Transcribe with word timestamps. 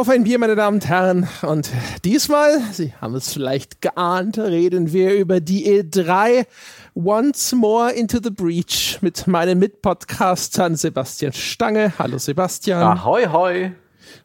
Auf 0.00 0.08
ein 0.08 0.24
Bier, 0.24 0.38
meine 0.38 0.56
Damen 0.56 0.76
und 0.76 0.88
Herren. 0.88 1.28
Und 1.42 1.70
diesmal, 2.06 2.58
Sie 2.72 2.94
haben 3.02 3.14
es 3.16 3.34
vielleicht 3.34 3.82
geahnt, 3.82 4.38
reden 4.38 4.94
wir 4.94 5.12
über 5.12 5.40
die 5.40 5.68
E3 5.68 6.46
Once 6.94 7.52
More 7.52 7.92
into 7.92 8.18
the 8.22 8.30
Breach 8.30 8.96
mit 9.02 9.26
meinen 9.26 9.58
Mitpodcastern 9.58 10.76
Sebastian 10.76 11.34
Stange. 11.34 11.92
Hallo 11.98 12.16
Sebastian. 12.16 12.82
Ahoi, 12.82 13.26
hoi 13.26 13.72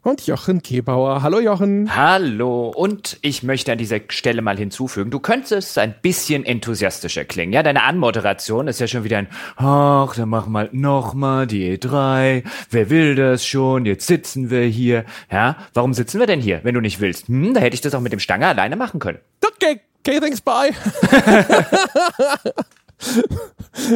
und 0.06 0.26
Jochen 0.26 0.62
Kebauer. 0.62 1.22
Hallo 1.22 1.40
Jochen. 1.40 1.94
Hallo. 1.96 2.68
Und 2.68 3.18
ich 3.22 3.42
möchte 3.42 3.72
an 3.72 3.78
dieser 3.78 4.00
Stelle 4.08 4.40
mal 4.40 4.56
hinzufügen, 4.56 5.10
du 5.10 5.18
könntest 5.18 5.76
ein 5.78 5.96
bisschen 6.00 6.44
enthusiastischer 6.44 7.24
klingen. 7.24 7.52
Ja, 7.52 7.64
deine 7.64 7.82
Anmoderation 7.82 8.68
ist 8.68 8.78
ja 8.78 8.86
schon 8.86 9.02
wieder 9.04 9.18
ein, 9.18 9.28
ach, 9.56 10.14
dann 10.14 10.28
machen 10.28 10.52
wir 10.52 10.68
nochmal 10.72 11.48
die 11.48 11.76
E3. 11.76 12.44
Wer 12.70 12.90
will 12.90 13.16
das 13.16 13.44
schon? 13.44 13.84
Jetzt 13.84 14.06
sitzen 14.06 14.48
wir 14.50 14.62
hier. 14.62 15.04
Ja, 15.30 15.56
warum 15.74 15.92
sitzen 15.92 16.20
wir 16.20 16.26
denn 16.26 16.40
hier, 16.40 16.60
wenn 16.62 16.74
du 16.74 16.80
nicht 16.80 17.00
willst? 17.00 17.26
Hm, 17.26 17.54
da 17.54 17.60
hätte 17.60 17.74
ich 17.74 17.80
das 17.80 17.94
auch 17.94 18.00
mit 18.00 18.12
dem 18.12 18.20
Stange 18.20 18.46
alleine 18.46 18.76
machen 18.76 19.00
können. 19.00 19.18
Okay, 19.44 19.80
okay, 20.00 20.20
thanks, 20.20 20.40
bye. 20.40 20.70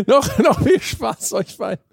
noch, 0.07 0.39
noch 0.39 0.63
viel 0.63 0.81
Spaß 0.81 1.35
euch 1.35 1.57
beiden. 1.57 1.90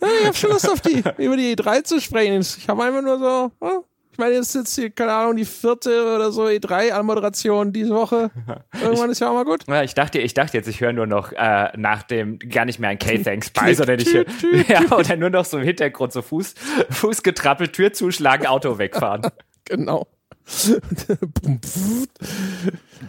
Ja, 0.00 0.08
ich 0.20 0.26
habe 0.26 0.36
schon 0.36 0.50
Lust 0.50 0.68
auf 0.68 0.80
die, 0.80 1.02
über 1.18 1.36
die 1.36 1.56
E3 1.56 1.84
zu 1.84 2.00
sprechen. 2.00 2.40
Ich 2.40 2.68
habe 2.68 2.82
einfach 2.82 3.02
nur 3.02 3.18
so, 3.18 3.82
ich 4.12 4.18
meine, 4.18 4.34
jetzt 4.34 4.48
ist 4.48 4.54
jetzt 4.54 4.74
hier, 4.74 4.90
keine 4.90 5.12
Ahnung, 5.12 5.36
die 5.36 5.46
vierte 5.46 6.14
oder 6.14 6.32
so 6.32 6.44
E3-Anmoderation 6.44 7.72
diese 7.72 7.94
Woche. 7.94 8.30
Irgendwann 8.82 9.10
ist 9.10 9.20
ja 9.20 9.30
auch 9.30 9.34
mal 9.34 9.44
gut. 9.44 9.64
Ja, 9.66 9.82
ich 9.82 9.94
dachte, 9.94 10.18
ich 10.18 10.34
dachte 10.34 10.58
jetzt, 10.58 10.68
ich 10.68 10.82
höre 10.82 10.92
nur 10.92 11.06
noch 11.06 11.32
äh, 11.32 11.70
nach 11.78 12.02
dem 12.02 12.38
gar 12.38 12.66
nicht 12.66 12.78
mehr 12.78 12.90
ein 12.90 12.98
K-Thanks 12.98 13.50
bei, 13.50 13.72
sondern 13.72 14.00
ich 14.00 14.12
höre, 14.12 14.26
ja, 14.68 14.82
oder 14.94 15.16
nur 15.16 15.30
noch 15.30 15.46
so 15.46 15.56
im 15.58 15.64
Hintergrund 15.64 16.12
so 16.12 16.20
Fuß, 16.20 16.54
Fuß 16.90 17.22
getrappelt, 17.22 17.72
Tür 17.72 17.94
zuschlagen, 17.94 18.46
Auto 18.46 18.76
wegfahren. 18.76 19.22
genau. 19.64 20.06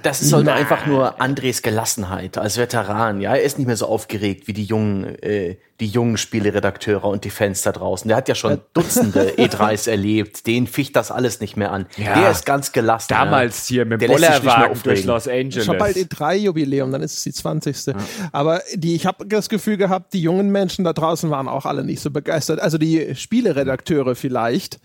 Das 0.02 0.22
ist 0.22 0.34
halt 0.34 0.48
einfach 0.48 0.88
nur 0.88 1.22
Andres 1.22 1.62
Gelassenheit 1.62 2.38
als 2.38 2.58
Veteran. 2.58 3.22
Ja, 3.22 3.36
er 3.36 3.44
ist 3.44 3.60
nicht 3.60 3.68
mehr 3.68 3.78
so 3.78 3.86
aufgeregt 3.86 4.48
wie 4.48 4.54
die 4.54 4.64
jungen, 4.64 5.06
äh, 5.22 5.58
die 5.80 5.88
jungen 5.88 6.18
Spieleredakteure 6.18 7.06
und 7.06 7.24
die 7.26 7.30
Fans 7.30 7.62
da 7.62 7.72
draußen. 7.72 8.08
Der 8.08 8.18
hat 8.18 8.28
ja 8.28 8.36
schon 8.36 8.60
Dutzende 8.74 9.34
E3s 9.38 9.90
erlebt. 9.90 10.48
Den 10.48 10.66
ficht 10.66 10.96
das 10.96 11.12
alles 11.12 11.42
nicht 11.42 11.58
mehr 11.58 11.72
an. 11.72 11.86
Ja, 11.98 12.20
der 12.20 12.32
ist 12.32 12.46
ganz 12.46 12.72
gelassen. 12.72 13.08
Damals 13.10 13.70
ja. 13.70 13.74
hier 13.74 13.86
mit 13.86 14.02
dem 14.02 14.12
Bollerwagen 14.12 14.82
durch 14.84 15.06
Los 15.06 15.28
Angeles. 15.28 15.66
Schon 15.66 15.78
bald 15.78 15.96
E3-Jubiläum, 15.96 16.92
dann 16.92 17.02
ist 17.02 17.18
es 17.18 17.24
die 17.24 17.34
20. 17.34 17.86
Ja. 17.86 17.94
Aber 18.32 18.62
die, 18.74 18.96
ich 18.96 19.06
habe 19.06 19.26
das 19.28 19.48
Gefühl 19.48 19.78
gehabt, 19.78 20.14
die 20.14 20.22
jungen 20.22 20.52
Menschen 20.52 20.86
da 20.86 20.94
draußen 20.94 21.30
waren 21.30 21.48
auch 21.48 21.66
alle 21.66 21.84
nicht 21.84 22.02
so 22.02 22.10
begeistert. 22.10 22.60
Also 22.60 22.78
die 22.78 23.16
Spieleredakteure 23.16 24.16
vielleicht. 24.16 24.80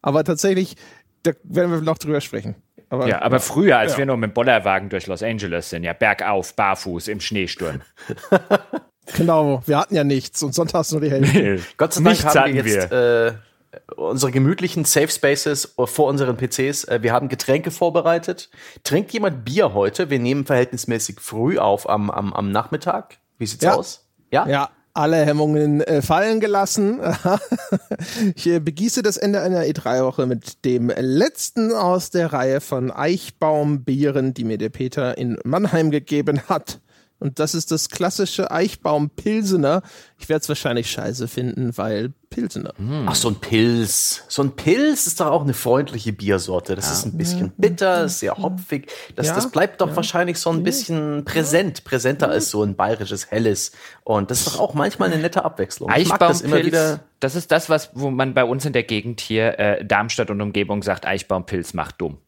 Aber 0.00 0.24
tatsächlich, 0.24 0.76
da 1.22 1.32
werden 1.44 1.70
wir 1.72 1.80
noch 1.80 1.98
drüber 1.98 2.20
sprechen. 2.20 2.56
Aber, 2.90 3.06
ja, 3.06 3.20
aber 3.20 3.38
früher, 3.40 3.78
als 3.78 3.92
ja. 3.92 3.98
wir 3.98 4.06
noch 4.06 4.16
mit 4.16 4.30
dem 4.30 4.34
Bollerwagen 4.34 4.88
durch 4.88 5.06
Los 5.06 5.22
Angeles 5.22 5.70
sind, 5.70 5.84
ja, 5.84 5.92
bergauf, 5.92 6.54
barfuß, 6.54 7.08
im 7.08 7.20
Schneesturm. 7.20 7.82
genau, 9.16 9.62
wir 9.66 9.78
hatten 9.78 9.94
ja 9.94 10.04
nichts 10.04 10.42
und 10.42 10.54
sonntags 10.54 10.90
nur 10.92 11.02
die 11.02 11.10
Hälfte. 11.10 11.38
Nee, 11.38 11.60
Gott 11.76 11.92
sei 11.92 12.02
Dank 12.02 12.24
haben 12.24 12.54
wir 12.54 12.64
jetzt 12.64 12.90
wir. 12.90 13.32
Äh, 13.32 13.32
unsere 13.96 14.32
gemütlichen 14.32 14.86
Safe 14.86 15.08
Spaces 15.08 15.74
vor 15.76 16.08
unseren 16.08 16.38
PCs. 16.38 16.84
Äh, 16.84 17.02
wir 17.02 17.12
haben 17.12 17.28
Getränke 17.28 17.70
vorbereitet. 17.70 18.48
Trinkt 18.84 19.12
jemand 19.12 19.44
Bier 19.44 19.74
heute? 19.74 20.08
Wir 20.08 20.18
nehmen 20.18 20.46
verhältnismäßig 20.46 21.20
früh 21.20 21.58
auf 21.58 21.88
am, 21.88 22.10
am, 22.10 22.32
am 22.32 22.50
Nachmittag. 22.50 23.18
Wie 23.36 23.46
sieht's 23.46 23.64
ja. 23.64 23.74
aus? 23.74 24.08
Ja? 24.30 24.46
Ja, 24.48 24.70
alle 24.98 25.24
Hemmungen 25.24 25.80
äh, 25.80 26.02
fallen 26.02 26.40
gelassen. 26.40 27.00
ich 28.34 28.46
äh, 28.48 28.58
begieße 28.58 29.02
das 29.02 29.16
Ende 29.16 29.40
einer 29.40 29.62
E3-Woche 29.62 30.26
mit 30.26 30.64
dem 30.64 30.88
letzten 30.88 31.72
aus 31.72 32.10
der 32.10 32.32
Reihe 32.32 32.60
von 32.60 32.90
Eichbaumbieren, 32.90 34.34
die 34.34 34.44
mir 34.44 34.58
der 34.58 34.70
Peter 34.70 35.16
in 35.16 35.38
Mannheim 35.44 35.92
gegeben 35.92 36.40
hat. 36.48 36.80
Und 37.20 37.38
das 37.38 37.54
ist 37.54 37.70
das 37.70 37.88
klassische 37.88 38.50
Eichbaum-Pilsener. 38.50 39.82
Ich 40.20 40.28
werde 40.28 40.42
es 40.42 40.48
wahrscheinlich 40.48 40.90
scheiße 40.90 41.28
finden, 41.28 41.76
weil 41.78 42.12
Pilsener. 42.28 42.74
Ach, 43.06 43.14
so 43.14 43.28
ein 43.28 43.36
Pilz. 43.36 44.24
So 44.28 44.42
ein 44.42 44.56
Pilz 44.56 45.06
ist 45.06 45.20
doch 45.20 45.26
auch 45.26 45.42
eine 45.42 45.54
freundliche 45.54 46.12
Biersorte. 46.12 46.74
Das 46.74 46.86
ja. 46.86 46.92
ist 46.92 47.06
ein 47.06 47.16
bisschen 47.16 47.52
bitter, 47.56 48.08
sehr 48.08 48.36
hopfig. 48.36 48.90
Das, 49.16 49.28
ja, 49.28 49.34
das 49.34 49.50
bleibt 49.50 49.80
doch 49.80 49.88
ja. 49.88 49.96
wahrscheinlich 49.96 50.38
so 50.38 50.50
ein 50.50 50.62
bisschen 50.62 51.24
präsent, 51.24 51.84
präsenter 51.84 52.28
als 52.28 52.50
so 52.50 52.62
ein 52.62 52.74
bayerisches 52.74 53.30
Helles. 53.30 53.72
Und 54.04 54.30
das 54.30 54.40
ist 54.40 54.48
doch 54.48 54.60
auch 54.60 54.74
manchmal 54.74 55.10
eine 55.10 55.22
nette 55.22 55.44
Abwechslung. 55.44 55.90
Ich 55.96 56.08
mag 56.08 56.18
das 56.18 56.40
immer 56.42 56.64
wieder. 56.64 57.00
Das 57.20 57.34
ist 57.34 57.50
das, 57.50 57.68
was, 57.68 57.90
wo 57.94 58.10
man 58.10 58.32
bei 58.32 58.44
uns 58.44 58.64
in 58.64 58.72
der 58.72 58.84
Gegend 58.84 59.20
hier, 59.20 59.58
äh, 59.58 59.84
Darmstadt 59.84 60.30
und 60.30 60.40
Umgebung 60.40 60.84
sagt, 60.84 61.04
Eichbaumpilz 61.04 61.74
macht 61.74 62.00
dumm. 62.00 62.18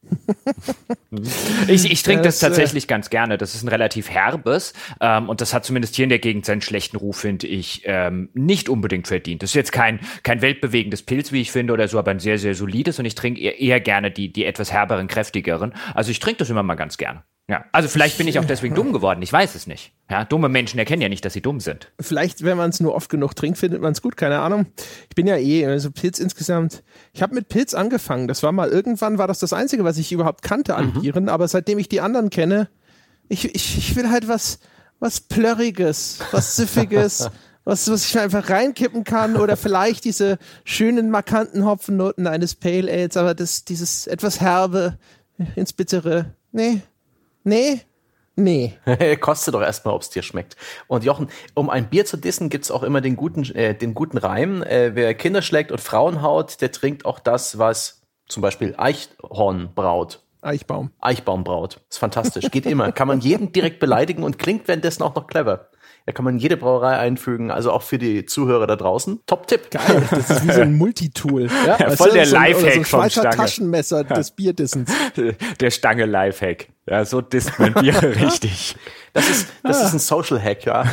ich 1.69 1.89
ich 1.89 2.03
trinke 2.03 2.23
das, 2.23 2.41
das, 2.41 2.43
äh, 2.43 2.47
tatsächlich 2.49 2.85
äh, 2.85 2.87
ganz 2.89 3.09
gerne. 3.09 3.39
Das 3.39 3.55
ist 3.55 3.63
ein 3.63 3.69
relativ 3.69 4.11
herbes 4.11 4.73
ähm, 5.01 5.29
und 5.29 5.41
das 5.41 5.55
hat 5.55 5.65
zumindest 5.65 5.95
hier 5.95 6.03
in 6.03 6.09
der 6.09 6.19
Gegend 6.19 6.45
seinen 6.45 6.61
schlechten 6.61 6.97
Ruf, 6.97 7.19
finde 7.19 7.47
ich, 7.47 7.80
ähm, 7.85 8.31
nicht 8.35 8.69
unbedingt 8.69 9.09
verdient. 9.09 9.43
Das 9.43 9.51
ist 9.51 9.55
jetzt 9.55 9.73
kein 9.73 9.91
kein, 9.91 10.01
kein 10.23 10.43
weltbewegendes 10.43 11.03
Pilz, 11.03 11.33
wie 11.33 11.41
ich 11.41 11.51
finde, 11.51 11.73
oder 11.73 11.89
so, 11.89 11.99
aber 11.99 12.11
ein 12.11 12.21
sehr, 12.21 12.39
sehr 12.39 12.55
solides 12.55 12.99
und 12.99 13.05
ich 13.05 13.15
trinke 13.15 13.41
eher, 13.41 13.59
eher 13.59 13.81
gerne 13.81 14.11
die, 14.11 14.33
die 14.33 14.45
etwas 14.45 14.73
herberen, 14.73 15.09
kräftigeren. 15.09 15.75
Also 15.95 16.11
ich 16.11 16.21
trinke 16.21 16.39
das 16.39 16.51
immer 16.51 16.63
mal 16.63 16.75
ganz 16.75 16.97
gerne. 16.97 17.25
Ja, 17.49 17.65
also 17.73 17.89
vielleicht 17.89 18.17
bin 18.17 18.29
ich 18.29 18.39
auch 18.39 18.45
deswegen 18.45 18.77
dumm 18.77 18.93
geworden. 18.93 19.21
Ich 19.23 19.33
weiß 19.33 19.57
es 19.57 19.67
nicht. 19.67 19.93
Ja, 20.09 20.25
dumme 20.25 20.49
Menschen 20.49 20.79
erkennen 20.79 21.03
ja 21.03 21.09
nicht, 21.09 21.25
dass 21.25 21.33
sie 21.33 21.41
dumm 21.41 21.59
sind. 21.59 21.91
Vielleicht, 21.99 22.45
wenn 22.45 22.57
man 22.57 22.71
es 22.71 22.79
nur 22.79 22.95
oft 22.95 23.11
genug 23.11 23.35
trinkt, 23.35 23.59
findet 23.59 23.83
man 23.83 23.91
es 23.91 24.03
gut. 24.03 24.17
Keine 24.17 24.39
Ahnung. 24.39 24.67
Ich 25.09 25.17
bin 25.17 25.27
ja 25.27 25.37
eh, 25.37 25.67
also 25.67 25.91
Pilz 25.91 26.21
insgesamt. 26.21 26.85
Ich 27.13 27.23
habe 27.23 27.35
mit 27.35 27.49
Pilz 27.49 27.75
angefangen. 27.75 28.29
Das 28.29 28.45
war 28.45 28.53
mal 28.53 28.69
irgendwann 28.69 29.19
war 29.19 29.27
das 29.27 29.41
das 29.41 29.53
einzige, 29.53 29.83
was 29.83 29.99
ich 29.99 30.13
überhaupt 30.13 30.43
kannte 30.43 30.77
an 30.77 30.93
mhm. 30.95 31.01
Bieren. 31.01 31.29
Aber 31.29 31.49
seitdem 31.49 31.81
ich 31.81 31.89
die 31.89 32.01
anderen 32.01 32.31
kenne, 32.31 32.69
ich, 33.29 33.53
ich, 33.53 33.79
ich 33.79 33.97
will 33.97 34.11
halt 34.11 34.29
was, 34.29 34.61
was 35.01 35.21
plörriges, 35.21 36.21
was 36.31 36.55
süffiges. 36.55 37.31
was, 37.71 37.89
was 37.89 38.05
ich 38.05 38.19
einfach 38.19 38.51
reinkippen 38.51 39.05
kann 39.05 39.37
oder 39.37 39.57
vielleicht 39.57 40.05
diese 40.05 40.39
schönen, 40.65 41.09
markanten 41.09 41.65
Hopfennoten 41.65 42.27
eines 42.27 42.57
Pale 42.57 42.91
Ales, 42.91 43.17
aber 43.17 43.33
das, 43.33 43.65
dieses 43.65 44.09
etwas 44.09 44.41
herbe 44.41 44.99
ins 45.55 45.73
Bittere. 45.73 46.35
Nee, 46.51 46.81
nee, 47.45 47.81
nee. 48.35 48.77
Kostet 49.21 49.55
doch 49.55 49.63
erstmal, 49.63 49.95
ob 49.95 50.03
es 50.03 50.11
dir 50.11 50.23
schmeckt. 50.23 50.57
Und 50.89 51.05
Jochen, 51.05 51.29
um 51.55 51.71
ein 51.71 51.89
Bier 51.89 52.05
zu 52.05 52.17
dissen, 52.17 52.49
gibt's 52.49 52.73
auch 52.73 52.83
immer 52.83 53.01
den 53.01 53.15
guten, 53.15 53.45
äh, 53.55 53.77
den 53.77 53.95
guten 53.95 54.19
Reim. 54.19 54.65
Äh, 54.65 54.97
wer 54.97 55.15
Kinder 55.15 55.41
schlägt 55.41 55.71
und 55.71 55.81
Frauen 55.81 56.23
haut, 56.23 56.61
der 56.61 56.73
trinkt 56.73 57.05
auch 57.05 57.21
das, 57.21 57.59
was 57.59 58.03
zum 58.27 58.43
Beispiel 58.43 58.75
Eichhorn 58.79 59.73
braut. 59.77 60.25
Eichbaum. 60.43 60.91
Eichbaum 61.01 61.45
braut. 61.45 61.81
Ist 61.89 61.99
fantastisch. 61.99 62.51
Geht 62.51 62.67
immer. 62.67 62.91
Kann 62.91 63.07
man 63.07 63.21
jeden 63.21 63.53
direkt 63.53 63.79
beleidigen 63.79 64.25
und 64.25 64.41
klingt 64.41 64.67
währenddessen 64.67 65.05
auch 65.05 65.15
noch 65.15 65.29
clever. 65.29 65.69
Da 66.11 66.15
kann 66.15 66.25
man 66.25 66.39
jede 66.39 66.57
Brauerei 66.57 66.99
einfügen, 66.99 67.53
also 67.53 67.71
auch 67.71 67.83
für 67.83 67.97
die 67.97 68.27
Zuhörer 68.27 68.67
da 68.67 68.75
draußen. 68.75 69.21
Top-Tipp. 69.27 69.71
Geil, 69.71 70.03
das 70.11 70.29
ist 70.29 70.45
wie 70.45 70.51
so 70.51 70.61
ein 70.61 70.77
Multitool. 70.77 71.49
Ja, 71.67 71.77
ja 71.79 71.91
voll 71.91 72.11
der 72.11 72.27
so 72.27 72.35
Lifehack 72.35 72.85
so 72.87 72.99
vom 72.99 73.11
Stange. 73.11 73.37
Taschenmesser 73.37 73.99
ja. 73.99 74.15
des 74.15 74.33
Bierdissens. 74.33 74.91
Der 75.61 75.71
Stange 75.71 76.07
Lifehack. 76.07 76.67
Ja, 76.89 77.05
so 77.05 77.21
disst 77.21 77.57
man 77.61 77.75
Bier 77.75 78.03
richtig. 78.03 78.75
Das 79.13 79.31
ist, 79.31 79.49
das 79.63 79.85
ist 79.85 79.93
ein 79.93 79.99
Social 80.01 80.43
Hack, 80.43 80.65
ja. 80.65 80.85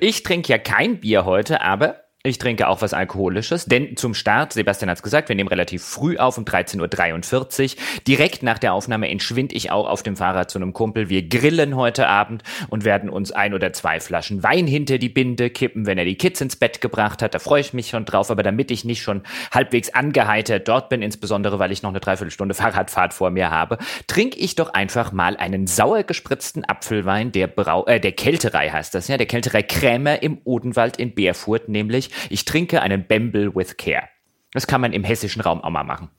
Ich 0.00 0.24
trinke 0.24 0.48
ja 0.48 0.58
kein 0.58 0.98
Bier 0.98 1.24
heute, 1.24 1.60
aber 1.60 2.00
ich 2.24 2.38
trinke 2.38 2.66
auch 2.66 2.82
was 2.82 2.94
Alkoholisches, 2.94 3.66
denn 3.66 3.96
zum 3.96 4.12
Start, 4.12 4.52
Sebastian 4.52 4.90
hat 4.90 4.98
es 4.98 5.04
gesagt, 5.04 5.28
wir 5.28 5.36
nehmen 5.36 5.48
relativ 5.48 5.84
früh 5.84 6.16
auf 6.18 6.36
um 6.36 6.44
13.43 6.44 7.76
Uhr. 7.76 7.82
Direkt 8.08 8.42
nach 8.42 8.58
der 8.58 8.72
Aufnahme 8.72 9.08
entschwinde 9.08 9.54
ich 9.54 9.70
auch 9.70 9.88
auf 9.88 10.02
dem 10.02 10.16
Fahrrad 10.16 10.50
zu 10.50 10.58
einem 10.58 10.72
Kumpel. 10.72 11.08
Wir 11.08 11.28
grillen 11.28 11.76
heute 11.76 12.08
Abend 12.08 12.42
und 12.70 12.84
werden 12.84 13.08
uns 13.08 13.30
ein 13.30 13.54
oder 13.54 13.72
zwei 13.72 14.00
Flaschen 14.00 14.42
Wein 14.42 14.66
hinter 14.66 14.98
die 14.98 15.08
Binde 15.08 15.48
kippen, 15.48 15.86
wenn 15.86 15.96
er 15.96 16.04
die 16.04 16.16
Kids 16.16 16.40
ins 16.40 16.56
Bett 16.56 16.80
gebracht 16.80 17.22
hat. 17.22 17.34
Da 17.34 17.38
freue 17.38 17.60
ich 17.60 17.72
mich 17.72 17.90
schon 17.90 18.04
drauf, 18.04 18.32
aber 18.32 18.42
damit 18.42 18.72
ich 18.72 18.84
nicht 18.84 19.00
schon 19.00 19.22
halbwegs 19.52 19.90
angeheitert 19.90 20.66
dort 20.66 20.88
bin, 20.88 21.02
insbesondere 21.02 21.60
weil 21.60 21.70
ich 21.70 21.84
noch 21.84 21.90
eine 21.90 22.00
Dreiviertelstunde 22.00 22.54
Fahrradfahrt 22.54 23.14
vor 23.14 23.30
mir 23.30 23.52
habe, 23.52 23.78
trinke 24.08 24.40
ich 24.40 24.56
doch 24.56 24.74
einfach 24.74 25.12
mal 25.12 25.36
einen 25.36 25.68
sauer 25.68 26.02
gespritzten 26.02 26.64
Apfelwein 26.64 27.30
der, 27.30 27.46
Brau 27.46 27.86
äh, 27.86 28.00
der 28.00 28.12
Kälterei 28.12 28.70
heißt 28.70 28.92
das, 28.92 29.06
ja, 29.06 29.16
der 29.16 29.26
Kälterei 29.26 29.62
Krämer 29.62 30.20
im 30.20 30.38
Odenwald 30.42 30.96
in 30.96 31.14
Beerfurt 31.14 31.68
nämlich 31.68 32.07
ich 32.30 32.44
trinke 32.44 32.82
einen 32.82 33.06
Bamble 33.06 33.54
with 33.54 33.76
Care. 33.76 34.08
Das 34.52 34.66
kann 34.66 34.80
man 34.80 34.92
im 34.92 35.04
hessischen 35.04 35.42
Raum 35.42 35.60
auch 35.60 35.70
mal 35.70 35.84
machen. 35.84 36.10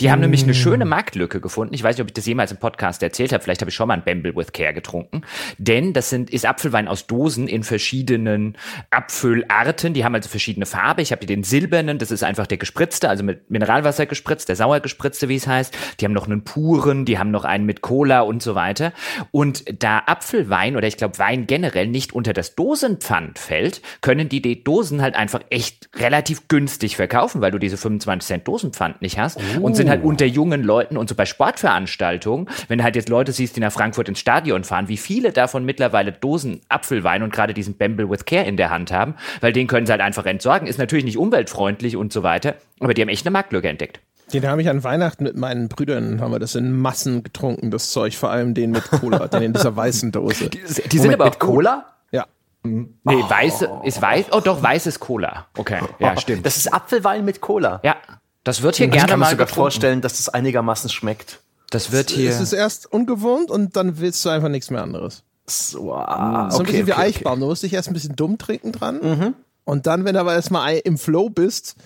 Die 0.00 0.10
haben 0.10 0.20
nämlich 0.20 0.42
eine 0.42 0.54
schöne 0.54 0.84
Marktlücke 0.84 1.40
gefunden. 1.40 1.74
Ich 1.74 1.82
weiß 1.82 1.96
nicht, 1.96 2.02
ob 2.02 2.08
ich 2.08 2.14
das 2.14 2.26
jemals 2.26 2.50
im 2.50 2.58
Podcast 2.58 3.02
erzählt 3.02 3.32
habe. 3.32 3.42
Vielleicht 3.42 3.60
habe 3.60 3.70
ich 3.70 3.74
schon 3.74 3.88
mal 3.88 3.94
ein 3.94 4.04
Bamble 4.04 4.34
with 4.34 4.52
Care 4.52 4.74
getrunken. 4.74 5.22
Denn 5.58 5.92
das 5.92 6.10
sind, 6.10 6.30
ist 6.30 6.46
Apfelwein 6.46 6.88
aus 6.88 7.06
Dosen 7.06 7.48
in 7.48 7.62
verschiedenen 7.62 8.56
Apfelarten. 8.90 9.94
Die 9.94 10.04
haben 10.04 10.14
also 10.14 10.28
verschiedene 10.28 10.66
Farbe. 10.66 11.02
Ich 11.02 11.12
habe 11.12 11.20
hier 11.20 11.28
den 11.28 11.44
silbernen, 11.44 11.98
das 11.98 12.10
ist 12.10 12.24
einfach 12.24 12.46
der 12.46 12.58
gespritzte, 12.58 13.08
also 13.08 13.22
mit 13.24 13.50
Mineralwasser 13.50 14.06
gespritzt, 14.06 14.48
der 14.48 14.56
sauer 14.56 14.80
gespritzte, 14.80 15.28
wie 15.28 15.36
es 15.36 15.46
heißt. 15.46 15.76
Die 16.00 16.04
haben 16.04 16.12
noch 16.12 16.26
einen 16.26 16.44
puren, 16.44 17.04
die 17.04 17.18
haben 17.18 17.30
noch 17.30 17.44
einen 17.44 17.66
mit 17.66 17.80
Cola 17.80 18.20
und 18.20 18.42
so 18.42 18.54
weiter. 18.54 18.92
Und 19.30 19.64
da 19.82 20.02
Apfelwein 20.06 20.76
oder 20.76 20.86
ich 20.86 20.96
glaube 20.96 21.18
Wein 21.18 21.46
generell 21.46 21.86
nicht 21.86 22.12
unter 22.12 22.32
das 22.32 22.54
Dosenpfand 22.54 23.38
fällt, 23.38 23.82
können 24.00 24.28
die 24.28 24.42
die 24.42 24.64
Dosen 24.64 25.02
halt 25.02 25.14
einfach 25.14 25.40
echt 25.50 25.88
relativ 25.96 26.48
günstig 26.48 26.96
verkaufen, 26.96 27.40
weil 27.40 27.50
du 27.50 27.58
diese 27.58 27.76
25 27.76 28.26
Cent 28.26 28.48
Dosenpfand 28.48 29.02
nicht 29.02 29.18
hast. 29.18 29.38
Oh. 29.58 29.62
Und 29.62 29.76
sind 29.84 29.90
halt 29.90 30.04
oh. 30.04 30.08
unter 30.08 30.26
jungen 30.26 30.62
Leuten 30.62 30.96
und 30.96 31.08
so 31.08 31.14
bei 31.14 31.26
Sportveranstaltungen, 31.26 32.48
wenn 32.68 32.78
du 32.78 32.84
halt 32.84 32.96
jetzt 32.96 33.08
Leute 33.08 33.32
siehst, 33.32 33.56
die 33.56 33.60
nach 33.60 33.72
Frankfurt 33.72 34.08
ins 34.08 34.18
Stadion 34.18 34.64
fahren, 34.64 34.88
wie 34.88 34.96
viele 34.96 35.32
davon 35.32 35.64
mittlerweile 35.64 36.12
Dosen 36.12 36.60
Apfelwein 36.68 37.22
und 37.22 37.32
gerade 37.32 37.54
diesen 37.54 37.76
Bamble 37.76 38.08
with 38.08 38.24
Care 38.24 38.44
in 38.44 38.56
der 38.56 38.70
Hand 38.70 38.92
haben, 38.92 39.14
weil 39.40 39.52
den 39.52 39.66
können 39.66 39.86
sie 39.86 39.92
halt 39.92 40.00
einfach 40.00 40.26
entsorgen. 40.26 40.66
Ist 40.66 40.78
natürlich 40.78 41.04
nicht 41.04 41.18
umweltfreundlich 41.18 41.96
und 41.96 42.12
so 42.12 42.22
weiter, 42.22 42.54
aber 42.80 42.94
die 42.94 43.02
haben 43.02 43.08
echt 43.08 43.26
eine 43.26 43.32
Marktlücke 43.32 43.68
entdeckt. 43.68 44.00
Den 44.32 44.46
habe 44.46 44.62
ich 44.62 44.70
an 44.70 44.82
Weihnachten 44.82 45.24
mit 45.24 45.36
meinen 45.36 45.68
Brüdern, 45.68 46.20
haben 46.20 46.32
wir 46.32 46.38
das 46.38 46.54
in 46.54 46.72
Massen 46.72 47.22
getrunken, 47.22 47.70
das 47.70 47.90
Zeug, 47.90 48.16
vor 48.16 48.30
allem 48.30 48.54
den 48.54 48.70
mit 48.70 48.84
Cola, 48.90 49.28
den 49.28 49.42
in 49.42 49.52
dieser 49.52 49.76
weißen 49.76 50.12
Dose. 50.12 50.48
Die, 50.48 50.62
die 50.92 50.98
sind 50.98 51.12
aber 51.12 51.26
mit 51.26 51.38
Cola? 51.38 51.84
Ja. 52.10 52.26
Nee, 52.62 52.86
oh. 53.04 53.30
weiße, 53.30 53.68
ist 53.84 54.00
weiß, 54.00 54.26
oh 54.32 54.40
doch, 54.40 54.62
weißes 54.62 54.98
Cola. 54.98 55.46
Okay, 55.58 55.80
ja, 55.98 56.16
stimmt. 56.16 56.46
Das 56.46 56.56
ist 56.56 56.72
Apfelwein 56.72 57.24
mit 57.24 57.42
Cola. 57.42 57.80
Ja, 57.84 57.96
das 58.44 58.62
wird 58.62 58.76
hier 58.76 58.88
gerne 58.88 58.98
mal. 58.98 59.04
Ich 59.04 59.10
kann 59.10 59.20
mir 59.20 59.24
sogar 59.26 59.46
getrunken. 59.46 59.54
vorstellen, 59.54 60.00
dass 60.00 60.18
das 60.18 60.28
einigermaßen 60.28 60.90
schmeckt. 60.90 61.40
Das 61.70 61.90
wird 61.90 62.10
hier. 62.10 62.30
Es 62.30 62.40
ist 62.40 62.52
erst 62.52 62.92
ungewohnt 62.92 63.50
und 63.50 63.76
dann 63.76 63.98
willst 63.98 64.24
du 64.24 64.28
einfach 64.28 64.48
nichts 64.48 64.70
mehr 64.70 64.82
anderes. 64.82 65.24
So, 65.46 65.92
ah, 65.92 66.50
so 66.50 66.58
ein 66.58 66.64
bisschen 66.64 66.82
okay, 66.82 66.86
wie 66.86 66.92
Eichbaum. 66.92 67.32
Okay. 67.32 67.40
Du 67.40 67.46
musst 67.46 67.62
dich 67.62 67.72
erst 67.72 67.88
ein 67.88 67.94
bisschen 67.94 68.16
dumm 68.16 68.38
trinken 68.38 68.72
dran. 68.72 69.00
Mhm. 69.02 69.34
Und 69.64 69.86
dann, 69.86 70.04
wenn 70.04 70.14
du 70.14 70.20
aber 70.20 70.34
erstmal 70.34 70.76
im 70.76 70.98
Flow 70.98 71.30
bist, 71.30 71.76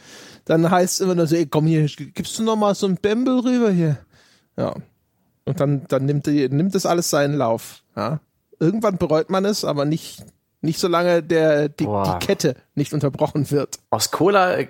dann 0.45 0.71
heißt 0.71 0.95
es 0.95 1.01
immer 1.01 1.15
nur 1.15 1.27
so, 1.27 1.37
ey, 1.37 1.47
komm 1.47 1.67
hier, 1.67 1.87
gibst 1.87 2.39
du 2.39 2.43
noch 2.43 2.57
mal 2.57 2.75
so 2.75 2.87
ein 2.87 2.97
Bämbel 2.97 3.41
rüber 3.41 3.71
hier? 3.71 3.99
Ja. 4.57 4.75
Und 5.45 5.61
dann, 5.61 5.85
dann 5.89 6.05
nimmt, 6.05 6.27
die, 6.27 6.49
nimmt 6.49 6.75
das 6.75 6.87
alles 6.87 7.11
seinen 7.11 7.35
Lauf. 7.35 7.83
Ja. 7.97 8.21
Irgendwann 8.61 8.99
bereut 8.99 9.31
man 9.31 9.45
es, 9.45 9.65
aber 9.65 9.85
nicht, 9.85 10.25
nicht 10.61 10.81
solange 10.81 11.23
der, 11.23 11.69
die, 11.69 11.87
die 11.87 12.19
Kette 12.27 12.57
nicht 12.75 12.93
unterbrochen 12.93 13.51
wird. 13.51 13.79
Aus 13.91 14.11
Cola 14.11 14.57
äh, 14.57 14.67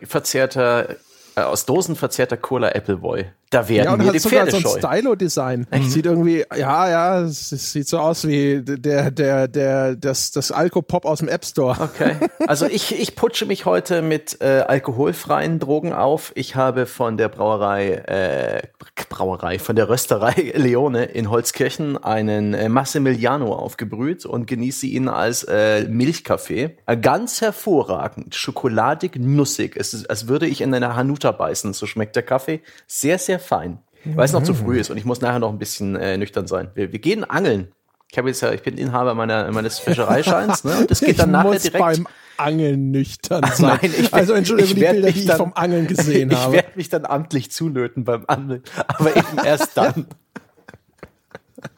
aus 1.45 1.67
Dosen 1.67 1.97
verzerrter 1.97 2.37
Cola 2.37 2.69
Appleboy. 2.69 3.27
Da 3.51 3.69
werden 3.69 3.85
ja, 3.85 3.93
und 3.93 4.05
mir 4.05 4.13
die 4.13 4.19
sogar 4.19 4.47
Pferde 4.47 4.61
so 4.61 4.75
ein 4.75 4.79
Stylo-Design. 4.79 5.67
Mhm. 5.71 5.83
Sieht 5.89 6.05
irgendwie, 6.05 6.45
ja, 6.57 6.91
ja, 6.91 7.21
es 7.23 7.49
sieht 7.49 7.89
so 7.89 7.99
aus 7.99 8.27
wie 8.27 8.63
der, 8.63 9.11
der, 9.11 9.49
der, 9.49 9.97
das, 9.97 10.33
das 10.33 10.53
Alkopop 10.53 11.07
aus 11.07 11.21
dem 11.21 11.29
App 11.29 11.45
Store. 11.45 11.77
Okay. 11.81 12.17
Also 12.47 12.67
ich, 12.67 12.99
ich 12.99 13.17
putsche 13.17 13.47
mich 13.47 13.65
heute 13.65 14.03
mit 14.03 14.41
äh, 14.41 14.65
alkoholfreien 14.67 15.59
Drogen 15.59 15.93
auf. 15.93 16.33
Ich 16.35 16.57
habe 16.57 16.87
von 16.87 17.17
der 17.17 17.29
Brauerei, 17.29 17.93
äh, 18.07 18.63
Brauerei, 19.09 19.59
von 19.59 19.77
der 19.77 19.89
Rösterei 19.89 20.53
Leone 20.55 21.07
in 21.07 21.31
Holzkirchen 21.31 22.03
einen 22.03 22.53
äh, 22.53 22.69
Massimiliano 22.69 23.55
aufgebrüht 23.55 24.27
und 24.27 24.47
genieße 24.47 24.87
ihn 24.87 25.09
als 25.09 25.45
äh, 25.45 25.87
Milchkaffee. 25.89 26.77
Äh, 26.87 26.97
ganz 26.99 27.41
hervorragend, 27.41 28.35
schokoladig, 28.35 29.17
nussig. 29.17 29.77
Es 29.77 29.95
ist, 29.95 30.11
als 30.11 30.29
würde 30.29 30.47
ich 30.47 30.61
in 30.61 30.75
einer 30.75 30.97
Hanuta 30.97 31.33
beißen. 31.33 31.73
So 31.73 31.87
schmeckt 31.87 32.17
der 32.17 32.23
Kaffee. 32.23 32.61
Sehr, 32.87 33.19
sehr 33.19 33.38
fein. 33.39 33.79
Weil 34.05 34.25
es 34.25 34.33
noch 34.33 34.43
zu 34.43 34.55
früh 34.55 34.79
ist 34.79 34.91
und 34.91 34.97
ich 34.97 35.05
muss 35.05 35.21
nachher 35.21 35.39
noch 35.39 35.51
ein 35.51 35.59
bisschen 35.59 35.97
äh, 35.97 36.17
nüchtern 36.17 36.47
sein. 36.47 36.71
Wir, 36.75 36.93
wir 36.93 36.99
gehen 36.99 37.25
angeln. 37.25 37.69
Ich 38.11 38.17
habe 38.17 38.29
jetzt 38.29 38.41
ja, 38.41 38.53
ich 38.53 38.63
bin 38.63 38.79
Inhaber 38.79 39.15
meiner, 39.15 39.51
meines 39.53 39.79
Fischereischeins, 39.81 40.65
ne? 40.65 40.79
Und 40.79 40.91
das 40.91 41.01
geht 41.01 41.19
dann 41.19 41.29
ich 41.29 41.33
nachher 41.33 41.53
muss 41.53 41.63
direkt. 41.63 41.79
beim 41.79 42.07
Angeln 42.39 42.91
nüchtern 42.91 43.45
sein. 43.53 43.79
Nein, 43.83 43.95
ich 43.99 44.15
also 44.15 44.33
entschuldige 44.33 44.75
die 44.75 44.81
Bilder, 44.81 45.11
die 45.11 45.25
ich 45.25 45.33
vom 45.33 45.53
Angeln 45.55 45.87
gesehen 45.87 46.31
ich 46.33 46.37
habe. 46.39 46.57
Ich 46.57 46.63
werde 46.63 46.77
mich 46.77 46.89
dann 46.89 47.05
amtlich 47.05 47.51
zulöten 47.51 48.05
beim 48.05 48.25
Angeln, 48.27 48.63
aber 48.87 49.15
eben 49.17 49.39
erst 49.45 49.73
dann. 49.77 50.07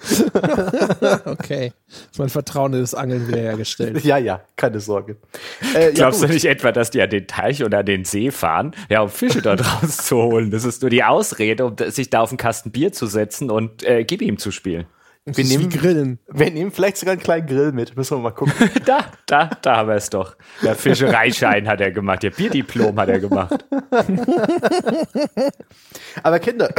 okay. 1.24 1.72
Ist 1.88 2.18
mein 2.18 2.28
Vertrauen 2.28 2.74
in 2.74 2.80
das 2.80 2.94
Angeln 2.94 3.28
wiederhergestellt. 3.28 4.04
Ja, 4.04 4.18
ja, 4.18 4.42
keine 4.56 4.80
Sorge. 4.80 5.16
Äh, 5.74 5.92
Glaubst 5.92 6.22
ja, 6.22 6.28
du 6.28 6.34
nicht 6.34 6.44
etwa, 6.44 6.72
dass 6.72 6.90
die 6.90 7.02
an 7.02 7.10
den 7.10 7.26
Teich 7.26 7.64
oder 7.64 7.78
an 7.78 7.86
den 7.86 8.04
See 8.04 8.30
fahren, 8.30 8.72
ja, 8.88 9.00
um 9.00 9.08
Fische 9.08 9.42
dort 9.42 9.62
rauszuholen? 9.82 10.50
Das 10.50 10.64
ist 10.64 10.82
nur 10.82 10.90
die 10.90 11.04
Ausrede, 11.04 11.64
um 11.64 11.76
sich 11.88 12.10
da 12.10 12.20
auf 12.20 12.30
einen 12.30 12.38
Kasten 12.38 12.70
Bier 12.70 12.92
zu 12.92 13.06
setzen 13.06 13.50
und 13.50 13.82
äh, 13.84 14.04
Gib 14.04 14.22
ihm 14.22 14.38
zu 14.38 14.50
spielen. 14.50 14.86
Wir 15.26 15.44
nehmen, 15.44 15.68
grillen. 15.68 16.18
wir 16.28 16.50
nehmen 16.50 16.70
vielleicht 16.72 16.96
sogar 16.96 17.12
einen 17.12 17.22
kleinen 17.22 17.46
Grill 17.46 17.72
mit. 17.72 17.94
Müssen 17.94 18.16
wir 18.16 18.22
mal 18.22 18.30
gucken. 18.30 18.54
da, 18.86 19.04
da, 19.26 19.50
da 19.60 19.76
haben 19.76 19.88
wir 19.88 19.96
es 19.96 20.08
doch. 20.08 20.34
Der 20.62 20.74
Fischereischein 20.74 21.68
hat 21.68 21.80
er 21.80 21.90
gemacht. 21.90 22.22
Der 22.22 22.30
Bierdiplom 22.30 22.98
hat 22.98 23.10
er 23.10 23.20
gemacht. 23.20 23.64
Aber 26.22 26.38
Kinder, 26.38 26.70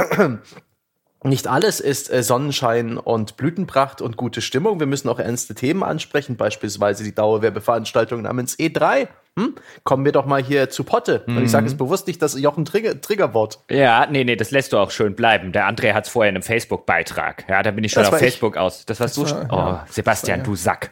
nicht 1.23 1.47
alles 1.47 1.79
ist 1.79 2.11
äh, 2.11 2.23
Sonnenschein 2.23 2.97
und 2.97 3.37
Blütenpracht 3.37 4.01
und 4.01 4.17
gute 4.17 4.41
Stimmung. 4.41 4.79
Wir 4.79 4.87
müssen 4.87 5.07
auch 5.07 5.19
ernste 5.19 5.53
Themen 5.53 5.83
ansprechen, 5.83 6.35
beispielsweise 6.35 7.03
die 7.03 7.13
Dauerwerbeveranstaltung 7.13 8.23
namens 8.23 8.57
E3. 8.57 9.07
Hm? 9.37 9.55
Kommen 9.83 10.03
wir 10.03 10.11
doch 10.11 10.25
mal 10.25 10.43
hier 10.43 10.69
zu 10.69 10.83
Potte. 10.83 11.23
Mhm. 11.25 11.37
Und 11.37 11.43
ich 11.43 11.51
sage 11.51 11.67
es 11.67 11.77
bewusst 11.77 12.07
nicht, 12.07 12.21
das 12.21 12.37
Jochen 12.39 12.65
Trigger, 12.65 12.99
Triggerwort. 12.99 13.59
Ja, 13.69 14.05
nee, 14.07 14.23
nee, 14.23 14.35
das 14.35 14.51
lässt 14.51 14.73
du 14.73 14.77
auch 14.77 14.91
schön 14.91 15.15
bleiben. 15.15 15.51
Der 15.51 15.69
André 15.69 15.93
hat 15.93 16.05
es 16.05 16.11
vorher 16.11 16.29
in 16.29 16.35
einem 16.35 16.43
Facebook-Beitrag. 16.43 17.45
Ja, 17.47 17.63
da 17.63 17.71
bin 17.71 17.83
ich 17.83 17.91
schon 17.91 18.03
das 18.03 18.11
auf 18.11 18.19
Facebook 18.19 18.55
ich. 18.55 18.61
aus. 18.61 18.85
Das 18.85 18.99
warst 18.99 19.17
das 19.17 19.29
du 19.29 19.35
war, 19.49 19.83
Oh, 19.85 19.91
Sebastian, 19.91 20.39
war, 20.39 20.45
ja. 20.45 20.49
du 20.51 20.55
Sack. 20.55 20.91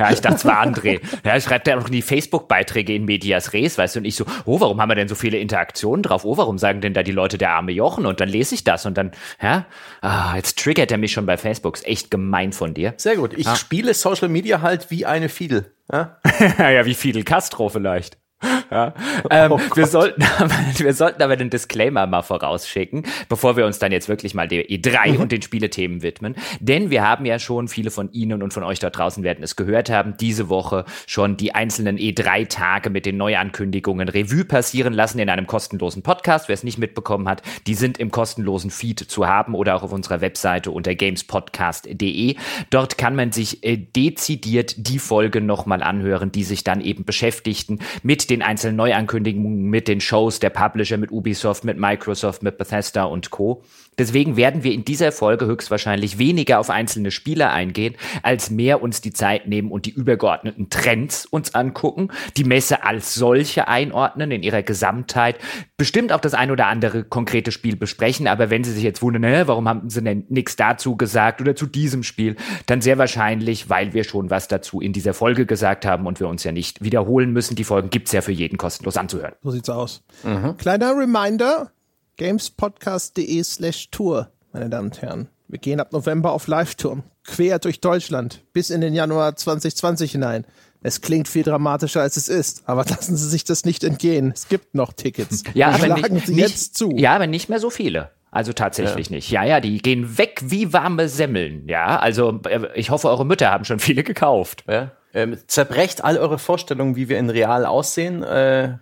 Ja, 0.00 0.10
ich 0.10 0.22
dachte, 0.22 0.36
es 0.36 0.44
war 0.46 0.64
André. 0.64 1.00
Ja, 1.24 1.38
schreibt 1.38 1.68
er 1.68 1.78
auch 1.78 1.86
in 1.86 1.92
die 1.92 2.00
Facebook-Beiträge 2.00 2.94
in 2.94 3.04
Medias 3.04 3.52
Res, 3.52 3.76
weißt 3.76 3.96
du, 3.96 4.00
und 4.00 4.06
ich 4.06 4.16
so, 4.16 4.24
oh, 4.46 4.58
warum 4.58 4.80
haben 4.80 4.88
wir 4.88 4.94
denn 4.94 5.08
so 5.08 5.14
viele 5.14 5.36
Interaktionen 5.36 6.02
drauf? 6.02 6.24
Oh, 6.24 6.38
warum 6.38 6.56
sagen 6.56 6.80
denn 6.80 6.94
da 6.94 7.02
die 7.02 7.12
Leute 7.12 7.36
der 7.36 7.50
arme 7.50 7.72
Jochen? 7.72 8.06
Und 8.06 8.20
dann 8.20 8.30
lese 8.30 8.54
ich 8.54 8.64
das 8.64 8.86
und 8.86 8.96
dann, 8.96 9.10
ja, 9.42 9.66
ah, 10.00 10.34
jetzt 10.36 10.58
triggert 10.58 10.90
er 10.90 10.96
mich 10.96 11.12
schon 11.12 11.26
bei 11.26 11.36
Facebook. 11.36 11.76
Ist 11.76 11.86
echt 11.86 12.10
gemein 12.10 12.54
von 12.54 12.72
dir. 12.72 12.94
Sehr 12.96 13.16
gut. 13.16 13.34
Ich 13.36 13.46
ah. 13.46 13.56
spiele 13.56 13.92
Social 13.92 14.30
Media 14.30 14.62
halt 14.62 14.90
wie 14.90 15.04
eine 15.04 15.28
Fiedel. 15.28 15.70
Ja, 15.92 16.16
ja 16.58 16.86
wie 16.86 16.94
Fidel 16.94 17.22
Castro 17.22 17.68
vielleicht. 17.68 18.19
Ja. 18.70 18.94
Ähm, 19.30 19.50
oh 19.50 19.60
wir, 19.74 19.86
sollten 19.86 20.22
aber, 20.38 20.54
wir 20.76 20.94
sollten 20.94 21.22
aber 21.22 21.36
den 21.36 21.50
Disclaimer 21.50 22.06
mal 22.06 22.22
vorausschicken, 22.22 23.04
bevor 23.28 23.56
wir 23.56 23.66
uns 23.66 23.80
dann 23.80 23.90
jetzt 23.90 24.08
wirklich 24.08 24.32
mal 24.32 24.46
der 24.46 24.68
E3 24.68 25.14
mhm. 25.14 25.20
und 25.20 25.32
den 25.32 25.42
Spielethemen 25.42 26.02
widmen. 26.02 26.36
Denn 26.60 26.90
wir 26.90 27.02
haben 27.02 27.24
ja 27.24 27.40
schon, 27.40 27.66
viele 27.66 27.90
von 27.90 28.12
Ihnen 28.12 28.44
und 28.44 28.54
von 28.54 28.62
euch 28.62 28.78
dort 28.78 28.96
draußen 28.96 29.24
werden 29.24 29.42
es 29.42 29.56
gehört 29.56 29.90
haben, 29.90 30.16
diese 30.18 30.48
Woche 30.48 30.84
schon 31.08 31.36
die 31.36 31.52
einzelnen 31.52 31.98
E3-Tage 31.98 32.90
mit 32.90 33.06
den 33.06 33.16
Neuankündigungen 33.16 34.08
Revue 34.08 34.44
passieren 34.44 34.92
lassen 34.92 35.18
in 35.18 35.28
einem 35.28 35.48
kostenlosen 35.48 36.02
Podcast. 36.02 36.48
Wer 36.48 36.54
es 36.54 36.62
nicht 36.62 36.78
mitbekommen 36.78 37.28
hat, 37.28 37.42
die 37.66 37.74
sind 37.74 37.98
im 37.98 38.12
kostenlosen 38.12 38.70
Feed 38.70 39.00
zu 39.00 39.26
haben 39.26 39.54
oder 39.56 39.74
auch 39.74 39.82
auf 39.82 39.92
unserer 39.92 40.20
Webseite 40.20 40.70
unter 40.70 40.94
gamespodcast.de. 40.94 42.36
Dort 42.70 42.98
kann 42.98 43.16
man 43.16 43.32
sich 43.32 43.64
äh, 43.64 43.76
dezidiert 43.76 44.74
die 44.76 45.00
Folge 45.00 45.40
nochmal 45.40 45.82
anhören, 45.82 46.30
die 46.30 46.44
sich 46.44 46.62
dann 46.62 46.80
eben 46.80 47.04
beschäftigten 47.04 47.80
mit 48.04 48.29
den 48.30 48.42
einzelnen 48.42 48.76
Neuankündigungen, 48.76 49.64
mit 49.64 49.88
den 49.88 50.00
Shows 50.00 50.38
der 50.38 50.50
Publisher, 50.50 50.96
mit 50.96 51.10
Ubisoft, 51.10 51.64
mit 51.64 51.78
Microsoft, 51.78 52.42
mit 52.42 52.56
Bethesda 52.56 53.04
und 53.04 53.30
Co. 53.30 53.62
Deswegen 54.00 54.36
werden 54.38 54.64
wir 54.64 54.72
in 54.72 54.86
dieser 54.86 55.12
Folge 55.12 55.44
höchstwahrscheinlich 55.44 56.16
weniger 56.16 56.58
auf 56.58 56.70
einzelne 56.70 57.10
Spiele 57.10 57.50
eingehen, 57.50 57.96
als 58.22 58.48
mehr 58.48 58.80
uns 58.80 59.02
die 59.02 59.12
Zeit 59.12 59.46
nehmen 59.46 59.70
und 59.70 59.84
die 59.84 59.90
übergeordneten 59.90 60.70
Trends 60.70 61.26
uns 61.26 61.54
angucken, 61.54 62.08
die 62.38 62.44
Messe 62.44 62.82
als 62.82 63.14
solche 63.14 63.68
einordnen 63.68 64.30
in 64.30 64.42
ihrer 64.42 64.62
Gesamtheit, 64.62 65.36
bestimmt 65.76 66.14
auch 66.14 66.20
das 66.20 66.32
ein 66.32 66.50
oder 66.50 66.68
andere 66.68 67.04
konkrete 67.04 67.52
Spiel 67.52 67.76
besprechen, 67.76 68.26
aber 68.26 68.48
wenn 68.48 68.64
Sie 68.64 68.72
sich 68.72 68.84
jetzt 68.84 69.02
wundern, 69.02 69.24
äh, 69.24 69.46
warum 69.46 69.68
haben 69.68 69.90
Sie 69.90 70.02
denn 70.02 70.24
nichts 70.30 70.56
dazu 70.56 70.96
gesagt 70.96 71.42
oder 71.42 71.54
zu 71.54 71.66
diesem 71.66 72.02
Spiel, 72.02 72.36
dann 72.64 72.80
sehr 72.80 72.96
wahrscheinlich, 72.96 73.68
weil 73.68 73.92
wir 73.92 74.04
schon 74.04 74.30
was 74.30 74.48
dazu 74.48 74.80
in 74.80 74.94
dieser 74.94 75.12
Folge 75.12 75.44
gesagt 75.44 75.84
haben 75.84 76.06
und 76.06 76.20
wir 76.20 76.28
uns 76.28 76.42
ja 76.42 76.52
nicht 76.52 76.82
wiederholen 76.82 77.34
müssen. 77.34 77.54
Die 77.54 77.64
Folgen 77.64 77.90
gibt's 77.90 78.12
ja 78.12 78.22
für 78.22 78.32
jeden 78.32 78.56
kostenlos 78.56 78.96
anzuhören. 78.96 79.34
So 79.42 79.50
sieht's 79.50 79.68
aus. 79.68 80.02
Mhm. 80.24 80.56
Kleiner 80.56 80.96
Reminder, 80.96 81.70
gamespodcast.de 82.20 83.42
slash 83.42 83.90
Tour, 83.90 84.30
meine 84.52 84.68
Damen 84.68 84.88
und 84.88 85.00
Herren. 85.00 85.28
Wir 85.48 85.58
gehen 85.58 85.80
ab 85.80 85.90
November 85.94 86.32
auf 86.32 86.48
Live-Tour, 86.48 87.02
quer 87.24 87.58
durch 87.58 87.80
Deutschland, 87.80 88.44
bis 88.52 88.68
in 88.68 88.82
den 88.82 88.92
Januar 88.92 89.36
2020 89.36 90.12
hinein. 90.12 90.44
Es 90.82 91.00
klingt 91.00 91.28
viel 91.28 91.44
dramatischer, 91.44 92.02
als 92.02 92.18
es 92.18 92.28
ist, 92.28 92.64
aber 92.66 92.84
lassen 92.88 93.16
Sie 93.16 93.26
sich 93.26 93.44
das 93.44 93.64
nicht 93.64 93.84
entgehen. 93.84 94.32
Es 94.34 94.48
gibt 94.48 94.74
noch 94.74 94.92
Tickets. 94.92 95.44
Ja, 95.54 95.68
aber 95.68 95.86
schlagen 95.86 96.14
nicht, 96.14 96.26
Sie 96.26 96.34
nicht, 96.34 96.42
jetzt 96.42 96.76
zu. 96.76 96.90
Ja, 96.94 97.14
aber 97.14 97.26
nicht 97.26 97.48
mehr 97.48 97.58
so 97.58 97.70
viele. 97.70 98.10
Also 98.30 98.52
tatsächlich 98.52 99.08
ja. 99.08 99.16
nicht. 99.16 99.30
Ja, 99.30 99.44
ja, 99.44 99.60
die 99.60 99.78
gehen 99.78 100.18
weg 100.18 100.42
wie 100.44 100.74
warme 100.74 101.08
Semmeln. 101.08 101.66
Ja, 101.70 101.98
also 101.98 102.38
äh, 102.46 102.68
ich 102.74 102.90
hoffe, 102.90 103.08
eure 103.08 103.24
Mütter 103.24 103.50
haben 103.50 103.64
schon 103.64 103.80
viele 103.80 104.02
gekauft. 104.02 104.64
Ja. 104.68 104.92
Ähm, 105.14 105.38
zerbrecht 105.46 106.04
all 106.04 106.18
eure 106.18 106.38
Vorstellungen, 106.38 106.96
wie 106.96 107.08
wir 107.08 107.18
in 107.18 107.30
real 107.30 107.64
aussehen. 107.64 108.22
Äh 108.22 108.74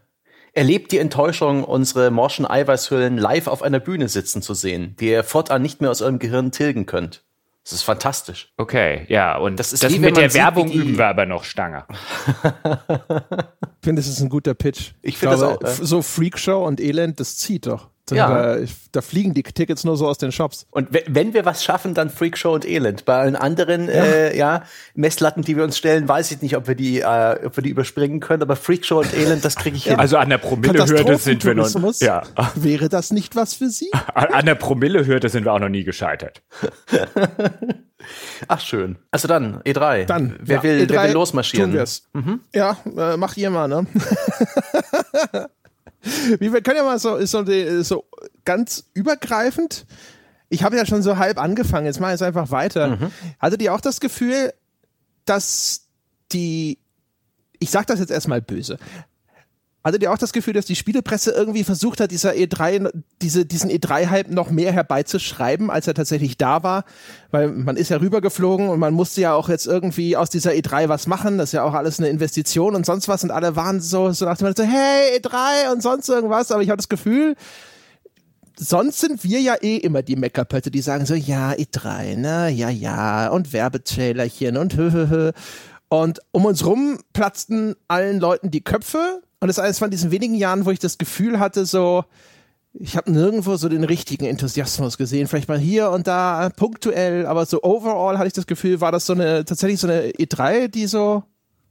erlebt 0.52 0.92
die 0.92 0.98
Enttäuschung, 0.98 1.64
unsere 1.64 2.10
morschen 2.10 2.46
Eiweißhüllen 2.48 3.18
live 3.18 3.46
auf 3.46 3.62
einer 3.62 3.80
Bühne 3.80 4.08
sitzen 4.08 4.42
zu 4.42 4.54
sehen, 4.54 4.96
die 5.00 5.10
ihr 5.10 5.24
fortan 5.24 5.62
nicht 5.62 5.80
mehr 5.80 5.90
aus 5.90 6.02
eurem 6.02 6.18
Gehirn 6.18 6.52
tilgen 6.52 6.86
könnt. 6.86 7.22
Das 7.64 7.74
ist 7.74 7.82
fantastisch. 7.82 8.50
Okay, 8.56 9.04
ja, 9.08 9.36
und 9.36 9.60
das, 9.60 9.74
ist 9.74 9.84
das 9.84 9.94
mit 9.98 10.16
der 10.16 10.30
sieht, 10.30 10.40
Werbung 10.40 10.70
üben 10.70 10.96
wir 10.96 11.06
aber 11.06 11.26
noch 11.26 11.44
Stange. 11.44 11.84
ich 11.90 13.84
finde, 13.84 14.00
das 14.00 14.08
ist 14.08 14.20
ein 14.20 14.30
guter 14.30 14.54
Pitch. 14.54 14.92
Ich 15.02 15.18
finde 15.18 15.36
das 15.36 15.42
auch. 15.42 15.60
Äh 15.60 15.84
so 15.84 16.00
Freakshow 16.00 16.66
und 16.66 16.80
Elend, 16.80 17.20
das 17.20 17.36
zieht 17.36 17.66
doch. 17.66 17.90
Ja. 18.16 18.56
Da, 18.56 18.64
da, 18.92 19.00
fliegen 19.00 19.34
die 19.34 19.42
Tickets 19.42 19.84
nur 19.84 19.96
so 19.96 20.06
aus 20.06 20.18
den 20.18 20.32
Shops. 20.32 20.66
Und 20.70 20.88
wenn 21.06 21.34
wir 21.34 21.44
was 21.44 21.64
schaffen, 21.64 21.94
dann 21.94 22.10
Freakshow 22.10 22.54
und 22.54 22.66
Elend. 22.66 23.04
Bei 23.04 23.16
allen 23.16 23.36
anderen 23.36 23.88
ja. 23.88 24.04
Äh, 24.04 24.36
ja, 24.36 24.62
Messlatten, 24.94 25.42
die 25.42 25.56
wir 25.56 25.64
uns 25.64 25.78
stellen, 25.78 26.08
weiß 26.08 26.30
ich 26.30 26.42
nicht, 26.42 26.56
ob 26.56 26.68
wir 26.68 26.74
die, 26.74 27.00
äh, 27.00 27.46
ob 27.46 27.56
wir 27.56 27.62
die 27.62 27.70
überspringen 27.70 28.20
können. 28.20 28.42
Aber 28.42 28.56
Freakshow 28.56 28.98
und 29.00 29.14
Elend, 29.14 29.44
das 29.44 29.56
kriege 29.56 29.76
ich 29.76 29.84
hin. 29.88 29.98
Also 29.98 30.16
an 30.16 30.28
der 30.28 30.38
Promillehürde 30.38 31.16
sind 31.18 31.44
wir 31.44 31.54
noch. 31.54 31.68
Ja. 32.00 32.22
Wäre 32.54 32.88
das 32.88 33.10
nicht 33.12 33.36
was 33.36 33.54
für 33.54 33.68
Sie? 33.68 33.90
An 34.14 34.46
der 34.46 34.54
Promillehürde 34.54 35.28
sind 35.28 35.44
wir 35.44 35.52
auch 35.52 35.58
noch 35.58 35.68
nie 35.68 35.84
gescheitert. 35.84 36.42
Ach 38.46 38.60
schön. 38.60 38.98
Also 39.10 39.28
dann 39.28 39.60
E3. 39.62 40.04
Dann. 40.06 40.36
Wer 40.40 40.56
ja, 40.56 40.62
will, 40.62 40.82
E3 40.82 40.90
wer 40.90 41.02
will 41.04 41.12
losmarschieren? 41.12 41.70
Tun 41.70 41.78
wir's. 41.78 42.08
Mhm. 42.12 42.40
Ja, 42.54 42.76
äh, 42.96 43.16
macht 43.16 43.36
ihr 43.36 43.50
mal, 43.50 43.68
ne? 43.68 43.86
Wie, 46.38 46.52
wir 46.52 46.62
können 46.62 46.76
ja 46.76 46.84
mal 46.84 46.98
so, 46.98 47.24
so, 47.24 47.44
so 47.82 48.04
ganz 48.44 48.84
übergreifend. 48.94 49.86
Ich 50.48 50.62
habe 50.62 50.76
ja 50.76 50.86
schon 50.86 51.02
so 51.02 51.18
halb 51.18 51.38
angefangen, 51.38 51.86
jetzt 51.86 52.00
mache 52.00 52.12
ich 52.12 52.16
es 52.16 52.22
einfach 52.22 52.50
weiter. 52.50 52.96
Mhm. 52.96 53.12
Hattet 53.38 53.62
ihr 53.62 53.74
auch 53.74 53.80
das 53.80 54.00
Gefühl, 54.00 54.52
dass 55.24 55.86
die, 56.32 56.78
ich 57.58 57.70
sag 57.70 57.86
das 57.86 58.00
jetzt 58.00 58.10
erstmal 58.10 58.40
böse, 58.40 58.78
Hattet 59.84 60.02
ihr 60.02 60.12
auch 60.12 60.18
das 60.18 60.32
Gefühl, 60.32 60.54
dass 60.54 60.66
die 60.66 60.74
Spielepresse 60.74 61.30
irgendwie 61.30 61.62
versucht 61.62 62.00
hat, 62.00 62.10
dieser 62.10 62.32
E3, 62.32 62.90
diese, 63.22 63.46
diesen 63.46 63.70
E3-Hype 63.70 64.28
noch 64.28 64.50
mehr 64.50 64.72
herbeizuschreiben, 64.72 65.70
als 65.70 65.86
er 65.86 65.94
tatsächlich 65.94 66.36
da 66.36 66.62
war? 66.64 66.84
Weil 67.30 67.48
man 67.48 67.76
ist 67.76 67.88
ja 67.88 67.98
rübergeflogen 67.98 68.68
und 68.68 68.80
man 68.80 68.92
musste 68.92 69.20
ja 69.20 69.34
auch 69.34 69.48
jetzt 69.48 69.66
irgendwie 69.66 70.16
aus 70.16 70.30
dieser 70.30 70.50
E3 70.50 70.88
was 70.88 71.06
machen. 71.06 71.38
Das 71.38 71.50
ist 71.50 71.52
ja 71.52 71.62
auch 71.62 71.74
alles 71.74 72.00
eine 72.00 72.08
Investition 72.08 72.74
und 72.74 72.86
sonst 72.86 73.06
was. 73.06 73.22
Und 73.22 73.30
alle 73.30 73.54
waren 73.54 73.80
so, 73.80 74.10
so 74.10 74.24
nach 74.24 74.36
dem 74.36 74.48
Motto, 74.48 74.64
hey, 74.64 75.20
E3 75.20 75.72
und 75.72 75.80
sonst 75.80 76.08
irgendwas. 76.08 76.50
Aber 76.50 76.62
ich 76.62 76.70
habe 76.70 76.78
das 76.78 76.88
Gefühl, 76.88 77.36
sonst 78.56 78.98
sind 79.00 79.22
wir 79.22 79.40
ja 79.40 79.54
eh 79.62 79.76
immer 79.76 80.02
die 80.02 80.16
Meckerpötte, 80.16 80.72
die 80.72 80.80
sagen 80.80 81.06
so, 81.06 81.14
ja, 81.14 81.52
E3, 81.52 82.16
ne, 82.16 82.48
ja, 82.50 82.68
ja, 82.68 83.28
und 83.28 83.52
Werbetrailerchen 83.52 84.56
und 84.56 84.76
hö, 84.76 84.90
hö, 84.90 85.08
hö. 85.08 85.32
Und 85.88 86.20
um 86.32 86.44
uns 86.44 86.66
rum 86.66 86.98
platzten 87.12 87.74
allen 87.86 88.20
Leuten 88.20 88.50
die 88.50 88.62
Köpfe 88.62 89.22
und 89.40 89.48
es 89.48 89.58
ist 89.58 89.64
eines 89.64 89.78
von 89.78 89.90
diesen 89.90 90.10
wenigen 90.10 90.34
Jahren, 90.34 90.66
wo 90.66 90.70
ich 90.70 90.78
das 90.78 90.98
Gefühl 90.98 91.38
hatte, 91.38 91.64
so, 91.64 92.04
ich 92.72 92.96
habe 92.96 93.10
nirgendwo 93.10 93.56
so 93.56 93.68
den 93.68 93.84
richtigen 93.84 94.24
Enthusiasmus 94.26 94.98
gesehen. 94.98 95.26
Vielleicht 95.26 95.48
mal 95.48 95.58
hier 95.58 95.90
und 95.90 96.06
da 96.06 96.50
punktuell, 96.56 97.26
aber 97.26 97.46
so 97.46 97.62
overall 97.62 98.18
hatte 98.18 98.28
ich 98.28 98.32
das 98.32 98.46
Gefühl, 98.46 98.80
war 98.80 98.92
das 98.92 99.06
so 99.06 99.12
eine, 99.12 99.44
tatsächlich 99.44 99.80
so 99.80 99.88
eine 99.88 100.10
E3, 100.10 100.68
die 100.68 100.86
so 100.86 101.22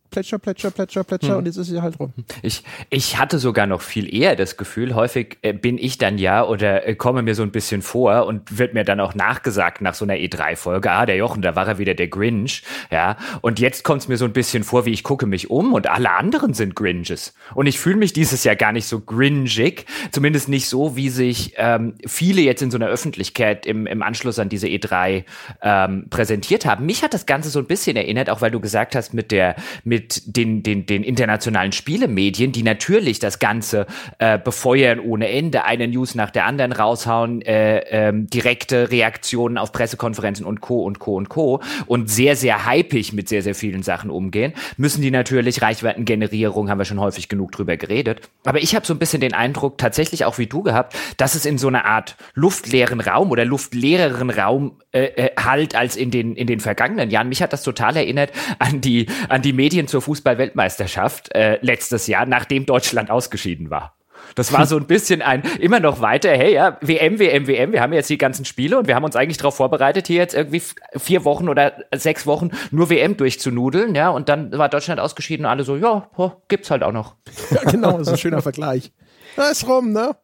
Plätscher, 0.09 0.39
Plätscher, 0.39 0.71
Plätscher, 0.71 1.03
Plätscher 1.03 1.31
hm. 1.31 1.37
und 1.37 1.45
jetzt 1.45 1.57
ist 1.57 1.67
sie 1.67 1.81
halt 1.81 1.99
rum. 1.99 2.13
Ich, 2.41 2.63
ich 2.89 3.17
hatte 3.17 3.39
sogar 3.39 3.67
noch 3.67 3.81
viel 3.81 4.13
eher 4.13 4.35
das 4.35 4.57
Gefühl, 4.57 4.95
häufig 4.95 5.37
äh, 5.41 5.53
bin 5.53 5.77
ich 5.77 5.97
dann 5.97 6.17
ja 6.17 6.45
oder 6.45 6.87
äh, 6.87 6.95
komme 6.95 7.21
mir 7.21 7.35
so 7.35 7.43
ein 7.43 7.51
bisschen 7.51 7.81
vor 7.81 8.25
und 8.25 8.57
wird 8.57 8.73
mir 8.73 8.83
dann 8.83 8.99
auch 8.99 9.15
nachgesagt 9.15 9.81
nach 9.81 9.93
so 9.93 10.05
einer 10.05 10.15
E3-Folge, 10.15 10.91
ah, 10.91 11.05
der 11.05 11.17
Jochen, 11.17 11.41
da 11.41 11.55
war 11.55 11.67
er 11.67 11.77
wieder 11.77 11.93
der 11.93 12.07
Grinch, 12.07 12.63
ja, 12.91 13.17
und 13.41 13.59
jetzt 13.59 13.83
kommt 13.83 14.01
es 14.01 14.07
mir 14.07 14.17
so 14.17 14.25
ein 14.25 14.33
bisschen 14.33 14.63
vor, 14.63 14.85
wie 14.85 14.91
ich 14.91 15.03
gucke 15.03 15.25
mich 15.25 15.49
um 15.49 15.73
und 15.73 15.87
alle 15.87 16.11
anderen 16.11 16.53
sind 16.53 16.75
Grinches 16.75 17.33
und 17.53 17.67
ich 17.67 17.79
fühle 17.79 17.97
mich 17.97 18.13
dieses 18.13 18.43
Jahr 18.43 18.55
gar 18.55 18.71
nicht 18.71 18.87
so 18.87 19.01
gringig, 19.01 19.85
zumindest 20.11 20.49
nicht 20.49 20.67
so, 20.67 20.95
wie 20.95 21.09
sich 21.09 21.53
ähm, 21.57 21.95
viele 22.05 22.41
jetzt 22.41 22.61
in 22.61 22.71
so 22.71 22.77
einer 22.77 22.87
Öffentlichkeit 22.87 23.65
im, 23.65 23.87
im 23.87 24.01
Anschluss 24.01 24.39
an 24.39 24.49
diese 24.49 24.67
E3 24.67 25.23
ähm, 25.61 26.07
präsentiert 26.09 26.65
haben. 26.65 26.85
Mich 26.85 27.03
hat 27.03 27.13
das 27.13 27.25
Ganze 27.25 27.49
so 27.49 27.59
ein 27.59 27.65
bisschen 27.65 27.97
erinnert, 27.97 28.29
auch 28.29 28.41
weil 28.41 28.51
du 28.51 28.59
gesagt 28.59 28.95
hast, 28.95 29.13
mit 29.13 29.31
der, 29.31 29.55
mit 29.83 29.96
mit 29.97 30.21
den, 30.37 30.61
den, 30.61 30.85
den 30.85 31.03
internationalen 31.03 31.71
Spielemedien, 31.71 32.51
die 32.51 32.61
natürlich 32.61 33.17
das 33.17 33.39
Ganze 33.39 33.87
äh, 34.19 34.37
befeuern 34.37 34.99
ohne 34.99 35.27
Ende, 35.27 35.63
eine 35.63 35.87
News 35.87 36.13
nach 36.13 36.29
der 36.29 36.45
anderen 36.45 36.71
raushauen, 36.71 37.41
äh, 37.41 37.79
ähm, 37.89 38.27
direkte 38.27 38.91
Reaktionen 38.91 39.57
auf 39.57 39.71
Pressekonferenzen 39.71 40.45
und 40.45 40.61
Co. 40.61 40.83
und 40.83 40.99
Co. 40.99 41.15
und 41.15 41.29
Co. 41.29 41.61
und 41.87 42.11
sehr, 42.11 42.35
sehr 42.35 42.69
hypig 42.69 43.13
mit 43.13 43.27
sehr, 43.27 43.41
sehr 43.41 43.55
vielen 43.55 43.81
Sachen 43.81 44.11
umgehen, 44.11 44.53
müssen 44.77 45.01
die 45.01 45.09
natürlich 45.09 45.63
Reichweitengenerierung, 45.63 46.69
haben 46.69 46.77
wir 46.77 46.85
schon 46.85 46.99
häufig 46.99 47.27
genug 47.27 47.53
drüber 47.53 47.75
geredet. 47.75 48.29
Aber 48.45 48.59
ich 48.59 48.75
habe 48.75 48.85
so 48.85 48.93
ein 48.93 48.99
bisschen 48.99 49.21
den 49.21 49.33
Eindruck, 49.33 49.79
tatsächlich 49.79 50.25
auch 50.25 50.37
wie 50.37 50.45
du 50.45 50.61
gehabt, 50.61 50.95
dass 51.17 51.33
es 51.33 51.47
in 51.47 51.57
so 51.57 51.69
einer 51.69 51.85
Art 51.85 52.17
luftleeren 52.35 53.01
Raum 53.01 53.31
oder 53.31 53.45
luftleereren 53.45 54.29
Raum 54.29 54.73
äh, 54.91 55.05
äh, 55.05 55.31
halt 55.37 55.75
als 55.75 55.95
in 55.95 56.11
den, 56.11 56.35
in 56.35 56.45
den 56.45 56.59
vergangenen 56.59 57.09
Jahren. 57.09 57.29
Mich 57.29 57.41
hat 57.41 57.51
das 57.51 57.63
total 57.63 57.97
erinnert 57.97 58.31
an 58.59 58.79
die, 58.81 59.07
an 59.27 59.41
die 59.41 59.53
Medien 59.53 59.86
zur 59.87 60.01
Fußball-Weltmeisterschaft 60.01 61.33
äh, 61.35 61.59
letztes 61.61 62.07
Jahr, 62.07 62.25
nachdem 62.25 62.65
Deutschland 62.65 63.09
ausgeschieden 63.09 63.69
war. 63.69 63.97
Das 64.35 64.51
war 64.51 64.65
so 64.65 64.77
ein 64.77 64.85
bisschen 64.85 65.21
ein 65.21 65.43
immer 65.59 65.79
noch 65.79 66.01
weiter, 66.01 66.29
hey, 66.29 66.53
ja, 66.53 66.77
WM, 66.81 67.19
WM, 67.19 67.47
WM, 67.47 67.71
wir 67.71 67.81
haben 67.81 67.93
jetzt 67.93 68.09
die 68.09 68.17
ganzen 68.17 68.45
Spiele 68.45 68.77
und 68.77 68.87
wir 68.87 68.95
haben 68.95 69.03
uns 69.03 69.15
eigentlich 69.15 69.37
darauf 69.37 69.55
vorbereitet, 69.55 70.07
hier 70.07 70.17
jetzt 70.17 70.35
irgendwie 70.35 70.61
vier 70.95 71.25
Wochen 71.25 71.49
oder 71.49 71.73
sechs 71.95 72.25
Wochen 72.25 72.51
nur 72.71 72.89
WM 72.89 73.17
durchzunudeln, 73.17 73.95
ja, 73.95 74.09
und 74.09 74.29
dann 74.29 74.51
war 74.57 74.69
Deutschland 74.69 74.99
ausgeschieden 74.99 75.45
und 75.45 75.51
alle 75.51 75.63
so, 75.63 75.75
ja, 75.77 76.09
oh, 76.17 76.31
gibt's 76.47 76.71
halt 76.71 76.83
auch 76.83 76.91
noch. 76.91 77.15
Ja, 77.51 77.61
genau, 77.71 77.97
das 77.97 78.07
ist 78.07 78.13
ein 78.13 78.17
schöner 78.17 78.41
Vergleich. 78.41 78.91
Da 79.35 79.49
ist 79.49 79.67
rum, 79.67 79.93
ne? 79.93 80.15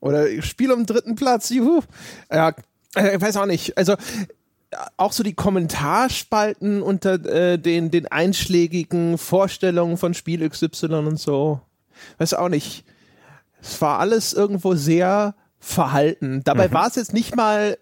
Oder 0.00 0.26
Spiel 0.42 0.70
um 0.70 0.86
dritten 0.86 1.14
Platz, 1.14 1.50
juhu. 1.50 1.80
Ja, 2.30 2.54
äh, 2.94 3.16
ich 3.16 3.20
weiß 3.20 3.36
auch 3.36 3.46
nicht. 3.46 3.76
Also, 3.78 3.96
auch 4.96 5.12
so 5.12 5.22
die 5.22 5.34
Kommentarspalten 5.34 6.82
unter 6.82 7.24
äh, 7.24 7.58
den, 7.58 7.90
den 7.90 8.06
einschlägigen 8.06 9.18
Vorstellungen 9.18 9.96
von 9.96 10.14
Spiel 10.14 10.48
XY 10.48 10.86
und 10.86 11.18
so. 11.18 11.60
Weiß 12.18 12.34
auch 12.34 12.48
nicht. 12.48 12.84
Es 13.60 13.80
war 13.80 13.98
alles 13.98 14.32
irgendwo 14.32 14.74
sehr 14.74 15.34
verhalten. 15.58 16.42
Dabei 16.44 16.68
mhm. 16.68 16.72
war 16.72 16.86
es 16.86 16.96
jetzt 16.96 17.12
nicht 17.12 17.36
mal 17.36 17.76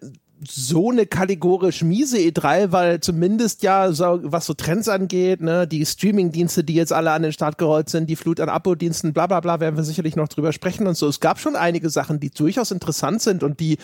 so 0.47 0.89
eine 0.89 1.05
kategorisch 1.05 1.83
miese 1.83 2.17
E3, 2.17 2.71
weil 2.71 3.01
zumindest 3.01 3.63
ja, 3.63 3.91
so, 3.91 4.19
was 4.23 4.45
so 4.45 4.53
Trends 4.53 4.87
angeht, 4.87 5.41
ne, 5.41 5.67
die 5.67 5.85
Streaming-Dienste, 5.85 6.63
die 6.63 6.75
jetzt 6.75 6.93
alle 6.93 7.11
an 7.11 7.23
den 7.23 7.33
Start 7.33 7.57
gerollt 7.57 7.89
sind, 7.89 8.09
die 8.09 8.15
Flut 8.15 8.39
an 8.39 8.47
Abo-Diensten, 8.47 9.11
bla 9.11 9.27
bla 9.27 9.41
bla, 9.41 9.59
werden 9.59 9.75
wir 9.75 9.83
sicherlich 9.83 10.15
noch 10.15 10.29
drüber 10.29 10.53
sprechen 10.53 10.87
und 10.87 10.95
so. 10.95 11.07
Es 11.07 11.19
gab 11.19 11.39
schon 11.39 11.55
einige 11.55 11.89
Sachen, 11.89 12.19
die 12.19 12.29
durchaus 12.29 12.71
interessant 12.71 13.21
sind 13.21 13.43
und 13.43 13.59
die 13.59 13.77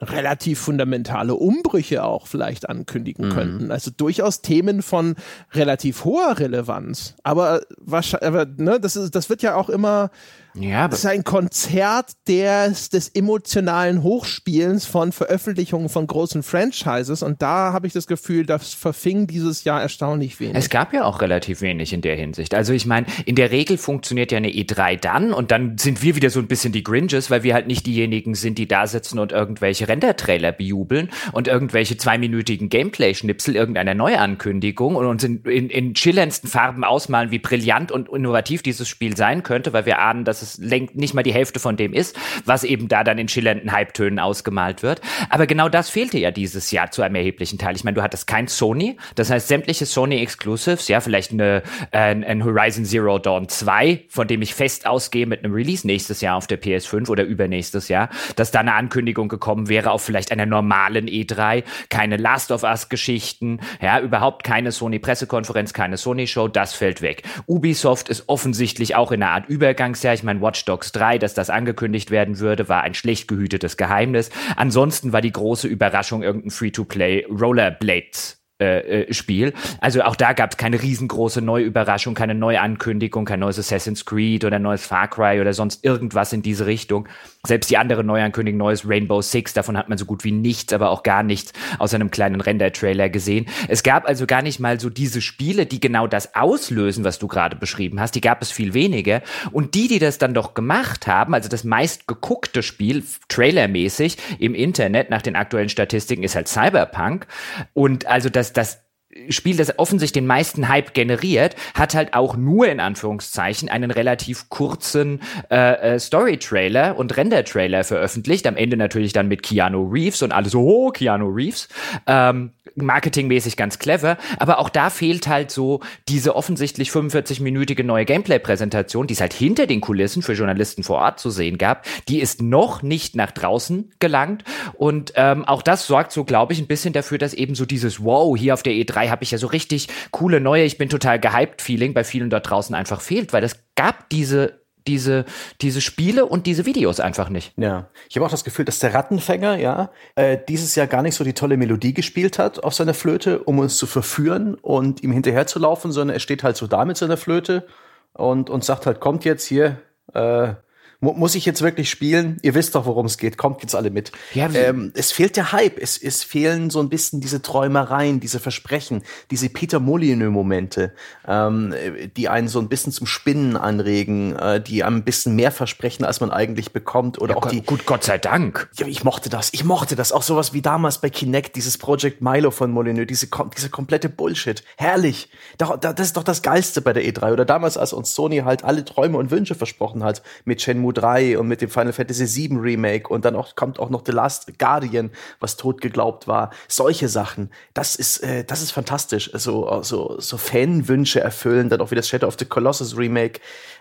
relativ 0.00 0.60
fundamentale 0.60 1.34
Umbrüche 1.34 2.04
auch 2.04 2.26
vielleicht 2.26 2.68
ankündigen 2.68 3.28
mhm. 3.28 3.32
könnten. 3.32 3.70
Also 3.70 3.90
durchaus 3.90 4.42
Themen 4.42 4.82
von 4.82 5.16
relativ 5.52 6.04
hoher 6.04 6.38
Relevanz. 6.38 7.14
Aber 7.22 7.62
wahrscheinlich, 7.78 8.26
aber, 8.26 8.46
ne, 8.56 8.78
das 8.78 8.96
ist, 8.96 9.14
das 9.14 9.30
wird 9.30 9.42
ja 9.42 9.54
auch 9.54 9.70
immer 9.70 10.10
ja, 10.58 10.88
das 10.88 11.00
ist 11.00 11.06
ein 11.06 11.22
Konzert 11.22 12.12
des, 12.28 12.88
des 12.88 13.08
emotionalen 13.10 14.02
Hochspielens 14.02 14.86
von 14.86 15.12
Veröffentlichungen 15.12 15.88
von 15.88 16.06
großen 16.06 16.42
Franchises 16.42 17.22
und 17.22 17.42
da 17.42 17.72
habe 17.72 17.86
ich 17.86 17.92
das 17.92 18.06
Gefühl, 18.06 18.46
das 18.46 18.72
verfing 18.72 19.26
dieses 19.26 19.64
Jahr 19.64 19.82
erstaunlich 19.82 20.40
wenig. 20.40 20.56
Es 20.56 20.70
gab 20.70 20.94
ja 20.94 21.04
auch 21.04 21.20
relativ 21.20 21.60
wenig 21.60 21.92
in 21.92 22.00
der 22.00 22.16
Hinsicht. 22.16 22.54
Also 22.54 22.72
ich 22.72 22.86
meine, 22.86 23.06
in 23.26 23.34
der 23.34 23.50
Regel 23.50 23.76
funktioniert 23.76 24.32
ja 24.32 24.38
eine 24.38 24.48
E3 24.48 24.98
dann 24.98 25.32
und 25.32 25.50
dann 25.50 25.76
sind 25.76 26.02
wir 26.02 26.16
wieder 26.16 26.30
so 26.30 26.40
ein 26.40 26.46
bisschen 26.46 26.72
die 26.72 26.82
Gringes, 26.82 27.30
weil 27.30 27.42
wir 27.42 27.52
halt 27.52 27.66
nicht 27.66 27.86
diejenigen 27.86 28.34
sind, 28.34 28.56
die 28.56 28.66
da 28.66 28.86
sitzen 28.86 29.18
und 29.18 29.32
irgendwelche 29.32 29.85
Render-Trailer 29.88 30.52
bejubeln 30.52 31.10
und 31.32 31.48
irgendwelche 31.48 31.96
zweiminütigen 31.96 32.68
Gameplay-Schnipsel 32.68 33.56
irgendeiner 33.56 33.94
Neuankündigung 33.94 34.96
und 34.96 35.06
uns 35.06 35.22
in, 35.22 35.42
in, 35.42 35.68
in 35.70 35.94
schillerndsten 35.94 36.48
Farben 36.48 36.82
ausmalen, 36.82 37.30
wie 37.30 37.38
brillant 37.38 37.92
und 37.92 38.08
innovativ 38.08 38.62
dieses 38.62 38.88
Spiel 38.88 39.16
sein 39.16 39.42
könnte, 39.42 39.72
weil 39.72 39.86
wir 39.86 39.98
ahnen, 39.98 40.24
dass 40.24 40.42
es 40.42 40.46
es 40.46 40.94
nicht 40.94 41.14
mal 41.14 41.22
die 41.22 41.32
Hälfte 41.32 41.58
von 41.58 41.76
dem 41.76 41.92
ist, 41.92 42.18
was 42.44 42.64
eben 42.64 42.88
da 42.88 43.04
dann 43.04 43.18
in 43.18 43.28
schillernden 43.28 43.72
Halbtönen 43.72 44.18
ausgemalt 44.18 44.82
wird. 44.82 45.00
Aber 45.30 45.46
genau 45.46 45.68
das 45.68 45.90
fehlte 45.90 46.18
ja 46.18 46.30
dieses 46.30 46.70
Jahr 46.70 46.90
zu 46.90 47.02
einem 47.02 47.16
erheblichen 47.16 47.58
Teil. 47.58 47.76
Ich 47.76 47.84
meine, 47.84 47.96
du 47.96 48.02
hattest 48.02 48.26
kein 48.26 48.48
Sony, 48.48 48.96
das 49.14 49.30
heißt 49.30 49.48
sämtliche 49.48 49.86
Sony 49.86 50.20
Exclusives, 50.20 50.88
ja, 50.88 51.00
vielleicht 51.00 51.32
eine, 51.32 51.62
äh, 51.90 51.98
ein 51.98 52.44
Horizon 52.44 52.84
Zero 52.84 53.18
Dawn 53.18 53.48
2, 53.48 54.04
von 54.08 54.28
dem 54.28 54.42
ich 54.42 54.54
fest 54.54 54.86
ausgehe 54.86 55.26
mit 55.26 55.44
einem 55.44 55.52
Release 55.52 55.86
nächstes 55.86 56.20
Jahr 56.20 56.36
auf 56.36 56.46
der 56.46 56.60
PS5 56.60 57.08
oder 57.08 57.24
übernächstes 57.24 57.88
Jahr, 57.88 58.08
dass 58.36 58.50
da 58.50 58.60
eine 58.60 58.74
Ankündigung 58.74 59.28
gekommen 59.28 59.68
wäre 59.68 59.75
auf 59.84 60.02
vielleicht 60.02 60.32
einer 60.32 60.46
normalen 60.46 61.06
E3, 61.06 61.64
keine 61.90 62.16
Last 62.16 62.50
of 62.50 62.62
Us 62.62 62.88
Geschichten, 62.88 63.60
ja, 63.82 64.00
überhaupt 64.00 64.44
keine 64.44 64.72
Sony 64.72 64.98
Pressekonferenz, 64.98 65.72
keine 65.72 65.96
Sony 65.96 66.26
Show, 66.26 66.48
das 66.48 66.74
fällt 66.74 67.02
weg. 67.02 67.22
Ubisoft 67.46 68.08
ist 68.08 68.28
offensichtlich 68.28 68.94
auch 68.96 69.12
in 69.12 69.22
einer 69.22 69.32
Art 69.32 69.48
Übergangsjahr. 69.48 70.14
Ich 70.14 70.22
meine, 70.22 70.40
Watch 70.40 70.64
Dogs 70.64 70.92
3, 70.92 71.18
dass 71.18 71.34
das 71.34 71.50
angekündigt 71.50 72.10
werden 72.10 72.38
würde, 72.38 72.68
war 72.68 72.82
ein 72.82 72.94
schlecht 72.94 73.28
gehütetes 73.28 73.76
Geheimnis. 73.76 74.30
Ansonsten 74.56 75.12
war 75.12 75.20
die 75.20 75.32
große 75.32 75.68
Überraschung 75.68 76.22
irgendein 76.22 76.50
Free-to-Play 76.50 77.26
Rollerblades 77.28 78.36
äh, 78.58 79.02
äh, 79.02 79.12
Spiel. 79.12 79.52
Also 79.82 80.00
auch 80.00 80.16
da 80.16 80.32
gab 80.32 80.52
es 80.52 80.56
keine 80.56 80.80
riesengroße 80.80 81.42
Neuüberraschung, 81.42 82.14
keine 82.14 82.34
neue 82.34 82.62
Ankündigung, 82.62 83.26
kein 83.26 83.40
neues 83.40 83.58
Assassin's 83.58 84.06
Creed 84.06 84.46
oder 84.46 84.58
neues 84.58 84.86
Far 84.86 85.08
Cry 85.08 85.42
oder 85.42 85.52
sonst 85.52 85.84
irgendwas 85.84 86.32
in 86.32 86.40
diese 86.40 86.64
Richtung. 86.64 87.06
Selbst 87.46 87.70
die 87.70 87.78
andere 87.78 88.04
Neuankündigung, 88.04 88.58
neues 88.58 88.88
Rainbow 88.88 89.22
Six, 89.22 89.54
davon 89.54 89.76
hat 89.76 89.88
man 89.88 89.98
so 89.98 90.04
gut 90.04 90.24
wie 90.24 90.32
nichts, 90.32 90.72
aber 90.72 90.90
auch 90.90 91.02
gar 91.02 91.22
nichts 91.22 91.52
aus 91.78 91.94
einem 91.94 92.10
kleinen 92.10 92.40
Render-Trailer 92.40 93.08
gesehen. 93.08 93.46
Es 93.68 93.82
gab 93.82 94.06
also 94.06 94.26
gar 94.26 94.42
nicht 94.42 94.60
mal 94.60 94.80
so 94.80 94.90
diese 94.90 95.20
Spiele, 95.20 95.66
die 95.66 95.80
genau 95.80 96.06
das 96.06 96.34
auslösen, 96.34 97.04
was 97.04 97.18
du 97.18 97.28
gerade 97.28 97.56
beschrieben 97.56 98.00
hast. 98.00 98.14
Die 98.14 98.20
gab 98.20 98.42
es 98.42 98.50
viel 98.50 98.74
weniger. 98.74 99.22
Und 99.52 99.74
die, 99.74 99.88
die 99.88 99.98
das 99.98 100.18
dann 100.18 100.34
doch 100.34 100.54
gemacht 100.54 101.06
haben, 101.06 101.34
also 101.34 101.48
das 101.48 101.64
meist 101.64 102.06
geguckte 102.06 102.62
Spiel, 102.62 103.04
trailermäßig 103.28 104.16
im 104.38 104.54
Internet 104.54 105.10
nach 105.10 105.22
den 105.22 105.36
aktuellen 105.36 105.68
Statistiken, 105.68 106.22
ist 106.22 106.36
halt 106.36 106.48
Cyberpunk. 106.48 107.26
Und 107.74 108.06
also 108.06 108.28
das, 108.28 108.52
das 108.52 108.85
Spiel, 109.28 109.56
das 109.56 109.78
offensichtlich 109.78 110.12
den 110.12 110.26
meisten 110.26 110.68
Hype 110.68 110.94
generiert, 110.94 111.56
hat 111.74 111.94
halt 111.94 112.14
auch 112.14 112.36
nur 112.36 112.68
in 112.68 112.80
Anführungszeichen 112.80 113.68
einen 113.68 113.90
relativ 113.90 114.48
kurzen 114.48 115.20
äh, 115.50 115.94
äh, 115.94 115.98
Story-Trailer 115.98 116.96
und 116.96 117.16
Render-Trailer 117.16 117.84
veröffentlicht. 117.84 118.46
Am 118.46 118.56
Ende 118.56 118.76
natürlich 118.76 119.12
dann 119.12 119.28
mit 119.28 119.42
Keanu 119.42 119.88
Reeves 119.90 120.22
und 120.22 120.32
alle 120.32 120.48
so, 120.48 120.62
oh, 120.62 120.90
Keanu 120.90 121.28
Reeves. 121.28 121.68
Ähm, 122.06 122.52
marketingmäßig 122.76 123.56
ganz 123.56 123.78
clever, 123.78 124.18
aber 124.38 124.58
auch 124.58 124.68
da 124.68 124.90
fehlt 124.90 125.26
halt 125.28 125.50
so 125.50 125.80
diese 126.08 126.36
offensichtlich 126.36 126.90
45-minütige 126.90 127.82
neue 127.82 128.04
Gameplay-Präsentation, 128.04 129.06
die 129.06 129.14
es 129.14 129.20
halt 129.20 129.32
hinter 129.32 129.66
den 129.66 129.80
Kulissen 129.80 130.22
für 130.22 130.34
Journalisten 130.34 130.82
vor 130.82 130.98
Ort 130.98 131.18
zu 131.18 131.30
sehen 131.30 131.58
gab. 131.58 131.86
Die 132.08 132.20
ist 132.20 132.42
noch 132.42 132.82
nicht 132.82 133.16
nach 133.16 133.30
draußen 133.30 133.92
gelangt 133.98 134.44
und 134.74 135.12
ähm, 135.16 135.44
auch 135.44 135.62
das 135.62 135.86
sorgt 135.86 136.12
so, 136.12 136.24
glaube 136.24 136.52
ich, 136.52 136.60
ein 136.60 136.66
bisschen 136.66 136.92
dafür, 136.92 137.18
dass 137.18 137.34
eben 137.34 137.54
so 137.54 137.64
dieses 137.64 138.04
Wow, 138.04 138.36
hier 138.36 138.54
auf 138.54 138.62
der 138.62 138.74
E3 138.74 139.05
habe 139.10 139.24
ich 139.24 139.30
ja 139.30 139.38
so 139.38 139.46
richtig 139.46 139.88
coole 140.10 140.40
neue, 140.40 140.64
ich 140.64 140.78
bin 140.78 140.88
total 140.88 141.18
gehypt 141.18 141.62
Feeling 141.62 141.94
bei 141.94 142.04
vielen 142.04 142.30
dort 142.30 142.48
draußen 142.48 142.74
einfach 142.74 143.00
fehlt, 143.00 143.32
weil 143.32 143.44
es 143.44 143.56
gab 143.74 144.08
diese 144.10 144.60
diese, 144.86 145.24
diese 145.60 145.80
Spiele 145.80 146.26
und 146.26 146.46
diese 146.46 146.66
Videos 146.66 147.00
einfach 147.00 147.28
nicht. 147.28 147.52
Ja, 147.56 147.88
ich 148.08 148.16
habe 148.16 148.26
auch 148.26 148.30
das 148.30 148.44
Gefühl, 148.44 148.64
dass 148.64 148.78
der 148.78 148.94
Rattenfänger, 148.94 149.58
ja, 149.58 149.90
äh, 150.14 150.38
dieses 150.48 150.74
Jahr 150.74 150.86
gar 150.86 151.02
nicht 151.02 151.14
so 151.14 151.24
die 151.24 151.32
tolle 151.32 151.56
Melodie 151.56 151.94
gespielt 151.94 152.38
hat 152.38 152.62
auf 152.62 152.74
seiner 152.74 152.94
Flöte, 152.94 153.40
um 153.40 153.58
uns 153.58 153.78
zu 153.78 153.86
verführen 153.86 154.54
und 154.54 155.02
ihm 155.02 155.12
hinterherzulaufen, 155.12 155.92
sondern 155.92 156.14
er 156.14 156.20
steht 156.20 156.42
halt 156.42 156.56
so 156.56 156.66
da 156.66 156.84
mit 156.84 156.96
seiner 156.96 157.16
Flöte 157.16 157.66
und, 158.12 158.50
und 158.50 158.64
sagt 158.64 158.86
halt, 158.86 159.00
kommt 159.00 159.24
jetzt 159.24 159.44
hier, 159.44 159.78
äh, 160.14 160.54
muss 161.00 161.34
ich 161.34 161.44
jetzt 161.44 161.62
wirklich 161.62 161.90
spielen? 161.90 162.38
Ihr 162.42 162.54
wisst 162.54 162.74
doch, 162.74 162.86
worum 162.86 163.06
es 163.06 163.18
geht. 163.18 163.36
Kommt 163.36 163.62
jetzt 163.62 163.74
alle 163.74 163.90
mit. 163.90 164.12
Ja, 164.34 164.48
ähm, 164.52 164.92
es 164.94 165.12
fehlt 165.12 165.36
der 165.36 165.52
Hype. 165.52 165.78
Es, 165.78 165.96
es 165.96 166.24
fehlen 166.24 166.70
so 166.70 166.80
ein 166.80 166.88
bisschen 166.88 167.20
diese 167.20 167.42
Träumereien, 167.42 168.20
diese 168.20 168.40
Versprechen, 168.40 169.02
diese 169.30 169.48
Peter 169.48 169.78
Molyneux-Momente, 169.78 170.92
ähm, 171.28 171.74
die 172.16 172.28
einen 172.28 172.48
so 172.48 172.58
ein 172.60 172.68
bisschen 172.68 172.92
zum 172.92 173.06
Spinnen 173.06 173.56
anregen, 173.56 174.34
äh, 174.36 174.60
die 174.60 174.84
einem 174.84 174.96
ein 174.96 175.04
bisschen 175.04 175.36
mehr 175.36 175.52
versprechen, 175.52 176.04
als 176.04 176.20
man 176.20 176.30
eigentlich 176.30 176.72
bekommt. 176.72 177.20
Oder 177.20 177.34
ja, 177.34 177.36
auch 177.36 177.48
die. 177.48 177.60
Gut, 177.60 177.86
Gott 177.86 178.04
sei 178.04 178.18
Dank. 178.18 178.70
Ja, 178.76 178.86
ich 178.86 179.04
mochte 179.04 179.28
das. 179.28 179.50
Ich 179.52 179.64
mochte 179.64 179.96
das. 179.96 180.12
Auch 180.12 180.22
sowas 180.22 180.52
wie 180.52 180.62
damals 180.62 181.00
bei 181.00 181.10
Kinect, 181.10 181.56
dieses 181.56 181.76
Project 181.78 182.22
Milo 182.22 182.50
von 182.50 182.70
Molyneux, 182.70 183.06
diese, 183.06 183.28
diese 183.54 183.70
komplette 183.70 184.08
Bullshit. 184.08 184.62
Herrlich. 184.76 185.28
Das 185.58 186.00
ist 186.00 186.16
doch 186.16 186.24
das 186.24 186.42
Geilste 186.42 186.80
bei 186.80 186.92
der 186.92 187.04
E3. 187.04 187.32
Oder 187.32 187.44
damals, 187.44 187.76
als 187.76 187.92
uns 187.92 188.14
Sony 188.14 188.38
halt 188.38 188.64
alle 188.64 188.84
Träume 188.84 189.18
und 189.18 189.30
Wünsche 189.30 189.54
versprochen 189.54 190.02
hat 190.02 190.22
mit 190.44 190.62
Shenmue 190.62 190.85
Shenmue 190.86 190.92
3 190.92 191.38
und 191.38 191.48
mit 191.48 191.60
dem 191.60 191.70
Final 191.70 191.92
Fantasy 191.92 192.26
7 192.26 192.58
Remake 192.58 193.08
und 193.08 193.24
dann 193.24 193.36
auch, 193.36 193.54
kommt 193.56 193.78
auch 193.78 193.90
noch 193.90 194.02
The 194.04 194.12
Last 194.12 194.58
Guardian, 194.58 195.10
was 195.40 195.56
tot 195.56 195.80
geglaubt 195.80 196.28
war. 196.28 196.50
Solche 196.68 197.08
Sachen. 197.08 197.50
Das 197.74 197.96
ist, 197.96 198.22
äh, 198.22 198.44
das 198.44 198.62
ist 198.62 198.72
fantastisch. 198.72 199.30
So, 199.34 199.82
so, 199.82 200.16
so 200.18 200.36
Fanwünsche 200.36 201.20
erfüllen, 201.20 201.68
dann 201.68 201.80
auch 201.80 201.90
wie 201.90 201.96
das 201.96 202.08
Shadow 202.08 202.26
of 202.26 202.36
the 202.38 202.44
Colossus 202.44 202.96
Remake. 202.96 203.40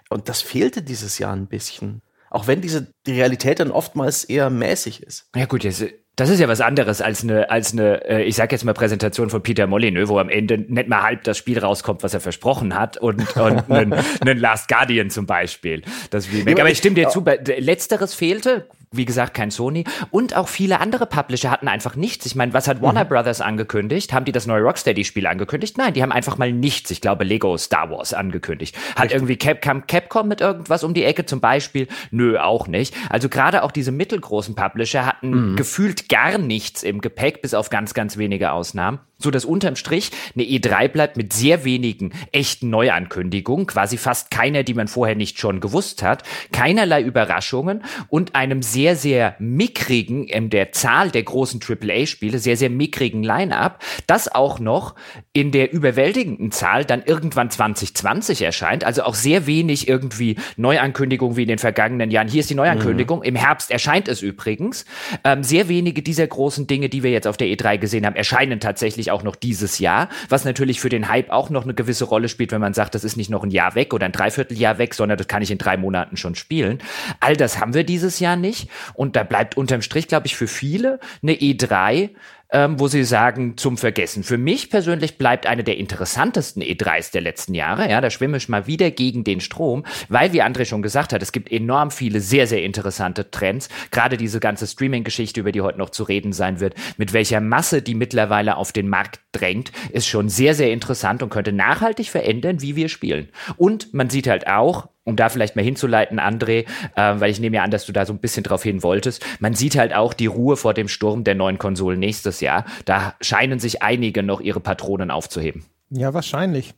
Und 0.09 0.29
das 0.29 0.41
fehlte 0.41 0.81
dieses 0.81 1.19
Jahr 1.19 1.33
ein 1.33 1.47
bisschen. 1.47 2.01
Auch 2.29 2.47
wenn 2.47 2.61
diese, 2.61 2.87
die 3.05 3.13
Realität 3.13 3.59
dann 3.59 3.71
oftmals 3.71 4.23
eher 4.23 4.49
mäßig 4.49 5.03
ist. 5.03 5.29
Ja 5.35 5.45
gut, 5.45 5.63
jetzt 5.63 5.83
das 6.15 6.29
ist 6.29 6.39
ja 6.39 6.47
was 6.47 6.61
anderes 6.61 7.01
als 7.01 7.23
eine, 7.23 7.49
als 7.49 7.73
eine, 7.73 8.05
äh, 8.05 8.23
ich 8.23 8.35
sag 8.35 8.51
jetzt 8.51 8.63
mal 8.63 8.73
Präsentation 8.73 9.29
von 9.29 9.43
Peter 9.43 9.67
Molyneux, 9.67 10.07
wo 10.07 10.17
am 10.17 10.29
Ende 10.29 10.57
nicht 10.57 10.87
mal 10.87 11.03
halb 11.03 11.23
das 11.23 11.37
Spiel 11.37 11.59
rauskommt, 11.59 12.03
was 12.03 12.13
er 12.13 12.21
versprochen 12.21 12.75
hat 12.75 12.97
und, 12.97 13.35
und 13.35 13.69
einen, 13.69 13.93
einen 13.93 14.39
Last 14.39 14.69
Guardian 14.69 15.09
zum 15.09 15.25
Beispiel. 15.25 15.81
Das 16.11 16.31
Remake. 16.31 16.61
Aber 16.61 16.71
ich 16.71 16.77
stimme 16.77 16.95
dir 16.95 17.09
zu, 17.09 17.23
letzteres 17.57 18.13
fehlte, 18.13 18.67
wie 18.97 19.05
gesagt, 19.05 19.33
kein 19.33 19.51
Sony. 19.51 19.83
Und 20.11 20.35
auch 20.35 20.47
viele 20.47 20.79
andere 20.79 21.05
Publisher 21.05 21.51
hatten 21.51 21.67
einfach 21.67 21.95
nichts. 21.95 22.25
Ich 22.25 22.35
meine, 22.35 22.53
was 22.53 22.67
hat 22.67 22.81
Warner 22.81 23.03
mhm. 23.03 23.09
Brothers 23.09 23.41
angekündigt? 23.41 24.13
Haben 24.13 24.25
die 24.25 24.31
das 24.31 24.47
neue 24.47 24.61
Rocksteady-Spiel 24.61 25.27
angekündigt? 25.27 25.77
Nein, 25.77 25.93
die 25.93 26.01
haben 26.01 26.11
einfach 26.11 26.37
mal 26.37 26.51
nichts. 26.51 26.91
Ich 26.91 27.01
glaube, 27.01 27.23
Lego 27.23 27.57
Star 27.57 27.89
Wars 27.89 28.13
angekündigt. 28.13 28.75
Hat 28.95 29.05
Richtig. 29.05 29.15
irgendwie 29.15 29.37
Cap 29.37 29.87
Capcom 29.87 30.27
mit 30.27 30.41
irgendwas 30.41 30.83
um 30.83 30.93
die 30.93 31.03
Ecke 31.03 31.25
zum 31.25 31.39
Beispiel? 31.39 31.87
Nö, 32.11 32.37
auch 32.37 32.67
nicht. 32.67 32.95
Also 33.09 33.29
gerade 33.29 33.63
auch 33.63 33.71
diese 33.71 33.91
mittelgroßen 33.91 34.55
Publisher 34.55 35.05
hatten 35.05 35.51
mhm. 35.51 35.55
gefühlt 35.55 36.09
gar 36.09 36.37
nichts 36.37 36.83
im 36.83 37.01
Gepäck, 37.01 37.41
bis 37.41 37.53
auf 37.53 37.69
ganz, 37.69 37.93
ganz 37.93 38.17
wenige 38.17 38.51
Ausnahmen 38.51 38.99
so 39.17 39.31
dass 39.31 39.45
unterm 39.45 39.75
Strich 39.75 40.11
eine 40.35 40.43
E3 40.43 40.87
bleibt 40.89 41.17
mit 41.17 41.33
sehr 41.33 41.63
wenigen 41.63 42.11
echten 42.31 42.69
Neuankündigungen, 42.69 43.65
quasi 43.65 43.97
fast 43.97 44.29
keiner, 44.29 44.63
die 44.63 44.73
man 44.73 44.87
vorher 44.87 45.15
nicht 45.15 45.39
schon 45.39 45.61
gewusst 45.61 46.03
hat, 46.03 46.23
keinerlei 46.51 47.01
Überraschungen 47.01 47.83
und 48.09 48.35
einem 48.35 48.61
sehr, 48.61 48.95
sehr 48.95 49.35
mickrigen, 49.39 50.25
in 50.25 50.49
der 50.49 50.71
Zahl 50.71 51.11
der 51.11 51.23
großen 51.23 51.61
AAA-Spiele, 51.61 52.39
sehr, 52.39 52.57
sehr 52.57 52.69
mickrigen 52.69 53.23
Line-Up, 53.23 53.81
das 54.07 54.33
auch 54.33 54.59
noch 54.59 54.95
in 55.33 55.51
der 55.51 55.71
überwältigenden 55.71 56.51
Zahl 56.51 56.85
dann 56.85 57.03
irgendwann 57.03 57.49
2020 57.49 58.41
erscheint, 58.41 58.83
also 58.83 59.03
auch 59.03 59.15
sehr 59.15 59.47
wenig 59.47 59.87
irgendwie 59.87 60.35
Neuankündigungen 60.57 61.37
wie 61.37 61.43
in 61.43 61.47
den 61.47 61.57
vergangenen 61.57 62.11
Jahren. 62.11 62.27
Hier 62.27 62.41
ist 62.41 62.49
die 62.49 62.55
Neuankündigung, 62.55 63.19
mhm. 63.19 63.25
im 63.25 63.35
Herbst 63.35 63.71
erscheint 63.71 64.07
es 64.07 64.21
übrigens. 64.21 64.85
Ähm, 65.23 65.43
sehr 65.43 65.67
wenige 65.69 66.01
dieser 66.01 66.27
großen 66.27 66.67
Dinge, 66.67 66.89
die 66.89 67.03
wir 67.03 67.11
jetzt 67.11 67.27
auf 67.27 67.37
der 67.37 67.47
E3 67.47 67.77
gesehen 67.77 68.05
haben, 68.05 68.15
erscheinen 68.15 68.59
tatsächlich 68.59 69.04
tatsächlich 69.05 69.11
auch 69.11 69.23
noch 69.23 69.35
dieses 69.35 69.79
Jahr, 69.79 70.09
was 70.29 70.45
natürlich 70.45 70.79
für 70.79 70.89
den 70.89 71.07
Hype 71.07 71.29
auch 71.29 71.49
noch 71.49 71.63
eine 71.63 71.73
gewisse 71.73 72.05
Rolle 72.05 72.29
spielt, 72.29 72.51
wenn 72.51 72.61
man 72.61 72.73
sagt, 72.73 72.95
das 72.95 73.03
ist 73.03 73.17
nicht 73.17 73.29
noch 73.29 73.43
ein 73.43 73.51
Jahr 73.51 73.75
weg 73.75 73.93
oder 73.93 74.05
ein 74.05 74.11
Dreivierteljahr 74.11 74.77
weg, 74.77 74.93
sondern 74.93 75.17
das 75.17 75.27
kann 75.27 75.41
ich 75.41 75.51
in 75.51 75.57
drei 75.57 75.77
Monaten 75.77 76.17
schon 76.17 76.35
spielen. 76.35 76.79
All 77.19 77.35
das 77.35 77.59
haben 77.59 77.73
wir 77.73 77.83
dieses 77.83 78.19
Jahr 78.19 78.35
nicht 78.35 78.69
und 78.93 79.15
da 79.15 79.23
bleibt 79.23 79.57
unterm 79.57 79.81
Strich, 79.81 80.07
glaube 80.07 80.27
ich, 80.27 80.35
für 80.35 80.47
viele 80.47 80.99
eine 81.21 81.33
E3 81.33 82.09
ähm, 82.51 82.79
wo 82.79 82.87
sie 82.87 83.03
sagen, 83.03 83.57
zum 83.57 83.77
Vergessen. 83.77 84.23
Für 84.23 84.37
mich 84.37 84.69
persönlich 84.69 85.17
bleibt 85.17 85.47
eine 85.47 85.63
der 85.63 85.77
interessantesten 85.77 86.61
E3s 86.61 87.11
der 87.11 87.21
letzten 87.21 87.53
Jahre. 87.53 87.89
Ja, 87.89 88.01
da 88.01 88.09
schwimme 88.09 88.37
ich 88.37 88.49
mal 88.49 88.67
wieder 88.67 88.91
gegen 88.91 89.23
den 89.23 89.41
Strom, 89.41 89.83
weil, 90.09 90.33
wie 90.33 90.43
André 90.43 90.65
schon 90.65 90.81
gesagt 90.81 91.13
hat, 91.13 91.21
es 91.21 91.31
gibt 91.31 91.51
enorm 91.51 91.91
viele 91.91 92.19
sehr, 92.19 92.47
sehr 92.47 92.63
interessante 92.63 93.31
Trends. 93.31 93.69
Gerade 93.91 94.17
diese 94.17 94.39
ganze 94.39 94.67
Streaming-Geschichte, 94.67 95.39
über 95.39 95.51
die 95.51 95.61
heute 95.61 95.79
noch 95.79 95.89
zu 95.89 96.03
reden 96.03 96.33
sein 96.33 96.59
wird, 96.59 96.75
mit 96.97 97.13
welcher 97.13 97.41
Masse 97.41 97.81
die 97.81 97.95
mittlerweile 97.95 98.57
auf 98.57 98.71
den 98.71 98.87
Markt 98.87 99.19
drängt, 99.31 99.71
ist 99.91 100.07
schon 100.07 100.29
sehr, 100.29 100.53
sehr 100.53 100.71
interessant 100.71 101.23
und 101.23 101.29
könnte 101.29 101.51
nachhaltig 101.51 102.09
verändern, 102.09 102.61
wie 102.61 102.75
wir 102.75 102.89
spielen. 102.89 103.29
Und 103.57 103.93
man 103.93 104.09
sieht 104.09 104.27
halt 104.27 104.47
auch, 104.47 104.87
um 105.05 105.15
da 105.15 105.29
vielleicht 105.29 105.55
mal 105.55 105.63
hinzuleiten, 105.63 106.19
André, 106.19 106.65
äh, 106.95 107.19
weil 107.19 107.31
ich 107.31 107.39
nehme 107.39 107.55
ja 107.55 107.63
an, 107.63 107.71
dass 107.71 107.85
du 107.85 107.93
da 107.93 108.05
so 108.05 108.11
ein 108.11 108.19
bisschen 108.19 108.43
drauf 108.43 108.63
hin 108.63 108.83
wolltest. 108.83 109.25
Man 109.39 109.53
sieht 109.53 109.77
halt 109.77 109.93
auch 109.93 110.13
die 110.13 110.25
Ruhe 110.25 110.57
vor 110.57 110.73
dem 110.73 110.87
Sturm 110.87 111.23
der 111.23 111.35
neuen 111.35 111.57
Konsolen 111.57 111.99
nächstes 111.99 112.41
Jahr. 112.41 112.65
Da 112.85 113.15
scheinen 113.21 113.59
sich 113.59 113.81
einige 113.81 114.23
noch 114.23 114.41
ihre 114.41 114.59
Patronen 114.59 115.11
aufzuheben. 115.11 115.63
Ja, 115.91 116.13
wahrscheinlich. 116.13 116.73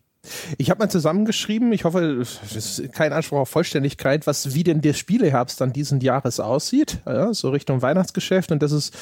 Ich 0.57 0.69
habe 0.69 0.79
mal 0.79 0.89
zusammengeschrieben, 0.89 1.71
ich 1.71 1.85
hoffe, 1.85 2.01
es 2.19 2.53
ist 2.53 2.93
kein 2.93 3.13
Anspruch 3.13 3.39
auf 3.39 3.49
Vollständigkeit, 3.49 4.27
was 4.27 4.53
wie 4.53 4.63
denn 4.63 4.81
der 4.81 4.93
Spieleherbst 4.93 5.61
dann 5.61 5.71
diesen 5.71 6.01
Jahres 6.01 6.41
aussieht, 6.41 6.97
ja, 7.05 7.33
so 7.33 7.49
Richtung 7.49 7.81
Weihnachtsgeschäft 7.81 8.51
und 8.51 8.61
das 8.61 8.73
ist 8.73 8.93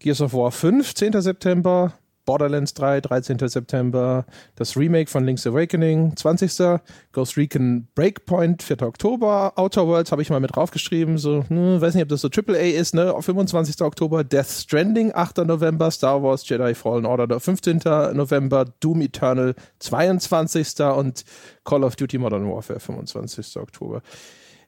Gears 0.00 0.20
of 0.20 0.34
War 0.34 0.50
5, 0.50 0.92
10. 0.94 1.20
September, 1.20 1.92
Borderlands 2.26 2.74
3, 2.74 3.00
13. 3.00 3.38
September, 3.48 4.26
das 4.56 4.76
Remake 4.76 5.10
von 5.10 5.24
Link's 5.24 5.46
Awakening, 5.46 6.14
20. 6.16 6.80
Ghost 7.12 7.36
Recon 7.38 7.88
Breakpoint, 7.94 8.62
4. 8.62 8.82
Oktober, 8.82 9.54
Outer 9.56 9.86
Worlds 9.86 10.12
habe 10.12 10.20
ich 10.20 10.28
mal 10.28 10.40
mit 10.40 10.54
draufgeschrieben, 10.54 11.16
so, 11.16 11.44
hm, 11.48 11.80
weiß 11.80 11.94
nicht, 11.94 12.02
ob 12.02 12.10
das 12.10 12.20
so 12.20 12.28
AAA 12.28 12.76
ist, 12.78 12.94
ne, 12.94 13.14
25. 13.18 13.80
Oktober, 13.80 14.24
Death 14.24 14.48
Stranding, 14.48 15.12
8. 15.14 15.38
November, 15.46 15.90
Star 15.90 16.22
Wars 16.22 16.46
Jedi 16.46 16.74
Fallen 16.74 17.06
Order, 17.06 17.40
15. 17.40 17.80
November, 18.12 18.66
Doom 18.80 19.00
Eternal, 19.00 19.54
22. 19.78 20.80
und 20.96 21.24
Call 21.64 21.84
of 21.84 21.96
Duty 21.96 22.18
Modern 22.18 22.50
Warfare, 22.50 22.80
25. 22.80 23.56
Oktober. 23.56 24.02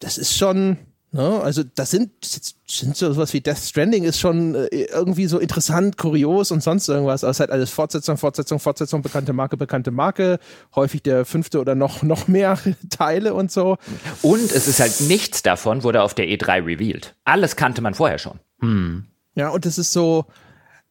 Das 0.00 0.16
ist 0.16 0.36
schon, 0.36 0.78
Ne? 1.10 1.40
Also 1.40 1.62
das 1.74 1.90
sind, 1.90 2.10
sind 2.22 2.96
so 2.96 3.16
was 3.16 3.32
wie 3.32 3.40
Death 3.40 3.58
Stranding 3.58 4.04
ist 4.04 4.20
schon 4.20 4.54
äh, 4.54 4.66
irgendwie 4.66 5.26
so 5.26 5.38
interessant, 5.38 5.96
kurios 5.96 6.50
und 6.50 6.62
sonst 6.62 6.88
irgendwas. 6.88 7.24
Aber 7.24 7.30
es 7.30 7.36
ist 7.36 7.40
halt 7.40 7.50
alles 7.50 7.70
Fortsetzung, 7.70 8.18
Fortsetzung, 8.18 8.58
Fortsetzung, 8.58 9.00
bekannte 9.00 9.32
Marke, 9.32 9.56
bekannte 9.56 9.90
Marke. 9.90 10.38
Häufig 10.74 11.02
der 11.02 11.24
fünfte 11.24 11.60
oder 11.60 11.74
noch, 11.74 12.02
noch 12.02 12.28
mehr 12.28 12.58
Teile 12.90 13.32
und 13.32 13.50
so. 13.50 13.78
Und 14.20 14.52
es 14.52 14.68
ist 14.68 14.80
halt 14.80 15.00
nichts 15.02 15.42
davon 15.42 15.82
wurde 15.82 16.02
auf 16.02 16.12
der 16.12 16.26
E3 16.26 16.66
revealed. 16.66 17.14
Alles 17.24 17.56
kannte 17.56 17.80
man 17.80 17.94
vorher 17.94 18.18
schon. 18.18 18.38
Hm. 18.60 19.06
Ja, 19.34 19.48
und 19.48 19.64
es 19.64 19.78
ist 19.78 19.92
so, 19.92 20.26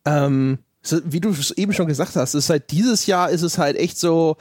ähm, 0.05 0.59
wie 1.03 1.19
du 1.19 1.35
eben 1.57 1.73
schon 1.73 1.87
gesagt 1.87 2.15
hast, 2.15 2.33
ist 2.33 2.49
halt 2.49 2.71
dieses 2.71 3.05
Jahr 3.05 3.29
ist 3.29 3.43
es 3.43 3.57
halt 3.57 3.77
echt 3.77 3.99
so 3.99 4.37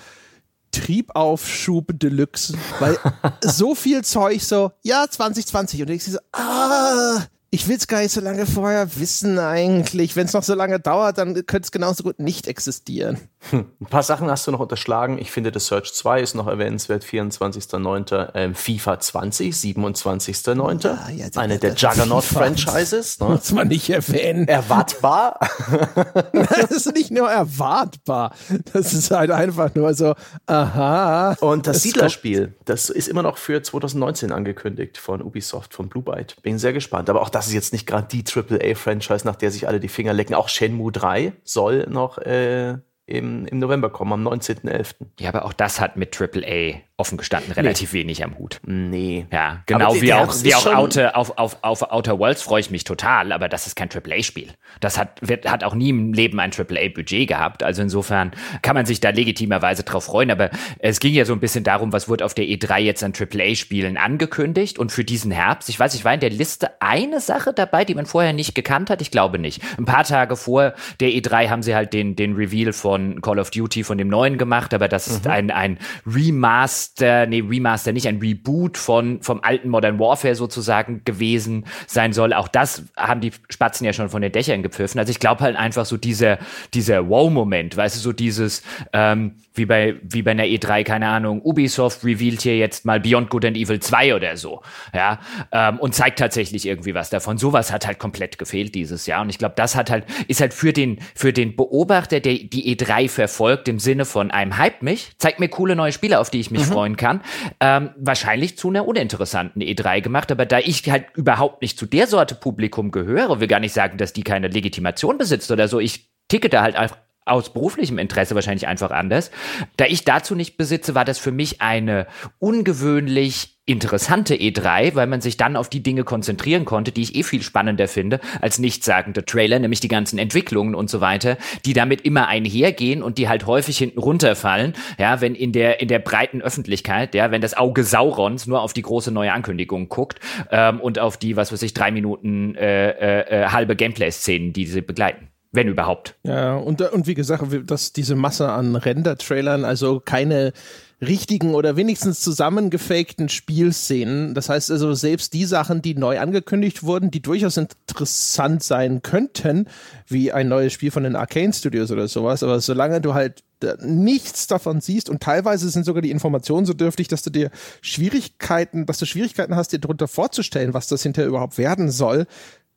Triebaufschub 0.77 1.99
Deluxe, 1.99 2.55
weil 2.81 2.99
so 3.43 3.75
viel 3.75 4.05
Zeug 4.05 4.43
so, 4.43 4.73
ja, 4.83 5.07
2020 5.09 5.83
und 5.83 5.91
ich 5.91 6.05
so, 6.05 6.19
ah, 6.33 7.21
ich 7.51 7.69
will 7.69 7.77
es 7.77 7.87
gar 7.87 8.01
nicht 8.01 8.13
so 8.13 8.21
lange 8.21 8.45
vorher 8.45 8.97
wissen 8.99 9.39
eigentlich. 9.39 10.17
Wenn 10.17 10.27
es 10.27 10.33
noch 10.33 10.43
so 10.43 10.55
lange 10.55 10.81
dauert, 10.81 11.19
dann 11.19 11.35
könnte 11.47 11.67
es 11.67 11.71
genauso 11.71 12.03
gut 12.03 12.19
nicht 12.19 12.49
existieren. 12.49 13.19
Hm. 13.51 13.67
Ein 13.81 13.87
paar 13.87 14.03
Sachen 14.03 14.29
hast 14.29 14.47
du 14.47 14.51
noch 14.51 14.59
unterschlagen. 14.59 15.19
Ich 15.19 15.31
finde, 15.31 15.53
The 15.55 15.61
Search 15.61 15.95
2 15.95 16.21
ist 16.21 16.35
noch 16.35 16.49
erwähnenswert. 16.49 17.05
24.09. 17.05 18.31
Ähm, 18.35 18.55
FIFA 18.57 18.99
20, 18.99 19.55
27.09. 19.55 20.85
Ja, 20.85 21.09
ja, 21.15 21.27
Eine 21.37 21.59
der 21.59 21.75
Juggernaut-Franchises. 21.75 23.21
Ne? 23.21 23.29
Muss 23.29 23.53
man 23.53 23.69
nicht 23.69 23.91
erwähnen. 23.91 24.49
Erwartbar. 24.49 25.39
das 26.33 26.73
ist 26.73 26.93
nicht 26.95 27.13
nur 27.13 27.31
erwartbar. 27.31 28.35
Das 28.73 28.93
ist 28.93 29.13
halt 29.13 29.31
einfach 29.31 29.73
nur 29.77 29.95
so, 29.95 30.15
aha. 30.47 31.37
Und 31.41 31.69
das 31.69 31.83
Siedlerspiel, 31.83 32.55
das 32.65 32.91
ist 32.91 33.07
immer 33.07 33.23
noch 33.23 33.39
für 33.39 33.63
2019 33.63 34.33
angekündigt 34.33 34.99
von 34.99 35.23
Ubisoft, 35.23 35.75
von 35.75 35.89
Blue 35.89 36.03
Byte. 36.03 36.37
Bin 36.43 36.59
sehr 36.59 36.73
gespannt. 36.73 37.09
Aber 37.09 37.23
auch 37.23 37.29
das 37.29 37.46
ist 37.47 37.55
jetzt 37.55 37.73
nicht 37.73 37.87
gerade 37.87 38.09
die 38.11 38.25
AAA-Franchise, 38.25 39.27
nach 39.27 39.37
der 39.37 39.51
sich 39.51 39.69
alle 39.69 39.81
die 39.81 39.89
Finger 39.89 40.13
lecken. 40.13 40.35
Auch 40.35 40.49
Shenmue 40.49 40.93
3 40.93 41.33
soll 41.45 41.87
noch 41.89 42.19
äh, 42.19 42.79
im, 43.07 43.47
im 43.47 43.59
November 43.59 43.91
kommen, 43.91 44.13
am 44.13 44.27
19.11. 44.27 44.95
Ja, 45.21 45.29
aber 45.31 45.45
auch 45.45 45.53
das 45.53 45.81
hat 45.81 45.97
mit 45.97 46.21
AAA 46.21 46.81
offen 46.99 47.19
gestanden 47.19 47.53
relativ 47.53 47.93
nee. 47.93 48.01
wenig 48.01 48.25
am 48.25 48.39
Hut. 48.39 48.59
Nee. 48.65 49.27
Ja, 49.31 49.63
genau 49.67 49.91
aber 49.91 50.01
wie 50.01 50.15
auch, 50.15 50.35
wie 50.43 50.55
auch 50.55 50.67
Outer, 50.67 51.15
auf, 51.15 51.37
auf, 51.37 51.59
auf 51.61 51.83
Outer 51.83 52.19
Worlds 52.19 52.41
freue 52.41 52.61
ich 52.61 52.71
mich 52.71 52.85
total, 52.85 53.33
aber 53.33 53.51
das 53.51 53.67
ist 53.67 53.77
kein 53.77 53.91
AAA-Spiel. 53.91 54.49
Das 54.81 54.97
hat, 54.97 55.19
wird, 55.21 55.51
hat 55.51 55.63
auch 55.63 55.75
nie 55.75 55.91
im 55.91 56.15
Leben 56.15 56.41
ein 56.41 56.53
AAA-Budget 56.53 57.29
gehabt. 57.29 57.63
Also 57.63 57.83
insofern 57.83 58.31
kann 58.63 58.75
man 58.75 58.87
sich 58.87 59.01
da 59.01 59.11
legitimerweise 59.11 59.83
drauf 59.83 60.05
freuen. 60.05 60.31
Aber 60.31 60.49
es 60.79 60.99
ging 60.99 61.13
ja 61.13 61.27
so 61.27 61.35
ein 61.35 61.41
bisschen 61.41 61.65
darum, 61.65 61.93
was 61.93 62.09
wurde 62.09 62.25
auf 62.25 62.33
der 62.33 62.47
E3 62.47 62.79
jetzt 62.79 63.05
an 63.05 63.13
AAA-Spielen 63.13 63.99
angekündigt 63.99 64.79
und 64.79 64.91
für 64.91 65.05
diesen 65.05 65.31
Herbst. 65.31 65.69
Ich 65.69 65.79
weiß, 65.79 65.95
ich 65.95 66.05
war 66.07 66.15
in 66.15 66.21
der 66.21 66.31
Liste 66.31 66.81
eine 66.81 67.21
Sache 67.21 67.53
dabei, 67.53 67.85
die 67.85 67.95
man 67.95 68.07
vorher 68.07 68.33
nicht 68.33 68.55
gekannt 68.55 68.89
hat. 68.89 69.03
Ich 69.03 69.11
glaube 69.11 69.39
nicht. 69.39 69.63
Ein 69.77 69.85
paar 69.85 70.05
Tage 70.05 70.35
vor 70.35 70.73
der 71.01 71.11
E3 71.11 71.51
haben 71.51 71.63
sie 71.63 71.75
halt 71.75 71.93
den, 71.93 72.17
den 72.17 72.37
Reveal 72.37 72.73
von 72.73 73.21
Call 73.21 73.39
of 73.39 73.51
Duty 73.51 73.85
von 73.85 73.99
dem 73.99 74.09
neuen 74.09 74.39
gemacht, 74.39 74.73
aber 74.73 74.89
das 74.89 75.09
mhm. 75.09 75.15
ist 75.17 75.27
ein, 75.27 75.51
ein 75.51 75.79
Remaster 76.07 76.86
Remaster, 76.97 77.27
nee, 77.27 77.43
Remaster 77.47 77.93
nicht, 77.93 78.07
ein 78.07 78.19
Reboot 78.19 78.79
von, 78.79 79.23
vom 79.23 79.41
alten 79.43 79.69
Modern 79.69 79.99
Warfare 79.99 80.35
sozusagen 80.35 81.03
gewesen 81.05 81.65
sein 81.87 82.13
soll. 82.13 82.33
Auch 82.33 82.49
das 82.49 82.85
haben 82.97 83.21
die 83.21 83.33
Spatzen 83.49 83.85
ja 83.85 83.93
schon 83.93 84.09
von 84.09 84.23
den 84.23 84.33
Dächern 84.33 84.63
gepfiffen. 84.63 84.99
Also 84.99 85.11
ich 85.11 85.19
glaube 85.19 85.43
halt 85.43 85.57
einfach 85.57 85.87
so 85.87 85.97
dieser, 85.97 86.39
dieser 86.75 87.09
Wow-Moment, 87.09 87.77
weißt 87.77 87.97
du, 87.97 88.01
so 88.01 88.13
dieses, 88.13 88.63
ähm, 88.93 89.37
wie 89.55 89.67
bei, 89.67 89.97
wie 90.03 90.23
bei 90.23 90.33
einer 90.33 90.45
E3, 90.45 90.85
keine 90.85 91.09
Ahnung, 91.09 91.41
Ubisoft 91.43 92.05
revealed 92.05 92.43
hier 92.43 92.57
jetzt 92.57 92.85
mal 92.85 93.01
Beyond 93.01 93.31
Good 93.31 93.47
and 93.47 93.57
Evil 93.57 93.81
2 93.81 94.15
oder 94.15 94.37
so, 94.37 94.63
ja, 94.95 95.19
ähm, 95.53 95.79
und 95.79 95.95
zeigt 95.95 96.19
tatsächlich 96.19 96.67
irgendwie 96.67 96.95
was 96.95 97.11
davon. 97.11 97.39
Sowas 97.39 97.73
hat 97.73 97.87
halt 97.87 97.99
komplett 97.99 98.39
gefehlt 98.39 98.75
dieses 98.75 99.07
Jahr 99.07 99.23
und 99.23 99.31
ich 99.31 99.39
glaube, 99.39 99.55
das 99.57 99.75
hat 99.75 99.91
halt, 99.91 100.05
ist 100.29 100.41
halt 100.41 100.53
für 100.53 100.73
den, 100.73 100.99
für 101.15 101.33
den 101.33 101.57
Beobachter, 101.57 102.21
der 102.21 102.35
die 102.35 102.77
E3 102.77 103.09
verfolgt, 103.09 103.69
im 103.69 103.79
Sinne 103.79 104.05
von 104.05 104.31
einem 104.31 104.59
Hype 104.59 104.83
mich, 104.83 105.13
zeigt 105.19 105.41
mir 105.41 105.49
coole 105.49 105.75
neue 105.75 105.93
Spiele, 105.93 106.21
auf 106.21 106.31
die 106.31 106.41
ich 106.41 106.51
mich 106.51 106.67
mhm. 106.67 106.73
Freuen 106.77 106.99
kann, 106.99 107.23
ähm, 107.59 107.89
wahrscheinlich 107.97 108.59
zu 108.59 108.69
einer 108.69 108.87
uninteressanten 108.87 109.63
E3 109.63 110.03
gemacht, 110.03 110.31
aber 110.31 110.45
da 110.45 110.59
ich 110.59 110.91
halt 110.91 111.07
überhaupt 111.15 111.63
nicht 111.63 111.79
zu 111.79 111.87
der 111.87 112.07
Sorte 112.07 112.35
Publikum 112.35 112.91
gehöre, 112.91 113.41
will 113.41 113.49
gar 113.49 113.61
nicht 113.61 113.73
sagen, 113.73 113.97
dass 113.97 114.13
die 114.13 114.23
keine 114.23 114.49
Legitimation 114.49 115.17
besitzt 115.17 115.51
oder 115.51 115.69
so, 115.69 115.81
ich 115.81 116.11
ticke 116.29 116.51
da 116.51 116.61
halt 116.61 116.77
einfach 116.77 116.99
aus 117.25 117.51
beruflichem 117.51 117.99
Interesse 117.99 118.35
wahrscheinlich 118.35 118.67
einfach 118.67 118.91
anders. 118.91 119.31
Da 119.79 119.87
ich 119.87 120.05
dazu 120.05 120.35
nicht 120.35 120.59
besitze, 120.59 120.95
war 120.95 121.07
das 121.07 121.19
für 121.19 121.33
mich 121.33 121.63
eine 121.63 122.07
ungewöhnlich 122.39 123.56
interessante 123.67 124.35
E3, 124.37 124.95
weil 124.95 125.09
man 125.09 125.21
sich 125.21 125.37
dann 125.37 125.57
auf 125.57 125.69
die 125.69 125.83
Dinge 125.83 126.05
konzentrieren 126.05 126.65
konnte, 126.65 126.93
die 126.93 127.03
ich 127.03 127.17
eh 127.17 127.25
viel 127.25 127.43
spannender 127.43 127.89
finde 127.89 128.21
als 128.41 128.61
nichtssagende 128.61 129.25
Trailer, 129.25 129.59
nämlich 129.59 129.81
die 129.81 129.89
ganzen 129.89 130.19
Entwicklungen 130.19 130.77
und 130.77 130.89
so 130.89 131.01
weiter, 131.01 131.37
die 131.65 131.73
damit 131.73 132.03
immer 132.03 132.29
einhergehen 132.29 133.03
und 133.03 133.19
die 133.19 133.29
halt 133.29 133.47
häufig 133.47 133.77
hinten 133.77 133.99
runterfallen, 133.99 134.75
ja, 134.99 135.21
wenn 135.21 135.35
in 135.35 135.51
der 135.51 135.81
in 135.81 135.89
der 135.89 135.99
breiten 135.99 136.41
Öffentlichkeit, 136.41 137.15
ja, 137.17 137.33
wenn 137.33 137.43
das 137.43 137.57
Auge 137.57 137.83
Saurons 137.83 138.47
nur 138.47 138.63
auf 138.63 138.73
die 138.73 138.83
große 138.83 139.11
neue 139.11 139.33
Ankündigung 139.33 139.89
guckt 139.89 140.21
ähm, 140.53 140.81
und 140.81 141.01
auf 141.01 141.17
die, 141.17 141.37
was 141.37 141.51
weiß 141.51 141.63
ich, 141.63 141.75
drei 141.75 141.91
Minuten 141.91 142.55
äh, 142.55 142.91
äh, 142.91 143.45
äh 143.45 143.49
halbe 143.49 143.75
Gameplay-Szenen, 143.75 144.53
die 144.53 144.67
sie 144.67 144.81
begleiten. 144.81 145.29
Wenn 145.51 145.69
überhaupt. 145.69 146.17
Ja, 146.23 146.57
und, 146.57 146.83
und 146.83 147.07
wie 147.07 147.15
gesagt, 147.15 147.45
dass 147.67 147.93
diese 147.93 148.15
Masse 148.15 148.51
an 148.51 148.77
Render-Trailern, 148.77 149.65
also 149.65 150.01
keine 150.01 150.53
richtigen 151.01 151.55
oder 151.55 151.77
wenigstens 151.77 152.21
zusammengefakten 152.21 153.29
Spielszenen. 153.29 154.35
Das 154.35 154.49
heißt 154.49 154.71
also, 154.71 154.95
selbst 154.95 155.35
die 155.35 155.45
Sachen, 155.45 155.83
die 155.83 155.95
neu 155.95 156.19
angekündigt 156.19 156.85
wurden, 156.85 157.11
die 157.11 157.21
durchaus 157.21 157.59
interessant 157.59 158.63
sein 158.63 159.03
könnten, 159.03 159.69
wie 160.07 160.33
ein 160.33 160.49
neues 160.49 160.73
Spiel 160.73 160.91
von 160.91 161.03
den 161.03 161.17
Arcane 161.17 161.53
Studios 161.53 161.91
oder 161.91 162.09
sowas, 162.09 162.43
aber 162.43 162.61
solange 162.61 163.01
du 163.01 163.15
halt 163.15 163.43
nichts 163.81 164.47
davon 164.47 164.81
siehst 164.81 165.09
und 165.09 165.23
teilweise 165.23 165.71
sind 165.71 165.85
sogar 165.85 166.03
die 166.03 166.11
Informationen 166.11 166.67
so 166.67 166.75
dürftig, 166.75 167.09
dass 167.09 167.23
du 167.23 167.31
dir 167.31 167.51
Schwierigkeiten, 167.81 168.85
dass 168.85 168.99
du 168.99 169.07
Schwierigkeiten 169.07 169.57
hast, 169.57 169.73
dir 169.73 169.79
darunter 169.79 170.09
vorzustellen, 170.09 170.75
was 170.75 170.89
das 170.89 171.03
hinterher 171.03 171.29
überhaupt 171.29 171.57
werden 171.57 171.91
soll, 171.91 172.27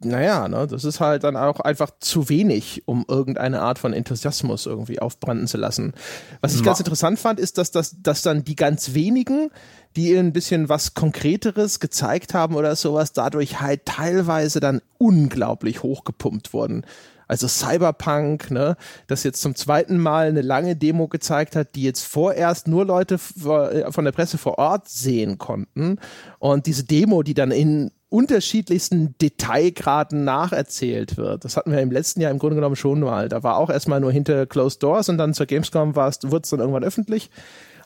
naja, 0.01 0.47
ne, 0.47 0.65
das 0.65 0.85
ist 0.85 1.01
halt 1.01 1.23
dann 1.23 1.35
auch 1.35 1.59
einfach 1.59 1.91
zu 1.99 2.29
wenig, 2.29 2.83
um 2.85 3.05
irgendeine 3.07 3.61
Art 3.61 3.79
von 3.79 3.91
Enthusiasmus 3.91 4.65
irgendwie 4.65 4.99
aufbranden 4.99 5.47
zu 5.47 5.57
lassen. 5.57 5.93
Was 6.39 6.53
ich 6.53 6.61
Ma 6.61 6.67
ganz 6.67 6.79
interessant 6.79 7.19
fand, 7.19 7.39
ist, 7.39 7.57
dass, 7.57 7.71
das, 7.71 7.97
dass 8.01 8.21
dann 8.21 8.45
die 8.45 8.55
ganz 8.55 8.93
wenigen, 8.93 9.51
die 9.97 10.15
ein 10.15 10.31
bisschen 10.31 10.69
was 10.69 10.93
Konkreteres 10.93 11.81
gezeigt 11.81 12.33
haben 12.33 12.55
oder 12.55 12.75
sowas, 12.77 13.11
dadurch 13.11 13.59
halt 13.59 13.85
teilweise 13.85 14.61
dann 14.61 14.81
unglaublich 14.97 15.83
hochgepumpt 15.83 16.53
wurden. 16.53 16.85
Also 17.29 17.47
Cyberpunk, 17.47 18.49
ne, 18.49 18.75
das 19.05 19.23
jetzt 19.23 19.41
zum 19.41 19.55
zweiten 19.55 19.99
Mal 19.99 20.27
eine 20.27 20.41
lange 20.41 20.75
Demo 20.75 21.07
gezeigt 21.07 21.55
hat, 21.55 21.75
die 21.75 21.83
jetzt 21.83 22.03
vorerst 22.03 22.67
nur 22.67 22.85
Leute 22.85 23.15
äh, 23.15 23.91
von 23.91 24.03
der 24.03 24.11
Presse 24.11 24.39
vor 24.39 24.57
Ort 24.57 24.89
sehen 24.89 25.37
konnten. 25.37 25.99
Und 26.39 26.65
diese 26.65 26.83
Demo, 26.83 27.21
die 27.21 27.35
dann 27.35 27.51
in 27.51 27.91
unterschiedlichsten 28.09 29.15
Detailgraden 29.19 30.23
nacherzählt 30.23 31.17
wird. 31.17 31.45
Das 31.45 31.55
hatten 31.55 31.71
wir 31.71 31.79
im 31.79 31.91
letzten 31.91 32.21
Jahr 32.21 32.31
im 32.31 32.39
Grunde 32.39 32.55
genommen 32.55 32.75
schon 32.75 32.99
mal. 33.01 33.29
Da 33.29 33.43
war 33.43 33.57
auch 33.57 33.69
erstmal 33.69 33.99
nur 33.99 34.11
hinter 34.11 34.47
Closed 34.47 34.81
Doors 34.81 35.09
und 35.09 35.19
dann 35.19 35.35
zur 35.35 35.45
Gamescom 35.45 35.95
wurde 35.95 36.09
es 36.41 36.49
dann 36.49 36.59
irgendwann 36.59 36.83
öffentlich. 36.83 37.29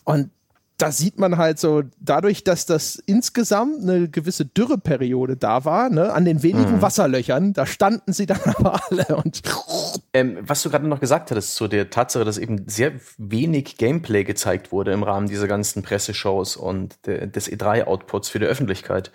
Und 0.05 0.29
da 0.83 0.91
sieht 0.91 1.17
man 1.17 1.37
halt 1.37 1.59
so, 1.59 1.83
dadurch, 2.01 2.43
dass 2.43 2.65
das 2.65 2.97
insgesamt 2.97 3.83
eine 3.83 4.09
gewisse 4.09 4.45
Dürreperiode 4.45 5.37
da 5.37 5.63
war, 5.63 5.89
ne, 5.89 6.11
an 6.11 6.25
den 6.25 6.43
wenigen 6.43 6.73
mhm. 6.73 6.81
Wasserlöchern, 6.81 7.53
da 7.53 7.65
standen 7.65 8.11
sie 8.11 8.25
dann 8.25 8.41
aber 8.57 8.81
alle 8.89 9.15
und. 9.15 9.41
Ähm, 10.11 10.39
was 10.41 10.61
du 10.61 10.69
gerade 10.69 10.85
noch 10.85 10.99
gesagt 10.99 11.31
hattest 11.31 11.55
zu 11.55 11.69
der 11.69 11.89
Tatsache, 11.89 12.25
dass 12.25 12.37
eben 12.37 12.67
sehr 12.67 12.91
wenig 13.17 13.77
Gameplay 13.77 14.25
gezeigt 14.25 14.73
wurde 14.73 14.91
im 14.91 15.03
Rahmen 15.03 15.29
dieser 15.29 15.47
ganzen 15.47 15.83
Presseshows 15.83 16.57
und 16.57 17.07
de 17.07 17.27
des 17.27 17.49
E3-Outputs 17.49 18.27
für 18.27 18.39
die 18.39 18.45
Öffentlichkeit. 18.45 19.13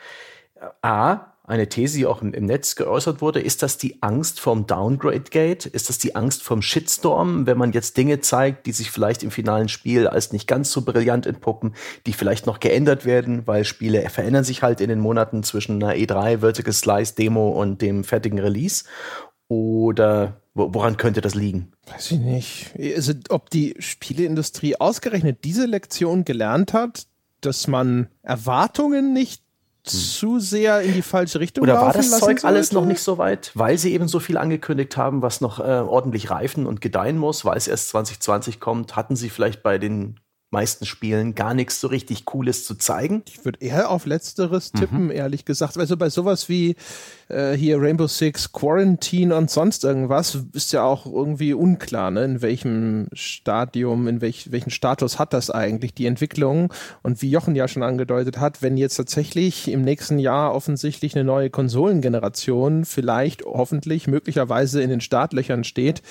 A, 0.80 1.34
eine 1.48 1.68
These, 1.68 1.98
die 1.98 2.06
auch 2.06 2.20
im, 2.20 2.34
im, 2.34 2.44
Netz 2.44 2.76
geäußert 2.76 3.20
wurde, 3.20 3.40
ist 3.40 3.62
das 3.62 3.78
die 3.78 4.02
Angst 4.02 4.38
vom 4.38 4.66
Downgrade-Gate? 4.66 5.66
Ist 5.66 5.88
das 5.88 5.98
die 5.98 6.14
Angst 6.14 6.42
vom 6.42 6.60
Shitstorm, 6.62 7.46
wenn 7.46 7.56
man 7.56 7.72
jetzt 7.72 7.96
Dinge 7.96 8.20
zeigt, 8.20 8.66
die 8.66 8.72
sich 8.72 8.90
vielleicht 8.90 9.22
im 9.22 9.30
finalen 9.30 9.68
Spiel 9.68 10.06
als 10.06 10.32
nicht 10.32 10.46
ganz 10.46 10.70
so 10.70 10.82
brillant 10.82 11.26
entpuppen, 11.26 11.74
die 12.06 12.12
vielleicht 12.12 12.46
noch 12.46 12.60
geändert 12.60 13.06
werden, 13.06 13.46
weil 13.46 13.64
Spiele 13.64 14.08
verändern 14.10 14.44
sich 14.44 14.62
halt 14.62 14.80
in 14.80 14.90
den 14.90 15.00
Monaten 15.00 15.42
zwischen 15.42 15.82
einer 15.82 15.94
E3 15.94 16.40
Vertical 16.40 16.72
Slice 16.72 17.14
Demo 17.14 17.48
und 17.50 17.80
dem 17.80 18.04
fertigen 18.04 18.38
Release? 18.38 18.84
Oder 19.48 20.42
woran 20.54 20.98
könnte 20.98 21.22
das 21.22 21.34
liegen? 21.34 21.72
Weiß 21.86 22.10
ich 22.10 22.18
nicht. 22.18 22.74
Also, 22.94 23.14
ob 23.30 23.48
die 23.48 23.74
Spieleindustrie 23.78 24.76
ausgerechnet 24.76 25.44
diese 25.44 25.64
Lektion 25.64 26.26
gelernt 26.26 26.74
hat, 26.74 27.06
dass 27.40 27.66
man 27.66 28.08
Erwartungen 28.22 29.14
nicht 29.14 29.42
zu 29.90 30.38
sehr 30.38 30.80
in 30.80 30.94
die 30.94 31.02
falsche 31.02 31.40
Richtung 31.40 31.62
Oder 31.62 31.80
war 31.80 31.92
das 31.92 32.18
Zeug 32.18 32.44
alles 32.44 32.72
noch 32.72 32.84
nicht 32.84 33.00
so 33.00 33.18
weit, 33.18 33.50
weil 33.54 33.78
sie 33.78 33.92
eben 33.92 34.08
so 34.08 34.20
viel 34.20 34.36
angekündigt 34.36 34.96
haben, 34.96 35.22
was 35.22 35.40
noch 35.40 35.60
äh, 35.60 35.62
ordentlich 35.62 36.30
reifen 36.30 36.66
und 36.66 36.80
gedeihen 36.80 37.18
muss, 37.18 37.44
weil 37.44 37.56
es 37.56 37.68
erst 37.68 37.90
2020 37.90 38.60
kommt, 38.60 38.96
hatten 38.96 39.16
sie 39.16 39.30
vielleicht 39.30 39.62
bei 39.62 39.78
den 39.78 40.20
meisten 40.50 40.86
Spielen 40.86 41.34
gar 41.34 41.52
nichts 41.52 41.80
so 41.80 41.88
richtig 41.88 42.24
Cooles 42.24 42.64
zu 42.64 42.74
zeigen. 42.74 43.22
Ich 43.28 43.44
würde 43.44 43.60
eher 43.60 43.90
auf 43.90 44.06
Letzteres 44.06 44.72
mhm. 44.72 44.78
tippen, 44.78 45.04
mhm. 45.04 45.10
ehrlich 45.10 45.44
gesagt. 45.44 45.76
Also 45.76 45.96
bei 45.96 46.08
sowas 46.08 46.48
wie 46.48 46.76
äh, 47.28 47.52
hier 47.52 47.80
Rainbow 47.80 48.06
Six 48.06 48.52
Quarantine 48.52 49.36
und 49.36 49.50
sonst 49.50 49.84
irgendwas 49.84 50.38
ist 50.54 50.72
ja 50.72 50.84
auch 50.84 51.04
irgendwie 51.04 51.52
unklar, 51.52 52.10
ne? 52.10 52.24
in 52.24 52.40
welchem 52.40 53.08
Stadium, 53.12 54.08
in 54.08 54.22
welch, 54.22 54.50
welchen 54.50 54.70
Status 54.70 55.18
hat 55.18 55.34
das 55.34 55.50
eigentlich, 55.50 55.92
die 55.92 56.06
Entwicklung. 56.06 56.72
Und 57.02 57.20
wie 57.20 57.30
Jochen 57.30 57.54
ja 57.54 57.68
schon 57.68 57.82
angedeutet 57.82 58.40
hat, 58.40 58.62
wenn 58.62 58.78
jetzt 58.78 58.96
tatsächlich 58.96 59.70
im 59.70 59.82
nächsten 59.82 60.18
Jahr 60.18 60.54
offensichtlich 60.54 61.14
eine 61.14 61.24
neue 61.24 61.50
Konsolengeneration 61.50 62.86
vielleicht, 62.86 63.44
hoffentlich, 63.44 64.06
möglicherweise 64.06 64.82
in 64.82 64.88
den 64.88 65.02
Startlöchern 65.02 65.64
steht, 65.64 66.02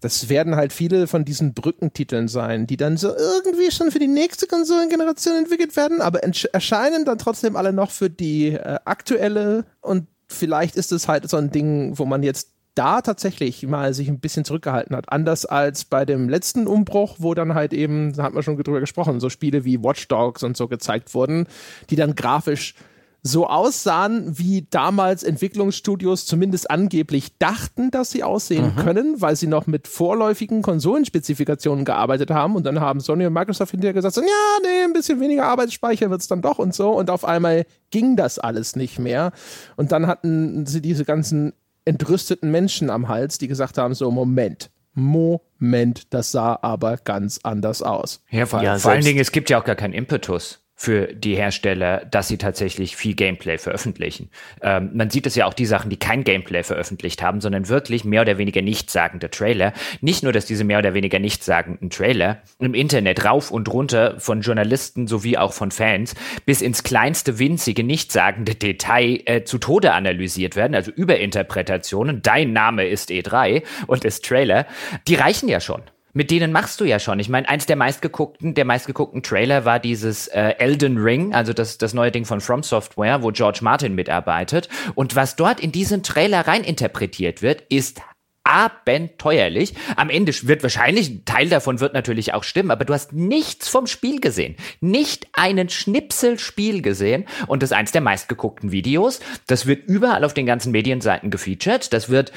das 0.00 0.28
werden 0.28 0.56
halt 0.56 0.72
viele 0.72 1.06
von 1.06 1.24
diesen 1.24 1.54
Brückentiteln 1.54 2.28
sein, 2.28 2.66
die 2.66 2.76
dann 2.76 2.96
so 2.96 3.08
irgendwie 3.14 3.70
schon 3.70 3.90
für 3.90 3.98
die 3.98 4.08
nächste 4.08 4.46
Konsolengeneration 4.46 5.36
entwickelt 5.36 5.76
werden, 5.76 6.00
aber 6.00 6.22
erscheinen 6.22 7.04
dann 7.04 7.18
trotzdem 7.18 7.56
alle 7.56 7.72
noch 7.72 7.90
für 7.90 8.10
die 8.10 8.48
äh, 8.48 8.78
aktuelle 8.84 9.64
und 9.80 10.06
vielleicht 10.26 10.76
ist 10.76 10.92
es 10.92 11.08
halt 11.08 11.28
so 11.28 11.36
ein 11.36 11.50
Ding, 11.50 11.98
wo 11.98 12.04
man 12.06 12.22
jetzt 12.22 12.52
da 12.74 13.02
tatsächlich 13.02 13.66
mal 13.66 13.92
sich 13.94 14.08
ein 14.08 14.20
bisschen 14.20 14.44
zurückgehalten 14.44 14.96
hat. 14.96 15.12
Anders 15.12 15.44
als 15.44 15.84
bei 15.84 16.04
dem 16.04 16.28
letzten 16.28 16.66
Umbruch, 16.66 17.16
wo 17.18 17.34
dann 17.34 17.54
halt 17.54 17.72
eben, 17.72 18.12
da 18.12 18.22
hat 18.22 18.32
man 18.32 18.42
schon 18.42 18.56
drüber 18.56 18.80
gesprochen, 18.80 19.20
so 19.20 19.28
Spiele 19.28 19.64
wie 19.64 19.82
Watch 19.82 20.06
Dogs 20.08 20.42
und 20.44 20.56
so 20.56 20.68
gezeigt 20.68 21.12
wurden, 21.14 21.46
die 21.90 21.96
dann 21.96 22.14
grafisch 22.14 22.74
so 23.22 23.46
aussahen, 23.46 24.38
wie 24.38 24.66
damals 24.70 25.22
Entwicklungsstudios 25.22 26.24
zumindest 26.24 26.70
angeblich 26.70 27.36
dachten, 27.38 27.90
dass 27.90 28.10
sie 28.10 28.22
aussehen 28.22 28.74
mhm. 28.74 28.80
können, 28.80 29.20
weil 29.20 29.36
sie 29.36 29.46
noch 29.46 29.66
mit 29.66 29.88
vorläufigen 29.88 30.62
Konsolenspezifikationen 30.62 31.84
gearbeitet 31.84 32.30
haben 32.30 32.56
und 32.56 32.64
dann 32.64 32.80
haben 32.80 33.00
Sony 33.00 33.26
und 33.26 33.32
Microsoft 33.32 33.72
hinterher 33.72 33.92
gesagt, 33.92 34.14
so, 34.14 34.22
ja, 34.22 34.26
nee, 34.62 34.84
ein 34.84 34.92
bisschen 34.92 35.20
weniger 35.20 35.46
Arbeitsspeicher 35.46 36.10
wird 36.10 36.22
es 36.22 36.28
dann 36.28 36.40
doch 36.40 36.58
und 36.58 36.74
so 36.74 36.90
und 36.90 37.10
auf 37.10 37.24
einmal 37.24 37.66
ging 37.90 38.16
das 38.16 38.38
alles 38.38 38.74
nicht 38.74 38.98
mehr 38.98 39.32
und 39.76 39.92
dann 39.92 40.06
hatten 40.06 40.64
sie 40.66 40.80
diese 40.80 41.04
ganzen 41.04 41.52
entrüsteten 41.84 42.50
Menschen 42.50 42.88
am 42.88 43.08
Hals, 43.08 43.38
die 43.38 43.48
gesagt 43.48 43.76
haben, 43.76 43.94
so, 43.94 44.10
Moment, 44.10 44.70
Moment, 44.94 46.12
das 46.12 46.32
sah 46.32 46.58
aber 46.62 46.96
ganz 46.96 47.40
anders 47.42 47.82
aus. 47.82 48.22
Ja, 48.30 48.46
vor, 48.46 48.62
ja, 48.62 48.78
vor 48.78 48.92
allen 48.92 49.04
Dingen, 49.04 49.20
es 49.20 49.32
gibt 49.32 49.50
ja 49.50 49.60
auch 49.60 49.64
gar 49.64 49.76
keinen 49.76 49.94
Impetus 49.94 50.60
für 50.80 51.08
die 51.08 51.36
Hersteller, 51.36 52.06
dass 52.10 52.28
sie 52.28 52.38
tatsächlich 52.38 52.96
viel 52.96 53.14
Gameplay 53.14 53.58
veröffentlichen. 53.58 54.30
Ähm, 54.62 54.88
man 54.94 55.10
sieht 55.10 55.26
es 55.26 55.34
ja 55.34 55.44
auch 55.44 55.52
die 55.52 55.66
Sachen, 55.66 55.90
die 55.90 55.98
kein 55.98 56.24
Gameplay 56.24 56.62
veröffentlicht 56.62 57.20
haben, 57.20 57.42
sondern 57.42 57.68
wirklich 57.68 58.06
mehr 58.06 58.22
oder 58.22 58.38
weniger 58.38 58.62
nichtssagende 58.62 59.28
Trailer. 59.28 59.74
Nicht 60.00 60.22
nur, 60.22 60.32
dass 60.32 60.46
diese 60.46 60.64
mehr 60.64 60.78
oder 60.78 60.94
weniger 60.94 61.18
nichtssagenden 61.18 61.90
Trailer 61.90 62.38
im 62.58 62.72
Internet 62.72 63.26
rauf 63.26 63.50
und 63.50 63.70
runter 63.70 64.18
von 64.20 64.40
Journalisten 64.40 65.06
sowie 65.06 65.36
auch 65.36 65.52
von 65.52 65.70
Fans 65.70 66.14
bis 66.46 66.62
ins 66.62 66.82
kleinste 66.82 67.38
winzige 67.38 67.84
nichtssagende 67.84 68.54
Detail 68.54 69.20
äh, 69.26 69.44
zu 69.44 69.58
Tode 69.58 69.92
analysiert 69.92 70.56
werden, 70.56 70.74
also 70.74 70.90
Überinterpretationen. 70.90 72.22
Dein 72.22 72.54
Name 72.54 72.88
ist 72.88 73.10
E3 73.10 73.64
und 73.86 74.06
ist 74.06 74.24
Trailer. 74.24 74.64
Die 75.08 75.16
reichen 75.16 75.50
ja 75.50 75.60
schon. 75.60 75.82
Mit 76.12 76.30
denen 76.30 76.52
machst 76.52 76.80
du 76.80 76.84
ja 76.84 76.98
schon. 76.98 77.20
Ich 77.20 77.28
meine, 77.28 77.48
eins 77.48 77.66
der 77.66 77.76
meistgeguckten, 77.76 78.54
der 78.54 78.64
meistgeguckten 78.64 79.22
Trailer 79.22 79.64
war 79.64 79.78
dieses 79.78 80.26
äh, 80.28 80.54
Elden 80.58 80.98
Ring, 80.98 81.34
also 81.34 81.52
das, 81.52 81.78
das 81.78 81.94
neue 81.94 82.10
Ding 82.10 82.24
von 82.24 82.40
From 82.40 82.62
Software, 82.62 83.22
wo 83.22 83.30
George 83.30 83.60
Martin 83.62 83.94
mitarbeitet. 83.94 84.68
Und 84.94 85.16
was 85.16 85.36
dort 85.36 85.60
in 85.60 85.72
diesen 85.72 86.02
Trailer 86.02 86.46
reininterpretiert 86.46 87.42
wird, 87.42 87.62
ist 87.68 88.00
abenteuerlich. 88.42 89.74
Am 89.96 90.10
Ende 90.10 90.32
wird 90.42 90.62
wahrscheinlich, 90.62 91.08
ein 91.08 91.24
Teil 91.24 91.48
davon 91.48 91.78
wird 91.78 91.94
natürlich 91.94 92.34
auch 92.34 92.42
stimmen, 92.42 92.72
aber 92.72 92.84
du 92.84 92.92
hast 92.92 93.12
nichts 93.12 93.68
vom 93.68 93.86
Spiel 93.86 94.20
gesehen. 94.20 94.56
Nicht 94.80 95.28
einen 95.34 95.68
Schnipsel 95.68 96.38
Spiel 96.38 96.82
gesehen. 96.82 97.26
Und 97.46 97.62
das 97.62 97.70
ist 97.70 97.76
eins 97.76 97.92
der 97.92 98.00
meistgeguckten 98.00 98.72
Videos. 98.72 99.20
Das 99.46 99.66
wird 99.66 99.88
überall 99.88 100.24
auf 100.24 100.34
den 100.34 100.46
ganzen 100.46 100.72
Medienseiten 100.72 101.30
gefeatured. 101.30 101.92
Das 101.92 102.08
wird 102.08 102.32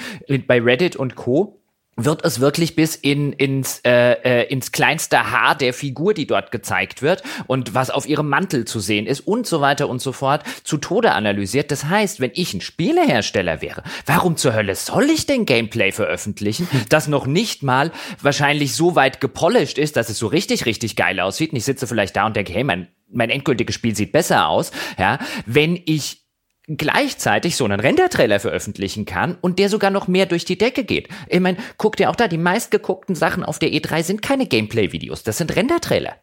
bei 0.45 0.61
Reddit 0.61 0.95
und 0.95 1.15
Co 1.15 1.62
wird 1.95 2.25
es 2.25 2.39
wirklich 2.39 2.75
bis 2.75 2.95
in, 2.95 3.33
ins, 3.33 3.81
äh, 3.85 4.13
äh, 4.23 4.47
ins 4.51 4.71
kleinste 4.71 5.31
Haar 5.31 5.55
der 5.55 5.73
Figur, 5.73 6.13
die 6.13 6.27
dort 6.27 6.51
gezeigt 6.51 7.01
wird 7.01 7.23
und 7.47 7.73
was 7.73 7.89
auf 7.89 8.07
ihrem 8.07 8.29
Mantel 8.29 8.65
zu 8.65 8.79
sehen 8.79 9.05
ist 9.05 9.21
und 9.21 9.45
so 9.45 9.61
weiter 9.61 9.89
und 9.89 10.01
so 10.01 10.11
fort, 10.11 10.43
zu 10.63 10.77
Tode 10.77 11.11
analysiert. 11.11 11.71
Das 11.71 11.85
heißt, 11.85 12.19
wenn 12.19 12.31
ich 12.33 12.53
ein 12.53 12.61
Spielehersteller 12.61 13.61
wäre, 13.61 13.83
warum 14.05 14.37
zur 14.37 14.53
Hölle 14.53 14.75
soll 14.75 15.09
ich 15.09 15.25
denn 15.25 15.45
Gameplay 15.45 15.91
veröffentlichen, 15.91 16.67
das 16.89 17.07
noch 17.07 17.27
nicht 17.27 17.63
mal 17.63 17.91
wahrscheinlich 18.21 18.75
so 18.75 18.95
weit 18.95 19.21
gepolished 19.21 19.77
ist, 19.77 19.95
dass 19.95 20.09
es 20.09 20.17
so 20.17 20.27
richtig, 20.27 20.65
richtig 20.65 20.95
geil 20.95 21.19
aussieht 21.19 21.51
und 21.51 21.57
ich 21.57 21.65
sitze 21.65 21.87
vielleicht 21.87 22.15
da 22.15 22.25
und 22.25 22.35
denke, 22.35 22.53
hey, 22.53 22.63
mein, 22.63 22.87
mein 23.11 23.29
endgültiges 23.29 23.75
Spiel 23.75 23.95
sieht 23.95 24.11
besser 24.11 24.47
aus, 24.47 24.71
ja, 24.97 25.19
wenn 25.45 25.79
ich 25.85 26.22
gleichzeitig 26.67 27.55
so 27.55 27.65
einen 27.65 27.79
Render-Trailer 27.79 28.39
veröffentlichen 28.39 29.05
kann 29.05 29.37
und 29.41 29.59
der 29.59 29.69
sogar 29.69 29.91
noch 29.91 30.07
mehr 30.07 30.25
durch 30.25 30.45
die 30.45 30.57
Decke 30.57 30.83
geht. 30.83 31.09
Ich 31.27 31.39
meine, 31.39 31.57
guck 31.77 31.97
dir 31.97 32.09
auch 32.09 32.15
da, 32.15 32.27
die 32.27 32.37
meistgeguckten 32.37 33.15
Sachen 33.15 33.43
auf 33.43 33.59
der 33.59 33.69
E3 33.69 34.03
sind 34.03 34.21
keine 34.21 34.47
Gameplay-Videos, 34.47 35.23
das 35.23 35.37
sind 35.37 35.55
Render-Trailer. 35.55 36.15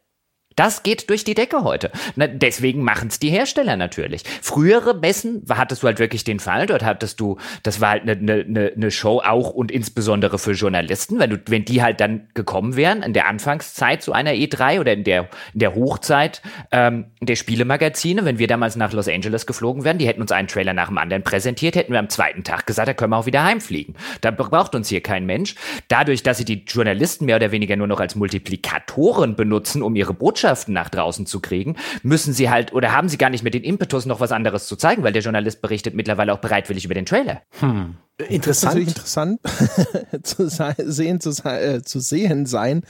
Das 0.57 0.83
geht 0.83 1.09
durch 1.09 1.23
die 1.25 1.35
Decke 1.35 1.63
heute. 1.63 1.91
Na, 2.17 2.27
deswegen 2.27 2.83
machen 2.83 3.09
es 3.09 3.19
die 3.19 3.31
Hersteller 3.31 3.77
natürlich. 3.77 4.25
Frühere 4.43 4.95
Messen 4.95 5.45
hattest 5.49 5.83
du 5.83 5.87
halt 5.87 6.01
wirklich 6.01 6.25
den 6.25 6.41
Fall, 6.41 6.67
dort 6.67 6.85
hattest 6.85 7.21
du, 7.21 7.39
das 7.63 7.81
war 7.81 7.91
halt 7.91 8.03
eine 8.03 8.17
ne, 8.17 8.45
ne, 8.47 8.73
ne 8.75 8.91
Show 8.91 9.23
auch 9.25 9.51
und 9.51 9.71
insbesondere 9.71 10.39
für 10.39 10.53
Journalisten, 10.53 11.21
wenn 11.21 11.31
du, 11.31 11.41
wenn 11.47 11.65
die 11.65 11.83
halt 11.83 12.01
dann 12.01 12.29
gekommen 12.35 12.77
wären 12.77 13.03
in 13.03 13.13
der 13.13 13.29
Anfangszeit 13.29 14.03
zu 14.03 14.13
einer 14.13 14.33
E3 14.33 14.81
oder 14.81 14.93
in 14.93 15.05
der, 15.05 15.29
in 15.55 15.61
der 15.61 15.75
Hochzeit 15.75 16.43
ähm, 16.73 17.07
der 17.21 17.37
Spielemagazine, 17.37 18.25
wenn 18.25 18.39
wir 18.39 18.49
damals 18.49 18.75
nach 18.75 18.93
Los 18.93 19.09
Angeles 19.09 19.47
geflogen 19.47 19.85
wären, 19.85 19.99
die 19.99 20.09
hätten 20.09 20.21
uns 20.21 20.33
einen 20.33 20.49
Trailer 20.49 20.73
nach 20.73 20.89
dem 20.89 20.99
anderen 20.99 21.23
präsentiert, 21.23 21.77
hätten 21.77 21.93
wir 21.93 22.01
am 22.01 22.09
zweiten 22.09 22.43
Tag 22.43 22.67
gesagt, 22.67 22.89
da 22.89 22.95
können 22.95 23.13
wir 23.13 23.19
auch 23.19 23.27
wieder 23.27 23.45
heimfliegen. 23.45 23.95
Da 24.21 24.33
braucht 24.33 24.75
uns 24.75 24.89
hier 24.89 25.01
kein 25.01 25.27
Mensch. 25.27 25.55
Dadurch, 25.89 26.25
dass 26.25 26.39
sie 26.39 26.45
die 26.45 26.65
Journalisten 26.65 27.25
mehr 27.27 27.37
oder 27.37 27.53
weniger 27.53 27.77
nur 27.77 27.87
noch 27.87 28.01
als 28.01 28.17
Multiplikatoren 28.17 29.37
benutzen, 29.37 29.83
um 29.83 29.95
ihre 29.95 30.13
Botschaft 30.13 30.40
Botschaften 30.41 30.73
nach 30.73 30.89
draußen 30.89 31.27
zu 31.27 31.41
kriegen, 31.41 31.77
müssen 32.03 32.33
sie 32.33 32.49
halt 32.49 32.73
oder 32.73 32.93
haben 32.93 33.09
sie 33.09 33.19
gar 33.19 33.29
nicht 33.29 33.43
mehr 33.43 33.51
den 33.51 33.63
Impetus, 33.63 34.07
noch 34.07 34.21
was 34.21 34.33
anderes 34.33 34.67
zu 34.67 34.77
zeigen, 34.77 35.03
weil 35.03 35.13
der 35.13 35.23
Journalist 35.23 35.61
berichtet 35.61 35.95
mittlerweile 35.95 36.33
auch 36.33 36.39
bereitwillig 36.39 36.85
über 36.85 36.95
den 36.95 37.05
Trailer. 37.05 37.43
Hm. 37.61 37.97
Interessant. 38.29 38.79
interessant 38.79 39.41
zu 40.23 40.49
sehen, 40.49 41.21
zu, 41.21 41.31
äh, 41.45 41.83
zu 41.83 42.01
sehen 42.01 42.47
sein, 42.47 42.83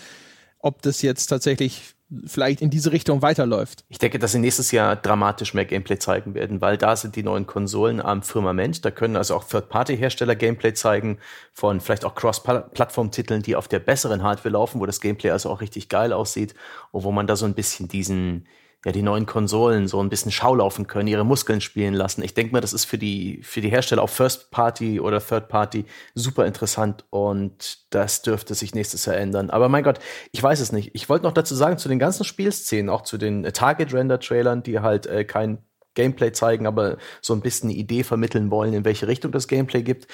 ob 0.59 0.83
das 0.83 1.03
jetzt 1.03 1.27
tatsächlich 1.27 1.95
vielleicht 2.27 2.61
in 2.61 2.71
diese 2.71 2.93
Richtung 2.93 3.23
weiterläuft. 3.23 3.85
Ich 3.89 3.99
denke, 3.99 4.19
dass 4.19 4.33
sie 4.33 4.39
nächstes 4.39 4.73
Jahr 4.73 4.97
dramatisch 4.97 5.55
mehr 5.55 5.65
Gameplay 5.65 5.99
zeigen 5.99 6.35
werden, 6.35 6.61
weil 6.61 6.77
da 6.77 6.97
sind 6.97 7.17
die 7.17 7.23
neuen 7.23 7.47
Konsolen 7.47 8.01
am 8.01 8.23
Firmament. 8.23 8.85
Da 8.85 8.91
können 8.91 9.17
also 9.17 9.37
auch 9.37 9.45
Third-Party-Hersteller 9.45 10.35
Gameplay 10.35 10.75
zeigen 10.75 11.19
von 11.53 11.81
vielleicht 11.81 12.05
auch 12.05 12.15
Cross-Plattform-Titeln, 12.15 13.43
die 13.43 13.57
auf 13.57 13.69
der 13.69 13.79
besseren 13.79 14.23
Hardware 14.23 14.53
laufen, 14.53 14.81
wo 14.81 14.87
das 14.87 15.01
Gameplay 15.01 15.31
also 15.31 15.51
auch 15.51 15.61
richtig 15.61 15.89
geil 15.89 16.13
aussieht 16.13 16.55
und 16.91 17.05
wo 17.05 17.13
man 17.13 17.27
da 17.27 17.37
so 17.37 17.47
ein 17.47 17.55
bisschen 17.55 17.89
diesen 17.89 18.47
ja, 18.85 18.93
die 18.93 19.03
neuen 19.03 19.27
Konsolen 19.27 19.89
so 19.89 20.03
ein 20.03 20.09
bisschen 20.09 20.33
schaulaufen 20.33 20.87
können, 20.87 21.07
ihre 21.07 21.25
Muskeln 21.25 21.61
spielen 21.61 21.93
lassen. 21.93 22.23
Ich 22.23 22.33
denke 22.33 22.53
mal, 22.53 22.63
das 22.63 22.73
ist 22.73 22.87
für 22.87 22.97
die, 22.97 23.41
für 23.43 23.61
die 23.61 23.69
Hersteller 23.69 24.03
auch 24.03 24.09
First 24.09 24.51
Party 24.51 25.01
oder 25.01 25.21
Third 25.21 25.49
Party 25.49 25.85
super 26.15 26.47
interessant 26.47 27.05
und 27.11 27.79
das 27.91 28.23
dürfte 28.23 28.55
sich 28.55 28.75
nächstes 28.75 29.05
Jahr 29.05 29.17
ändern. 29.17 29.51
Aber 29.51 29.69
mein 29.69 29.85
Gott, 29.85 29.99
ich 30.33 30.43
weiß 30.43 30.61
es 30.61 30.73
nicht. 30.73 30.93
Ich 30.95 31.11
wollte 31.11 31.25
noch 31.25 31.33
dazu 31.33 31.55
sagen, 31.55 31.77
zu 31.77 31.91
den 31.91 31.99
ganzen 31.99 32.25
Spielszenen, 32.25 32.89
auch 32.89 33.03
zu 33.03 33.19
den 33.19 33.43
Target-Render-Trailern, 33.43 34.63
die 34.63 34.81
halt 34.81 35.07
äh, 35.07 35.25
kein 35.25 35.59
Gameplay 35.95 36.33
zeigen, 36.33 36.67
aber 36.67 36.97
so 37.21 37.35
ein 37.35 37.43
bisschen 37.43 37.69
eine 37.69 37.79
Idee 37.79 38.03
vermitteln 38.03 38.51
wollen, 38.51 38.73
in 38.73 38.85
welche 38.87 39.09
Richtung 39.09 39.33
das 39.33 39.49
Gameplay 39.49 39.83
gibt. 39.83 40.07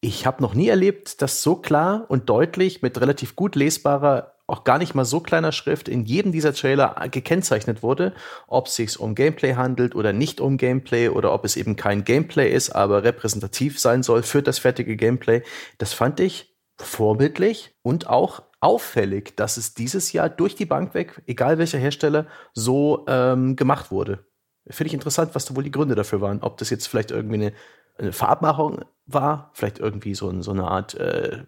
Ich 0.00 0.26
habe 0.26 0.42
noch 0.42 0.54
nie 0.54 0.68
erlebt, 0.68 1.22
dass 1.22 1.42
so 1.42 1.56
klar 1.56 2.04
und 2.08 2.28
deutlich 2.28 2.82
mit 2.82 3.00
relativ 3.00 3.34
gut 3.34 3.56
lesbarer 3.56 4.33
auch 4.46 4.64
gar 4.64 4.78
nicht 4.78 4.94
mal 4.94 5.04
so 5.04 5.20
kleiner 5.20 5.52
Schrift 5.52 5.88
in 5.88 6.04
jedem 6.04 6.32
dieser 6.32 6.52
Trailer 6.52 6.94
gekennzeichnet 7.10 7.82
wurde, 7.82 8.12
ob 8.46 8.66
es 8.66 8.76
sich 8.76 9.00
um 9.00 9.14
Gameplay 9.14 9.54
handelt 9.54 9.94
oder 9.94 10.12
nicht 10.12 10.40
um 10.40 10.58
Gameplay 10.58 11.08
oder 11.08 11.32
ob 11.32 11.44
es 11.44 11.56
eben 11.56 11.76
kein 11.76 12.04
Gameplay 12.04 12.52
ist, 12.52 12.70
aber 12.70 13.04
repräsentativ 13.04 13.80
sein 13.80 14.02
soll 14.02 14.22
für 14.22 14.42
das 14.42 14.58
fertige 14.58 14.96
Gameplay. 14.96 15.42
Das 15.78 15.94
fand 15.94 16.20
ich 16.20 16.54
vorbildlich 16.76 17.74
und 17.82 18.08
auch 18.08 18.42
auffällig, 18.60 19.36
dass 19.36 19.56
es 19.56 19.74
dieses 19.74 20.12
Jahr 20.12 20.28
durch 20.28 20.54
die 20.54 20.66
Bank 20.66 20.94
weg, 20.94 21.22
egal 21.26 21.58
welcher 21.58 21.78
Hersteller, 21.78 22.26
so 22.52 23.04
ähm, 23.08 23.56
gemacht 23.56 23.90
wurde. 23.90 24.26
Finde 24.68 24.88
ich 24.88 24.94
interessant, 24.94 25.34
was 25.34 25.44
da 25.44 25.54
wohl 25.54 25.62
die 25.62 25.70
Gründe 25.70 25.94
dafür 25.94 26.20
waren. 26.20 26.42
Ob 26.42 26.56
das 26.56 26.70
jetzt 26.70 26.86
vielleicht 26.86 27.10
irgendwie 27.10 27.34
eine, 27.34 27.52
eine 27.98 28.12
Farbmachung 28.12 28.84
war, 29.06 29.50
vielleicht 29.52 29.78
irgendwie 29.78 30.14
so, 30.14 30.40
so 30.42 30.50
eine 30.50 30.64
Art 30.64 30.94
äh, 30.94 31.44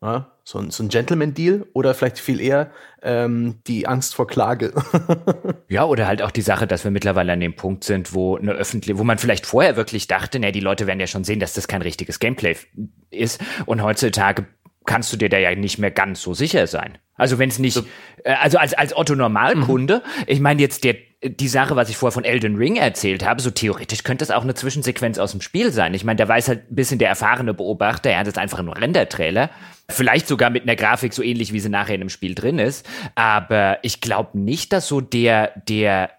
ja, 0.00 0.32
so 0.44 0.60
ein, 0.60 0.70
so 0.70 0.84
ein 0.84 0.88
Gentleman-Deal 0.88 1.66
oder 1.72 1.92
vielleicht 1.92 2.20
viel 2.20 2.40
eher 2.40 2.70
ähm, 3.02 3.60
die 3.66 3.88
Angst 3.88 4.14
vor 4.14 4.28
Klage. 4.28 4.72
ja, 5.68 5.84
oder 5.84 6.06
halt 6.06 6.22
auch 6.22 6.30
die 6.30 6.42
Sache, 6.42 6.68
dass 6.68 6.84
wir 6.84 6.92
mittlerweile 6.92 7.32
an 7.32 7.40
dem 7.40 7.56
Punkt 7.56 7.82
sind, 7.82 8.14
wo 8.14 8.36
eine 8.36 8.52
öffentliche, 8.52 8.98
wo 8.98 9.04
man 9.04 9.18
vielleicht 9.18 9.44
vorher 9.44 9.76
wirklich 9.76 10.06
dachte, 10.06 10.38
ne, 10.38 10.52
die 10.52 10.60
Leute 10.60 10.86
werden 10.86 11.00
ja 11.00 11.08
schon 11.08 11.24
sehen, 11.24 11.40
dass 11.40 11.52
das 11.52 11.66
kein 11.66 11.82
richtiges 11.82 12.20
Gameplay 12.20 12.56
ist. 13.10 13.40
Und 13.66 13.82
heutzutage 13.82 14.46
kannst 14.88 15.12
du 15.12 15.16
dir 15.16 15.28
da 15.28 15.38
ja 15.38 15.54
nicht 15.54 15.78
mehr 15.78 15.92
ganz 15.92 16.22
so 16.22 16.34
sicher 16.34 16.66
sein. 16.66 16.98
Also 17.14 17.38
wenn 17.38 17.48
es 17.48 17.58
nicht, 17.58 17.74
so. 17.74 17.82
äh, 18.24 18.32
also 18.32 18.58
als, 18.58 18.74
als 18.74 18.96
Otto 18.96 19.14
Normalkunde, 19.14 20.02
mhm. 20.04 20.24
ich 20.26 20.40
meine 20.40 20.60
jetzt 20.60 20.82
der 20.82 20.96
die 21.20 21.48
Sache, 21.48 21.74
was 21.74 21.88
ich 21.88 21.96
vorher 21.96 22.12
von 22.12 22.22
Elden 22.22 22.54
Ring 22.54 22.76
erzählt 22.76 23.26
habe, 23.26 23.42
so 23.42 23.50
theoretisch 23.50 24.04
könnte 24.04 24.22
es 24.22 24.30
auch 24.30 24.44
eine 24.44 24.54
Zwischensequenz 24.54 25.18
aus 25.18 25.32
dem 25.32 25.40
Spiel 25.40 25.72
sein. 25.72 25.92
Ich 25.92 26.04
meine, 26.04 26.16
der 26.16 26.28
weiß 26.28 26.46
halt 26.46 26.70
ein 26.70 26.76
bisschen 26.76 27.00
der 27.00 27.08
erfahrene 27.08 27.54
Beobachter, 27.54 28.10
er 28.10 28.20
hat 28.20 28.26
jetzt 28.26 28.38
einfach 28.38 28.62
nur 28.62 28.76
Render-Trailer. 28.76 29.50
Vielleicht 29.90 30.28
sogar 30.28 30.50
mit 30.50 30.62
einer 30.62 30.76
Grafik 30.76 31.12
so 31.12 31.24
ähnlich, 31.24 31.52
wie 31.52 31.58
sie 31.58 31.70
nachher 31.70 31.96
in 31.96 32.02
dem 32.02 32.08
Spiel 32.08 32.36
drin 32.36 32.60
ist. 32.60 32.88
Aber 33.16 33.78
ich 33.82 34.00
glaube 34.00 34.38
nicht, 34.38 34.72
dass 34.72 34.86
so 34.86 35.00
der, 35.00 35.52
der 35.68 36.10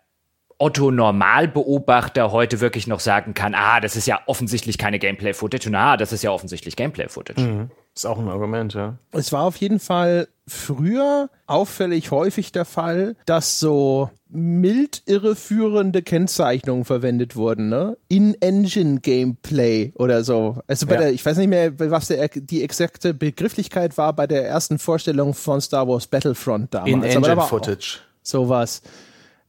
Otto 0.57 0.91
Normalbeobachter 0.91 2.33
heute 2.33 2.59
wirklich 2.59 2.85
noch 2.85 2.99
sagen 2.99 3.33
kann, 3.33 3.55
ah, 3.55 3.79
das 3.79 3.95
ist 3.95 4.05
ja 4.05 4.19
offensichtlich 4.25 4.77
keine 4.77 4.99
Gameplay-Footage 4.99 5.69
und 5.69 5.75
ah, 5.75 5.95
das 5.95 6.11
ist 6.11 6.23
ja 6.23 6.31
offensichtlich 6.31 6.75
Gameplay-Footage. 6.75 7.41
Mhm. 7.41 7.71
Ist 7.95 8.05
auch 8.05 8.19
ein 8.19 8.29
Argument, 8.29 8.73
ja. 8.73 8.97
Es 9.11 9.31
war 9.31 9.43
auf 9.43 9.57
jeden 9.57 9.79
Fall 9.79 10.27
früher 10.47 11.29
auffällig 11.47 12.11
häufig 12.11 12.51
der 12.51 12.65
Fall, 12.65 13.15
dass 13.25 13.59
so 13.59 14.09
mild 14.29 15.03
irreführende 15.05 16.01
Kennzeichnungen 16.01 16.85
verwendet 16.85 17.35
wurden, 17.35 17.69
ne? 17.69 17.97
In-Engine-Gameplay 18.07 19.93
oder 19.95 20.23
so. 20.23 20.59
Also 20.67 20.85
bei 20.85 20.95
ja. 20.95 21.01
der, 21.01 21.13
ich 21.13 21.25
weiß 21.25 21.37
nicht 21.37 21.49
mehr, 21.49 21.77
was 21.79 22.07
der, 22.07 22.27
die 22.29 22.63
exakte 22.63 23.13
Begrifflichkeit 23.13 23.97
war 23.97 24.13
bei 24.13 24.27
der 24.27 24.47
ersten 24.47 24.79
Vorstellung 24.79 25.33
von 25.33 25.61
Star 25.61 25.87
Wars 25.87 26.07
Battlefront 26.07 26.73
damals. 26.73 26.91
In-Engine-Footage. 26.91 27.99
Sowas. 28.21 28.81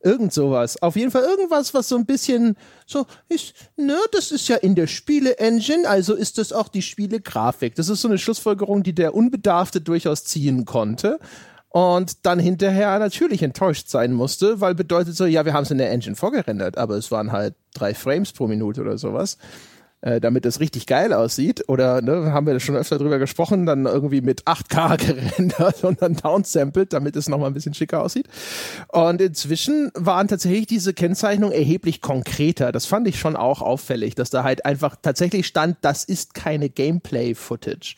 Irgend 0.03 0.33
sowas. 0.33 0.81
Auf 0.83 0.97
jeden 0.97 1.11
Fall 1.11 1.25
irgendwas, 1.25 1.75
was 1.75 1.89
so 1.89 1.97
ein 1.97 2.07
bisschen 2.07 2.57
so 2.87 3.07
ist, 3.29 3.55
ne, 3.77 3.99
das 4.13 4.31
ist 4.33 4.49
ja 4.49 4.57
in 4.57 4.75
der 4.75 4.87
Spiele-Engine, 4.87 5.87
also 5.87 6.15
ist 6.15 6.39
das 6.39 6.53
auch 6.53 6.69
die 6.69 6.81
Spiele-Grafik. 6.81 7.75
Das 7.75 7.91
ist 7.91 8.01
so 8.01 8.09
eine 8.09 8.17
Schlussfolgerung, 8.17 8.83
die 8.83 8.95
der 8.95 9.15
Unbedarfte 9.15 9.81
durchaus 9.83 10.25
ziehen 10.25 10.65
konnte. 10.65 11.19
Und 11.69 12.27
dann 12.27 12.39
hinterher 12.39 12.99
natürlich 12.99 13.43
enttäuscht 13.43 13.89
sein 13.89 14.13
musste, 14.13 14.61
weil 14.61 14.75
bedeutet 14.75 15.17
so, 15.17 15.27
ja, 15.27 15.45
wir 15.45 15.53
haben 15.53 15.63
es 15.63 15.71
in 15.71 15.79
der 15.79 15.91
Engine 15.91 16.17
vorgerendert, 16.17 16.79
aber 16.79 16.97
es 16.97 17.11
waren 17.11 17.31
halt 17.31 17.55
drei 17.75 17.95
Frames 17.95 18.33
pro 18.33 18.49
Minute 18.49 18.81
oder 18.81 18.99
sowas 18.99 19.39
äh, 20.03 20.21
damit 20.21 20.47
es 20.47 20.61
richtig 20.61 20.87
geil 20.87 21.13
aussieht. 21.13 21.65
Oder 21.69 22.01
ne, 22.03 22.33
haben 22.33 22.47
wir 22.47 22.59
schon 22.61 22.77
öfter 22.77 22.99
drüber 22.99 23.19
gesprochen, 23.19 23.67
dann 23.67 23.87
irgendwie 23.87 24.21
mit 24.21 24.45
8K 24.45 24.97
gerendert 25.07 25.85
und 25.85 26.03
dann 26.03 26.15
downsampled, 26.15 26.93
damit 26.93 27.17
es 27.17 27.29
nochmal 27.29 27.51
ein 27.51 27.55
bisschen 27.55 27.75
schicker 27.75 28.03
aussieht. 28.03 28.27
Und 28.89 29.21
inzwischen 29.21 29.91
waren 29.95 30.29
tatsächlich 30.29 30.67
diese 30.67 30.95
Kennzeichnungen 30.95 31.55
erheblich 31.55 32.01
konkreter. 32.01 32.73
Das 32.73 32.87
fand 32.87 33.09
ich 33.09 33.19
schon 33.19 33.37
auch 33.37 33.63
auffällig, 33.63 34.15
dass 34.15 34.31
da 34.31 34.45
halt 34.45 34.65
einfach 34.65 34.97
tatsächlich 35.01 35.47
stand, 35.47 35.77
das 35.83 36.05
ist 36.05 36.35
keine 36.35 36.71
Gameplay-Footage. 36.71 37.97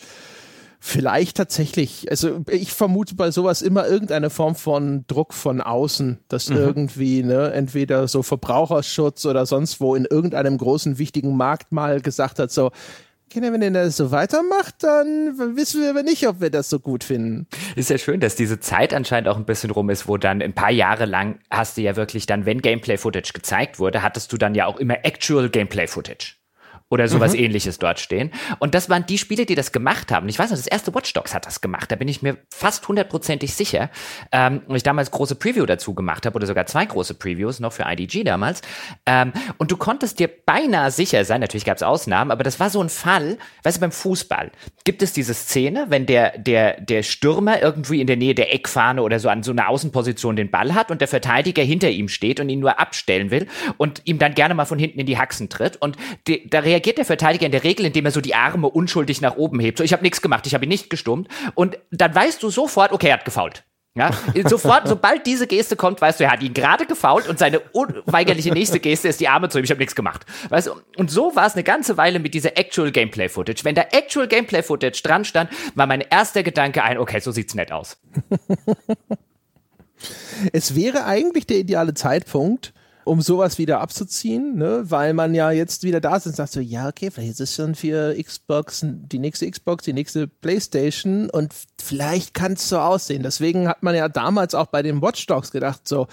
Vielleicht 0.85 1.37
tatsächlich, 1.37 2.11
also 2.11 2.41
ich 2.51 2.73
vermute 2.73 3.15
bei 3.15 3.31
sowas 3.31 3.63
immer 3.63 3.87
irgendeine 3.87 4.31
Form 4.31 4.57
von 4.57 5.05
Druck 5.07 5.33
von 5.33 5.61
außen, 5.61 6.19
dass 6.27 6.49
mhm. 6.49 6.57
irgendwie, 6.57 7.23
ne, 7.23 7.53
entweder 7.53 8.09
so 8.09 8.25
Verbraucherschutz 8.25 9.25
oder 9.25 9.47
sonst 9.47 9.81
wo 9.81 9.95
in 9.95 10.07
irgendeinem 10.07 10.59
großen 10.59 10.99
wichtigen 10.99 11.37
Markt 11.37 11.71
mal 11.71 12.01
gesagt 12.01 12.41
hat, 12.41 12.51
so, 12.51 12.73
wenn 13.33 13.63
ihr 13.63 13.71
das 13.71 13.97
so 13.97 14.11
weitermacht, 14.11 14.75
dann 14.83 15.57
wissen 15.57 15.83
wir 15.83 15.91
aber 15.91 16.03
nicht, 16.03 16.27
ob 16.27 16.41
wir 16.41 16.51
das 16.51 16.69
so 16.69 16.81
gut 16.81 17.05
finden. 17.05 17.47
Ist 17.77 17.89
ja 17.89 17.97
schön, 17.97 18.19
dass 18.19 18.35
diese 18.35 18.59
Zeit 18.59 18.93
anscheinend 18.93 19.29
auch 19.29 19.37
ein 19.37 19.45
bisschen 19.45 19.71
rum 19.71 19.89
ist, 19.89 20.09
wo 20.09 20.17
dann 20.17 20.43
ein 20.43 20.53
paar 20.53 20.73
Jahre 20.73 21.05
lang 21.05 21.39
hast 21.49 21.77
du 21.77 21.83
ja 21.83 21.95
wirklich 21.95 22.27
dann, 22.27 22.45
wenn 22.45 22.61
Gameplay-Footage 22.61 23.33
gezeigt 23.35 23.79
wurde, 23.79 24.03
hattest 24.03 24.33
du 24.33 24.37
dann 24.37 24.57
ja 24.57 24.67
auch 24.67 24.79
immer 24.79 25.05
Actual 25.05 25.49
Gameplay-Footage 25.49 26.42
oder 26.93 27.09
sowas 27.09 27.33
mhm. 27.33 27.39
ähnliches 27.39 27.79
dort 27.79 28.01
stehen. 28.01 28.31
Und 28.59 28.75
das 28.75 28.91
waren 28.91 29.07
die 29.07 29.17
Spiele, 29.17 29.47
die 29.47 29.55
das 29.55 29.73
gemacht 29.73 30.13
haben. 30.13 30.29
Ich 30.29 30.39
weiß 30.39 30.51
noch, 30.51 30.59
das 30.59 30.67
erste 30.67 30.95
Watch 30.95 31.11
Dogs 31.15 31.33
hat 31.33 31.47
das 31.47 31.63
gemacht. 31.63 31.91
Da 31.91 31.97
bin 31.97 32.07
ich 32.07 32.21
mir 32.21 32.37
fast 32.55 32.87
hundertprozentig 32.87 33.55
sicher. 33.55 33.89
Ähm, 34.31 34.61
und 34.67 34.77
ich 34.77 34.83
damals 34.83 35.11
große 35.11 35.37
Preview 35.37 35.65
dazu 35.65 35.95
gemacht 35.95 36.27
habe 36.27 36.37
oder 36.37 36.47
sogar 36.47 36.67
zwei 36.67 36.85
große 36.85 37.15
Previews 37.15 37.61
noch 37.61 37.73
für 37.73 37.85
IDG 37.87 38.25
damals. 38.25 38.61
Ähm, 39.07 39.33
und 39.57 39.71
du 39.71 39.79
konntest 39.79 40.19
dir 40.19 40.29
beinahe 40.29 40.91
sicher 40.91 41.25
sein, 41.25 41.41
natürlich 41.41 41.65
gab 41.65 41.79
es 41.79 41.83
Ausnahmen, 41.83 42.31
aber 42.31 42.45
das 42.45 42.61
war 42.61 42.69
so 42.69 42.83
ein 42.83 42.91
Fall, 42.91 43.39
weißt 43.63 43.79
du, 43.79 43.81
beim 43.81 43.93
Fußball 43.93 44.51
gibt 44.85 45.01
es 45.01 45.15
diese 45.15 45.33
Szene, 45.33 45.87
wenn 45.89 46.05
der, 46.05 46.37
der, 46.37 46.79
der 46.79 47.03
Stürmer 47.03 47.63
irgendwie 47.63 48.03
in 48.03 48.07
der 48.07 48.17
Nähe 48.17 48.35
der 48.35 48.53
Eckfahne 48.53 49.03
oder 49.03 49.19
so 49.19 49.31
an 49.31 49.43
so 49.43 49.53
einer 49.53 49.71
Außenposition 49.71 50.37
den 50.37 50.51
Ball 50.51 50.75
hat 50.75 50.91
und 50.91 51.01
der 51.01 51.09
Verteidiger 51.09 51.63
hinter 51.63 51.89
ihm 51.89 52.09
steht 52.09 52.39
und 52.39 52.51
ihn 52.51 52.61
nur 52.61 52.79
abstellen 52.79 53.31
will 53.31 53.47
und 53.79 54.03
ihm 54.05 54.19
dann 54.19 54.35
gerne 54.35 54.53
mal 54.53 54.67
von 54.67 54.79
hinten 54.79 55.01
in 55.01 55.07
die 55.07 55.17
Haxen 55.17 55.49
tritt. 55.49 55.77
Und 55.81 55.97
die, 56.27 56.49
da 56.51 56.59
reagiert 56.61 56.82
reagiert 56.83 56.99
der 56.99 57.05
Verteidiger 57.05 57.47
in 57.47 57.53
der 57.53 57.63
Regel, 57.63 57.87
indem 57.87 58.05
er 58.05 58.11
so 58.11 58.21
die 58.21 58.35
Arme 58.35 58.69
unschuldig 58.69 59.21
nach 59.21 59.37
oben 59.37 59.61
hebt. 59.61 59.79
So, 59.79 59.85
ich 59.85 59.93
habe 59.93 60.03
nichts 60.03 60.21
gemacht, 60.21 60.47
ich 60.47 60.55
habe 60.55 60.65
ihn 60.65 60.69
nicht 60.69 60.91
gestummt. 60.91 61.29
Und 61.55 61.79
dann 61.91 62.13
weißt 62.13 62.43
du 62.43 62.51
sofort, 62.51 62.93
okay, 62.93 63.09
er 63.09 63.15
hat 63.15 63.25
gefault. 63.25 63.65
Ja, 63.95 64.11
sofort, 64.47 64.89
sobald 64.89 65.27
diese 65.27 65.47
Geste 65.47 65.77
kommt, 65.77 66.01
weißt 66.01 66.19
du, 66.19 66.25
er 66.25 66.33
hat 66.33 66.43
ihn 66.43 66.55
gerade 66.55 66.87
gefault 66.87 67.29
und 67.29 67.39
seine 67.39 67.61
unweigerliche 67.61 68.51
nächste 68.51 68.81
Geste 68.81 69.09
ist 69.09 69.21
die 69.21 69.29
Arme 69.29 69.49
zu 69.49 69.59
ihm. 69.59 69.65
Ich 69.65 69.71
habe 69.71 69.81
nichts 69.81 69.95
gemacht. 69.95 70.25
Weißt 70.49 70.69
du? 70.69 70.73
Und 70.97 71.11
so 71.11 71.37
war 71.37 71.47
es 71.47 71.55
eine 71.55 71.63
ganze 71.63 71.97
Weile 71.99 72.19
mit 72.19 72.35
dieser 72.35 72.57
Actual 72.57 72.91
Gameplay 72.91 73.29
Footage. 73.29 73.65
Wenn 73.65 73.75
da 73.75 73.83
Actual 73.93 74.27
Gameplay 74.27 74.63
Footage 74.63 75.03
dran 75.05 75.25
stand, 75.25 75.51
war 75.75 75.87
mein 75.87 76.01
erster 76.01 76.43
Gedanke 76.43 76.83
ein, 76.83 76.99
okay, 76.99 77.21
so 77.21 77.31
sieht's 77.31 77.55
nett 77.55 77.71
aus. 77.71 77.99
es 80.53 80.75
wäre 80.75 81.05
eigentlich 81.05 81.47
der 81.47 81.59
ideale 81.59 81.93
Zeitpunkt, 81.93 82.73
um 83.05 83.21
sowas 83.21 83.59
wieder 83.59 83.81
abzuziehen, 83.81 84.57
ne? 84.57 84.85
weil 84.85 85.15
man 85.15 85.35
ja 85.35 85.51
jetzt 85.51 85.83
wieder 85.83 86.01
da 86.01 86.17
ist 86.17 86.27
und 86.27 86.37
sagt 86.37 86.53
so, 86.53 86.61
ja, 86.61 86.89
okay, 86.89 87.11
vielleicht 87.11 87.33
ist 87.33 87.41
es 87.41 87.55
schon 87.55 87.75
für 87.75 88.15
Xbox, 88.21 88.85
die 88.85 89.19
nächste 89.19 89.51
Xbox, 89.51 89.85
die 89.85 89.93
nächste 89.93 90.27
Playstation 90.27 91.31
und 91.31 91.55
vielleicht 91.83 92.35
kann 92.35 92.53
es 92.53 92.69
so 92.69 92.79
aussehen. 92.79 93.23
Deswegen 93.23 93.69
hat 93.69 93.83
man 93.83 93.95
ja 93.95 94.09
damals 94.09 94.55
auch 94.55 94.67
bei 94.67 94.83
den 94.83 95.03
Watch 95.03 95.27
Dogs 95.27 95.51
gedacht, 95.51 95.87
so, 95.87 96.07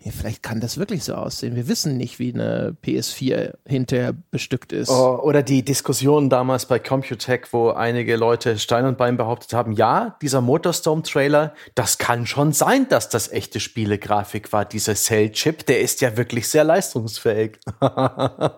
ja, 0.00 0.12
vielleicht 0.12 0.44
kann 0.44 0.60
das 0.60 0.78
wirklich 0.78 1.02
so 1.02 1.14
aussehen. 1.14 1.56
Wir 1.56 1.66
wissen 1.66 1.96
nicht, 1.96 2.20
wie 2.20 2.32
eine 2.32 2.76
PS4 2.84 3.54
hinterher 3.66 4.14
bestückt 4.30 4.72
ist. 4.72 4.90
Oh, 4.90 5.18
oder 5.22 5.42
die 5.42 5.64
Diskussion 5.64 6.30
damals 6.30 6.66
bei 6.66 6.78
Computech, 6.78 7.48
wo 7.50 7.70
einige 7.70 8.14
Leute 8.14 8.58
Stein 8.58 8.84
und 8.84 8.96
Bein 8.96 9.16
behauptet 9.16 9.54
haben, 9.54 9.72
ja, 9.72 10.16
dieser 10.22 10.40
Motorstorm-Trailer, 10.40 11.52
das 11.74 11.98
kann 11.98 12.26
schon 12.26 12.52
sein, 12.52 12.88
dass 12.88 13.08
das 13.08 13.32
echte 13.32 13.58
Spielegrafik 13.58 14.52
war. 14.52 14.64
Dieser 14.64 14.94
Cell-Chip, 14.94 15.66
der 15.66 15.80
ist 15.80 16.00
ja 16.00 16.16
wirklich 16.16 16.48
sehr 16.48 16.62
leistungsfähig. 16.62 17.58
ja, 17.80 18.52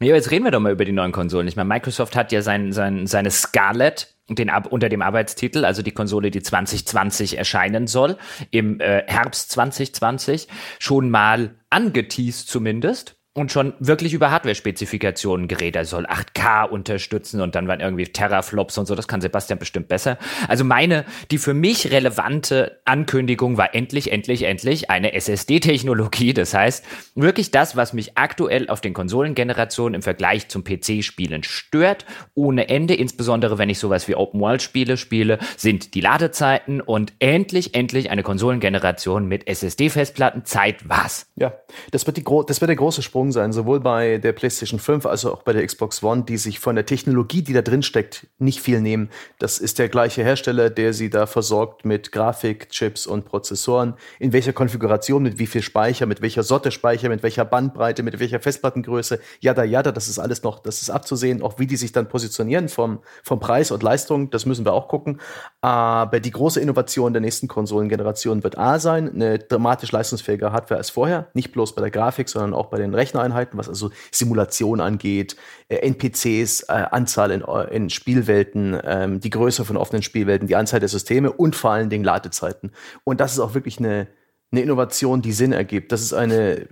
jetzt 0.00 0.32
reden 0.32 0.44
wir 0.44 0.50
doch 0.50 0.58
mal 0.58 0.72
über 0.72 0.84
die 0.84 0.90
neuen 0.90 1.12
Konsolen. 1.12 1.46
Ich 1.46 1.54
meine, 1.54 1.68
Microsoft 1.68 2.16
hat 2.16 2.32
ja 2.32 2.42
sein, 2.42 2.72
sein, 2.72 3.06
seine 3.06 3.30
Scarlett 3.30 4.12
den, 4.34 4.50
unter 4.70 4.88
dem 4.88 5.02
Arbeitstitel, 5.02 5.64
also 5.64 5.82
die 5.82 5.92
Konsole, 5.92 6.30
die 6.30 6.42
2020 6.42 7.38
erscheinen 7.38 7.86
soll, 7.86 8.16
im 8.50 8.80
äh, 8.80 9.04
Herbst 9.06 9.50
2020, 9.52 10.48
schon 10.78 11.10
mal 11.10 11.54
angeteased 11.70 12.48
zumindest 12.48 13.16
und 13.34 13.50
schon 13.50 13.72
wirklich 13.78 14.12
über 14.12 14.30
Hardware-Spezifikationen 14.30 15.48
geredet. 15.48 15.76
Er 15.76 15.84
soll 15.86 16.04
8K 16.04 16.68
unterstützen 16.68 17.40
und 17.40 17.54
dann 17.54 17.66
waren 17.66 17.80
irgendwie 17.80 18.04
Terraflops 18.04 18.76
und 18.76 18.84
so. 18.84 18.94
Das 18.94 19.08
kann 19.08 19.22
Sebastian 19.22 19.58
bestimmt 19.58 19.88
besser. 19.88 20.18
Also 20.48 20.64
meine, 20.64 21.06
die 21.30 21.38
für 21.38 21.54
mich 21.54 21.90
relevante 21.90 22.80
Ankündigung 22.84 23.56
war 23.56 23.74
endlich, 23.74 24.12
endlich, 24.12 24.42
endlich 24.42 24.90
eine 24.90 25.14
SSD-Technologie. 25.14 26.34
Das 26.34 26.52
heißt, 26.52 26.84
wirklich 27.14 27.50
das, 27.50 27.74
was 27.74 27.94
mich 27.94 28.18
aktuell 28.18 28.68
auf 28.68 28.82
den 28.82 28.92
Konsolengenerationen 28.92 29.94
im 29.94 30.02
Vergleich 30.02 30.48
zum 30.48 30.62
PC-Spielen 30.62 31.42
stört, 31.42 32.04
ohne 32.34 32.68
Ende, 32.68 32.94
insbesondere 32.94 33.56
wenn 33.56 33.70
ich 33.70 33.78
sowas 33.78 34.08
wie 34.08 34.14
Open-World-Spiele 34.14 34.98
spiele, 34.98 35.38
sind 35.56 35.94
die 35.94 36.02
Ladezeiten 36.02 36.82
und 36.82 37.14
endlich, 37.18 37.74
endlich 37.74 38.10
eine 38.10 38.22
Konsolengeneration 38.22 39.26
mit 39.26 39.48
SSD-Festplatten. 39.48 40.44
Zeit 40.44 40.86
was. 40.86 41.28
Ja, 41.36 41.54
das 41.92 42.06
wird, 42.06 42.18
die 42.18 42.24
das 42.46 42.60
wird 42.60 42.68
der 42.68 42.76
große 42.76 43.00
Sprung 43.00 43.21
Sprung 43.22 43.30
sein, 43.30 43.52
sowohl 43.52 43.78
bei 43.78 44.18
der 44.18 44.32
PlayStation 44.32 44.80
5 44.80 45.06
als 45.06 45.24
auch 45.24 45.44
bei 45.44 45.52
der 45.52 45.64
Xbox 45.64 46.02
One, 46.02 46.24
die 46.24 46.36
sich 46.38 46.58
von 46.58 46.74
der 46.74 46.86
Technologie, 46.86 47.42
die 47.42 47.52
da 47.52 47.62
drin 47.62 47.84
steckt, 47.84 48.26
nicht 48.40 48.60
viel 48.60 48.80
nehmen. 48.80 49.10
Das 49.38 49.58
ist 49.58 49.78
der 49.78 49.88
gleiche 49.88 50.24
Hersteller, 50.24 50.70
der 50.70 50.92
sie 50.92 51.08
da 51.08 51.26
versorgt 51.26 51.84
mit 51.84 52.10
Grafik, 52.10 52.70
Chips 52.70 53.06
und 53.06 53.24
Prozessoren. 53.24 53.94
In 54.18 54.32
welcher 54.32 54.52
Konfiguration, 54.52 55.22
mit 55.22 55.38
wie 55.38 55.46
viel 55.46 55.62
Speicher, 55.62 56.06
mit 56.06 56.20
welcher 56.20 56.42
Sorte 56.42 56.72
Speicher, 56.72 57.08
mit 57.08 57.22
welcher 57.22 57.44
Bandbreite, 57.44 58.02
mit 58.02 58.18
welcher 58.18 58.40
Festplattengröße, 58.40 59.20
jada, 59.38 59.62
jada, 59.62 59.92
das 59.92 60.08
ist 60.08 60.18
alles 60.18 60.42
noch, 60.42 60.58
das 60.58 60.82
ist 60.82 60.90
abzusehen. 60.90 61.42
Auch 61.42 61.60
wie 61.60 61.68
die 61.68 61.76
sich 61.76 61.92
dann 61.92 62.08
positionieren 62.08 62.68
vom, 62.68 62.98
vom 63.22 63.38
Preis 63.38 63.70
und 63.70 63.84
Leistung, 63.84 64.30
das 64.30 64.46
müssen 64.46 64.64
wir 64.64 64.72
auch 64.72 64.88
gucken. 64.88 65.20
Aber 65.60 66.18
die 66.18 66.32
große 66.32 66.58
Innovation 66.58 67.12
der 67.12 67.22
nächsten 67.22 67.46
Konsolengeneration 67.46 68.42
wird 68.42 68.58
A 68.58 68.80
sein, 68.80 69.12
eine 69.14 69.38
dramatisch 69.38 69.92
leistungsfähige 69.92 70.50
Hardware 70.50 70.78
als 70.78 70.90
vorher. 70.90 71.28
Nicht 71.34 71.52
bloß 71.52 71.76
bei 71.76 71.82
der 71.82 71.92
Grafik, 71.92 72.28
sondern 72.28 72.52
auch 72.52 72.66
bei 72.66 72.78
den 72.78 72.94
Rechten 72.94 73.11
Recheneinheiten, 73.12 73.58
was 73.58 73.68
also 73.68 73.90
Simulation 74.10 74.80
angeht, 74.80 75.36
äh, 75.68 75.76
NPCs, 75.76 76.62
äh, 76.62 76.72
Anzahl 76.90 77.30
in, 77.30 77.42
in 77.70 77.90
Spielwelten, 77.90 78.78
ähm, 78.84 79.20
die 79.20 79.30
Größe 79.30 79.64
von 79.64 79.76
offenen 79.76 80.02
Spielwelten, 80.02 80.48
die 80.48 80.56
Anzahl 80.56 80.80
der 80.80 80.88
Systeme 80.88 81.32
und 81.32 81.56
vor 81.56 81.72
allen 81.72 81.90
Dingen 81.90 82.04
Ladezeiten. 82.04 82.72
Und 83.04 83.20
das 83.20 83.32
ist 83.32 83.38
auch 83.38 83.54
wirklich 83.54 83.78
eine, 83.78 84.08
eine 84.50 84.62
Innovation, 84.62 85.22
die 85.22 85.32
Sinn 85.32 85.52
ergibt. 85.52 85.92
Das 85.92 86.02
ist 86.02 86.12
eine 86.12 86.68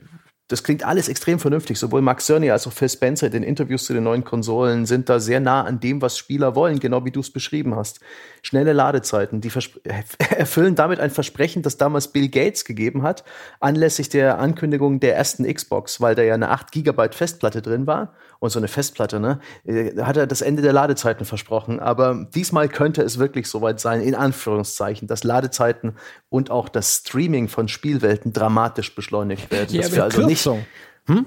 das 0.51 0.65
klingt 0.65 0.85
alles 0.85 1.09
extrem 1.09 1.39
vernünftig. 1.39 1.79
Sowohl 1.79 2.03
Max 2.03 2.27
Cerny 2.27 2.51
als 2.51 2.67
auch 2.67 2.73
Phil 2.73 2.89
Spencer 2.89 3.27
in 3.27 3.33
den 3.33 3.43
Interviews 3.45 3.85
zu 3.85 3.93
den 3.93 4.03
neuen 4.03 4.25
Konsolen 4.25 4.85
sind 4.85 5.09
da 5.09 5.21
sehr 5.21 5.39
nah 5.39 5.63
an 5.63 5.79
dem, 5.79 6.03
was 6.03 6.19
Spieler 6.19 6.57
wollen, 6.57 6.81
genau 6.81 7.05
wie 7.05 7.13
du 7.13 7.21
es 7.21 7.31
beschrieben 7.31 7.77
hast. 7.77 8.01
Schnelle 8.43 8.73
Ladezeiten, 8.73 9.41
die 9.41 9.51
erfüllen 10.37 10.75
damit 10.75 11.01
ein 11.01 11.11
Versprechen, 11.11 11.63
das 11.63 11.77
damals 11.77 12.09
Bill 12.09 12.29
Gates 12.29 12.65
gegeben 12.65 13.03
hat, 13.03 13.25
anlässlich 13.61 14.09
der 14.09 14.39
Ankündigung 14.39 15.01
der 15.01 15.17
ersten 15.17 15.53
Xbox, 15.53 16.01
weil 16.01 16.15
da 16.15 16.23
ja 16.23 16.35
eine 16.35 16.51
8 16.51 16.73
Gigabyte 16.73 17.15
Festplatte 17.15 17.63
drin 17.63 17.87
war 17.87 18.15
und 18.39 18.51
so 18.51 18.59
eine 18.59 18.69
Festplatte, 18.69 19.21
ne, 19.21 19.41
äh, 19.65 20.01
hat 20.03 20.17
er 20.17 20.27
das 20.27 20.41
Ende 20.41 20.63
der 20.63 20.73
Ladezeiten 20.73 21.27
versprochen. 21.27 21.81
Aber 21.81 22.27
diesmal 22.35 22.69
könnte 22.69 23.03
es 23.03 23.19
wirklich 23.19 23.49
soweit 23.49 23.81
sein, 23.81 24.01
in 24.01 24.15
Anführungszeichen, 24.15 25.09
dass 25.09 25.25
Ladezeiten 25.25 25.97
und 26.29 26.51
auch 26.51 26.69
das 26.69 26.97
Streaming 26.97 27.49
von 27.49 27.69
Spielwelten 27.69 28.33
dramatisch 28.33 28.95
beschleunigt 28.95 29.51
werden. 29.51 29.75
Ja, 29.75 29.83
dass 29.83 29.95
wir 29.95 30.05
also 30.05 30.27
nicht 30.27 30.43
Verkürzung. 30.43 30.67
Hm? 31.07 31.27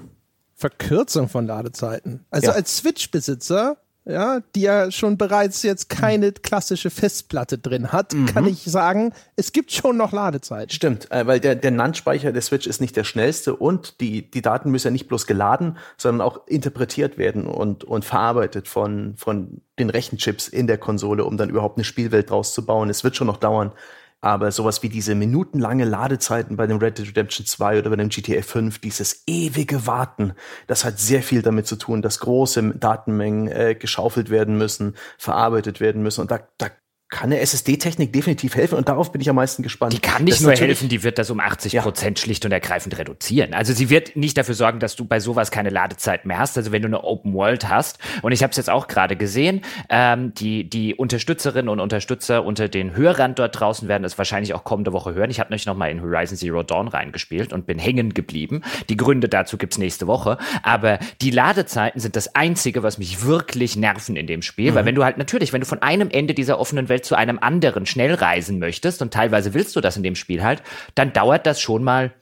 Verkürzung 0.54 1.28
von 1.28 1.46
Ladezeiten. 1.46 2.24
Also 2.30 2.48
ja. 2.48 2.52
als 2.54 2.76
Switch-Besitzer 2.78 3.76
ja, 4.06 4.40
die 4.54 4.62
ja 4.62 4.90
schon 4.90 5.16
bereits 5.16 5.62
jetzt 5.62 5.88
keine 5.88 6.32
klassische 6.32 6.90
Festplatte 6.90 7.56
drin 7.56 7.90
hat, 7.90 8.12
mhm. 8.12 8.26
kann 8.26 8.46
ich 8.46 8.62
sagen, 8.64 9.12
es 9.36 9.52
gibt 9.52 9.72
schon 9.72 9.96
noch 9.96 10.12
Ladezeit. 10.12 10.72
Stimmt, 10.72 11.10
äh, 11.10 11.26
weil 11.26 11.40
der, 11.40 11.54
der 11.54 11.70
NAND-Speicher 11.70 12.32
der 12.32 12.42
Switch 12.42 12.66
ist 12.66 12.80
nicht 12.80 12.96
der 12.96 13.04
schnellste 13.04 13.56
und 13.56 14.00
die, 14.00 14.30
die 14.30 14.42
Daten 14.42 14.70
müssen 14.70 14.88
ja 14.88 14.90
nicht 14.90 15.08
bloß 15.08 15.26
geladen, 15.26 15.78
sondern 15.96 16.26
auch 16.26 16.46
interpretiert 16.46 17.16
werden 17.16 17.46
und, 17.46 17.84
und 17.84 18.04
verarbeitet 18.04 18.68
von, 18.68 19.14
von 19.16 19.62
den 19.78 19.88
Rechenchips 19.88 20.48
in 20.48 20.66
der 20.66 20.78
Konsole, 20.78 21.24
um 21.24 21.36
dann 21.36 21.48
überhaupt 21.48 21.78
eine 21.78 21.84
Spielwelt 21.84 22.30
draus 22.30 22.52
zu 22.52 22.66
bauen. 22.66 22.90
Es 22.90 23.04
wird 23.04 23.16
schon 23.16 23.26
noch 23.26 23.38
dauern. 23.38 23.72
Aber 24.20 24.50
sowas 24.52 24.82
wie 24.82 24.88
diese 24.88 25.14
minutenlange 25.14 25.84
Ladezeiten 25.84 26.56
bei 26.56 26.66
dem 26.66 26.78
Red 26.78 26.98
Dead 26.98 27.08
Redemption 27.08 27.44
2 27.44 27.78
oder 27.80 27.90
bei 27.90 27.96
dem 27.96 28.08
GTA 28.08 28.40
5, 28.40 28.78
dieses 28.78 29.22
ewige 29.26 29.86
Warten, 29.86 30.32
das 30.66 30.84
hat 30.84 30.98
sehr 30.98 31.22
viel 31.22 31.42
damit 31.42 31.66
zu 31.66 31.76
tun, 31.76 32.00
dass 32.00 32.20
große 32.20 32.74
Datenmengen 32.76 33.48
äh, 33.48 33.74
geschaufelt 33.74 34.30
werden 34.30 34.56
müssen, 34.56 34.94
verarbeitet 35.18 35.80
werden 35.80 36.02
müssen. 36.02 36.22
Und 36.22 36.30
da, 36.30 36.40
da 36.56 36.70
kann 37.10 37.30
eine 37.30 37.38
SSD-Technik 37.40 38.12
definitiv 38.12 38.56
helfen 38.56 38.76
und 38.76 38.88
darauf 38.88 39.12
bin 39.12 39.20
ich 39.20 39.28
am 39.28 39.36
meisten 39.36 39.62
gespannt. 39.62 39.92
Die 39.92 40.00
kann 40.00 40.24
nicht 40.24 40.38
das 40.38 40.42
nur 40.42 40.52
helfen, 40.52 40.88
die 40.88 41.02
wird 41.02 41.18
das 41.18 41.30
um 41.30 41.38
80 41.38 41.76
Prozent 41.78 42.18
ja. 42.18 42.24
schlicht 42.24 42.44
und 42.44 42.50
ergreifend 42.50 42.98
reduzieren. 42.98 43.54
Also 43.54 43.72
sie 43.72 43.88
wird 43.88 44.16
nicht 44.16 44.36
dafür 44.36 44.54
sorgen, 44.54 44.80
dass 44.80 44.96
du 44.96 45.04
bei 45.04 45.20
sowas 45.20 45.50
keine 45.50 45.68
Ladezeit 45.68 46.24
mehr 46.24 46.38
hast. 46.38 46.56
Also 46.56 46.72
wenn 46.72 46.82
du 46.82 46.88
eine 46.88 47.04
Open 47.04 47.34
World 47.34 47.68
hast 47.68 47.98
und 48.22 48.32
ich 48.32 48.42
habe 48.42 48.50
es 48.50 48.56
jetzt 48.56 48.70
auch 48.70 48.88
gerade 48.88 49.16
gesehen, 49.16 49.60
ähm, 49.90 50.34
die 50.34 50.68
die 50.68 50.94
Unterstützerinnen 50.94 51.68
und 51.68 51.78
Unterstützer 51.78 52.44
unter 52.44 52.68
den 52.68 52.96
Hörern 52.96 53.34
dort 53.34 53.60
draußen 53.60 53.86
werden 53.86 54.04
es 54.04 54.18
wahrscheinlich 54.18 54.54
auch 54.54 54.64
kommende 54.64 54.92
Woche 54.92 55.14
hören. 55.14 55.30
Ich 55.30 55.38
habe 55.38 55.50
nämlich 55.50 55.66
noch 55.66 55.76
mal 55.76 55.90
in 55.90 56.00
Horizon 56.00 56.36
Zero 56.36 56.62
Dawn 56.62 56.88
reingespielt 56.88 57.52
und 57.52 57.66
bin 57.66 57.78
hängen 57.78 58.14
geblieben. 58.14 58.62
Die 58.88 58.96
Gründe 58.96 59.28
dazu 59.28 59.56
gibt's 59.58 59.78
nächste 59.78 60.06
Woche. 60.06 60.38
Aber 60.62 60.98
die 61.20 61.30
Ladezeiten 61.30 62.00
sind 62.00 62.16
das 62.16 62.34
einzige, 62.34 62.82
was 62.82 62.98
mich 62.98 63.24
wirklich 63.24 63.76
nerven 63.76 64.16
in 64.16 64.26
dem 64.26 64.42
Spiel, 64.42 64.72
mhm. 64.72 64.74
weil 64.74 64.84
wenn 64.86 64.94
du 64.94 65.04
halt 65.04 65.18
natürlich, 65.18 65.52
wenn 65.52 65.60
du 65.60 65.66
von 65.66 65.82
einem 65.82 66.10
Ende 66.10 66.34
dieser 66.34 66.58
offenen 66.58 66.88
Welt 66.88 66.93
zu 67.02 67.14
einem 67.14 67.38
anderen 67.38 67.86
schnell 67.86 68.14
reisen 68.14 68.58
möchtest, 68.58 69.02
und 69.02 69.12
teilweise 69.12 69.54
willst 69.54 69.74
du 69.76 69.80
das 69.80 69.96
in 69.96 70.02
dem 70.02 70.14
Spiel 70.14 70.42
halt, 70.42 70.62
dann 70.94 71.12
dauert 71.12 71.46
das 71.46 71.60
schon 71.60 71.84
mal 71.84 72.12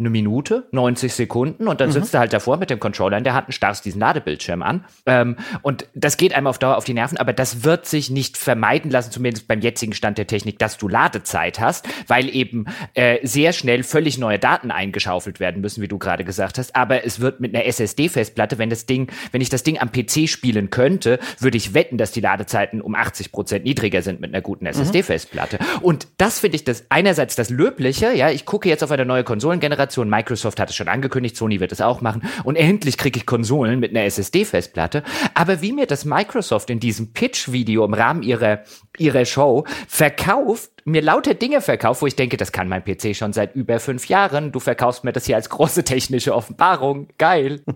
eine 0.00 0.10
Minute, 0.10 0.66
90 0.72 1.12
Sekunden 1.12 1.68
und 1.68 1.80
dann 1.80 1.90
mhm. 1.90 1.92
sitzt 1.92 2.14
du 2.14 2.18
halt 2.18 2.32
davor 2.32 2.56
mit 2.56 2.70
dem 2.70 2.80
Controller 2.80 3.18
in 3.18 3.24
der 3.24 3.34
Hand 3.34 3.46
und 3.46 3.52
starrst 3.52 3.84
diesen 3.84 4.00
Ladebildschirm 4.00 4.62
an. 4.62 4.84
Ähm, 5.06 5.36
und 5.62 5.86
das 5.94 6.16
geht 6.16 6.34
einem 6.34 6.46
auf 6.46 6.58
Dauer 6.58 6.76
auf 6.76 6.84
die 6.84 6.94
Nerven, 6.94 7.18
aber 7.18 7.32
das 7.32 7.62
wird 7.62 7.86
sich 7.86 8.10
nicht 8.10 8.36
vermeiden 8.36 8.90
lassen, 8.90 9.12
zumindest 9.12 9.46
beim 9.46 9.60
jetzigen 9.60 9.92
Stand 9.92 10.18
der 10.18 10.26
Technik, 10.26 10.58
dass 10.58 10.78
du 10.78 10.88
Ladezeit 10.88 11.60
hast, 11.60 11.86
weil 12.08 12.34
eben 12.34 12.64
äh, 12.94 13.18
sehr 13.26 13.52
schnell 13.52 13.82
völlig 13.82 14.18
neue 14.18 14.38
Daten 14.38 14.70
eingeschaufelt 14.70 15.38
werden 15.38 15.60
müssen, 15.60 15.82
wie 15.82 15.88
du 15.88 15.98
gerade 15.98 16.24
gesagt 16.24 16.58
hast. 16.58 16.74
Aber 16.74 17.04
es 17.04 17.20
wird 17.20 17.40
mit 17.40 17.54
einer 17.54 17.66
SSD-Festplatte, 17.66 18.58
wenn 18.58 18.70
das 18.70 18.86
Ding, 18.86 19.10
wenn 19.32 19.42
ich 19.42 19.50
das 19.50 19.62
Ding 19.62 19.78
am 19.78 19.92
PC 19.92 20.28
spielen 20.28 20.70
könnte, 20.70 21.18
würde 21.38 21.58
ich 21.58 21.74
wetten, 21.74 21.98
dass 21.98 22.10
die 22.10 22.20
Ladezeiten 22.20 22.80
um 22.80 22.94
80 22.94 23.32
Prozent 23.32 23.64
niedriger 23.64 24.02
sind 24.02 24.20
mit 24.20 24.32
einer 24.32 24.40
guten 24.40 24.66
SSD-Festplatte. 24.66 25.58
Mhm. 25.60 25.82
Und 25.82 26.08
das 26.16 26.40
finde 26.40 26.56
ich 26.56 26.64
das 26.64 26.86
einerseits 26.88 27.36
das 27.36 27.50
Löbliche, 27.50 28.14
ja, 28.14 28.30
ich 28.30 28.46
gucke 28.46 28.68
jetzt 28.68 28.82
auf 28.82 28.90
eine 28.90 29.04
neue 29.04 29.24
Konsolengeneration 29.24 29.89
Generation. 29.90 30.08
Microsoft 30.08 30.60
hat 30.60 30.70
es 30.70 30.76
schon 30.76 30.88
angekündigt, 30.88 31.36
Sony 31.36 31.60
wird 31.60 31.72
es 31.72 31.80
auch 31.80 32.00
machen. 32.00 32.22
Und 32.44 32.56
endlich 32.56 32.96
kriege 32.96 33.18
ich 33.18 33.26
Konsolen 33.26 33.80
mit 33.80 33.90
einer 33.90 34.04
SSD-Festplatte. 34.04 35.02
Aber 35.34 35.62
wie 35.62 35.72
mir 35.72 35.86
das 35.86 36.04
Microsoft 36.04 36.70
in 36.70 36.80
diesem 36.80 37.12
Pitch-Video 37.12 37.84
im 37.84 37.94
Rahmen 37.94 38.22
ihrer, 38.22 38.60
ihrer 38.98 39.24
Show 39.24 39.64
verkauft, 39.88 40.70
mir 40.90 41.02
lauter 41.02 41.34
Dinge 41.34 41.60
verkauft, 41.60 42.02
wo 42.02 42.06
ich 42.06 42.16
denke, 42.16 42.36
das 42.36 42.52
kann 42.52 42.68
mein 42.68 42.84
PC 42.84 43.14
schon 43.16 43.32
seit 43.32 43.54
über 43.54 43.80
fünf 43.80 44.08
Jahren. 44.08 44.52
Du 44.52 44.60
verkaufst 44.60 45.04
mir 45.04 45.12
das 45.12 45.26
hier 45.26 45.36
als 45.36 45.48
große 45.48 45.84
technische 45.84 46.34
Offenbarung. 46.34 47.08
Geil. 47.18 47.62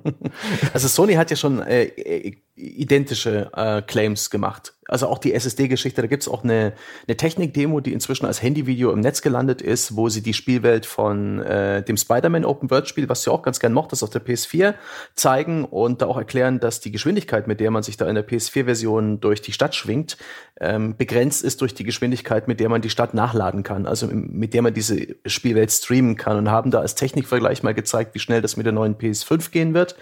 Also 0.72 0.88
Sony 0.88 1.14
hat 1.14 1.30
ja 1.30 1.36
schon 1.36 1.62
äh, 1.62 1.90
identische 2.56 3.50
äh, 3.54 3.82
Claims 3.82 4.30
gemacht. 4.30 4.74
Also 4.86 5.08
auch 5.08 5.18
die 5.18 5.32
SSD-Geschichte, 5.32 6.02
da 6.02 6.06
gibt's 6.06 6.28
auch 6.28 6.44
eine, 6.44 6.74
eine 7.06 7.16
Technik-Demo, 7.16 7.80
die 7.80 7.92
inzwischen 7.92 8.26
als 8.26 8.42
Handyvideo 8.42 8.92
im 8.92 9.00
Netz 9.00 9.22
gelandet 9.22 9.62
ist, 9.62 9.96
wo 9.96 10.08
sie 10.08 10.22
die 10.22 10.34
Spielwelt 10.34 10.84
von 10.84 11.40
äh, 11.40 11.82
dem 11.82 11.96
Spider-Man 11.96 12.44
Open 12.44 12.70
World 12.70 12.86
Spiel, 12.86 13.08
was 13.08 13.22
du 13.22 13.32
auch 13.32 13.42
ganz 13.42 13.60
gern 13.60 13.72
mochtest, 13.72 14.02
auf 14.04 14.10
der 14.10 14.24
PS4 14.24 14.74
zeigen 15.14 15.64
und 15.64 16.02
da 16.02 16.06
auch 16.06 16.18
erklären, 16.18 16.60
dass 16.60 16.80
die 16.80 16.92
Geschwindigkeit, 16.92 17.46
mit 17.46 17.60
der 17.60 17.70
man 17.70 17.82
sich 17.82 17.96
da 17.96 18.06
in 18.08 18.14
der 18.14 18.26
PS4-Version 18.26 19.20
durch 19.20 19.40
die 19.40 19.52
Stadt 19.52 19.74
schwingt, 19.74 20.18
ähm, 20.60 20.96
begrenzt 20.96 21.42
ist 21.42 21.60
durch 21.60 21.74
die 21.74 21.84
Geschwindigkeit, 21.84 22.46
mit 22.46 22.60
der 22.60 22.68
man 22.68 22.82
die 22.82 22.90
Stadt 22.90 23.03
nachladen 23.12 23.62
kann, 23.62 23.86
also 23.86 24.06
mit 24.06 24.54
der 24.54 24.62
man 24.62 24.72
diese 24.72 25.16
Spielwelt 25.26 25.70
streamen 25.70 26.16
kann 26.16 26.38
und 26.38 26.50
haben 26.50 26.70
da 26.70 26.80
als 26.80 26.94
Technikvergleich 26.94 27.62
mal 27.62 27.74
gezeigt, 27.74 28.14
wie 28.14 28.20
schnell 28.20 28.40
das 28.40 28.56
mit 28.56 28.64
der 28.64 28.72
neuen 28.72 28.94
PS5 28.94 29.50
gehen 29.50 29.74
wird. 29.74 29.96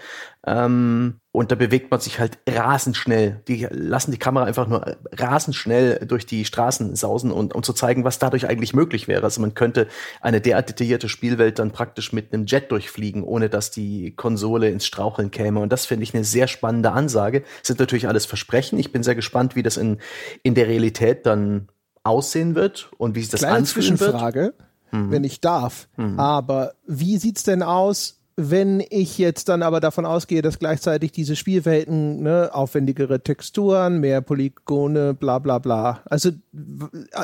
Ähm, 0.45 1.15
und 1.31 1.51
da 1.51 1.55
bewegt 1.55 1.89
man 1.89 1.99
sich 1.99 2.19
halt 2.19 2.37
rasend 2.47 2.95
schnell. 2.95 3.41
Die 3.47 3.65
lassen 3.71 4.11
die 4.11 4.19
Kamera 4.19 4.45
einfach 4.45 4.67
nur 4.67 4.97
rasend 5.11 5.55
schnell 5.55 6.05
durch 6.05 6.27
die 6.27 6.45
Straßen 6.45 6.95
sausen 6.95 7.31
und 7.31 7.55
um 7.55 7.63
zu 7.63 7.73
zeigen, 7.73 8.03
was 8.03 8.19
dadurch 8.19 8.47
eigentlich 8.47 8.75
möglich 8.75 9.07
wäre. 9.07 9.23
Also 9.23 9.41
man 9.41 9.55
könnte 9.55 9.87
eine 10.21 10.41
derart 10.41 10.69
detaillierte 10.69 11.09
Spielwelt 11.09 11.57
dann 11.57 11.71
praktisch 11.71 12.13
mit 12.13 12.33
einem 12.33 12.45
Jet 12.45 12.71
durchfliegen, 12.71 13.23
ohne 13.23 13.49
dass 13.49 13.71
die 13.71 14.15
Konsole 14.15 14.69
ins 14.69 14.85
Straucheln 14.85 15.31
käme. 15.31 15.59
Und 15.59 15.71
das 15.71 15.87
finde 15.87 16.03
ich 16.03 16.13
eine 16.13 16.23
sehr 16.23 16.47
spannende 16.47 16.91
Ansage. 16.91 17.41
Das 17.41 17.69
sind 17.69 17.79
natürlich 17.79 18.07
alles 18.07 18.27
Versprechen. 18.27 18.77
Ich 18.77 18.91
bin 18.91 19.01
sehr 19.01 19.15
gespannt, 19.15 19.55
wie 19.55 19.63
das 19.63 19.77
in, 19.77 19.97
in 20.43 20.53
der 20.53 20.67
Realität 20.67 21.25
dann 21.25 21.67
aussehen 22.03 22.55
wird 22.55 22.91
und 22.97 23.15
wie 23.15 23.21
sich 23.21 23.29
das 23.29 23.41
Kleine 23.41 23.57
anfühlen 23.57 23.97
Zwischenfrage, 23.97 24.41
wird. 24.41 24.55
Mhm. 24.91 25.11
wenn 25.11 25.23
ich 25.23 25.41
darf. 25.41 25.87
Mhm. 25.97 26.19
Aber 26.19 26.73
wie 26.85 27.17
sieht's 27.17 27.43
denn 27.43 27.63
aus? 27.63 28.19
wenn 28.35 28.83
ich 28.89 29.17
jetzt 29.17 29.49
dann 29.49 29.61
aber 29.61 29.79
davon 29.79 30.05
ausgehe, 30.05 30.41
dass 30.41 30.57
gleichzeitig 30.57 31.11
diese 31.11 31.35
Spielwelten 31.35 32.23
ne, 32.23 32.49
aufwendigere 32.51 33.21
Texturen, 33.21 33.99
mehr 33.99 34.21
Polygone, 34.21 35.13
bla 35.13 35.39
bla 35.39 35.59
bla. 35.59 36.01
Also 36.05 36.31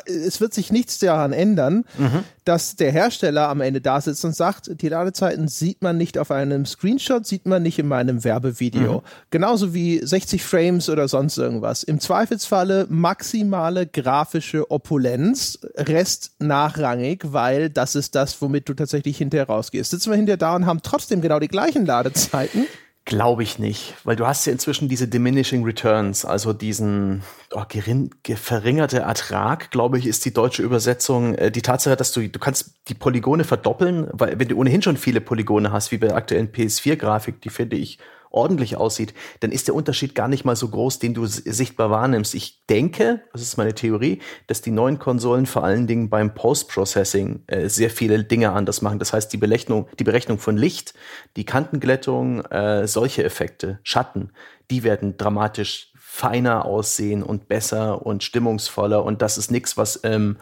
es 0.05 0.39
wird 0.39 0.53
sich 0.53 0.71
nichts 0.71 0.99
daran 0.99 1.33
ändern, 1.33 1.85
mhm. 1.97 2.23
Dass 2.49 2.75
der 2.75 2.91
Hersteller 2.91 3.49
am 3.49 3.61
Ende 3.61 3.81
da 3.81 4.01
sitzt 4.01 4.25
und 4.25 4.35
sagt, 4.35 4.81
die 4.81 4.89
Ladezeiten 4.89 5.47
sieht 5.47 5.81
man 5.81 5.97
nicht 5.97 6.17
auf 6.17 6.31
einem 6.31 6.65
Screenshot, 6.65 7.25
sieht 7.25 7.45
man 7.45 7.63
nicht 7.63 7.79
in 7.79 7.87
meinem 7.87 8.23
Werbevideo. 8.23 8.99
Mhm. 8.99 9.01
Genauso 9.29 9.73
wie 9.73 9.99
60 10.03 10.43
Frames 10.43 10.89
oder 10.89 11.07
sonst 11.07 11.37
irgendwas. 11.37 11.83
Im 11.83 11.99
Zweifelsfalle 11.99 12.87
maximale 12.89 13.87
grafische 13.87 14.71
Opulenz, 14.71 15.59
Rest 15.75 16.31
nachrangig, 16.39 17.23
weil 17.25 17.69
das 17.69 17.95
ist 17.95 18.15
das, 18.15 18.41
womit 18.41 18.67
du 18.67 18.73
tatsächlich 18.73 19.17
hinterher 19.17 19.47
rausgehst. 19.47 19.91
Sitzen 19.91 20.11
wir 20.11 20.17
hinterher 20.17 20.37
da 20.37 20.55
und 20.55 20.65
haben 20.65 20.81
trotzdem 20.81 21.09
trotzdem 21.09 21.21
genau 21.21 21.39
die 21.39 21.47
gleichen 21.47 21.85
Ladezeiten? 21.85 22.67
Glaube 23.05 23.41
ich 23.41 23.57
nicht, 23.57 23.95
weil 24.03 24.15
du 24.15 24.27
hast 24.27 24.45
ja 24.45 24.51
inzwischen 24.51 24.87
diese 24.87 25.07
diminishing 25.07 25.63
returns, 25.63 26.25
also 26.25 26.53
diesen 26.53 27.23
oh, 27.51 27.63
gering, 27.67 28.13
verringerte 28.35 28.99
Ertrag, 28.99 29.71
glaube 29.71 29.97
ich, 29.97 30.05
ist 30.05 30.25
die 30.25 30.33
deutsche 30.33 30.61
Übersetzung. 30.61 31.33
Äh, 31.33 31.49
die 31.49 31.63
Tatsache, 31.63 31.95
dass 31.95 32.11
du 32.11 32.27
du 32.27 32.39
kannst 32.39 32.75
die 32.87 32.93
Polygone 32.93 33.45
verdoppeln, 33.45 34.09
weil 34.11 34.39
wenn 34.39 34.47
du 34.47 34.57
ohnehin 34.57 34.83
schon 34.83 34.97
viele 34.97 35.21
Polygone 35.21 35.71
hast, 35.71 35.91
wie 35.91 35.97
bei 35.97 36.07
der 36.07 36.17
aktuellen 36.17 36.51
PS4-Grafik, 36.51 37.41
die 37.41 37.49
finde 37.49 37.77
ich 37.77 37.97
ordentlich 38.31 38.77
aussieht, 38.77 39.13
dann 39.39 39.51
ist 39.51 39.67
der 39.67 39.75
Unterschied 39.75 40.15
gar 40.15 40.27
nicht 40.27 40.45
mal 40.45 40.55
so 40.55 40.67
groß, 40.67 40.99
den 40.99 41.13
du 41.13 41.25
sichtbar 41.25 41.89
wahrnimmst. 41.89 42.35
Ich 42.35 42.65
denke, 42.67 43.21
das 43.33 43.41
ist 43.41 43.57
meine 43.57 43.73
Theorie, 43.73 44.19
dass 44.47 44.61
die 44.61 44.71
neuen 44.71 44.99
Konsolen 44.99 45.45
vor 45.45 45.63
allen 45.63 45.87
Dingen 45.87 46.09
beim 46.09 46.33
Post-Processing 46.33 47.43
äh, 47.47 47.69
sehr 47.69 47.89
viele 47.89 48.23
Dinge 48.23 48.51
anders 48.51 48.81
machen. 48.81 48.99
Das 48.99 49.13
heißt, 49.13 49.31
die 49.33 49.37
Berechnung, 49.37 49.87
die 49.97 50.03
Berechnung 50.03 50.37
von 50.37 50.57
Licht, 50.57 50.93
die 51.35 51.45
Kantenglättung, 51.45 52.45
äh, 52.45 52.87
solche 52.87 53.23
Effekte, 53.23 53.79
Schatten, 53.83 54.31
die 54.69 54.83
werden 54.83 55.17
dramatisch 55.17 55.91
feiner 56.19 56.65
aussehen 56.65 57.23
und 57.23 57.47
besser 57.47 58.05
und 58.05 58.23
stimmungsvoller 58.23 59.05
und 59.05 59.21
das 59.21 59.37
ist 59.37 59.51
nichts, 59.51 59.77
was 59.77 60.01
ähm, 60.03 60.37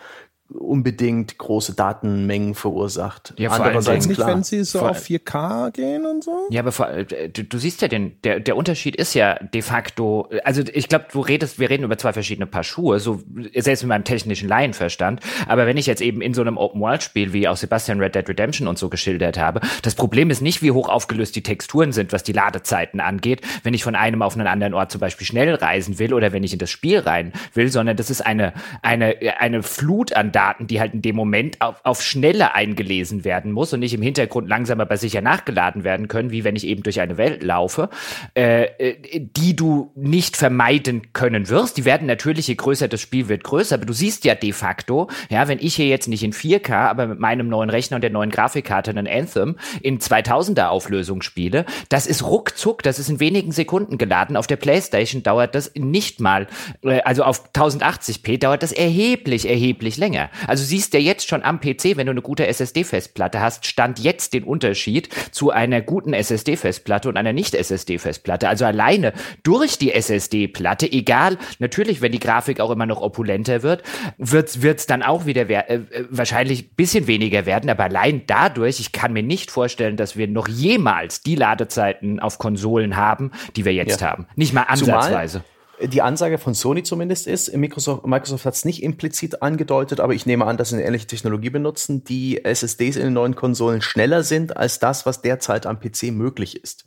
unbedingt 0.50 1.38
große 1.38 1.74
Datenmengen 1.74 2.56
verursacht. 2.56 3.34
Ja, 3.38 3.50
vor 3.50 3.66
Andererseits 3.66 4.06
allem 4.06 4.10
nicht, 4.10 4.18
klar, 4.18 4.30
wenn 4.30 4.44
sie 4.44 4.64
so 4.64 4.80
auf 4.80 5.04
4K 5.04 5.72
gehen 5.72 6.06
und 6.06 6.24
so. 6.24 6.48
Ja, 6.50 6.62
aber 6.62 6.72
vor, 6.72 6.90
äh, 6.90 7.30
du, 7.30 7.44
du 7.44 7.58
siehst 7.58 7.82
ja 7.82 7.90
den, 7.90 8.16
der, 8.24 8.40
der 8.40 8.56
Unterschied 8.56 8.96
ist 8.96 9.14
ja 9.14 9.36
de 9.36 9.62
facto, 9.62 10.30
also 10.46 10.64
ich 10.74 10.88
glaube, 10.88 11.06
du 11.12 11.20
redest, 11.20 11.60
wir 11.60 11.70
reden 11.70 11.84
über 11.84 11.98
zwei 11.98 12.14
verschiedene 12.14 12.48
Paar 12.48 12.64
Schuhe, 12.64 13.00
so 13.00 13.22
selbst 13.56 13.84
mit 13.84 13.90
meinem 13.90 14.06
technischen 14.06 14.48
Laienverstand. 14.48 15.20
Aber 15.48 15.68
wenn 15.68 15.76
ich 15.76 15.86
jetzt 15.86 16.02
eben 16.02 16.22
in 16.22 16.34
so 16.34 16.42
einem 16.42 16.58
Open-World-Spiel 16.58 17.34
wie 17.34 17.48
auch 17.48 17.58
Sebastian 17.58 18.00
Red 18.00 18.16
Dead 18.16 18.28
Redemption 18.28 18.68
und 18.68 18.78
so 18.78 18.88
geschildert 18.88 19.38
habe, 19.38 19.60
das 19.82 19.96
Problem 19.96 20.30
ist 20.30 20.42
nicht, 20.42 20.62
wie 20.62 20.72
hoch 20.72 20.88
aufgelöst 20.88 21.36
die 21.36 21.44
Texturen 21.44 21.92
sind, 21.92 22.14
was 22.14 22.24
die 22.24 22.34
Ladezeiten 22.34 23.02
angeht, 23.02 23.42
wenn 23.64 23.74
ich 23.74 23.84
von 23.84 23.96
einem 23.96 24.22
auf 24.22 24.36
einen 24.36 24.48
anderen 24.48 24.74
Ort 24.74 24.92
zum 24.92 25.02
Beispiel 25.02 25.28
schnell 25.28 25.56
reisen 25.56 26.00
will 26.00 26.14
oder 26.14 26.32
wenn 26.32 26.44
ich 26.44 26.54
in 26.54 26.60
das 26.60 26.70
Spiel 26.70 27.00
rein 27.00 27.34
will, 27.54 27.70
sondern 27.70 27.98
das 27.98 28.10
ist 28.10 28.22
eine, 28.22 28.54
eine, 28.82 29.18
eine 29.40 29.62
Flut 29.62 30.14
an 30.14 30.32
Daten, 30.38 30.68
die 30.68 30.80
halt 30.80 30.94
in 30.94 31.02
dem 31.02 31.16
Moment 31.16 31.60
auf, 31.62 31.78
auf 31.84 32.04
Schnelle 32.04 32.54
eingelesen 32.54 33.26
werden 33.26 33.52
muss 33.52 33.74
und 33.74 33.80
nicht 33.80 33.96
im 33.96 34.04
Hintergrund 34.04 34.48
langsam 34.48 34.80
aber 34.80 34.96
sicher 34.96 35.22
nachgeladen 35.22 35.84
werden 35.84 36.08
können, 36.08 36.30
wie 36.30 36.44
wenn 36.44 36.56
ich 36.56 36.68
eben 36.68 36.84
durch 36.84 37.02
eine 37.02 37.18
Welt 37.18 37.42
laufe, 37.42 37.90
äh, 38.36 38.66
äh, 38.66 38.96
die 39.20 39.56
du 39.56 39.92
nicht 39.96 40.38
vermeiden 40.38 41.12
können 41.12 41.50
wirst. 41.50 41.78
Die 41.78 41.86
werden 41.86 42.06
natürlich, 42.06 42.50
je 42.50 42.54
größer 42.54 42.88
das 42.88 43.02
Spiel 43.02 43.30
wird, 43.30 43.44
größer, 43.44 43.74
aber 43.74 43.88
du 43.88 43.94
siehst 43.94 44.26
ja 44.26 44.36
de 44.36 44.52
facto, 44.52 45.10
ja, 45.32 45.48
wenn 45.48 45.58
ich 45.58 45.76
hier 45.76 45.88
jetzt 45.88 46.08
nicht 46.08 46.22
in 46.22 46.34
4K, 46.34 46.72
aber 46.72 47.08
mit 47.08 47.20
meinem 47.20 47.48
neuen 47.48 47.72
Rechner 47.72 47.96
und 47.96 48.02
der 48.02 48.12
neuen 48.12 48.30
Grafikkarte 48.30 48.92
einen 48.92 49.08
Anthem 49.08 49.56
in 49.82 49.98
2000er 49.98 50.68
Auflösung 50.68 51.24
spiele, 51.24 51.66
das 51.90 52.06
ist 52.06 52.24
ruckzuck, 52.24 52.84
das 52.84 53.00
ist 53.00 53.10
in 53.10 53.20
wenigen 53.20 53.52
Sekunden 53.52 53.98
geladen. 53.98 54.38
Auf 54.38 54.46
der 54.46 54.58
Playstation 54.58 55.24
dauert 55.24 55.56
das 55.56 55.72
nicht 55.74 56.20
mal, 56.20 56.46
äh, 56.84 57.02
also 57.02 57.24
auf 57.24 57.50
1080p 57.56 58.38
dauert 58.38 58.62
das 58.62 58.72
erheblich, 58.72 59.50
erheblich 59.50 59.98
länger. 59.98 60.27
Also 60.48 60.64
siehst 60.64 60.94
du 60.94 60.98
jetzt 60.98 61.28
schon 61.28 61.44
am 61.44 61.60
PC, 61.60 61.96
wenn 61.98 62.08
du 62.08 62.12
eine 62.12 62.22
gute 62.22 62.48
SSD-Festplatte 62.48 63.42
hast, 63.42 63.66
stand 63.66 64.00
jetzt 64.00 64.34
den 64.34 64.44
Unterschied 64.44 65.10
zu 65.32 65.52
einer 65.52 65.82
guten 65.82 66.14
SSD-Festplatte 66.14 67.10
und 67.10 67.18
einer 67.18 67.34
Nicht-SSD-Festplatte. 67.34 68.48
Also 68.48 68.66
alleine 68.66 69.14
durch 69.44 69.78
die 69.78 69.94
SSD-Platte, 69.94 70.92
egal, 70.92 71.38
natürlich, 71.60 72.02
wenn 72.02 72.12
die 72.12 72.20
Grafik 72.20 72.60
auch 72.60 72.72
immer 72.72 72.86
noch 72.86 73.02
opulenter 73.02 73.64
wird, 73.64 73.84
wird 74.18 74.50
es 74.80 74.86
dann 74.86 75.04
auch 75.04 75.26
wieder 75.26 75.50
äh, 75.50 75.82
wahrscheinlich 76.10 76.76
bisschen 76.76 77.08
weniger 77.08 77.46
werden, 77.46 77.70
aber 77.70 77.86
allein 77.86 78.24
dadurch, 78.28 78.80
ich 78.80 78.92
kann 78.92 79.14
mir 79.14 79.24
nicht 79.24 79.52
vorstellen, 79.52 79.98
dass 79.98 80.18
wir 80.18 80.28
noch 80.28 80.48
jemals 80.48 81.22
die 81.22 81.36
Ladezeiten 81.36 82.20
auf 82.20 82.38
Konsolen 82.38 82.96
haben, 82.96 83.32
die 83.56 83.66
wir 83.66 83.74
jetzt 83.74 84.02
ja. 84.02 84.12
haben. 84.12 84.28
Nicht 84.36 84.54
mal 84.54 84.64
ansatzweise. 84.64 85.40
Zumal 85.40 85.57
die 85.82 86.02
Ansage 86.02 86.38
von 86.38 86.54
Sony 86.54 86.84
zumindest 86.84 87.28
ist, 87.28 87.56
Microsoft, 87.56 88.06
Microsoft 88.06 88.46
hat 88.46 88.56
es 88.56 88.66
nicht 88.66 88.82
implizit 88.82 89.42
angedeutet, 89.42 90.00
aber 90.00 90.14
ich 90.14 90.26
nehme 90.26 90.46
an, 90.46 90.58
dass 90.58 90.70
sie 90.70 90.76
eine 90.76 90.86
ähnliche 90.86 91.08
Technologie 91.08 91.50
benutzen, 91.50 92.04
die 92.04 92.44
SSDs 92.44 92.96
in 92.96 93.04
den 93.04 93.14
neuen 93.14 93.36
Konsolen 93.36 93.82
schneller 93.82 94.24
sind 94.24 94.58
als 94.58 94.80
das, 94.80 95.06
was 95.06 95.22
derzeit 95.22 95.66
am 95.66 95.80
PC 95.80 96.12
möglich 96.12 96.62
ist. 96.62 96.86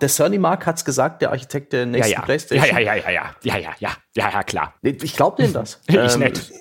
Der 0.00 0.08
Sony 0.08 0.38
Mark 0.38 0.66
hat's 0.66 0.84
gesagt, 0.84 1.22
der 1.22 1.30
Architekt 1.30 1.72
der 1.72 1.86
nächsten 1.86 2.12
ja, 2.12 2.18
ja. 2.18 2.24
PlayStation. 2.24 2.68
Ja, 2.68 2.78
ja, 2.78 2.96
ja, 2.96 3.08
ja, 3.08 3.10
ja, 3.10 3.34
ja, 3.42 3.58
ja, 3.58 3.74
ja, 3.78 3.90
ja, 4.14 4.30
ja, 4.30 4.42
klar. 4.42 4.74
Ich 4.82 5.16
glaube 5.16 5.42
denen 5.42 5.54
das. 5.54 5.80
ich 5.86 5.94
ähm, 5.94 6.20
nicht. 6.20 6.52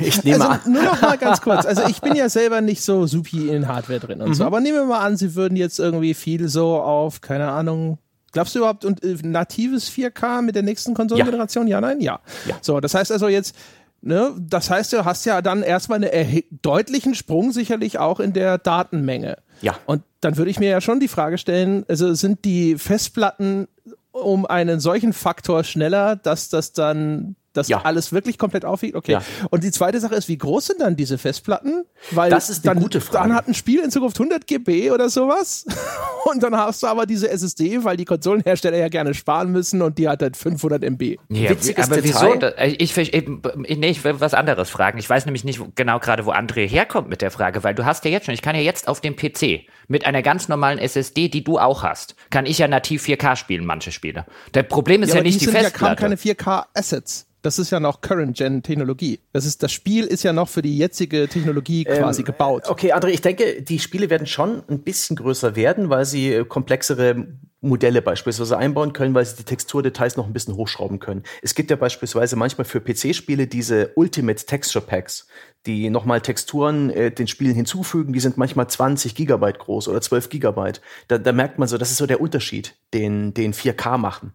Ich 0.00 0.24
nehme 0.24 0.48
also, 0.48 0.64
an. 0.64 0.72
Nur 0.72 0.82
noch 0.82 1.00
mal 1.00 1.18
ganz 1.18 1.40
kurz. 1.40 1.66
Also 1.66 1.82
ich 1.88 2.00
bin 2.00 2.14
ja 2.14 2.28
selber 2.28 2.60
nicht 2.60 2.82
so 2.82 3.06
supi 3.06 3.48
in 3.48 3.68
Hardware 3.68 4.00
drin 4.00 4.20
und 4.20 4.30
mhm. 4.30 4.34
so. 4.34 4.44
Aber 4.44 4.60
nehmen 4.60 4.78
wir 4.78 4.84
mal 4.84 5.00
an, 5.00 5.16
sie 5.16 5.34
würden 5.34 5.56
jetzt 5.56 5.78
irgendwie 5.78 6.14
viel 6.14 6.48
so 6.48 6.80
auf, 6.80 7.20
keine 7.20 7.50
Ahnung, 7.50 7.98
Glaubst 8.32 8.54
du 8.54 8.60
überhaupt 8.60 8.84
und 8.84 9.04
äh, 9.04 9.16
natives 9.22 9.90
4K 9.90 10.42
mit 10.42 10.54
der 10.54 10.62
nächsten 10.62 10.94
Konsolengeneration? 10.94 11.66
Ja. 11.66 11.76
ja, 11.76 11.80
nein, 11.80 12.00
ja. 12.00 12.20
ja. 12.46 12.56
So, 12.60 12.80
das 12.80 12.94
heißt 12.94 13.12
also 13.12 13.28
jetzt, 13.28 13.54
ne, 14.00 14.34
das 14.38 14.70
heißt, 14.70 14.92
du 14.92 15.04
hast 15.04 15.24
ja 15.24 15.42
dann 15.42 15.62
erstmal 15.62 16.02
einen 16.02 16.42
deutlichen 16.62 17.14
Sprung 17.14 17.52
sicherlich 17.52 17.98
auch 17.98 18.20
in 18.20 18.32
der 18.32 18.58
Datenmenge. 18.58 19.38
Ja. 19.60 19.76
Und 19.86 20.02
dann 20.20 20.36
würde 20.36 20.50
ich 20.50 20.58
mir 20.58 20.70
ja 20.70 20.80
schon 20.80 21.00
die 21.00 21.08
Frage 21.08 21.38
stellen, 21.38 21.84
also 21.88 22.14
sind 22.14 22.44
die 22.44 22.78
Festplatten 22.78 23.68
um 24.10 24.46
einen 24.46 24.80
solchen 24.80 25.12
Faktor 25.12 25.64
schneller, 25.64 26.16
dass 26.16 26.48
das 26.48 26.72
dann 26.72 27.36
dass 27.52 27.68
ja. 27.68 27.82
alles 27.82 28.12
wirklich 28.12 28.38
komplett 28.38 28.64
aufwiegt? 28.64 28.94
Okay. 28.94 29.12
Ja. 29.12 29.22
Und 29.50 29.64
die 29.64 29.70
zweite 29.70 30.00
Sache 30.00 30.14
ist, 30.14 30.28
wie 30.28 30.38
groß 30.38 30.66
sind 30.66 30.80
dann 30.80 30.96
diese 30.96 31.18
Festplatten? 31.18 31.84
Weil 32.10 32.30
das 32.30 32.50
ist 32.50 32.66
eine 32.66 32.74
dann, 32.74 32.82
gute 32.82 33.00
Frage. 33.00 33.28
Dann 33.28 33.36
hat 33.36 33.48
ein 33.48 33.54
Spiel 33.54 33.80
in 33.80 33.90
Zukunft 33.90 34.18
100 34.18 34.46
GB 34.46 34.90
oder 34.90 35.08
sowas. 35.08 35.64
Und 36.24 36.42
dann 36.42 36.56
hast 36.56 36.82
du 36.82 36.86
aber 36.86 37.06
diese 37.06 37.28
SSD, 37.28 37.84
weil 37.84 37.96
die 37.96 38.04
Konsolenhersteller 38.04 38.76
ja 38.76 38.88
gerne 38.88 39.12
sparen 39.12 39.50
müssen 39.50 39.82
und 39.82 39.98
die 39.98 40.08
hat 40.08 40.22
halt 40.22 40.36
500 40.36 40.84
MB. 40.84 41.16
Ja, 41.30 41.50
Witziges 41.50 41.86
aber 41.86 42.00
Detail. 42.00 42.54
wieso? 42.58 42.76
Ich, 42.78 42.96
ich, 42.96 43.12
ich, 43.12 43.78
nee, 43.78 43.88
ich 43.88 44.04
will 44.04 44.20
was 44.20 44.32
anderes 44.32 44.70
fragen. 44.70 44.98
Ich 44.98 45.10
weiß 45.10 45.26
nämlich 45.26 45.42
nicht 45.42 45.60
genau 45.74 45.98
gerade, 45.98 46.24
wo 46.24 46.32
André 46.32 46.68
herkommt 46.68 47.08
mit 47.08 47.22
der 47.22 47.32
Frage, 47.32 47.64
weil 47.64 47.74
du 47.74 47.84
hast 47.84 48.04
ja 48.04 48.12
jetzt 48.12 48.26
schon, 48.26 48.34
ich 48.34 48.42
kann 48.42 48.54
ja 48.54 48.62
jetzt 48.62 48.86
auf 48.86 49.00
dem 49.00 49.16
PC 49.16 49.66
mit 49.88 50.06
einer 50.06 50.22
ganz 50.22 50.48
normalen 50.48 50.78
SSD, 50.78 51.28
die 51.28 51.42
du 51.42 51.58
auch 51.58 51.82
hast, 51.82 52.14
kann 52.30 52.46
ich 52.46 52.58
ja 52.58 52.68
nativ 52.68 53.04
4K 53.04 53.36
spielen, 53.36 53.66
manche 53.66 53.90
Spiele. 53.90 54.24
Der 54.54 54.62
Problem 54.62 55.02
ist 55.02 55.10
ja, 55.10 55.16
ja 55.16 55.22
nicht 55.22 55.40
die, 55.40 55.46
die 55.46 55.52
Festplatte. 55.52 56.02
Ja 56.02 56.08
keine 56.08 56.16
4K-Assets. 56.16 57.26
Das 57.42 57.58
ist 57.58 57.70
ja 57.70 57.80
noch 57.80 58.00
Current-Gen-Technologie. 58.00 59.20
Das 59.32 59.44
ist, 59.44 59.62
das 59.62 59.72
Spiel 59.72 60.04
ist 60.04 60.22
ja 60.22 60.32
noch 60.32 60.48
für 60.48 60.62
die 60.62 60.78
jetzige 60.78 61.28
Technologie 61.28 61.84
ähm, 61.88 61.98
quasi 61.98 62.22
gebaut. 62.22 62.68
Okay, 62.68 62.92
André, 62.92 63.08
ich 63.08 63.20
denke, 63.20 63.62
die 63.62 63.80
Spiele 63.80 64.10
werden 64.10 64.28
schon 64.28 64.62
ein 64.68 64.82
bisschen 64.82 65.16
größer 65.16 65.56
werden, 65.56 65.90
weil 65.90 66.04
sie 66.04 66.32
äh, 66.32 66.44
komplexere 66.44 67.26
Modelle 67.60 68.02
beispielsweise 68.02 68.58
einbauen 68.58 68.92
können, 68.92 69.14
weil 69.14 69.24
sie 69.24 69.36
die 69.36 69.44
Texturdetails 69.44 70.16
noch 70.16 70.26
ein 70.26 70.32
bisschen 70.32 70.56
hochschrauben 70.56 70.98
können. 70.98 71.22
Es 71.42 71.54
gibt 71.54 71.70
ja 71.70 71.76
beispielsweise 71.76 72.36
manchmal 72.36 72.64
für 72.64 72.80
PC-Spiele 72.80 73.46
diese 73.46 73.92
Ultimate 73.94 74.44
Texture 74.44 74.84
Packs, 74.84 75.28
die 75.66 75.88
nochmal 75.88 76.20
Texturen 76.20 76.90
äh, 76.90 77.12
den 77.12 77.28
Spielen 77.28 77.54
hinzufügen. 77.54 78.12
Die 78.12 78.20
sind 78.20 78.36
manchmal 78.36 78.68
20 78.68 79.14
Gigabyte 79.14 79.60
groß 79.60 79.88
oder 79.88 80.00
12 80.00 80.28
Gigabyte. 80.28 80.80
Da, 81.06 81.18
da 81.18 81.32
merkt 81.32 81.58
man 81.58 81.68
so, 81.68 81.78
das 81.78 81.90
ist 81.90 81.98
so 81.98 82.06
der 82.06 82.20
Unterschied, 82.20 82.74
den, 82.94 83.32
den 83.32 83.54
4K 83.54 83.96
machen. 83.96 84.32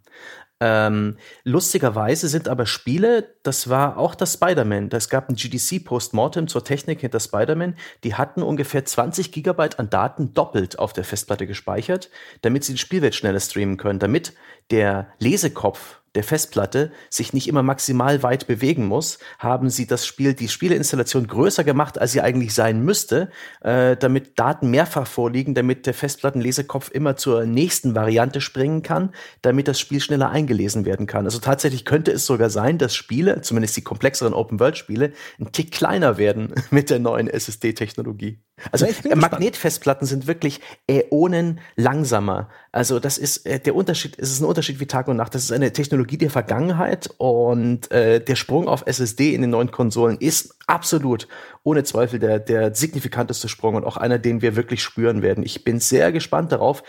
Ähm, 0.59 1.17
lustigerweise 1.43 2.27
sind 2.27 2.47
aber 2.47 2.65
Spiele, 2.65 3.35
das 3.43 3.69
war 3.69 3.97
auch 3.97 4.15
das 4.15 4.33
Spider-Man. 4.33 4.89
Es 4.91 5.09
gab 5.09 5.29
ein 5.29 5.35
GDC 5.35 5.85
Postmortem 5.85 6.47
zur 6.47 6.63
Technik 6.63 7.01
hinter 7.01 7.19
Spider-Man. 7.19 7.75
Die 8.03 8.15
hatten 8.15 8.41
ungefähr 8.41 8.83
20 8.83 9.31
Gigabyte 9.31 9.77
an 9.77 9.89
Daten 9.89 10.33
doppelt 10.33 10.79
auf 10.79 10.93
der 10.93 11.03
Festplatte 11.03 11.45
gespeichert, 11.45 12.09
damit 12.41 12.63
sie 12.63 12.73
die 12.73 12.79
Spielwelt 12.79 13.13
schneller 13.13 13.39
streamen 13.39 13.77
können, 13.77 13.99
damit 13.99 14.33
der 14.71 15.07
Lesekopf 15.19 16.01
der 16.17 16.23
Festplatte 16.23 16.91
sich 17.11 17.31
nicht 17.31 17.47
immer 17.47 17.61
maximal 17.61 18.23
weit 18.23 18.47
bewegen 18.47 18.87
muss, 18.87 19.19
haben 19.37 19.69
sie 19.69 19.85
das 19.85 20.07
Spiel, 20.07 20.33
die 20.33 20.47
Spieleinstallation 20.47 21.27
größer 21.27 21.63
gemacht, 21.63 22.01
als 22.01 22.11
sie 22.11 22.21
eigentlich 22.21 22.55
sein 22.55 22.83
müsste, 22.83 23.29
äh, 23.61 23.95
damit 23.95 24.39
Daten 24.39 24.71
mehrfach 24.71 25.05
vorliegen, 25.05 25.53
damit 25.53 25.85
der 25.85 25.93
Festplattenlesekopf 25.93 26.89
immer 26.89 27.17
zur 27.17 27.45
nächsten 27.45 27.93
Variante 27.93 28.41
springen 28.41 28.81
kann, 28.81 29.11
damit 29.43 29.67
das 29.67 29.79
Spiel 29.79 30.01
schneller 30.01 30.31
eingelesen 30.31 30.85
werden 30.85 31.05
kann. 31.05 31.25
Also 31.25 31.37
tatsächlich 31.37 31.85
könnte 31.85 32.11
es 32.11 32.25
sogar 32.25 32.49
sein, 32.49 32.79
dass 32.79 32.95
Spiele, 32.95 33.41
zumindest 33.41 33.77
die 33.77 33.83
komplexeren 33.83 34.33
Open-World-Spiele, 34.33 35.11
ein 35.39 35.51
Tick 35.51 35.71
kleiner 35.71 36.17
werden 36.17 36.51
mit 36.71 36.89
der 36.89 36.97
neuen 36.97 37.27
SSD-Technologie. 37.27 38.39
Also 38.71 38.87
Magnetfestplatten 39.15 40.07
sind 40.07 40.25
wirklich 40.25 40.61
Äonen 40.87 41.59
langsamer. 41.75 42.49
Also 42.71 42.99
das 42.99 43.17
ist 43.17 43.45
äh, 43.45 43.59
der 43.59 43.75
Unterschied, 43.75 44.17
es 44.17 44.31
ist 44.31 44.41
ein 44.41 44.45
Unterschied 44.45 44.79
wie 44.79 44.87
Tag 44.87 45.07
und 45.07 45.17
Nacht. 45.17 45.35
Das 45.35 45.43
ist 45.43 45.51
eine 45.51 45.71
Technologie 45.73 46.17
der 46.17 46.31
Vergangenheit 46.31 47.09
und 47.17 47.91
äh, 47.91 48.19
der 48.19 48.35
Sprung 48.35 48.67
auf 48.67 48.83
SSD 48.87 49.33
in 49.35 49.41
den 49.41 49.51
neuen 49.51 49.71
Konsolen 49.71 50.17
ist 50.17 50.55
absolut 50.65 51.27
ohne 51.63 51.83
Zweifel 51.83 52.19
der, 52.19 52.39
der 52.39 52.73
signifikanteste 52.73 53.47
Sprung 53.47 53.75
und 53.75 53.85
auch 53.85 53.97
einer, 53.97 54.17
den 54.17 54.41
wir 54.41 54.55
wirklich 54.55 54.81
spüren 54.81 55.21
werden. 55.21 55.43
Ich 55.43 55.63
bin 55.63 55.79
sehr 55.79 56.11
gespannt 56.11 56.51
darauf. 56.51 56.83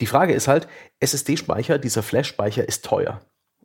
Die 0.00 0.06
Frage 0.06 0.32
ist 0.32 0.48
halt, 0.48 0.66
SSD-Speicher, 0.98 1.78
dieser 1.78 2.02
Flash-Speicher 2.02 2.66
ist 2.66 2.84
teuer. 2.84 3.20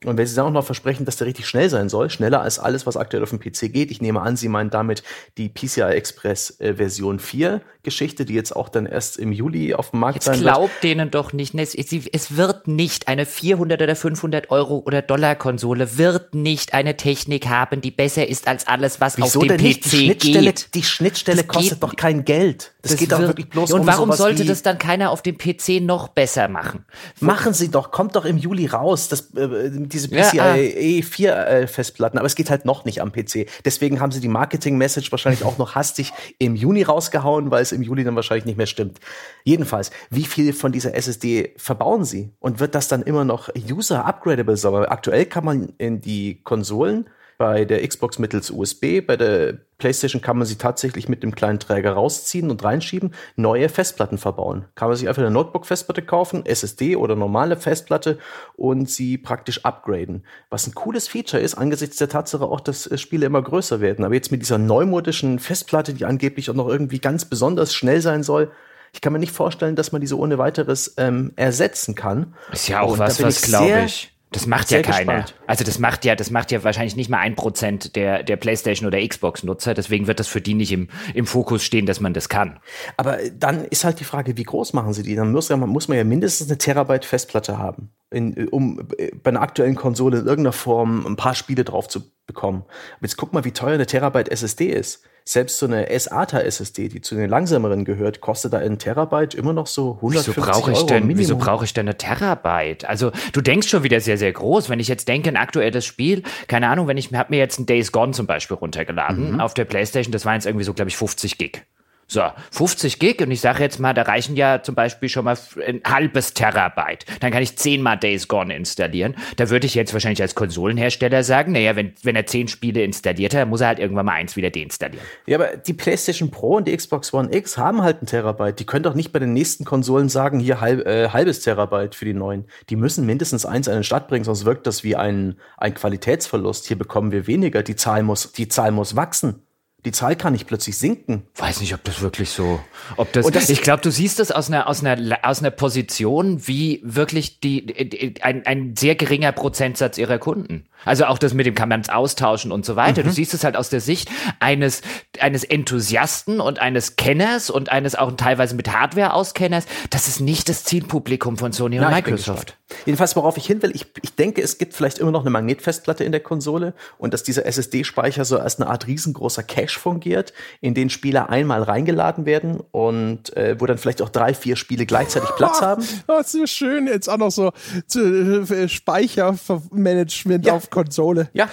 Und 0.06 0.18
wenn 0.18 0.28
Sie 0.28 0.36
dann 0.36 0.45
auch 0.45 0.52
noch 0.52 0.66
versprechen, 0.66 1.06
dass 1.06 1.18
der 1.18 1.26
richtig 1.26 1.48
schnell 1.48 1.70
sein 1.70 1.89
soll, 1.89 2.10
schneller 2.12 2.41
als 2.41 2.60
alles, 2.60 2.86
was 2.86 2.98
aktuell 2.98 3.24
auf 3.24 3.32
dem 3.32 3.39
PC 3.39 3.74
geht, 3.74 3.89
ich 3.89 4.00
nehme 4.00 4.22
an, 4.22 4.38
Sie 4.38 4.48
meinen 4.48 4.70
damit 4.70 5.02
die 5.38 5.50
PCI 5.50 5.82
Express 5.82 6.60
äh, 6.60 6.76
Version 6.76 7.20
4 7.20 7.62
Geschichte, 7.88 8.26
die 8.26 8.34
jetzt 8.34 8.54
auch 8.54 8.68
dann 8.68 8.86
erst 8.86 9.18
im 9.18 9.32
Juli 9.32 9.74
auf 9.74 9.91
dem 9.91 10.02
Markt 10.02 10.16
jetzt 10.16 10.26
sein 10.26 10.41
wird. 10.41 10.54
Glaubt 10.54 10.84
denen 10.84 11.10
doch 11.10 11.32
nicht, 11.32 11.56
es, 11.56 11.74
es 11.74 12.36
wird 12.36 12.68
nicht 12.68 13.08
eine 13.08 13.26
400 13.26 13.82
oder 13.82 13.95
500 13.95 14.52
Euro 14.52 14.84
oder 14.86 15.02
Dollar 15.02 15.36
Konsole 15.36 15.98
wird 15.98 16.36
nicht 16.36 16.74
eine 16.74 16.98
Technik 16.98 17.48
haben, 17.48 17.80
die 17.80 17.91
besser 17.91 18.28
ist 18.28 18.50
als 18.50 18.68
alles, 18.68 19.00
was 19.00 19.18
Wieso 19.18 19.39
auf 19.39 19.48
dem 19.48 19.56
PC 19.56 19.62
die 19.62 19.89
Schnittstelle, 19.89 20.45
geht. 20.48 20.76
Die 20.76 20.84
Schnittstelle 20.84 21.38
das 21.38 21.48
kostet 21.48 21.82
doch 21.82 21.95
kein 21.95 22.26
Geld. 22.26 22.74
Das, 22.82 22.91
das 22.91 23.00
geht 23.00 23.12
doch 23.14 23.20
wirklich 23.20 23.50
bloß 23.50 23.72
und 23.72 23.80
um 23.80 23.88
Und 23.88 23.88
warum 23.88 24.12
sollte 24.12 24.43
das 24.43 24.64
dann 24.64 24.78
keiner 24.78 25.10
auf 25.10 25.22
dem 25.22 25.38
PC 25.38 25.82
noch 25.82 26.10
besser 26.10 26.50
machen? 26.50 26.84
Machen 27.22 27.54
Sie 27.54 27.72
doch, 27.72 27.91
kommt 27.91 28.18
doch 28.18 28.26
im 28.26 28.38
Juli 28.38 28.66
raus. 28.66 29.08
Das, 29.08 29.34
äh, 29.36 29.87
diese 29.90 30.10
PCIe 30.10 31.02
4 31.04 31.36
ah. 31.36 31.46
äh, 31.46 31.68
Festplatten, 31.68 32.18
aber 32.18 32.28
es 32.28 32.36
geht 32.36 32.50
halt 32.50 32.66
noch 32.66 32.86
nicht 32.86 33.02
am 33.02 33.12
PC. 33.12 33.48
Deswegen 33.66 34.00
haben 34.00 34.12
sie 34.12 34.20
die 34.20 34.28
Marketing-Message 34.28 35.12
wahrscheinlich 35.12 35.44
auch 35.44 35.58
noch 35.58 35.76
hastig 35.76 36.14
im 36.40 36.56
Juni 36.56 36.84
rausgehauen, 36.84 37.52
weil 37.52 37.62
es 37.62 37.72
im 37.72 37.82
Juli 37.82 38.04
dann 38.04 38.16
wahrscheinlich 38.16 38.46
nicht 38.46 38.58
mehr 38.58 38.68
stimmt. 38.68 39.00
Jedenfalls, 39.44 39.92
wie 40.10 40.26
viel 40.26 40.54
von 40.54 40.72
dieser 40.72 40.94
SSD 40.96 41.54
verbauen 41.58 42.06
sie? 42.06 42.32
Und 42.40 42.60
wird 42.60 42.76
das 42.76 42.88
dann 42.88 43.04
immer 43.04 43.26
noch 43.26 43.50
user-upgradable 43.56 44.58
sein? 44.58 44.86
Aktuell 44.86 45.26
kann 45.26 45.46
man 45.46 45.74
in 45.78 46.02
die 46.02 46.42
Konsolen 46.44 47.10
bei 47.38 47.66
der 47.66 47.88
Xbox 47.88 48.18
mittels 48.18 48.50
USB, 48.50 49.02
bei 49.06 49.16
der 49.16 49.54
PlayStation 49.78 50.22
kann 50.22 50.38
man 50.38 50.48
sie 50.48 50.56
tatsächlich 50.56 51.08
mit 51.08 51.22
dem 51.22 51.36
kleinen 51.36 51.60
Träger 51.60 51.92
rausziehen 51.92 52.50
und 52.50 52.64
reinschieben, 52.64 53.14
neue 53.36 53.70
Festplatten 53.70 54.18
verbauen. 54.18 54.66
Kann 54.74 54.88
man 54.88 54.98
sich 54.98 55.08
einfach 55.08 55.22
eine 55.22 55.32
Notebook-Festplatte 55.32 56.02
kaufen, 56.02 56.46
SSD 56.46 56.96
oder 56.96 57.16
normale 57.16 57.56
Festplatte 57.56 58.18
und 58.56 58.90
sie 58.90 59.20
praktisch 59.20 59.66
upgraden. 59.66 60.26
Was 60.50 60.66
ein 60.66 60.74
cooles 60.74 61.08
Feature 61.08 61.42
ist, 61.42 61.54
angesichts 61.54 61.98
der 61.98 62.10
Tatsache 62.10 62.46
auch, 62.46 62.60
dass 62.60 62.88
äh, 62.88 62.98
Spiele 62.98 63.28
immer 63.28 63.42
größer 63.44 63.82
werden. 63.82 64.04
Aber 64.04 64.16
jetzt 64.16 64.32
mit 64.32 64.42
dieser 64.42 64.58
neumodischen 64.58 65.38
Festplatte, 65.38 65.94
die 65.94 66.06
angeblich 66.06 66.50
auch 66.50 66.56
noch 66.56 66.68
irgendwie 66.68 67.00
ganz 67.00 67.26
besonders 67.26 67.76
schnell 67.76 68.02
sein 68.02 68.24
soll, 68.24 68.52
ich 68.94 69.02
kann 69.02 69.14
mir 69.14 69.20
nicht 69.20 69.34
vorstellen, 69.34 69.76
dass 69.76 69.92
man 69.92 70.02
diese 70.02 70.18
ohne 70.18 70.40
weiteres 70.40 70.96
ähm, 70.98 71.34
ersetzen 71.36 71.94
kann. 71.94 72.34
Ist 72.52 72.68
ja 72.68 72.82
auch 72.82 72.94
und 72.94 73.00
was, 73.00 73.22
was 73.22 73.44
glaube 73.44 73.84
ich 73.86 74.16
Das 74.32 74.45
macht 74.45 74.71
ja 74.71 74.82
keiner. 74.82 75.21
Gespannt. 75.21 75.36
Also 75.47 75.63
das 75.63 75.80
macht 75.80 76.03
ja, 76.03 76.13
das 76.15 76.32
macht 76.32 76.51
ja 76.51 76.63
wahrscheinlich 76.63 76.97
nicht 76.97 77.09
mal 77.09 77.19
ein 77.19 77.36
Prozent 77.36 77.95
der, 77.95 78.23
der 78.23 78.36
PlayStation 78.36 78.86
oder 78.86 79.05
Xbox-Nutzer. 79.05 79.73
Deswegen 79.73 80.07
wird 80.07 80.19
das 80.19 80.28
für 80.28 80.41
die 80.41 80.53
nicht 80.53 80.73
im, 80.73 80.89
im 81.13 81.25
Fokus 81.25 81.63
stehen, 81.63 81.86
dass 81.86 82.01
man 82.01 82.13
das 82.13 82.28
kann. 82.28 82.59
Aber 82.97 83.17
dann 83.34 83.63
ist 83.65 83.86
halt 83.86 84.01
die 84.01 84.03
Frage, 84.03 84.36
wie 84.36 84.43
groß 84.43 84.73
machen 84.73 84.91
sie 84.93 85.03
die? 85.03 85.15
Dann 85.15 85.32
muss, 85.32 85.49
muss 85.49 85.88
man 85.88 85.97
ja 85.97 86.03
mindestens 86.03 86.49
eine 86.49 86.57
Terabyte 86.57 87.05
Festplatte 87.05 87.57
haben, 87.57 87.89
in, 88.11 88.49
um 88.49 88.88
bei 89.23 89.30
einer 89.30 89.41
aktuellen 89.41 89.75
Konsole 89.75 90.19
in 90.19 90.25
irgendeiner 90.25 90.53
Form 90.53 91.05
ein 91.07 91.15
paar 91.15 91.36
Spiele 91.36 91.63
drauf 91.63 91.88
zu 91.88 92.11
bekommen. 92.25 92.63
Aber 92.97 93.05
jetzt 93.05 93.15
guck 93.15 93.32
mal, 93.32 93.45
wie 93.45 93.51
teuer 93.51 93.75
eine 93.75 93.86
Terabyte 93.86 94.30
SSD 94.30 94.67
ist 94.67 95.03
selbst 95.28 95.59
so 95.59 95.65
eine 95.65 95.88
SATA-SSD, 95.89 96.88
die 96.88 97.01
zu 97.01 97.15
den 97.15 97.30
langsameren 97.30 97.84
gehört, 97.84 98.21
kostet 98.21 98.53
da 98.53 98.59
ein 98.59 98.80
Terabyte 98.80 99.36
immer 99.36 99.51
noch 99.51 99.67
so 99.67 99.95
150 99.95 100.38
wieso 100.38 100.41
brauche 100.41 100.71
ich 100.71 100.78
Euro 100.78 100.88
denn, 100.88 101.03
Minimum. 101.03 101.19
Wieso 101.19 101.36
brauche 101.36 101.65
ich 101.65 101.73
denn 101.73 101.86
eine 101.86 101.97
Terabyte? 101.97 102.86
Also 102.88 103.11
du 103.34 103.41
denkst 103.41 103.67
schon 103.67 103.84
wieder 103.84 103.99
sehr, 103.99 104.17
sehr 104.17 104.32
groß. 104.32 104.69
Wenn 104.69 104.80
ich 104.80 104.88
jetzt 104.88 105.07
denke, 105.09 105.30
ein 105.30 105.36
aktuelles 105.36 105.86
Spiel, 105.86 106.23
keine 106.47 106.69
Ahnung, 106.69 106.88
wenn 106.88 106.97
ich 106.97 107.13
habe 107.13 107.32
mir 107.32 107.39
jetzt 107.39 107.59
ein 107.59 107.65
Days 107.65 107.91
Gone 107.91 108.13
zum 108.13 108.25
Beispiel 108.25 108.55
runtergeladen 108.55 109.34
mhm. 109.34 109.39
auf 109.41 109.53
der 109.53 109.65
Playstation, 109.65 110.13
das 110.13 110.25
waren 110.25 110.36
jetzt 110.36 110.45
irgendwie 110.45 110.65
so, 110.65 110.73
glaube 110.73 110.89
ich, 110.89 110.95
50 110.95 111.38
Gig. 111.38 111.63
So, 112.10 112.22
50 112.51 112.99
Gig 112.99 113.22
und 113.22 113.32
ich 113.32 113.41
sage 113.41 113.62
jetzt 113.62 113.82
mal, 113.82 113.93
da 113.93 114.03
reichen 114.03 114.38
ja 114.38 114.64
zum 114.64 114.76
Beispiel 114.76 115.10
schon 115.10 115.26
mal 115.26 115.38
ein 115.68 115.82
halbes 115.86 116.34
Terabyte. 116.34 117.05
Dann 117.20 117.32
kann 117.32 117.43
ich 117.43 117.58
zehnmal 117.58 117.97
Days 117.97 118.30
Gone 118.30 118.55
installieren. 118.55 119.16
Da 119.36 119.49
würde 119.49 119.68
ich 119.68 119.76
jetzt 119.76 119.91
wahrscheinlich 119.91 120.22
als 120.22 120.34
Konsolenhersteller 120.34 121.24
sagen, 121.24 121.51
naja, 121.51 121.76
wenn, 121.76 121.93
wenn 122.03 122.16
er 122.16 122.26
zehn 122.26 122.47
Spiele 122.47 122.82
installiert 122.82 123.36
hat, 123.36 123.49
muss 123.49 123.60
er 123.60 123.68
halt 123.68 123.80
irgendwann 123.80 124.05
mal 124.05 124.14
eins 124.14 124.38
wieder 124.38 124.49
deinstallieren. 124.49 125.05
Ja, 125.26 125.38
aber 125.38 125.58
die 125.58 125.74
PlayStation 125.74 126.32
Pro 126.32 126.55
und 126.55 126.70
die 126.70 126.78
Xbox 126.78 127.14
One 127.14 127.36
X 127.36 127.58
haben 127.58 127.82
halt 127.82 128.01
ein 128.01 128.05
Terabyte. 128.05 128.58
Die 128.58 128.66
können 128.66 128.84
doch 128.84 128.93
nicht 128.93 129.12
bei 129.12 129.20
den 129.20 129.34
nächsten 129.34 129.66
Konsolen 129.66 130.08
sagen, 130.08 130.39
hier 130.39 130.62
halb, 130.62 130.88
äh, 130.88 131.10
halbes 131.10 131.41
Terabyte 131.41 131.93
für 131.93 132.05
die 132.05 132.14
neuen. 132.14 132.45
Die 132.70 132.78
müssen 132.78 133.05
mindestens 133.05 133.45
eins 133.45 133.68
an 133.68 133.74
den 133.74 133.84
Start 133.84 134.08
bringen, 134.08 134.24
sonst 134.24 134.45
wirkt 134.45 134.66
das 134.66 134.86
wie 134.86 134.95
ein, 134.95 135.36
ein 135.58 135.74
Qualitätsverlust. 135.74 136.68
Hier 136.68 136.78
bekommen 136.78 137.12
wir 137.12 137.28
weniger. 137.28 137.64
Die 137.64 137.76
Zahl 137.76 138.01
muss, 138.01 138.32
die 138.32 138.47
Zahl 138.47 138.72
muss 138.72 138.95
wachsen 138.95 139.41
die 139.88 139.94
Zahl 139.94 140.18
kann 140.18 140.34
nicht 140.34 140.48
plötzlich 140.48 140.78
sinken. 140.78 141.24
Weiß 141.38 141.62
nicht, 141.62 141.74
ob 141.74 141.82
das 141.86 142.02
wirklich 142.02 142.30
so, 142.30 142.60
ob 142.98 143.14
das, 143.14 143.26
das 143.32 143.50
ich 143.50 143.62
glaube, 143.62 143.82
du 143.82 143.90
siehst 143.90 144.20
das 144.20 144.32
aus 144.32 144.50
einer, 144.50 144.68
aus 144.68 144.84
einer, 144.84 145.20
aus 145.24 145.40
einer 145.40 145.50
Position, 145.50 146.46
wie 146.46 146.82
wirklich 146.84 147.40
die, 147.40 147.66
die 147.66 148.22
ein, 148.22 148.46
ein 148.46 148.76
sehr 148.76 148.96
geringer 148.96 149.32
Prozentsatz 149.32 149.98
ihrer 149.98 150.18
Kunden. 150.18 150.66
Also 150.84 151.06
auch 151.06 151.18
das 151.18 151.34
mit 151.34 151.46
dem 151.46 151.56
kann 151.56 151.70
man 151.70 151.82
es 151.82 151.90
austauschen 151.90 152.52
und 152.52 152.66
so 152.66 152.76
weiter. 152.76 153.02
Mhm. 153.02 153.08
Du 153.08 153.14
siehst 153.14 153.34
es 153.34 153.46
halt 153.46 153.56
aus 153.56 153.70
der 153.70 153.80
Sicht 153.80 154.10
eines, 154.40 154.82
eines 155.20 155.46
Enthusiasten 155.46 156.42
und 156.42 156.60
eines 156.60 156.98
Kenners 156.98 157.50
und 157.50 157.70
eines 157.70 157.96
auch 157.96 158.12
teilweise 158.18 158.56
mit 158.56 158.72
Hardware-Auskenners. 158.72 159.66
Das 159.90 160.10
ist 160.10 160.20
nicht 160.20 160.50
das 160.50 160.66
Zielpublikum 160.66 161.38
von 161.38 161.54
Sony 161.54 161.80
und 161.80 161.90
Microsoft. 161.90 162.58
Jedenfalls, 162.86 163.16
worauf 163.16 163.38
ich 163.38 163.46
hin 163.46 163.62
will, 163.62 163.72
ich, 163.74 163.86
ich 164.02 164.16
denke, 164.16 164.42
es 164.42 164.58
gibt 164.58 164.74
vielleicht 164.74 165.00
immer 165.00 165.12
noch 165.12 165.22
eine 165.22 165.30
Magnetfestplatte 165.30 166.04
in 166.04 166.12
der 166.12 166.22
Konsole 166.22 166.74
und 166.98 167.14
dass 167.14 167.24
dieser 167.24 167.46
SSD-Speicher 167.46 168.26
so 168.26 168.40
als 168.40 168.60
eine 168.60 168.70
Art 168.70 168.88
riesengroßer 168.88 169.44
Cache 169.44 169.76
fungiert, 169.78 170.34
in 170.61 170.73
den 170.73 170.89
Spieler 170.89 171.30
einmal 171.30 171.63
reingeladen 171.63 172.25
werden 172.25 172.61
und 172.71 173.36
äh, 173.36 173.55
wo 173.59 173.65
dann 173.65 173.78
vielleicht 173.78 174.01
auch 174.01 174.09
drei, 174.09 174.34
vier 174.34 174.55
Spiele 174.55 174.86
gleichzeitig 174.86 175.30
Platz 175.36 175.61
haben. 175.61 175.84
Oh, 176.07 176.19
ist 176.19 176.32
so 176.32 176.45
schön, 176.45 176.88
jetzt 176.88 177.09
auch 177.09 177.17
noch 177.17 177.32
so 177.32 177.51
äh, 177.95 178.67
Speichermanagement 178.67 180.45
ja. 180.45 180.53
auf 180.53 180.69
Konsole. 180.69 181.30
Ja. 181.34 181.49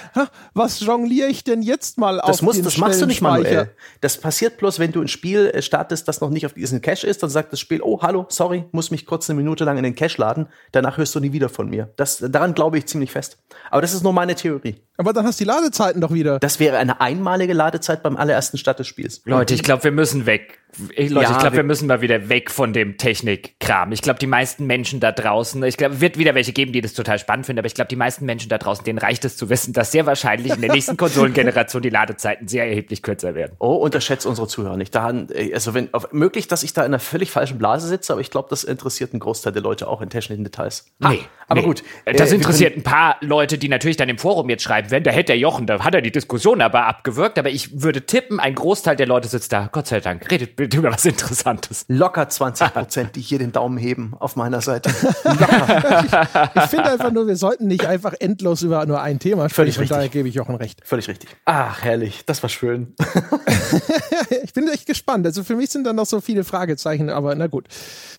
Was 0.53 0.79
jongliere 0.79 1.29
ich 1.29 1.43
denn 1.43 1.61
jetzt 1.61 1.97
mal 1.97 2.17
das 2.17 2.39
auf 2.39 2.41
muss, 2.41 2.55
den 2.55 2.65
Das 2.65 2.77
machst 2.77 3.01
du 3.01 3.05
nicht 3.05 3.21
manuell. 3.21 3.71
Das 4.01 4.17
passiert 4.17 4.57
bloß, 4.57 4.79
wenn 4.79 4.91
du 4.91 5.01
ein 5.01 5.07
Spiel 5.07 5.47
äh, 5.47 5.61
startest, 5.61 6.07
das 6.07 6.21
noch 6.21 6.29
nicht 6.29 6.45
auf 6.45 6.53
diesem 6.53 6.81
Cache 6.81 7.07
ist, 7.07 7.23
dann 7.23 7.29
sagt 7.29 7.53
das 7.53 7.59
Spiel, 7.59 7.81
oh, 7.81 8.01
hallo, 8.01 8.25
sorry, 8.29 8.65
muss 8.71 8.91
mich 8.91 9.05
kurz 9.05 9.29
eine 9.29 9.37
Minute 9.37 9.63
lang 9.63 9.77
in 9.77 9.83
den 9.83 9.95
Cache 9.95 10.19
laden, 10.19 10.47
danach 10.71 10.97
hörst 10.97 11.15
du 11.15 11.19
nie 11.19 11.31
wieder 11.31 11.49
von 11.49 11.69
mir. 11.69 11.91
Das, 11.95 12.17
daran 12.17 12.53
glaube 12.53 12.77
ich 12.77 12.85
ziemlich 12.85 13.11
fest. 13.11 13.37
Aber 13.69 13.81
das 13.81 13.93
ist 13.93 14.03
nur 14.03 14.13
meine 14.13 14.35
Theorie. 14.35 14.75
Aber 14.97 15.13
dann 15.13 15.25
hast 15.25 15.39
du 15.39 15.43
die 15.43 15.47
Ladezeiten 15.47 16.01
doch 16.01 16.13
wieder. 16.13 16.39
Das 16.39 16.59
wäre 16.59 16.77
eine 16.77 17.01
einmalige 17.01 17.53
Ladezeit 17.53 18.01
beim 18.01 18.15
allerersten 18.15 18.57
Start 18.57 18.79
des 18.79 18.87
Spiels. 18.87 19.21
Leute, 19.25 19.53
ich 19.53 19.63
glaube, 19.63 19.83
wir 19.83 19.91
müssen 19.91 20.25
weg. 20.25 20.59
Ich, 20.95 21.09
Leute, 21.09 21.29
ja, 21.29 21.31
ich 21.31 21.39
glaube, 21.39 21.53
wir, 21.53 21.57
wir, 21.57 21.63
müssen 21.63 21.87
mal 21.87 22.01
wieder 22.01 22.29
weg 22.29 22.51
von 22.51 22.73
dem 22.73 22.97
Technikkram. 22.97 23.91
Ich 23.91 24.01
glaube, 24.01 24.19
die 24.19 24.27
meisten 24.27 24.65
Menschen 24.65 24.99
da 24.99 25.11
draußen, 25.11 25.63
ich 25.63 25.77
glaube, 25.77 26.01
wird 26.01 26.17
wieder 26.17 26.35
welche 26.35 26.51
geben, 26.51 26.73
die 26.73 26.81
das 26.81 26.93
total 26.93 27.17
spannend 27.17 27.45
finden, 27.45 27.59
aber 27.59 27.67
ich 27.67 27.75
glaube, 27.75 27.87
die 27.87 27.95
meisten 27.95 28.25
Menschen 28.25 28.49
da 28.49 28.57
draußen, 28.57 28.83
denen 28.83 28.99
reicht 28.99 29.23
es 29.25 29.37
zu 29.37 29.49
wissen, 29.49 29.73
dass 29.73 29.91
sehr 29.91 30.05
wahrscheinlich 30.05 30.53
in 30.53 30.61
der 30.61 30.73
nächsten 30.73 30.97
Konsolengeneration 30.97 31.81
die 31.81 31.89
Ladezeiten 31.89 32.47
sehr 32.47 32.67
erheblich 32.67 33.01
kürzer 33.01 33.35
werden. 33.35 33.53
Oh, 33.59 33.75
unterschätzt 33.75 34.25
unsere 34.25 34.47
Zuhörer 34.47 34.75
nicht. 34.75 34.93
Da, 34.93 35.13
also 35.53 35.73
wenn, 35.73 35.93
auf, 35.93 36.11
möglich, 36.11 36.47
dass 36.47 36.63
ich 36.63 36.73
da 36.73 36.81
in 36.81 36.87
einer 36.87 36.99
völlig 36.99 37.31
falschen 37.31 37.57
Blase 37.57 37.87
sitze, 37.87 38.11
aber 38.11 38.21
ich 38.21 38.29
glaube, 38.29 38.49
das 38.49 38.63
interessiert 38.65 39.13
einen 39.13 39.21
Großteil 39.21 39.53
der 39.53 39.61
Leute 39.61 39.87
auch 39.87 40.01
in 40.01 40.09
technischen 40.09 40.43
Details. 40.43 40.91
Ha, 41.01 41.09
nee, 41.09 41.21
aber 41.47 41.61
nee. 41.61 41.67
gut. 41.67 41.83
Das 42.05 42.31
äh, 42.31 42.35
interessiert 42.35 42.75
ein 42.75 42.83
paar 42.83 43.15
Leute, 43.21 43.57
die 43.57 43.69
natürlich 43.69 43.97
dann 43.97 44.09
im 44.09 44.17
Forum 44.17 44.49
jetzt 44.49 44.63
schreiben 44.63 44.91
werden, 44.91 45.05
da 45.05 45.11
hätte 45.11 45.27
der 45.27 45.37
Jochen, 45.37 45.67
da 45.67 45.83
hat 45.83 45.95
er 45.95 46.01
die 46.01 46.11
Diskussion 46.11 46.61
aber 46.61 46.85
abgewürgt, 46.85 47.39
aber 47.39 47.49
ich 47.49 47.81
würde 47.81 48.05
tippen, 48.05 48.41
ein 48.41 48.55
Großteil 48.55 48.97
der 48.97 49.07
Leute 49.07 49.29
sitzt 49.29 49.53
da, 49.53 49.69
Gott 49.71 49.87
sei 49.87 50.01
Dank, 50.01 50.29
redet 50.29 50.55
bitte 50.55 50.64
über 50.73 50.91
was 50.91 51.05
Interessantes. 51.05 51.85
Locker 51.87 52.29
20 52.35 52.73
Prozent, 52.73 53.15
die 53.15 53.21
hier 53.21 53.39
den 53.39 53.51
Daumen 53.51 53.77
heben 53.77 54.13
auf 54.19 54.35
meiner 54.35 54.61
Seite. 54.61 54.89
Locker. 55.23 56.03
ich, 56.05 56.63
ich 56.63 56.69
finde 56.69 56.91
einfach 56.91 57.11
nur, 57.11 57.27
wir 57.27 57.35
sollten 57.35 57.67
nicht 57.67 57.85
einfach 57.85 58.13
endlos 58.19 58.61
über 58.61 58.85
nur 58.85 59.01
ein 59.01 59.19
Thema 59.19 59.49
sprechen. 59.49 59.55
Völlig 59.55 59.79
richtig. 59.79 59.89
daher 59.95 60.09
gebe 60.09 60.29
ich 60.29 60.39
auch 60.39 60.49
ein 60.49 60.55
Recht. 60.55 60.81
Völlig 60.83 61.07
richtig. 61.07 61.29
Ach, 61.45 61.83
herrlich. 61.83 62.25
Das 62.25 62.41
war 62.43 62.49
schön. 62.49 62.95
ich 64.43 64.53
bin 64.53 64.67
echt 64.67 64.85
gespannt. 64.85 65.25
Also 65.25 65.43
für 65.43 65.55
mich 65.55 65.69
sind 65.69 65.85
da 65.85 65.93
noch 65.93 66.05
so 66.05 66.21
viele 66.21 66.43
Fragezeichen, 66.43 67.09
aber 67.09 67.35
na 67.35 67.47
gut. 67.47 67.67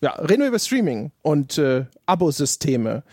Ja, 0.01 0.11
reden 0.13 0.41
wir 0.41 0.47
über 0.49 0.59
Streaming 0.59 1.11
und 1.21 1.57
äh, 1.57 1.85
Abosysteme. 2.05 3.03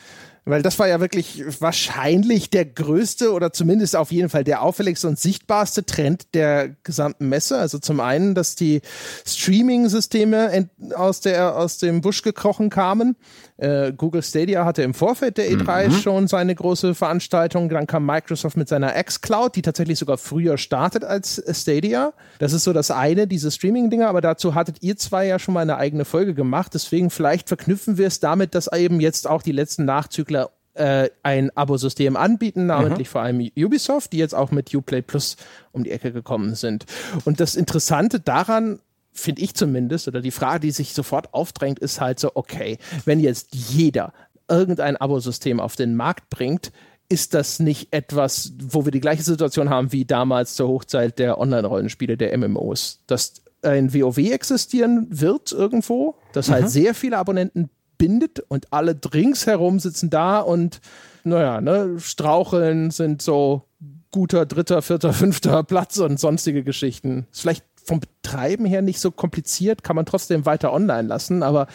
Weil 0.46 0.60
das 0.60 0.78
war 0.78 0.86
ja 0.86 1.00
wirklich 1.00 1.42
wahrscheinlich 1.60 2.50
der 2.50 2.66
größte 2.66 3.32
oder 3.32 3.54
zumindest 3.54 3.96
auf 3.96 4.12
jeden 4.12 4.28
Fall 4.28 4.44
der 4.44 4.60
auffälligste 4.60 5.08
und 5.08 5.18
sichtbarste 5.18 5.86
Trend 5.86 6.34
der 6.34 6.68
gesamten 6.82 7.30
Messe. 7.30 7.56
Also 7.56 7.78
zum 7.78 8.00
einen, 8.00 8.34
dass 8.34 8.54
die 8.54 8.82
Streaming-Systeme 9.26 10.68
aus, 10.94 11.22
der, 11.22 11.56
aus 11.56 11.78
dem 11.78 12.02
Busch 12.02 12.20
gekrochen 12.20 12.68
kamen. 12.68 13.16
Äh, 13.56 13.92
Google 13.92 14.22
Stadia 14.22 14.66
hatte 14.66 14.82
im 14.82 14.92
Vorfeld 14.92 15.38
der 15.38 15.50
E3 15.50 15.88
mhm. 15.88 15.92
schon 15.92 16.28
seine 16.28 16.54
große 16.54 16.94
Veranstaltung. 16.94 17.70
Dann 17.70 17.86
kam 17.86 18.04
Microsoft 18.04 18.58
mit 18.58 18.68
seiner 18.68 18.98
X-Cloud, 18.98 19.56
die 19.56 19.62
tatsächlich 19.62 19.98
sogar 19.98 20.18
früher 20.18 20.58
startet 20.58 21.04
als 21.04 21.42
Stadia. 21.52 22.12
Das 22.38 22.52
ist 22.52 22.64
so 22.64 22.74
das 22.74 22.90
eine, 22.90 23.26
diese 23.26 23.50
Streaming-Dinger. 23.50 24.08
Aber 24.08 24.20
dazu 24.20 24.54
hattet 24.54 24.82
ihr 24.82 24.98
zwei 24.98 25.26
ja 25.26 25.38
schon 25.38 25.54
mal 25.54 25.60
eine 25.60 25.78
eigene 25.78 26.04
Folge 26.04 26.34
gemacht. 26.34 26.74
Deswegen 26.74 27.08
vielleicht 27.08 27.48
verknüpfen 27.48 27.96
wir 27.96 28.08
es 28.08 28.20
damit, 28.20 28.54
dass 28.54 28.70
eben 28.70 29.00
jetzt 29.00 29.26
auch 29.26 29.40
die 29.40 29.52
letzten 29.52 29.86
Nachzügler 29.86 30.33
äh, 30.74 31.08
ein 31.22 31.50
Abosystem 31.56 32.16
anbieten, 32.16 32.66
namentlich 32.66 33.08
mhm. 33.08 33.12
vor 33.12 33.22
allem 33.22 33.50
Ubisoft, 33.56 34.12
die 34.12 34.18
jetzt 34.18 34.34
auch 34.34 34.50
mit 34.50 34.74
Uplay 34.74 35.02
Plus 35.02 35.36
um 35.72 35.84
die 35.84 35.90
Ecke 35.90 36.12
gekommen 36.12 36.54
sind. 36.54 36.84
Und 37.24 37.40
das 37.40 37.56
Interessante 37.56 38.20
daran 38.20 38.80
finde 39.12 39.42
ich 39.42 39.54
zumindest, 39.54 40.08
oder 40.08 40.20
die 40.20 40.32
Frage, 40.32 40.60
die 40.60 40.70
sich 40.72 40.92
sofort 40.92 41.32
aufdrängt, 41.32 41.78
ist 41.78 42.00
halt 42.00 42.18
so, 42.18 42.32
okay, 42.34 42.78
wenn 43.04 43.20
jetzt 43.20 43.54
jeder 43.54 44.12
irgendein 44.48 44.96
Abosystem 44.96 45.60
auf 45.60 45.76
den 45.76 45.94
Markt 45.94 46.28
bringt, 46.30 46.72
ist 47.08 47.34
das 47.34 47.60
nicht 47.60 47.92
etwas, 47.92 48.52
wo 48.60 48.84
wir 48.84 48.92
die 48.92 49.00
gleiche 49.00 49.22
Situation 49.22 49.70
haben 49.70 49.92
wie 49.92 50.04
damals 50.04 50.54
zur 50.54 50.68
Hochzeit 50.68 51.18
der 51.18 51.38
Online-Rollenspiele, 51.38 52.16
der 52.16 52.36
MMOs, 52.36 53.02
dass 53.06 53.34
ein 53.62 53.94
WoW 53.94 54.18
existieren 54.18 55.06
wird 55.10 55.52
irgendwo, 55.52 56.16
das 56.32 56.48
halt 56.48 56.62
mhm. 56.62 56.64
halt 56.64 56.72
sehr 56.72 56.94
viele 56.94 57.18
Abonnenten 57.18 57.70
bindet 57.98 58.40
und 58.48 58.72
alle 58.72 58.98
ringsherum 59.12 59.78
sitzen 59.78 60.10
da 60.10 60.40
und 60.40 60.80
naja, 61.24 61.60
ne, 61.60 61.98
straucheln, 61.98 62.90
sind 62.90 63.22
so 63.22 63.62
guter 64.10 64.46
dritter, 64.46 64.82
vierter, 64.82 65.12
fünfter 65.14 65.62
Platz 65.64 65.98
und 65.98 66.20
sonstige 66.20 66.62
Geschichten. 66.62 67.26
Ist 67.32 67.40
vielleicht 67.42 67.64
vom 67.84 68.00
Betreiben 68.00 68.64
her 68.64 68.82
nicht 68.82 69.00
so 69.00 69.10
kompliziert, 69.10 69.82
kann 69.82 69.96
man 69.96 70.06
trotzdem 70.06 70.46
weiter 70.46 70.72
online 70.72 71.08
lassen, 71.08 71.42
aber 71.42 71.66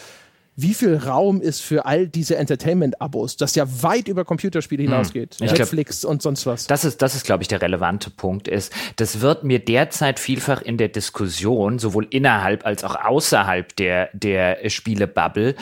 wie 0.62 0.74
viel 0.74 0.96
Raum 0.96 1.40
ist 1.40 1.60
für 1.60 1.86
all 1.86 2.06
diese 2.06 2.36
Entertainment-Abos, 2.36 3.36
das 3.36 3.54
ja 3.54 3.66
weit 3.82 4.08
über 4.08 4.24
Computerspiele 4.24 4.82
hm. 4.82 4.90
hinausgeht, 4.90 5.36
hm. 5.38 5.46
Netflix 5.46 6.00
glaub, 6.00 6.12
und 6.12 6.22
sonst 6.22 6.46
was. 6.46 6.66
Das 6.66 6.84
ist, 6.84 7.02
das 7.02 7.14
ist, 7.14 7.24
glaube 7.24 7.42
ich, 7.42 7.48
der 7.48 7.62
relevante 7.62 8.10
Punkt 8.10 8.48
ist. 8.48 8.72
Das 8.96 9.20
wird 9.20 9.44
mir 9.44 9.58
derzeit 9.58 10.18
vielfach 10.18 10.62
in 10.62 10.76
der 10.76 10.88
Diskussion, 10.88 11.78
sowohl 11.78 12.06
innerhalb 12.10 12.66
als 12.66 12.84
auch 12.84 12.96
außerhalb 12.96 13.74
der, 13.76 14.10
der 14.12 14.68
Spielebubble, 14.68 15.54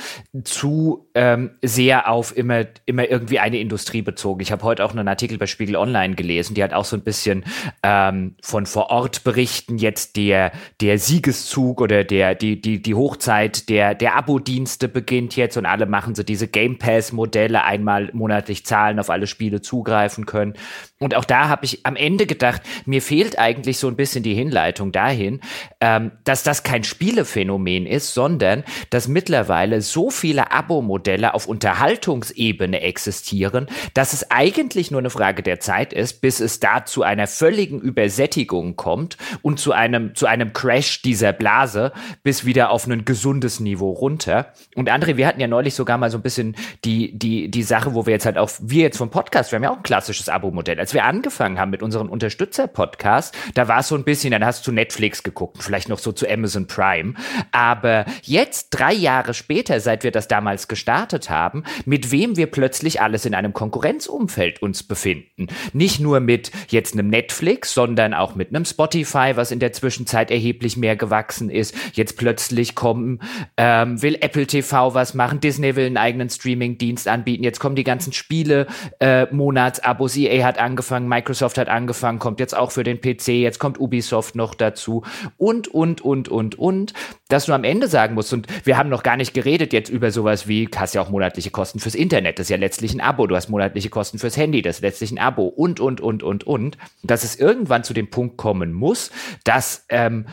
zu 0.45 1.07
ähm, 1.15 1.51
sehr 1.63 2.11
auf 2.11 2.37
immer, 2.37 2.67
immer 2.87 3.09
irgendwie 3.09 3.39
eine 3.39 3.59
Industrie 3.59 4.03
bezogen. 4.03 4.41
Ich 4.41 4.53
habe 4.53 4.63
heute 4.63 4.85
auch 4.85 4.93
einen 4.93 5.09
Artikel 5.09 5.39
bei 5.39 5.47
Spiegel 5.47 5.77
Online 5.77 6.15
gelesen, 6.15 6.55
die 6.55 6.63
hat 6.63 6.73
auch 6.73 6.85
so 6.85 6.97
ein 6.97 7.03
bisschen 7.03 7.45
ähm, 7.83 8.35
von 8.43 8.67
vor 8.67 8.91
Ort 8.91 9.25
berichten, 9.25 9.79
jetzt 9.79 10.17
der, 10.17 10.53
der 10.81 10.99
Siegeszug 10.99 11.81
oder 11.81 12.05
der, 12.05 12.35
die, 12.35 12.61
die, 12.61 12.83
die 12.83 12.95
Hochzeit 12.95 13.69
der, 13.69 13.95
der 13.95 14.17
Abo-Dienste 14.17 14.88
Beginnt 14.89 15.37
jetzt 15.37 15.57
und 15.57 15.67
alle 15.67 15.87
machen 15.87 16.15
so 16.15 16.23
diese 16.23 16.49
Game 16.49 16.79
Pass-Modelle, 16.79 17.65
einmal 17.65 18.11
monatlich 18.13 18.65
zahlen, 18.67 18.99
auf 18.99 19.11
alle 19.11 19.27
Spiele 19.27 19.61
zugreifen 19.61 20.27
können. 20.27 20.55
Und 20.99 21.15
auch 21.15 21.25
da 21.25 21.49
habe 21.49 21.65
ich 21.65 21.87
am 21.87 21.95
Ende 21.95 22.27
gedacht, 22.27 22.63
mir 22.85 23.01
fehlt 23.01 23.39
eigentlich 23.39 23.79
so 23.79 23.87
ein 23.87 23.95
bisschen 23.95 24.25
die 24.25 24.35
Hinleitung 24.35 24.91
dahin, 24.91 25.41
ähm, 25.81 26.13
dass 26.25 26.43
das 26.43 26.65
kein 26.65 26.83
Spielephänomen 26.83 27.87
ist, 27.87 28.15
sondern 28.15 28.65
dass 28.91 29.07
mittlerweile 29.07 29.81
so 29.81 30.11
viele 30.11 30.51
Abo-Modelle 30.51 31.35
auf 31.35 31.47
Unterhaltungsebene 31.47 32.81
existieren, 32.81 33.67
dass 33.95 34.13
es 34.13 34.31
eigentlich 34.31 34.91
nur 34.91 35.01
eine 35.01 35.11
Frage 35.11 35.43
der 35.43 35.61
Zeit 35.61 35.93
ist, 35.93 36.21
bis 36.21 36.41
es 36.41 36.59
da 36.59 36.85
zu 36.85 37.03
einer 37.05 37.29
völligen 37.29 37.81
Übersättigung 37.81 38.75
kommt 38.75 39.17
und 39.43 39.61
zu 39.61 39.73
einem, 39.73 40.17
zu 40.17 40.27
einem 40.27 40.53
Crash 40.53 41.03
dieser 41.03 41.33
Blase 41.33 41.93
bis 42.25 42.45
wieder 42.45 42.71
auf 42.71 42.87
ein 42.87 43.05
gesundes 43.05 43.61
Niveau 43.61 43.93
runter. 43.93 44.53
Und 44.79 44.91
André, 44.91 45.17
wir 45.17 45.27
hatten 45.27 45.41
ja 45.41 45.49
neulich 45.49 45.75
sogar 45.75 45.99
mal 45.99 46.09
so 46.09 46.19
ein 46.19 46.23
bisschen 46.23 46.55
die, 46.85 47.19
die, 47.19 47.51
die 47.51 47.63
Sache, 47.65 47.95
wo 47.95 48.07
wir 48.07 48.13
jetzt 48.13 48.27
halt 48.27 48.39
auch, 48.39 48.49
wir 48.61 48.83
jetzt 48.83 48.97
vom 48.97 49.11
Podcast, 49.11 49.51
wir 49.51 49.57
haben 49.57 49.65
ja 49.65 49.71
auch 49.71 49.79
ein 49.79 49.83
klassisches 49.83 50.29
Abo-Modell 50.29 50.79
als 50.79 50.95
wir 50.95 51.05
angefangen 51.05 51.59
haben 51.59 51.71
mit 51.71 51.83
unseren 51.83 52.09
Unterstützer-Podcasts, 52.09 53.37
da 53.55 53.67
war 53.67 53.81
es 53.81 53.89
so 53.89 53.97
ein 53.97 54.05
bisschen, 54.05 54.31
dann 54.31 54.45
hast 54.45 54.65
du 54.69 54.71
Netflix 54.71 55.25
geguckt, 55.25 55.65
vielleicht 55.65 55.89
noch 55.89 55.99
so 55.99 56.13
zu 56.13 56.29
Amazon 56.31 56.69
Prime. 56.69 57.15
Aber 57.51 58.05
jetzt, 58.23 58.69
drei 58.71 58.93
Jahre 58.93 59.35
später, 59.35 59.81
seit 59.81 60.05
wir 60.05 60.13
das 60.13 60.29
damals 60.29 60.69
gestartet 60.69 61.29
haben, 61.29 61.65
mit 61.85 62.13
wem 62.13 62.37
wir 62.37 62.47
plötzlich 62.47 63.01
alles 63.01 63.25
in 63.25 63.35
einem 63.35 63.53
Konkurrenzumfeld 63.53 64.63
uns 64.63 64.85
befinden. 64.85 65.49
Nicht 65.73 65.99
nur 65.99 66.21
mit 66.21 66.53
jetzt 66.69 66.93
einem 66.93 67.09
Netflix, 67.09 67.75
sondern 67.75 68.15
auch 68.15 68.37
mit 68.37 68.55
einem 68.55 68.65
Spotify, 68.65 69.33
was 69.35 69.51
in 69.51 69.59
der 69.59 69.73
Zwischenzeit 69.73 70.31
erheblich 70.31 70.77
mehr 70.77 70.95
gewachsen 70.95 71.51
ist. 71.51 71.75
Jetzt 71.95 72.17
plötzlich 72.17 72.77
kommen, 72.77 73.21
ähm, 73.57 74.01
will 74.01 74.17
Apple 74.21 74.47
TV 74.47 74.68
was 74.73 75.15
machen, 75.15 75.41
Disney 75.41 75.77
will 75.77 75.87
einen 75.87 75.97
eigenen 75.97 76.31
Streaming-Dienst 76.31 77.09
anbieten. 77.09 77.45
Jetzt 77.45 77.61
kommen 77.61 77.77
die 77.77 77.85
ganzen 77.85 78.13
Spiele, 78.13 78.67
äh, 79.01 79.27
Monatsabos, 79.33 80.17
EA 80.17 80.45
hat 80.45 80.59
angefangen, 80.59 81.09
Microsoft 81.09 81.59
hat 81.59 81.69
angefangen, 81.69 82.19
kommt 82.19 82.41
jetzt 82.41 82.57
auch 82.57 82.71
für 82.71 82.85
den 82.85 83.01
PC, 83.01 83.29
jetzt 83.29 83.59
kommt 83.59 83.81
Ubisoft 83.81 84.35
noch 84.35 84.55
dazu. 84.55 85.03
Und, 85.37 85.69
und, 85.69 86.01
und, 86.01 86.29
und, 86.29 86.59
und, 86.59 86.93
dass 87.29 87.47
du 87.47 87.53
am 87.53 87.65
Ende 87.65 87.89
sagen 87.89 88.15
musst, 88.15 88.33
und 88.33 88.47
wir 88.65 88.77
haben 88.79 88.89
noch 88.89 89.03
gar 89.03 89.17
nicht 89.17 89.35
geredet 89.35 89.73
jetzt 89.73 89.91
über 89.91 90.11
sowas 90.11 90.49
wie, 90.49 90.69
hast 90.75 90.95
ja 90.95 91.03
auch 91.03 91.11
monatliche 91.11 91.51
Kosten 91.51 91.79
fürs 91.79 91.95
Internet, 91.95 92.39
das 92.39 92.47
ist 92.47 92.51
ja 92.51 92.57
letztlich 92.57 92.95
ein 92.95 93.01
Abo, 93.01 93.27
du 93.27 93.37
hast 93.37 93.49
monatliche 93.49 93.91
Kosten 93.91 94.19
fürs 94.19 94.37
Handy, 94.37 94.63
das 94.63 94.77
ist 94.77 94.83
letztlich 94.83 95.13
ein 95.13 95.19
Abo. 95.19 95.47
Und, 95.47 95.81
und, 95.81 96.01
und, 96.01 96.23
und, 96.23 96.45
und, 96.45 96.79
dass 97.03 97.25
es 97.25 97.37
irgendwann 97.37 97.85
zu 97.85 97.95
dem 97.95 98.11
Punkt 98.11 98.37
kommen 98.37 98.73
muss, 98.73 99.11
dass 99.45 99.85
ähm, 99.89 100.27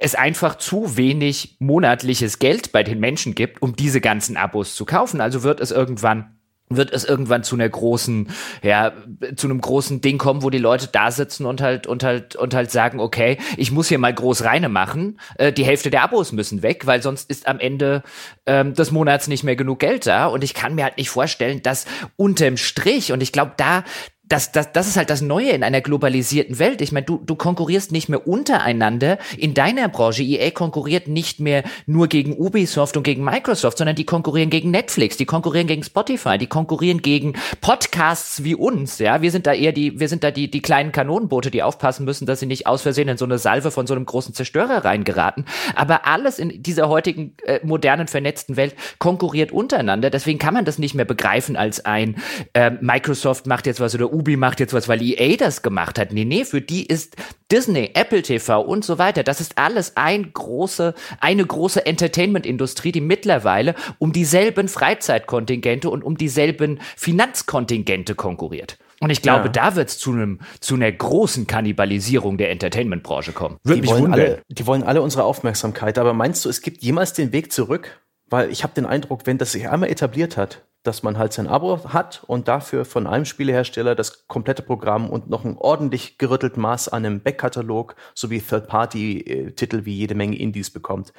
es 0.00 0.14
einfach 0.14 0.56
zu 0.56 0.96
wenig 0.96 1.56
monatliches 1.58 2.38
Geld 2.38 2.72
bei 2.72 2.82
den 2.82 3.00
Menschen 3.00 3.34
gibt, 3.34 3.62
um 3.62 3.76
diese 3.76 4.00
ganzen 4.00 4.36
Abos 4.36 4.74
zu 4.74 4.84
kaufen. 4.84 5.20
Also 5.20 5.42
wird 5.42 5.60
es 5.60 5.70
irgendwann 5.70 6.38
wird 6.70 6.92
es 6.92 7.04
irgendwann 7.04 7.44
zu 7.44 7.56
einer 7.56 7.68
großen, 7.68 8.28
ja, 8.62 8.92
zu 9.36 9.46
einem 9.46 9.60
großen 9.60 10.00
Ding 10.00 10.18
kommen, 10.18 10.42
wo 10.42 10.50
die 10.50 10.58
Leute 10.58 10.88
da 10.90 11.10
sitzen 11.10 11.46
und 11.46 11.60
halt 11.60 11.86
und 11.86 12.04
halt 12.04 12.36
und 12.36 12.54
halt 12.54 12.70
sagen, 12.70 13.00
okay, 13.00 13.38
ich 13.56 13.70
muss 13.70 13.88
hier 13.88 13.98
mal 13.98 14.12
groß 14.12 14.44
reine 14.44 14.68
machen, 14.68 15.18
äh, 15.36 15.52
die 15.52 15.64
Hälfte 15.64 15.90
der 15.90 16.02
Abos 16.02 16.32
müssen 16.32 16.62
weg, 16.62 16.86
weil 16.86 17.02
sonst 17.02 17.30
ist 17.30 17.46
am 17.46 17.58
Ende 17.58 18.02
ähm, 18.46 18.74
des 18.74 18.90
Monats 18.90 19.28
nicht 19.28 19.44
mehr 19.44 19.56
genug 19.56 19.78
Geld 19.78 20.06
da 20.06 20.26
und 20.26 20.44
ich 20.44 20.54
kann 20.54 20.74
mir 20.74 20.84
halt 20.84 20.98
nicht 20.98 21.10
vorstellen, 21.10 21.62
dass 21.62 21.86
unterm 22.16 22.56
Strich 22.56 23.12
und 23.12 23.22
ich 23.22 23.32
glaube, 23.32 23.52
da 23.56 23.84
das, 24.28 24.52
das, 24.52 24.72
das 24.72 24.86
ist 24.86 24.96
halt 24.96 25.10
das 25.10 25.22
Neue 25.22 25.50
in 25.50 25.62
einer 25.62 25.80
globalisierten 25.80 26.58
Welt. 26.58 26.80
Ich 26.82 26.92
meine, 26.92 27.06
du, 27.06 27.20
du 27.24 27.34
konkurrierst 27.34 27.92
nicht 27.92 28.08
mehr 28.08 28.26
untereinander 28.26 29.18
in 29.36 29.54
deiner 29.54 29.88
Branche. 29.88 30.22
EA 30.22 30.50
konkurriert 30.50 31.08
nicht 31.08 31.40
mehr 31.40 31.62
nur 31.86 32.08
gegen 32.08 32.36
Ubisoft 32.36 32.96
und 32.96 33.02
gegen 33.02 33.24
Microsoft, 33.24 33.78
sondern 33.78 33.96
die 33.96 34.04
konkurrieren 34.04 34.50
gegen 34.50 34.70
Netflix, 34.70 35.16
die 35.16 35.24
konkurrieren 35.24 35.66
gegen 35.66 35.82
Spotify, 35.82 36.36
die 36.36 36.46
konkurrieren 36.46 37.00
gegen 37.00 37.34
Podcasts 37.60 38.44
wie 38.44 38.54
uns. 38.54 38.98
Ja, 38.98 39.22
wir 39.22 39.30
sind 39.30 39.46
da 39.46 39.54
eher 39.54 39.72
die, 39.72 39.98
wir 39.98 40.08
sind 40.08 40.24
da 40.24 40.30
die, 40.30 40.50
die 40.50 40.60
kleinen 40.60 40.92
Kanonenboote, 40.92 41.50
die 41.50 41.62
aufpassen 41.62 42.04
müssen, 42.04 42.26
dass 42.26 42.40
sie 42.40 42.46
nicht 42.46 42.66
aus 42.66 42.82
Versehen 42.82 43.08
in 43.08 43.16
so 43.16 43.24
eine 43.24 43.38
Salve 43.38 43.70
von 43.70 43.86
so 43.86 43.94
einem 43.94 44.04
großen 44.04 44.34
Zerstörer 44.34 44.84
reingeraten. 44.84 45.46
Aber 45.74 46.06
alles 46.06 46.38
in 46.38 46.62
dieser 46.62 46.88
heutigen 46.88 47.34
äh, 47.44 47.60
modernen, 47.62 48.08
vernetzten 48.08 48.56
Welt 48.56 48.74
konkurriert 48.98 49.52
untereinander. 49.52 50.10
Deswegen 50.10 50.38
kann 50.38 50.54
man 50.54 50.66
das 50.66 50.78
nicht 50.78 50.94
mehr 50.94 51.06
begreifen 51.06 51.56
als 51.56 51.84
ein 51.84 52.16
äh, 52.52 52.70
Microsoft 52.80 53.46
macht 53.46 53.66
jetzt 53.66 53.80
was 53.80 53.94
oder 53.94 54.12
Ubi 54.18 54.36
macht 54.36 54.60
jetzt 54.60 54.74
was, 54.74 54.88
weil 54.88 55.00
EA 55.00 55.36
das 55.36 55.62
gemacht 55.62 55.98
hat. 55.98 56.12
Nee, 56.12 56.24
nee, 56.24 56.44
für 56.44 56.60
die 56.60 56.84
ist 56.86 57.16
Disney, 57.52 57.90
Apple 57.94 58.22
TV 58.22 58.60
und 58.60 58.84
so 58.84 58.98
weiter, 58.98 59.22
das 59.22 59.40
ist 59.40 59.56
alles 59.56 59.96
ein 59.96 60.32
große, 60.32 60.94
eine 61.20 61.46
große 61.46 61.86
Entertainment-Industrie, 61.86 62.92
die 62.92 63.00
mittlerweile 63.00 63.74
um 63.98 64.12
dieselben 64.12 64.68
Freizeitkontingente 64.68 65.88
und 65.88 66.02
um 66.02 66.18
dieselben 66.18 66.80
Finanzkontingente 66.96 68.14
konkurriert. 68.14 68.78
Und 69.00 69.10
ich 69.10 69.22
glaube, 69.22 69.46
ja. 69.46 69.52
da 69.52 69.76
wird 69.76 69.90
es 69.90 69.98
zu 69.98 70.10
einem 70.10 70.40
zu 70.58 70.74
einer 70.74 70.90
großen 70.90 71.46
Kannibalisierung 71.46 72.36
der 72.36 72.50
Entertainment-Branche 72.50 73.32
kommen. 73.32 73.58
Würde 73.62 73.80
mich 73.80 73.90
wundern. 73.90 74.12
Alle, 74.12 74.42
die 74.48 74.66
wollen 74.66 74.82
alle 74.82 75.02
unsere 75.02 75.22
Aufmerksamkeit. 75.22 75.98
Aber 75.98 76.14
meinst 76.14 76.44
du, 76.44 76.48
es 76.48 76.62
gibt 76.62 76.82
jemals 76.82 77.12
den 77.12 77.32
Weg 77.32 77.52
zurück? 77.52 78.00
Weil 78.30 78.50
ich 78.50 78.62
habe 78.62 78.74
den 78.74 78.84
Eindruck, 78.84 79.22
wenn 79.24 79.38
das 79.38 79.52
sich 79.52 79.68
einmal 79.68 79.88
etabliert 79.88 80.36
hat, 80.36 80.67
dass 80.82 81.02
man 81.02 81.18
halt 81.18 81.32
sein 81.32 81.48
Abo 81.48 81.92
hat 81.92 82.22
und 82.26 82.48
dafür 82.48 82.84
von 82.84 83.06
einem 83.06 83.24
Spielehersteller 83.24 83.94
das 83.94 84.26
komplette 84.28 84.62
Programm 84.62 85.10
und 85.10 85.28
noch 85.28 85.44
ein 85.44 85.56
ordentlich 85.58 86.18
gerüttelten 86.18 86.62
Maß 86.62 86.88
an 86.88 87.04
einem 87.04 87.20
Backkatalog 87.20 87.96
sowie 88.14 88.40
Third-Party-Titel 88.40 89.84
wie 89.84 89.94
jede 89.94 90.14
Menge 90.14 90.38
Indies 90.38 90.70
bekommt. 90.70 91.12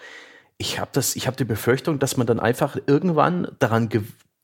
Ich 0.57 0.79
habe 0.79 0.89
habe 1.27 1.37
die 1.37 1.45
Befürchtung, 1.45 1.99
dass 1.99 2.17
man 2.17 2.27
dann 2.27 2.39
einfach 2.39 2.77
irgendwann 2.85 3.55
daran 3.59 3.89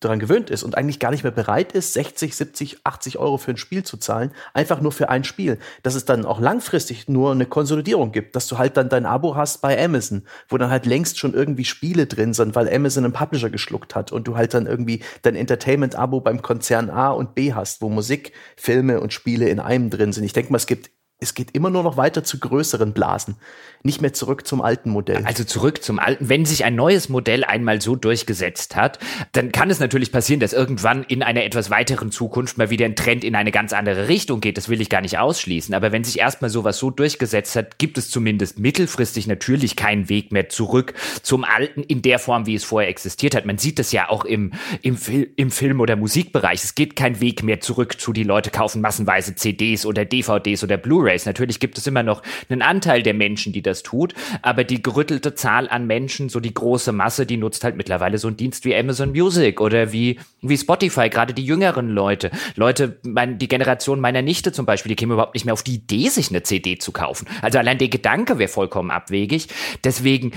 daran 0.06 0.20
gewöhnt 0.20 0.50
ist 0.50 0.64
und 0.64 0.78
eigentlich 0.78 1.00
gar 1.00 1.12
nicht 1.12 1.24
mehr 1.24 1.32
bereit 1.32 1.74
ist, 1.74 1.94
60, 1.94 2.36
70, 2.36 2.78
80 2.84 3.18
Euro 3.20 3.38
für 3.38 3.52
ein 3.52 3.58
Spiel 3.58 3.84
zu 3.84 3.98
zahlen, 3.98 4.32
einfach 4.54 4.82
nur 4.82 4.92
für 4.92 5.10
ein 5.10 5.24
Spiel. 5.24 5.58
Dass 5.84 5.96
es 5.96 6.06
dann 6.06 6.26
auch 6.26 6.40
langfristig 6.40 7.10
nur 7.10 7.32
eine 7.32 7.46
Konsolidierung 7.46 8.12
gibt, 8.12 8.36
dass 8.36 8.48
du 8.48 8.58
halt 8.58 8.78
dann 8.78 8.90
dein 8.90 9.06
Abo 9.06 9.36
hast 9.36 9.62
bei 9.62 9.84
Amazon, 9.84 10.24
wo 10.48 10.58
dann 10.58 10.70
halt 10.70 10.86
längst 10.86 11.20
schon 11.20 11.34
irgendwie 11.34 11.66
Spiele 11.66 12.06
drin 12.06 12.34
sind, 12.34 12.56
weil 12.56 12.74
Amazon 12.74 13.04
einen 13.04 13.14
Publisher 13.14 13.50
geschluckt 13.50 13.96
hat 13.96 14.12
und 14.12 14.28
du 14.28 14.38
halt 14.38 14.54
dann 14.54 14.68
irgendwie 14.68 15.04
dein 15.24 15.36
Entertainment-Abo 15.36 16.22
beim 16.22 16.42
Konzern 16.42 16.90
A 16.90 17.10
und 17.10 17.36
B 17.36 17.54
hast, 17.54 17.82
wo 17.82 17.90
Musik, 17.90 18.32
Filme 18.56 19.02
und 19.02 19.14
Spiele 19.14 19.50
in 19.50 19.60
einem 19.60 19.90
drin 19.90 20.14
sind. 20.14 20.24
Ich 20.24 20.34
denke 20.34 20.52
mal, 20.52 20.58
es 20.58 20.68
gibt 20.68 20.95
es 21.20 21.34
geht 21.34 21.52
immer 21.52 21.70
nur 21.70 21.84
noch 21.84 21.96
weiter 21.96 22.26
zu 22.26 22.40
größeren 22.40 22.92
Blasen, 22.92 23.38
nicht 23.84 24.02
mehr 24.02 24.12
zurück 24.12 24.46
zum 24.46 24.62
alten 24.62 24.90
Modell. 24.90 25.24
Also 25.24 25.46
zurück 25.46 25.82
zum 25.82 25.98
alten. 25.98 26.28
Wenn 26.28 26.46
sich 26.46 26.66
ein 26.66 26.76
neues 26.76 27.08
Modell 27.08 27.46
einmal 27.46 27.82
so 27.82 27.96
durchgesetzt 27.96 28.76
hat, 28.76 29.00
dann 29.32 29.54
kann 29.54 29.70
es 29.70 29.80
natürlich 29.80 30.12
passieren, 30.12 30.42
dass 30.42 30.52
irgendwann 30.52 31.04
in 31.04 31.24
einer 31.24 31.46
etwas 31.46 31.70
weiteren 31.70 32.12
Zukunft 32.12 32.58
mal 32.58 32.70
wieder 32.70 32.86
ein 32.86 32.98
Trend 32.98 33.24
in 33.24 33.36
eine 33.36 33.52
ganz 33.52 33.72
andere 33.72 34.10
Richtung 34.10 34.42
geht. 34.42 34.58
Das 34.58 34.68
will 34.68 34.82
ich 34.82 34.90
gar 34.90 35.00
nicht 35.00 35.18
ausschließen. 35.18 35.74
Aber 35.74 35.94
wenn 35.94 36.04
sich 36.04 36.20
erstmal 36.20 36.50
sowas 36.50 36.80
so 36.80 36.92
durchgesetzt 36.92 37.56
hat, 37.56 37.80
gibt 37.80 37.98
es 37.98 38.10
zumindest 38.10 38.60
mittelfristig 38.60 39.26
natürlich 39.26 39.78
keinen 39.78 40.10
Weg 40.10 40.34
mehr 40.34 40.50
zurück 40.50 40.96
zum 41.22 41.46
alten 41.46 41.82
in 41.82 42.02
der 42.02 42.20
Form, 42.20 42.46
wie 42.46 42.56
es 42.56 42.66
vorher 42.66 42.90
existiert 42.90 43.36
hat. 43.36 43.46
Man 43.46 43.58
sieht 43.58 43.80
das 43.80 43.94
ja 43.94 44.10
auch 44.10 44.26
im, 44.26 44.52
im, 44.82 44.98
Fil 44.98 45.32
im 45.38 45.50
Film- 45.50 45.80
oder 45.80 45.96
Musikbereich. 45.96 46.62
Es 46.64 46.76
geht 46.76 46.98
kein 46.98 47.22
Weg 47.22 47.42
mehr 47.42 47.62
zurück 47.62 48.02
zu, 48.02 48.12
die 48.12 48.24
Leute 48.24 48.52
kaufen 48.52 48.82
massenweise 48.82 49.36
CDs 49.36 49.86
oder 49.86 50.04
DVDs 50.04 50.64
oder 50.64 50.76
Blu-rays 50.76 51.05
Blu-rays. 51.06 51.26
Natürlich 51.26 51.60
gibt 51.60 51.78
es 51.78 51.88
immer 51.88 52.04
noch 52.04 52.22
einen 52.50 52.62
Anteil 52.62 53.04
der 53.04 53.14
Menschen, 53.14 53.54
die 53.54 53.62
das 53.62 53.84
tut, 53.84 54.14
aber 54.42 54.64
die 54.64 54.82
gerüttelte 54.82 55.36
Zahl 55.36 55.70
an 55.70 55.88
Menschen, 55.88 56.30
so 56.30 56.40
die 56.40 56.54
große 56.54 56.92
Masse, 56.92 57.26
die 57.26 57.38
nutzt 57.38 57.64
halt 57.64 57.76
mittlerweile 57.78 58.18
so 58.18 58.28
einen 58.28 58.38
Dienst 58.38 58.66
wie 58.66 58.76
Amazon 58.76 59.12
Music 59.12 59.62
oder 59.62 59.92
wie, 59.92 60.20
wie 60.42 60.58
Spotify, 60.58 61.10
gerade 61.10 61.34
die 61.34 61.46
jüngeren 61.46 61.90
Leute. 61.90 62.32
Leute, 62.56 63.00
mein, 63.04 63.38
die 63.38 63.48
Generation 63.48 64.00
meiner 64.00 64.22
Nichte 64.22 64.52
zum 64.52 64.66
Beispiel, 64.66 64.90
die 64.90 64.96
käme 64.96 65.14
überhaupt 65.14 65.36
nicht 65.36 65.46
mehr 65.46 65.54
auf 65.54 65.64
die 65.64 65.76
Idee, 65.76 66.10
sich 66.10 66.30
eine 66.30 66.44
CD 66.44 66.78
zu 66.78 66.92
kaufen. 66.92 67.28
Also 67.42 67.60
allein 67.60 67.78
der 67.78 67.90
Gedanke 67.90 68.40
wäre 68.40 68.50
vollkommen 68.50 68.92
abwegig. 68.92 69.48
Deswegen 69.84 70.32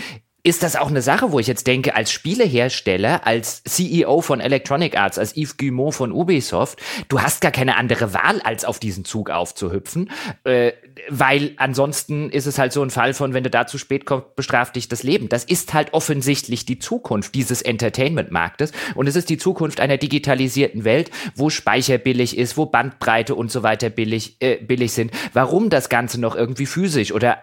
ist 0.44 0.62
das 0.62 0.76
auch 0.76 0.88
eine 0.88 1.02
Sache, 1.02 1.32
wo 1.32 1.40
ich 1.40 1.48
jetzt 1.48 1.66
denke, 1.66 1.96
als 1.96 2.12
Spielehersteller, 2.12 3.26
als 3.26 3.62
CEO 3.64 4.20
von 4.20 4.40
Electronic 4.40 4.96
Arts, 4.96 5.18
als 5.18 5.36
Yves 5.36 5.56
Guillemot 5.56 5.94
von 5.94 6.12
Ubisoft, 6.12 6.78
du 7.08 7.20
hast 7.20 7.40
gar 7.40 7.50
keine 7.50 7.76
andere 7.76 8.14
Wahl, 8.14 8.40
als 8.42 8.64
auf 8.64 8.78
diesen 8.78 9.04
Zug 9.04 9.30
aufzuhüpfen, 9.30 10.10
äh, 10.44 10.72
weil 11.08 11.52
ansonsten 11.56 12.30
ist 12.30 12.46
es 12.46 12.58
halt 12.58 12.72
so 12.72 12.82
ein 12.82 12.90
Fall 12.90 13.14
von, 13.14 13.34
wenn 13.34 13.42
du 13.42 13.50
da 13.50 13.66
zu 13.66 13.78
spät 13.78 14.06
kommst, 14.06 14.36
bestraft 14.36 14.76
dich 14.76 14.88
das 14.88 15.02
Leben. 15.02 15.28
Das 15.28 15.42
ist 15.42 15.74
halt 15.74 15.92
offensichtlich 15.92 16.64
die 16.64 16.78
Zukunft 16.78 17.34
dieses 17.34 17.60
Entertainment-Marktes 17.60 18.70
und 18.94 19.08
es 19.08 19.16
ist 19.16 19.30
die 19.30 19.38
Zukunft 19.38 19.80
einer 19.80 19.96
digitalisierten 19.96 20.84
Welt, 20.84 21.10
wo 21.34 21.50
Speicher 21.50 21.98
billig 21.98 22.38
ist, 22.38 22.56
wo 22.56 22.64
Bandbreite 22.64 23.34
und 23.34 23.50
so 23.50 23.64
weiter 23.64 23.90
billig, 23.90 24.36
äh, 24.38 24.56
billig 24.56 24.92
sind. 24.92 25.10
Warum 25.32 25.68
das 25.68 25.88
Ganze 25.88 26.20
noch 26.20 26.36
irgendwie 26.36 26.66
physisch 26.66 27.12
oder 27.12 27.42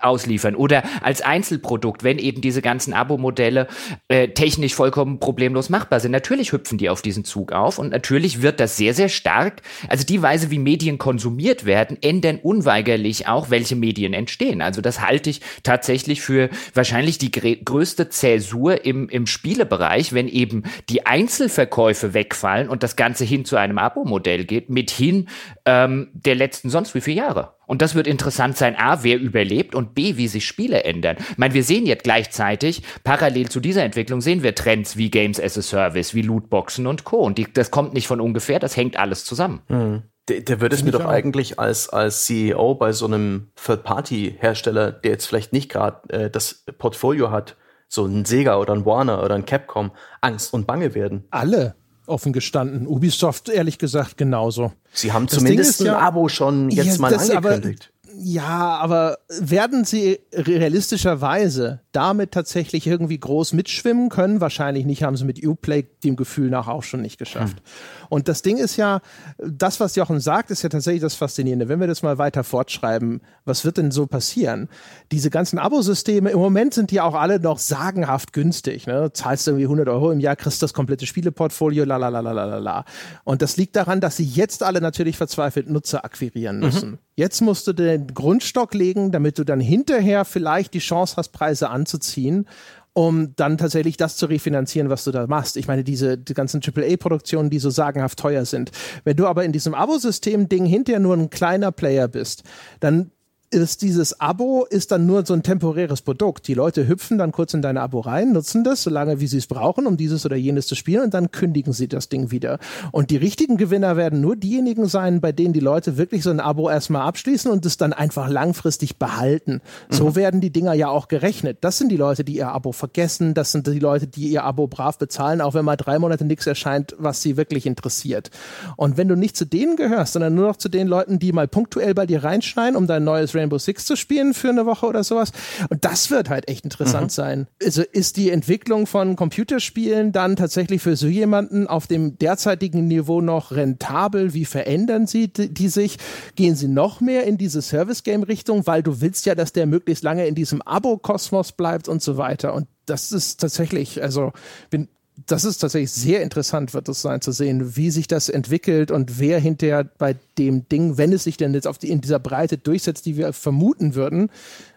ausliefern 0.00 0.54
oder 0.54 0.82
als 1.02 1.22
Einzelprodukt, 1.22 2.04
wenn 2.04 2.18
eben 2.18 2.40
diese 2.40 2.62
ganzen 2.62 2.94
Abo-Modelle 2.94 3.68
äh, 4.08 4.28
technisch 4.28 4.74
vollkommen 4.74 5.20
problemlos 5.20 5.68
machbar 5.68 6.00
sind. 6.00 6.12
Natürlich 6.12 6.52
hüpfen 6.52 6.78
die 6.78 6.90
auf 6.90 7.02
diesen 7.02 7.24
Zug 7.24 7.52
auf 7.52 7.78
und 7.78 7.90
natürlich 7.90 8.42
wird 8.42 8.60
das 8.60 8.76
sehr, 8.76 8.94
sehr 8.94 9.08
stark, 9.08 9.62
also 9.88 10.04
die 10.04 10.22
Weise, 10.22 10.50
wie 10.50 10.58
Medien 10.58 10.98
konsumiert 10.98 11.64
werden, 11.64 11.98
ändern 12.02 12.38
unweigerlich 12.42 13.26
auch, 13.28 13.50
welche 13.50 13.76
Medien 13.76 14.12
entstehen. 14.12 14.62
Also 14.62 14.80
das 14.80 15.00
halte 15.00 15.30
ich 15.30 15.40
tatsächlich 15.62 16.20
für 16.20 16.50
wahrscheinlich 16.74 17.18
die 17.18 17.30
größte 17.30 18.08
Zäsur 18.08 18.84
im, 18.84 19.08
im 19.08 19.26
Spielebereich, 19.26 20.12
wenn 20.12 20.28
eben 20.28 20.64
die 20.88 21.06
Einzelverkäufe 21.06 22.14
wegfallen 22.14 22.68
und 22.68 22.82
das 22.82 22.96
Ganze 22.96 23.24
hin 23.24 23.44
zu 23.44 23.56
einem 23.56 23.78
Abo-Modell 23.78 24.44
geht, 24.44 24.70
mithin 24.70 25.28
ähm, 25.64 26.08
der 26.12 26.34
letzten 26.34 26.70
sonst 26.70 26.94
wie 26.94 27.00
viele 27.00 27.18
Jahre. 27.18 27.53
Und 27.66 27.82
das 27.82 27.94
wird 27.94 28.06
interessant 28.06 28.56
sein, 28.56 28.76
A, 28.76 29.02
wer 29.02 29.18
überlebt 29.18 29.74
und 29.74 29.94
B, 29.94 30.16
wie 30.16 30.28
sich 30.28 30.46
Spiele 30.46 30.84
ändern. 30.84 31.16
Ich 31.30 31.38
meine, 31.38 31.54
wir 31.54 31.64
sehen 31.64 31.86
jetzt 31.86 32.04
gleichzeitig, 32.04 32.82
parallel 33.04 33.48
zu 33.48 33.60
dieser 33.60 33.84
Entwicklung 33.84 34.20
sehen 34.20 34.42
wir 34.42 34.54
Trends 34.54 34.96
wie 34.96 35.10
Games 35.10 35.40
as 35.40 35.56
a 35.58 35.62
Service, 35.62 36.14
wie 36.14 36.22
Lootboxen 36.22 36.86
und 36.86 37.04
Co. 37.04 37.18
Und 37.18 37.38
die, 37.38 37.52
das 37.52 37.70
kommt 37.70 37.94
nicht 37.94 38.06
von 38.06 38.20
ungefähr, 38.20 38.58
das 38.58 38.76
hängt 38.76 38.98
alles 38.98 39.24
zusammen. 39.24 39.62
Mhm. 39.68 40.02
Der, 40.28 40.40
der 40.40 40.60
würde 40.60 40.74
es 40.74 40.82
mir 40.82 40.90
doch 40.90 41.04
auch. 41.04 41.10
eigentlich 41.10 41.58
als, 41.58 41.90
als 41.90 42.24
CEO 42.24 42.74
bei 42.76 42.92
so 42.92 43.06
einem 43.06 43.50
Third-Party-Hersteller, 43.62 44.92
der 44.92 45.10
jetzt 45.10 45.26
vielleicht 45.26 45.52
nicht 45.52 45.70
gerade 45.70 46.08
äh, 46.08 46.30
das 46.30 46.64
Portfolio 46.78 47.30
hat, 47.30 47.56
so 47.88 48.06
ein 48.06 48.24
Sega 48.24 48.56
oder 48.56 48.72
ein 48.72 48.86
Warner 48.86 49.22
oder 49.22 49.34
ein 49.34 49.44
Capcom, 49.44 49.92
Angst 50.22 50.54
und 50.54 50.66
Bange 50.66 50.94
werden. 50.94 51.24
Alle 51.30 51.76
offen 52.06 52.32
gestanden. 52.32 52.86
Ubisoft 52.86 53.48
ehrlich 53.48 53.78
gesagt 53.78 54.16
genauso. 54.16 54.72
Sie 54.92 55.12
haben 55.12 55.26
das 55.26 55.36
zumindest 55.38 55.80
ein 55.80 55.86
ja, 55.86 55.98
Abo 55.98 56.28
schon 56.28 56.70
jetzt 56.70 56.96
ja, 56.96 56.98
mal 57.00 57.14
angekündigt. 57.14 57.90
Aber, 57.90 57.94
ja, 58.16 58.76
aber 58.76 59.18
werden 59.40 59.84
sie 59.84 60.20
realistischerweise 60.32 61.80
damit 61.92 62.30
tatsächlich 62.32 62.86
irgendwie 62.86 63.18
groß 63.18 63.54
mitschwimmen 63.54 64.08
können? 64.08 64.40
Wahrscheinlich 64.40 64.84
nicht, 64.84 65.02
haben 65.02 65.16
sie 65.16 65.24
mit 65.24 65.44
Uplay 65.44 65.86
dem 66.04 66.16
Gefühl 66.16 66.50
nach 66.50 66.68
auch 66.68 66.84
schon 66.84 67.02
nicht 67.02 67.18
geschafft. 67.18 67.56
Hm. 67.56 68.03
Und 68.14 68.28
das 68.28 68.42
Ding 68.42 68.58
ist 68.58 68.76
ja, 68.76 69.00
das, 69.38 69.80
was 69.80 69.96
Jochen 69.96 70.20
sagt, 70.20 70.52
ist 70.52 70.62
ja 70.62 70.68
tatsächlich 70.68 71.02
das 71.02 71.16
Faszinierende. 71.16 71.68
Wenn 71.68 71.80
wir 71.80 71.88
das 71.88 72.04
mal 72.04 72.16
weiter 72.16 72.44
fortschreiben, 72.44 73.22
was 73.44 73.64
wird 73.64 73.76
denn 73.76 73.90
so 73.90 74.06
passieren? 74.06 74.68
Diese 75.10 75.30
ganzen 75.30 75.58
Abosysteme, 75.58 76.30
im 76.30 76.38
Moment 76.38 76.74
sind 76.74 76.92
die 76.92 77.00
auch 77.00 77.14
alle 77.14 77.40
noch 77.40 77.58
sagenhaft 77.58 78.32
günstig. 78.32 78.86
Ne? 78.86 79.12
Zahlst 79.12 79.48
du 79.48 79.50
irgendwie 79.50 79.64
100 79.64 79.88
Euro 79.88 80.12
im 80.12 80.20
Jahr, 80.20 80.36
kriegst 80.36 80.62
das 80.62 80.72
komplette 80.72 81.06
Spieleportfolio, 81.06 81.84
la 81.84 81.96
la 81.96 82.06
la 82.08 82.20
la 82.20 82.30
la 82.30 82.58
la. 82.58 82.84
Und 83.24 83.42
das 83.42 83.56
liegt 83.56 83.74
daran, 83.74 84.00
dass 84.00 84.16
sie 84.16 84.22
jetzt 84.22 84.62
alle 84.62 84.80
natürlich 84.80 85.16
verzweifelt 85.16 85.68
Nutzer 85.68 86.04
akquirieren 86.04 86.60
müssen. 86.60 86.90
Mhm. 86.92 86.98
Jetzt 87.16 87.40
musst 87.40 87.66
du 87.66 87.72
den 87.72 88.14
Grundstock 88.14 88.74
legen, 88.74 89.10
damit 89.10 89.40
du 89.40 89.44
dann 89.44 89.58
hinterher 89.58 90.24
vielleicht 90.24 90.72
die 90.74 90.78
Chance 90.78 91.16
hast, 91.16 91.30
Preise 91.30 91.68
anzuziehen 91.68 92.46
um 92.94 93.34
dann 93.36 93.58
tatsächlich 93.58 93.96
das 93.96 94.16
zu 94.16 94.26
refinanzieren, 94.26 94.88
was 94.88 95.04
du 95.04 95.10
da 95.10 95.26
machst. 95.26 95.56
Ich 95.56 95.66
meine, 95.66 95.84
diese 95.84 96.16
die 96.16 96.32
ganzen 96.32 96.60
AAA-Produktionen, 96.62 97.50
die 97.50 97.58
so 97.58 97.68
sagenhaft 97.68 98.18
teuer 98.18 98.44
sind. 98.44 98.70
Wenn 99.02 99.16
du 99.16 99.26
aber 99.26 99.44
in 99.44 99.52
diesem 99.52 99.74
Abosystem-Ding 99.74 100.64
hinterher 100.64 101.00
nur 101.00 101.16
ein 101.16 101.28
kleiner 101.28 101.72
Player 101.72 102.08
bist, 102.08 102.44
dann 102.80 103.10
ist 103.54 103.82
dieses 103.82 104.20
Abo 104.20 104.66
ist 104.68 104.90
dann 104.90 105.06
nur 105.06 105.24
so 105.24 105.32
ein 105.34 105.42
temporäres 105.42 106.02
Produkt. 106.02 106.48
Die 106.48 106.54
Leute 106.54 106.86
hüpfen 106.88 107.18
dann 107.18 107.32
kurz 107.32 107.54
in 107.54 107.62
dein 107.62 107.78
Abo 107.78 108.00
rein, 108.00 108.32
nutzen 108.32 108.64
das, 108.64 108.82
solange 108.82 109.20
wie 109.20 109.26
sie 109.26 109.38
es 109.38 109.46
brauchen, 109.46 109.86
um 109.86 109.96
dieses 109.96 110.26
oder 110.26 110.36
jenes 110.36 110.66
zu 110.66 110.74
spielen 110.74 111.04
und 111.04 111.14
dann 111.14 111.30
kündigen 111.30 111.72
sie 111.72 111.88
das 111.88 112.08
Ding 112.08 112.30
wieder. 112.30 112.58
Und 112.92 113.10
die 113.10 113.16
richtigen 113.16 113.56
Gewinner 113.56 113.96
werden 113.96 114.20
nur 114.20 114.36
diejenigen 114.36 114.86
sein, 114.86 115.20
bei 115.20 115.32
denen 115.32 115.52
die 115.52 115.60
Leute 115.60 115.96
wirklich 115.96 116.22
so 116.22 116.30
ein 116.30 116.40
Abo 116.40 116.68
erstmal 116.68 117.02
abschließen 117.02 117.50
und 117.50 117.64
es 117.64 117.76
dann 117.76 117.92
einfach 117.92 118.28
langfristig 118.28 118.96
behalten. 118.96 119.60
Mhm. 119.90 119.94
So 119.94 120.16
werden 120.16 120.40
die 120.40 120.50
Dinger 120.50 120.74
ja 120.74 120.88
auch 120.88 121.08
gerechnet. 121.08 121.58
Das 121.60 121.78
sind 121.78 121.90
die 121.90 121.96
Leute, 121.96 122.24
die 122.24 122.36
ihr 122.36 122.48
Abo 122.48 122.72
vergessen, 122.72 123.34
das 123.34 123.52
sind 123.52 123.66
die 123.66 123.78
Leute, 123.78 124.06
die 124.06 124.28
ihr 124.28 124.44
Abo 124.44 124.66
brav 124.66 124.98
bezahlen, 124.98 125.40
auch 125.40 125.54
wenn 125.54 125.64
mal 125.64 125.76
drei 125.76 125.98
Monate 125.98 126.24
nichts 126.24 126.46
erscheint, 126.46 126.94
was 126.98 127.22
sie 127.22 127.36
wirklich 127.36 127.66
interessiert. 127.66 128.30
Und 128.76 128.96
wenn 128.96 129.08
du 129.08 129.16
nicht 129.16 129.36
zu 129.36 129.44
denen 129.44 129.76
gehörst, 129.76 130.14
sondern 130.14 130.34
nur 130.34 130.48
noch 130.48 130.56
zu 130.56 130.68
den 130.68 130.88
Leuten, 130.88 131.18
die 131.18 131.32
mal 131.32 131.48
punktuell 131.48 131.94
bei 131.94 132.06
dir 132.06 132.24
reinschneiden, 132.24 132.76
um 132.76 132.86
dein 132.86 133.04
neues 133.04 133.34
Rainbow 133.44 133.58
Six 133.58 133.84
zu 133.84 133.96
spielen 133.96 134.34
für 134.34 134.48
eine 134.48 134.66
Woche 134.66 134.86
oder 134.86 135.04
sowas. 135.04 135.32
Und 135.68 135.84
das 135.84 136.10
wird 136.10 136.28
halt 136.28 136.48
echt 136.48 136.64
interessant 136.64 137.06
mhm. 137.06 137.10
sein. 137.10 137.46
Also 137.62 137.82
ist 137.82 138.16
die 138.16 138.30
Entwicklung 138.30 138.86
von 138.86 139.16
Computerspielen 139.16 140.12
dann 140.12 140.36
tatsächlich 140.36 140.82
für 140.82 140.96
so 140.96 141.06
jemanden 141.06 141.66
auf 141.66 141.86
dem 141.86 142.18
derzeitigen 142.18 142.86
Niveau 142.88 143.20
noch 143.20 143.52
rentabel? 143.52 144.34
Wie 144.34 144.44
verändern 144.44 145.06
sie 145.06 145.28
die, 145.28 145.68
sich? 145.68 145.98
Gehen 146.36 146.56
sie 146.56 146.68
noch 146.68 147.00
mehr 147.00 147.24
in 147.24 147.38
diese 147.38 147.62
Service-Game-Richtung, 147.62 148.66
weil 148.66 148.82
du 148.82 149.00
willst 149.00 149.26
ja, 149.26 149.34
dass 149.34 149.52
der 149.52 149.66
möglichst 149.66 150.02
lange 150.02 150.26
in 150.26 150.34
diesem 150.34 150.62
Abo-Kosmos 150.62 151.52
bleibt 151.52 151.88
und 151.88 152.02
so 152.02 152.16
weiter. 152.16 152.54
Und 152.54 152.66
das 152.86 153.12
ist 153.12 153.40
tatsächlich, 153.40 154.02
also 154.02 154.32
bin 154.70 154.88
das 155.26 155.44
ist 155.44 155.58
tatsächlich 155.58 155.90
sehr 155.90 156.22
interessant, 156.22 156.74
wird 156.74 156.88
es 156.88 157.02
sein 157.02 157.20
zu 157.20 157.32
sehen, 157.32 157.76
wie 157.76 157.90
sich 157.90 158.08
das 158.08 158.28
entwickelt 158.28 158.90
und 158.90 159.18
wer 159.18 159.38
hinterher 159.38 159.84
bei 159.84 160.16
dem 160.38 160.68
Ding, 160.68 160.98
wenn 160.98 161.12
es 161.12 161.24
sich 161.24 161.36
denn 161.36 161.54
jetzt 161.54 161.66
auf 161.66 161.78
die, 161.78 161.90
in 161.90 162.00
dieser 162.00 162.18
Breite 162.18 162.58
durchsetzt, 162.58 163.06
die 163.06 163.16
wir 163.16 163.32
vermuten 163.32 163.94
würden, 163.94 164.30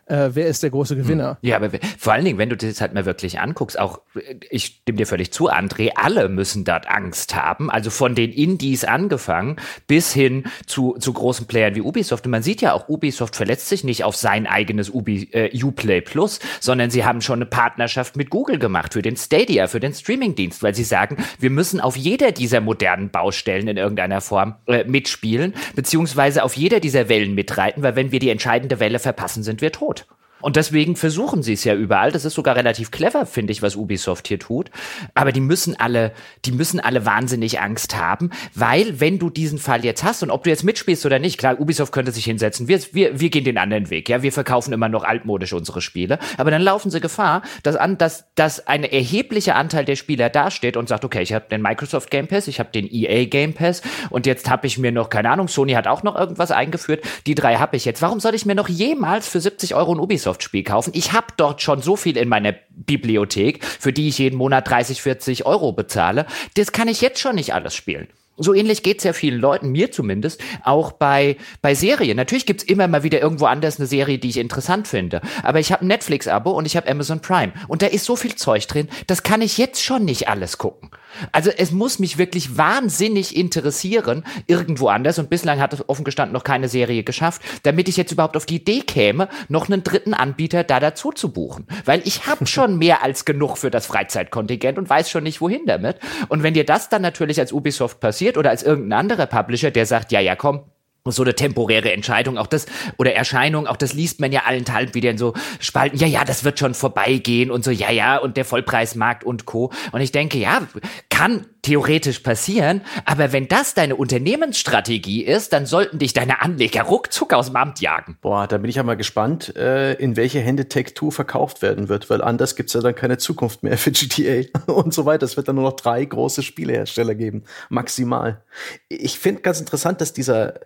äh, 0.08 0.30
wer 0.34 0.48
ist 0.48 0.64
der 0.64 0.70
große 0.70 0.96
hm. 0.96 1.04
Gewinner. 1.04 1.38
Ja, 1.42 1.58
aber 1.58 1.70
vor 1.98 2.14
allen 2.14 2.26
Dingen, 2.26 2.38
wenn 2.38 2.50
du 2.50 2.58
das 2.58 2.82
halt 2.82 2.94
mal 2.94 3.06
wirklich 3.06 3.40
anguckst, 3.40 3.80
auch 3.80 4.02
ich 4.50 4.66
stimme 4.66 4.98
dir 4.98 5.08
völlig 5.08 5.32
zu, 5.32 5.50
André, 5.52 5.92
alle 5.96 6.30
müssen 6.30 6.64
dort 6.64 6.90
Angst 6.90 7.36
haben. 7.36 7.70
Also 7.70 7.90
von 7.90 8.16
den 8.16 8.32
Indies 8.32 8.84
angefangen 8.84 9.58
bis 9.88 10.14
hin 10.14 10.46
zu, 10.66 10.96
zu 11.00 11.14
großen 11.14 11.48
Playern 11.48 11.76
wie 11.76 11.82
Ubisoft. 11.82 12.26
Und 12.26 12.32
man 12.32 12.44
sieht 12.44 12.62
ja 12.62 12.74
auch, 12.74 12.88
Ubisoft 12.90 13.36
verletzt 13.36 13.70
sich 13.70 13.84
nicht 13.84 14.04
auf 14.04 14.16
sein 14.16 14.48
eigenes 14.48 14.90
Ubi, 14.90 15.30
äh, 15.32 15.64
Uplay 15.64 16.02
Plus, 16.02 16.40
sondern 16.60 16.90
sie 16.90 17.06
haben 17.06 17.22
schon 17.22 17.40
eine 17.40 17.46
Partnerschaft 17.46 18.16
mit 18.16 18.30
Google 18.30 18.60
gemacht 18.60 18.94
für 18.94 19.02
den 19.02 19.18
Stadia, 19.18 19.68
für 19.68 19.80
den 19.80 19.94
Streamingdienst, 19.94 20.64
weil 20.64 20.76
sie 20.76 20.84
sagen, 20.84 21.18
wir 21.40 21.50
müssen 21.50 21.80
auf 21.80 21.96
jeder 21.96 22.32
dieser 22.32 22.62
modernen 22.62 23.10
Baustellen 23.10 23.68
in 23.68 23.78
irgendeiner 23.78 24.22
Form 24.22 24.56
äh, 24.68 24.84
mitspielen, 24.84 25.54
beziehungsweise 25.76 26.44
auf 26.44 26.56
jeder 26.56 26.80
dieser 26.80 27.10
Wellen 27.10 27.36
mitreiten, 27.36 27.84
weil 27.84 27.96
wenn 27.96 28.12
wir 28.12 28.20
die 28.20 28.30
entscheidende 28.30 28.80
Welle 28.80 29.00
verpassen, 29.00 29.44
sind 29.44 29.62
wir 29.62 29.72
tot. 29.72 29.97
Cloud. 29.98 30.27
Und 30.42 30.56
deswegen 30.56 30.96
versuchen 30.96 31.42
sie 31.42 31.54
es 31.54 31.64
ja 31.64 31.74
überall. 31.74 32.12
Das 32.12 32.26
ist 32.26 32.36
sogar 32.36 32.56
relativ 32.56 32.92
clever, 32.92 33.26
finde 33.26 33.52
ich, 33.52 33.62
was 33.62 33.76
Ubisoft 33.76 34.28
hier 34.28 34.40
tut. 34.40 34.70
Aber 35.16 35.32
die 35.32 35.42
müssen 35.42 35.80
alle, 35.80 36.12
die 36.46 36.52
müssen 36.52 36.80
alle 36.80 37.06
wahnsinnig 37.06 37.60
Angst 37.60 37.98
haben, 37.98 38.30
weil 38.54 39.00
wenn 39.00 39.18
du 39.18 39.30
diesen 39.30 39.58
Fall 39.58 39.84
jetzt 39.84 40.04
hast 40.04 40.22
und 40.24 40.30
ob 40.30 40.44
du 40.44 40.50
jetzt 40.50 40.64
mitspielst 40.64 41.06
oder 41.06 41.20
nicht, 41.20 41.38
klar, 41.38 41.60
Ubisoft 41.60 41.92
könnte 41.92 42.12
sich 42.12 42.26
hinsetzen. 42.26 42.68
Wir, 42.68 42.80
wir, 42.92 43.20
wir 43.20 43.30
gehen 43.30 43.46
den 43.46 43.58
anderen 43.58 43.90
Weg. 43.90 44.10
Ja, 44.10 44.22
wir 44.22 44.32
verkaufen 44.32 44.74
immer 44.74 44.90
noch 44.90 45.04
altmodisch 45.04 45.54
unsere 45.54 45.82
Spiele. 45.82 46.20
Aber 46.38 46.52
dann 46.52 46.62
laufen 46.62 46.92
sie 46.92 47.02
Gefahr, 47.02 47.42
dass 47.64 47.76
an, 47.76 47.98
dass, 47.98 48.26
dass 48.36 48.68
ein 48.68 48.84
erheblicher 48.84 49.56
Anteil 49.56 49.86
der 49.86 49.96
Spieler 49.96 50.30
dasteht 50.30 50.78
und 50.78 50.88
sagt, 50.88 51.04
okay, 51.04 51.22
ich 51.22 51.34
habe 51.34 51.46
den 51.50 51.62
Microsoft 51.62 52.12
Game 52.12 52.28
Pass, 52.28 52.48
ich 52.48 52.60
habe 52.60 52.70
den 52.72 52.88
EA 52.92 53.26
Game 53.26 53.54
Pass 53.54 53.82
und 54.10 54.26
jetzt 54.26 54.50
habe 54.50 54.68
ich 54.68 54.78
mir 54.78 54.92
noch, 54.92 55.10
keine 55.10 55.32
Ahnung, 55.32 55.48
Sony 55.48 55.74
hat 55.74 55.88
auch 55.88 56.04
noch 56.04 56.16
irgendwas 56.16 56.52
eingeführt. 56.52 57.04
Die 57.26 57.36
drei 57.36 57.56
habe 57.56 57.76
ich 57.76 57.86
jetzt. 57.86 58.02
Warum 58.02 58.20
soll 58.20 58.36
ich 58.36 58.46
mir 58.46 58.56
noch 58.56 58.70
jemals 58.70 59.28
für 59.28 59.40
70 59.40 59.74
Euro 59.74 59.94
ein 59.94 60.00
Ubisoft 60.00 60.27
Ubisoft-Spiel 60.28 60.64
kaufen. 60.64 60.92
Ich 60.94 61.14
habe 61.14 61.28
dort 61.38 61.62
schon 61.62 61.82
so 61.82 61.96
viel 61.96 62.18
in 62.18 62.30
meiner 62.30 62.54
Bibliothek, 62.70 63.64
für 63.64 63.94
die 63.94 64.10
ich 64.10 64.18
jeden 64.18 64.38
Monat 64.38 64.70
30, 64.70 65.02
40 65.02 65.46
Euro 65.46 65.72
bezahle. 65.72 66.26
Das 66.56 66.72
kann 66.72 66.88
ich 66.88 67.02
jetzt 67.02 67.20
schon 67.20 67.36
nicht 67.36 67.54
alles 67.54 67.74
spielen. 67.74 68.08
So 68.40 68.54
ähnlich 68.54 68.84
geht's 68.84 69.04
ja 69.04 69.14
vielen 69.14 69.40
Leuten, 69.40 69.70
mir 69.70 69.92
zumindest, 69.92 70.44
auch 70.64 70.92
bei, 70.92 71.38
bei 71.64 71.74
Serien. 71.74 72.18
Natürlich 72.18 72.46
gibt's 72.46 72.64
immer 72.64 72.88
mal 72.88 73.02
wieder 73.02 73.20
irgendwo 73.20 73.46
anders 73.46 73.80
eine 73.80 73.88
Serie, 73.88 74.20
die 74.20 74.30
ich 74.30 74.38
interessant 74.38 74.88
finde. 74.88 75.22
Aber 75.42 75.60
ich 75.60 75.72
habe 75.72 75.84
ein 75.84 75.88
Netflix-Abo 75.88 76.52
und 76.52 76.66
ich 76.66 76.78
habe 76.78 76.88
Amazon 76.88 77.20
Prime. 77.20 77.52
Und 77.68 77.82
da 77.82 77.88
ist 77.88 78.06
so 78.06 78.16
viel 78.16 78.36
Zeug 78.36 78.68
drin, 78.68 78.90
das 79.08 79.24
kann 79.24 79.42
ich 79.42 79.58
jetzt 79.58 79.84
schon 79.84 80.06
nicht 80.06 80.28
alles 80.28 80.60
gucken. 80.60 80.92
Also 81.32 81.52
es 81.56 81.72
muss 81.72 82.00
mich 82.00 82.18
wirklich 82.18 82.58
wahnsinnig 82.58 83.36
interessieren, 83.36 84.24
irgendwo 84.46 84.90
anders, 84.90 85.20
und 85.20 85.30
bislang 85.30 85.60
hat 85.60 85.74
es 85.74 85.88
offen 85.88 86.04
gestanden 86.04 86.34
noch 86.34 86.44
keine 86.44 86.70
Serie 86.70 87.04
geschafft, 87.04 87.42
damit 87.64 87.90
ich 87.90 87.98
jetzt 87.98 88.12
überhaupt 88.12 88.38
auf 88.38 88.46
die 88.46 88.58
Idee 88.58 88.82
käme, 88.82 89.30
noch 89.48 89.70
einen 89.70 89.84
dritten 89.84 90.14
Anbieter 90.14 90.64
da 90.64 90.80
dazu 90.80 91.12
zu 91.12 91.32
buchen. 91.32 91.66
Weil 91.86 92.02
ich 92.06 92.28
habe 92.28 92.46
schon 92.48 92.78
mehr 92.78 93.04
als 93.04 93.26
genug 93.26 93.58
für 93.58 93.72
das 93.72 93.86
Freizeitkontingent 93.86 94.78
und 94.78 94.90
weiß 94.90 95.10
schon 95.10 95.24
nicht, 95.24 95.42
wohin 95.42 95.66
damit. 95.66 95.98
Und 96.28 96.44
wenn 96.44 96.54
dir 96.54 96.66
das 96.66 96.90
dann 96.90 97.02
natürlich 97.02 97.40
als 97.40 97.52
Ubisoft 97.52 98.00
passiert, 98.00 98.18
passiert 98.18 98.38
oder 98.38 98.50
als 98.50 98.64
irgendein 98.64 99.00
anderer 99.00 99.26
Publisher, 99.26 99.72
der 99.72 99.86
sagt, 99.86 100.12
ja, 100.12 100.20
ja, 100.20 100.36
komm, 100.36 100.64
so 101.12 101.24
eine 101.24 101.36
temporäre 101.36 101.92
Entscheidung, 101.92 102.38
auch 102.38 102.48
das 102.48 102.66
oder 102.98 103.14
Erscheinung, 103.14 103.68
auch 103.68 103.78
das 103.78 103.94
liest 103.94 104.20
man 104.20 104.32
ja 104.32 104.44
allenthalb 104.46 104.94
wieder 104.94 105.12
in 105.12 105.18
so 105.18 105.34
Spalten. 105.60 105.98
Ja, 105.98 106.08
ja, 106.08 106.26
das 106.26 106.44
wird 106.44 106.60
schon 106.60 106.74
vorbeigehen 106.74 107.52
und 107.52 107.64
so, 107.64 107.72
ja, 107.72 107.92
ja, 107.92 108.18
und 108.18 108.38
der 108.38 108.46
Vollpreismarkt 108.46 109.24
und 109.24 109.46
Co. 109.46 109.72
Und 109.92 110.02
ich 110.02 110.12
denke, 110.12 110.38
ja, 110.38 110.62
kann 111.10 111.46
theoretisch 111.68 112.20
passieren, 112.20 112.82
aber 113.04 113.34
wenn 113.34 113.50
das 113.50 113.74
deine 113.74 113.98
Unternehmensstrategie 113.98 115.24
ist, 115.24 115.52
dann 115.52 115.66
sollten 115.66 116.00
dich 116.00 116.14
deine 116.14 116.42
Anleger 116.42 116.84
ruckzuck 116.84 117.34
aus 117.34 117.48
dem 117.48 117.58
Amt 117.58 117.82
jagen. 117.82 118.18
Boah, 118.22 118.48
da 118.48 118.58
bin 118.58 118.70
ich 118.70 118.78
ja 118.78 118.84
mal 118.84 118.96
gespannt, 118.96 119.54
äh, 119.58 119.94
in 119.96 120.16
welche 120.16 120.40
Hände 120.40 120.64
Tech2 120.64 121.12
verkauft 121.12 121.62
werden 121.62 121.90
wird, 121.90 122.10
weil 122.10 122.22
anders 122.22 122.56
gibt's 122.56 122.74
ja 122.74 122.80
dann 122.80 122.96
keine 122.96 123.18
Zukunft 123.18 123.64
mehr 123.64 123.78
für 123.78 123.92
GTA 123.92 124.44
und 124.72 124.94
so 124.94 125.06
weiter. 125.06 125.26
Es 125.26 125.36
wird 125.36 125.50
dann 125.50 125.56
nur 125.56 125.66
noch 125.66 125.76
drei 125.76 126.06
große 126.06 126.42
Spielehersteller 126.42 127.16
geben, 127.16 127.44
maximal. 127.70 128.42
Ich 128.88 129.20
finde 129.20 129.42
ganz 129.42 129.60
interessant, 129.60 130.00
dass 130.00 130.14
dieser 130.14 130.62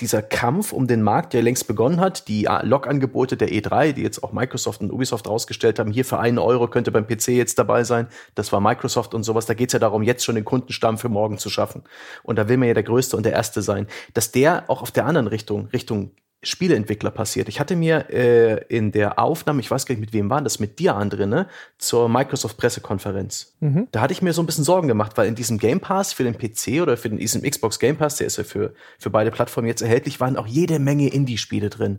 dieser 0.00 0.22
Kampf 0.22 0.72
um 0.72 0.86
den 0.86 1.02
Markt, 1.02 1.32
der 1.32 1.42
längst 1.42 1.66
begonnen 1.66 2.00
hat, 2.00 2.28
die 2.28 2.48
Log-Angebote 2.62 3.36
der 3.36 3.48
E3, 3.48 3.92
die 3.92 4.02
jetzt 4.02 4.22
auch 4.22 4.32
Microsoft 4.32 4.80
und 4.80 4.92
Ubisoft 4.92 5.28
rausgestellt 5.28 5.78
haben, 5.78 5.92
hier 5.92 6.04
für 6.04 6.18
einen 6.18 6.38
Euro 6.38 6.68
könnte 6.68 6.90
beim 6.90 7.06
PC 7.06 7.28
jetzt 7.28 7.58
dabei 7.58 7.84
sein, 7.84 8.08
das 8.34 8.52
war 8.52 8.60
Microsoft 8.60 9.14
und 9.14 9.24
sowas, 9.24 9.46
da 9.46 9.54
geht's 9.54 9.72
ja 9.72 9.78
darum, 9.78 10.02
jetzt 10.02 10.24
schon 10.24 10.34
den 10.34 10.44
Kundenstamm 10.44 10.98
für 10.98 11.08
morgen 11.08 11.38
zu 11.38 11.50
schaffen. 11.50 11.82
Und 12.22 12.36
da 12.36 12.48
will 12.48 12.56
man 12.56 12.68
ja 12.68 12.74
der 12.74 12.82
Größte 12.82 13.16
und 13.16 13.24
der 13.24 13.32
Erste 13.32 13.62
sein. 13.62 13.86
Dass 14.14 14.32
der 14.32 14.68
auch 14.68 14.82
auf 14.82 14.90
der 14.90 15.06
anderen 15.06 15.26
Richtung, 15.26 15.66
Richtung 15.72 16.12
Spieleentwickler 16.42 17.10
passiert. 17.10 17.48
Ich 17.48 17.58
hatte 17.58 17.74
mir 17.74 18.10
äh, 18.10 18.64
in 18.68 18.92
der 18.92 19.18
Aufnahme, 19.18 19.60
ich 19.60 19.70
weiß 19.70 19.86
gar 19.86 19.94
nicht 19.94 20.00
mit 20.00 20.12
wem 20.12 20.30
war 20.30 20.40
das, 20.40 20.60
mit 20.60 20.78
dir, 20.78 20.94
André, 20.94 21.26
ne, 21.26 21.48
zur 21.78 22.08
Microsoft-Pressekonferenz. 22.08 23.54
Mhm. 23.58 23.88
Da 23.90 24.00
hatte 24.00 24.12
ich 24.12 24.22
mir 24.22 24.32
so 24.32 24.40
ein 24.40 24.46
bisschen 24.46 24.62
Sorgen 24.62 24.86
gemacht, 24.86 25.16
weil 25.16 25.26
in 25.26 25.34
diesem 25.34 25.58
Game 25.58 25.80
Pass 25.80 26.12
für 26.12 26.22
den 26.22 26.38
PC 26.38 26.80
oder 26.80 26.96
für 26.96 27.08
den, 27.08 27.18
diesem 27.18 27.42
Xbox 27.42 27.80
Game 27.80 27.96
Pass, 27.96 28.16
der 28.16 28.28
ist 28.28 28.36
ja 28.36 28.44
für, 28.44 28.72
für 29.00 29.10
beide 29.10 29.32
Plattformen 29.32 29.66
jetzt 29.66 29.82
erhältlich, 29.82 30.20
waren 30.20 30.36
auch 30.36 30.46
jede 30.46 30.78
Menge 30.78 31.08
Indie-Spiele 31.08 31.70
drin. 31.70 31.98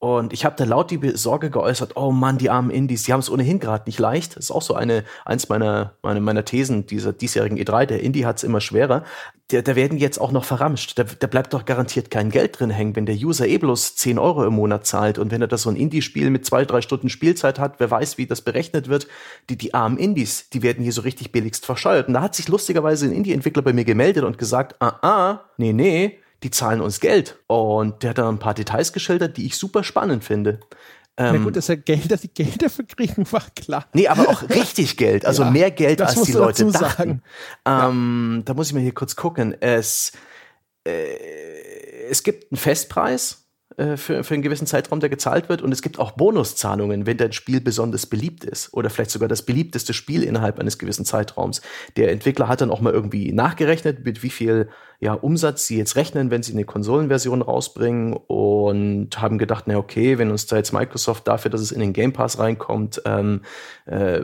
Und 0.00 0.32
ich 0.32 0.46
habe 0.46 0.56
da 0.56 0.64
laut 0.64 0.90
die 0.90 0.98
Sorge 1.14 1.50
geäußert, 1.50 1.94
oh 1.94 2.10
Mann, 2.10 2.38
die 2.38 2.48
armen 2.48 2.70
Indies, 2.70 3.02
die 3.02 3.12
haben 3.12 3.20
es 3.20 3.30
ohnehin 3.30 3.60
gerade 3.60 3.84
nicht 3.84 3.98
leicht. 3.98 4.34
Das 4.34 4.46
ist 4.46 4.50
auch 4.50 4.62
so 4.62 4.72
eine, 4.72 5.04
eins 5.26 5.50
meiner, 5.50 5.92
meine, 6.02 6.22
meiner 6.22 6.46
Thesen 6.46 6.86
dieser 6.86 7.12
diesjährigen 7.12 7.58
E3. 7.58 7.84
Der 7.84 8.00
Indie 8.02 8.24
hat 8.24 8.38
es 8.38 8.42
immer 8.42 8.62
schwerer. 8.62 9.04
Da, 9.48 9.60
da 9.60 9.76
werden 9.76 9.98
jetzt 9.98 10.18
auch 10.18 10.32
noch 10.32 10.44
verramscht. 10.44 10.98
Da, 10.98 11.04
da 11.04 11.26
bleibt 11.26 11.52
doch 11.52 11.66
garantiert 11.66 12.10
kein 12.10 12.30
Geld 12.30 12.58
drin 12.58 12.70
hängen, 12.70 12.96
wenn 12.96 13.04
der 13.04 13.14
User 13.14 13.46
eh 13.46 13.58
bloß 13.58 13.96
10 13.96 14.18
Euro 14.18 14.46
im 14.46 14.54
Monat 14.54 14.86
zahlt. 14.86 15.18
Und 15.18 15.32
wenn 15.32 15.42
er 15.42 15.48
das 15.48 15.62
so 15.62 15.68
ein 15.68 15.76
Indie-Spiel 15.76 16.30
mit 16.30 16.46
zwei, 16.46 16.64
drei 16.64 16.80
Stunden 16.80 17.10
Spielzeit 17.10 17.58
hat, 17.58 17.74
wer 17.78 17.90
weiß, 17.90 18.16
wie 18.16 18.26
das 18.26 18.40
berechnet 18.40 18.88
wird. 18.88 19.06
Die, 19.50 19.58
die 19.58 19.74
armen 19.74 19.98
Indies, 19.98 20.48
die 20.48 20.62
werden 20.62 20.82
hier 20.82 20.94
so 20.94 21.02
richtig 21.02 21.30
billigst 21.30 21.66
verscheuert. 21.66 22.08
Und 22.08 22.14
da 22.14 22.22
hat 22.22 22.34
sich 22.34 22.48
lustigerweise 22.48 23.04
ein 23.04 23.12
Indie-Entwickler 23.12 23.60
bei 23.60 23.74
mir 23.74 23.84
gemeldet 23.84 24.24
und 24.24 24.38
gesagt, 24.38 24.76
ah, 24.80 24.94
ah, 25.02 25.40
nee, 25.58 25.74
nee, 25.74 26.16
die 26.42 26.50
zahlen 26.50 26.80
uns 26.80 27.00
Geld. 27.00 27.38
Und 27.46 28.02
der 28.02 28.10
hat 28.10 28.18
dann 28.18 28.34
ein 28.34 28.38
paar 28.38 28.54
Details 28.54 28.92
geschildert, 28.92 29.36
die 29.36 29.46
ich 29.46 29.56
super 29.56 29.84
spannend 29.84 30.24
finde. 30.24 30.60
Na 31.18 31.36
gut, 31.36 31.54
dass 31.54 31.68
er 31.68 31.76
Geld, 31.76 32.10
dass 32.10 32.22
die 32.22 32.32
Geld 32.32 32.62
dafür 32.62 32.86
kriegen, 32.86 33.30
war 33.30 33.44
klar. 33.54 33.86
Nee, 33.92 34.08
aber 34.08 34.28
auch 34.28 34.42
richtig 34.48 34.96
Geld, 34.96 35.26
also 35.26 35.42
ja, 35.44 35.50
mehr 35.50 35.70
Geld, 35.70 36.00
als 36.00 36.22
die 36.22 36.32
Leute 36.32 36.64
dachten. 36.66 37.22
Ähm, 37.66 38.36
ja. 38.38 38.42
Da 38.44 38.54
muss 38.54 38.68
ich 38.68 38.72
mal 38.72 38.80
hier 38.80 38.94
kurz 38.94 39.16
gucken. 39.16 39.54
Es, 39.60 40.12
äh, 40.86 42.08
es 42.08 42.22
gibt 42.22 42.50
einen 42.50 42.56
Festpreis, 42.56 43.49
für, 43.76 44.24
für 44.24 44.34
einen 44.34 44.42
gewissen 44.42 44.66
Zeitraum, 44.66 45.00
der 45.00 45.08
gezahlt 45.08 45.48
wird. 45.48 45.62
Und 45.62 45.72
es 45.72 45.80
gibt 45.80 45.98
auch 45.98 46.12
Bonuszahlungen, 46.12 47.06
wenn 47.06 47.16
dein 47.16 47.32
Spiel 47.32 47.60
besonders 47.60 48.06
beliebt 48.06 48.44
ist 48.44 48.74
oder 48.74 48.90
vielleicht 48.90 49.10
sogar 49.10 49.28
das 49.28 49.42
beliebteste 49.42 49.94
Spiel 49.94 50.22
innerhalb 50.22 50.58
eines 50.58 50.78
gewissen 50.78 51.04
Zeitraums. 51.04 51.62
Der 51.96 52.10
Entwickler 52.10 52.48
hat 52.48 52.60
dann 52.60 52.70
auch 52.70 52.80
mal 52.80 52.92
irgendwie 52.92 53.32
nachgerechnet, 53.32 54.04
mit 54.04 54.22
wie 54.22 54.30
viel 54.30 54.68
ja, 54.98 55.14
Umsatz 55.14 55.66
sie 55.66 55.78
jetzt 55.78 55.96
rechnen, 55.96 56.30
wenn 56.30 56.42
sie 56.42 56.52
eine 56.52 56.64
Konsolenversion 56.64 57.42
rausbringen 57.42 58.14
und 58.14 59.20
haben 59.20 59.38
gedacht, 59.38 59.64
na 59.66 59.78
okay, 59.78 60.18
wenn 60.18 60.30
uns 60.30 60.46
da 60.46 60.56
jetzt 60.56 60.72
Microsoft 60.72 61.26
dafür, 61.26 61.50
dass 61.50 61.60
es 61.60 61.72
in 61.72 61.80
den 61.80 61.92
Game 61.92 62.12
Pass 62.12 62.38
reinkommt, 62.38 63.00
ähm, 63.06 63.42
äh, 63.86 64.22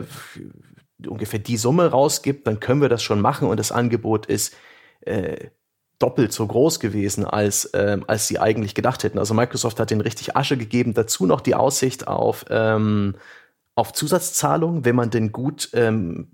ungefähr 1.07 1.39
die 1.39 1.57
Summe 1.57 1.87
rausgibt, 1.87 2.45
dann 2.45 2.59
können 2.59 2.81
wir 2.81 2.89
das 2.89 3.01
schon 3.01 3.21
machen 3.21 3.47
und 3.47 3.57
das 3.57 3.71
Angebot 3.71 4.25
ist 4.27 4.55
äh, 5.01 5.47
doppelt 5.99 6.31
so 6.31 6.45
groß 6.45 6.79
gewesen, 6.79 7.25
als, 7.25 7.69
ähm, 7.73 8.03
als 8.07 8.27
sie 8.27 8.39
eigentlich 8.39 8.75
gedacht 8.75 9.03
hätten. 9.03 9.19
Also 9.19 9.33
Microsoft 9.33 9.79
hat 9.79 9.91
den 9.91 10.01
richtig 10.01 10.35
Asche 10.35 10.57
gegeben, 10.57 10.93
dazu 10.93 11.25
noch 11.25 11.41
die 11.41 11.55
Aussicht 11.55 12.07
auf, 12.07 12.45
ähm, 12.49 13.15
auf 13.75 13.93
Zusatzzahlungen, 13.93 14.85
wenn 14.85 14.95
man 14.95 15.09
denn 15.09 15.31
gut 15.31 15.69
ähm, 15.73 16.27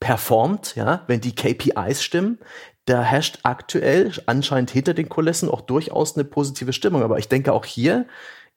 performt, 0.00 0.74
ja, 0.76 1.02
wenn 1.06 1.20
die 1.20 1.34
KPIs 1.34 2.02
stimmen. 2.02 2.38
Da 2.86 3.02
herrscht 3.02 3.38
aktuell 3.44 4.12
anscheinend 4.26 4.70
hinter 4.70 4.94
den 4.94 5.08
Kulissen 5.08 5.48
auch 5.48 5.62
durchaus 5.62 6.16
eine 6.16 6.24
positive 6.24 6.72
Stimmung. 6.72 7.02
Aber 7.02 7.18
ich 7.18 7.28
denke, 7.28 7.52
auch 7.52 7.64
hier 7.64 8.06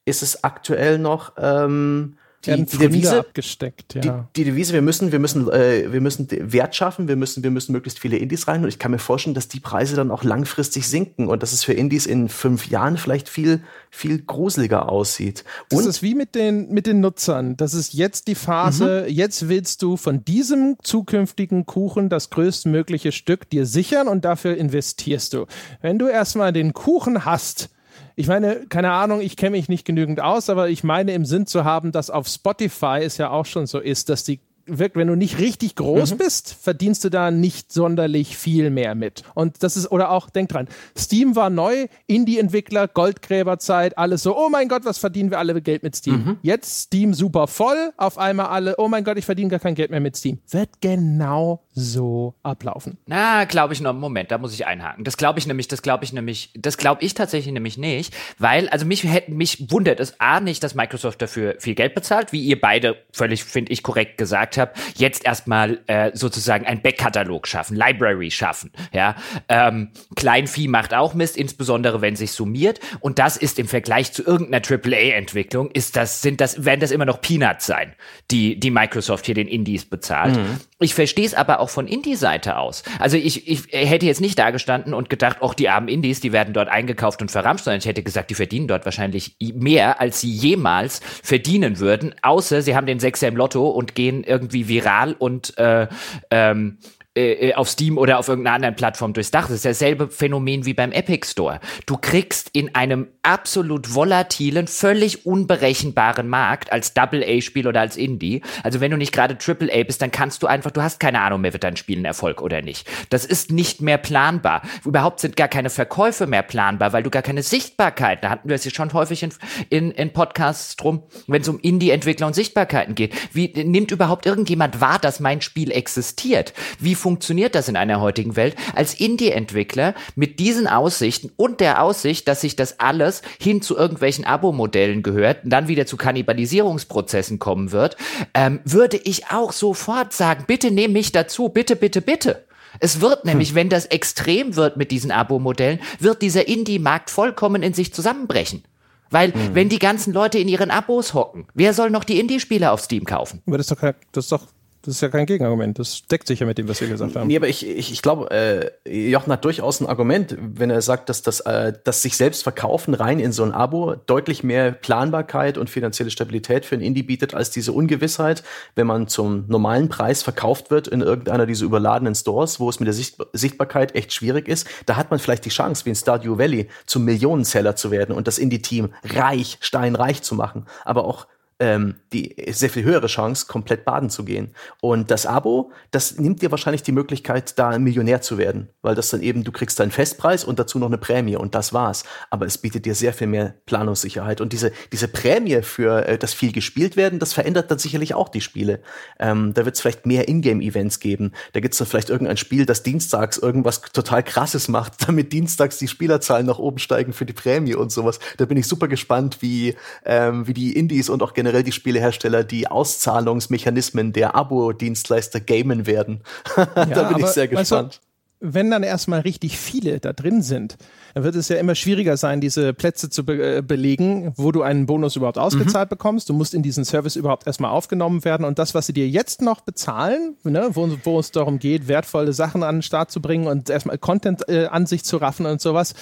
ist 0.06 0.24
es 0.24 0.44
aktuell 0.44 0.98
noch 0.98 1.34
ähm, 1.38 2.18
die, 2.46 2.66
die 2.66 2.78
Devise 2.78 3.20
abgesteckt, 3.20 3.96
ja. 3.96 4.30
Die, 4.36 4.44
die, 4.44 4.52
Devise, 4.52 4.74
wir 4.74 4.82
müssen, 4.82 5.12
wir 5.12 5.20
müssen, 5.20 5.50
äh, 5.50 5.92
wir 5.92 6.02
müssen 6.02 6.28
Wert 6.30 6.76
schaffen, 6.76 7.08
wir 7.08 7.16
müssen, 7.16 7.44
wir 7.44 7.52
müssen 7.52 7.72
möglichst 7.72 8.00
viele 8.00 8.18
Indies 8.18 8.48
rein 8.48 8.64
und 8.64 8.70
ich 8.70 8.80
kann 8.80 8.92
mir 8.92 9.00
vorstellen, 9.00 9.34
dass 9.34 9.48
die 9.48 9.60
Preise 9.60 9.96
dann 9.96 10.12
auch 10.12 10.24
langfristig 10.24 10.88
sinken 10.88 11.28
und 11.28 11.44
dass 11.44 11.52
es 11.52 11.64
für 11.64 11.74
Indies 11.74 12.06
in 12.06 12.30
fünf 12.30 12.68
Jahren 12.68 12.98
vielleicht 12.98 13.28
viel, 13.28 13.62
viel 13.90 14.22
gruseliger 14.22 14.90
aussieht. 14.90 15.44
Und 15.72 15.80
das 15.80 15.88
ist 15.88 16.04
wie 16.04 16.16
mit 16.16 16.36
den, 16.36 16.70
mit 16.70 16.86
den 16.86 17.00
Nutzern. 17.00 17.58
Das 17.58 17.74
ist 17.74 17.94
jetzt 17.94 18.28
die 18.28 18.36
Phase, 18.36 19.06
mhm. 19.08 19.14
jetzt 19.14 19.50
willst 19.50 19.82
du 19.82 19.98
von 19.98 20.24
diesem 20.24 20.78
zukünftigen 20.82 21.66
Kuchen 21.66 22.10
das 22.10 22.30
größtmögliche 22.30 23.12
Stück 23.12 23.50
dir 23.50 23.66
sichern 23.66 24.08
und 24.08 24.26
dafür 24.26 24.56
investierst 24.56 25.34
du. 25.34 25.48
Wenn 25.82 25.98
du 25.98 26.08
erstmal 26.08 26.54
den 26.54 26.74
Kuchen 26.74 27.26
hast, 27.26 27.70
ich 28.18 28.28
meine, 28.28 28.66
keine 28.68 28.92
Ahnung, 28.92 29.22
ich 29.22 29.38
kenne 29.38 29.52
mich 29.52 29.70
nicht 29.70 29.86
genügend 29.86 30.20
aus, 30.22 30.50
aber 30.50 30.70
ich 30.70 30.84
meine 30.84 31.14
im 31.14 31.24
Sinn 31.24 31.46
zu 31.46 31.64
haben, 31.64 31.92
dass 31.92 32.10
auf 32.10 32.28
Spotify 32.28 33.00
es 33.04 33.18
ja 33.18 33.30
auch 33.30 33.46
schon 33.46 33.68
so 33.68 33.80
ist, 33.80 34.10
dass 34.10 34.24
die 34.24 34.40
wirkt, 34.66 34.96
wenn 34.96 35.08
du 35.08 35.16
nicht 35.16 35.40
richtig 35.40 35.76
groß 35.76 36.14
mhm. 36.14 36.18
bist, 36.18 36.54
verdienst 36.54 37.04
du 37.04 37.10
da 37.10 37.32
nicht 37.32 37.72
sonderlich 37.72 38.36
viel 38.36 38.70
mehr 38.70 38.96
mit. 38.96 39.24
Und 39.34 39.64
das 39.64 39.78
ist, 39.78 39.92
oder 39.92 40.12
auch, 40.12 40.30
denk 40.30 40.50
dran, 40.50 40.68
Steam 40.98 41.36
war 41.36 41.50
neu, 41.50 41.88
Indie-Entwickler, 42.08 42.88
Goldgräberzeit, 42.88 43.98
alles 43.98 44.24
so, 44.24 44.38
oh 44.38 44.50
mein 44.50 44.68
Gott, 44.68 44.84
was 44.84 44.98
verdienen 44.98 45.32
wir 45.32 45.40
alle 45.40 45.62
Geld 45.62 45.84
mit 45.84 45.96
Steam? 45.96 46.16
Mhm. 46.16 46.38
Jetzt 46.42 46.86
Steam 46.86 47.14
super 47.14 47.48
voll, 47.48 47.94
auf 47.98 48.18
einmal 48.18 48.48
alle, 48.48 48.76
oh 48.78 48.88
mein 48.88 49.04
Gott, 49.04 49.18
ich 49.18 49.26
verdiene 49.26 49.50
gar 49.50 49.60
kein 49.60 49.76
Geld 49.76 49.92
mehr 49.92 50.02
mit 50.02 50.18
Steam. 50.18 50.40
Wird 50.50 50.82
genau 50.82 51.64
so 51.80 52.34
ablaufen. 52.42 52.98
Na, 53.06 53.46
glaube 53.46 53.74
ich 53.74 53.82
noch, 53.82 53.94
Moment, 53.94 54.32
da 54.32 54.40
muss 54.40 54.52
ich 54.54 54.66
einhaken. 54.66 55.04
Das 55.04 55.16
glaube 55.16 55.38
ich 55.38 55.46
nämlich, 55.46 55.68
das 55.68 55.84
glaube 55.84 56.04
ich 56.04 56.12
nämlich, 56.12 56.50
das 56.56 56.78
glaube 56.78 57.04
ich 57.04 57.14
tatsächlich 57.14 57.54
nämlich 57.54 57.78
nicht, 57.78 58.16
weil, 58.40 58.68
also 58.70 58.86
mich 58.86 59.04
hätten, 59.04 59.38
mich 59.38 59.70
wundert 59.72 60.00
es 60.00 60.20
A 60.20 60.40
nicht, 60.40 60.64
dass 60.64 60.74
Microsoft 60.74 61.22
dafür 61.22 61.56
viel 61.60 61.76
Geld 61.76 61.94
bezahlt, 61.94 62.34
wie 62.34 62.42
ihr 62.42 62.60
beide 62.60 62.98
völlig, 63.12 63.44
finde 63.44 63.72
ich, 63.72 63.84
korrekt 63.84 64.18
gesagt 64.18 64.58
habe, 64.58 64.72
jetzt 64.96 65.24
erstmal 65.24 65.80
äh, 65.86 66.10
sozusagen 66.16 66.66
ein 66.66 66.82
Backkatalog 66.82 67.48
schaffen, 67.48 67.78
Library 67.78 68.32
schaffen. 68.32 68.72
Ja, 68.92 69.16
ähm, 69.48 69.90
Kleinvieh 70.16 70.68
macht 70.68 70.96
auch 70.96 71.14
Mist, 71.14 71.38
insbesondere 71.38 72.02
wenn 72.02 72.16
sich 72.16 72.32
summiert. 72.32 72.80
Und 73.02 73.20
das 73.20 73.38
ist 73.38 73.60
im 73.60 73.68
Vergleich 73.68 74.14
zu 74.14 74.24
irgendeiner 74.24 74.66
AAA-Entwicklung 74.68 75.70
ist 75.72 75.96
das 75.96 76.24
sind 76.24 76.42
das 76.42 76.66
werden 76.66 76.80
das 76.80 76.90
immer 76.90 77.06
noch 77.06 77.22
Peanuts 77.22 77.68
sein, 77.68 77.94
die 78.32 78.60
die 78.60 78.72
Microsoft 78.72 79.28
hier 79.28 79.36
den 79.36 79.48
Indies 79.48 79.86
bezahlt. 79.86 80.36
Mhm. 80.36 80.60
Ich 80.80 80.94
verstehe 80.94 81.26
es 81.26 81.34
aber 81.34 81.60
auch 81.60 81.67
von 81.68 81.88
Indie-Seite 81.88 82.58
aus. 82.58 82.84
Also 83.00 83.18
ich, 83.18 83.48
ich 83.48 83.68
hätte 83.72 84.06
jetzt 84.06 84.22
nicht 84.22 84.38
da 84.40 84.52
gestanden 84.52 84.94
und 84.94 85.10
gedacht, 85.10 85.42
auch 85.42 85.54
die 85.54 85.70
armen 85.70 85.88
Indies, 85.88 86.20
die 86.20 86.32
werden 86.32 86.54
dort 86.54 86.70
eingekauft 86.70 87.22
und 87.22 87.32
verramscht, 87.32 87.66
sondern 87.66 87.80
ich 87.80 87.86
hätte 87.86 88.04
gesagt, 88.04 88.30
die 88.30 88.36
verdienen 88.36 88.68
dort 88.68 88.86
wahrscheinlich 88.86 89.36
mehr, 89.40 90.00
als 90.00 90.22
sie 90.22 90.32
jemals 90.32 91.02
verdienen 91.24 91.80
würden, 91.80 92.16
außer 92.22 92.62
sie 92.62 92.76
haben 92.76 92.88
den 92.88 93.00
Sechser 93.00 93.28
im 93.28 93.36
Lotto 93.36 93.68
und 93.68 93.96
gehen 93.96 94.24
irgendwie 94.24 94.68
viral 94.68 95.14
und 95.14 95.58
äh, 95.58 95.88
ähm, 96.32 96.78
äh, 97.18 97.54
auf 97.54 97.70
Steam 97.70 97.98
oder 97.98 98.20
auf 98.20 98.28
irgendeiner 98.28 98.56
anderen 98.56 98.76
Plattform 98.76 99.14
durchs 99.14 99.32
Dach. 99.32 99.44
Das 99.44 99.58
ist 99.58 99.66
dasselbe 99.66 100.10
Phänomen 100.10 100.66
wie 100.66 100.74
beim 100.74 100.92
Epic 100.92 101.28
Store. 101.28 101.60
Du 101.86 101.98
kriegst 101.98 102.50
in 102.54 102.76
einem 102.76 103.08
absolut 103.24 103.94
volatilen, 103.94 104.68
völlig 104.68 105.26
unberechenbaren 105.26 106.28
Markt 106.28 106.72
als 106.72 106.94
Double-A-Spiel 106.94 107.68
oder 107.68 107.82
als 107.82 107.98
Indie. 107.98 108.42
Also 108.64 108.80
wenn 108.80 108.92
du 108.92 108.98
nicht 108.98 109.12
gerade 109.12 109.38
Triple-A 109.38 109.84
bist, 109.84 110.02
dann 110.02 110.12
kannst 110.12 110.44
du 110.44 110.48
einfach, 110.48 110.72
du 110.72 110.82
hast 110.82 111.00
keine 111.00 111.22
Ahnung 111.22 111.42
mehr, 111.42 111.54
wird 111.54 111.64
dein 111.64 111.78
Spiel 111.78 112.00
ein 112.00 112.06
Erfolg 112.06 112.42
oder 112.42 112.62
nicht. 112.62 112.88
Das 113.10 113.26
ist 113.26 113.52
nicht 113.52 113.82
mehr 113.82 113.98
planbar. 113.98 114.62
Überhaupt 114.86 115.20
sind 115.20 115.36
gar 115.36 115.48
keine 115.48 115.70
Verkäufe 115.70 116.28
mehr 116.28 116.44
planbar, 116.44 116.94
weil 116.94 117.04
du 117.04 117.10
gar 117.10 117.22
keine 117.22 117.44
Sichtbarkeit, 117.44 118.24
da 118.24 118.30
hatten 118.30 118.50
wir 118.50 118.56
es 118.56 118.66
ja 118.66 118.72
schon 118.72 118.94
häufig 118.94 119.24
in, 119.24 119.34
in, 119.70 119.92
in 119.92 120.14
Podcasts 120.14 120.76
drum, 120.76 121.04
wenn 121.28 121.42
es 121.42 121.48
um 121.48 121.60
Indie-Entwickler 121.60 122.28
und 122.28 122.34
Sichtbarkeiten 122.34 122.96
geht. 122.96 123.14
Wie 123.34 123.48
nimmt 123.48 123.92
überhaupt 123.92 124.26
irgendjemand 124.26 124.82
wahr, 124.82 125.00
dass 125.00 125.20
mein 125.20 125.42
Spiel 125.42 125.72
existiert? 125.72 126.54
Wie 126.80 126.96
funktioniert 127.08 127.56
das 127.56 127.70
in 127.70 127.78
einer 127.78 128.02
heutigen 128.02 128.36
Welt, 128.36 128.58
als 128.76 128.94
Indie-Entwickler 128.94 129.96
mit 130.18 130.40
diesen 130.40 130.68
Aussichten 130.68 131.32
und 131.38 131.62
der 131.62 131.82
Aussicht, 131.82 132.28
dass 132.28 132.42
sich 132.42 132.58
das 132.58 132.82
alles 132.82 133.22
hin 133.40 133.62
zu 133.62 133.78
irgendwelchen 133.78 134.26
Abo-Modellen 134.26 135.04
gehört 135.04 135.46
und 135.46 135.52
dann 135.52 135.70
wieder 135.70 135.86
zu 135.86 135.96
Kannibalisierungsprozessen 135.96 137.40
kommen 137.40 137.72
wird, 137.72 137.96
ähm, 138.34 138.60
würde 138.66 138.98
ich 138.98 139.28
auch 139.32 139.54
sofort 139.54 140.12
sagen, 140.12 140.44
bitte 140.48 140.70
nehm 140.70 140.92
mich 140.92 141.14
dazu, 141.14 141.48
bitte, 141.48 141.78
bitte, 141.78 142.02
bitte. 142.02 142.44
Es 142.82 143.00
wird 143.00 143.24
nämlich, 143.24 143.50
hm. 143.50 143.56
wenn 143.56 143.70
das 143.70 143.86
extrem 143.86 144.58
wird 144.58 144.76
mit 144.76 144.92
diesen 144.92 145.12
Abo-Modellen, 145.12 145.80
wird 146.00 146.22
dieser 146.22 146.50
Indie-Markt 146.50 147.10
vollkommen 147.10 147.64
in 147.64 147.74
sich 147.74 147.94
zusammenbrechen. 147.94 148.66
Weil, 149.12 149.34
hm. 149.34 149.56
wenn 149.56 149.70
die 149.70 149.80
ganzen 149.80 150.12
Leute 150.12 150.40
in 150.40 150.50
ihren 150.50 150.72
Abos 150.72 151.14
hocken, 151.14 151.48
wer 151.54 151.74
soll 151.74 151.90
noch 151.90 152.04
die 152.04 152.20
Indie-Spiele 152.20 152.70
auf 152.70 152.82
Steam 152.82 153.06
kaufen? 153.06 153.42
Aber 153.48 153.58
das 153.58 153.72
ist 153.72 153.82
doch, 153.82 153.94
das 154.12 154.26
ist 154.26 154.32
doch 154.34 154.48
Das 154.88 154.96
ist 154.96 155.02
ja 155.02 155.10
kein 155.10 155.26
Gegenargument. 155.26 155.78
Das 155.80 156.08
deckt 156.08 156.30
sich 156.30 156.40
ja 156.40 156.46
mit 156.46 156.58
dem, 156.58 156.70
was 156.70 156.80
wir 156.80 156.88
gesagt 156.88 157.18
haben. 157.18 157.28
Nee, 157.28 157.36
aber 157.36 157.50
ich, 157.50 157.68
ich, 157.68 157.92
ich 157.92 158.02
glaube, 158.02 158.32
äh, 158.32 159.10
Jochen 159.12 159.34
hat 159.34 159.44
durchaus 159.44 159.82
ein 159.82 159.86
Argument, 159.86 160.38
wenn 160.40 160.70
er 160.70 160.82
sagt, 160.82 161.10
dass 161.10 161.22
das, 161.22 161.42
äh, 161.42 161.74
dass 161.84 162.04
sich 162.04 162.16
selbst 162.16 162.44
verkaufen 162.44 162.94
rein 162.94 163.20
in 163.20 163.34
so 163.34 163.44
ein 163.44 163.52
Abo 163.52 163.96
deutlich 164.06 164.46
mehr 164.46 164.72
Planbarkeit 164.72 165.58
und 165.58 165.70
finanzielle 165.70 166.10
Stabilität 166.10 166.64
für 166.64 166.76
ein 166.76 166.82
Indie 166.82 167.04
bietet, 167.04 167.34
als 167.34 167.52
diese 167.52 167.74
Ungewissheit, 167.74 168.44
wenn 168.76 168.88
man 168.88 169.10
zum 169.10 169.44
normalen 169.50 169.90
Preis 169.90 170.24
verkauft 170.24 170.72
wird 170.72 170.88
in 170.88 171.02
irgendeiner 171.02 171.46
dieser 171.46 171.66
überladenen 171.66 172.16
Stores, 172.16 172.62
wo 172.62 172.70
es 172.70 172.80
mit 172.80 172.88
der 172.88 172.94
Sicht 172.94 173.18
Sichtbarkeit 173.34 173.94
echt 173.94 174.14
schwierig 174.14 174.48
ist. 174.48 174.68
Da 174.86 174.96
hat 174.96 175.12
man 175.12 175.20
vielleicht 175.20 175.44
die 175.44 175.50
Chance, 175.50 175.84
wie 175.84 175.90
in 175.90 175.96
Stardew 175.96 176.38
Valley, 176.38 176.70
zum 176.86 177.04
Millionenseller 177.04 177.76
zu 177.76 177.92
werden 177.92 178.16
und 178.16 178.26
das 178.26 178.38
Indie-Team 178.38 178.94
reich, 179.04 179.58
steinreich 179.60 180.22
zu 180.22 180.34
machen. 180.34 180.66
Aber 180.86 181.04
auch 181.04 181.28
ähm, 181.60 181.96
die 182.14 182.36
sehr 182.52 182.70
viel 182.70 182.84
höhere 182.84 183.08
Chance, 183.08 183.48
komplett 183.48 183.84
baden 183.84 184.10
zu 184.10 184.24
gehen. 184.24 184.54
Und 184.82 185.12
das 185.12 185.26
Abo, 185.26 185.72
das 185.92 186.18
nimmt 186.18 186.42
dir 186.42 186.52
wahrscheinlich 186.52 186.84
die 186.84 186.92
Möglichkeit, 186.92 187.58
da 187.58 187.78
Millionär 187.80 188.22
zu 188.22 188.38
werden, 188.38 188.70
weil 188.82 188.96
das 188.96 189.10
dann 189.10 189.22
eben, 189.22 189.44
du 189.44 189.52
kriegst 189.52 189.80
deinen 189.80 189.92
Festpreis 189.92 190.44
und 190.44 190.60
dazu 190.60 190.80
noch 190.80 190.88
eine 190.88 190.98
Prämie 190.98 191.36
und 191.36 191.56
das 191.56 191.74
war's. 191.74 192.04
Aber 192.30 192.46
es 192.46 192.58
bietet 192.58 192.86
dir 192.86 192.96
sehr 192.96 193.14
viel 193.14 193.28
mehr 193.28 193.56
Planungssicherheit. 193.66 194.40
Und 194.40 194.54
diese, 194.54 194.72
diese 194.92 195.08
Prämie 195.08 195.62
für 195.64 196.08
äh, 196.08 196.18
das 196.18 196.34
viel 196.34 196.52
gespielt 196.52 196.96
werden, 196.96 197.20
das 197.20 197.34
verändert 197.34 197.72
dann 197.72 197.80
sicherlich 197.80 198.14
auch 198.14 198.30
die 198.30 198.42
Spiele. 198.42 198.82
Ähm, 199.20 199.54
da 199.54 199.66
wird 199.66 199.76
es 199.76 199.82
vielleicht 199.82 200.06
mehr 200.06 200.28
Ingame-Events 200.28 201.00
geben. 201.00 201.32
Da 201.54 201.60
gibt's 201.60 201.80
dann 201.80 201.88
vielleicht 201.88 202.10
irgendein 202.10 202.38
Spiel, 202.38 202.66
das 202.66 202.84
dienstags 202.84 203.38
irgendwas 203.38 203.82
total 203.82 204.24
krasses 204.24 204.68
macht, 204.68 204.94
damit 205.08 205.34
dienstags 205.34 205.78
die 205.80 205.88
Spielerzahlen 205.88 206.46
nach 206.46 206.60
oben 206.60 206.78
steigen 206.78 207.14
für 207.14 207.26
die 207.26 207.34
Prämie 207.34 207.76
und 207.76 207.92
sowas. 207.92 208.20
Da 208.38 208.46
bin 208.46 208.58
ich 208.58 208.68
super 208.68 208.88
gespannt, 208.88 209.40
wie, 209.42 209.76
ähm, 210.06 210.48
wie 210.48 210.54
die 210.54 210.78
Indies 210.78 211.10
und 211.10 211.24
auch 211.24 211.34
generell 211.34 211.47
generell 211.48 211.64
die 211.64 211.72
Spielehersteller 211.72 212.44
die 212.44 212.68
Auszahlungsmechanismen 212.68 214.12
der 214.12 214.36
Abo-Dienstleister 214.36 215.40
gamen 215.40 215.88
werden. 215.88 216.22
da 216.56 216.84
ja, 216.84 217.04
bin 217.04 217.20
ich 217.24 217.28
sehr 217.28 217.48
gespannt. 217.48 218.02
Du, 218.42 218.52
wenn 218.52 218.70
dann 218.70 218.84
erstmal 218.84 219.22
richtig 219.22 219.58
viele 219.58 220.02
da 220.02 220.12
drin 220.12 220.42
sind, 220.42 220.78
dann 221.14 221.24
wird 221.24 221.36
es 221.36 221.48
ja 221.48 221.56
immer 221.56 221.74
schwieriger 221.74 222.18
sein, 222.18 222.42
diese 222.42 222.74
Plätze 222.74 223.10
zu 223.10 223.26
be 223.26 223.58
äh, 223.58 223.62
belegen, 223.62 224.34
wo 224.36 224.52
du 224.52 224.62
einen 224.62 224.88
Bonus 224.88 225.16
überhaupt 225.16 225.38
ausgezahlt 225.38 225.90
mhm. 225.90 225.96
bekommst. 225.96 226.28
Du 226.28 226.34
musst 226.34 226.54
in 226.54 226.64
diesen 226.64 226.84
Service 226.84 227.16
überhaupt 227.16 227.48
erstmal 227.48 227.72
aufgenommen 227.72 228.26
werden. 228.26 228.46
Und 228.46 228.60
das, 228.60 228.76
was 228.76 228.86
sie 228.86 228.94
dir 228.94 229.08
jetzt 229.08 229.42
noch 229.42 229.62
bezahlen, 229.62 230.36
ne, 230.44 230.70
wo, 230.74 230.90
wo 231.04 231.18
es 231.18 231.32
darum 231.32 231.60
geht, 231.60 231.88
wertvolle 231.88 232.34
Sachen 232.34 232.62
an 232.62 232.78
den 232.78 232.82
Start 232.82 233.10
zu 233.10 233.22
bringen 233.22 233.48
und 233.48 233.70
erstmal 233.70 233.98
Content 233.98 234.50
äh, 234.50 234.66
an 234.66 234.86
sich 234.86 235.06
zu 235.06 235.16
raffen 235.16 235.46
und 235.46 235.62
sowas, 235.62 235.96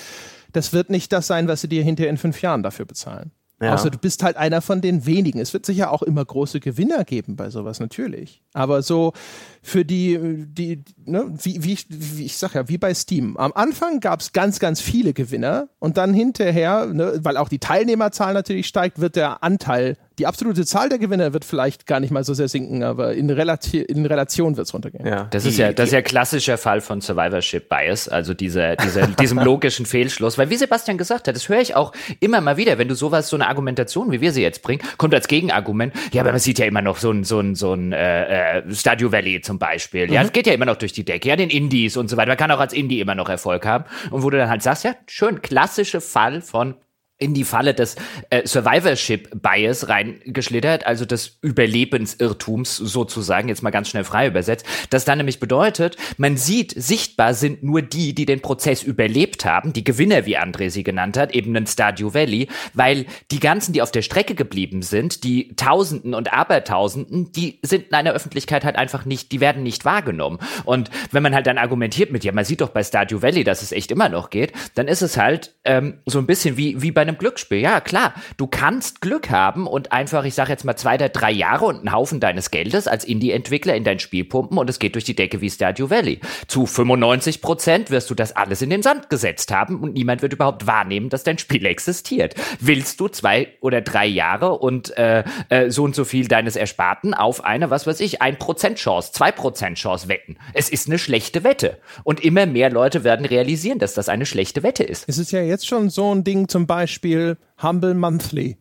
das 0.53 0.73
wird 0.73 0.89
nicht 0.89 1.13
das 1.13 1.27
sein, 1.27 1.47
was 1.47 1.61
sie 1.61 1.69
dir 1.69 1.83
hinterher 1.83 2.09
in 2.09 2.17
fünf 2.17 2.41
Jahren 2.41 2.63
dafür 2.63 2.85
bezahlen. 2.85 3.31
Ja. 3.65 3.73
Außer 3.73 3.89
du 3.89 3.97
bist 3.97 4.23
halt 4.23 4.37
einer 4.37 4.61
von 4.61 4.81
den 4.81 5.05
wenigen. 5.05 5.39
Es 5.39 5.53
wird 5.53 5.65
sicher 5.65 5.91
auch 5.91 6.01
immer 6.01 6.23
große 6.23 6.59
Gewinner 6.59 7.03
geben 7.03 7.35
bei 7.35 7.49
sowas, 7.49 7.79
natürlich. 7.79 8.41
Aber 8.53 8.81
so 8.81 9.13
für 9.61 9.83
die, 9.83 10.45
die 10.47 10.83
ne, 11.05 11.33
wie, 11.41 11.63
wie, 11.63 11.77
wie 11.89 12.25
ich 12.25 12.37
sag 12.37 12.53
ja, 12.53 12.69
wie 12.69 12.77
bei 12.77 12.93
Steam. 12.93 13.37
Am 13.37 13.51
Anfang 13.53 13.99
gab 13.99 14.21
es 14.21 14.31
ganz, 14.33 14.59
ganz 14.59 14.81
viele 14.81 15.13
Gewinner 15.13 15.69
und 15.79 15.97
dann 15.97 16.13
hinterher, 16.13 16.85
ne, 16.85 17.19
weil 17.21 17.37
auch 17.37 17.49
die 17.49 17.59
Teilnehmerzahl 17.59 18.33
natürlich 18.33 18.67
steigt, 18.67 18.99
wird 18.99 19.15
der 19.15 19.43
Anteil 19.43 19.97
die 20.17 20.27
absolute 20.27 20.65
Zahl 20.65 20.89
der 20.89 20.99
Gewinner 20.99 21.33
wird 21.33 21.45
vielleicht 21.45 21.85
gar 21.87 21.99
nicht 21.99 22.11
mal 22.11 22.23
so 22.23 22.33
sehr 22.33 22.47
sinken, 22.47 22.83
aber 22.83 23.13
in, 23.13 23.29
Relati 23.29 23.81
in 23.81 24.05
Relation 24.05 24.55
wird 24.57 24.67
es 24.67 24.73
runtergehen. 24.73 25.05
Ja. 25.05 25.27
Das 25.31 25.45
ist 25.45 25.57
ja, 25.57 25.73
das 25.73 25.87
ist 25.87 25.93
ja 25.93 26.01
klassischer 26.01 26.57
Fall 26.57 26.81
von 26.81 27.01
Survivorship 27.01 27.69
Bias, 27.69 28.07
also 28.07 28.33
diese, 28.33 28.75
diese, 28.83 29.07
diesem 29.19 29.39
logischen 29.39 29.85
Fehlschluss. 29.85 30.37
Weil 30.37 30.49
wie 30.49 30.55
Sebastian 30.55 30.97
gesagt 30.97 31.27
hat, 31.27 31.35
das 31.35 31.49
höre 31.49 31.59
ich 31.59 31.75
auch 31.75 31.91
immer 32.19 32.41
mal 32.41 32.57
wieder, 32.57 32.77
wenn 32.77 32.87
du 32.87 32.95
sowas, 32.95 33.29
so 33.29 33.35
eine 33.35 33.47
Argumentation, 33.47 34.11
wie 34.11 34.21
wir 34.21 34.31
sie 34.31 34.41
jetzt 34.41 34.61
bringen, 34.61 34.81
kommt 34.97 35.13
als 35.13 35.27
Gegenargument, 35.27 35.93
ja, 36.13 36.21
aber 36.21 36.31
man 36.31 36.39
sieht 36.39 36.59
ja 36.59 36.65
immer 36.65 36.81
noch 36.81 36.97
so 36.97 37.11
ein, 37.11 37.23
so 37.23 37.39
ein, 37.39 37.55
so 37.55 37.73
ein 37.73 37.91
äh, 37.91 38.59
äh 38.59 38.73
Stadio 38.73 39.11
Valley 39.11 39.41
zum 39.41 39.59
Beispiel. 39.59 40.11
Ja, 40.11 40.21
mhm. 40.21 40.25
das 40.25 40.33
geht 40.33 40.47
ja 40.47 40.53
immer 40.53 40.65
noch 40.65 40.77
durch 40.77 40.93
die 40.93 41.03
Decke, 41.03 41.27
ja, 41.29 41.35
den 41.35 41.49
Indies 41.49 41.97
und 41.97 42.09
so 42.09 42.17
weiter. 42.17 42.29
Man 42.29 42.37
kann 42.37 42.51
auch 42.51 42.59
als 42.59 42.73
Indie 42.73 42.99
immer 42.99 43.15
noch 43.15 43.29
Erfolg 43.29 43.65
haben. 43.65 43.85
Und 44.11 44.23
wo 44.23 44.29
du 44.29 44.37
dann 44.37 44.49
halt 44.49 44.63
sagst, 44.63 44.83
ja, 44.83 44.95
schön, 45.07 45.41
klassische 45.41 46.01
Fall 46.01 46.41
von 46.41 46.75
in 47.17 47.33
die 47.33 47.45
Falle 47.45 47.73
des 47.73 47.95
äh, 48.29 48.45
Survivorship-Bias 48.45 49.87
reingeschlittert, 49.87 50.85
also 50.85 51.05
des 51.05 51.37
Überlebensirrtums 51.41 52.75
sozusagen, 52.75 53.47
jetzt 53.47 53.63
mal 53.63 53.69
ganz 53.69 53.87
schnell 53.87 54.03
frei 54.03 54.27
übersetzt, 54.27 54.65
das 54.89 55.05
dann 55.05 55.19
nämlich 55.19 55.39
bedeutet, 55.39 55.95
man 56.17 56.35
sieht, 56.35 56.73
sichtbar 56.75 57.33
sind 57.33 57.63
nur 57.63 57.81
die, 57.81 58.13
die 58.13 58.25
den 58.25 58.41
Prozess 58.41 58.83
überlebt 58.83 59.45
haben, 59.45 59.71
die 59.71 59.85
Gewinner, 59.85 60.25
wie 60.25 60.37
André 60.37 60.69
sie 60.69 60.83
genannt 60.83 61.15
hat, 61.15 61.33
eben 61.33 61.55
in 61.55 61.65
Stardew 61.65 62.13
Valley, 62.13 62.49
weil 62.73 63.05
die 63.31 63.39
ganzen, 63.39 63.71
die 63.71 63.81
auf 63.81 63.91
der 63.91 64.01
Strecke 64.01 64.35
geblieben 64.35 64.81
sind, 64.81 65.23
die 65.23 65.55
Tausenden 65.55 66.13
und 66.13 66.33
Abertausenden, 66.33 67.31
die 67.31 67.59
sind 67.61 67.87
in 67.87 67.93
einer 67.93 68.11
Öffentlichkeit 68.11 68.65
halt 68.65 68.75
einfach 68.75 69.05
nicht, 69.05 69.31
die 69.31 69.39
werden 69.39 69.63
nicht 69.63 69.85
wahrgenommen. 69.85 70.39
Und 70.65 70.89
wenn 71.11 71.23
man 71.23 71.33
halt 71.33 71.47
dann 71.47 71.57
argumentiert 71.57 72.11
mit, 72.11 72.25
ja, 72.25 72.33
man 72.33 72.43
sieht 72.43 72.59
doch 72.59 72.69
bei 72.69 72.83
Stardew 72.83 73.21
Valley, 73.21 73.45
dass 73.45 73.61
es 73.61 73.71
echt 73.71 73.89
immer 73.91 74.09
noch 74.09 74.29
geht, 74.29 74.51
dann 74.73 74.89
ist 74.89 75.01
es 75.01 75.15
halt 75.15 75.55
ähm, 75.63 75.99
so 76.05 76.19
ein 76.19 76.25
bisschen 76.25 76.57
wie, 76.57 76.81
wie 76.81 76.91
bei 76.91 77.04
einem 77.07 77.17
Glücksspiel. 77.17 77.59
Ja, 77.59 77.81
klar, 77.81 78.13
du 78.37 78.47
kannst 78.47 79.01
Glück 79.01 79.29
haben 79.29 79.67
und 79.67 79.91
einfach, 79.91 80.25
ich 80.25 80.33
sage 80.33 80.51
jetzt 80.51 80.65
mal 80.65 80.75
zwei 80.75 80.95
oder 80.95 81.09
drei 81.09 81.31
Jahre 81.31 81.65
und 81.65 81.77
einen 81.77 81.91
Haufen 81.91 82.19
deines 82.19 82.51
Geldes 82.51 82.87
als 82.87 83.05
Indie-Entwickler 83.05 83.75
in 83.75 83.83
dein 83.83 83.99
Spiel 83.99 84.25
pumpen 84.25 84.57
und 84.57 84.69
es 84.69 84.79
geht 84.79 84.95
durch 84.95 85.03
die 85.03 85.15
Decke 85.15 85.41
wie 85.41 85.49
Stardew 85.49 85.89
Valley. 85.89 86.19
Zu 86.47 86.65
95 86.65 87.41
Prozent 87.41 87.91
wirst 87.91 88.09
du 88.09 88.15
das 88.15 88.35
alles 88.35 88.61
in 88.61 88.69
den 88.69 88.83
Sand 88.83 89.09
gesetzt 89.09 89.51
haben 89.51 89.81
und 89.81 89.93
niemand 89.93 90.21
wird 90.21 90.33
überhaupt 90.33 90.67
wahrnehmen, 90.67 91.09
dass 91.09 91.23
dein 91.23 91.37
Spiel 91.37 91.65
existiert. 91.65 92.35
Willst 92.59 92.99
du 92.99 93.07
zwei 93.07 93.49
oder 93.61 93.81
drei 93.81 94.05
Jahre 94.05 94.57
und 94.59 94.97
äh, 94.97 95.23
äh, 95.49 95.69
so 95.69 95.83
und 95.83 95.95
so 95.95 96.05
viel 96.05 96.27
deines 96.27 96.55
Ersparten 96.55 97.13
auf 97.13 97.43
eine, 97.43 97.69
was 97.69 97.87
weiß 97.87 97.99
ich, 97.99 98.21
ein 98.21 98.37
Prozent 98.37 98.77
Chance, 98.77 99.11
zwei 99.11 99.31
Prozent 99.31 99.77
Chance 99.77 100.07
wetten? 100.07 100.37
Es 100.53 100.69
ist 100.69 100.87
eine 100.87 100.97
schlechte 100.97 101.43
Wette. 101.43 101.77
Und 102.03 102.23
immer 102.23 102.45
mehr 102.45 102.69
Leute 102.69 103.03
werden 103.03 103.25
realisieren, 103.25 103.79
dass 103.79 103.93
das 103.93 104.09
eine 104.09 104.25
schlechte 104.25 104.63
Wette 104.63 104.83
ist. 104.83 105.05
Es 105.07 105.17
ist 105.17 105.31
ja 105.31 105.41
jetzt 105.41 105.67
schon 105.67 105.89
so 105.89 106.13
ein 106.13 106.23
Ding 106.23 106.47
zum 106.47 106.67
Beispiel, 106.67 106.94
Beispiel 106.95 107.37
Humble 107.61 107.93
Monthly. 107.93 108.57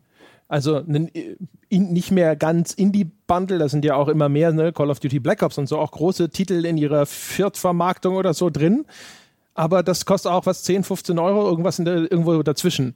Also 0.47 0.75
ein, 0.75 1.07
in, 1.69 1.93
nicht 1.93 2.11
mehr 2.11 2.35
ganz 2.35 2.73
Indie-Bundle, 2.73 3.57
da 3.57 3.69
sind 3.69 3.85
ja 3.85 3.95
auch 3.95 4.09
immer 4.09 4.29
mehr, 4.29 4.51
ne, 4.51 4.73
Call 4.73 4.89
of 4.89 4.99
Duty 4.99 5.19
Black 5.19 5.41
Ops 5.41 5.57
und 5.57 5.67
so, 5.67 5.79
auch 5.79 5.91
große 5.91 6.29
Titel 6.29 6.65
in 6.65 6.77
ihrer 6.77 7.05
Viertvermarktung 7.05 8.15
oder 8.15 8.33
so 8.33 8.49
drin. 8.49 8.85
Aber 9.53 9.83
das 9.83 10.05
kostet 10.05 10.31
auch 10.31 10.45
was, 10.45 10.63
10, 10.63 10.83
15 10.83 11.17
Euro, 11.17 11.47
irgendwas 11.49 11.77
der, 11.77 12.11
irgendwo 12.11 12.43
dazwischen. 12.43 12.95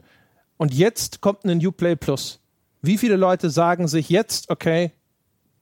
Und 0.57 0.73
jetzt 0.73 1.21
kommt 1.21 1.45
ein 1.45 1.65
Uplay 1.65 1.95
Plus. 1.95 2.41
Wie 2.81 2.97
viele 2.97 3.15
Leute 3.15 3.49
sagen 3.49 3.87
sich 3.87 4.09
jetzt, 4.09 4.49
okay, 4.49 4.91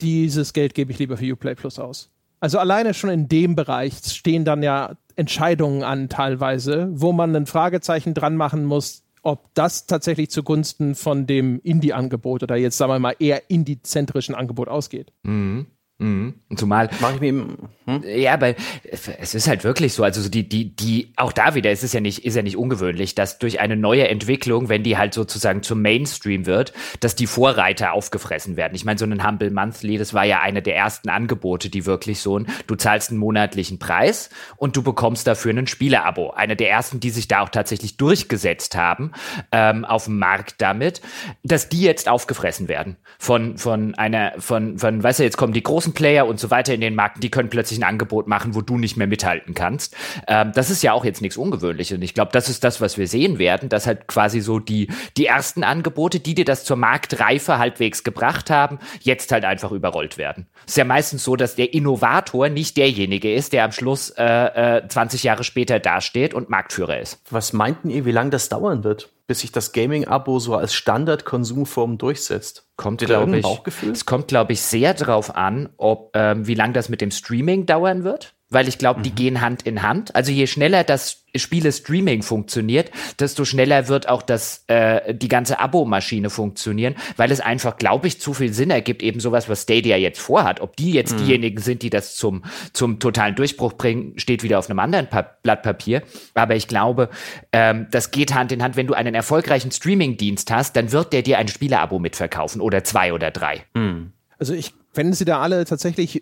dieses 0.02 0.54
Geld 0.54 0.74
gebe 0.74 0.92
ich 0.92 0.98
lieber 0.98 1.18
für 1.18 1.32
Uplay 1.32 1.54
Plus 1.54 1.78
aus? 1.78 2.10
Also 2.40 2.58
alleine 2.58 2.96
schon 2.96 3.12
in 3.12 3.28
dem 3.28 3.56
Bereich 3.56 4.00
stehen 4.04 4.44
dann 4.44 4.64
ja 4.64 4.96
Entscheidungen 5.16 5.84
an 5.84 6.10
teilweise, 6.10 6.90
wo 6.92 7.12
man 7.12 7.36
ein 7.36 7.46
Fragezeichen 7.46 8.14
dran 8.14 8.36
machen 8.36 8.66
muss, 8.66 9.04
ob 9.28 9.54
das 9.56 9.88
tatsächlich 9.88 10.30
zugunsten 10.30 10.96
von 10.96 11.28
dem 11.28 11.60
Indie-Angebot 11.60 12.44
oder 12.44 12.56
jetzt 12.56 12.78
sagen 12.78 12.94
wir 12.94 13.00
mal 13.00 13.16
eher 13.20 13.50
indie-zentrischen 13.50 14.34
Angebot 14.34 14.70
ausgeht. 14.70 15.12
Mhm. 15.24 15.66
Mhm. 16.00 16.36
Zumal. 16.56 16.90
Mach 17.02 17.16
ich 17.16 17.22
mir, 17.22 17.48
hm? 17.88 18.04
Ja, 18.06 18.40
weil 18.42 18.56
es 18.92 19.34
ist 19.34 19.48
halt 19.48 19.64
wirklich 19.64 19.94
so, 19.94 20.04
also 20.04 20.30
die, 20.30 20.48
die, 20.48 20.76
die, 20.76 21.14
auch 21.16 21.32
da 21.32 21.56
wieder, 21.56 21.72
es 21.72 21.84
ist 21.84 21.94
ja 21.94 22.02
nicht, 22.02 22.26
ist 22.26 22.36
ja 22.36 22.44
nicht 22.44 22.58
ungewöhnlich, 22.58 23.16
dass 23.16 23.40
durch 23.40 23.62
eine 23.62 23.78
neue 23.78 24.08
Entwicklung, 24.10 24.68
wenn 24.68 24.84
die 24.84 24.98
halt 24.98 25.14
sozusagen 25.14 25.64
zum 25.64 25.82
Mainstream 25.82 26.46
wird, 26.46 26.74
dass 27.00 27.16
die 27.16 27.26
Vorreiter 27.26 27.94
aufgefressen 27.94 28.58
werden. 28.58 28.76
Ich 28.76 28.86
meine, 28.86 29.00
so 29.00 29.06
ein 29.06 29.26
Humble 29.26 29.50
Monthly, 29.50 29.98
das 29.98 30.14
war 30.14 30.26
ja 30.26 30.42
eine 30.42 30.62
der 30.62 30.76
ersten 30.76 31.10
Angebote, 31.10 31.70
die 31.70 31.86
wirklich 31.86 32.20
so 32.20 32.38
ein, 32.38 32.48
du 32.68 32.76
zahlst 32.76 33.10
einen 33.10 33.20
monatlichen 33.20 33.80
Preis 33.80 34.30
und 34.58 34.76
du 34.76 34.84
bekommst 34.84 35.26
dafür 35.26 35.54
ein 35.54 35.66
Spieleabo. 35.66 36.32
Eine 36.32 36.56
der 36.56 36.70
ersten, 36.70 37.00
die 37.00 37.10
sich 37.10 37.28
da 37.28 37.40
auch 37.40 37.50
tatsächlich 37.50 37.98
durchgesetzt 37.98 38.76
haben, 38.76 39.14
ähm, 39.52 39.86
auf 39.86 40.06
dem 40.06 40.20
Markt 40.20 40.56
damit, 40.62 41.02
dass 41.44 41.70
die 41.70 41.82
jetzt 41.82 42.10
aufgefressen 42.10 42.68
werden 42.68 42.98
von, 43.18 43.58
von 43.58 43.96
einer, 43.96 44.34
von, 44.40 44.78
von, 44.78 45.02
weißt 45.02 45.20
du, 45.20 45.24
jetzt 45.24 45.38
kommen 45.38 45.54
die 45.54 45.64
großen 45.64 45.87
großen 45.88 45.94
Player 45.94 46.28
und 46.28 46.40
so 46.40 46.50
weiter 46.52 46.74
in 46.74 46.82
den 46.82 46.96
Marken, 46.96 47.22
die 47.22 47.30
können 47.30 47.50
plötzlich 47.50 47.80
ein 47.80 47.84
Angebot 47.84 48.28
machen, 48.28 48.56
wo 48.56 48.62
du 48.62 48.78
nicht 48.78 48.98
mehr 48.98 49.08
mithalten 49.08 49.54
kannst. 49.54 49.96
Ähm, 50.28 50.52
das 50.54 50.70
ist 50.70 50.84
ja 50.84 50.94
auch 50.94 51.06
jetzt 51.06 51.22
nichts 51.22 51.38
Ungewöhnliches. 51.38 51.98
Und 51.98 52.04
ich 52.04 52.14
glaube, 52.14 52.32
das 52.34 52.50
ist 52.50 52.64
das, 52.64 52.82
was 52.82 52.98
wir 52.98 53.08
sehen 53.08 53.40
werden, 53.40 53.70
dass 53.70 53.88
halt 53.88 54.08
quasi 54.08 54.42
so 54.42 54.60
die, 54.60 54.90
die 55.16 55.26
ersten 55.26 55.64
Angebote, 55.64 56.20
die 56.20 56.36
dir 56.36 56.46
das 56.46 56.64
zur 56.64 56.78
Marktreife 56.78 57.58
halbwegs 57.58 58.04
gebracht 58.04 58.50
haben, 58.50 58.80
jetzt 59.02 59.32
halt 59.32 59.46
einfach 59.46 59.72
überrollt 59.72 60.18
werden. 60.18 60.48
Es 60.66 60.74
ist 60.74 60.78
ja 60.78 60.86
meistens 60.86 61.24
so, 61.24 61.36
dass 61.36 61.56
der 61.56 61.74
Innovator 61.74 62.50
nicht 62.50 62.78
derjenige 62.78 63.34
ist, 63.34 63.54
der 63.54 63.64
am 63.64 63.72
Schluss 63.72 64.10
äh, 64.18 64.78
äh, 64.78 64.88
20 64.88 65.24
Jahre 65.24 65.44
später 65.44 65.80
dasteht 65.80 66.34
und 66.34 66.50
Marktführer 66.50 67.00
ist. 67.00 67.22
Was 67.30 67.54
meinten 67.54 67.90
ihr, 67.90 68.06
wie 68.06 68.12
lange 68.12 68.32
das 68.32 68.50
dauern 68.50 68.84
wird? 68.84 69.10
Bis 69.28 69.42
sich 69.42 69.52
das 69.52 69.74
Gaming-Abo 69.74 70.40
so 70.40 70.56
als 70.56 70.74
Standard-Konsumform 70.74 71.98
durchsetzt? 71.98 72.68
Kommt, 72.78 73.02
glaube 73.02 73.38
ich, 73.38 73.46
es 73.92 74.06
kommt, 74.06 74.30
glaube 74.30 74.54
ich, 74.54 74.62
sehr 74.62 74.94
darauf 74.94 75.36
an, 75.36 75.70
ob 75.78 76.12
ähm, 76.16 76.48
wie 76.48 76.56
lange 76.56 76.74
das 76.74 76.90
mit 76.90 77.02
dem 77.02 77.12
Streaming 77.12 77.66
dauern 77.66 78.04
wird. 78.04 78.37
Weil 78.50 78.68
ich 78.68 78.78
glaube, 78.78 79.02
die 79.02 79.12
mhm. 79.12 79.16
gehen 79.16 79.42
Hand 79.42 79.64
in 79.64 79.82
Hand. 79.82 80.16
Also 80.16 80.32
je 80.32 80.48
schneller 80.48 80.84
das 80.84 81.24
Spiele-Streaming 81.36 82.24
funktioniert, 82.24 82.92
desto 83.20 83.46
schneller 83.46 83.90
wird 83.90 84.08
auch 84.08 84.22
das 84.22 84.64
äh, 84.68 85.14
die 85.14 85.28
ganze 85.28 85.60
Abo-Maschine 85.60 86.30
funktionieren, 86.30 86.96
weil 87.18 87.32
es 87.32 87.42
einfach, 87.42 87.78
glaube 87.78 88.08
ich, 88.08 88.22
zu 88.22 88.34
viel 88.34 88.54
Sinn 88.54 88.72
ergibt, 88.72 89.04
eben 89.04 89.20
sowas, 89.20 89.50
was 89.50 89.64
Stadia 89.64 89.98
jetzt 89.98 90.20
vorhat. 90.20 90.62
Ob 90.62 90.78
die 90.78 90.94
jetzt 90.94 91.14
mhm. 91.14 91.26
diejenigen 91.26 91.62
sind, 91.62 91.82
die 91.82 91.90
das 91.90 92.16
zum 92.16 92.44
zum 92.74 93.00
totalen 93.00 93.36
Durchbruch 93.36 93.74
bringen, 93.74 94.18
steht 94.18 94.44
wieder 94.44 94.60
auf 94.60 94.70
einem 94.70 94.80
anderen 94.80 95.08
pa 95.08 95.24
Blatt 95.44 95.62
Papier. 95.62 96.04
Aber 96.34 96.56
ich 96.56 96.68
glaube, 96.68 97.10
ähm, 97.52 97.88
das 97.92 98.12
geht 98.12 98.34
Hand 98.34 98.52
in 98.52 98.64
Hand. 98.64 98.78
Wenn 98.78 98.88
du 98.88 98.94
einen 98.94 99.14
erfolgreichen 99.14 99.72
Streaming-Dienst 99.72 100.50
hast, 100.52 100.76
dann 100.76 100.92
wird 100.92 101.14
der 101.14 101.22
dir 101.22 101.38
ein 101.38 101.48
Spiele-Abo 101.48 102.00
mitverkaufen 102.00 102.62
oder 102.62 102.84
zwei 102.84 103.14
oder 103.14 103.32
drei. 103.32 103.64
Mhm. 103.74 104.14
Also 104.40 104.54
ich, 104.54 104.74
wenn 104.94 105.14
sie 105.14 105.26
da 105.26 105.42
alle 105.42 105.66
tatsächlich 105.66 106.22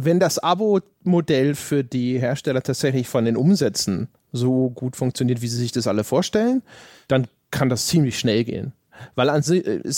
wenn 0.00 0.20
das 0.20 0.38
Abo-Modell 0.38 1.54
für 1.54 1.82
die 1.82 2.18
Hersteller 2.18 2.62
tatsächlich 2.62 3.08
von 3.08 3.24
den 3.24 3.36
Umsätzen 3.36 4.08
so 4.32 4.70
gut 4.70 4.96
funktioniert, 4.96 5.42
wie 5.42 5.48
sie 5.48 5.56
sich 5.56 5.72
das 5.72 5.86
alle 5.86 6.04
vorstellen, 6.04 6.62
dann 7.08 7.26
kann 7.50 7.68
das 7.68 7.86
ziemlich 7.86 8.18
schnell 8.18 8.44
gehen. 8.44 8.72
Weil 9.14 9.30
an, 9.30 9.40
es, 9.40 9.50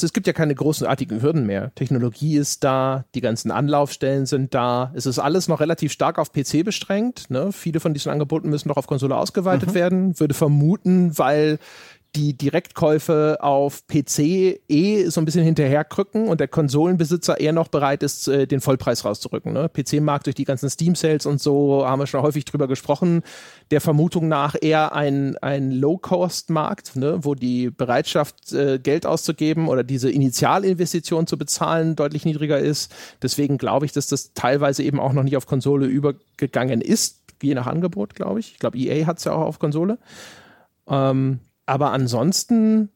es 0.03 0.13
gibt 0.13 0.27
ja 0.27 0.33
keine 0.33 0.55
großartigen 0.55 1.23
Hürden 1.23 1.47
mehr. 1.47 1.73
Technologie 1.75 2.37
ist 2.37 2.65
da, 2.65 3.05
die 3.15 3.21
ganzen 3.21 3.51
Anlaufstellen 3.51 4.27
sind 4.27 4.55
da. 4.55 4.93
Es 4.95 5.07
ist 5.07 5.19
alles 5.19 5.49
noch 5.49 5.61
relativ 5.61 5.93
stark 5.93 6.19
auf 6.19 6.33
PC 6.33 6.65
beschränkt. 6.65 7.31
Ne? 7.31 7.51
Viele 7.53 7.81
von 7.81 7.95
diesen 7.95 8.13
Angeboten 8.13 8.51
müssen 8.51 8.69
noch 8.69 8.77
auf 8.77 8.87
Konsole 8.87 9.17
ausgeweitet 9.17 9.71
mhm. 9.71 9.75
werden. 9.75 10.21
Würde 10.21 10.35
vermuten, 10.35 11.17
weil 11.19 11.59
die 12.17 12.37
Direktkäufe 12.37 13.39
auf 13.41 13.87
PC 13.87 14.61
eh 14.69 15.09
so 15.09 15.21
ein 15.21 15.25
bisschen 15.25 15.45
hinterherkrücken 15.45 16.29
und 16.29 16.41
der 16.41 16.49
Konsolenbesitzer 16.49 17.39
eher 17.39 17.53
noch 17.53 17.69
bereit 17.69 18.03
ist, 18.03 18.27
äh, 18.27 18.47
den 18.47 18.61
Vollpreis 18.61 19.05
rauszurücken. 19.05 19.53
Ne? 19.53 19.69
PC-Markt 19.69 20.27
durch 20.27 20.35
die 20.35 20.45
ganzen 20.45 20.69
Steam-Sales 20.69 21.27
und 21.27 21.41
so 21.41 21.87
haben 21.87 22.01
wir 22.01 22.07
schon 22.07 22.23
häufig 22.23 22.45
drüber 22.45 22.67
gesprochen. 22.67 23.23
Der 23.71 23.81
Vermutung 23.81 24.29
nach 24.29 24.57
eher 24.61 24.95
ein, 24.95 25.37
ein 25.39 25.71
Low-Cost-Markt, 25.71 26.97
ne? 26.97 27.19
wo 27.23 27.35
die 27.35 27.71
Bereitschaft, 27.71 28.53
äh, 28.53 28.79
Geld 28.79 29.07
auszugeben 29.07 29.69
oder 29.69 29.85
diese 29.85 30.11
Initialinvestition 30.11 31.27
zu 31.29 31.39
bezahlen 31.39 31.95
deutlich 31.95 32.25
niedriger 32.25 32.59
ist. 32.59 32.93
Deswegen 33.23 33.57
glaube 33.57 33.87
ich, 33.87 33.93
dass 33.93 34.09
das 34.09 34.33
teilweise 34.35 34.83
eben 34.83 34.99
auch 34.99 35.13
noch 35.13 35.23
nicht 35.23 35.37
auf 35.37 35.47
Konsole 35.47 35.87
übergegangen 35.87 36.81
ist, 36.81 37.21
je 37.43 37.55
nach 37.55 37.67
Angebot, 37.67 38.15
glaube 38.15 38.41
ich. 38.41 38.53
Ich 38.53 38.59
glaube, 38.59 38.79
EA 38.79 39.07
hat 39.07 39.19
es 39.19 39.25
ja 39.25 39.33
auch 39.33 39.47
auf 39.47 39.59
Konsole. 39.59 39.99
Ähm, 40.89 41.39
aber 41.71 41.93
ansonsten, 41.93 42.91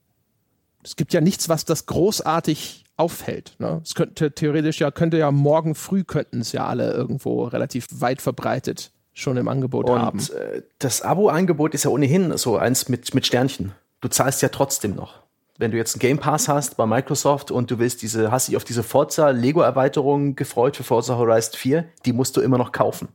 es 0.83 0.97
gibt 0.97 1.13
ja 1.13 1.21
nichts, 1.21 1.49
was 1.49 1.65
das 1.65 1.87
großartig 1.87 2.85
auffällt. 2.97 3.55
Ne? 3.61 3.81
Es 3.85 3.95
könnte 3.95 4.33
theoretisch 4.33 4.81
ja, 4.81 4.91
könnte 4.91 5.17
ja 5.17 5.31
morgen 5.31 5.77
früh 5.77 6.03
könnten 6.03 6.41
es 6.41 6.51
ja 6.51 6.67
alle 6.67 6.93
irgendwo 6.93 7.45
relativ 7.45 7.87
weit 8.01 8.21
verbreitet 8.21 8.91
schon 9.13 9.37
im 9.37 9.47
Angebot 9.47 9.89
und, 9.89 10.03
haben. 10.03 10.19
Äh, 10.19 10.63
das 10.81 11.03
Abo-Angebot 11.03 11.73
ist 11.73 11.85
ja 11.85 11.91
ohnehin 11.91 12.37
so 12.37 12.57
eins 12.57 12.89
mit, 12.89 13.15
mit 13.15 13.25
Sternchen. 13.25 13.71
Du 14.01 14.09
zahlst 14.09 14.43
ja 14.43 14.49
trotzdem 14.49 14.97
noch. 14.97 15.23
Wenn 15.57 15.71
du 15.71 15.77
jetzt 15.77 15.95
einen 15.95 16.01
Game 16.01 16.19
Pass 16.19 16.49
hast 16.49 16.77
bei 16.77 16.85
Microsoft 16.85 17.53
und 17.53 17.71
du 17.71 17.79
willst 17.79 18.03
diese, 18.03 18.33
hast 18.33 18.49
dich 18.49 18.57
auf 18.57 18.65
diese 18.65 18.83
Forza 18.83 19.31
Lego-Erweiterung 19.31 20.35
gefreut 20.35 20.77
für 20.77 20.83
Forza 20.83 21.17
Horizon 21.17 21.55
4, 21.55 21.85
die 22.05 22.13
musst 22.13 22.37
du 22.37 22.41
immer 22.41 22.59
noch 22.59 22.73
kaufen. 22.73 23.07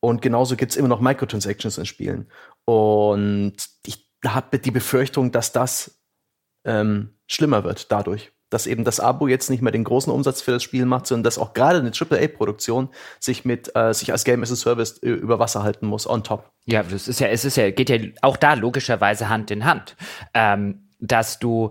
Und 0.00 0.22
genauso 0.22 0.56
gibt 0.56 0.72
es 0.72 0.76
immer 0.76 0.88
noch 0.88 1.00
Microtransactions 1.00 1.78
in 1.78 1.86
Spielen. 1.86 2.26
Und 2.64 3.54
ich 3.86 4.07
habe 4.24 4.58
die 4.58 4.70
Befürchtung, 4.70 5.32
dass 5.32 5.52
das 5.52 6.00
ähm, 6.64 7.14
schlimmer 7.26 7.64
wird 7.64 7.90
dadurch. 7.92 8.32
Dass 8.50 8.66
eben 8.66 8.82
das 8.82 8.98
Abo 8.98 9.28
jetzt 9.28 9.50
nicht 9.50 9.60
mehr 9.60 9.72
den 9.72 9.84
großen 9.84 10.10
Umsatz 10.10 10.40
für 10.40 10.52
das 10.52 10.62
Spiel 10.62 10.86
macht, 10.86 11.06
sondern 11.06 11.24
dass 11.24 11.36
auch 11.36 11.52
gerade 11.52 11.80
eine 11.80 11.92
AAA-Produktion 11.92 12.88
sich 13.20 13.44
mit 13.44 13.76
äh, 13.76 13.92
sich 13.92 14.10
als 14.10 14.24
Game 14.24 14.42
as 14.42 14.50
a 14.50 14.56
Service 14.56 14.98
äh, 15.02 15.10
über 15.10 15.38
Wasser 15.38 15.62
halten 15.62 15.86
muss, 15.86 16.08
on 16.08 16.24
top. 16.24 16.50
Ja, 16.64 16.82
das 16.82 17.08
ist 17.08 17.20
ja, 17.20 17.28
es 17.28 17.44
ist 17.44 17.56
ja, 17.56 17.70
geht 17.70 17.90
ja 17.90 17.98
auch 18.22 18.38
da 18.38 18.54
logischerweise 18.54 19.28
Hand 19.28 19.50
in 19.50 19.66
Hand. 19.66 19.96
Ähm, 20.32 20.88
dass 20.98 21.38
du 21.38 21.70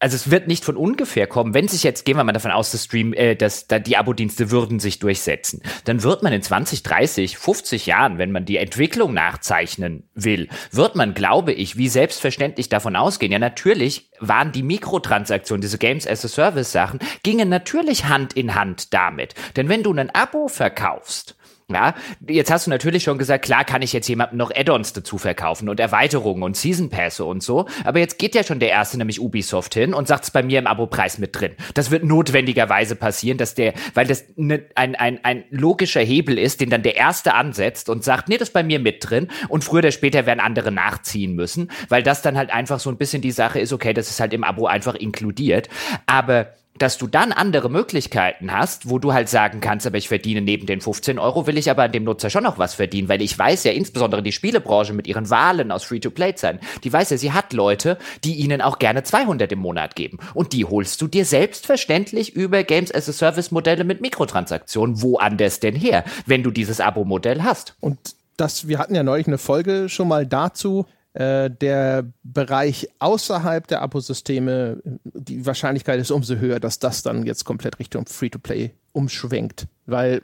also 0.00 0.14
es 0.14 0.30
wird 0.30 0.46
nicht 0.46 0.64
von 0.64 0.76
ungefähr 0.76 1.26
kommen, 1.26 1.54
wenn 1.54 1.66
sich 1.66 1.82
jetzt, 1.82 2.04
gehen 2.04 2.16
wir 2.16 2.24
mal 2.24 2.32
davon 2.32 2.50
aus, 2.50 2.70
das 2.70 2.84
Stream, 2.84 3.12
äh, 3.12 3.34
dass 3.34 3.66
da 3.66 3.78
die 3.78 3.96
Abo-Dienste 3.96 4.50
würden 4.50 4.78
sich 4.78 4.98
durchsetzen, 4.98 5.62
dann 5.84 6.02
wird 6.02 6.22
man 6.22 6.32
in 6.32 6.42
20, 6.42 6.82
30, 6.82 7.36
50 7.36 7.86
Jahren, 7.86 8.18
wenn 8.18 8.30
man 8.30 8.44
die 8.44 8.58
Entwicklung 8.58 9.12
nachzeichnen 9.12 10.08
will, 10.14 10.48
wird 10.70 10.94
man, 10.94 11.14
glaube 11.14 11.52
ich, 11.52 11.76
wie 11.76 11.88
selbstverständlich 11.88 12.68
davon 12.68 12.96
ausgehen. 12.96 13.32
Ja, 13.32 13.38
natürlich 13.38 14.10
waren 14.20 14.52
die 14.52 14.62
Mikrotransaktionen, 14.62 15.62
diese 15.62 15.78
Games 15.78 16.06
as 16.06 16.24
a 16.24 16.28
Service 16.28 16.72
Sachen, 16.72 17.00
gingen 17.22 17.48
natürlich 17.48 18.04
Hand 18.04 18.34
in 18.34 18.54
Hand 18.54 18.94
damit. 18.94 19.34
Denn 19.56 19.68
wenn 19.68 19.82
du 19.82 19.92
ein 19.92 20.14
Abo 20.14 20.48
verkaufst, 20.48 21.37
ja, 21.70 21.94
jetzt 22.26 22.50
hast 22.50 22.66
du 22.66 22.70
natürlich 22.70 23.02
schon 23.02 23.18
gesagt, 23.18 23.44
klar 23.44 23.62
kann 23.62 23.82
ich 23.82 23.92
jetzt 23.92 24.08
jemandem 24.08 24.38
noch 24.38 24.50
Add-ons 24.50 24.94
dazu 24.94 25.18
verkaufen 25.18 25.68
und 25.68 25.78
Erweiterungen 25.78 26.42
und 26.42 26.56
Season 26.56 26.88
Pässe 26.88 27.26
und 27.26 27.42
so, 27.42 27.66
aber 27.84 27.98
jetzt 27.98 28.18
geht 28.18 28.34
ja 28.34 28.42
schon 28.42 28.58
der 28.58 28.70
erste, 28.70 28.96
nämlich 28.96 29.20
Ubisoft 29.20 29.74
hin 29.74 29.92
und 29.92 30.08
sagt 30.08 30.24
es 30.24 30.30
bei 30.30 30.42
mir 30.42 30.60
im 30.60 30.66
Abo-Preis 30.66 31.18
mit 31.18 31.38
drin. 31.38 31.52
Das 31.74 31.90
wird 31.90 32.04
notwendigerweise 32.04 32.96
passieren, 32.96 33.36
dass 33.36 33.54
der, 33.54 33.74
weil 33.92 34.06
das 34.06 34.24
ne, 34.36 34.64
ein, 34.76 34.94
ein, 34.94 35.22
ein 35.22 35.44
logischer 35.50 36.00
Hebel 36.00 36.38
ist, 36.38 36.62
den 36.62 36.70
dann 36.70 36.82
der 36.82 36.96
erste 36.96 37.34
ansetzt 37.34 37.90
und 37.90 38.02
sagt, 38.02 38.30
nee, 38.30 38.38
das 38.38 38.48
ist 38.48 38.54
bei 38.54 38.62
mir 38.62 38.78
mit 38.78 39.06
drin 39.06 39.28
und 39.48 39.62
früher 39.62 39.80
oder 39.80 39.92
später 39.92 40.24
werden 40.24 40.40
andere 40.40 40.72
nachziehen 40.72 41.34
müssen, 41.34 41.70
weil 41.90 42.02
das 42.02 42.22
dann 42.22 42.38
halt 42.38 42.50
einfach 42.50 42.80
so 42.80 42.88
ein 42.88 42.96
bisschen 42.96 43.20
die 43.20 43.30
Sache 43.30 43.60
ist, 43.60 43.74
okay, 43.74 43.92
das 43.92 44.08
ist 44.08 44.20
halt 44.20 44.32
im 44.32 44.42
Abo 44.42 44.66
einfach 44.66 44.94
inkludiert, 44.94 45.68
aber 46.06 46.54
dass 46.78 46.98
du 46.98 47.06
dann 47.06 47.32
andere 47.32 47.68
Möglichkeiten 47.68 48.52
hast, 48.52 48.88
wo 48.88 48.98
du 48.98 49.12
halt 49.12 49.28
sagen 49.28 49.60
kannst, 49.60 49.86
aber 49.86 49.98
ich 49.98 50.08
verdiene 50.08 50.40
neben 50.40 50.66
den 50.66 50.80
15 50.80 51.18
Euro, 51.18 51.46
will 51.46 51.58
ich 51.58 51.70
aber 51.70 51.84
an 51.84 51.92
dem 51.92 52.04
Nutzer 52.04 52.30
schon 52.30 52.44
noch 52.44 52.58
was 52.58 52.74
verdienen, 52.74 53.08
weil 53.08 53.22
ich 53.22 53.38
weiß 53.38 53.64
ja, 53.64 53.72
insbesondere 53.72 54.22
die 54.22 54.32
Spielebranche 54.32 54.92
mit 54.92 55.06
ihren 55.06 55.28
Wahlen 55.30 55.72
aus 55.72 55.84
Free-to-Play-Zeiten, 55.84 56.60
die 56.84 56.92
weiß 56.92 57.10
ja, 57.10 57.18
sie 57.18 57.32
hat 57.32 57.52
Leute, 57.52 57.98
die 58.24 58.34
ihnen 58.34 58.62
auch 58.62 58.78
gerne 58.78 59.02
200 59.02 59.50
im 59.52 59.58
Monat 59.58 59.96
geben. 59.96 60.18
Und 60.34 60.52
die 60.52 60.64
holst 60.64 61.00
du 61.02 61.08
dir 61.08 61.24
selbstverständlich 61.24 62.34
über 62.34 62.62
Games 62.62 62.94
as 62.94 63.08
a 63.08 63.12
Service 63.12 63.50
Modelle 63.50 63.84
mit 63.84 64.00
Mikrotransaktionen. 64.00 65.02
Wo 65.02 65.18
anders 65.18 65.60
denn 65.60 65.74
her, 65.74 66.04
wenn 66.26 66.42
du 66.42 66.50
dieses 66.50 66.80
Abo-Modell 66.80 67.42
hast? 67.42 67.74
Und 67.80 67.98
das, 68.36 68.68
wir 68.68 68.78
hatten 68.78 68.94
ja 68.94 69.02
neulich 69.02 69.26
eine 69.26 69.38
Folge 69.38 69.88
schon 69.88 70.08
mal 70.08 70.26
dazu, 70.26 70.86
äh, 71.18 71.50
der 71.50 72.04
Bereich 72.22 72.88
außerhalb 73.00 73.66
der 73.66 73.82
Abosysteme, 73.82 74.80
die 75.02 75.44
Wahrscheinlichkeit 75.44 75.98
ist 75.98 76.12
umso 76.12 76.36
höher, 76.36 76.60
dass 76.60 76.78
das 76.78 77.02
dann 77.02 77.26
jetzt 77.26 77.44
komplett 77.44 77.80
Richtung 77.80 78.06
Free-to-Play 78.06 78.70
umschwenkt. 78.92 79.66
Weil, 79.86 80.22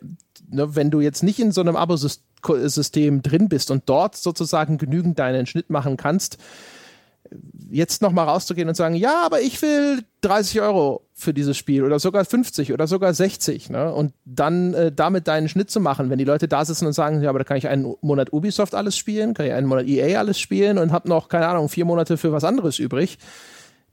ne, 0.49 0.77
wenn 0.77 0.93
du 0.93 1.01
jetzt 1.01 1.25
nicht 1.25 1.41
in 1.41 1.51
so 1.51 1.63
einem 1.63 1.75
Abosystem 1.75 3.23
drin 3.23 3.49
bist 3.49 3.73
und 3.73 3.83
dort 3.87 4.15
sozusagen 4.15 4.79
genügend 4.79 5.19
deinen 5.19 5.47
Schnitt 5.47 5.69
machen 5.69 5.97
kannst, 5.97 6.39
jetzt 7.71 8.03
nochmal 8.03 8.27
rauszugehen 8.27 8.69
und 8.69 8.75
sagen, 8.75 8.95
ja, 8.95 9.23
aber 9.25 9.41
ich 9.41 9.61
will 9.63 10.05
30 10.21 10.61
Euro 10.61 11.07
für 11.13 11.35
dieses 11.35 11.57
Spiel 11.57 11.85
oder 11.85 11.99
sogar 11.99 12.25
50 12.25 12.73
oder 12.73 12.87
sogar 12.87 13.15
60, 13.15 13.71
ne? 13.71 13.93
Und 13.93 14.13
dann 14.25 14.75
äh, 14.75 14.93
damit 14.93 15.29
deinen 15.29 15.49
Schnitt 15.49 15.71
zu 15.71 15.81
machen, 15.81 16.11
wenn 16.11 16.19
die 16.19 16.25
Leute 16.25 16.49
da 16.49 16.65
sitzen 16.65 16.87
und 16.87 16.93
sagen, 16.93 17.23
ja, 17.23 17.31
aber 17.31 17.41
da 17.41 17.45
kann 17.45 17.57
ich 17.57 17.69
einen 17.69 17.95
Monat 18.01 18.33
Ubisoft 18.33 18.75
alles 18.75 18.97
spielen, 18.97 19.35
kann 19.35 19.47
ich 19.47 19.53
einen 19.53 19.67
Monat 19.67 19.87
EA 19.87 20.19
alles 20.19 20.39
spielen 20.39 20.79
und 20.79 20.93
habe 20.93 21.09
noch, 21.09 21.29
keine 21.29 21.49
Ahnung, 21.49 21.69
vier 21.69 21.85
Monate 21.85 22.17
für 22.17 22.33
was 22.33 22.45
anderes 22.45 22.79
übrig 22.79 23.19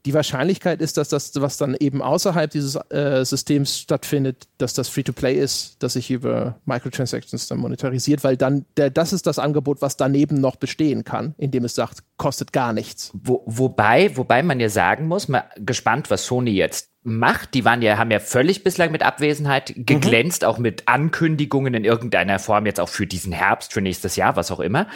die 0.04 0.14
Wahrscheinlichkeit 0.14 0.80
ist, 0.80 0.96
dass 0.96 1.08
das, 1.08 1.32
was 1.40 1.56
dann 1.56 1.76
eben 1.78 2.02
außerhalb 2.02 2.50
dieses 2.50 2.76
äh, 2.90 3.24
Systems 3.24 3.78
stattfindet, 3.78 4.48
dass 4.58 4.74
das 4.74 4.88
Free-to-Play 4.88 5.34
ist, 5.34 5.82
dass 5.82 5.92
sich 5.94 6.10
über 6.10 6.58
Microtransactions 6.64 7.46
dann 7.46 7.58
monetarisiert, 7.58 8.24
weil 8.24 8.36
dann 8.36 8.64
der, 8.76 8.90
das 8.90 9.12
ist 9.12 9.26
das 9.26 9.38
Angebot, 9.38 9.80
was 9.80 9.96
daneben 9.96 10.40
noch 10.40 10.56
bestehen 10.56 11.04
kann, 11.04 11.34
indem 11.38 11.64
es 11.64 11.74
sagt, 11.74 12.00
kostet 12.16 12.52
gar 12.52 12.72
nichts. 12.72 13.10
Wo, 13.14 13.42
wobei, 13.46 14.16
wobei 14.16 14.42
man 14.42 14.58
ja 14.60 14.68
sagen 14.68 15.06
muss, 15.06 15.28
mal 15.28 15.44
gespannt, 15.56 16.10
was 16.10 16.26
Sony 16.26 16.52
jetzt 16.52 16.91
macht. 17.02 17.54
Die 17.54 17.64
waren 17.64 17.82
ja, 17.82 17.98
haben 17.98 18.10
ja 18.10 18.20
völlig 18.20 18.62
bislang 18.62 18.92
mit 18.92 19.02
Abwesenheit 19.02 19.74
geglänzt, 19.76 20.42
mhm. 20.42 20.48
auch 20.48 20.58
mit 20.58 20.86
Ankündigungen 20.86 21.74
in 21.74 21.84
irgendeiner 21.84 22.38
Form, 22.38 22.66
jetzt 22.66 22.80
auch 22.80 22.88
für 22.88 23.06
diesen 23.06 23.32
Herbst, 23.32 23.72
für 23.72 23.80
nächstes 23.80 24.16
Jahr, 24.16 24.36
was 24.36 24.50
auch 24.50 24.60
immer. 24.60 24.86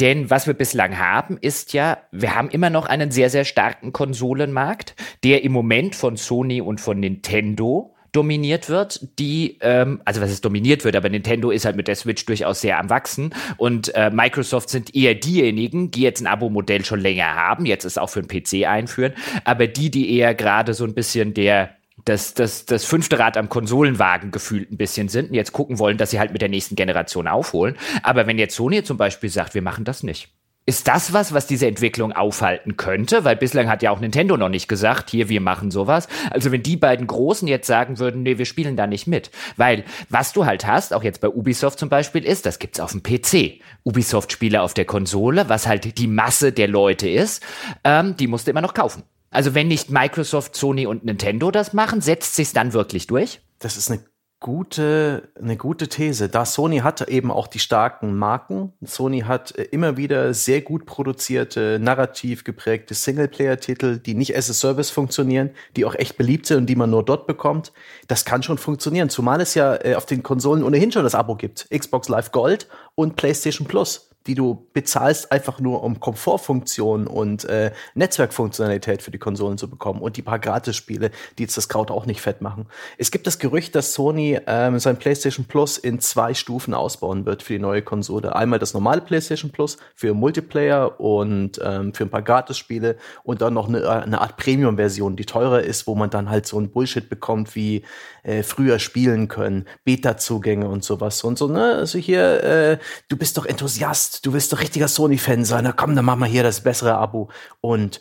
Denn 0.00 0.30
was 0.30 0.46
wir 0.46 0.54
bislang 0.54 0.98
haben, 0.98 1.38
ist 1.38 1.72
ja, 1.72 1.98
wir 2.12 2.34
haben 2.34 2.50
immer 2.50 2.70
noch 2.70 2.86
einen 2.86 3.10
sehr, 3.10 3.30
sehr 3.30 3.44
starken 3.44 3.92
Konsolenmarkt, 3.92 4.94
der 5.22 5.42
im 5.42 5.52
Moment 5.52 5.94
von 5.94 6.16
Sony 6.16 6.60
und 6.60 6.80
von 6.80 7.00
Nintendo 7.00 7.93
dominiert 8.14 8.68
wird, 8.68 9.06
die, 9.18 9.58
ähm, 9.60 10.00
also 10.04 10.20
was 10.20 10.30
es 10.30 10.40
dominiert 10.40 10.84
wird, 10.84 10.96
aber 10.96 11.08
Nintendo 11.08 11.50
ist 11.50 11.64
halt 11.64 11.76
mit 11.76 11.88
der 11.88 11.96
Switch 11.96 12.24
durchaus 12.24 12.60
sehr 12.60 12.78
am 12.78 12.88
Wachsen. 12.88 13.34
Und 13.56 13.94
äh, 13.94 14.10
Microsoft 14.10 14.70
sind 14.70 14.94
eher 14.94 15.14
diejenigen, 15.14 15.90
die 15.90 16.02
jetzt 16.02 16.20
ein 16.20 16.26
Abo-Modell 16.26 16.84
schon 16.84 17.00
länger 17.00 17.34
haben, 17.34 17.66
jetzt 17.66 17.84
ist 17.84 17.98
auch 17.98 18.10
für 18.10 18.22
den 18.22 18.28
PC 18.28 18.66
einführen, 18.66 19.14
aber 19.44 19.66
die, 19.66 19.90
die 19.90 20.16
eher 20.16 20.34
gerade 20.34 20.74
so 20.74 20.84
ein 20.84 20.94
bisschen 20.94 21.34
der 21.34 21.70
das, 22.04 22.34
das, 22.34 22.66
das 22.66 22.84
fünfte 22.84 23.18
Rad 23.18 23.36
am 23.36 23.48
Konsolenwagen 23.48 24.30
gefühlt 24.30 24.70
ein 24.70 24.76
bisschen 24.76 25.08
sind 25.08 25.30
und 25.30 25.34
jetzt 25.34 25.52
gucken 25.52 25.78
wollen, 25.78 25.96
dass 25.96 26.10
sie 26.10 26.18
halt 26.18 26.32
mit 26.32 26.42
der 26.42 26.48
nächsten 26.48 26.76
Generation 26.76 27.28
aufholen. 27.28 27.76
Aber 28.02 28.26
wenn 28.26 28.38
jetzt 28.38 28.56
Sony 28.56 28.82
zum 28.82 28.96
Beispiel 28.96 29.30
sagt, 29.30 29.54
wir 29.54 29.62
machen 29.62 29.84
das 29.84 30.02
nicht, 30.02 30.28
Ist 30.66 30.88
das 30.88 31.12
was, 31.12 31.34
was 31.34 31.46
diese 31.46 31.66
Entwicklung 31.66 32.12
aufhalten 32.12 32.78
könnte? 32.78 33.24
Weil 33.24 33.36
bislang 33.36 33.68
hat 33.68 33.82
ja 33.82 33.90
auch 33.90 34.00
Nintendo 34.00 34.38
noch 34.38 34.48
nicht 34.48 34.66
gesagt, 34.66 35.10
hier, 35.10 35.28
wir 35.28 35.42
machen 35.42 35.70
sowas. 35.70 36.08
Also 36.30 36.52
wenn 36.52 36.62
die 36.62 36.78
beiden 36.78 37.06
Großen 37.06 37.46
jetzt 37.46 37.66
sagen 37.66 37.98
würden, 37.98 38.22
nee, 38.22 38.38
wir 38.38 38.46
spielen 38.46 38.74
da 38.74 38.86
nicht 38.86 39.06
mit. 39.06 39.30
Weil 39.58 39.84
was 40.08 40.32
du 40.32 40.46
halt 40.46 40.66
hast, 40.66 40.94
auch 40.94 41.02
jetzt 41.02 41.20
bei 41.20 41.28
Ubisoft 41.28 41.78
zum 41.78 41.90
Beispiel, 41.90 42.24
ist, 42.24 42.46
das 42.46 42.58
gibt's 42.58 42.80
auf 42.80 42.92
dem 42.92 43.02
PC. 43.02 43.60
Ubisoft-Spiele 43.84 44.62
auf 44.62 44.72
der 44.72 44.86
Konsole, 44.86 45.50
was 45.50 45.66
halt 45.66 45.98
die 45.98 46.06
Masse 46.06 46.52
der 46.52 46.68
Leute 46.68 47.10
ist, 47.10 47.42
ähm, 47.84 48.16
die 48.16 48.26
musst 48.26 48.46
du 48.46 48.50
immer 48.50 48.62
noch 48.62 48.72
kaufen. 48.72 49.02
Also 49.30 49.54
wenn 49.54 49.68
nicht 49.68 49.90
Microsoft, 49.90 50.56
Sony 50.56 50.86
und 50.86 51.04
Nintendo 51.04 51.50
das 51.50 51.74
machen, 51.74 52.00
setzt 52.00 52.36
sich's 52.36 52.54
dann 52.54 52.72
wirklich 52.72 53.06
durch? 53.06 53.40
Das 53.58 53.76
ist 53.76 53.90
eine 53.90 54.00
gute, 54.44 55.30
eine 55.40 55.56
gute 55.56 55.88
These. 55.88 56.28
Da 56.28 56.44
Sony 56.44 56.80
hat 56.80 57.08
eben 57.08 57.30
auch 57.30 57.46
die 57.46 57.58
starken 57.58 58.14
Marken. 58.14 58.74
Sony 58.84 59.20
hat 59.20 59.56
äh, 59.56 59.62
immer 59.62 59.96
wieder 59.96 60.34
sehr 60.34 60.60
gut 60.60 60.84
produzierte, 60.84 61.78
narrativ 61.80 62.44
geprägte 62.44 62.92
Singleplayer-Titel, 62.92 63.96
die 63.96 64.12
nicht 64.12 64.36
as 64.36 64.50
a 64.50 64.52
Service 64.52 64.90
funktionieren, 64.90 65.48
die 65.76 65.86
auch 65.86 65.94
echt 65.94 66.18
beliebt 66.18 66.44
sind 66.44 66.58
und 66.58 66.66
die 66.66 66.76
man 66.76 66.90
nur 66.90 67.02
dort 67.02 67.26
bekommt. 67.26 67.72
Das 68.06 68.26
kann 68.26 68.42
schon 68.42 68.58
funktionieren. 68.58 69.08
Zumal 69.08 69.40
es 69.40 69.54
ja 69.54 69.76
äh, 69.82 69.94
auf 69.94 70.04
den 70.04 70.22
Konsolen 70.22 70.62
ohnehin 70.62 70.92
schon 70.92 71.04
das 71.04 71.14
Abo 71.14 71.36
gibt. 71.36 71.66
Xbox 71.70 72.10
Live 72.10 72.30
Gold 72.30 72.68
und 72.96 73.16
PlayStation 73.16 73.66
Plus 73.66 74.10
die 74.26 74.34
du 74.34 74.66
bezahlst, 74.72 75.30
einfach 75.32 75.60
nur 75.60 75.82
um 75.82 76.00
Komfortfunktion 76.00 77.06
und 77.06 77.44
äh, 77.44 77.72
Netzwerkfunktionalität 77.94 79.02
für 79.02 79.10
die 79.10 79.18
Konsolen 79.18 79.58
zu 79.58 79.68
bekommen 79.68 80.00
und 80.00 80.16
die 80.16 80.22
paar 80.22 80.38
Gratis-Spiele, 80.38 81.10
die 81.38 81.42
jetzt 81.42 81.56
das 81.56 81.68
Kraut 81.68 81.90
auch 81.90 82.06
nicht 82.06 82.20
fett 82.20 82.40
machen. 82.40 82.66
Es 82.98 83.10
gibt 83.10 83.26
das 83.26 83.38
Gerücht, 83.38 83.74
dass 83.74 83.92
Sony 83.94 84.38
ähm, 84.46 84.78
sein 84.78 84.96
PlayStation 84.96 85.46
Plus 85.46 85.78
in 85.78 86.00
zwei 86.00 86.34
Stufen 86.34 86.74
ausbauen 86.74 87.26
wird 87.26 87.42
für 87.42 87.54
die 87.54 87.58
neue 87.58 87.82
Konsole. 87.82 88.34
Einmal 88.34 88.58
das 88.58 88.74
normale 88.74 89.00
PlayStation 89.00 89.50
Plus 89.50 89.76
für 89.94 90.14
Multiplayer 90.14 91.00
und 91.00 91.60
ähm, 91.62 91.94
für 91.94 92.04
ein 92.04 92.10
paar 92.10 92.22
Gratis-Spiele 92.22 92.96
und 93.22 93.42
dann 93.42 93.54
noch 93.54 93.68
eine, 93.68 93.88
eine 93.88 94.20
Art 94.20 94.36
Premium-Version, 94.36 95.16
die 95.16 95.26
teurer 95.26 95.62
ist, 95.62 95.86
wo 95.86 95.94
man 95.94 96.10
dann 96.10 96.30
halt 96.30 96.46
so 96.46 96.58
ein 96.58 96.70
Bullshit 96.70 97.08
bekommt 97.08 97.54
wie 97.54 97.84
äh, 98.22 98.42
früher 98.42 98.78
spielen 98.78 99.28
können, 99.28 99.66
Beta-Zugänge 99.84 100.68
und 100.68 100.84
sowas 100.84 101.22
und 101.24 101.38
so. 101.38 101.48
Ne? 101.48 101.74
Also 101.74 101.98
hier, 101.98 102.42
äh, 102.42 102.78
du 103.08 103.16
bist 103.16 103.36
doch 103.36 103.46
Enthusiast, 103.46 104.13
du 104.22 104.32
willst 104.32 104.52
doch 104.52 104.60
richtiger 104.60 104.88
Sony-Fan 104.88 105.44
sein. 105.44 105.64
Na 105.64 105.72
komm, 105.72 105.96
dann 105.96 106.04
mach 106.04 106.16
mal 106.16 106.28
hier 106.28 106.42
das 106.42 106.60
bessere 106.60 106.94
Abo. 106.94 107.28
Und 107.60 108.00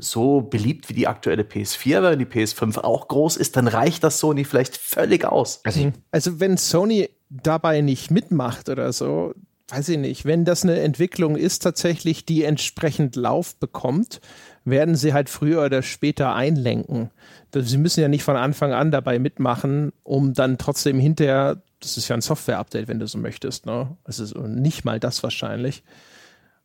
so 0.00 0.42
beliebt 0.42 0.88
wie 0.88 0.94
die 0.94 1.08
aktuelle 1.08 1.42
PS4, 1.42 2.02
wenn 2.02 2.18
die 2.18 2.26
PS5 2.26 2.78
auch 2.78 3.08
groß 3.08 3.36
ist, 3.36 3.56
dann 3.56 3.68
reicht 3.68 4.04
das 4.04 4.18
Sony 4.18 4.44
vielleicht 4.44 4.76
völlig 4.76 5.24
aus. 5.24 5.60
Also, 5.64 5.92
also 6.10 6.40
wenn 6.40 6.56
Sony 6.56 7.08
dabei 7.30 7.80
nicht 7.80 8.10
mitmacht 8.10 8.68
oder 8.68 8.92
so, 8.92 9.34
weiß 9.68 9.88
ich 9.88 9.98
nicht, 9.98 10.24
wenn 10.24 10.44
das 10.44 10.64
eine 10.64 10.80
Entwicklung 10.80 11.36
ist 11.36 11.60
tatsächlich, 11.60 12.26
die 12.26 12.44
entsprechend 12.44 13.16
Lauf 13.16 13.56
bekommt, 13.56 14.20
werden 14.64 14.96
sie 14.96 15.12
halt 15.12 15.30
früher 15.30 15.64
oder 15.64 15.82
später 15.82 16.34
einlenken. 16.34 17.10
Sie 17.54 17.78
müssen 17.78 18.00
ja 18.00 18.08
nicht 18.08 18.22
von 18.22 18.36
Anfang 18.36 18.72
an 18.72 18.90
dabei 18.90 19.18
mitmachen, 19.18 19.92
um 20.02 20.34
dann 20.34 20.58
trotzdem 20.58 20.98
hinterher, 20.98 21.62
das 21.82 21.96
ist 21.96 22.08
ja 22.08 22.16
ein 22.16 22.22
Software-Update, 22.22 22.88
wenn 22.88 22.98
du 22.98 23.06
so 23.06 23.18
möchtest, 23.18 23.66
ne? 23.66 23.96
Es 24.04 24.18
ist 24.18 24.36
nicht 24.36 24.84
mal 24.84 25.00
das 25.00 25.22
wahrscheinlich. 25.22 25.82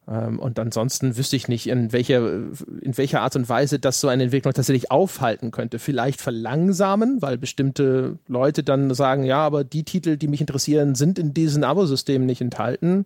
Ähm, 0.07 0.39
und 0.39 0.57
ansonsten 0.57 1.17
wüsste 1.17 1.35
ich 1.35 1.47
nicht, 1.47 1.67
in 1.67 1.91
welcher, 1.91 2.19
in 2.81 2.97
welcher 2.97 3.21
Art 3.21 3.35
und 3.35 3.49
Weise 3.49 3.79
das 3.79 3.99
so 3.99 4.07
eine 4.07 4.23
Entwicklung 4.23 4.53
tatsächlich 4.53 4.89
aufhalten 4.89 5.51
könnte. 5.51 5.79
Vielleicht 5.79 6.21
verlangsamen, 6.21 7.21
weil 7.21 7.37
bestimmte 7.37 8.17
Leute 8.27 8.63
dann 8.63 8.93
sagen, 8.93 9.23
ja, 9.23 9.39
aber 9.39 9.63
die 9.63 9.83
Titel, 9.83 10.17
die 10.17 10.27
mich 10.27 10.41
interessieren, 10.41 10.95
sind 10.95 11.19
in 11.19 11.33
diesen 11.33 11.63
Abosystemen 11.63 12.25
nicht 12.25 12.41
enthalten, 12.41 13.05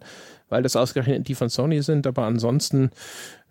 weil 0.50 0.62
das 0.62 0.76
ausgerechnet 0.76 1.28
die 1.28 1.36
von 1.36 1.50
Sony 1.50 1.82
sind. 1.82 2.06
Aber 2.06 2.24
ansonsten 2.24 2.92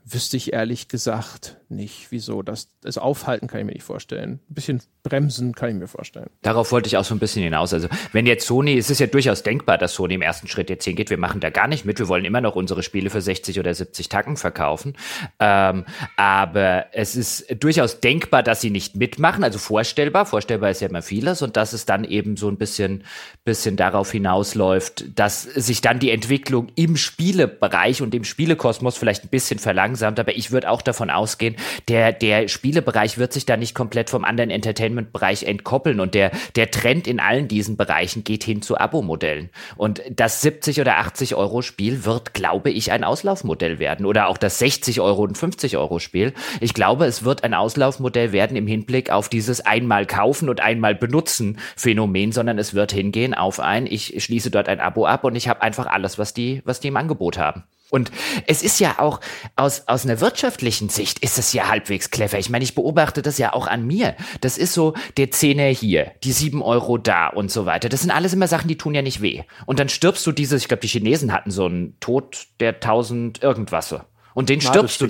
wüsste 0.04 0.36
ich 0.36 0.52
ehrlich 0.52 0.88
gesagt 0.88 1.56
nicht, 1.68 2.08
wieso. 2.10 2.42
Das, 2.42 2.68
das 2.80 2.98
Aufhalten 2.98 3.46
kann 3.46 3.60
ich 3.60 3.66
mir 3.66 3.72
nicht 3.72 3.84
vorstellen. 3.84 4.40
Ein 4.50 4.54
bisschen 4.54 4.82
bremsen 5.02 5.54
kann 5.54 5.70
ich 5.70 5.76
mir 5.76 5.86
vorstellen. 5.86 6.28
Darauf 6.42 6.72
wollte 6.72 6.88
ich 6.88 6.96
auch 6.96 7.04
so 7.04 7.14
ein 7.14 7.20
bisschen 7.20 7.42
hinaus. 7.42 7.72
Also, 7.72 7.88
wenn 8.12 8.26
jetzt 8.26 8.46
Sony, 8.46 8.76
es 8.76 8.90
ist 8.90 8.98
ja 8.98 9.06
durchaus 9.06 9.42
denkbar, 9.42 9.78
dass 9.78 9.94
Sony 9.94 10.14
im 10.14 10.22
ersten 10.22 10.48
Schritt 10.48 10.68
jetzt 10.68 10.84
hingeht, 10.84 11.10
wir 11.10 11.16
machen 11.16 11.40
da 11.40 11.50
gar 11.50 11.68
nicht 11.68 11.84
mit, 11.84 11.98
wir 11.98 12.08
wollen 12.08 12.24
immer 12.24 12.40
noch 12.40 12.56
unsere 12.56 12.82
Spiele 12.82 13.08
für 13.08 13.20
60 13.20 13.60
oder 13.60 13.72
70 13.72 14.08
Tacken 14.08 14.36
verkaufen. 14.36 14.96
Ähm, 15.38 15.84
aber 16.16 16.86
es 16.92 17.14
ist 17.14 17.46
durchaus 17.62 18.00
denkbar, 18.00 18.42
dass 18.42 18.60
sie 18.60 18.70
nicht 18.70 18.96
mitmachen, 18.96 19.44
also 19.44 19.58
vorstellbar. 19.58 20.26
Vorstellbar 20.26 20.70
ist 20.70 20.80
ja 20.80 20.88
immer 20.88 21.02
vieles 21.02 21.40
und 21.40 21.56
dass 21.56 21.72
es 21.72 21.86
dann 21.86 22.04
eben 22.04 22.36
so 22.36 22.48
ein 22.48 22.56
bisschen, 22.56 23.04
bisschen 23.44 23.76
darauf 23.76 24.10
hinausläuft, 24.10 25.18
dass 25.18 25.42
sich 25.42 25.80
dann 25.82 26.00
die 26.00 26.10
Entwicklung 26.10 26.68
im 26.74 26.96
Spielebereich 26.96 28.02
und 28.02 28.14
im 28.14 28.24
Spielekosmos 28.24 28.96
vielleicht 28.96 29.24
ein 29.24 29.28
bisschen 29.28 29.58
verlangsamt. 29.90 30.20
Aber 30.20 30.36
ich 30.36 30.50
würde 30.50 30.70
auch 30.70 30.82
davon 30.82 31.10
ausgehen, 31.10 31.56
der, 31.88 32.12
der 32.12 32.48
Spielebereich 32.48 33.18
wird 33.18 33.32
sich 33.32 33.46
da 33.46 33.56
nicht 33.56 33.74
komplett 33.74 34.10
vom 34.10 34.24
anderen 34.24 34.50
Entertainment-Bereich 34.50 35.44
entkoppeln 35.44 36.00
und 36.00 36.14
der, 36.14 36.30
der 36.56 36.70
Trend 36.70 37.06
in 37.06 37.20
allen 37.20 37.48
diesen 37.48 37.76
Bereichen 37.76 38.24
geht 38.24 38.44
hin 38.44 38.62
zu 38.62 38.78
Abo-Modellen. 38.78 39.50
Und 39.76 40.02
das 40.10 40.40
70 40.40 40.80
oder 40.80 40.98
80 40.98 41.34
Euro 41.34 41.62
Spiel 41.62 42.04
wird, 42.04 42.34
glaube 42.34 42.70
ich, 42.70 42.92
ein 42.92 43.04
Auslaufmodell 43.04 43.78
werden 43.78 44.06
oder 44.06 44.28
auch 44.28 44.38
das 44.38 44.58
60 44.58 45.00
Euro 45.00 45.22
und 45.22 45.36
50 45.36 45.76
Euro 45.76 45.98
Spiel. 45.98 46.32
Ich 46.60 46.74
glaube, 46.74 47.06
es 47.06 47.24
wird 47.24 47.44
ein 47.44 47.54
Auslaufmodell 47.54 48.32
werden 48.32 48.56
im 48.56 48.66
Hinblick 48.66 49.10
auf 49.10 49.28
dieses 49.28 49.60
einmal 49.60 50.06
kaufen 50.06 50.48
und 50.48 50.60
einmal 50.60 50.94
benutzen 50.94 51.58
Phänomen, 51.76 52.32
sondern 52.32 52.58
es 52.58 52.74
wird 52.74 52.92
hingehen 52.92 53.34
auf 53.34 53.60
ein, 53.60 53.86
ich 53.86 54.22
schließe 54.22 54.50
dort 54.50 54.68
ein 54.68 54.80
Abo 54.80 55.06
ab 55.06 55.24
und 55.24 55.36
ich 55.36 55.48
habe 55.48 55.62
einfach 55.62 55.86
alles, 55.86 56.18
was 56.18 56.34
die, 56.34 56.62
was 56.64 56.80
die 56.80 56.88
im 56.88 56.96
Angebot 56.96 57.38
haben. 57.38 57.64
Und 57.90 58.10
es 58.46 58.62
ist 58.62 58.80
ja 58.80 58.98
auch 58.98 59.20
aus, 59.56 59.88
aus 59.88 60.04
einer 60.04 60.20
wirtschaftlichen 60.20 60.88
Sicht 60.88 61.18
ist 61.20 61.38
es 61.38 61.52
ja 61.52 61.68
halbwegs 61.68 62.10
clever. 62.10 62.38
Ich 62.38 62.50
meine, 62.50 62.64
ich 62.64 62.74
beobachte 62.74 63.22
das 63.22 63.38
ja 63.38 63.52
auch 63.52 63.66
an 63.66 63.86
mir. 63.86 64.16
Das 64.40 64.58
ist 64.58 64.72
so 64.72 64.94
der 65.16 65.30
Zehner 65.30 65.66
hier, 65.66 66.12
die 66.22 66.32
sieben 66.32 66.62
Euro 66.62 66.98
da 66.98 67.28
und 67.28 67.50
so 67.50 67.66
weiter. 67.66 67.88
Das 67.88 68.00
sind 68.02 68.10
alles 68.10 68.32
immer 68.32 68.48
Sachen, 68.48 68.68
die 68.68 68.78
tun 68.78 68.94
ja 68.94 69.02
nicht 69.02 69.22
weh. 69.22 69.42
Und 69.66 69.78
dann 69.78 69.88
stirbst 69.88 70.26
du 70.26 70.32
dieses, 70.32 70.62
ich 70.62 70.68
glaube, 70.68 70.82
die 70.82 70.88
Chinesen 70.88 71.32
hatten 71.32 71.50
so 71.50 71.66
einen 71.66 71.98
Tod 72.00 72.46
der 72.60 72.80
tausend 72.80 73.42
irgendwas. 73.42 73.94
Und 74.34 74.48
den 74.48 74.60
stirbst 74.60 75.00
du. 75.00 75.08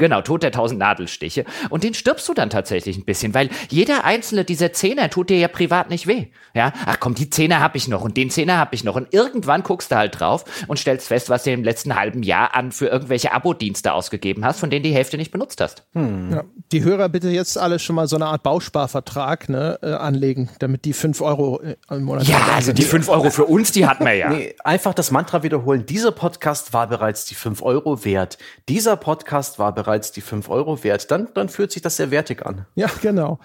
Genau, 0.00 0.22
Tod 0.22 0.42
der 0.42 0.50
tausend 0.50 0.80
Nadelstiche. 0.80 1.44
Und 1.68 1.84
den 1.84 1.92
stirbst 1.92 2.26
du 2.26 2.32
dann 2.32 2.48
tatsächlich 2.48 2.96
ein 2.96 3.04
bisschen, 3.04 3.34
weil 3.34 3.50
jeder 3.68 4.04
einzelne 4.04 4.46
dieser 4.46 4.72
Zehner 4.72 5.10
tut 5.10 5.28
dir 5.28 5.36
ja 5.36 5.46
privat 5.46 5.90
nicht 5.90 6.06
weh. 6.06 6.28
Ja, 6.54 6.72
ach 6.86 6.96
komm, 7.00 7.14
die 7.14 7.28
Zehner 7.28 7.60
hab 7.60 7.76
ich 7.76 7.86
noch 7.86 8.00
und 8.00 8.16
den 8.16 8.30
Zehner 8.30 8.56
hab 8.56 8.72
ich 8.72 8.82
noch. 8.82 8.96
Und 8.96 9.12
irgendwann 9.12 9.62
guckst 9.62 9.92
du 9.92 9.96
halt 9.96 10.18
drauf 10.18 10.46
und 10.68 10.78
stellst 10.78 11.08
fest, 11.08 11.28
was 11.28 11.44
du 11.44 11.52
im 11.52 11.62
letzten 11.64 11.96
halben 11.96 12.22
Jahr 12.22 12.54
an 12.56 12.72
für 12.72 12.86
irgendwelche 12.86 13.32
Abo-Dienste 13.32 13.92
ausgegeben 13.92 14.42
hast, 14.42 14.58
von 14.58 14.70
denen 14.70 14.82
die 14.82 14.94
Hälfte 14.94 15.18
nicht 15.18 15.32
benutzt 15.32 15.60
hast. 15.60 15.84
Hm. 15.92 16.32
Ja, 16.32 16.44
die 16.72 16.82
Hörer 16.82 17.10
bitte 17.10 17.28
jetzt 17.28 17.58
alle 17.58 17.78
schon 17.78 17.96
mal 17.96 18.08
so 18.08 18.16
eine 18.16 18.24
Art 18.24 18.42
Bausparvertrag 18.42 19.50
ne, 19.50 19.78
äh, 19.82 19.92
anlegen, 19.92 20.48
damit 20.60 20.86
die 20.86 20.94
fünf 20.94 21.20
Euro 21.20 21.60
äh, 21.60 21.76
im 21.90 22.04
Monat. 22.04 22.26
Ja, 22.26 22.40
also 22.54 22.72
die 22.72 22.84
fünf 22.84 23.10
Euro 23.10 23.28
für 23.28 23.44
uns, 23.44 23.70
die 23.70 23.86
hatten 23.86 24.06
wir 24.06 24.14
ja. 24.14 24.30
Nee, 24.30 24.54
einfach 24.64 24.94
das 24.94 25.10
Mantra 25.10 25.42
wiederholen. 25.42 25.84
Dieser 25.84 26.12
Podcast 26.12 26.72
war 26.72 26.86
bereits 26.86 27.26
die 27.26 27.34
fünf 27.34 27.60
Euro 27.60 28.02
wert. 28.06 28.38
Dieser 28.66 28.96
Podcast 28.96 29.58
war 29.58 29.74
bereits 29.74 29.89
bereits 29.90 30.12
die 30.12 30.20
5 30.20 30.48
Euro 30.48 30.84
wert, 30.84 31.10
dann, 31.10 31.28
dann 31.34 31.48
fühlt 31.48 31.72
sich 31.72 31.82
das 31.82 31.96
sehr 31.96 32.12
wertig 32.12 32.46
an. 32.46 32.64
Ja, 32.76 32.88
genau. 33.02 33.40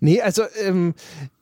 Nee, 0.00 0.22
also 0.22 0.44
ähm, 0.64 0.94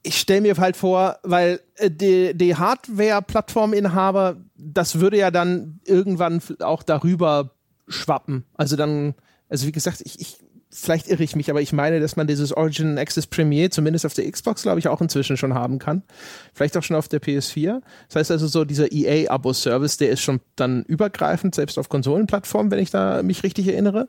ich 0.02 0.18
stelle 0.18 0.40
mir 0.40 0.56
halt 0.56 0.76
vor, 0.76 1.18
weil 1.22 1.60
äh, 1.76 1.88
die, 1.92 2.36
die 2.36 2.56
Hardware-Plattforminhaber, 2.56 4.36
das 4.56 4.98
würde 4.98 5.16
ja 5.16 5.30
dann 5.30 5.78
irgendwann 5.84 6.42
auch 6.58 6.82
darüber 6.82 7.52
schwappen. 7.86 8.46
Also 8.54 8.74
dann, 8.74 9.14
also 9.48 9.68
wie 9.68 9.72
gesagt, 9.72 10.00
ich, 10.04 10.20
ich 10.20 10.38
vielleicht 10.70 11.08
irre 11.08 11.22
ich 11.22 11.34
mich, 11.34 11.50
aber 11.50 11.60
ich 11.60 11.72
meine, 11.72 12.00
dass 12.00 12.16
man 12.16 12.26
dieses 12.26 12.52
Origin 12.52 12.98
Access 12.98 13.26
Premier 13.26 13.70
zumindest 13.70 14.04
auf 14.04 14.14
der 14.14 14.30
Xbox, 14.30 14.62
glaube 14.62 14.78
ich, 14.78 14.88
auch 14.88 15.00
inzwischen 15.00 15.36
schon 15.36 15.54
haben 15.54 15.78
kann. 15.78 16.02
Vielleicht 16.52 16.76
auch 16.76 16.82
schon 16.82 16.96
auf 16.96 17.08
der 17.08 17.22
PS4. 17.22 17.80
Das 18.08 18.16
heißt 18.16 18.30
also 18.30 18.46
so, 18.46 18.64
dieser 18.64 18.92
EA-Abo-Service, 18.92 19.96
der 19.96 20.10
ist 20.10 20.20
schon 20.20 20.40
dann 20.56 20.82
übergreifend, 20.84 21.54
selbst 21.54 21.78
auf 21.78 21.88
Konsolenplattformen, 21.88 22.70
wenn 22.70 22.80
ich 22.80 22.90
da 22.90 23.22
mich 23.22 23.42
richtig 23.42 23.68
erinnere. 23.68 24.08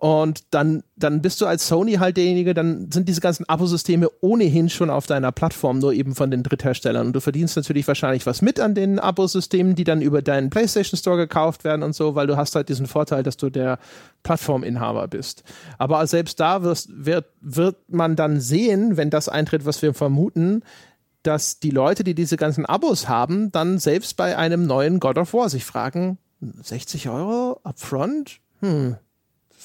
Und 0.00 0.54
dann, 0.54 0.82
dann 0.96 1.20
bist 1.20 1.42
du 1.42 1.46
als 1.46 1.68
Sony 1.68 1.96
halt 1.96 2.16
derjenige, 2.16 2.54
dann 2.54 2.90
sind 2.90 3.06
diese 3.06 3.20
ganzen 3.20 3.46
Abosysteme 3.50 4.08
ohnehin 4.22 4.70
schon 4.70 4.88
auf 4.88 5.06
deiner 5.06 5.30
Plattform, 5.30 5.78
nur 5.78 5.92
eben 5.92 6.14
von 6.14 6.30
den 6.30 6.42
Drittherstellern. 6.42 7.08
Und 7.08 7.12
du 7.12 7.20
verdienst 7.20 7.54
natürlich 7.54 7.86
wahrscheinlich 7.86 8.24
was 8.24 8.40
mit 8.40 8.60
an 8.60 8.74
den 8.74 8.98
Abosystemen, 8.98 9.74
die 9.74 9.84
dann 9.84 10.00
über 10.00 10.22
deinen 10.22 10.48
PlayStation 10.48 10.96
Store 10.96 11.18
gekauft 11.18 11.64
werden 11.64 11.82
und 11.82 11.94
so, 11.94 12.14
weil 12.14 12.26
du 12.26 12.38
hast 12.38 12.56
halt 12.56 12.70
diesen 12.70 12.86
Vorteil, 12.86 13.22
dass 13.22 13.36
du 13.36 13.50
der 13.50 13.78
Plattforminhaber 14.22 15.06
bist. 15.06 15.44
Aber 15.76 16.06
selbst 16.06 16.40
da 16.40 16.62
wirst, 16.62 16.88
wird, 16.90 17.26
wird 17.42 17.76
man 17.88 18.16
dann 18.16 18.40
sehen, 18.40 18.96
wenn 18.96 19.10
das 19.10 19.28
eintritt, 19.28 19.66
was 19.66 19.82
wir 19.82 19.92
vermuten, 19.92 20.62
dass 21.24 21.60
die 21.60 21.72
Leute, 21.72 22.04
die 22.04 22.14
diese 22.14 22.38
ganzen 22.38 22.64
Abos 22.64 23.06
haben, 23.06 23.52
dann 23.52 23.78
selbst 23.78 24.16
bei 24.16 24.38
einem 24.38 24.66
neuen 24.66 24.98
God 24.98 25.18
of 25.18 25.34
War 25.34 25.50
sich 25.50 25.66
fragen, 25.66 26.16
60 26.40 27.10
Euro 27.10 27.60
upfront? 27.64 28.40
Hm, 28.60 28.96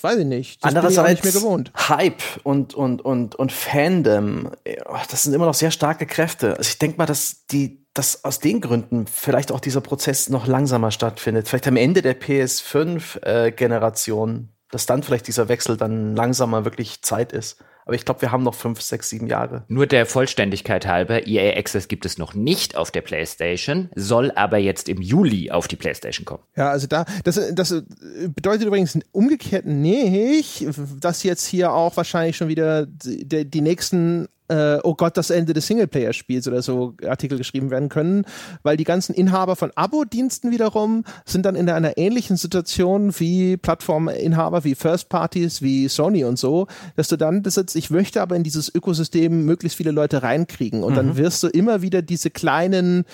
weiß 0.05 0.19
ich 0.19 0.25
nicht. 0.25 0.63
Das 0.63 0.69
Andererseits 0.69 0.95
bin 0.95 1.05
ich 1.17 1.23
nicht 1.23 1.33
mehr 1.33 1.41
gewohnt. 1.41 1.73
Hype 1.89 2.21
und, 2.43 2.73
und, 2.73 3.03
und, 3.03 3.35
und 3.35 3.51
Fandom, 3.51 4.51
das 5.09 5.23
sind 5.23 5.33
immer 5.33 5.47
noch 5.47 5.53
sehr 5.53 5.71
starke 5.71 6.05
Kräfte. 6.05 6.57
Also 6.57 6.69
ich 6.69 6.77
denke 6.77 6.97
mal, 6.97 7.07
dass 7.07 7.45
die, 7.47 7.85
dass 7.93 8.23
aus 8.23 8.39
den 8.39 8.61
Gründen 8.61 9.07
vielleicht 9.07 9.51
auch 9.51 9.59
dieser 9.59 9.81
Prozess 9.81 10.29
noch 10.29 10.47
langsamer 10.47 10.91
stattfindet. 10.91 11.47
Vielleicht 11.47 11.67
am 11.67 11.77
Ende 11.77 12.01
der 12.01 12.19
PS5-Generation, 12.19 14.35
äh, 14.35 14.43
dass 14.71 14.85
dann 14.85 15.03
vielleicht 15.03 15.27
dieser 15.27 15.49
Wechsel 15.49 15.75
dann 15.75 16.15
langsamer 16.15 16.63
wirklich 16.65 17.01
Zeit 17.01 17.33
ist. 17.33 17.57
Aber 17.85 17.95
ich 17.95 18.03
glaube, 18.03 18.21
wir 18.21 18.31
haben 18.31 18.43
noch 18.43 18.55
fünf, 18.55 18.81
sechs, 18.81 19.09
sieben 19.09 19.27
Jahre. 19.27 19.63
Nur 19.67 19.85
der 19.85 20.07
Vollständigkeit 20.07 20.87
halber, 20.87 21.27
EA 21.27 21.55
Access 21.57 21.87
gibt 21.87 22.05
es 22.05 22.17
noch 22.17 22.33
nicht 22.33 22.75
auf 22.75 22.89
der 22.89 23.01
PlayStation, 23.01 23.89
soll 23.95 24.31
aber 24.31 24.57
jetzt 24.57 24.89
im 24.89 25.01
Juli 25.01 25.51
auf 25.51 25.67
die 25.67 25.75
PlayStation 25.75 26.25
kommen. 26.25 26.43
Ja, 26.55 26.69
also 26.71 26.87
da, 26.87 27.05
das, 27.23 27.39
das 27.53 27.83
bedeutet 28.33 28.65
übrigens 28.65 28.97
umgekehrt 29.11 29.67
nicht, 29.67 30.65
dass 30.99 31.21
jetzt 31.23 31.45
hier 31.45 31.73
auch 31.73 31.95
wahrscheinlich 31.95 32.37
schon 32.37 32.47
wieder 32.47 32.87
die, 32.87 33.45
die 33.45 33.61
nächsten 33.61 34.27
äh, 34.47 34.77
oh 34.83 34.95
Gott, 34.95 35.17
das 35.17 35.29
Ende 35.29 35.53
des 35.53 35.67
Singleplayer-Spiels 35.67 36.47
oder 36.47 36.61
so 36.61 36.93
Artikel 37.07 37.37
geschrieben 37.37 37.71
werden 37.71 37.89
können, 37.89 38.25
weil 38.63 38.77
die 38.77 38.83
ganzen 38.83 39.13
Inhaber 39.13 39.55
von 39.55 39.71
Abo-Diensten 39.75 40.51
wiederum 40.51 41.03
sind 41.25 41.45
dann 41.45 41.55
in 41.55 41.69
einer 41.69 41.97
ähnlichen 41.97 42.37
Situation 42.37 43.17
wie 43.19 43.57
Plattforminhaber, 43.57 44.63
wie 44.63 44.75
First 44.75 45.09
Parties, 45.09 45.61
wie 45.61 45.87
Sony 45.87 46.23
und 46.23 46.37
so, 46.37 46.67
dass 46.95 47.07
du 47.07 47.17
dann 47.17 47.41
besitzt, 47.41 47.75
ich 47.75 47.89
möchte 47.89 48.21
aber 48.21 48.35
in 48.35 48.43
dieses 48.43 48.73
Ökosystem 48.73 49.45
möglichst 49.45 49.77
viele 49.77 49.91
Leute 49.91 50.23
reinkriegen 50.23 50.83
und 50.83 50.93
mhm. 50.93 50.97
dann 50.97 51.17
wirst 51.17 51.41
du 51.43 51.47
immer 51.47 51.81
wieder 51.81 52.01
diese 52.01 52.29
kleinen 52.29 53.05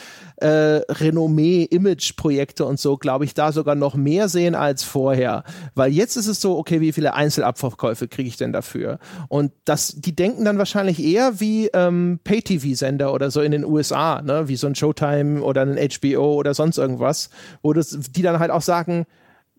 äh, 0.42 0.82
Renommee-Image-Projekte 0.92 2.66
und 2.66 2.80
so, 2.80 2.98
glaube 2.98 3.24
ich, 3.24 3.34
da 3.34 3.52
sogar 3.52 3.76
noch 3.76 3.96
mehr 3.96 4.28
sehen 4.28 4.56
als 4.56 4.84
vorher, 4.84 5.44
weil 5.76 5.92
jetzt 5.92 6.18
ist 6.18 6.28
es 6.28 6.42
so, 6.42 6.58
okay, 6.58 6.82
wie 6.82 6.92
viele 6.92 7.14
Einzelabverkäufe 7.14 8.08
kriege 8.08 8.28
ich 8.28 8.38
denn 8.38 8.52
dafür? 8.52 9.00
Und 9.30 9.54
das, 9.66 9.96
die 9.96 10.16
denken 10.16 10.44
dann 10.44 10.58
wahrscheinlich 10.58 11.02
eher 11.02 11.22
eher 11.22 11.40
wie 11.40 11.68
ähm, 11.74 12.20
Pay-TV-Sender 12.24 13.14
oder 13.14 13.32
so 13.32 13.42
in 13.42 13.52
den 13.52 13.66
USA, 13.66 14.22
ne? 14.22 14.48
wie 14.48 14.56
so 14.56 14.68
ein 14.68 14.76
Showtime 14.76 15.42
oder 15.42 15.62
ein 15.62 15.78
HBO 15.78 16.36
oder 16.36 16.54
sonst 16.54 16.78
irgendwas, 16.78 17.30
wo 17.62 17.74
das, 17.74 17.98
die 18.00 18.22
dann 18.22 18.40
halt 18.40 18.52
auch 18.52 18.62
sagen, 18.62 19.06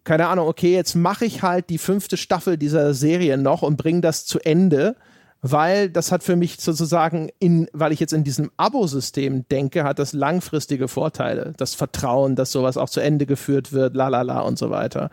keine 0.04 0.26
Ahnung, 0.26 0.48
okay, 0.48 0.72
jetzt 0.72 0.94
mache 0.94 1.24
ich 1.24 1.42
halt 1.42 1.70
die 1.70 1.78
fünfte 1.78 2.16
Staffel 2.16 2.58
dieser 2.58 2.92
Serie 2.94 3.38
noch 3.38 3.62
und 3.62 3.76
bringe 3.76 4.00
das 4.00 4.26
zu 4.26 4.40
Ende, 4.40 4.96
weil 5.42 5.90
das 5.90 6.12
hat 6.12 6.22
für 6.22 6.36
mich 6.36 6.60
sozusagen 6.60 7.28
in, 7.40 7.68
weil 7.72 7.92
ich 7.92 7.98
jetzt 7.98 8.12
in 8.12 8.22
diesem 8.22 8.50
Abo-System 8.56 9.46
denke, 9.48 9.82
hat 9.82 9.98
das 9.98 10.12
langfristige 10.12 10.86
Vorteile. 10.86 11.52
Das 11.56 11.74
Vertrauen, 11.74 12.36
dass 12.36 12.52
sowas 12.52 12.76
auch 12.76 12.88
zu 12.88 13.00
Ende 13.00 13.26
geführt 13.26 13.72
wird, 13.72 13.94
la 13.96 14.06
la 14.08 14.22
la 14.22 14.40
und 14.40 14.56
so 14.56 14.70
weiter. 14.70 15.10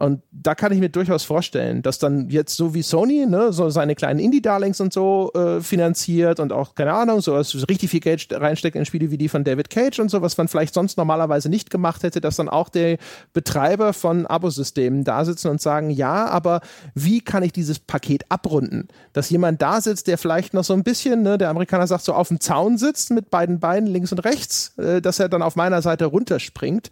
Und 0.00 0.22
da 0.32 0.54
kann 0.54 0.72
ich 0.72 0.80
mir 0.80 0.88
durchaus 0.88 1.24
vorstellen, 1.24 1.82
dass 1.82 1.98
dann 1.98 2.30
jetzt 2.30 2.56
so 2.56 2.72
wie 2.72 2.80
Sony, 2.80 3.26
ne, 3.26 3.52
so 3.52 3.68
seine 3.68 3.94
kleinen 3.94 4.18
Indie-Darlings 4.18 4.80
und 4.80 4.94
so 4.94 5.30
äh, 5.34 5.60
finanziert 5.60 6.40
und 6.40 6.54
auch, 6.54 6.74
keine 6.74 6.94
Ahnung, 6.94 7.20
so 7.20 7.34
was 7.34 7.54
richtig 7.68 7.90
viel 7.90 8.00
Geld 8.00 8.26
reinsteckt 8.30 8.76
in 8.76 8.86
Spiele 8.86 9.10
wie 9.10 9.18
die 9.18 9.28
von 9.28 9.44
David 9.44 9.68
Cage 9.68 9.98
und 9.98 10.10
so, 10.10 10.22
was 10.22 10.38
man 10.38 10.48
vielleicht 10.48 10.72
sonst 10.72 10.96
normalerweise 10.96 11.50
nicht 11.50 11.68
gemacht 11.68 12.02
hätte, 12.02 12.22
dass 12.22 12.36
dann 12.36 12.48
auch 12.48 12.70
die 12.70 12.96
Betreiber 13.34 13.92
von 13.92 14.26
Abosystemen 14.26 15.04
da 15.04 15.26
sitzen 15.26 15.48
und 15.48 15.60
sagen, 15.60 15.90
ja, 15.90 16.24
aber 16.28 16.62
wie 16.94 17.20
kann 17.20 17.42
ich 17.42 17.52
dieses 17.52 17.78
Paket 17.78 18.24
abrunden? 18.30 18.88
Dass 19.12 19.28
jemand 19.28 19.60
da 19.60 19.82
sitzt, 19.82 20.06
der 20.06 20.16
vielleicht 20.16 20.54
noch 20.54 20.64
so 20.64 20.72
ein 20.72 20.82
bisschen, 20.82 21.20
ne, 21.20 21.36
der 21.36 21.50
Amerikaner 21.50 21.86
sagt, 21.86 22.04
so 22.04 22.14
auf 22.14 22.28
dem 22.28 22.40
Zaun 22.40 22.78
sitzt 22.78 23.10
mit 23.10 23.28
beiden 23.28 23.60
Beinen 23.60 23.86
links 23.86 24.12
und 24.12 24.20
rechts, 24.20 24.72
äh, 24.78 25.02
dass 25.02 25.18
er 25.18 25.28
dann 25.28 25.42
auf 25.42 25.56
meiner 25.56 25.82
Seite 25.82 26.06
runterspringt 26.06 26.90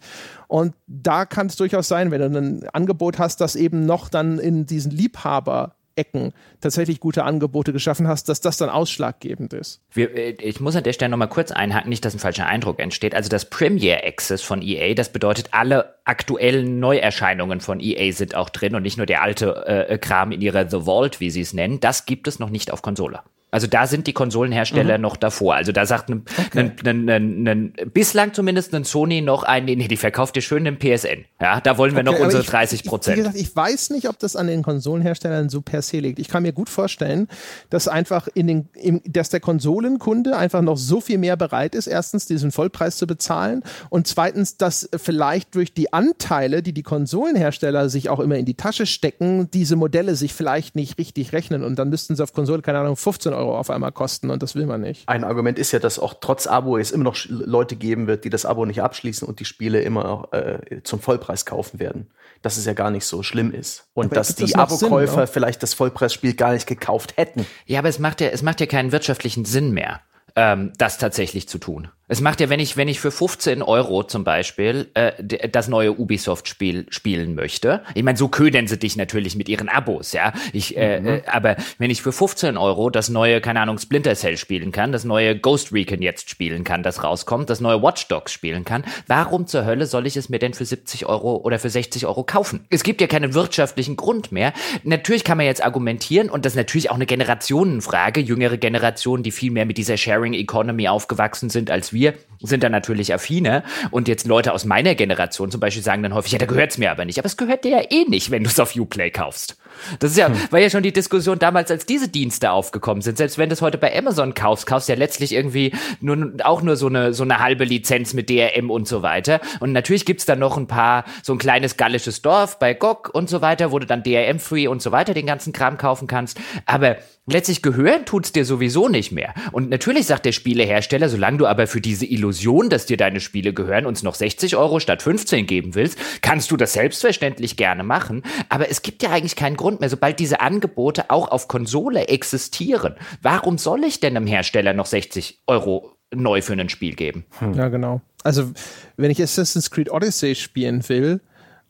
und 0.49 0.73
da 0.87 1.25
kann 1.25 1.45
es 1.45 1.57
durchaus 1.57 1.87
sein, 1.87 2.09
wenn 2.09 2.33
du 2.33 2.39
ein 2.39 2.69
Angebot 2.73 3.19
hast, 3.19 3.39
das 3.39 3.55
eben 3.55 3.85
noch 3.85 4.09
dann 4.09 4.39
in 4.39 4.65
diesen 4.65 4.91
Liebhaber 4.91 5.75
Ecken 5.95 6.33
tatsächlich 6.59 6.99
gute 6.99 7.23
Angebote 7.23 7.71
geschaffen 7.71 8.07
hast, 8.07 8.29
dass 8.29 8.41
das 8.41 8.57
dann 8.57 8.69
ausschlaggebend 8.69 9.53
ist. 9.53 9.81
Wir, 9.91 10.15
äh, 10.15 10.31
ich 10.39 10.59
muss 10.59 10.75
an 10.75 10.83
der 10.83 10.93
Stelle 10.93 11.11
nochmal 11.11 11.29
kurz 11.29 11.51
einhaken, 11.51 11.89
nicht, 11.89 12.03
dass 12.03 12.15
ein 12.15 12.19
falscher 12.19 12.47
Eindruck 12.47 12.79
entsteht. 12.79 13.13
Also 13.13 13.29
das 13.29 13.49
Premier 13.49 14.03
Access 14.05 14.41
von 14.41 14.63
EA, 14.63 14.95
das 14.95 15.11
bedeutet, 15.11 15.49
alle 15.51 15.95
aktuellen 16.05 16.79
Neuerscheinungen 16.79 17.59
von 17.59 17.79
EA 17.79 18.11
sind 18.11 18.33
auch 18.33 18.49
drin 18.49 18.75
und 18.75 18.81
nicht 18.81 18.97
nur 18.97 19.05
der 19.05 19.21
alte 19.21 19.67
äh, 19.67 19.97
Kram 19.99 20.31
in 20.31 20.41
ihrer 20.41 20.67
The 20.67 20.85
Vault, 20.85 21.19
wie 21.19 21.29
sie 21.29 21.41
es 21.41 21.53
nennen. 21.53 21.79
Das 21.79 22.05
gibt 22.05 22.27
es 22.27 22.39
noch 22.39 22.49
nicht 22.49 22.71
auf 22.71 22.81
Konsole. 22.81 23.19
Also 23.51 23.65
da 23.65 23.87
sind 23.87 24.05
die 24.05 24.13
Konsolenhersteller 24.13 24.97
mhm. 24.97 25.01
noch 25.01 25.17
davor. 25.17 25.55
Also 25.55 25.71
da 25.71 25.85
sagt 25.85 26.09
ein, 26.09 26.23
okay. 26.37 26.71
ein, 26.85 27.09
ein, 27.09 27.47
ein, 27.47 27.73
bislang 27.93 28.33
zumindest 28.33 28.75
ein 28.75 28.83
Sony 28.83 29.21
noch 29.21 29.43
ein, 29.43 29.65
nee, 29.65 29.75
die 29.75 29.97
verkauft 29.97 30.35
ihr 30.35 30.43
schön 30.43 30.65
im 30.67 30.77
PSN. 30.77 31.25
Ja, 31.41 31.59
da 31.59 31.77
wollen 31.77 31.93
wir 31.95 32.01
okay, 32.01 32.11
noch 32.11 32.19
unsere 32.19 32.43
ich, 32.43 32.49
30 32.49 32.83
Prozent. 32.83 33.17
Wie 33.17 33.21
gesagt, 33.21 33.37
ich 33.37 33.55
weiß 33.55 33.89
nicht, 33.89 34.07
ob 34.07 34.19
das 34.19 34.35
an 34.35 34.47
den 34.47 34.61
Konsolenherstellern 34.61 35.49
so 35.49 35.61
per 35.61 35.81
se 35.81 35.99
liegt. 35.99 36.19
Ich 36.19 36.27
kann 36.27 36.43
mir 36.43 36.53
gut 36.53 36.69
vorstellen, 36.69 37.27
dass 37.71 37.87
einfach 37.87 38.27
in 38.33 38.45
den, 38.45 38.69
im, 38.73 39.01
dass 39.05 39.29
der 39.29 39.39
Konsolenkunde 39.39 40.37
einfach 40.37 40.61
noch 40.61 40.77
so 40.77 41.01
viel 41.01 41.17
mehr 41.17 41.35
bereit 41.35 41.73
ist, 41.73 41.87
erstens 41.87 42.27
diesen 42.27 42.51
Vollpreis 42.51 42.97
zu 42.97 43.07
bezahlen 43.07 43.63
und 43.89 44.07
zweitens, 44.07 44.57
dass 44.57 44.89
vielleicht 44.95 45.55
durch 45.55 45.73
die 45.73 45.91
Anteile, 45.91 46.61
die 46.61 46.73
die 46.73 46.83
Konsolenhersteller 46.83 47.89
sich 47.89 48.09
auch 48.09 48.19
immer 48.19 48.35
in 48.35 48.45
die 48.45 48.53
Tasche 48.53 48.85
stecken, 48.85 49.49
diese 49.51 49.75
Modelle 49.75 50.15
sich 50.15 50.33
vielleicht 50.33 50.75
nicht 50.75 50.99
richtig 50.99 51.33
rechnen 51.33 51.63
und 51.63 51.77
dann 51.79 51.89
müssten 51.89 52.15
sie 52.15 52.21
auf 52.21 52.33
Konsole, 52.33 52.61
keine 52.61 52.79
Ahnung, 52.79 52.95
15 52.95 53.33
Euro 53.39 53.57
auf 53.57 53.69
einmal 53.69 53.91
kosten 53.91 54.29
und 54.29 54.43
das 54.43 54.55
will 54.55 54.65
man 54.65 54.81
nicht. 54.81 55.07
Ein 55.07 55.23
Argument 55.23 55.57
ist 55.57 55.71
ja, 55.71 55.79
dass 55.79 55.97
auch 55.97 56.15
trotz 56.19 56.47
Abo 56.47 56.77
es 56.77 56.91
immer 56.91 57.05
noch 57.05 57.17
Leute 57.27 57.75
geben 57.75 58.07
wird, 58.07 58.25
die 58.25 58.29
das 58.29 58.45
Abo 58.45 58.65
nicht 58.65 58.81
abschließen 58.81 59.27
und 59.27 59.39
die 59.39 59.45
Spiele 59.45 59.81
immer 59.81 60.27
äh, 60.31 60.81
zum 60.83 60.99
Vollpreis 60.99 61.45
kaufen 61.45 61.79
werden. 61.79 62.11
Dass 62.41 62.57
es 62.57 62.65
ja 62.65 62.73
gar 62.73 62.91
nicht 62.91 63.05
so 63.05 63.23
schlimm 63.23 63.51
ist. 63.51 63.87
Und 63.93 64.07
aber 64.07 64.15
dass 64.15 64.35
die 64.35 64.55
Abo-Käufer 64.55 65.27
vielleicht 65.27 65.61
das 65.63 65.73
Vollpreisspiel 65.73 66.35
gar 66.35 66.53
nicht 66.53 66.67
gekauft 66.67 67.17
hätten. 67.17 67.45
Ja, 67.65 67.79
aber 67.79 67.89
es 67.89 67.99
macht 67.99 68.21
ja, 68.21 68.27
es 68.27 68.43
macht 68.43 68.61
ja 68.61 68.65
keinen 68.65 68.91
wirtschaftlichen 68.91 69.43
Sinn 69.45 69.71
mehr, 69.71 70.01
ähm, 70.35 70.71
das 70.77 70.97
tatsächlich 70.97 71.49
zu 71.49 71.57
tun. 71.57 71.89
Es 72.11 72.21
macht 72.21 72.41
ja, 72.41 72.49
wenn 72.49 72.59
ich, 72.59 72.75
wenn 72.75 72.87
ich 72.87 72.99
für 72.99 73.11
15 73.11 73.61
Euro 73.61 74.03
zum 74.03 74.23
Beispiel 74.23 74.89
äh, 74.95 75.47
das 75.47 75.67
neue 75.67 75.93
Ubisoft-Spiel 75.93 76.87
spielen 76.89 77.35
möchte, 77.35 77.83
ich 77.93 78.01
meine, 78.01 78.17
so 78.17 78.29
ködern 78.29 78.65
sie 78.65 78.79
dich 78.79 78.97
natürlich 78.97 79.35
mit 79.35 79.47
ihren 79.47 79.69
Abos, 79.69 80.11
ja. 80.13 80.33
Ich, 80.51 80.75
äh, 80.75 80.99
mhm. 80.99 81.07
äh, 81.07 81.21
aber 81.27 81.55
wenn 81.77 81.91
ich 81.91 82.01
für 82.01 82.11
15 82.11 82.57
Euro 82.57 82.89
das 82.89 83.09
neue, 83.09 83.41
keine 83.41 83.61
Ahnung, 83.61 83.77
Splinter 83.77 84.15
Cell 84.15 84.37
spielen 84.37 84.71
kann, 84.71 84.91
das 84.91 85.03
neue 85.05 85.37
Ghost 85.37 85.71
Recon 85.71 86.01
jetzt 86.01 86.31
spielen 86.31 86.63
kann, 86.63 86.81
das 86.81 87.03
rauskommt, 87.03 87.47
das 87.51 87.61
neue 87.61 87.83
Watch 87.83 88.07
Dogs 88.07 88.31
spielen 88.31 88.65
kann, 88.65 88.83
warum 89.05 89.45
zur 89.45 89.65
Hölle 89.65 89.85
soll 89.85 90.07
ich 90.07 90.17
es 90.17 90.29
mir 90.29 90.39
denn 90.39 90.55
für 90.55 90.65
70 90.65 91.05
Euro 91.05 91.35
oder 91.35 91.59
für 91.59 91.69
60 91.69 92.07
Euro 92.07 92.23
kaufen? 92.23 92.65
Es 92.71 92.81
gibt 92.81 93.01
ja 93.01 93.07
keinen 93.07 93.35
wirtschaftlichen 93.35 93.97
Grund 93.97 94.31
mehr. 94.31 94.53
Natürlich 94.83 95.23
kann 95.23 95.37
man 95.37 95.45
jetzt 95.45 95.63
argumentieren 95.63 96.31
und 96.31 96.45
das 96.45 96.53
ist 96.53 96.57
natürlich 96.57 96.89
auch 96.89 96.95
eine 96.95 97.05
Generationenfrage, 97.05 98.19
jüngere 98.19 98.57
Generationen, 98.57 99.21
die 99.21 99.31
viel 99.31 99.51
mehr 99.51 99.67
mit 99.67 99.77
dieser 99.77 99.95
Sharing 99.95 100.33
Economy 100.33 100.87
aufgewachsen 100.87 101.51
sind 101.51 101.69
als 101.69 101.93
wir 101.93 101.98
wir 101.99 102.13
sind 102.41 102.63
da 102.63 102.69
natürlich 102.69 103.13
affiner 103.13 103.63
und 103.91 104.07
jetzt 104.07 104.27
Leute 104.27 104.53
aus 104.53 104.65
meiner 104.65 104.95
Generation 104.95 105.51
zum 105.51 105.59
Beispiel 105.59 105.83
sagen 105.83 106.03
dann 106.03 106.13
häufig, 106.13 106.31
ja, 106.31 106.39
da 106.39 106.45
gehört's 106.45 106.77
mir 106.77 106.91
aber 106.91 107.05
nicht. 107.05 107.19
Aber 107.19 107.25
es 107.25 107.37
gehört 107.37 107.63
dir 107.65 107.71
ja 107.71 107.81
eh 107.89 108.05
nicht, 108.05 108.31
wenn 108.31 108.43
du 108.43 108.49
es 108.49 108.59
auf 108.59 108.75
Uplay 108.75 109.11
kaufst. 109.11 109.57
Das 109.99 110.11
ist 110.11 110.17
ja, 110.17 110.27
hm. 110.27 110.35
war 110.49 110.59
ja 110.59 110.69
schon 110.69 110.83
die 110.83 110.93
Diskussion 110.93 111.39
damals, 111.39 111.71
als 111.71 111.85
diese 111.85 112.07
Dienste 112.07 112.51
aufgekommen 112.51 113.01
sind. 113.01 113.17
Selbst 113.17 113.37
wenn 113.37 113.49
du 113.49 113.53
es 113.53 113.61
heute 113.61 113.77
bei 113.77 113.95
Amazon 113.97 114.33
kaufst, 114.33 114.65
kaufst 114.65 114.89
du 114.89 114.93
ja 114.93 114.99
letztlich 114.99 115.33
irgendwie 115.33 115.73
nur, 116.01 116.33
auch 116.43 116.61
nur 116.61 116.75
so 116.75 116.87
eine, 116.87 117.13
so 117.13 117.23
eine 117.23 117.39
halbe 117.39 117.65
Lizenz 117.65 118.13
mit 118.13 118.29
DRM 118.29 118.69
und 118.69 118.87
so 118.87 119.01
weiter. 119.01 119.41
Und 119.59 119.71
natürlich 119.71 120.05
gibt's 120.05 120.25
dann 120.25 120.39
noch 120.39 120.57
ein 120.57 120.67
paar, 120.67 121.05
so 121.23 121.33
ein 121.33 121.39
kleines 121.39 121.77
gallisches 121.77 122.21
Dorf 122.21 122.59
bei 122.59 122.73
GOG 122.73 123.09
und 123.13 123.29
so 123.29 123.41
weiter, 123.41 123.71
wo 123.71 123.79
du 123.79 123.85
dann 123.85 124.03
DRM-free 124.03 124.67
und 124.67 124.81
so 124.81 124.91
weiter 124.91 125.13
den 125.13 125.25
ganzen 125.25 125.53
Kram 125.53 125.77
kaufen 125.77 126.07
kannst. 126.07 126.39
Aber 126.65 126.97
letztlich 127.33 127.61
gehören 127.61 128.05
tut's 128.05 128.31
dir 128.31 128.45
sowieso 128.45 128.89
nicht 128.89 129.11
mehr. 129.11 129.33
Und 129.51 129.69
natürlich 129.69 130.05
sagt 130.05 130.25
der 130.25 130.31
Spielehersteller, 130.31 131.09
solange 131.09 131.37
du 131.37 131.47
aber 131.47 131.67
für 131.67 131.81
diese 131.81 132.05
Illusion, 132.05 132.69
dass 132.69 132.85
dir 132.85 132.97
deine 132.97 133.19
Spiele 133.19 133.53
gehören, 133.53 133.85
uns 133.85 134.03
noch 134.03 134.15
60 134.15 134.55
Euro 134.55 134.79
statt 134.79 135.01
15 135.01 135.45
geben 135.45 135.75
willst, 135.75 135.97
kannst 136.21 136.51
du 136.51 136.57
das 136.57 136.73
selbstverständlich 136.73 137.57
gerne 137.57 137.83
machen. 137.83 138.23
Aber 138.49 138.69
es 138.69 138.81
gibt 138.81 139.03
ja 139.03 139.11
eigentlich 139.11 139.35
keinen 139.35 139.57
Grund 139.57 139.79
mehr, 139.79 139.89
sobald 139.89 140.19
diese 140.19 140.41
Angebote 140.41 141.09
auch 141.09 141.29
auf 141.29 141.47
Konsole 141.47 142.07
existieren. 142.07 142.95
Warum 143.21 143.57
soll 143.57 143.83
ich 143.83 143.99
denn 143.99 144.15
einem 144.15 144.27
Hersteller 144.27 144.73
noch 144.73 144.85
60 144.85 145.39
Euro 145.47 145.95
neu 146.13 146.41
für 146.41 146.53
ein 146.53 146.69
Spiel 146.69 146.95
geben? 146.95 147.25
Hm. 147.39 147.53
Ja, 147.53 147.69
genau. 147.69 148.01
Also, 148.23 148.51
wenn 148.97 149.11
ich 149.11 149.21
Assassin's 149.21 149.71
Creed 149.71 149.91
Odyssey 149.91 150.35
spielen 150.35 150.87
will, 150.89 151.21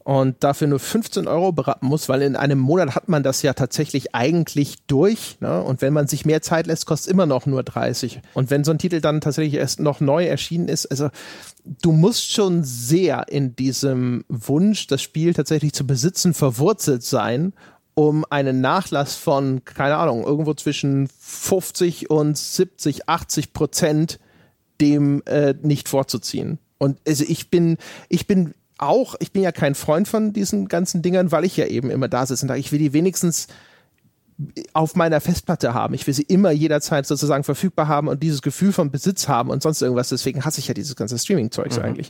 und 0.10 0.44
dafür 0.44 0.66
nur 0.66 0.80
15 0.80 1.28
Euro 1.28 1.52
beraten 1.52 1.86
muss, 1.86 2.10
weil 2.10 2.24
in 2.24 2.36
einem 2.36 2.58
Monat 2.58 2.96
hat 2.96 3.10
man 3.10 3.22
das 3.22 3.44
ja 3.44 3.54
tatsächlich 3.54 4.16
eigentlich 4.16 4.84
durch. 4.88 5.38
Ne? 5.40 5.62
Und 5.62 5.84
wenn 5.84 5.94
man 5.94 6.08
sich 6.08 6.26
mehr 6.26 6.42
Zeit 6.42 6.66
lässt, 6.66 6.88
kostet 6.88 7.10
es 7.10 7.14
immer 7.14 7.28
noch 7.28 7.46
nur 7.46 7.62
30. 7.62 8.20
Und 8.34 8.50
wenn 8.50 8.64
so 8.64 8.72
ein 8.72 8.80
Titel 8.80 9.02
dann 9.02 9.22
tatsächlich 9.22 9.54
erst 9.54 9.80
noch 9.80 10.00
neu 10.00 10.26
erschienen 10.26 10.68
ist, 10.68 10.88
also 10.88 11.10
du 11.64 11.92
musst 11.92 12.32
schon 12.32 12.64
sehr 12.64 13.28
in 13.30 13.56
diesem 13.56 14.26
Wunsch, 14.30 14.88
das 14.88 15.04
Spiel 15.04 15.36
tatsächlich 15.36 15.74
zu 15.74 15.86
besitzen, 15.86 16.34
verwurzelt 16.34 17.04
sein, 17.04 17.54
um 17.94 18.26
einen 18.32 18.62
Nachlass 18.62 19.14
von, 19.14 19.64
keine 19.64 19.98
Ahnung, 19.98 20.24
irgendwo 20.24 20.56
zwischen 20.56 21.08
50 21.20 22.10
und 22.10 22.36
70, 22.36 23.08
80 23.08 23.54
Prozent 23.54 24.20
dem 24.82 25.22
äh, 25.28 25.54
nicht 25.62 25.88
vorzuziehen. 25.88 26.58
Und 26.80 26.98
also 27.06 27.26
ich 27.28 27.52
bin, 27.52 27.78
ich 28.08 28.26
bin 28.26 28.56
auch, 28.80 29.16
ich 29.20 29.32
bin 29.32 29.44
ja 29.44 29.52
kein 29.52 29.76
Freund 29.76 30.08
von 30.08 30.34
diesen 30.34 30.68
ganzen 30.68 31.02
Dingern, 31.02 31.32
weil 31.32 31.46
ich 31.46 31.58
ja 31.58 31.66
eben 31.66 31.90
immer 31.90 32.08
da 32.08 32.26
sitze 32.26 32.46
und 32.46 32.48
da 32.48 32.56
ich 32.56 32.72
will 32.72 32.80
die 32.80 32.94
wenigstens 32.94 33.48
auf 34.74 34.96
meiner 34.96 35.20
Festplatte 35.20 35.74
haben. 35.74 35.94
Ich 35.94 36.08
will 36.08 36.14
sie 36.14 36.24
immer 36.24 36.52
jederzeit 36.52 37.06
sozusagen 37.06 37.44
verfügbar 37.44 37.88
haben 37.88 38.08
und 38.08 38.24
dieses 38.24 38.42
Gefühl 38.42 38.72
von 38.72 38.90
Besitz 38.90 39.28
haben 39.28 39.50
und 39.50 39.62
sonst 39.62 39.82
irgendwas. 39.82 40.10
Deswegen 40.10 40.46
hasse 40.46 40.60
ich 40.60 40.68
ja 40.68 40.74
dieses 40.74 40.96
ganze 40.96 41.20
Streaming-Zeugs 41.20 41.78
mhm. 41.78 41.84
eigentlich. 41.84 42.10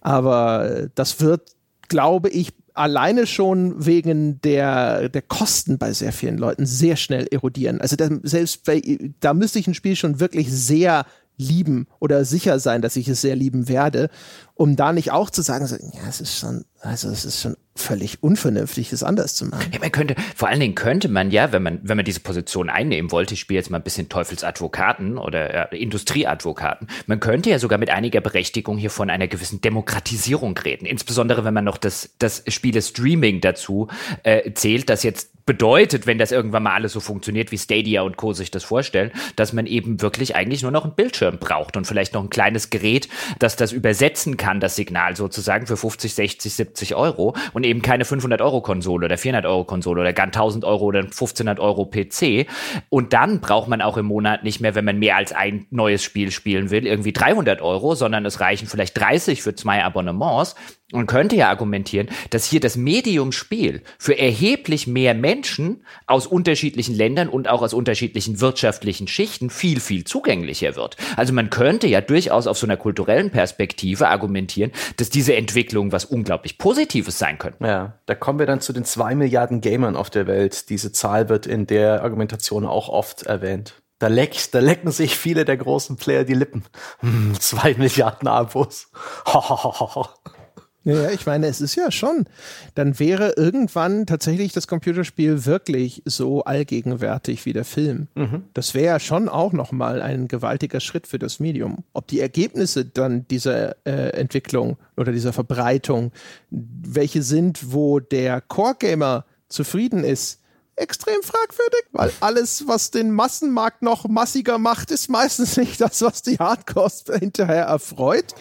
Aber 0.00 0.88
das 0.96 1.20
wird, 1.20 1.52
glaube 1.88 2.30
ich, 2.30 2.52
alleine 2.74 3.26
schon 3.26 3.86
wegen 3.86 4.40
der, 4.40 5.08
der 5.08 5.22
Kosten 5.22 5.78
bei 5.78 5.92
sehr 5.92 6.12
vielen 6.12 6.38
Leuten 6.38 6.66
sehr 6.66 6.96
schnell 6.96 7.28
erodieren. 7.30 7.80
Also 7.80 7.96
da, 7.96 8.08
selbst 8.22 8.64
bei, 8.64 8.82
da 9.20 9.34
müsste 9.34 9.58
ich 9.58 9.68
ein 9.68 9.74
Spiel 9.74 9.94
schon 9.94 10.18
wirklich 10.18 10.50
sehr 10.50 11.06
lieben 11.36 11.86
oder 11.98 12.24
sicher 12.24 12.58
sein, 12.58 12.82
dass 12.82 12.96
ich 12.96 13.08
es 13.08 13.20
sehr 13.20 13.36
lieben 13.36 13.68
werde, 13.68 14.10
um 14.54 14.76
da 14.76 14.92
nicht 14.92 15.12
auch 15.12 15.30
zu 15.30 15.42
sagen, 15.42 15.66
so, 15.66 15.76
ja, 15.76 16.08
es 16.08 16.20
ist 16.20 16.38
schon, 16.38 16.64
also 16.80 17.08
es 17.08 17.24
ist 17.24 17.40
schon 17.40 17.56
völlig 17.74 18.22
unvernünftig, 18.22 18.92
es 18.92 19.02
anders 19.02 19.34
zu 19.34 19.46
machen. 19.46 19.70
Ja, 19.72 19.80
man 19.80 19.90
könnte, 19.90 20.14
vor 20.36 20.48
allen 20.48 20.60
Dingen 20.60 20.74
könnte 20.74 21.08
man 21.08 21.30
ja, 21.30 21.52
wenn 21.52 21.62
man, 21.62 21.80
wenn 21.82 21.96
man 21.96 22.04
diese 22.04 22.20
Position 22.20 22.68
einnehmen 22.68 23.10
wollte, 23.10 23.34
ich 23.34 23.40
spiele 23.40 23.58
jetzt 23.58 23.70
mal 23.70 23.78
ein 23.78 23.82
bisschen 23.82 24.08
Teufelsadvokaten 24.08 25.16
oder 25.16 25.72
äh, 25.72 25.76
Industrieadvokaten, 25.82 26.88
man 27.06 27.20
könnte 27.20 27.50
ja 27.50 27.58
sogar 27.58 27.78
mit 27.78 27.90
einiger 27.90 28.20
Berechtigung 28.20 28.76
hier 28.76 28.90
von 28.90 29.08
einer 29.08 29.26
gewissen 29.26 29.60
Demokratisierung 29.60 30.56
reden. 30.58 30.84
Insbesondere 30.84 31.44
wenn 31.44 31.54
man 31.54 31.64
noch 31.64 31.78
das, 31.78 32.10
das 32.18 32.42
Spiele-Streaming 32.46 33.40
dazu 33.40 33.88
äh, 34.22 34.52
zählt, 34.52 34.90
das 34.90 35.02
jetzt 35.02 35.32
bedeutet, 35.46 36.06
wenn 36.06 36.18
das 36.18 36.32
irgendwann 36.32 36.62
mal 36.62 36.74
alles 36.74 36.92
so 36.92 37.00
funktioniert, 37.00 37.50
wie 37.52 37.58
Stadia 37.58 38.02
und 38.02 38.16
Co. 38.16 38.32
sich 38.32 38.50
das 38.50 38.64
vorstellen, 38.64 39.10
dass 39.36 39.52
man 39.52 39.66
eben 39.66 40.00
wirklich 40.00 40.36
eigentlich 40.36 40.62
nur 40.62 40.70
noch 40.70 40.84
einen 40.84 40.94
Bildschirm 40.94 41.38
braucht 41.38 41.76
und 41.76 41.86
vielleicht 41.86 42.14
noch 42.14 42.22
ein 42.22 42.30
kleines 42.30 42.70
Gerät, 42.70 43.08
das 43.38 43.56
das 43.56 43.72
übersetzen 43.72 44.36
kann, 44.36 44.60
das 44.60 44.76
Signal 44.76 45.16
sozusagen 45.16 45.66
für 45.66 45.76
50, 45.76 46.14
60, 46.14 46.52
70 46.52 46.94
Euro 46.94 47.34
und 47.52 47.61
eben 47.64 47.82
keine 47.82 48.04
500 48.04 48.40
Euro 48.40 48.60
Konsole 48.60 49.06
oder 49.06 49.18
400 49.18 49.46
Euro 49.46 49.64
Konsole 49.64 50.00
oder 50.00 50.12
gar 50.12 50.26
1000 50.26 50.64
Euro 50.64 50.86
oder 50.86 51.00
1500 51.00 51.60
Euro 51.60 51.86
PC. 51.86 52.46
Und 52.88 53.12
dann 53.12 53.40
braucht 53.40 53.68
man 53.68 53.82
auch 53.82 53.96
im 53.96 54.06
Monat 54.06 54.44
nicht 54.44 54.60
mehr, 54.60 54.74
wenn 54.74 54.84
man 54.84 54.98
mehr 54.98 55.16
als 55.16 55.32
ein 55.32 55.66
neues 55.70 56.02
Spiel 56.02 56.30
spielen 56.30 56.70
will, 56.70 56.86
irgendwie 56.86 57.12
300 57.12 57.60
Euro, 57.62 57.94
sondern 57.94 58.24
es 58.26 58.40
reichen 58.40 58.68
vielleicht 58.68 58.98
30 58.98 59.42
für 59.42 59.54
zwei 59.54 59.84
Abonnements. 59.84 60.54
Man 60.92 61.06
könnte 61.06 61.36
ja 61.36 61.48
argumentieren, 61.48 62.08
dass 62.30 62.44
hier 62.44 62.60
das 62.60 62.76
Medium 62.76 63.32
Spiel 63.32 63.82
für 63.98 64.18
erheblich 64.18 64.86
mehr 64.86 65.14
Menschen 65.14 65.84
aus 66.06 66.26
unterschiedlichen 66.26 66.94
Ländern 66.94 67.28
und 67.28 67.48
auch 67.48 67.62
aus 67.62 67.74
unterschiedlichen 67.74 68.40
wirtschaftlichen 68.40 69.08
Schichten 69.08 69.50
viel, 69.50 69.80
viel 69.80 70.04
zugänglicher 70.04 70.76
wird. 70.76 70.96
Also 71.16 71.32
man 71.32 71.50
könnte 71.50 71.86
ja 71.86 72.00
durchaus 72.00 72.46
auf 72.46 72.58
so 72.58 72.66
einer 72.66 72.76
kulturellen 72.76 73.30
Perspektive 73.30 74.08
argumentieren, 74.08 74.72
dass 74.96 75.10
diese 75.10 75.34
Entwicklung 75.34 75.92
was 75.92 76.04
unglaublich 76.04 76.58
Positives 76.58 77.18
sein 77.18 77.38
könnte. 77.38 77.64
Ja, 77.64 77.98
da 78.06 78.14
kommen 78.14 78.38
wir 78.38 78.46
dann 78.46 78.60
zu 78.60 78.72
den 78.72 78.84
zwei 78.84 79.14
Milliarden 79.14 79.60
Gamern 79.60 79.96
auf 79.96 80.10
der 80.10 80.26
Welt. 80.26 80.68
Diese 80.68 80.92
Zahl 80.92 81.28
wird 81.28 81.46
in 81.46 81.66
der 81.66 82.02
Argumentation 82.02 82.66
auch 82.66 82.88
oft 82.88 83.22
erwähnt. 83.22 83.82
Da, 83.98 84.08
leckt, 84.08 84.52
da 84.52 84.58
lecken 84.58 84.90
sich 84.90 85.16
viele 85.16 85.44
der 85.44 85.56
großen 85.56 85.96
Player 85.96 86.24
die 86.24 86.34
Lippen. 86.34 86.64
Hm, 86.98 87.38
zwei 87.38 87.74
Milliarden 87.74 88.26
Abos. 88.26 88.90
Ja, 90.84 91.10
ich 91.10 91.26
meine, 91.26 91.46
es 91.46 91.60
ist 91.60 91.76
ja 91.76 91.90
schon. 91.90 92.26
Dann 92.74 92.98
wäre 92.98 93.34
irgendwann 93.36 94.06
tatsächlich 94.06 94.52
das 94.52 94.66
Computerspiel 94.66 95.46
wirklich 95.46 96.02
so 96.04 96.42
allgegenwärtig 96.42 97.44
wie 97.46 97.52
der 97.52 97.64
Film. 97.64 98.08
Mhm. 98.14 98.44
Das 98.52 98.74
wäre 98.74 98.86
ja 98.86 99.00
schon 99.00 99.28
auch 99.28 99.52
nochmal 99.52 100.02
ein 100.02 100.26
gewaltiger 100.26 100.80
Schritt 100.80 101.06
für 101.06 101.18
das 101.18 101.38
Medium. 101.38 101.84
Ob 101.92 102.08
die 102.08 102.20
Ergebnisse 102.20 102.84
dann 102.84 103.26
dieser 103.28 103.76
äh, 103.86 104.10
Entwicklung 104.18 104.76
oder 104.96 105.12
dieser 105.12 105.32
Verbreitung, 105.32 106.10
welche 106.50 107.22
sind, 107.22 107.72
wo 107.72 108.00
der 108.00 108.40
Core-Gamer 108.40 109.24
zufrieden 109.48 110.02
ist, 110.02 110.40
extrem 110.76 111.22
fragwürdig, 111.22 111.84
weil 111.92 112.10
alles, 112.20 112.64
was 112.66 112.90
den 112.90 113.10
Massenmarkt 113.10 113.82
noch 113.82 114.08
massiger 114.08 114.58
macht, 114.58 114.90
ist 114.90 115.08
meistens 115.08 115.56
nicht 115.56 115.80
das, 115.80 116.02
was 116.02 116.22
die 116.22 116.38
Hardcores 116.38 117.04
hinterher 117.18 117.64
erfreut. 117.64 118.34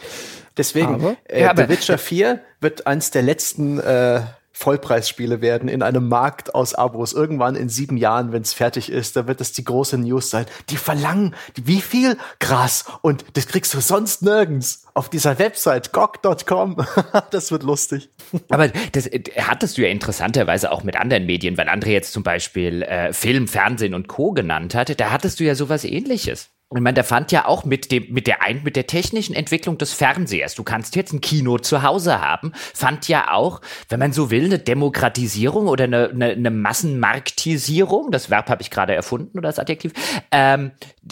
Deswegen, 0.57 0.95
aber, 0.95 1.17
äh, 1.29 1.41
ja, 1.41 1.55
The 1.55 1.69
Witcher 1.69 1.97
4 1.97 2.41
wird 2.59 2.87
eins 2.87 3.11
der 3.11 3.21
letzten 3.21 3.79
äh, 3.79 4.21
Vollpreisspiele 4.61 5.41
werden 5.41 5.67
in 5.67 5.81
einem 5.81 6.07
Markt 6.07 6.53
aus 6.53 6.75
Abos. 6.75 7.13
Irgendwann 7.13 7.55
in 7.55 7.67
sieben 7.67 7.97
Jahren, 7.97 8.31
wenn 8.31 8.43
es 8.43 8.53
fertig 8.53 8.91
ist, 8.91 9.15
da 9.15 9.27
wird 9.27 9.41
es 9.41 9.53
die 9.53 9.63
große 9.63 9.97
News 9.97 10.29
sein. 10.29 10.45
Die 10.69 10.77
verlangen, 10.77 11.35
wie 11.55 11.81
viel? 11.81 12.17
Krass. 12.39 12.85
Und 13.01 13.25
das 13.33 13.47
kriegst 13.47 13.73
du 13.73 13.79
sonst 13.79 14.21
nirgends. 14.21 14.85
Auf 14.93 15.09
dieser 15.09 15.39
Website, 15.39 15.91
gog.com. 15.93 16.77
das 17.31 17.51
wird 17.51 17.63
lustig. 17.63 18.09
Aber 18.49 18.67
das 18.67 19.07
äh, 19.07 19.23
hattest 19.39 19.77
du 19.77 19.81
ja 19.81 19.89
interessanterweise 19.89 20.71
auch 20.71 20.83
mit 20.83 20.95
anderen 20.95 21.25
Medien, 21.25 21.57
weil 21.57 21.67
André 21.67 21.89
jetzt 21.89 22.13
zum 22.13 22.23
Beispiel 22.23 22.83
äh, 22.83 23.13
Film, 23.13 23.47
Fernsehen 23.47 23.95
und 23.95 24.07
Co. 24.07 24.31
genannt 24.31 24.75
hatte. 24.75 24.95
Da 24.95 25.11
hattest 25.11 25.39
du 25.39 25.43
ja 25.43 25.55
sowas 25.55 25.83
ähnliches. 25.83 26.49
Ich 26.73 26.81
meine, 26.81 26.93
der 26.93 27.03
fand 27.03 27.33
ja 27.33 27.45
auch 27.45 27.65
mit 27.65 27.91
dem, 27.91 28.13
mit 28.13 28.27
der 28.27 28.41
ein, 28.43 28.63
mit 28.63 28.77
der 28.77 28.87
technischen 28.87 29.35
Entwicklung 29.35 29.77
des 29.77 29.91
Fernsehers, 29.91 30.55
du 30.55 30.63
kannst 30.63 30.95
jetzt 30.95 31.11
ein 31.11 31.19
Kino 31.19 31.57
zu 31.57 31.83
Hause 31.83 32.21
haben, 32.21 32.53
fand 32.73 33.09
ja 33.09 33.31
auch, 33.33 33.59
wenn 33.89 33.99
man 33.99 34.13
so 34.13 34.31
will, 34.31 34.45
eine 34.45 34.57
Demokratisierung 34.57 35.67
oder 35.67 35.83
eine, 35.83 36.09
eine, 36.09 36.29
eine 36.29 36.49
Massenmarktisierung, 36.49 38.09
das 38.11 38.29
Verb 38.29 38.49
habe 38.49 38.61
ich 38.61 38.71
gerade 38.71 38.95
erfunden 38.95 39.37
oder 39.37 39.49
das 39.49 39.59
Adjektiv, 39.59 39.91
ähm, 40.31 40.71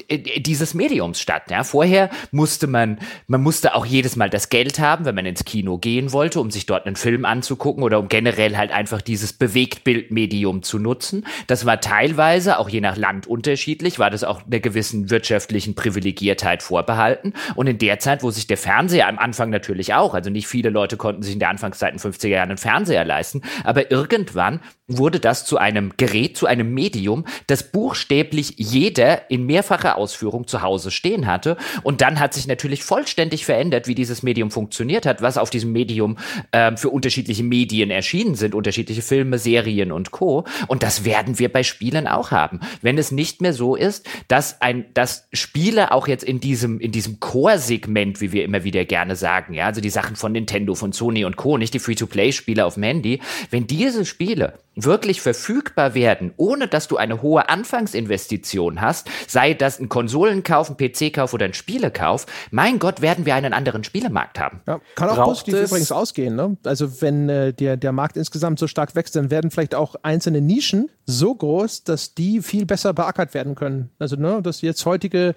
dieses 0.10 0.74
Mediums 0.74 1.20
statt. 1.20 1.44
Ja, 1.50 1.66
vorher 1.66 2.10
musste 2.32 2.68
man, 2.68 3.00
man 3.28 3.42
musste 3.42 3.76
auch 3.76 3.86
jedes 3.86 4.16
Mal 4.16 4.30
das 4.30 4.48
Geld 4.48 4.80
haben, 4.80 5.04
wenn 5.04 5.16
man 5.16 5.26
ins 5.26 5.44
Kino 5.44 5.78
gehen 5.78 6.14
wollte, 6.14 6.40
um 6.40 6.52
sich 6.52 6.68
dort 6.68 6.86
einen 6.86 6.96
Film 6.96 7.26
anzugucken 7.26 7.84
oder 7.84 8.00
um 8.00 8.08
generell 8.08 8.56
halt 8.56 8.72
einfach 8.72 9.02
dieses 9.02 9.34
Bewegtbildmedium 9.34 10.64
zu 10.64 10.80
nutzen. 10.80 11.26
Das 11.48 11.66
war 11.66 11.82
teilweise 11.82 12.60
auch 12.60 12.70
je 12.70 12.80
nach 12.80 12.96
Land 12.96 13.28
unterschiedlich, 13.28 14.00
war 14.00 14.10
das 14.10 14.24
auch 14.24 14.46
einer 14.46 14.60
gewissen 14.62 15.10
Wirtschaft 15.10 15.49
wirtschaftlichen 15.50 15.76
Privilegiertheit 15.76 16.64
vorbehalten. 16.64 17.34
Und 17.56 17.68
in 17.68 17.78
der 17.80 18.00
Zeit, 18.00 18.24
wo 18.24 18.30
sich 18.30 18.48
der 18.48 18.58
Fernseher 18.58 19.08
am 19.08 19.18
Anfang 19.18 19.50
natürlich 19.50 19.94
auch, 19.94 20.14
also 20.14 20.30
nicht 20.30 20.48
viele 20.48 20.70
Leute 20.70 20.96
konnten 20.96 21.24
sich 21.24 21.34
in 21.34 21.40
der 21.40 21.50
Anfangszeit 21.50 21.94
in 21.94 22.00
50er 22.00 22.28
Jahren 22.28 22.50
einen 22.50 22.58
Fernseher 22.58 23.04
leisten, 23.04 23.42
aber 23.64 23.92
irgendwann 23.92 24.62
wurde 24.90 25.20
das 25.20 25.46
zu 25.46 25.58
einem 25.58 25.94
Gerät, 25.98 26.36
zu 26.36 26.48
einem 26.48 26.74
Medium, 26.74 27.26
das 27.48 27.72
buchstäblich 27.72 28.56
jeder 28.58 29.30
in 29.30 29.46
mehrfacher 29.46 29.98
Ausführung 29.98 30.48
zu 30.48 30.62
Hause 30.62 30.92
stehen 30.92 31.28
hatte. 31.28 31.58
Und 31.84 32.02
dann 32.02 32.20
hat 32.20 32.34
sich 32.34 32.48
natürlich 32.48 32.84
vollständig 32.84 33.46
verändert, 33.46 33.88
wie 33.88 33.96
dieses 33.96 34.24
Medium 34.24 34.52
funktioniert 34.52 35.06
hat, 35.06 35.22
was 35.22 35.38
auf 35.38 35.50
diesem 35.50 35.72
Medium 35.72 36.18
ähm, 36.52 36.76
für 36.76 36.90
unterschiedliche 36.90 37.44
Medien 37.44 37.92
erschienen 37.92 38.36
sind, 38.36 38.56
unterschiedliche 38.56 39.02
Filme, 39.02 39.38
Serien 39.38 39.92
und 39.92 40.12
Co. 40.12 40.46
Und 40.68 40.82
das 40.84 41.06
werden 41.06 41.40
wir 41.40 41.52
bei 41.52 41.64
Spielen 41.64 42.08
auch 42.08 42.32
haben. 42.32 42.60
Wenn 42.82 42.98
es 42.98 43.12
nicht 43.12 43.42
mehr 43.42 43.54
so 43.54 43.76
ist, 43.76 44.08
dass 44.28 44.62
ein, 44.62 44.86
dass 44.94 45.28
Spiele 45.40 45.92
auch 45.92 46.08
jetzt 46.08 46.24
in 46.24 46.40
diesem, 46.40 46.80
in 46.80 46.92
diesem 46.92 47.20
Core-Segment, 47.20 48.22
wie 48.22 48.32
wir 48.32 48.44
immer 48.44 48.64
wieder 48.64 48.86
gerne 48.86 49.16
sagen, 49.16 49.54
ja, 49.54 49.66
also 49.66 49.82
die 49.82 49.90
Sachen 49.90 50.16
von 50.16 50.32
Nintendo, 50.32 50.76
von 50.76 50.92
Sony 50.92 51.26
und 51.26 51.36
Co., 51.36 51.58
nicht 51.58 51.74
die 51.74 51.80
Free-to-Play-Spiele 51.80 52.66
auf 52.66 52.76
dem 52.76 52.84
Handy, 52.84 53.22
wenn 53.50 53.68
diese 53.68 54.06
Spiele 54.06 54.54
wirklich 54.76 55.22
verfügbar 55.22 55.94
werden, 55.94 56.34
ohne 56.38 56.68
dass 56.68 56.88
du 56.88 56.98
eine 56.98 57.22
hohe 57.22 57.50
Anfangsinvestition 57.50 58.82
hast, 58.82 59.10
sei 59.28 59.54
das 59.54 59.80
ein 59.80 59.90
Konsolenkauf, 59.90 60.70
ein 60.70 60.78
PC-Kauf 60.78 61.34
oder 61.34 61.46
ein 61.46 61.54
Spielekauf, 61.54 62.26
mein 62.52 62.80
Gott, 62.80 63.02
werden 63.02 63.26
wir 63.26 63.36
einen 63.36 63.54
anderen 63.54 63.84
Spielemarkt 63.84 64.40
haben. 64.40 64.62
Ja, 64.68 64.80
kann 64.96 65.10
auch 65.10 65.16
Braucht 65.16 65.46
positiv 65.46 65.56
übrigens 65.56 65.92
ausgehen. 65.92 66.36
Ne? 66.36 66.58
Also 66.64 67.02
wenn 67.02 67.30
äh, 67.30 67.54
der, 67.54 67.78
der 67.78 67.92
Markt 67.92 68.18
insgesamt 68.18 68.60
so 68.60 68.68
stark 68.68 68.96
wächst, 68.96 69.16
dann 69.16 69.32
werden 69.32 69.52
vielleicht 69.52 69.76
auch 69.76 69.96
einzelne 70.04 70.42
Nischen 70.42 70.90
so 71.06 71.34
groß, 71.34 71.84
dass 71.84 72.14
die 72.14 72.42
viel 72.42 72.66
besser 72.66 72.94
beackert 72.94 73.34
werden 73.34 73.56
können. 73.56 73.90
Also 74.00 74.16
ne, 74.16 74.42
dass 74.42 74.62
jetzt 74.62 74.86
heutige 74.86 75.29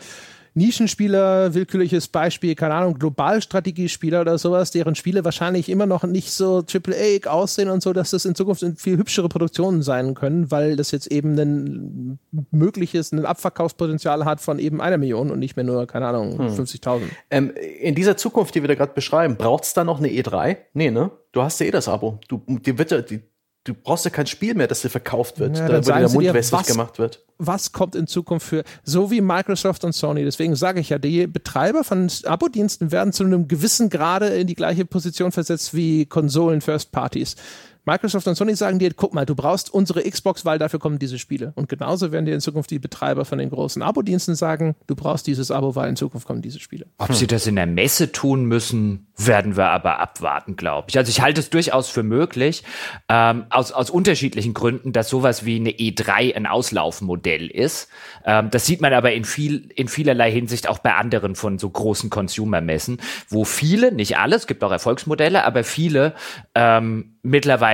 Nischenspieler, 0.55 1.55
willkürliches 1.55 2.09
Beispiel, 2.09 2.55
keine 2.55 2.75
Ahnung, 2.75 2.99
Globalstrategiespieler 2.99 4.21
oder 4.21 4.37
sowas, 4.37 4.71
deren 4.71 4.95
Spiele 4.95 5.25
wahrscheinlich 5.25 5.71
immer 5.71 5.87
noch 5.87 6.05
nicht 6.05 6.31
so 6.31 6.63
AAA 6.63 7.31
aussehen 7.31 7.71
und 7.71 7.83
so, 7.83 7.95
dass 7.95 8.11
das 8.11 8.27
in 8.27 8.35
Zukunft 8.35 8.63
viel 8.77 8.99
hübschere 8.99 9.31
Produktionen 9.31 9.83
sein 9.83 10.13
können, 10.13 10.51
weil 10.51 10.77
das 10.77 10.91
jetzt 10.91 11.07
eben 11.07 11.39
ein 11.39 12.19
mögliches, 12.51 13.13
ein 13.13 13.25
Abverkaufspotenzial 13.25 14.27
hat 14.27 14.43
von 14.43 14.59
eben 14.59 14.83
einer 14.83 14.99
Million 14.99 15.31
und 15.31 15.39
nicht 15.39 15.57
mehr 15.57 15.65
nur, 15.65 15.87
keine 15.87 16.09
Ahnung, 16.09 16.39
hm. 16.39 16.49
50.000. 16.49 17.01
Ähm, 17.31 17.53
in 17.81 17.95
dieser 17.95 18.19
Zukunft, 18.19 18.55
die 18.55 18.63
wir 18.63 18.69
da 18.69 18.75
gerade 18.75 18.93
beschreiben, 18.93 19.37
braucht 19.37 19.65
es 19.65 19.73
da 19.73 19.85
noch 19.85 20.01
eine 20.01 20.09
E3? 20.09 20.59
Nee, 20.75 20.91
ne? 20.91 21.11
Du 21.33 21.41
hast 21.41 21.61
ja 21.61 21.67
eh 21.67 21.71
das 21.71 21.89
Abo. 21.89 22.21
Du, 22.29 22.43
dir 22.47 22.77
wird 22.77 23.11
die, 23.11 23.23
du 23.65 23.75
brauchst 23.75 24.05
ja 24.05 24.11
kein 24.11 24.27
Spiel 24.27 24.55
mehr, 24.55 24.67
das 24.67 24.83
dir 24.83 24.91
verkauft 24.91 25.39
wird, 25.39 25.57
ja, 25.59 25.69
da 25.69 25.85
wo 25.87 25.91
der 25.91 26.09
Mund 26.09 26.35
wässrig 26.35 26.67
gemacht 26.67 26.99
wird. 26.99 27.25
Was 27.39 27.73
kommt 27.73 27.95
in 27.95 28.07
Zukunft 28.07 28.47
für, 28.47 28.65
so 28.83 29.11
wie 29.11 29.21
Microsoft 29.21 29.85
und 29.85 29.93
Sony, 29.93 30.25
deswegen 30.25 30.57
sage 30.57 30.81
ich 30.81 30.91
ja, 30.91 30.99
die 30.99 31.27
Betreiber 31.27 31.85
von 31.85 32.11
Abo-Diensten 32.25 32.93
werden 32.93 33.13
zu 33.13 33.25
einem 33.25 33.49
gewissen 33.49 33.89
Grade 33.89 34.27
in 34.29 34.47
die 34.47 34.55
gleiche 34.55 34.85
Position 34.85 35.33
versetzt 35.33 35.75
wie 35.75 36.07
Konsolen 36.07 36.61
First 36.61 36.93
Parties. 36.93 37.37
Microsoft 37.85 38.29
und 38.29 38.37
Sony 38.37 38.55
sagen 38.55 38.79
dir, 38.79 38.93
guck 38.95 39.13
mal, 39.13 39.27
du 39.27 39.35
brauchst 39.35 39.73
unsere 39.75 40.03
Xbox, 40.03 40.45
weil 40.45 40.59
dafür 40.59 40.79
kommen 40.79 41.01
diese 41.01 41.19
Spiele. 41.19 41.53
Und 41.57 41.69
genauso 41.69 42.13
werden 42.13 42.27
dir 42.27 42.35
in 42.35 42.41
Zukunft 42.41 42.71
die 42.71 42.79
Betreiber 42.79 43.25
von 43.25 43.39
den 43.39 43.51
großen 43.51 43.83
Abo-Diensten 43.83 44.37
sagen, 44.37 44.77
du 44.87 44.95
brauchst 44.95 45.27
dieses 45.27 45.51
Abo, 45.51 45.75
weil 45.75 45.89
in 45.89 45.97
Zukunft 45.97 46.27
kommen 46.27 46.43
diese 46.43 46.61
Spiele. 46.61 46.87
Ob 46.99 47.09
hm. 47.09 47.15
sie 47.17 47.27
das 47.27 47.49
in 47.49 47.57
der 47.57 47.67
Messe 47.67 48.13
tun 48.13 48.45
müssen, 48.45 49.09
werden 49.17 49.57
wir 49.57 49.67
aber 49.67 49.99
abwarten, 49.99 50.55
glaube 50.55 50.87
ich. 50.91 50.99
Also 50.99 51.11
ich 51.11 51.21
halte 51.21 51.41
es 51.41 51.51
durchaus 51.51 51.89
für 51.89 52.05
möglich, 52.05 52.63
ähm, 53.09 53.47
aus, 53.51 53.73
aus 53.73 53.91
unterschiedlichen 53.91 54.55
Gründen, 54.55 54.93
dass 54.93 55.09
sowas 55.09 55.45
wie 55.45 55.57
eine 55.57 55.71
E3 55.71 56.37
ein 56.37 56.47
Auslaufmodell 56.47 57.49
ist. 57.49 57.89
Ähm, 58.25 58.51
das 58.51 58.65
sieht 58.65 58.81
man 58.81 58.93
aber 58.93 59.13
in, 59.13 59.25
viel, 59.25 59.71
in 59.75 59.89
vielerlei 59.89 60.31
Hinsicht 60.31 60.69
auch 60.69 60.79
bei 60.79 60.95
anderen 60.95 61.35
von 61.35 61.59
so 61.59 61.69
großen 61.69 62.11
Consumer-Messen, 62.11 62.99
wo 63.29 63.45
viele, 63.45 63.93
nicht 63.93 64.19
alle, 64.19 64.37
es 64.37 64.47
gibt 64.47 64.63
auch 64.63 64.73
Erfolgsmodelle, 64.73 65.45
aber 65.45 65.65
viele 65.65 66.15
ähm, 66.55 67.17
mittlerweile 67.23 67.72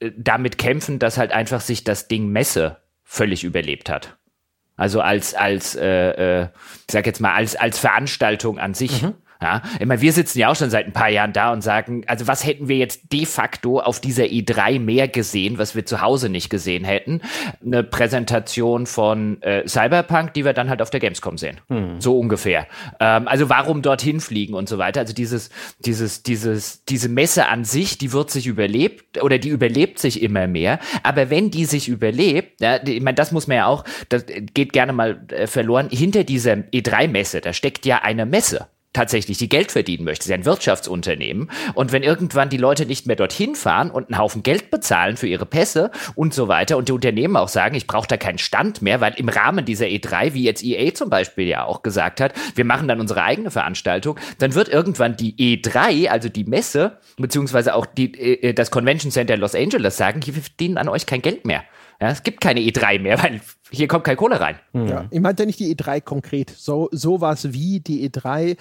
äh, 0.00 0.12
damit 0.16 0.58
kämpfen, 0.58 0.98
dass 0.98 1.18
halt 1.18 1.32
einfach 1.32 1.60
sich 1.60 1.84
das 1.84 2.08
Ding 2.08 2.28
Messe 2.28 2.78
völlig 3.04 3.44
überlebt 3.44 3.90
hat. 3.90 4.16
Also 4.76 5.00
als, 5.00 5.34
als, 5.34 5.74
äh, 5.76 6.42
äh, 6.42 6.48
ich 6.86 6.92
sag 6.92 7.04
jetzt 7.06 7.20
mal, 7.20 7.34
als, 7.34 7.54
als 7.56 7.78
Veranstaltung 7.78 8.58
an 8.58 8.72
sich. 8.72 9.02
Mhm. 9.02 9.14
Ja, 9.42 9.62
ich 9.78 9.86
meine, 9.86 10.02
wir 10.02 10.12
sitzen 10.12 10.38
ja 10.38 10.50
auch 10.50 10.56
schon 10.56 10.68
seit 10.68 10.86
ein 10.86 10.92
paar 10.92 11.08
Jahren 11.08 11.32
da 11.32 11.50
und 11.52 11.62
sagen, 11.62 12.04
also 12.06 12.26
was 12.26 12.44
hätten 12.44 12.68
wir 12.68 12.76
jetzt 12.76 13.10
de 13.10 13.24
facto 13.24 13.80
auf 13.80 13.98
dieser 13.98 14.24
E3 14.24 14.78
mehr 14.78 15.08
gesehen, 15.08 15.56
was 15.56 15.74
wir 15.74 15.86
zu 15.86 16.02
Hause 16.02 16.28
nicht 16.28 16.50
gesehen 16.50 16.84
hätten? 16.84 17.22
Eine 17.64 17.82
Präsentation 17.82 18.84
von 18.84 19.40
äh, 19.42 19.66
Cyberpunk, 19.66 20.34
die 20.34 20.44
wir 20.44 20.52
dann 20.52 20.68
halt 20.68 20.82
auf 20.82 20.90
der 20.90 21.00
Gamescom 21.00 21.38
sehen. 21.38 21.58
Hm. 21.68 22.00
So 22.02 22.18
ungefähr. 22.18 22.66
Ähm, 23.00 23.28
also 23.28 23.48
warum 23.48 23.80
dorthin 23.80 24.20
fliegen 24.20 24.52
und 24.52 24.68
so 24.68 24.76
weiter. 24.76 25.00
Also 25.00 25.14
dieses, 25.14 25.48
dieses, 25.78 26.22
dieses, 26.22 26.84
diese 26.84 27.08
Messe 27.08 27.46
an 27.46 27.64
sich, 27.64 27.96
die 27.96 28.12
wird 28.12 28.30
sich 28.30 28.46
überlebt 28.46 29.22
oder 29.22 29.38
die 29.38 29.48
überlebt 29.48 29.98
sich 29.98 30.22
immer 30.22 30.48
mehr. 30.48 30.80
Aber 31.02 31.30
wenn 31.30 31.50
die 31.50 31.64
sich 31.64 31.88
überlebt, 31.88 32.60
ja, 32.60 32.78
ich 32.84 33.00
meine, 33.00 33.14
das 33.14 33.32
muss 33.32 33.46
man 33.46 33.56
ja 33.56 33.66
auch, 33.66 33.84
das 34.10 34.26
geht 34.26 34.74
gerne 34.74 34.92
mal 34.92 35.24
äh, 35.28 35.46
verloren. 35.46 35.88
Hinter 35.90 36.24
dieser 36.24 36.52
E3-Messe, 36.52 37.40
da 37.40 37.54
steckt 37.54 37.86
ja 37.86 38.02
eine 38.02 38.26
Messe 38.26 38.68
tatsächlich 38.92 39.38
die 39.38 39.48
Geld 39.48 39.70
verdienen 39.70 40.04
möchte. 40.04 40.24
Sie 40.24 40.32
ist 40.32 40.38
ein 40.38 40.44
Wirtschaftsunternehmen. 40.44 41.50
Und 41.74 41.92
wenn 41.92 42.02
irgendwann 42.02 42.48
die 42.48 42.56
Leute 42.56 42.86
nicht 42.86 43.06
mehr 43.06 43.16
dorthin 43.16 43.54
fahren 43.54 43.90
und 43.90 44.08
einen 44.08 44.18
Haufen 44.18 44.42
Geld 44.42 44.70
bezahlen 44.70 45.16
für 45.16 45.28
ihre 45.28 45.46
Pässe 45.46 45.90
und 46.16 46.34
so 46.34 46.48
weiter 46.48 46.76
und 46.76 46.88
die 46.88 46.92
Unternehmen 46.92 47.36
auch 47.36 47.48
sagen, 47.48 47.76
ich 47.76 47.86
brauche 47.86 48.08
da 48.08 48.16
keinen 48.16 48.38
Stand 48.38 48.82
mehr, 48.82 49.00
weil 49.00 49.14
im 49.14 49.28
Rahmen 49.28 49.64
dieser 49.64 49.86
E3, 49.86 50.34
wie 50.34 50.42
jetzt 50.42 50.64
EA 50.64 50.92
zum 50.92 51.08
Beispiel 51.08 51.46
ja 51.46 51.64
auch 51.64 51.82
gesagt 51.82 52.20
hat, 52.20 52.32
wir 52.56 52.64
machen 52.64 52.88
dann 52.88 53.00
unsere 53.00 53.22
eigene 53.22 53.50
Veranstaltung, 53.50 54.18
dann 54.38 54.54
wird 54.54 54.68
irgendwann 54.68 55.16
die 55.16 55.34
E3, 55.34 56.08
also 56.08 56.28
die 56.28 56.44
Messe, 56.44 56.98
beziehungsweise 57.16 57.74
auch 57.74 57.86
die, 57.86 58.12
äh, 58.14 58.54
das 58.54 58.70
Convention 58.70 59.12
Center 59.12 59.36
Los 59.36 59.54
Angeles 59.54 59.96
sagen, 59.96 60.20
wir 60.24 60.34
verdienen 60.34 60.78
an 60.78 60.88
euch 60.88 61.06
kein 61.06 61.22
Geld 61.22 61.44
mehr. 61.44 61.62
Ja, 62.00 62.08
es 62.08 62.22
gibt 62.22 62.40
keine 62.40 62.60
E3 62.60 62.98
mehr, 62.98 63.22
weil 63.22 63.40
hier 63.70 63.88
kommt 63.88 64.04
keine 64.04 64.16
Kohle 64.16 64.40
rein. 64.40 64.58
Ja, 64.72 65.06
ich 65.10 65.20
meinte 65.20 65.44
nicht 65.44 65.60
die 65.60 65.74
E3 65.74 66.00
konkret, 66.00 66.50
so 66.50 66.88
sowas 66.92 67.52
wie 67.52 67.80
die 67.80 68.08
E3. 68.08 68.56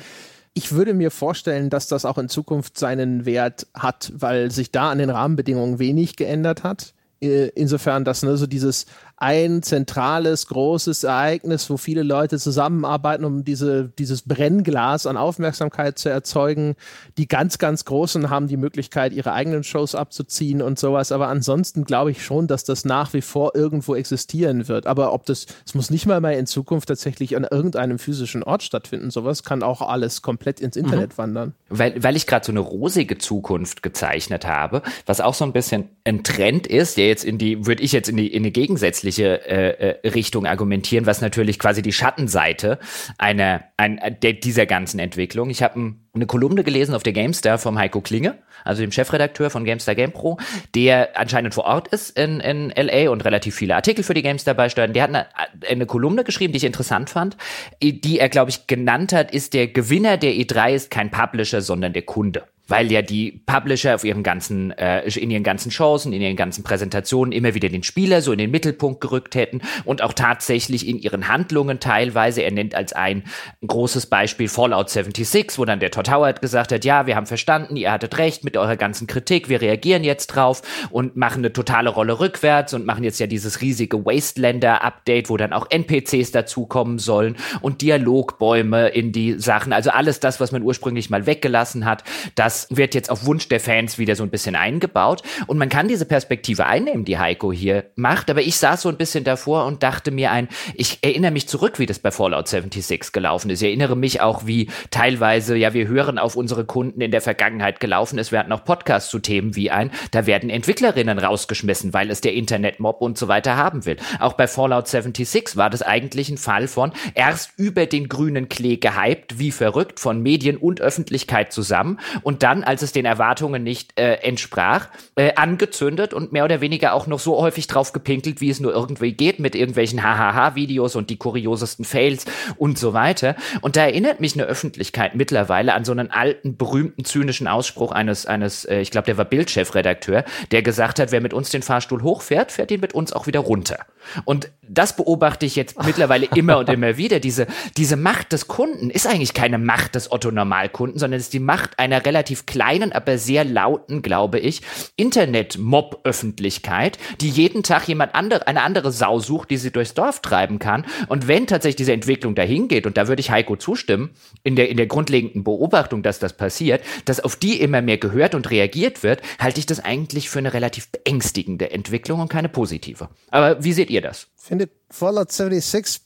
Ich 0.53 0.73
würde 0.73 0.93
mir 0.93 1.09
vorstellen, 1.09 1.69
dass 1.69 1.87
das 1.87 2.05
auch 2.05 2.17
in 2.17 2.27
Zukunft 2.27 2.77
seinen 2.77 3.25
Wert 3.25 3.67
hat, 3.73 4.11
weil 4.15 4.51
sich 4.51 4.71
da 4.71 4.91
an 4.91 4.97
den 4.97 5.09
Rahmenbedingungen 5.09 5.79
wenig 5.79 6.17
geändert 6.17 6.63
hat. 6.63 6.93
Äh, 7.21 7.47
insofern, 7.49 8.03
dass 8.03 8.23
ne, 8.23 8.35
so 8.37 8.47
dieses 8.47 8.85
ein 9.21 9.61
zentrales, 9.61 10.47
großes 10.47 11.03
Ereignis, 11.03 11.69
wo 11.69 11.75
viele 11.75 12.03
Leute 12.03 12.39
zusammenarbeiten, 12.39 13.25
um 13.25 13.43
diese, 13.43 13.89
dieses 13.99 14.21
Brennglas 14.21 15.05
an 15.05 15.17
Aufmerksamkeit 15.17 15.99
zu 15.99 16.07
erzeugen. 16.07 16.75
Die 17.17 17.27
ganz, 17.27 17.57
ganz 17.57 17.83
Großen 17.83 18.29
haben 18.29 18.47
die 18.47 18.55
Möglichkeit, 18.55 19.11
ihre 19.11 19.33
eigenen 19.33 19.65
Shows 19.65 19.93
abzuziehen 19.93 20.61
und 20.61 20.79
sowas. 20.79 21.11
Aber 21.11 21.27
ansonsten 21.27 21.83
glaube 21.83 22.11
ich 22.11 22.23
schon, 22.23 22.47
dass 22.47 22.63
das 22.63 22.85
nach 22.85 23.13
wie 23.13 23.21
vor 23.21 23.55
irgendwo 23.55 23.93
existieren 23.93 24.69
wird. 24.69 24.87
Aber 24.87 25.11
ob 25.11 25.25
das, 25.25 25.47
es 25.65 25.75
muss 25.75 25.89
nicht 25.89 26.05
mal 26.05 26.21
mehr 26.21 26.39
in 26.39 26.47
Zukunft 26.47 26.87
tatsächlich 26.87 27.35
an 27.35 27.45
irgendeinem 27.49 27.99
physischen 27.99 28.41
Ort 28.41 28.63
stattfinden. 28.63 29.11
Sowas 29.11 29.43
kann 29.43 29.63
auch 29.63 29.81
alles 29.81 30.21
komplett 30.21 30.61
ins 30.61 30.77
Internet 30.77 31.11
mhm. 31.11 31.17
wandern. 31.17 31.53
Weil, 31.67 32.01
weil 32.01 32.15
ich 32.15 32.25
gerade 32.25 32.45
so 32.45 32.53
eine 32.53 32.61
rosige 32.61 33.17
Zukunft 33.17 33.83
gezeichnet 33.83 34.47
habe, 34.47 34.81
was 35.05 35.19
auch 35.19 35.33
so 35.33 35.43
ein 35.43 35.51
bisschen 35.51 35.89
ein 36.05 36.23
Trend 36.23 36.67
ist, 36.67 36.95
der 36.95 37.07
jetzt 37.07 37.25
in 37.25 37.37
die, 37.37 37.65
würde 37.65 37.83
ich 37.83 37.91
jetzt 37.91 38.07
in 38.07 38.15
die, 38.15 38.27
in 38.27 38.43
die 38.43 38.53
gegensätzliche 38.53 39.08
gegensätzliche 39.09 39.47
äh, 39.47 39.89
äh, 40.03 40.09
Richtung 40.09 40.45
argumentieren, 40.45 41.05
was 41.05 41.21
natürlich 41.21 41.59
quasi 41.59 41.81
die 41.81 41.91
Schattenseite 41.91 42.79
einer, 43.17 43.63
ein, 43.77 43.99
der, 44.21 44.33
dieser 44.33 44.65
ganzen 44.65 44.99
Entwicklung. 44.99 45.49
Ich 45.49 45.63
habe 45.63 45.79
ein, 45.79 45.99
eine 46.13 46.25
Kolumne 46.25 46.63
gelesen 46.63 46.95
auf 46.95 47.03
der 47.03 47.13
GameStar 47.13 47.57
vom 47.57 47.77
Heiko 47.77 48.01
Klinge, 48.01 48.37
also 48.63 48.81
dem 48.81 48.91
Chefredakteur 48.91 49.49
von 49.49 49.63
GameStar 49.63 49.95
GamePro, 49.95 50.37
der 50.75 51.17
anscheinend 51.17 51.53
vor 51.53 51.65
Ort 51.65 51.87
ist 51.89 52.17
in, 52.17 52.39
in 52.39 52.71
LA 52.75 53.09
und 53.09 53.25
relativ 53.25 53.55
viele 53.55 53.75
Artikel 53.75 54.03
für 54.03 54.13
die 54.13 54.21
GameStar 54.21 54.53
beisteuert. 54.53 54.95
Der 54.95 55.03
hat 55.03 55.09
eine, 55.09 55.25
eine 55.67 55.85
Kolumne 55.85 56.23
geschrieben, 56.23 56.53
die 56.53 56.57
ich 56.57 56.65
interessant 56.65 57.09
fand, 57.09 57.37
die 57.81 58.19
er, 58.19 58.29
glaube 58.29 58.51
ich, 58.51 58.67
genannt 58.67 59.13
hat, 59.13 59.31
ist 59.31 59.53
der 59.53 59.67
Gewinner 59.67 60.17
der 60.17 60.33
E3 60.33 60.73
ist 60.73 60.91
kein 60.91 61.11
Publisher, 61.11 61.61
sondern 61.61 61.93
der 61.93 62.03
Kunde 62.03 62.43
weil 62.69 62.91
ja 62.91 63.01
die 63.01 63.41
Publisher 63.45 63.95
auf 63.95 64.03
ihren 64.03 64.23
ganzen, 64.23 64.71
äh, 64.71 65.01
in 65.09 65.31
ihren 65.31 65.43
ganzen 65.43 65.71
Chancen, 65.71 66.13
in 66.13 66.21
ihren 66.21 66.35
ganzen 66.35 66.63
Präsentationen 66.63 67.31
immer 67.31 67.53
wieder 67.53 67.69
den 67.69 67.83
Spieler 67.83 68.21
so 68.21 68.31
in 68.31 68.37
den 68.37 68.51
Mittelpunkt 68.51 69.01
gerückt 69.01 69.35
hätten 69.35 69.61
und 69.85 70.01
auch 70.01 70.13
tatsächlich 70.13 70.87
in 70.87 70.97
ihren 70.97 71.27
Handlungen 71.27 71.79
teilweise. 71.79 72.41
Er 72.41 72.51
nennt 72.51 72.75
als 72.75 72.93
ein 72.93 73.23
großes 73.65 74.05
Beispiel 74.05 74.47
Fallout 74.47 74.89
76, 74.89 75.57
wo 75.57 75.65
dann 75.65 75.79
der 75.79 75.91
Todd 75.91 76.09
Howard 76.09 76.41
gesagt 76.41 76.71
hat, 76.71 76.85
ja, 76.85 77.07
wir 77.07 77.15
haben 77.15 77.25
verstanden, 77.25 77.75
ihr 77.75 77.91
hattet 77.91 78.17
recht 78.17 78.43
mit 78.43 78.55
eurer 78.55 78.75
ganzen 78.75 79.07
Kritik, 79.07 79.49
wir 79.49 79.61
reagieren 79.61 80.03
jetzt 80.03 80.27
drauf 80.27 80.61
und 80.91 81.15
machen 81.15 81.39
eine 81.39 81.53
totale 81.53 81.89
Rolle 81.89 82.19
rückwärts 82.19 82.73
und 82.73 82.85
machen 82.85 83.03
jetzt 83.03 83.19
ja 83.19 83.27
dieses 83.27 83.61
riesige 83.61 84.05
Wastelander-Update, 84.05 85.29
wo 85.29 85.37
dann 85.37 85.53
auch 85.53 85.67
NPCs 85.69 86.31
dazukommen 86.31 86.99
sollen 86.99 87.35
und 87.61 87.81
Dialogbäume 87.81 88.89
in 88.89 89.11
die 89.11 89.39
Sachen, 89.39 89.73
also 89.73 89.89
alles 89.89 90.19
das, 90.19 90.39
was 90.39 90.51
man 90.51 90.61
ursprünglich 90.61 91.09
mal 91.09 91.25
weggelassen 91.25 91.85
hat, 91.85 92.03
das 92.35 92.58
wird 92.69 92.95
jetzt 92.95 93.09
auf 93.09 93.25
Wunsch 93.25 93.47
der 93.47 93.59
Fans 93.59 93.97
wieder 93.97 94.15
so 94.15 94.23
ein 94.23 94.29
bisschen 94.29 94.55
eingebaut. 94.55 95.21
Und 95.47 95.57
man 95.57 95.69
kann 95.69 95.87
diese 95.87 96.05
Perspektive 96.05 96.65
einnehmen, 96.65 97.05
die 97.05 97.17
Heiko 97.17 97.51
hier 97.51 97.85
macht. 97.95 98.29
Aber 98.29 98.41
ich 98.41 98.57
saß 98.57 98.81
so 98.81 98.89
ein 98.89 98.97
bisschen 98.97 99.23
davor 99.23 99.65
und 99.65 99.83
dachte 99.83 100.11
mir 100.11 100.31
ein, 100.31 100.47
ich 100.75 100.99
erinnere 101.01 101.31
mich 101.31 101.47
zurück, 101.47 101.79
wie 101.79 101.85
das 101.85 101.99
bei 101.99 102.11
Fallout 102.11 102.47
76 102.47 103.11
gelaufen 103.11 103.49
ist. 103.49 103.61
Ich 103.61 103.67
erinnere 103.67 103.95
mich 103.95 104.21
auch, 104.21 104.45
wie 104.45 104.69
teilweise, 104.91 105.55
ja, 105.55 105.73
wir 105.73 105.87
hören 105.87 106.17
auf 106.17 106.35
unsere 106.35 106.65
Kunden 106.65 107.01
in 107.01 107.11
der 107.11 107.21
Vergangenheit 107.21 107.79
gelaufen 107.79 108.17
ist. 108.17 108.31
Wir 108.31 108.39
hatten 108.39 108.51
auch 108.51 108.63
Podcasts 108.63 109.09
zu 109.09 109.19
Themen 109.19 109.55
wie 109.55 109.71
ein, 109.71 109.91
da 110.11 110.25
werden 110.25 110.49
Entwicklerinnen 110.49 111.19
rausgeschmissen, 111.19 111.93
weil 111.93 112.09
es 112.09 112.21
der 112.21 112.33
Internetmob 112.33 113.01
und 113.01 113.17
so 113.17 113.27
weiter 113.27 113.55
haben 113.55 113.85
will. 113.85 113.97
Auch 114.19 114.33
bei 114.33 114.47
Fallout 114.47 114.87
76 114.87 115.55
war 115.55 115.69
das 115.69 115.81
eigentlich 115.81 116.29
ein 116.29 116.37
Fall 116.37 116.67
von 116.67 116.91
erst 117.13 117.51
über 117.57 117.85
den 117.85 118.09
grünen 118.09 118.49
Klee 118.49 118.77
gehypt, 118.77 119.39
wie 119.39 119.51
verrückt, 119.51 119.99
von 119.99 120.21
Medien 120.21 120.57
und 120.57 120.81
Öffentlichkeit 120.81 121.53
zusammen 121.53 121.99
und 122.23 122.43
dann 122.43 122.48
dann, 122.49 122.63
als 122.63 122.81
es 122.81 122.91
den 122.91 123.05
Erwartungen 123.05 123.63
nicht 123.63 123.99
äh, 123.99 124.15
entsprach, 124.15 124.87
äh, 125.15 125.35
angezündet 125.35 126.15
und 126.15 126.31
mehr 126.31 126.45
oder 126.45 126.61
weniger 126.61 126.93
auch 126.93 127.05
noch 127.05 127.19
so 127.19 127.37
häufig 127.37 127.67
drauf 127.67 127.93
gepinkelt, 127.93 128.41
wie 128.41 128.49
es 128.49 128.59
nur 128.59 128.73
irgendwie 128.73 129.13
geht, 129.13 129.39
mit 129.39 129.53
irgendwelchen 129.53 130.01
Hahaha-Videos 130.01 130.95
und 130.95 131.11
die 131.11 131.17
kuriosesten 131.17 131.85
Fails 131.85 132.25
und 132.57 132.79
so 132.79 132.93
weiter. 132.93 133.35
Und 133.61 133.75
da 133.75 133.83
erinnert 133.83 134.19
mich 134.19 134.33
eine 134.33 134.45
Öffentlichkeit 134.45 135.13
mittlerweile 135.13 135.75
an 135.75 135.85
so 135.85 135.91
einen 135.91 136.09
alten, 136.09 136.57
berühmten, 136.57 137.05
zynischen 137.05 137.47
Ausspruch 137.47 137.91
eines, 137.91 138.25
eines 138.25 138.65
äh, 138.65 138.79
ich 138.79 138.89
glaube, 138.89 139.05
der 139.05 139.17
war 139.17 139.25
Bildchefredakteur, 139.25 140.25
der 140.51 140.63
gesagt 140.63 140.99
hat, 140.99 141.11
wer 141.11 141.21
mit 141.21 141.35
uns 141.35 141.51
den 141.51 141.61
Fahrstuhl 141.61 142.01
hochfährt, 142.01 142.51
fährt 142.51 142.71
ihn 142.71 142.81
mit 142.81 142.95
uns 142.95 143.13
auch 143.13 143.27
wieder 143.27 143.41
runter. 143.41 143.85
Und 144.25 144.49
das 144.69 144.95
beobachte 144.95 145.45
ich 145.45 145.55
jetzt 145.55 145.83
mittlerweile 145.83 146.27
immer 146.35 146.59
und 146.59 146.69
immer 146.69 146.97
wieder. 146.97 147.19
Diese, 147.19 147.47
diese 147.77 147.95
Macht 147.95 148.31
des 148.31 148.47
Kunden 148.47 148.89
ist 148.89 149.07
eigentlich 149.07 149.33
keine 149.33 149.57
Macht 149.57 149.95
des 149.95 150.11
Otto-Normalkunden, 150.11 150.99
sondern 150.99 151.19
es 151.19 151.25
ist 151.25 151.33
die 151.33 151.39
Macht 151.39 151.79
einer 151.79 152.05
relativ 152.05 152.45
kleinen, 152.45 152.91
aber 152.91 153.17
sehr 153.17 153.43
lauten, 153.43 154.01
glaube 154.01 154.39
ich, 154.39 154.61
Internet-Mob-Öffentlichkeit, 154.95 156.99
die 157.19 157.29
jeden 157.29 157.63
Tag 157.63 157.87
jemand 157.87 158.15
andere, 158.15 158.47
eine 158.47 158.61
andere 158.61 158.91
Sau 158.91 159.19
sucht, 159.19 159.49
die 159.49 159.57
sie 159.57 159.71
durchs 159.71 159.93
Dorf 159.93 160.21
treiben 160.21 160.59
kann. 160.59 160.85
Und 161.07 161.27
wenn 161.27 161.47
tatsächlich 161.47 161.77
diese 161.77 161.93
Entwicklung 161.93 162.35
dahin 162.35 162.67
geht, 162.67 162.85
und 162.85 162.97
da 162.97 163.07
würde 163.07 163.21
ich 163.21 163.31
Heiko 163.31 163.55
zustimmen, 163.55 164.11
in 164.43 164.55
der, 164.55 164.69
in 164.69 164.77
der 164.77 164.87
grundlegenden 164.87 165.43
Beobachtung, 165.43 166.03
dass 166.03 166.19
das 166.19 166.33
passiert, 166.33 166.83
dass 167.05 167.19
auf 167.19 167.35
die 167.35 167.59
immer 167.59 167.81
mehr 167.81 167.97
gehört 167.97 168.35
und 168.35 168.49
reagiert 168.51 169.03
wird, 169.03 169.21
halte 169.39 169.59
ich 169.59 169.65
das 169.65 169.83
eigentlich 169.83 170.29
für 170.29 170.39
eine 170.39 170.53
relativ 170.53 170.89
beängstigende 170.89 171.71
Entwicklung 171.71 172.19
und 172.19 172.29
keine 172.29 172.49
positive. 172.49 173.09
Aber 173.31 173.63
wie 173.63 173.73
seht 173.73 173.89
ihr 173.89 173.98
das? 174.01 174.27
finde 174.49 174.69
Fallout 174.89 175.31
76, 175.31 176.01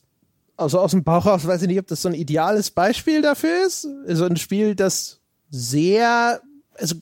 also 0.57 0.79
aus 0.79 0.91
dem 0.91 1.03
Bauch 1.03 1.25
raus, 1.25 1.47
weiß 1.47 1.61
ich 1.61 1.67
nicht, 1.67 1.79
ob 1.79 1.87
das 1.87 2.01
so 2.01 2.09
ein 2.09 2.13
ideales 2.13 2.71
Beispiel 2.71 3.21
dafür 3.21 3.65
ist. 3.65 3.87
So 4.07 4.25
ein 4.25 4.35
Spiel, 4.35 4.75
das 4.75 5.21
sehr, 5.49 6.41
also 6.77 6.95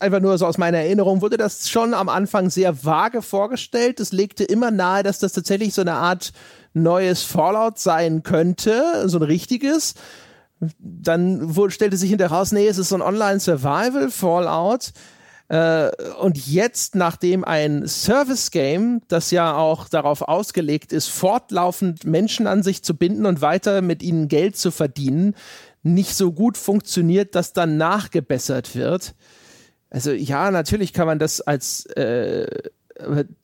einfach 0.00 0.20
nur 0.20 0.38
so 0.38 0.46
aus 0.46 0.56
meiner 0.56 0.78
Erinnerung, 0.78 1.20
wurde 1.20 1.36
das 1.36 1.68
schon 1.68 1.92
am 1.92 2.08
Anfang 2.08 2.48
sehr 2.48 2.84
vage 2.84 3.20
vorgestellt. 3.20 4.00
Es 4.00 4.12
legte 4.12 4.44
immer 4.44 4.70
nahe, 4.70 5.02
dass 5.02 5.18
das 5.18 5.34
tatsächlich 5.34 5.74
so 5.74 5.82
eine 5.82 5.94
Art 5.94 6.32
neues 6.72 7.22
Fallout 7.22 7.78
sein 7.78 8.22
könnte, 8.22 9.08
so 9.08 9.18
ein 9.18 9.24
richtiges. 9.24 9.94
Dann 10.78 11.54
wurde, 11.54 11.72
stellte 11.72 11.98
sich 11.98 12.08
hinterher 12.08 12.36
raus, 12.36 12.52
nee, 12.52 12.66
es 12.66 12.78
ist 12.78 12.88
so 12.88 12.94
ein 12.94 13.02
Online-Survival-Fallout. 13.02 14.92
Äh, 15.48 15.90
und 16.20 16.46
jetzt, 16.46 16.94
nachdem 16.94 17.44
ein 17.44 17.86
Service-Game, 17.86 19.02
das 19.08 19.30
ja 19.30 19.56
auch 19.56 19.88
darauf 19.88 20.22
ausgelegt 20.22 20.92
ist, 20.92 21.08
fortlaufend 21.08 22.04
Menschen 22.04 22.46
an 22.46 22.62
sich 22.62 22.82
zu 22.82 22.94
binden 22.96 23.26
und 23.26 23.40
weiter 23.40 23.82
mit 23.82 24.02
ihnen 24.02 24.28
Geld 24.28 24.56
zu 24.56 24.70
verdienen, 24.70 25.34
nicht 25.82 26.16
so 26.16 26.32
gut 26.32 26.58
funktioniert, 26.58 27.34
dass 27.34 27.52
dann 27.52 27.76
nachgebessert 27.76 28.74
wird. 28.74 29.14
Also 29.88 30.10
ja, 30.10 30.50
natürlich 30.50 30.92
kann 30.92 31.06
man 31.06 31.20
das 31.20 31.40
als 31.40 31.86
äh, 31.86 32.46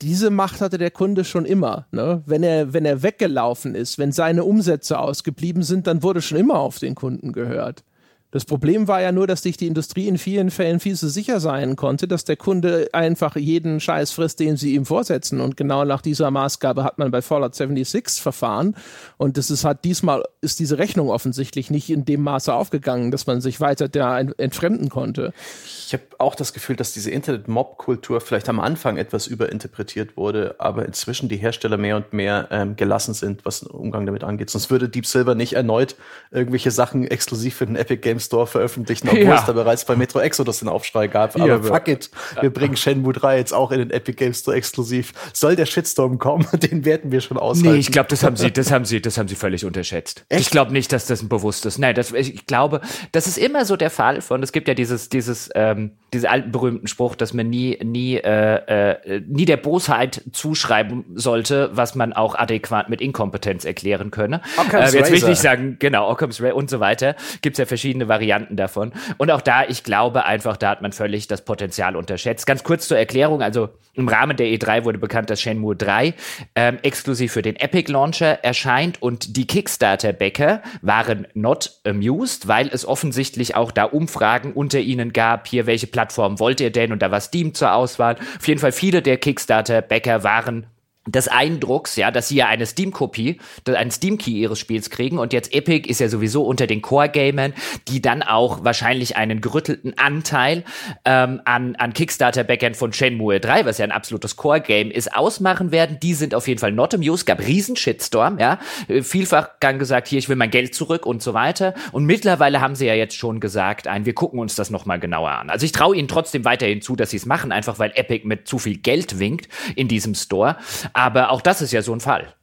diese 0.01 0.31
Macht 0.31 0.61
hatte 0.61 0.79
der 0.79 0.91
Kunde 0.91 1.25
schon 1.25 1.45
immer. 1.45 1.87
Ne? 1.93 2.23
Wenn 2.27 2.43
er 2.43 2.73
wenn 2.73 2.85
er 2.85 3.03
weggelaufen 3.03 3.75
ist, 3.75 3.99
wenn 3.99 4.11
seine 4.11 4.45
Umsätze 4.45 4.99
ausgeblieben 4.99 5.63
sind, 5.63 5.87
dann 5.87 6.03
wurde 6.03 6.23
schon 6.23 6.39
immer 6.39 6.59
auf 6.59 6.79
den 6.79 6.95
Kunden 6.95 7.33
gehört. 7.33 7.85
Das 8.33 8.47
Problem 8.47 8.89
war 8.89 9.03
ja 9.03 9.13
nur, 9.13 9.27
dass 9.27 9.43
sich 9.43 9.59
die 9.59 9.67
Industrie 9.67 10.09
in 10.09 10.17
vielen 10.17 10.51
Fällen 10.51 10.81
viel 10.81 10.97
zu 10.97 11.09
sicher 11.09 11.39
sein 11.39 11.77
konnte, 11.77 12.09
dass 12.09 12.25
der 12.25 12.37
Kunde 12.37 12.89
einfach 12.95 13.37
jeden 13.37 13.79
Scheiß 13.79 14.11
frisst, 14.11 14.41
den 14.41 14.57
sie 14.57 14.75
ihm 14.75 14.87
vorsetzen. 14.87 15.41
Und 15.43 15.59
genau 15.59 15.85
nach 15.85 16.01
dieser 16.01 16.31
Maßgabe 16.31 16.83
hat 16.83 16.97
man 16.97 17.11
bei 17.11 17.21
Fallout 17.21 17.55
76 17.55 18.23
verfahren. 18.23 18.75
Und 19.19 19.37
das 19.37 19.51
ist 19.51 19.65
halt 19.65 19.85
diesmal 19.85 20.25
ist 20.41 20.59
diese 20.59 20.79
Rechnung 20.79 21.09
offensichtlich 21.09 21.71
nicht 21.71 21.89
in 21.89 22.05
dem 22.05 22.23
Maße 22.23 22.53
aufgegangen, 22.53 23.13
dass 23.13 23.29
man 23.29 23.41
sich 23.41 23.61
weiter 23.61 23.89
da 23.89 24.19
entfremden 24.19 24.89
konnte. 24.89 25.33
Ich 25.65 25.93
habe 25.93 26.03
auch 26.19 26.35
das 26.35 26.53
Gefühl, 26.53 26.75
dass 26.75 26.93
diese 26.93 27.13
Internet-Mob-Kultur 27.13 28.21
vielleicht 28.21 28.49
am 28.49 28.59
Anfang 28.59 28.97
etwas 28.97 29.29
überinterpretiert 29.29 30.17
wurde, 30.17 30.57
aber 30.59 30.85
inzwischen 30.85 31.29
die 31.29 31.37
Hersteller 31.37 31.77
mehr 31.77 31.97
und 31.97 32.13
mehr 32.13 32.49
ähm, 32.51 32.75
gelassen 32.75 33.15
sind, 33.15 33.45
was 33.45 33.61
den 33.61 33.69
Umgang 33.69 34.05
damit 34.05 34.25
angeht. 34.25 34.51
Sonst 34.51 34.71
würde 34.71 34.89
Deep 34.89 35.07
Silver 35.07 35.37
nicht 35.37 35.53
erneut 35.53 35.95
irgendwelche 36.33 36.73
Sachen 36.73 37.07
exklusiv 37.07 37.55
für 37.55 37.67
den 37.67 37.77
Epic 37.77 38.01
Games 38.01 38.22
Store 38.23 38.47
veröffentlichen, 38.47 39.09
obwohl 39.09 39.23
ja. 39.23 39.37
es 39.37 39.45
da 39.45 39.53
bereits 39.53 39.85
bei 39.85 39.97
Metro 39.97 40.21
Exodus 40.21 40.61
den 40.61 40.69
Aufschrei 40.69 41.09
gab. 41.09 41.35
Aber 41.37 41.47
ja, 41.47 41.61
fuck 41.61 41.89
it, 41.89 42.11
wir 42.41 42.51
bringen 42.51 42.77
Shenmue 42.77 43.13
3 43.13 43.39
jetzt 43.39 43.53
auch 43.53 43.71
in 43.73 43.79
den 43.79 43.91
Epic 43.91 44.17
Games 44.17 44.41
Store 44.41 44.57
exklusiv. 44.57 45.13
Soll 45.33 45.57
der 45.57 45.67
Shitstorm 45.67 46.19
kommen, 46.19 46.47
den 46.53 46.85
werden 46.85 47.13
wir 47.13 47.21
schon 47.21 47.39
aushalten. 47.39 47.73
Nee, 47.73 47.79
ich 47.79 47.93
glaube, 47.93 48.09
das 48.09 48.23
haben 48.23 48.37
sie, 48.37 48.51
das 48.51 48.71
haben 48.71 48.85
sie, 48.85 49.01
das 49.01 49.19
haben 49.19 49.29
sie 49.29 49.35
völlig 49.35 49.65
unterschätzt. 49.65 50.25
Echt? 50.29 50.41
Ich 50.41 50.51
glaube 50.51 50.73
nicht, 50.73 50.93
dass 50.93 51.07
das 51.07 51.23
ein 51.23 51.29
bewusstes. 51.29 51.79
Nein, 51.79 51.95
das, 51.95 52.13
ich 52.13 52.47
glaube, 52.47 52.81
das 53.13 53.27
ist 53.27 53.39
immer 53.39 53.65
so 53.65 53.77
der 53.77 53.91
Fall 53.91 54.21
von, 54.21 54.43
es 54.43 54.53
gibt 54.53 54.69
ja 54.69 54.75
dieses, 54.75 55.09
dieses, 55.09 55.51
ähm, 55.55 55.93
diesen 56.13 56.29
alten 56.29 56.53
berühmten 56.53 56.87
Spruch, 56.87 57.15
dass 57.15 57.33
man 57.33 57.49
nie, 57.49 57.79
nie, 57.83 58.17
äh, 58.17 58.97
äh, 58.97 59.21
nie 59.27 59.45
der 59.45 59.57
Bosheit 59.57 60.23
zuschreiben 60.33 61.05
sollte, 61.15 61.71
was 61.73 61.95
man 61.95 62.13
auch 62.13 62.35
adäquat 62.35 62.89
mit 62.89 63.01
Inkompetenz 63.01 63.65
erklären 63.65 64.11
könne. 64.11 64.43
Occam's 64.57 64.93
äh, 64.93 64.99
jetzt 64.99 65.11
will 65.11 65.19
ich 65.19 65.27
nicht 65.27 65.41
sagen, 65.41 65.77
genau, 65.79 66.11
Occam's 66.11 66.41
Ray 66.41 66.53
und 66.53 66.71
so 66.71 66.81
weiter. 66.81 67.17
Gibt's 67.41 67.59
ja 67.59 67.67
verschiedene 67.67 68.09
Varianten 68.13 68.57
davon. 68.57 68.93
Und 69.17 69.31
auch 69.31 69.41
da, 69.41 69.65
ich 69.65 69.85
glaube 69.85 70.27
einfach, 70.27 70.59
da 70.59 70.69
hat 70.69 70.83
man 70.83 70.93
völlig 70.93 71.29
das 71.29 71.47
Potenzial 71.47 71.97
unterschätzt. 71.97 72.47
Ganz 72.47 72.63
kurz 72.63 72.89
zur 72.89 72.99
Erklärung, 72.99 73.41
also 73.41 73.71
im 73.95 74.09
Rahmen 74.09 74.37
der 74.37 74.49
E3 74.49 74.85
wurde 74.85 74.99
bekannt, 74.99 75.31
dass 75.31 75.41
Shenmue 75.41 75.75
3 75.75 76.15
ähm, 76.55 76.79
exklusiv 76.83 77.33
für 77.33 77.43
den 77.43 77.57
Epic 77.57 77.91
Launcher 77.91 78.45
erscheint 78.45 79.01
und 79.01 79.37
die 79.37 79.47
Kickstarter-Bäcker 79.47 80.63
waren 80.83 81.27
not 81.33 81.81
amused, 81.87 82.49
weil 82.49 82.69
es 82.69 82.87
offensichtlich 82.87 83.57
auch 83.57 83.73
da 83.73 83.85
Umfragen 83.85 84.53
unter 84.53 84.81
ihnen 84.81 85.15
gab, 85.15 85.49
hier 85.49 85.67
welche 85.67 85.87
Plattform 85.87 86.39
wollt 86.39 86.61
ihr 86.61 86.71
denn 86.71 86.93
und 86.93 87.01
da 87.01 87.11
war 87.11 87.21
Steam 87.21 87.55
zur 87.55 87.73
Auswahl. 87.73 88.17
Auf 88.39 88.47
jeden 88.47 88.61
Fall 88.61 88.73
viele 88.73 89.01
der 89.01 89.17
Kickstarter-Bäcker 89.17 90.23
waren 90.23 90.67
des 91.07 91.27
Eindrucks, 91.27 91.97
ja, 91.97 92.13
dass 92.13 92.29
sie 92.29 92.37
ja 92.37 92.47
eine 92.47 92.65
Steam-Kopie, 92.65 93.41
einen 93.67 93.91
Steam-Key 93.91 94.31
ihres 94.31 94.59
Spiels 94.59 94.89
kriegen 94.89 95.19
und 95.19 95.33
jetzt 95.33 95.53
Epic 95.53 95.89
ist 95.89 96.01
ja 96.01 96.09
sowieso 96.09 96.45
unter 96.45 96.69
den 96.69 96.81
Core-Gamern, 96.81 97.55
die 97.89 98.01
dann 98.01 98.23
auch 98.23 98.63
wahrscheinlich 98.63 99.17
einen 99.17 99.41
gerüttelten 99.41 99.99
Anteil 99.99 100.65
ähm, 101.05 101.41
an, 101.45 101.75
an 101.75 101.93
Kickstarter-Backend 101.93 102.77
von 102.77 102.93
Shenmue 102.93 103.41
3, 103.41 103.67
was 103.67 103.79
ja 103.79 103.85
ein 103.85 103.91
absolutes 103.91 104.37
Core-Game 104.37 104.93
ist, 104.93 105.13
ausmachen 105.13 105.73
werden. 105.73 105.99
Die 106.01 106.15
sind 106.15 106.37
auf 106.37 106.47
jeden 106.47 106.61
Fall 106.61 106.71
not 106.71 106.95
amused, 106.95 107.27
gab 107.27 107.41
riesen 107.41 107.75
Shitstorm, 107.75 108.39
ja, 108.39 108.61
vielfach 109.03 109.51
dann 109.59 109.81
gesagt, 109.81 110.07
hier, 110.07 110.21
ich 110.21 110.29
will 110.29 110.37
mein 110.37 110.51
Geld 110.51 110.73
zurück 110.73 111.05
und 111.05 111.21
so 111.21 111.35
weiter 111.35 111.75
und 111.91 112.05
mittlerweile 112.05 112.61
haben 112.61 112.77
sie 112.77 112.87
ja 112.87 112.95
jetzt 112.95 113.17
schon 113.17 113.41
gesagt, 113.41 113.89
ein, 113.89 114.07
wir 114.07 114.15
gucken 114.15 114.39
uns 114.39 114.55
das 114.55 114.71
nochmal 114.71 115.01
genauer 115.01 115.33
an. 115.33 115.51
Also 115.51 115.67
ich 115.67 115.73
traue 115.73 115.97
ihnen 115.97 116.07
trotzdem 116.07 116.45
weiterhin 116.45 116.81
zu, 116.81 116.95
dass 116.95 117.11
sie 117.11 117.17
es 117.17 117.27
machen, 117.27 117.51
einfach 117.51 117.81
weil 117.81 117.91
Epic 117.97 118.25
mit 118.25 118.47
zu 118.47 118.59
viel 118.59 118.79
Geld 118.79 119.19
winkt 119.19 119.49
in 119.75 119.89
diesem 119.89 120.15
Store. 120.15 120.57
Aber 120.93 121.31
auch 121.31 121.41
das 121.41 121.63
ist 121.63 121.73
ja 121.73 121.83
so 121.83 121.93
ein 121.93 122.01
Fall. 122.01 122.35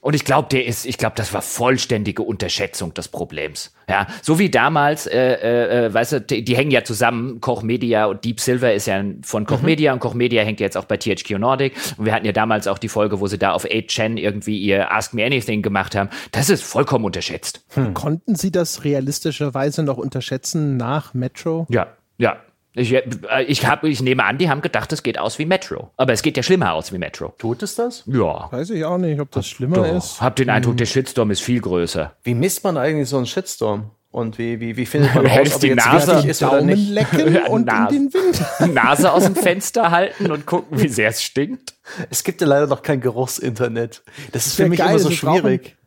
Und 0.00 0.14
ich 0.14 0.24
glaube, 0.24 0.48
der 0.48 0.64
ist, 0.64 0.86
ich 0.86 0.96
glaube, 0.96 1.16
das 1.16 1.34
war 1.34 1.42
vollständige 1.42 2.22
Unterschätzung 2.22 2.94
des 2.94 3.08
Problems. 3.08 3.74
Ja, 3.88 4.06
so 4.22 4.38
wie 4.38 4.48
damals, 4.48 5.06
äh, 5.08 5.18
äh, 5.18 5.86
äh 5.86 5.94
weißt 5.94 6.12
du, 6.12 6.20
die, 6.20 6.44
die, 6.44 6.56
hängen 6.56 6.70
ja 6.70 6.84
zusammen. 6.84 7.40
Koch 7.40 7.62
Media 7.62 8.06
und 8.06 8.24
Deep 8.24 8.38
Silver 8.38 8.72
ist 8.72 8.86
ja 8.86 9.02
von 9.22 9.44
Koch 9.44 9.58
mhm. 9.58 9.66
Media 9.66 9.92
und 9.92 9.98
Koch 9.98 10.14
Media 10.14 10.44
hängt 10.44 10.60
jetzt 10.60 10.76
auch 10.76 10.84
bei 10.84 10.98
THQ 10.98 11.38
Nordic. 11.38 11.74
Und 11.96 12.06
wir 12.06 12.14
hatten 12.14 12.26
ja 12.26 12.32
damals 12.32 12.68
auch 12.68 12.78
die 12.78 12.88
Folge, 12.88 13.18
wo 13.18 13.26
sie 13.26 13.38
da 13.38 13.52
auf 13.52 13.64
8chan 13.64 14.18
irgendwie 14.18 14.58
ihr 14.58 14.92
Ask 14.92 15.14
Me 15.14 15.24
Anything 15.24 15.62
gemacht 15.62 15.96
haben. 15.96 16.10
Das 16.30 16.48
ist 16.48 16.62
vollkommen 16.62 17.04
unterschätzt. 17.04 17.64
Hm. 17.74 17.92
Konnten 17.92 18.36
Sie 18.36 18.52
das 18.52 18.84
realistischerweise 18.84 19.82
noch 19.82 19.98
unterschätzen 19.98 20.76
nach 20.76 21.12
Metro? 21.12 21.66
Ja, 21.70 21.88
ja, 22.18 22.36
ich, 22.78 22.94
äh, 22.94 23.42
ich, 23.46 23.66
hab, 23.66 23.84
ich 23.84 24.02
nehme 24.02 24.24
an, 24.24 24.38
die 24.38 24.48
haben 24.48 24.60
gedacht, 24.60 24.92
es 24.92 25.02
geht 25.02 25.18
aus 25.18 25.38
wie 25.38 25.46
Metro. 25.46 25.90
Aber 25.96 26.12
es 26.12 26.22
geht 26.22 26.36
ja 26.36 26.42
schlimmer 26.42 26.72
aus 26.72 26.92
wie 26.92 26.98
Metro. 26.98 27.34
Tut 27.38 27.62
es 27.62 27.74
das? 27.74 28.04
Ja. 28.06 28.48
Weiß 28.50 28.70
ich 28.70 28.84
auch 28.84 28.98
nicht, 28.98 29.20
ob 29.20 29.30
das 29.30 29.46
schlimmer 29.46 29.76
Doch. 29.76 29.96
ist. 29.96 30.20
Hab 30.20 30.36
den 30.36 30.50
Eindruck, 30.50 30.72
hm. 30.72 30.78
der 30.78 30.86
Shitstorm 30.86 31.30
ist 31.30 31.40
viel 31.40 31.60
größer. 31.60 32.12
Wie 32.22 32.34
misst 32.34 32.64
man 32.64 32.76
eigentlich 32.76 33.08
so 33.08 33.16
einen 33.16 33.26
Shitstorm? 33.26 33.90
Und 34.10 34.38
wie, 34.38 34.58
wie, 34.58 34.76
wie 34.76 34.86
findet 34.86 35.14
man 35.14 35.26
raus, 35.26 35.54
ob 35.54 35.60
die 35.60 35.74
Nase 35.74 36.28
ist 36.28 36.40
Daumen 36.40 36.52
oder 36.52 36.62
nicht? 36.62 36.90
lecken 36.90 37.36
und 37.48 37.66
Nase. 37.66 37.96
in 37.96 38.10
den 38.10 38.14
Wind. 38.14 38.74
Nase 38.74 39.12
aus 39.12 39.24
dem 39.24 39.36
Fenster 39.36 39.90
halten 39.90 40.30
und 40.30 40.46
gucken, 40.46 40.80
wie 40.80 40.88
sehr 40.88 41.10
es 41.10 41.22
stinkt. 41.22 41.74
Es 42.10 42.24
gibt 42.24 42.40
ja 42.40 42.46
leider 42.46 42.66
noch 42.66 42.82
kein 42.82 43.00
Geruchsinternet. 43.00 44.02
Das 44.32 44.46
ist 44.46 44.56
für 44.56 44.68
mich 44.68 44.78
geil, 44.78 44.90
immer 44.90 44.98
so 44.98 45.10
schwierig 45.10 45.77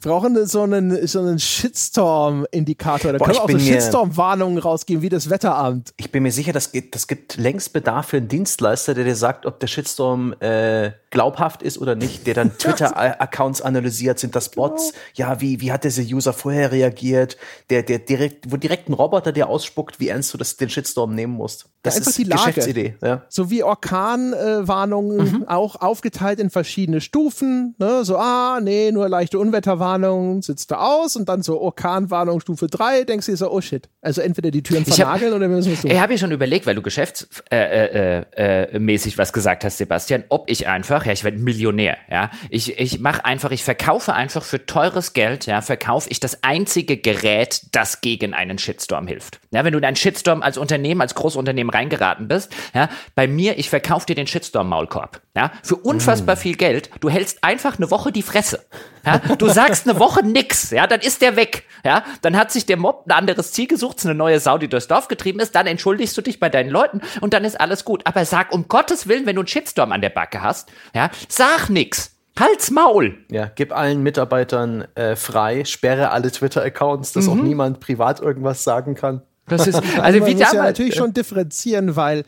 brauchen 0.00 0.46
so 0.46 0.62
einen, 0.62 1.06
so 1.06 1.20
einen 1.20 1.38
Shitstorm-Indikator. 1.38 3.12
Da 3.12 3.18
Boah, 3.18 3.26
können 3.26 3.36
wir 3.36 3.42
auch 3.42 3.50
so 3.50 3.58
Shitstorm-Warnungen 3.58 4.58
rausgeben, 4.58 5.02
wie 5.02 5.08
das 5.08 5.30
Wetteramt. 5.30 5.92
Ich 5.96 6.10
bin 6.10 6.22
mir 6.22 6.32
sicher, 6.32 6.52
das, 6.52 6.72
gibt, 6.72 6.94
das 6.94 7.06
gibt 7.06 7.36
längst 7.36 7.72
Bedarf 7.72 8.08
für 8.08 8.18
einen 8.18 8.28
Dienstleister, 8.28 8.94
der 8.94 9.04
dir 9.04 9.16
sagt, 9.16 9.46
ob 9.46 9.60
der 9.60 9.66
Shitstorm 9.66 10.34
äh, 10.40 10.92
glaubhaft 11.10 11.62
ist 11.62 11.78
oder 11.78 11.94
nicht, 11.94 12.26
der 12.26 12.34
dann 12.34 12.52
Twitter-Accounts 12.58 13.62
analysiert, 13.62 14.18
sind 14.18 14.36
das 14.36 14.50
Bots? 14.50 14.92
Genau. 14.92 15.30
Ja, 15.30 15.40
wie, 15.40 15.60
wie 15.60 15.72
hat 15.72 15.84
dieser 15.84 16.02
User 16.02 16.32
vorher 16.32 16.72
reagiert? 16.72 17.36
Der, 17.68 17.82
der 17.82 17.98
direkt, 17.98 18.50
wo 18.50 18.56
direkt 18.56 18.88
ein 18.88 18.92
Roboter 18.94 19.32
dir 19.32 19.48
ausspuckt, 19.48 20.00
wie 20.00 20.08
ernst 20.08 20.32
du 20.32 20.38
das, 20.38 20.56
den 20.56 20.70
Shitstorm 20.70 21.14
nehmen 21.14 21.34
musst. 21.34 21.66
Das 21.82 21.96
Einfach 21.96 22.10
ist 22.10 22.18
die 22.18 22.24
Lage. 22.24 22.42
Geschäftsidee. 22.52 22.94
Ja. 23.02 23.22
So 23.28 23.50
wie 23.50 23.62
Orkanwarnungen, 23.62 25.20
äh, 25.20 25.22
mhm. 25.22 25.48
auch 25.48 25.76
aufgeteilt 25.76 26.38
in 26.38 26.50
verschiedene 26.50 27.00
Stufen. 27.00 27.74
Ne? 27.78 28.04
So, 28.04 28.16
ah, 28.18 28.60
nee, 28.62 28.92
nur 28.92 29.08
leichte 29.08 29.38
Unwetterwarnung, 29.70 30.42
sitzt 30.42 30.70
du 30.70 30.78
aus 30.78 31.16
und 31.16 31.28
dann 31.28 31.42
so 31.42 31.60
Orkanwarnung 31.60 32.40
Stufe 32.40 32.66
3, 32.66 33.04
denkst 33.04 33.26
du 33.26 33.32
dir 33.32 33.36
so, 33.36 33.50
oh 33.50 33.60
shit. 33.60 33.88
Also 34.02 34.20
entweder 34.20 34.50
die 34.50 34.62
Türen 34.62 34.84
vernageln 34.84 35.32
hab, 35.32 35.36
oder 35.36 35.48
müssen 35.48 35.68
wir 35.68 35.74
es 35.74 35.82
so. 35.82 35.88
Ich 35.88 36.00
habe 36.00 36.12
ja 36.12 36.18
schon 36.18 36.32
überlegt, 36.32 36.66
weil 36.66 36.74
du 36.74 36.82
geschäftsmäßig 36.82 37.48
äh, 37.52 38.24
äh, 38.36 38.74
äh, 38.74 39.18
was 39.18 39.32
gesagt 39.32 39.64
hast, 39.64 39.78
Sebastian, 39.78 40.24
ob 40.28 40.50
ich 40.50 40.66
einfach 40.66 41.06
ja, 41.06 41.12
ich 41.12 41.24
werde 41.24 41.38
Millionär, 41.38 41.96
ja. 42.10 42.30
Ich, 42.48 42.78
ich 42.78 43.00
mache 43.00 43.24
einfach, 43.24 43.50
ich 43.50 43.64
verkaufe 43.64 44.14
einfach 44.14 44.42
für 44.42 44.64
teures 44.66 45.12
Geld, 45.12 45.46
ja, 45.46 45.60
verkaufe 45.60 46.08
ich 46.10 46.20
das 46.20 46.42
einzige 46.42 46.96
Gerät, 46.96 47.62
das 47.72 48.00
gegen 48.00 48.34
einen 48.34 48.58
Shitstorm 48.58 49.06
hilft. 49.06 49.40
Ja, 49.50 49.64
wenn 49.64 49.72
du 49.72 49.78
in 49.78 49.84
einen 49.84 49.96
Shitstorm 49.96 50.42
als 50.42 50.58
Unternehmen, 50.58 51.00
als 51.00 51.14
Großunternehmen 51.14 51.70
reingeraten 51.70 52.28
bist, 52.28 52.52
ja, 52.74 52.88
bei 53.14 53.26
mir, 53.28 53.58
ich 53.58 53.68
verkaufe 53.68 54.06
dir 54.06 54.14
den 54.14 54.26
Shitstorm-Maulkorb, 54.26 55.20
ja, 55.36 55.52
für 55.62 55.76
unfassbar 55.76 56.36
mm. 56.36 56.38
viel 56.38 56.56
Geld. 56.56 56.90
Du 57.00 57.10
hältst 57.10 57.44
einfach 57.44 57.76
eine 57.78 57.90
Woche 57.90 58.12
die 58.12 58.22
Fresse, 58.22 58.64
ja. 59.04 59.18
Du 59.18 59.48
sagst 59.66 59.88
eine 59.88 59.98
Woche 59.98 60.24
nix, 60.24 60.70
ja, 60.70 60.86
dann 60.86 61.00
ist 61.00 61.22
der 61.22 61.36
weg, 61.36 61.64
ja. 61.84 62.04
Dann 62.22 62.36
hat 62.36 62.50
sich 62.50 62.66
der 62.66 62.76
Mob 62.76 63.04
ein 63.06 63.12
anderes 63.12 63.52
Ziel 63.52 63.66
gesucht, 63.66 64.04
eine 64.04 64.14
neue 64.14 64.40
Sau, 64.40 64.58
die 64.58 64.68
durchs 64.68 64.88
Dorf 64.88 65.08
getrieben 65.08 65.40
ist, 65.40 65.54
dann 65.54 65.66
entschuldigst 65.66 66.16
du 66.16 66.22
dich 66.22 66.40
bei 66.40 66.48
deinen 66.48 66.70
Leuten 66.70 67.00
und 67.20 67.34
dann 67.34 67.44
ist 67.44 67.60
alles 67.60 67.84
gut. 67.84 68.06
Aber 68.06 68.24
sag 68.24 68.52
um 68.52 68.68
Gottes 68.68 69.08
Willen, 69.08 69.26
wenn 69.26 69.36
du 69.36 69.42
einen 69.42 69.48
Shitstorm 69.48 69.92
an 69.92 70.00
der 70.00 70.10
Backe 70.10 70.42
hast, 70.42 70.70
ja, 70.94 71.10
sag 71.28 71.68
nix. 71.68 72.16
Halt's 72.38 72.70
Maul! 72.70 73.18
Ja, 73.30 73.50
gib 73.54 73.76
allen 73.76 74.02
Mitarbeitern 74.02 74.86
äh, 74.94 75.16
frei, 75.16 75.64
sperre 75.64 76.10
alle 76.10 76.30
Twitter-Accounts, 76.30 77.12
dass 77.12 77.26
mhm. 77.26 77.30
auch 77.30 77.42
niemand 77.42 77.80
privat 77.80 78.20
irgendwas 78.20 78.64
sagen 78.64 78.94
kann. 78.94 79.22
Das 79.46 79.66
ist, 79.66 79.82
also 80.00 80.26
wie 80.26 80.34
muss 80.34 80.52
ja 80.52 80.54
natürlich 80.54 80.94
schon 80.94 81.12
differenzieren, 81.12 81.96
weil 81.96 82.24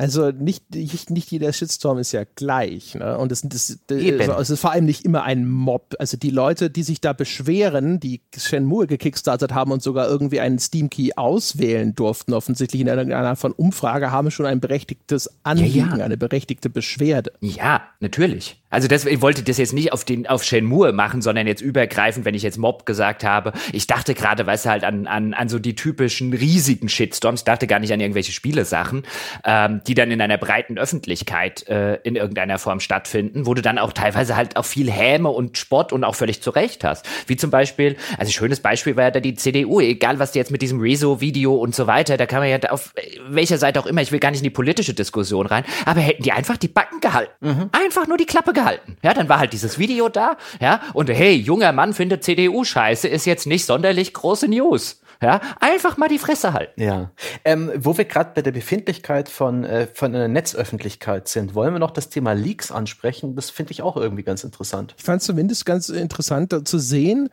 also 0.00 0.30
nicht, 0.30 0.76
nicht, 0.76 1.10
nicht 1.10 1.28
jeder 1.32 1.52
Shitstorm 1.52 1.98
ist 1.98 2.12
ja 2.12 2.22
gleich. 2.36 2.94
Ne? 2.94 3.18
Und 3.18 3.32
es, 3.32 3.42
das, 3.42 3.80
also 3.90 4.32
es 4.34 4.50
ist 4.50 4.60
vor 4.60 4.70
allem 4.70 4.84
nicht 4.84 5.04
immer 5.04 5.24
ein 5.24 5.44
Mob. 5.48 5.96
Also 5.98 6.16
die 6.16 6.30
Leute, 6.30 6.70
die 6.70 6.84
sich 6.84 7.00
da 7.00 7.12
beschweren, 7.12 7.98
die 7.98 8.20
Shenmue 8.36 8.86
gekickstartet 8.86 9.52
haben 9.52 9.72
und 9.72 9.82
sogar 9.82 10.06
irgendwie 10.06 10.38
einen 10.38 10.60
Steam-Key 10.60 11.14
auswählen 11.16 11.96
durften, 11.96 12.32
offensichtlich 12.32 12.80
in 12.80 12.86
irgendeiner 12.86 13.34
von 13.34 13.50
Umfrage, 13.50 14.12
haben 14.12 14.30
schon 14.30 14.46
ein 14.46 14.60
berechtigtes 14.60 15.28
Anliegen, 15.42 15.90
ja, 15.90 15.96
ja. 15.96 16.04
eine 16.04 16.16
berechtigte 16.16 16.70
Beschwerde. 16.70 17.32
Ja, 17.40 17.82
natürlich. 17.98 18.62
Also 18.70 18.88
das, 18.88 19.06
ich 19.06 19.22
wollte 19.22 19.42
das 19.42 19.58
jetzt 19.58 19.72
nicht 19.72 19.92
auf 19.92 20.04
den 20.04 20.26
auf 20.26 20.44
Shenmue 20.44 20.92
machen, 20.92 21.22
sondern 21.22 21.46
jetzt 21.46 21.62
übergreifend, 21.62 22.24
wenn 22.24 22.34
ich 22.34 22.42
jetzt 22.42 22.58
Mob 22.58 22.84
gesagt 22.84 23.24
habe. 23.24 23.52
Ich 23.72 23.86
dachte 23.86 24.14
gerade, 24.14 24.46
weißt 24.46 24.66
du, 24.66 24.70
halt 24.70 24.84
an, 24.84 25.06
an, 25.06 25.32
an 25.34 25.48
so 25.48 25.58
die 25.58 25.74
typischen 25.74 26.32
riesigen 26.34 26.88
Shitstorms, 26.88 27.44
dachte 27.44 27.66
gar 27.66 27.78
nicht 27.78 27.92
an 27.92 28.00
irgendwelche 28.00 28.32
Spielesachen, 28.32 29.04
ähm, 29.44 29.80
die 29.86 29.94
dann 29.94 30.10
in 30.10 30.20
einer 30.20 30.36
breiten 30.36 30.78
Öffentlichkeit 30.78 31.66
äh, 31.68 31.94
in 32.02 32.16
irgendeiner 32.16 32.58
Form 32.58 32.80
stattfinden, 32.80 33.46
wo 33.46 33.54
du 33.54 33.62
dann 33.62 33.78
auch 33.78 33.92
teilweise 33.92 34.36
halt 34.36 34.56
auch 34.56 34.64
viel 34.64 34.90
Häme 34.90 35.30
und 35.30 35.56
Spott 35.56 35.92
und 35.92 36.04
auch 36.04 36.14
völlig 36.14 36.42
zu 36.42 36.50
Recht 36.50 36.84
hast. 36.84 37.08
Wie 37.26 37.36
zum 37.36 37.50
Beispiel, 37.50 37.96
also 38.18 38.30
ein 38.30 38.32
schönes 38.32 38.60
Beispiel 38.60 38.96
war 38.96 39.04
ja 39.04 39.10
da 39.10 39.20
die 39.20 39.34
CDU, 39.34 39.80
egal 39.80 40.18
was 40.18 40.32
die 40.32 40.38
jetzt 40.38 40.50
mit 40.50 40.60
diesem 40.60 40.80
Rezo-Video 40.80 41.54
und 41.54 41.74
so 41.74 41.86
weiter, 41.86 42.16
da 42.16 42.26
kann 42.26 42.40
man 42.40 42.48
ja 42.48 42.58
auf 42.70 42.92
welcher 43.28 43.56
Seite 43.56 43.80
auch 43.80 43.86
immer, 43.86 44.02
ich 44.02 44.12
will 44.12 44.20
gar 44.20 44.30
nicht 44.30 44.40
in 44.40 44.44
die 44.44 44.50
politische 44.50 44.92
Diskussion 44.92 45.46
rein, 45.46 45.64
aber 45.86 46.00
hätten 46.00 46.22
die 46.22 46.32
einfach 46.32 46.56
die 46.56 46.68
Backen 46.68 47.00
gehalten. 47.00 47.32
Mhm. 47.40 47.70
Einfach 47.72 48.06
nur 48.06 48.16
die 48.16 48.26
Klappe 48.26 48.52
gehalten. 48.58 48.96
Ja, 49.02 49.14
dann 49.14 49.28
war 49.28 49.38
halt 49.38 49.52
dieses 49.52 49.78
Video 49.78 50.08
da, 50.08 50.36
ja, 50.60 50.80
und 50.92 51.08
hey, 51.08 51.34
junger 51.34 51.72
Mann 51.72 51.92
findet 51.92 52.24
CDU 52.24 52.64
scheiße, 52.64 53.06
ist 53.06 53.24
jetzt 53.24 53.46
nicht 53.46 53.64
sonderlich 53.64 54.12
große 54.12 54.48
News. 54.48 55.00
Ja, 55.20 55.40
einfach 55.58 55.96
mal 55.96 56.08
die 56.08 56.18
Fresse 56.18 56.52
halten. 56.52 56.80
Ja. 56.80 57.10
Ähm, 57.44 57.72
wo 57.74 57.98
wir 57.98 58.04
gerade 58.04 58.30
bei 58.36 58.42
der 58.42 58.52
Befindlichkeit 58.52 59.28
von, 59.28 59.64
äh, 59.64 59.88
von 59.92 60.14
einer 60.14 60.28
Netzöffentlichkeit 60.28 61.26
sind, 61.26 61.56
wollen 61.56 61.72
wir 61.72 61.80
noch 61.80 61.90
das 61.90 62.08
Thema 62.08 62.34
Leaks 62.34 62.70
ansprechen? 62.70 63.34
Das 63.34 63.50
finde 63.50 63.72
ich 63.72 63.82
auch 63.82 63.96
irgendwie 63.96 64.22
ganz 64.22 64.44
interessant. 64.44 64.94
Ich 64.96 65.04
fand 65.04 65.20
es 65.20 65.26
zumindest 65.26 65.66
ganz 65.66 65.88
interessant 65.88 66.68
zu 66.68 66.78
sehen, 66.78 67.30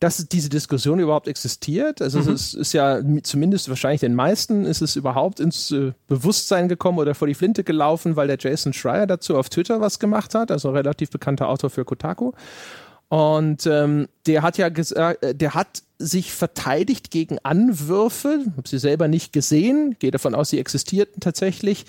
dass 0.00 0.28
diese 0.28 0.48
Diskussion 0.48 1.00
überhaupt 1.00 1.26
existiert. 1.26 2.00
Also 2.00 2.20
mhm. 2.20 2.32
es 2.32 2.54
ist 2.54 2.72
ja 2.72 3.00
zumindest 3.22 3.68
wahrscheinlich 3.68 4.00
den 4.00 4.14
meisten 4.14 4.64
ist 4.64 4.80
es 4.80 4.94
überhaupt 4.94 5.40
ins 5.40 5.72
äh, 5.72 5.92
Bewusstsein 6.06 6.68
gekommen 6.68 6.98
oder 6.98 7.14
vor 7.14 7.26
die 7.26 7.34
Flinte 7.34 7.64
gelaufen, 7.64 8.14
weil 8.14 8.28
der 8.28 8.38
Jason 8.38 8.72
Schreier 8.72 9.06
dazu 9.06 9.36
auf 9.36 9.48
Twitter 9.48 9.80
was 9.80 9.98
gemacht 9.98 10.34
hat, 10.34 10.50
also 10.52 10.70
relativ 10.70 11.10
bekannter 11.10 11.48
Autor 11.48 11.70
für 11.70 11.84
Kotaku. 11.84 12.32
Und 13.08 13.66
ähm, 13.66 14.08
der 14.26 14.42
hat 14.42 14.58
ja 14.58 14.68
gesagt, 14.68 15.22
äh, 15.22 15.34
der 15.34 15.54
hat 15.54 15.82
sich 15.98 16.32
verteidigt 16.32 17.10
gegen 17.10 17.38
Anwürfe, 17.42 18.44
habe 18.56 18.68
sie 18.68 18.78
selber 18.78 19.08
nicht 19.08 19.32
gesehen, 19.32 19.96
gehe 19.98 20.10
davon 20.10 20.34
aus, 20.34 20.50
sie 20.50 20.60
existierten 20.60 21.20
tatsächlich, 21.20 21.86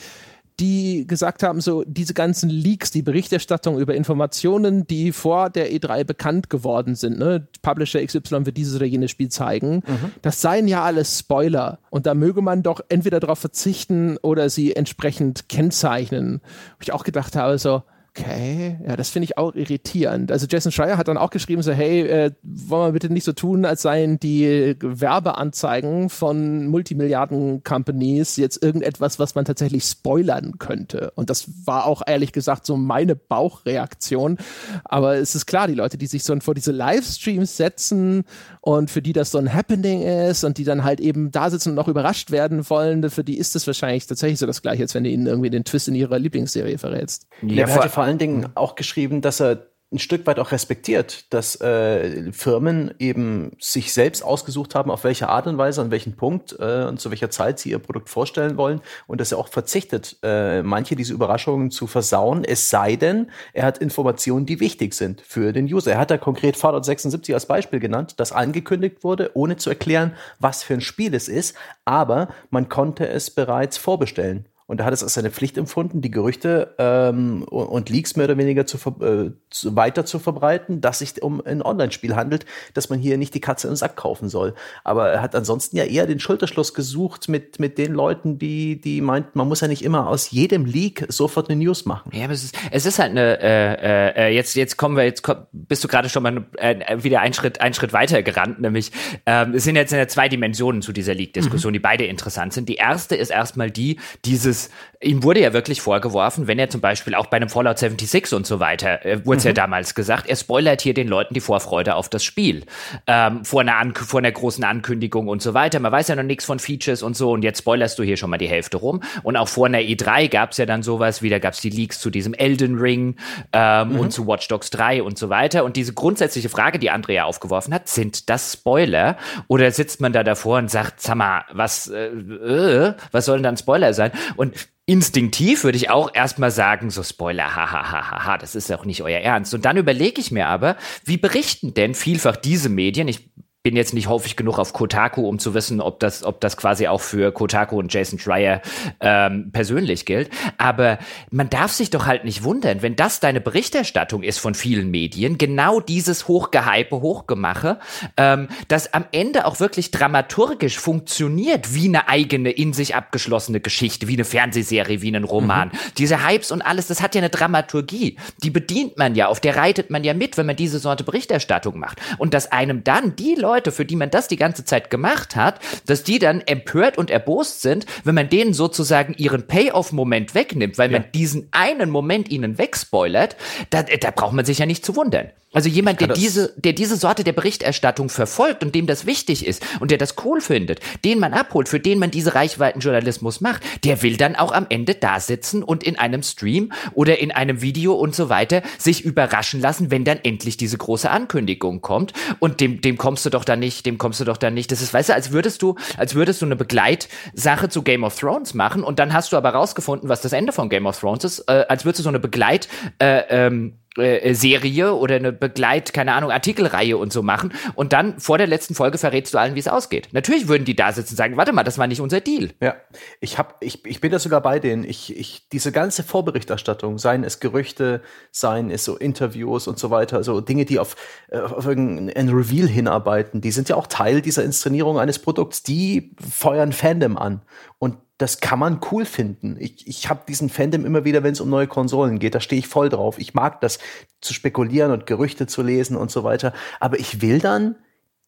die 0.60 1.08
gesagt 1.08 1.44
haben, 1.44 1.62
so 1.62 1.84
diese 1.88 2.14
ganzen 2.14 2.50
Leaks, 2.50 2.92
die 2.92 3.02
Berichterstattung 3.02 3.80
über 3.80 3.96
Informationen, 3.96 4.86
die 4.86 5.12
vor 5.12 5.50
der 5.50 5.72
E3 5.72 6.04
bekannt 6.04 6.50
geworden 6.50 6.96
sind, 6.96 7.18
ne? 7.18 7.48
Publisher 7.62 8.06
XY 8.06 8.46
wird 8.46 8.58
dieses 8.58 8.76
oder 8.76 8.86
jenes 8.86 9.12
Spiel 9.12 9.30
zeigen, 9.30 9.76
mhm. 9.88 10.12
das 10.22 10.42
seien 10.42 10.68
ja 10.68 10.84
alles 10.84 11.20
Spoiler 11.20 11.80
und 11.90 12.06
da 12.06 12.14
möge 12.14 12.42
man 12.42 12.64
doch 12.64 12.82
entweder 12.90 13.20
darauf 13.20 13.40
verzichten 13.40 14.18
oder 14.18 14.50
sie 14.50 14.76
entsprechend 14.76 15.50
kennzeichnen. 15.50 16.42
Wo 16.78 16.82
ich 16.82 16.94
auch 16.94 17.04
gedacht 17.04 17.36
habe, 17.36 17.58
so, 17.58 17.84
Okay, 18.20 18.78
ja, 18.86 18.96
das 18.96 19.10
finde 19.10 19.26
ich 19.26 19.38
auch 19.38 19.56
irritierend. 19.56 20.32
Also 20.32 20.48
Jason 20.50 20.72
Schreier 20.72 20.98
hat 20.98 21.08
dann 21.08 21.18
auch 21.18 21.30
geschrieben, 21.30 21.62
so 21.62 21.72
hey, 21.72 22.02
äh, 22.02 22.32
wollen 22.44 22.90
wir 22.90 22.94
bitte 22.94 23.12
nicht 23.12 23.24
so 23.24 23.34
tun, 23.34 23.66
als 23.66 23.82
seien 23.82 24.20
die 24.20 24.76
Werbeanzeigen 24.80 26.10
von 26.10 26.68
Multimilliarden-Companies 26.68 28.38
jetzt 28.38 28.62
irgendetwas, 28.62 29.20
was 29.20 29.36
man 29.36 29.46
tatsächlich 29.46 29.86
spoilern 29.86 30.58
könnte. 30.60 31.12
Und 31.16 31.30
das 31.30 31.50
war 31.66 31.86
auch 31.86 32.02
ehrlich 32.06 32.32
gesagt 32.32 32.66
so 32.66 32.78
meine 32.78 33.16
Bauchreaktion. 33.16 34.38
Aber 34.84 35.16
es 35.18 35.36
ist 35.36 35.46
klar, 35.46 35.68
die 35.68 35.76
Leute, 35.76 35.98
die 35.98 36.08
sich 36.08 36.24
so 36.24 36.38
vor 36.40 36.54
diese 36.54 36.72
Livestreams 36.72 37.58
setzen 37.58 38.24
und 38.62 38.92
für 38.92 39.02
die 39.02 39.14
das 39.14 39.32
so 39.32 39.38
ein 39.38 39.54
Happening 39.54 40.04
ist 40.04 40.44
und 40.44 40.58
die 40.58 40.64
dann 40.64 40.84
halt 40.84 41.00
eben 41.00 41.32
da 41.32 41.50
sitzen 41.50 41.70
und 41.70 41.76
noch 41.76 41.88
überrascht 41.88 42.32
werden 42.32 42.70
wollen, 42.70 43.10
für 43.10 43.24
die 43.24 43.38
ist 43.38 43.56
es 43.56 43.66
wahrscheinlich 43.66 44.08
tatsächlich 44.08 44.40
so 44.40 44.46
das 44.46 44.62
gleiche, 44.62 44.84
als 44.84 44.94
wenn 44.94 45.04
du 45.04 45.10
ihnen 45.10 45.28
irgendwie 45.28 45.50
den 45.50 45.64
Twist 45.64 45.88
in 45.88 45.96
ihrer 45.96 46.20
Lieblingsserie 46.20 46.78
verrätst. 46.78 47.28
Ja, 47.42 47.68
vor, 47.68 47.88
vor 47.90 48.09
allen 48.10 48.18
Dingen 48.18 48.50
auch 48.56 48.76
geschrieben, 48.76 49.22
dass 49.22 49.40
er 49.40 49.68
ein 49.92 49.98
Stück 49.98 50.28
weit 50.28 50.38
auch 50.38 50.52
respektiert, 50.52 51.34
dass 51.34 51.60
äh, 51.62 52.32
Firmen 52.32 52.94
eben 53.00 53.54
sich 53.60 53.92
selbst 53.92 54.24
ausgesucht 54.24 54.76
haben, 54.76 54.92
auf 54.92 55.04
welche 55.04 55.30
Art 55.30 55.48
und 55.48 55.58
Weise, 55.58 55.82
an 55.82 55.90
welchen 55.90 56.16
Punkt 56.16 56.56
äh, 56.60 56.84
und 56.84 57.00
zu 57.00 57.10
welcher 57.10 57.32
Zeit 57.32 57.58
sie 57.58 57.72
ihr 57.72 57.80
Produkt 57.80 58.08
vorstellen 58.08 58.56
wollen 58.56 58.82
und 59.08 59.20
dass 59.20 59.32
er 59.32 59.40
auch 59.40 59.48
verzichtet, 59.48 60.18
äh, 60.22 60.62
manche 60.62 60.96
diese 60.96 61.14
Überraschungen 61.14 61.72
zu 61.72 61.88
versauen, 61.88 62.44
es 62.44 62.70
sei 62.70 62.98
denn, 62.98 63.32
er 63.54 63.66
hat 63.66 63.80
Informationen, 63.80 64.46
die 64.46 64.60
wichtig 64.60 64.94
sind 64.94 65.22
für 65.22 65.54
den 65.54 65.66
User. 65.66 65.94
Er 65.94 66.00
hat 66.00 66.12
da 66.12 66.20
konkret 66.20 66.56
Fallout 66.56 66.86
76 66.86 67.34
als 67.34 67.48
Beispiel 67.48 67.80
genannt, 67.80 68.16
das 68.18 68.32
angekündigt 68.32 69.04
wurde, 69.04 69.32
ohne 69.34 69.58
zu 69.58 69.72
erklären, 69.72 70.14
was 70.38 70.62
für 70.62 70.76
ein 70.76 70.82
Spiel 70.82 71.16
es 71.16 71.28
ist, 71.28 71.56
aber 71.86 72.30
man 72.52 72.70
konnte 72.70 73.08
es 73.08 73.32
bereits 73.32 73.80
vorbestellen. 73.80 74.49
Und 74.70 74.82
er 74.82 74.86
hat 74.86 74.94
es 74.94 75.02
als 75.02 75.16
seine 75.16 75.32
Pflicht 75.32 75.58
empfunden, 75.58 76.00
die 76.00 76.12
Gerüchte 76.12 76.76
ähm, 76.78 77.42
und 77.42 77.90
Leaks 77.90 78.16
mehr 78.16 78.26
oder 78.26 78.38
weniger 78.38 78.68
zu, 78.68 78.78
äh, 79.02 79.32
zu, 79.50 79.76
weiter 79.76 80.06
zu 80.06 80.20
verbreiten, 80.20 80.80
dass 80.80 81.00
sich 81.00 81.24
um 81.24 81.44
ein 81.44 81.64
Online-Spiel 81.64 82.16
handelt, 82.16 82.46
dass 82.76 82.88
man 82.92 83.00
hier 83.00 83.18
nicht 83.18 83.34
die 83.34 83.42
Katze 83.42 83.68
im 83.68 83.76
Sack 83.76 83.96
kaufen 83.96 84.30
soll. 84.30 84.54
Aber 84.84 85.10
er 85.10 85.24
hat 85.24 85.34
ansonsten 85.34 85.76
ja 85.76 85.86
eher 85.86 86.06
den 86.06 86.20
Schulterschluss 86.20 86.76
gesucht 86.76 87.30
mit, 87.30 87.60
mit 87.60 87.80
den 87.80 87.94
Leuten, 87.94 88.38
die, 88.38 88.80
die 88.80 89.02
meinten, 89.02 89.32
man 89.40 89.48
muss 89.48 89.62
ja 89.62 89.68
nicht 89.68 89.84
immer 89.84 90.08
aus 90.08 90.30
jedem 90.30 90.66
Leak 90.66 91.04
sofort 91.10 91.50
eine 91.50 91.60
News 91.60 91.86
machen. 91.86 92.12
Ja, 92.14 92.26
aber 92.26 92.34
es 92.34 92.44
ist, 92.44 92.56
es 92.70 92.86
ist 92.86 93.00
halt 93.00 93.10
eine, 93.10 93.42
äh, 93.42 94.28
äh, 94.28 94.36
jetzt, 94.36 94.56
jetzt 94.56 94.78
kommen 94.78 94.96
wir, 94.96 95.04
jetzt 95.04 95.24
komm, 95.24 95.48
bist 95.52 95.84
du 95.84 95.88
gerade 95.88 96.10
schon 96.10 96.22
mal 96.22 96.46
äh, 96.58 97.04
wieder 97.04 97.22
einen 97.22 97.34
Schritt, 97.34 97.60
einen 97.60 97.74
Schritt 97.74 97.92
weiter 97.92 98.22
gerannt, 98.22 98.62
nämlich 98.62 98.92
ähm, 99.26 99.56
es 99.56 99.64
sind 99.64 99.78
jetzt 99.78 99.96
zwei 100.12 100.30
Dimensionen 100.30 100.84
zu 100.84 100.94
dieser 100.94 101.16
Leak-Diskussion, 101.16 101.72
mhm. 101.72 101.74
die 101.74 101.80
beide 101.80 102.06
interessant 102.06 102.54
sind. 102.54 102.70
Die 102.70 102.76
erste 102.76 103.16
ist 103.16 103.32
erstmal 103.32 103.72
die, 103.72 104.00
dieses 104.26 104.59
dieses, 104.60 104.70
ihm 105.02 105.24
wurde 105.24 105.40
ja 105.40 105.54
wirklich 105.54 105.82
vorgeworfen, 105.82 106.48
wenn 106.48 106.60
er 106.60 106.70
zum 106.70 106.82
Beispiel 106.82 107.16
auch 107.16 107.28
bei 107.28 107.38
einem 107.38 107.48
Fallout 107.48 107.80
76 107.80 108.34
und 108.34 108.46
so 108.46 108.60
weiter, 108.60 109.06
äh, 109.06 109.26
wurde 109.26 109.38
es 109.38 109.44
mhm. 109.46 109.50
ja 109.50 109.54
damals 109.54 109.96
gesagt, 109.96 110.28
er 110.28 110.36
spoilert 110.36 110.82
hier 110.82 110.94
den 110.94 111.08
Leuten 111.08 111.34
die 111.34 111.40
Vorfreude 111.40 111.96
auf 111.96 112.10
das 112.10 112.24
Spiel. 112.24 112.66
Ähm, 113.08 113.46
vor, 113.46 113.62
einer 113.62 113.78
An 113.78 113.96
vor 113.96 114.20
einer 114.20 114.32
großen 114.32 114.64
Ankündigung 114.64 115.30
und 115.30 115.42
so 115.42 115.54
weiter. 115.54 115.80
Man 115.80 115.94
weiß 115.94 116.10
ja 116.10 116.16
noch 116.16 116.24
nichts 116.24 116.44
von 116.44 116.60
Features 116.60 117.02
und 117.02 117.16
so 117.16 117.32
und 117.32 117.44
jetzt 117.44 117.60
spoilerst 117.60 117.98
du 117.98 118.04
hier 118.04 118.18
schon 118.18 118.30
mal 118.30 118.38
die 118.38 118.50
Hälfte 118.50 118.76
rum. 118.76 119.02
Und 119.24 119.38
auch 119.38 119.48
vor 119.48 119.68
einer 119.68 119.80
E3 119.80 120.28
gab 120.28 120.52
es 120.52 120.58
ja 120.58 120.66
dann 120.66 120.84
sowas, 120.84 121.22
wie 121.22 121.30
da 121.30 121.40
gab 121.40 121.54
es 121.54 121.62
die 121.62 121.70
Leaks 121.70 122.00
zu 122.00 122.10
diesem 122.10 122.34
Elden 122.34 122.78
Ring 122.78 123.16
ähm, 123.54 123.94
mhm. 123.94 124.00
und 124.00 124.12
zu 124.12 124.28
Watch 124.28 124.50
Dogs 124.50 124.70
3 124.70 125.02
und 125.04 125.18
so 125.18 125.30
weiter. 125.30 125.64
Und 125.64 125.78
diese 125.78 125.94
grundsätzliche 125.94 126.50
Frage, 126.50 126.78
die 126.78 126.90
Andrea 126.90 127.24
aufgeworfen 127.24 127.74
hat, 127.74 127.88
sind 127.88 128.30
das 128.30 128.54
Spoiler? 128.54 129.16
Oder 129.48 129.72
sitzt 129.72 130.02
man 130.02 130.12
da 130.12 130.26
davor 130.26 130.58
und 130.58 130.70
sagt, 130.70 131.00
sag 131.00 131.16
mal, 131.16 131.46
was, 131.54 131.88
äh, 131.88 132.08
äh, 132.08 132.94
was 133.14 133.26
soll 133.26 133.38
denn 133.38 133.44
dann 133.44 133.58
Spoiler 133.58 133.94
sein? 133.94 134.12
Und 134.36 134.56
instinktiv 134.90 135.64
würde 135.64 135.78
ich 135.78 135.92
auch 135.92 136.14
erstmal 136.14 136.50
sagen, 136.50 136.90
so 136.90 137.04
Spoiler, 137.04 137.56
hahaha, 137.56 137.92
ha, 137.92 138.12
ha, 138.12 138.26
ha, 138.26 138.38
das 138.40 138.56
ist 138.56 138.72
auch 138.72 138.86
nicht 138.86 139.04
euer 139.04 139.20
Ernst. 139.20 139.54
Und 139.54 139.64
dann 139.66 139.78
überlege 139.78 140.20
ich 140.20 140.32
mir 140.32 140.48
aber, 140.48 140.78
wie 141.06 141.18
berichten 141.18 141.76
denn 141.76 141.94
vielfach 141.94 142.36
diese 142.36 142.70
Medien, 142.70 143.08
ich 143.08 143.29
bin 143.62 143.76
jetzt 143.76 143.94
nicht 143.94 144.08
häufig 144.08 144.38
genug 144.38 144.58
auf 144.58 144.72
Kotaku, 144.72 145.28
um 145.28 145.38
zu 145.38 145.54
wissen, 145.54 145.82
ob 145.82 146.00
das, 146.00 146.24
ob 146.24 146.40
das 146.40 146.56
quasi 146.56 146.88
auch 146.88 147.02
für 147.02 147.34
Kotaku 147.34 147.78
und 147.78 147.94
Jason 147.94 148.18
Schreier 148.18 148.62
ähm, 149.02 149.52
persönlich 149.52 150.06
gilt. 150.06 150.30
Aber 150.58 150.98
man 151.30 151.50
darf 151.50 151.74
sich 151.74 151.90
doch 151.90 152.06
halt 152.06 152.24
nicht 152.24 152.44
wundern, 152.44 152.82
wenn 152.82 152.96
das 152.96 153.20
deine 153.20 153.42
Berichterstattung 153.42 154.24
ist 154.24 154.40
von 154.40 154.56
vielen 154.56 154.90
Medien, 154.92 155.38
genau 155.38 155.82
dieses 155.82 156.30
Hochgehype, 156.30 157.02
Hochgemache, 157.02 157.80
ähm, 158.16 158.48
das 158.70 158.94
am 158.94 159.04
Ende 159.12 159.46
auch 159.46 159.60
wirklich 159.60 159.92
dramaturgisch 159.92 160.80
funktioniert 160.80 161.74
wie 161.74 161.90
eine 161.90 162.08
eigene, 162.08 162.52
in 162.52 162.72
sich 162.72 162.96
abgeschlossene 162.96 163.60
Geschichte, 163.60 164.08
wie 164.08 164.14
eine 164.14 164.26
Fernsehserie, 164.26 165.02
wie 165.02 165.14
ein 165.14 165.26
Roman. 165.26 165.68
Mhm. 165.68 165.78
Diese 165.98 166.26
Hypes 166.26 166.52
und 166.52 166.62
alles, 166.62 166.88
das 166.88 167.02
hat 167.02 167.14
ja 167.14 167.20
eine 167.20 167.30
Dramaturgie. 167.30 168.16
Die 168.42 168.52
bedient 168.52 168.98
man 168.98 169.16
ja, 169.16 169.28
auf 169.28 169.42
der 169.42 169.58
reitet 169.58 169.90
man 169.90 170.06
ja 170.06 170.14
mit, 170.14 170.38
wenn 170.38 170.46
man 170.46 170.56
diese 170.56 170.80
Sorte 170.80 171.04
Berichterstattung 171.04 171.78
macht. 171.78 172.00
Und 172.18 172.34
dass 172.34 172.54
einem 172.54 172.86
dann 172.86 173.18
die 173.18 173.36
Leute 173.36 173.49
Leute, 173.50 173.72
für 173.72 173.84
die 173.84 173.96
man 173.96 174.12
das 174.12 174.28
die 174.28 174.36
ganze 174.36 174.64
Zeit 174.64 174.92
gemacht 174.92 175.36
hat, 175.36 175.60
dass 175.88 176.04
die 176.04 176.20
dann 176.20 176.42
empört 176.42 177.00
und 177.00 177.10
erbost 177.10 177.62
sind, 177.62 177.88
wenn 178.04 178.14
man 178.14 178.30
denen 178.30 178.54
sozusagen 178.54 179.16
ihren 179.18 179.48
Payoff-Moment 179.48 180.36
wegnimmt, 180.36 180.78
weil 180.78 180.92
ja. 180.92 181.00
man 181.00 181.12
diesen 181.14 181.48
einen 181.50 181.90
Moment 181.90 182.30
ihnen 182.30 182.60
wegspoilert, 182.60 183.36
da, 183.72 183.82
da 183.82 184.12
braucht 184.12 184.34
man 184.34 184.46
sich 184.46 184.60
ja 184.60 184.68
nicht 184.68 184.86
zu 184.86 184.96
wundern. 184.96 185.32
Also 185.52 185.68
jemand, 185.68 186.00
der 186.00 186.10
diese, 186.10 186.54
der 186.58 186.74
diese 186.74 186.96
Sorte 186.96 187.24
der 187.24 187.34
Berichterstattung 187.34 188.10
verfolgt 188.10 188.64
und 188.64 188.76
dem 188.76 188.86
das 188.86 189.08
wichtig 189.08 189.48
ist 189.48 189.66
und 189.80 189.90
der 189.90 189.98
das 189.98 190.14
cool 190.24 190.42
findet, 190.42 190.80
den 191.04 191.20
man 191.20 191.34
abholt, 191.34 191.68
für 191.68 191.80
den 191.80 191.98
man 191.98 192.12
diese 192.12 192.36
Reichweitenjournalismus 192.36 193.42
macht, 193.42 193.64
der 193.84 194.04
will 194.04 194.16
dann 194.16 194.36
auch 194.36 194.52
am 194.52 194.68
Ende 194.70 194.94
da 194.94 195.20
sitzen 195.20 195.64
und 195.64 195.84
in 195.84 195.98
einem 195.98 196.22
Stream 196.22 196.72
oder 196.94 197.18
in 197.18 197.32
einem 197.32 197.64
Video 197.64 197.94
und 197.94 198.14
so 198.14 198.30
weiter 198.30 198.62
sich 198.78 199.04
überraschen 199.04 199.60
lassen, 199.60 199.90
wenn 199.90 200.06
dann 200.06 200.20
endlich 200.22 200.58
diese 200.58 200.78
große 200.78 201.10
Ankündigung 201.10 201.82
kommt. 201.82 202.14
Und 202.38 202.60
dem, 202.62 202.82
dem 202.82 202.98
kommst 202.98 203.26
du 203.26 203.32
doch 203.32 203.44
da 203.44 203.56
nicht, 203.56 203.88
dem 203.88 203.98
kommst 203.98 204.20
du 204.20 204.26
doch 204.26 204.38
da 204.38 204.52
nicht. 204.52 204.72
Das 204.72 204.84
ist, 204.84 204.94
weißt 204.94 205.10
du, 205.10 205.14
als 205.14 205.32
würdest 205.32 205.64
du, 205.64 205.76
als 205.98 206.14
würdest 206.14 206.44
du 206.44 206.46
eine 206.46 206.58
Begleitsache 206.58 207.70
zu 207.70 207.82
Game 207.82 208.04
of 208.04 208.20
Thrones 208.20 208.54
machen 208.54 208.84
und 208.84 209.00
dann 209.00 209.14
hast 209.14 209.32
du 209.32 209.38
aber 209.38 209.50
rausgefunden, 209.50 210.10
was 210.10 210.22
das 210.22 210.32
Ende 210.32 210.52
von 210.52 210.70
Game 210.70 210.86
of 210.86 211.00
Thrones 211.00 211.24
ist, 211.24 211.40
äh, 211.48 211.66
als 211.68 211.86
würdest 211.86 212.00
du 212.00 212.04
so 212.04 212.10
eine 212.10 212.20
Begleit, 212.20 212.68
äh, 213.00 213.24
ähm, 213.30 213.80
äh, 213.98 214.34
Serie 214.34 214.94
oder 214.94 215.16
eine 215.16 215.32
Begleit, 215.32 215.94
keine 215.94 216.14
Ahnung, 216.14 216.32
Artikelreihe 216.32 216.98
und 216.98 217.12
so 217.12 217.24
machen 217.24 217.54
und 217.76 217.94
dann 217.94 218.20
vor 218.20 218.38
der 218.38 218.48
letzten 218.48 218.76
Folge 218.76 218.98
verrätst 218.98 219.34
du 219.34 219.38
allen, 219.38 219.56
wie 219.56 219.60
es 219.60 219.68
ausgeht. 219.68 220.10
Natürlich 220.12 220.48
würden 220.48 220.66
die 220.66 220.76
da 220.76 220.92
sitzen 220.92 221.14
und 221.14 221.18
sagen, 221.18 221.38
warte 221.38 221.54
mal, 221.54 221.64
das 221.64 221.78
war 221.78 221.88
nicht 221.88 222.02
unser 222.02 222.22
Deal. 222.22 222.52
Ja, 222.62 222.76
ich 223.20 223.38
hab, 223.38 223.58
ich, 223.64 223.86
ich 223.86 224.00
bin 224.02 224.12
da 224.12 224.20
sogar 224.20 224.42
bei 224.42 224.60
denen. 224.60 224.84
Ich, 224.84 225.18
ich, 225.18 225.50
diese 225.50 225.72
ganze 225.72 226.04
Vorberichterstattung, 226.04 226.98
seien 226.98 227.24
es 227.24 227.40
Gerüchte, 227.40 228.02
seien 228.32 228.70
es 228.70 228.86
so 228.86 228.96
Interviews 228.96 229.68
und 229.68 229.80
so 229.80 229.90
weiter, 229.90 230.24
so 230.24 230.42
Dinge, 230.42 230.66
die 230.66 230.80
auf, 230.80 230.96
äh, 231.30 231.40
auf 231.40 231.66
irgendein 231.66 232.30
Reveal 232.30 232.68
hinarbeiten, 232.68 233.42
die 233.42 233.52
sind 233.52 233.70
ja 233.70 233.76
auch 233.76 233.88
Teil 233.88 234.22
dieser 234.22 234.44
Inszenierung 234.44 235.00
eines 235.00 235.20
Produkts, 235.20 235.64
die 235.64 236.16
feuern 236.20 236.74
Fandom 236.74 237.18
an. 237.18 237.42
Und 237.80 237.98
das 238.20 238.42
kann 238.42 238.60
man 238.60 238.82
cool 238.92 239.06
finden. 239.06 239.56
Ich, 239.60 239.88
ich 239.88 240.10
habe 240.10 240.24
diesen 240.28 240.50
Fandom 240.50 240.86
immer 240.86 241.06
wieder, 241.06 241.24
wenn 241.24 241.32
es 241.32 241.40
um 241.40 241.50
neue 241.50 241.68
Konsolen 241.68 242.20
geht. 242.20 242.36
Da 242.36 242.42
stehe 242.42 242.60
ich 242.60 242.68
voll 242.68 242.90
drauf. 242.90 243.18
Ich 243.18 243.34
mag 243.34 243.62
das 243.62 243.80
zu 244.20 244.34
spekulieren 244.34 244.92
und 244.92 245.06
Gerüchte 245.06 245.48
zu 245.48 245.64
lesen 245.64 245.96
und 245.96 246.12
so 246.12 246.26
weiter. 246.26 246.52
Aber 246.82 247.00
ich 247.00 247.22
will 247.22 247.40
dann 247.40 247.76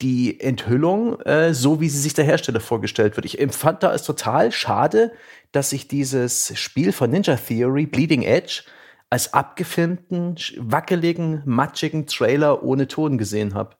die 0.02 0.40
Enthüllung 0.40 1.20
äh, 1.22 1.54
so, 1.54 1.82
wie 1.82 1.90
sie 1.90 2.00
sich 2.00 2.14
der 2.14 2.24
Hersteller 2.24 2.62
vorgestellt 2.62 3.18
wird. 3.18 3.26
Ich 3.26 3.38
empfand 3.38 3.84
da 3.84 3.94
es 3.94 4.04
total 4.04 4.54
schade, 4.54 5.12
dass 5.52 5.74
ich 5.74 5.90
dieses 5.90 6.58
Spiel 6.58 6.94
von 6.94 7.12
Ninja 7.12 7.36
Theory, 7.36 7.86
Bleeding 7.86 8.24
Edge, 8.24 8.64
als 9.10 9.34
abgefilmten, 9.34 10.38
wackeligen, 10.58 11.44
matschigen 11.46 12.08
Trailer 12.08 12.64
ohne 12.64 12.88
Ton 12.88 13.18
gesehen 13.18 13.56
habe. 13.56 13.76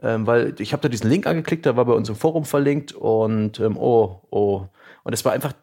Ähm, 0.00 0.24
weil 0.24 0.54
ich 0.60 0.72
habe 0.72 0.82
da 0.82 0.88
diesen 0.88 1.10
Link 1.10 1.26
angeklickt, 1.26 1.66
der 1.66 1.76
war 1.76 1.84
bei 1.84 1.94
uns 1.94 2.08
im 2.08 2.14
Forum 2.14 2.44
verlinkt 2.44 2.92
und 2.92 3.58
ähm, 3.58 3.76
oh, 3.76 4.22
oh, 4.30 4.68
und 5.08 5.14
es 5.14 5.24
war 5.24 5.32
einfach, 5.32 5.54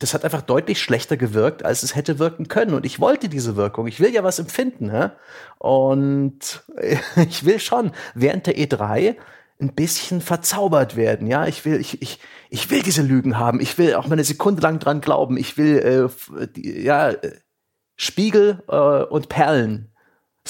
das 0.00 0.12
hat 0.12 0.24
einfach 0.24 0.42
deutlich 0.42 0.82
schlechter 0.82 1.16
gewirkt, 1.16 1.64
als 1.64 1.84
es 1.84 1.94
hätte 1.94 2.18
wirken 2.18 2.48
können. 2.48 2.74
Und 2.74 2.84
ich 2.84 2.98
wollte 2.98 3.28
diese 3.28 3.54
Wirkung. 3.54 3.86
Ich 3.86 4.00
will 4.00 4.12
ja 4.12 4.24
was 4.24 4.40
empfinden. 4.40 4.90
Hä? 4.90 5.10
Und 5.58 6.64
ich 7.28 7.44
will 7.44 7.60
schon 7.60 7.92
während 8.16 8.48
der 8.48 8.56
E3 8.56 9.14
ein 9.60 9.74
bisschen 9.76 10.20
verzaubert 10.20 10.96
werden. 10.96 11.28
Ja, 11.28 11.46
ich 11.46 11.64
will, 11.64 11.80
ich, 11.80 12.02
ich, 12.02 12.18
ich 12.48 12.68
will 12.72 12.82
diese 12.82 13.02
Lügen 13.02 13.38
haben. 13.38 13.60
Ich 13.60 13.78
will 13.78 13.94
auch 13.94 14.08
mal 14.08 14.14
eine 14.14 14.24
Sekunde 14.24 14.62
lang 14.62 14.80
dran 14.80 15.00
glauben. 15.00 15.36
Ich 15.36 15.56
will, 15.56 16.10
äh, 16.36 16.48
die, 16.48 16.82
ja, 16.82 17.12
Spiegel 17.94 18.64
äh, 18.66 19.04
und 19.04 19.28
Perlen 19.28 19.89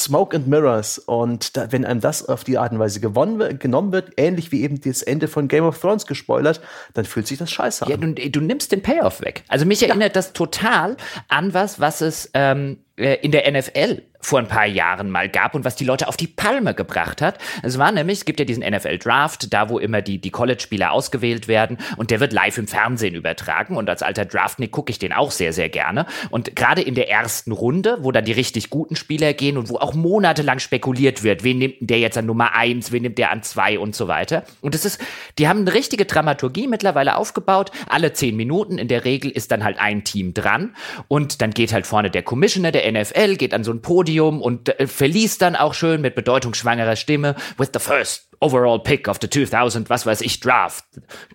Smoke 0.01 0.37
and 0.37 0.49
Mirrors. 0.49 0.99
Und 0.99 1.57
da, 1.57 1.71
wenn 1.73 1.85
einem 1.85 2.01
das 2.01 2.29
auf 2.29 2.45
die 2.45 2.59
Art 2.59 2.73
und 2.73 2.79
Weise 2.79 3.01
gewonnen, 3.01 3.59
genommen 3.59 3.93
wird, 3.93 4.13
ähnlich 4.17 4.53
wie 4.53 4.63
eben 4.63 4.81
das 4.81 5.03
Ende 5.03 5.29
von 5.29 5.49
Game 5.49 5.65
of 5.65 5.79
Thrones 5.79 6.07
gespoilert, 6.07 6.61
dann 6.95 7.05
fühlt 7.05 7.27
sich 7.27 7.39
das 7.39 7.51
scheiße 7.51 7.87
an. 7.87 7.91
Ja, 7.91 7.97
du, 7.97 8.13
du 8.13 8.41
nimmst 8.41 8.73
den 8.73 8.83
Payoff 8.83 9.21
weg. 9.21 9.45
Also 9.49 9.67
mich 9.67 9.83
erinnert 9.83 10.09
ja. 10.11 10.15
das 10.15 10.33
total 10.33 10.97
an 11.29 11.55
was, 11.55 11.81
was 11.81 12.01
es 12.01 12.31
ähm, 12.35 12.79
äh, 12.97 13.17
in 13.23 13.33
der 13.33 13.51
NFL 13.51 14.03
vor 14.21 14.39
ein 14.39 14.49
paar 14.49 14.67
Jahren 14.67 15.11
mal 15.11 15.29
gab 15.29 15.55
und 15.55 15.65
was 15.65 15.77
die 15.77 15.85
Leute 15.85 16.07
auf 16.07 16.17
die 16.17 16.27
Palme 16.27 16.75
gebracht 16.75 17.23
hat. 17.23 17.39
Es 17.63 17.79
war 17.79 17.91
nämlich, 17.91 18.19
es 18.19 18.25
gibt 18.25 18.39
ja 18.39 18.45
diesen 18.45 18.63
NFL 18.63 18.99
Draft, 18.99 19.53
da 19.53 19.69
wo 19.69 19.79
immer 19.79 20.03
die, 20.03 20.19
die 20.19 20.31
College-Spieler 20.31 20.93
ausgewählt 20.93 21.49
werden 21.49 21.79
und 21.97 22.11
der 22.11 22.21
wird 22.21 22.33
live 22.33 22.59
im 22.59 22.69
Fernsehen 22.69 23.15
übertragen 23.15 23.77
und 23.77 23.89
als 23.89 24.03
alter 24.03 24.27
Draftnik 24.27 24.73
gucke 24.73 24.91
ich 24.91 24.99
den 24.99 25.13
auch 25.13 25.31
sehr, 25.31 25.53
sehr 25.53 25.69
gerne. 25.69 26.07
Und 26.31 26.55
gerade 26.55 26.83
in 26.83 26.95
der 26.95 27.09
ersten 27.11 27.53
Runde, 27.53 27.99
wo 28.01 28.13
dann 28.13 28.25
die 28.25 28.33
richtig 28.33 28.69
guten 28.69 28.95
Spieler 28.95 29.33
gehen 29.33 29.57
und 29.57 29.69
wo 29.71 29.79
auch 29.79 29.95
monatelang 29.95 30.59
spekuliert 30.59 31.23
wird, 31.23 31.43
wen 31.43 31.59
nimmt 31.59 31.77
der 31.81 31.99
jetzt 31.99 32.19
an 32.19 32.27
Nummer 32.27 32.55
eins, 32.55 32.93
wen 32.93 33.03
nimmt 33.03 33.19
der 33.19 33.31
an 33.31 33.43
zwei 33.43 33.79
und 33.79 33.97
so 33.97 34.07
weiter. 34.07 34.45
Und 34.61 34.75
es 34.75 34.85
ist, 34.85 35.01
die 35.39 35.49
haben 35.49 35.61
eine 35.61 35.73
richtige 35.73 36.05
Dramaturgie 36.05 36.69
mittlerweile 36.69 37.17
aufgebaut. 37.17 37.71
Alle 37.89 38.13
zehn 38.13 38.37
Minuten 38.37 38.77
in 38.77 38.89
der 38.89 39.05
Regel 39.05 39.31
ist 39.31 39.51
dann 39.51 39.65
halt 39.65 39.79
ein 39.79 40.05
Team 40.05 40.35
dran 40.35 40.75
und 41.09 41.41
dann 41.41 41.53
geht 41.53 41.73
halt 41.73 41.87
vorne 41.87 42.11
der 42.11 42.23
Commissioner 42.23 42.71
der 42.71 42.91
NFL, 42.93 43.37
geht 43.37 43.55
an 43.55 43.65
so 43.65 43.73
ein 43.73 43.81
Podium 43.81 44.10
Podium 44.11 44.43
und 44.43 44.81
äh, 44.81 44.87
verließ 44.87 45.39
dann 45.39 45.57
auch 45.57 45.75
schön 45.75 46.01
mit 46.01 46.15
bedeutungsschwangerer 46.15 46.97
Stimme 46.97 47.37
with 47.59 47.71
the 47.73 47.79
first 47.79 48.29
overall 48.41 48.83
pick 48.83 49.07
of 49.07 49.19
the 49.21 49.29
2000, 49.29 49.91
was 49.91 50.07
weiß 50.07 50.23
ich, 50.23 50.41
Draft, 50.41 50.85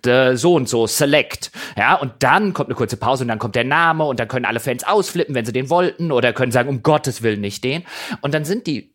the 0.03 0.31
so 0.33 0.55
und 0.55 0.67
so, 0.67 0.87
select. 0.87 1.51
Ja, 1.77 1.95
und 1.95 2.11
dann 2.19 2.53
kommt 2.53 2.69
eine 2.69 2.75
kurze 2.75 2.97
Pause 2.97 3.23
und 3.23 3.27
dann 3.27 3.39
kommt 3.39 3.55
der 3.55 3.63
Name 3.63 4.05
und 4.05 4.19
dann 4.19 4.27
können 4.27 4.45
alle 4.45 4.59
Fans 4.59 4.83
ausflippen, 4.83 5.35
wenn 5.35 5.45
sie 5.45 5.53
den 5.53 5.69
wollten 5.69 6.11
oder 6.11 6.33
können 6.33 6.51
sagen, 6.51 6.69
um 6.69 6.83
Gottes 6.83 7.21
Willen 7.21 7.41
nicht 7.41 7.63
den. 7.63 7.83
Und 8.21 8.33
dann 8.33 8.43
sind 8.43 8.67
die 8.67 8.94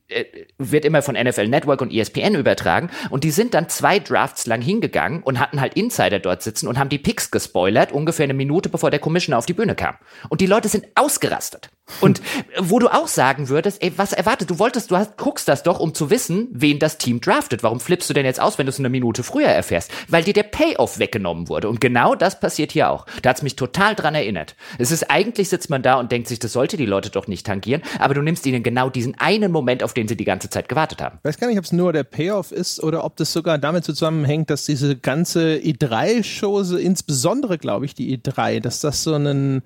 wird 0.58 0.84
immer 0.84 1.02
von 1.02 1.14
NFL 1.14 1.48
Network 1.48 1.80
und 1.82 1.92
ESPN 1.92 2.34
übertragen 2.34 2.90
und 3.10 3.24
die 3.24 3.30
sind 3.30 3.54
dann 3.54 3.68
zwei 3.68 3.98
Drafts 3.98 4.46
lang 4.46 4.60
hingegangen 4.60 5.22
und 5.22 5.38
hatten 5.38 5.60
halt 5.60 5.74
Insider 5.74 6.18
dort 6.18 6.42
sitzen 6.42 6.68
und 6.68 6.78
haben 6.78 6.88
die 6.88 6.98
Picks 6.98 7.30
gespoilert, 7.30 7.92
ungefähr 7.92 8.24
eine 8.24 8.34
Minute 8.34 8.68
bevor 8.68 8.90
der 8.90 9.00
Commissioner 9.00 9.38
auf 9.38 9.46
die 9.46 9.52
Bühne 9.52 9.74
kam. 9.74 9.96
Und 10.28 10.40
die 10.40 10.46
Leute 10.46 10.68
sind 10.68 10.86
ausgerastet. 10.94 11.70
Und 12.00 12.22
wo 12.58 12.78
du 12.78 12.88
auch 12.88 13.08
sagen 13.08 13.48
würdest, 13.48 13.82
ey, 13.82 13.92
was 13.96 14.12
erwartet, 14.12 14.50
du 14.50 14.58
wolltest, 14.58 14.90
du 14.90 14.96
hast, 14.96 15.16
guckst 15.16 15.48
das 15.48 15.62
doch, 15.62 15.80
um 15.80 15.94
zu 15.94 16.10
wissen, 16.10 16.48
wen 16.52 16.78
das 16.78 16.98
Team 16.98 17.20
draftet. 17.20 17.62
Warum 17.62 17.80
flippst 17.80 18.08
du 18.08 18.14
denn 18.14 18.24
jetzt 18.24 18.40
aus, 18.40 18.58
wenn 18.58 18.66
du 18.66 18.70
es 18.70 18.78
eine 18.78 18.88
Minute 18.88 19.22
früher 19.22 19.48
erfährst? 19.48 19.90
Weil 20.08 20.24
dir 20.24 20.32
der 20.32 20.44
Payoff 20.44 20.98
weggenommen 20.98 21.48
wurde. 21.48 21.68
Und 21.68 21.80
genau 21.80 22.14
das 22.14 22.38
passiert 22.40 22.72
hier 22.72 22.90
auch. 22.90 23.06
Da 23.22 23.30
hat's 23.30 23.42
mich 23.42 23.56
total 23.56 23.94
dran 23.94 24.14
erinnert. 24.14 24.54
Es 24.78 24.90
ist 24.90 25.10
eigentlich 25.10 25.48
sitzt 25.48 25.70
man 25.70 25.82
da 25.82 25.94
und 25.94 26.12
denkt 26.12 26.28
sich, 26.28 26.38
das 26.38 26.52
sollte 26.52 26.76
die 26.76 26.86
Leute 26.86 27.10
doch 27.10 27.26
nicht 27.26 27.46
tangieren, 27.46 27.82
aber 27.98 28.14
du 28.14 28.22
nimmst 28.22 28.46
ihnen 28.46 28.62
genau 28.62 28.90
diesen 28.90 29.18
einen 29.18 29.52
Moment, 29.52 29.82
auf 29.82 29.94
den 29.94 29.99
sie 30.09 30.16
die 30.16 30.24
ganze 30.24 30.51
Zeit 30.51 30.68
gewartet 30.68 31.02
haben. 31.02 31.18
Ich 31.18 31.24
weiß 31.24 31.39
gar 31.39 31.48
nicht, 31.48 31.59
ob 31.59 31.64
es 31.64 31.72
nur 31.72 31.93
der 31.93 32.05
Payoff 32.05 32.52
ist 32.52 32.82
oder 32.82 33.05
ob 33.05 33.16
das 33.16 33.32
sogar 33.32 33.59
damit 33.59 33.85
zusammenhängt, 33.85 34.51
dass 34.51 34.64
diese 34.64 34.97
ganze 34.97 35.56
E3-Show, 35.56 36.60
insbesondere 36.77 37.59
glaube 37.59 37.85
ich 37.85 37.94
die 37.94 38.16
E3, 38.16 38.60
dass 38.60 38.81
das 38.81 39.02
so 39.02 39.14
ein 39.14 39.62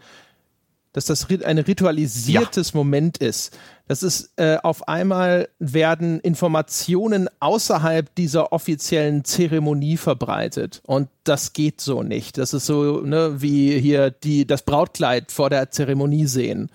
dass 0.95 1.07
das 1.07 1.27
ein 1.45 1.59
ritualisiertes 1.59 2.71
ja. 2.71 2.77
Moment 2.77 3.19
ist. 3.19 3.59
Das 3.89 4.05
ist 4.05 4.31
äh, 4.37 4.59
auf 4.63 4.87
einmal 4.87 5.49
werden 5.59 6.21
Informationen 6.21 7.29
außerhalb 7.41 8.15
dieser 8.15 8.53
offiziellen 8.53 9.25
Zeremonie 9.25 9.97
verbreitet 9.97 10.81
und 10.87 11.09
das 11.25 11.53
geht 11.53 11.81
so 11.81 12.05
nicht. 12.05 12.39
Das 12.39 12.55
ist 12.55 12.67
so 12.67 13.01
ne, 13.01 13.43
wie 13.43 13.79
hier 13.79 14.11
die 14.13 14.47
das 14.47 14.63
Brautkleid 14.63 15.33
vor 15.33 15.51
der 15.51 15.71
Zeremonie 15.71 16.27
sehen 16.27 16.71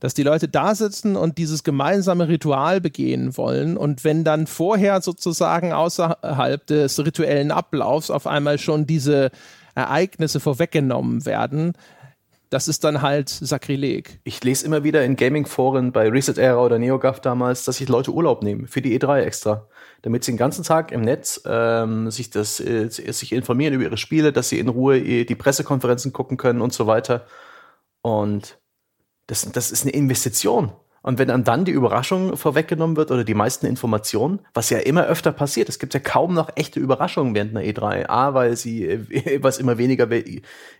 dass 0.00 0.14
die 0.14 0.22
Leute 0.22 0.48
da 0.48 0.74
sitzen 0.74 1.14
und 1.14 1.38
dieses 1.38 1.62
gemeinsame 1.62 2.28
Ritual 2.28 2.80
begehen 2.80 3.36
wollen 3.36 3.76
und 3.76 4.02
wenn 4.02 4.24
dann 4.24 4.46
vorher 4.46 5.00
sozusagen 5.02 5.72
außerhalb 5.72 6.66
des 6.66 6.98
rituellen 7.04 7.52
Ablaufs 7.52 8.10
auf 8.10 8.26
einmal 8.26 8.58
schon 8.58 8.86
diese 8.86 9.30
Ereignisse 9.74 10.40
vorweggenommen 10.40 11.26
werden, 11.26 11.74
das 12.50 12.66
ist 12.66 12.82
dann 12.82 13.00
halt 13.00 13.28
Sakrileg. 13.28 14.20
Ich 14.24 14.42
lese 14.42 14.66
immer 14.66 14.82
wieder 14.82 15.04
in 15.04 15.14
Gaming-Foren 15.14 15.92
bei 15.92 16.08
Reset 16.08 16.36
Era 16.36 16.60
oder 16.64 16.80
NeoGAF 16.80 17.20
damals, 17.20 17.64
dass 17.64 17.76
sich 17.76 17.88
Leute 17.88 18.12
Urlaub 18.12 18.42
nehmen 18.42 18.66
für 18.66 18.82
die 18.82 18.98
E3 18.98 19.20
extra, 19.20 19.68
damit 20.02 20.24
sie 20.24 20.32
den 20.32 20.38
ganzen 20.38 20.64
Tag 20.64 20.90
im 20.90 21.02
Netz 21.02 21.40
ähm, 21.46 22.10
sich 22.10 22.30
das 22.30 22.58
äh, 22.58 22.88
sich 22.88 23.32
informieren 23.32 23.74
über 23.74 23.84
ihre 23.84 23.96
Spiele, 23.96 24.32
dass 24.32 24.48
sie 24.48 24.58
in 24.58 24.68
Ruhe 24.68 25.00
die 25.00 25.34
Pressekonferenzen 25.36 26.12
gucken 26.12 26.36
können 26.36 26.60
und 26.60 26.72
so 26.72 26.88
weiter. 26.88 27.24
Und 28.02 28.59
das, 29.30 29.50
das 29.52 29.70
ist 29.70 29.82
eine 29.82 29.92
Investition. 29.92 30.72
Und 31.02 31.18
wenn 31.18 31.28
dann, 31.28 31.44
dann 31.44 31.64
die 31.64 31.72
Überraschung 31.72 32.36
vorweggenommen 32.36 32.96
wird 32.96 33.10
oder 33.10 33.24
die 33.24 33.34
meisten 33.34 33.64
Informationen, 33.64 34.40
was 34.52 34.68
ja 34.68 34.78
immer 34.78 35.06
öfter 35.06 35.32
passiert, 35.32 35.70
es 35.70 35.78
gibt 35.78 35.94
ja 35.94 36.00
kaum 36.00 36.34
noch 36.34 36.50
echte 36.56 36.78
Überraschungen 36.78 37.34
während 37.34 37.56
einer 37.56 37.66
E3. 37.66 38.06
A, 38.08 38.34
weil 38.34 38.54
sie, 38.56 38.84
äh, 38.84 39.38
was 39.42 39.58
immer 39.58 39.78
weniger 39.78 40.08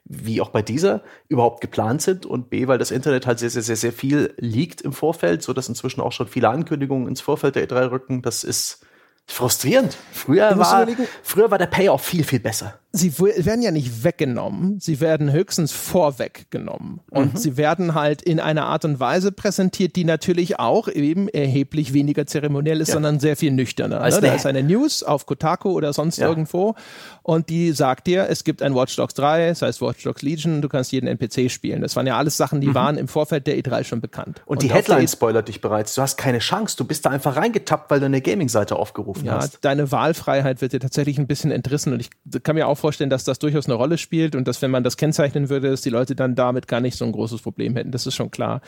wie 0.04 0.40
auch 0.42 0.50
bei 0.50 0.60
dieser 0.60 1.02
überhaupt 1.28 1.62
geplant 1.62 2.02
sind 2.02 2.26
und 2.26 2.50
B, 2.50 2.66
weil 2.66 2.76
das 2.76 2.90
Internet 2.90 3.26
halt 3.26 3.38
sehr, 3.38 3.48
sehr, 3.48 3.62
sehr, 3.62 3.76
sehr 3.76 3.92
viel 3.92 4.34
liegt 4.36 4.82
im 4.82 4.92
Vorfeld, 4.92 5.42
so 5.42 5.54
dass 5.54 5.68
inzwischen 5.68 6.02
auch 6.02 6.12
schon 6.12 6.28
viele 6.28 6.50
Ankündigungen 6.50 7.08
ins 7.08 7.22
Vorfeld 7.22 7.56
der 7.56 7.66
E3 7.66 7.90
rücken. 7.90 8.22
Das 8.22 8.44
ist 8.44 8.84
frustrierend. 9.26 9.96
Früher 10.12 10.58
war, 10.58 10.86
früher 11.22 11.50
war 11.50 11.56
der 11.56 11.66
Payoff 11.66 12.02
viel, 12.02 12.24
viel 12.24 12.40
besser 12.40 12.78
sie 12.92 13.18
werden 13.18 13.62
ja 13.62 13.70
nicht 13.70 14.04
weggenommen, 14.04 14.80
sie 14.80 15.00
werden 15.00 15.32
höchstens 15.32 15.72
vorweggenommen. 15.72 17.00
Und 17.10 17.34
mhm. 17.34 17.38
sie 17.38 17.56
werden 17.56 17.94
halt 17.94 18.22
in 18.22 18.40
einer 18.40 18.66
Art 18.66 18.84
und 18.84 18.98
Weise 18.98 19.30
präsentiert, 19.30 19.94
die 19.96 20.04
natürlich 20.04 20.58
auch 20.58 20.88
eben 20.88 21.28
erheblich 21.28 21.92
weniger 21.92 22.26
zeremoniell 22.26 22.80
ist, 22.80 22.88
ja. 22.88 22.94
sondern 22.94 23.20
sehr 23.20 23.36
viel 23.36 23.52
nüchterner. 23.52 24.00
Ne? 24.00 24.20
Da 24.20 24.34
ist 24.34 24.46
eine 24.46 24.62
News 24.62 25.02
auf 25.02 25.26
Kotaku 25.26 25.70
oder 25.70 25.92
sonst 25.92 26.18
ja. 26.18 26.28
irgendwo 26.28 26.74
und 27.22 27.48
die 27.48 27.70
sagt 27.72 28.08
dir, 28.08 28.28
es 28.28 28.42
gibt 28.42 28.60
ein 28.60 28.74
Watch 28.74 28.96
Dogs 28.96 29.14
3, 29.14 29.50
das 29.50 29.62
heißt 29.62 29.80
Watch 29.80 30.02
Dogs 30.02 30.22
Legion, 30.22 30.62
du 30.62 30.68
kannst 30.68 30.90
jeden 30.90 31.06
NPC 31.06 31.48
spielen. 31.48 31.82
Das 31.82 31.94
waren 31.94 32.06
ja 32.06 32.18
alles 32.18 32.36
Sachen, 32.36 32.60
die 32.60 32.68
mhm. 32.68 32.74
waren 32.74 32.98
im 32.98 33.06
Vorfeld 33.06 33.46
der 33.46 33.56
E3 33.56 33.84
schon 33.84 34.00
bekannt. 34.00 34.42
Und, 34.46 34.56
und 34.56 34.62
die 34.62 34.72
Headline 34.72 35.06
spoilert 35.06 35.46
dich 35.46 35.60
bereits. 35.60 35.94
Du 35.94 36.02
hast 36.02 36.16
keine 36.16 36.40
Chance. 36.40 36.76
Du 36.76 36.84
bist 36.84 37.06
da 37.06 37.10
einfach 37.10 37.36
reingetappt, 37.36 37.90
weil 37.90 38.00
du 38.00 38.06
eine 38.06 38.20
Gaming-Seite 38.20 38.74
aufgerufen 38.74 39.26
ja, 39.26 39.36
hast. 39.36 39.64
Deine 39.64 39.92
Wahlfreiheit 39.92 40.60
wird 40.60 40.72
dir 40.72 40.80
tatsächlich 40.80 41.18
ein 41.18 41.28
bisschen 41.28 41.52
entrissen 41.52 41.92
und 41.92 42.00
ich 42.00 42.10
kann 42.42 42.56
mir 42.56 42.66
auch 42.66 42.79
vorstellen, 42.80 43.10
dass 43.10 43.24
das 43.24 43.38
durchaus 43.38 43.66
eine 43.66 43.74
Rolle 43.74 43.98
spielt 43.98 44.34
und 44.34 44.48
dass, 44.48 44.62
wenn 44.62 44.70
man 44.70 44.82
das 44.82 44.96
kennzeichnen 44.96 45.48
würde, 45.48 45.70
dass 45.70 45.82
die 45.82 45.90
Leute 45.90 46.16
dann 46.16 46.34
damit 46.34 46.66
gar 46.66 46.80
nicht 46.80 46.96
so 46.96 47.04
ein 47.04 47.12
großes 47.12 47.42
Problem 47.42 47.76
hätten. 47.76 47.92
Das 47.92 48.06
ist 48.06 48.14
schon 48.14 48.30
klar. 48.30 48.60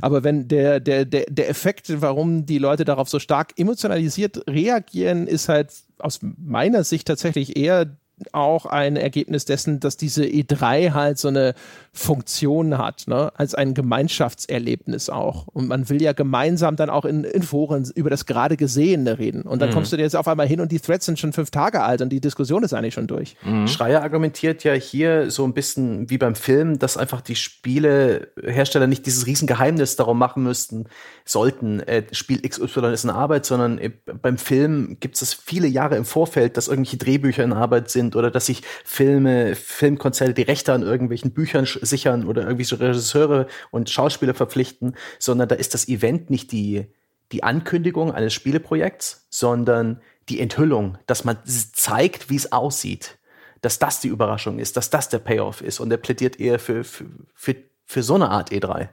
Aber 0.00 0.24
wenn 0.24 0.48
der, 0.48 0.80
der, 0.80 1.04
der, 1.04 1.24
der 1.28 1.48
Effekt, 1.48 2.00
warum 2.02 2.46
die 2.46 2.58
Leute 2.58 2.84
darauf 2.84 3.08
so 3.08 3.18
stark 3.18 3.52
emotionalisiert 3.56 4.42
reagieren, 4.48 5.26
ist 5.26 5.48
halt 5.48 5.72
aus 5.98 6.20
meiner 6.22 6.84
Sicht 6.84 7.06
tatsächlich 7.06 7.56
eher 7.56 7.86
auch 8.32 8.66
ein 8.66 8.96
Ergebnis 8.96 9.44
dessen, 9.44 9.80
dass 9.80 9.96
diese 9.96 10.24
E3 10.24 10.92
halt 10.92 11.18
so 11.18 11.28
eine 11.28 11.54
Funktion 11.92 12.78
hat, 12.78 13.04
ne? 13.08 13.32
als 13.34 13.54
ein 13.54 13.74
Gemeinschaftserlebnis 13.74 15.10
auch. 15.10 15.48
Und 15.48 15.68
man 15.68 15.88
will 15.88 16.00
ja 16.00 16.12
gemeinsam 16.12 16.76
dann 16.76 16.88
auch 16.88 17.04
in, 17.04 17.24
in 17.24 17.42
Foren 17.42 17.90
über 17.94 18.10
das 18.10 18.26
gerade 18.26 18.56
Gesehene 18.56 19.18
reden. 19.18 19.42
Und 19.42 19.60
dann 19.60 19.70
mhm. 19.70 19.74
kommst 19.74 19.92
du 19.92 19.96
dir 19.96 20.04
jetzt 20.04 20.14
auf 20.14 20.28
einmal 20.28 20.46
hin 20.46 20.60
und 20.60 20.70
die 20.70 20.78
Threads 20.78 21.06
sind 21.06 21.18
schon 21.18 21.32
fünf 21.32 21.50
Tage 21.50 21.82
alt 21.82 22.00
und 22.00 22.10
die 22.10 22.20
Diskussion 22.20 22.62
ist 22.62 22.74
eigentlich 22.74 22.94
schon 22.94 23.08
durch. 23.08 23.36
Mhm. 23.42 23.66
Schreier 23.66 24.02
argumentiert 24.02 24.62
ja 24.62 24.72
hier 24.72 25.30
so 25.30 25.44
ein 25.44 25.52
bisschen 25.52 26.08
wie 26.10 26.18
beim 26.18 26.36
Film, 26.36 26.78
dass 26.78 26.96
einfach 26.96 27.20
die 27.22 27.34
Spielehersteller 27.34 28.86
nicht 28.86 29.06
dieses 29.06 29.26
Riesengeheimnis 29.26 29.96
darum 29.96 30.18
machen 30.18 30.44
müssten, 30.44 30.86
sollten, 31.24 31.80
äh, 31.80 32.04
Spiel 32.12 32.40
XY 32.40 32.92
ist 32.92 33.04
in 33.04 33.10
Arbeit, 33.10 33.46
sondern 33.46 33.78
äh, 33.78 33.90
beim 34.22 34.38
Film 34.38 34.96
gibt 35.00 35.20
es 35.20 35.34
viele 35.34 35.66
Jahre 35.66 35.96
im 35.96 36.04
Vorfeld, 36.04 36.56
dass 36.56 36.68
irgendwelche 36.68 36.98
Drehbücher 36.98 37.42
in 37.42 37.52
Arbeit 37.52 37.90
sind 37.90 38.09
sind 38.10 38.16
oder 38.16 38.30
dass 38.30 38.46
sich 38.46 38.62
Filme, 38.84 39.54
Filmkonzerte 39.54 40.34
die 40.34 40.42
Rechte 40.42 40.72
an 40.72 40.82
irgendwelchen 40.82 41.32
Büchern 41.32 41.66
sichern 41.66 42.26
oder 42.26 42.42
irgendwie 42.42 42.64
so 42.64 42.76
Regisseure 42.76 43.46
und 43.70 43.90
Schauspieler 43.90 44.34
verpflichten, 44.34 44.96
sondern 45.18 45.48
da 45.48 45.54
ist 45.54 45.74
das 45.74 45.88
Event 45.88 46.30
nicht 46.30 46.52
die, 46.52 46.86
die 47.32 47.42
Ankündigung 47.42 48.12
eines 48.12 48.34
Spieleprojekts, 48.34 49.26
sondern 49.30 50.00
die 50.28 50.40
Enthüllung, 50.40 50.98
dass 51.06 51.24
man 51.24 51.38
zeigt, 51.44 52.30
wie 52.30 52.36
es 52.36 52.52
aussieht, 52.52 53.18
dass 53.62 53.78
das 53.78 54.00
die 54.00 54.08
Überraschung 54.08 54.58
ist, 54.58 54.76
dass 54.76 54.90
das 54.90 55.08
der 55.08 55.18
Payoff 55.18 55.60
ist 55.60 55.80
und 55.80 55.90
er 55.90 55.98
plädiert 55.98 56.40
eher 56.40 56.58
für, 56.58 56.84
für, 56.84 57.06
für, 57.34 57.56
für 57.86 58.02
so 58.02 58.14
eine 58.14 58.30
Art 58.30 58.50
E3. 58.50 58.88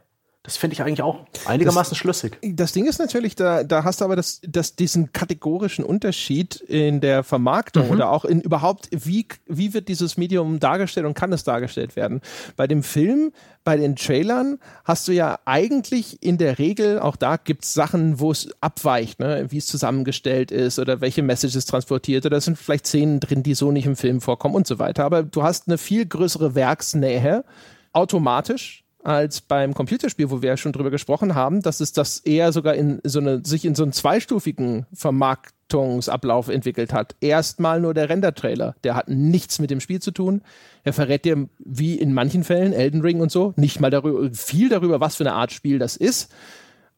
Das 0.48 0.56
finde 0.56 0.76
ich 0.76 0.82
eigentlich 0.82 1.02
auch 1.02 1.26
einigermaßen 1.46 1.92
das, 1.92 1.98
schlüssig. 1.98 2.38
Das 2.42 2.72
Ding 2.72 2.86
ist 2.86 3.00
natürlich, 3.00 3.36
da, 3.36 3.66
da 3.66 3.84
hast 3.84 4.00
du 4.00 4.06
aber 4.06 4.16
das, 4.16 4.40
das, 4.48 4.78
diesen 4.78 5.12
kategorischen 5.12 5.84
Unterschied 5.84 6.56
in 6.56 7.02
der 7.02 7.24
Vermarktung 7.24 7.88
mhm. 7.88 7.92
oder 7.92 8.12
auch 8.12 8.24
in 8.24 8.40
überhaupt, 8.40 8.88
wie, 8.92 9.28
wie 9.48 9.74
wird 9.74 9.90
dieses 9.90 10.16
Medium 10.16 10.62
dargestellt 10.62 11.06
und 11.06 11.16
kann 11.16 11.34
es 11.34 11.44
dargestellt 11.44 11.98
werden. 11.98 12.22
Bei 12.56 12.66
dem 12.66 12.82
Film, 12.82 13.34
bei 13.66 13.76
den 13.76 13.98
Trailern 13.98 14.60
hast 14.86 15.10
du 15.10 15.12
ja 15.12 15.38
eigentlich 15.44 16.24
in 16.24 16.38
der 16.38 16.60
Regel, 16.60 17.00
auch 17.00 17.18
da 17.18 17.36
gibt 17.36 17.66
es 17.66 17.74
Sachen, 17.74 18.22
wo 18.22 18.32
es 18.32 18.48
abweicht, 18.62 19.20
ne? 19.20 19.48
wie 19.50 19.58
es 19.58 19.68
zusammengestellt 19.68 20.52
ist 20.52 20.80
oder 20.80 21.02
welche 21.02 21.24
Messages 21.24 21.66
transportiert 21.66 22.26
oder 22.26 22.38
es 22.38 22.46
sind 22.46 22.58
vielleicht 22.58 22.88
Szenen 22.88 23.20
drin, 23.20 23.44
die 23.44 23.54
so 23.54 23.74
nicht 23.74 23.86
im 23.86 23.98
Film 23.98 24.22
vorkommen 24.22 24.56
und 24.56 24.66
so 24.66 24.80
weiter. 24.80 25.04
Aber 25.04 25.24
du 25.24 25.44
hast 25.44 25.68
eine 25.68 25.78
viel 25.78 26.06
größere 26.06 26.56
Werksnähe 26.56 27.44
automatisch 27.92 28.86
als 29.08 29.40
beim 29.40 29.74
Computerspiel, 29.74 30.30
wo 30.30 30.42
wir 30.42 30.50
ja 30.50 30.58
schon 30.58 30.74
drüber 30.74 30.92
gesprochen 30.92 31.34
haben, 31.34 31.62
dass 31.62 31.80
es 31.80 31.94
das 31.94 32.20
eher 32.20 32.52
sogar 32.52 32.76
in 32.76 33.00
so 33.06 33.20
eine, 33.20 33.42
sich 33.46 33.64
in 33.64 33.74
so 33.74 33.84
einen 33.84 33.94
zweistufigen 33.94 34.86
Vermarktungsablauf 34.92 36.50
entwickelt 36.50 36.92
hat. 36.92 37.16
Erstmal 37.22 37.80
nur 37.80 37.94
der 37.94 38.10
Render-Trailer, 38.10 38.76
der 38.84 38.96
hat 38.96 39.08
nichts 39.08 39.60
mit 39.60 39.72
dem 39.72 39.80
Spiel 39.80 40.02
zu 40.02 40.12
tun. 40.12 40.42
Er 40.84 40.92
verrät 40.92 41.24
dir, 41.24 41.48
wie 41.58 41.96
in 41.96 42.14
manchen 42.14 42.44
Fällen, 42.44 42.74
Elden 42.74 43.00
Ring 43.00 43.22
und 43.22 43.32
so, 43.32 43.54
nicht 43.56 43.80
mal 43.80 43.92
darüber, 43.92 44.30
viel 44.34 44.68
darüber, 44.68 45.00
was 45.00 45.16
für 45.16 45.24
eine 45.24 45.34
Art 45.34 45.54
Spiel 45.54 45.80
das 45.80 45.96
ist. 45.96 46.30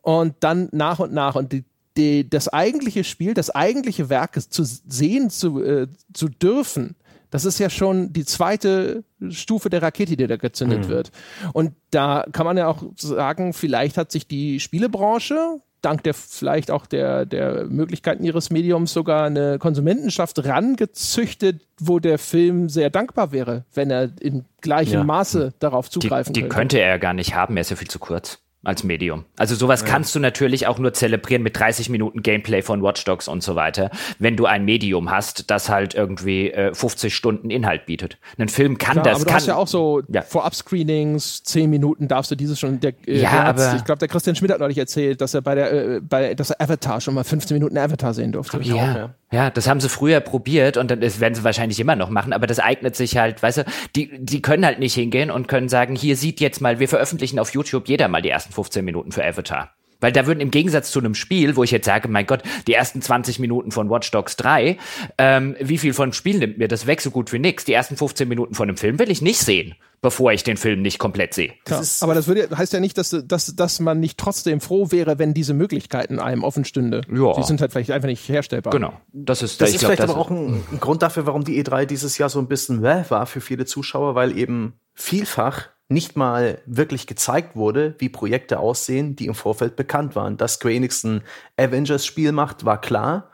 Und 0.02 0.34
dann 0.40 0.68
nach 0.72 0.98
und 0.98 1.14
nach 1.14 1.36
und 1.36 1.53
die, 1.53 1.64
die, 1.95 2.27
das 2.27 2.48
eigentliche 2.48 3.03
Spiel, 3.03 3.36
das 3.36 3.52
eigentliche 3.52 4.10
Werk 4.10 4.41
zu 4.52 4.64
sehen 4.64 5.30
zu, 5.30 5.64
äh, 5.64 5.88
zu 6.11 6.27
dürfen, 6.27 6.95
das 7.31 7.45
ist 7.45 7.60
ja 7.60 7.69
schon 7.69 8.11
die 8.14 8.26
zweite 8.26 9.03
Stufe 9.30 9.69
der 9.69 9.81
Rakete, 9.81 10.18
die 10.18 10.27
da 10.27 10.38
gezündet 10.38 10.85
mhm. 10.85 10.89
wird. 10.89 11.11
Und 11.53 11.73
da 11.91 12.26
kann 12.31 12.45
man 12.45 12.57
ja 12.57 12.68
auch 12.68 12.84
sagen, 12.95 13.53
vielleicht 13.53 13.97
hat 13.97 14.11
sich 14.11 14.27
die 14.27 14.60
Spielebranche 14.60 15.61
dank 15.81 16.03
der 16.03 16.14
vielleicht 16.14 16.72
auch 16.72 16.85
der, 16.85 17.26
der 17.26 17.65
Möglichkeiten 17.65 18.23
ihres 18.23 18.49
Mediums 18.49 18.93
sogar 18.93 19.26
eine 19.26 19.60
Konsumentenschaft 19.60 20.43
rangezüchtet, 20.45 21.61
wo 21.80 21.99
der 21.99 22.18
Film 22.18 22.69
sehr 22.69 22.89
dankbar 22.89 23.31
wäre, 23.31 23.64
wenn 23.73 23.89
er 23.89 24.10
in 24.19 24.45
gleichem 24.61 24.93
ja. 24.93 25.03
Maße 25.03 25.53
darauf 25.60 25.89
zugreifen 25.89 26.34
die, 26.34 26.41
die 26.41 26.49
könnte. 26.49 26.56
Die 26.56 26.60
könnte 26.60 26.80
er 26.80 26.88
ja 26.89 26.97
gar 26.97 27.14
nicht 27.14 27.35
haben, 27.35 27.56
er 27.56 27.61
ist 27.61 27.69
ja 27.69 27.76
viel 27.76 27.88
zu 27.88 27.99
kurz 27.99 28.39
als 28.64 28.84
Medium. 28.84 29.23
Also 29.38 29.56
sowas 29.56 29.81
ja. 29.81 29.88
kannst 29.88 30.14
du 30.15 30.19
natürlich 30.19 30.68
auch 30.68 30.80
nur 30.80 30.94
zelebrieren 30.94 31.44
mit 31.44 31.57
30 31.57 31.90
Minuten 31.90 32.22
Gameplay 32.22 32.61
von 32.61 32.84
Watch 32.84 33.06
Dogs 33.06 33.30
und 33.30 33.41
so 33.41 33.56
weiter, 33.56 33.90
wenn 34.19 34.36
du 34.36 34.45
ein 34.45 34.65
Medium 34.65 35.10
hast, 35.10 35.49
das 35.49 35.69
halt 35.69 35.95
irgendwie 35.95 36.52
äh, 36.52 36.73
50 36.73 37.15
Stunden 37.15 37.52
Inhalt 37.52 37.86
bietet. 37.86 38.18
Ein 38.38 38.49
Film 38.49 38.77
kann 38.77 38.94
Klar, 38.94 39.06
das. 39.06 39.15
Aber 39.15 39.23
du 39.23 39.26
kann, 39.27 39.36
hast 39.36 39.48
ja 39.48 39.56
auch 39.56 39.68
so 39.68 40.02
ja. 40.10 40.22
Vorab-Screenings, 40.23 41.44
10 41.44 41.69
Minuten 41.69 42.10
darfst 42.10 42.31
du 42.31 42.36
dieses 42.36 42.60
schon. 42.60 42.81
Der, 42.81 42.94
äh, 43.07 43.22
ja, 43.22 43.44
aber 43.44 43.76
ich 43.77 43.86
glaube, 43.86 43.99
der 43.99 44.10
Christian 44.10 44.36
Schmidt 44.36 44.52
hat 44.52 44.60
neulich 44.60 44.77
erzählt, 44.77 45.22
dass 45.22 45.34
er 45.34 45.41
bei 45.41 45.56
der, 45.56 45.72
äh, 45.72 46.02
bei, 46.02 46.36
dass 46.36 46.49
er 46.49 46.60
Avatar 46.60 46.99
schon 46.99 47.14
mal 47.14 47.23
15 47.23 47.56
Minuten 47.56 47.77
Avatar 47.77 48.14
sehen 48.14 48.34
durfte. 48.34 48.60
Ja, 48.61 48.76
auch, 48.76 48.77
ja. 48.77 49.15
Ja, 49.31 49.49
das 49.49 49.68
haben 49.68 49.80
sie 49.80 49.89
früher 49.89 50.19
probiert 50.22 50.77
und 50.77 50.89
dann, 50.89 51.01
das 51.01 51.19
werden 51.19 51.35
sie 51.35 51.43
wahrscheinlich 51.43 51.80
immer 51.80 51.95
noch 51.95 52.10
machen, 52.10 52.34
aber 52.34 52.47
das 52.47 52.60
eignet 52.60 52.95
sich 52.95 53.18
halt, 53.18 53.41
weißt 53.43 53.60
du, 53.60 53.65
die, 53.95 54.23
die 54.23 54.41
können 54.41 54.65
halt 54.65 54.80
nicht 54.80 54.95
hingehen 54.95 55.30
und 55.30 55.47
können 55.47 55.69
sagen, 55.69 55.95
hier 55.95 56.15
sieht 56.15 56.39
jetzt 56.39 56.61
mal, 56.61 56.80
wir 56.80 56.88
veröffentlichen 56.88 57.38
auf 57.39 57.53
YouTube 57.53 57.88
jeder 57.88 58.07
mal 58.07 58.22
die 58.22 58.30
ersten 58.30 58.53
15 58.53 58.84
Minuten 58.84 59.11
für 59.11 59.23
Avatar. 59.23 59.72
Weil 60.00 60.12
da 60.12 60.26
würden 60.26 60.40
im 60.40 60.52
Gegensatz 60.52 60.92
zu 60.92 61.00
einem 61.00 61.16
Spiel, 61.16 61.56
wo 61.56 61.64
ich 61.64 61.72
jetzt 61.72 61.86
sage, 61.86 62.08
mein 62.08 62.26
Gott, 62.26 62.44
die 62.68 62.74
ersten 62.74 63.02
20 63.02 63.40
Minuten 63.40 63.72
von 63.72 63.90
Watch 63.90 64.12
Dogs 64.12 64.36
3, 64.38 64.78
ähm, 65.18 65.56
wie 65.60 65.78
viel 65.78 65.94
von 65.94 66.14
Spiel 66.14 66.40
nimmt 66.40 66.58
mir 66.58 66.68
das 66.68 66.88
weg 66.88 67.02
so 67.02 67.12
gut 67.12 67.34
wie 67.34 67.40
nix? 67.40 67.66
Die 67.66 67.74
ersten 67.74 67.98
15 67.98 68.28
Minuten 68.28 68.54
von 68.56 68.70
einem 68.70 68.78
Film 68.78 69.00
will 69.00 69.12
ich 69.12 69.22
nicht 69.22 69.40
sehen, 69.40 69.76
bevor 70.02 70.32
ich 70.32 70.44
den 70.44 70.56
Film 70.56 70.82
nicht 70.82 71.00
komplett 71.00 71.34
sehe. 71.34 71.54
Ja, 71.68 71.82
aber 72.02 72.14
das 72.14 72.28
würde, 72.28 72.50
heißt 72.56 72.72
ja 72.72 72.80
nicht, 72.80 72.98
dass, 72.98 73.16
dass, 73.26 73.56
dass 73.56 73.80
man 73.80 74.00
nicht 74.00 74.18
trotzdem 74.18 74.62
froh 74.62 74.92
wäre, 74.92 75.20
wenn 75.20 75.34
diese 75.34 75.54
Möglichkeiten 75.54 76.20
einem 76.20 76.44
offen 76.44 76.64
stünde. 76.64 77.02
Ja. 77.14 77.34
Die 77.34 77.44
sind 77.44 77.60
halt 77.60 77.72
vielleicht 77.72 77.92
einfach 77.92 78.08
nicht 78.08 78.28
herstellbar. 78.30 78.72
Genau. 78.72 78.94
Das 79.12 79.42
ist, 79.42 79.60
das 79.60 79.72
ist 79.72 79.80
glaub, 79.80 79.90
vielleicht 79.90 80.04
das 80.04 80.12
aber 80.12 80.20
auch 80.20 80.30
ein, 80.30 80.64
ein 80.72 80.80
Grund 80.80 81.02
dafür, 81.02 81.26
warum 81.26 81.44
die 81.44 81.62
E3 81.62 81.86
dieses 81.86 82.18
Jahr 82.18 82.30
so 82.30 82.40
ein 82.40 82.48
bisschen 82.48 82.82
war 82.82 83.26
für 83.26 83.42
viele 83.42 83.66
Zuschauer, 83.66 84.16
weil 84.16 84.38
eben 84.38 84.80
vielfach 84.94 85.70
nicht 85.90 86.16
mal 86.16 86.61
wirklich 86.66 87.07
gezeigt 87.07 87.56
wurde, 87.56 87.95
wie 87.98 88.10
Projekte 88.10 88.60
aussehen, 88.60 89.16
die 89.16 89.26
im 89.26 89.36
Vorfeld 89.36 89.76
bekannt 89.76 90.16
waren. 90.16 90.38
Dass 90.38 90.53
Square 90.53 90.76
Enix 90.76 91.03
ein 91.03 91.24
Avengers-Spiel 91.57 92.32
macht, 92.32 92.64
war 92.64 92.80
klar. 92.80 93.32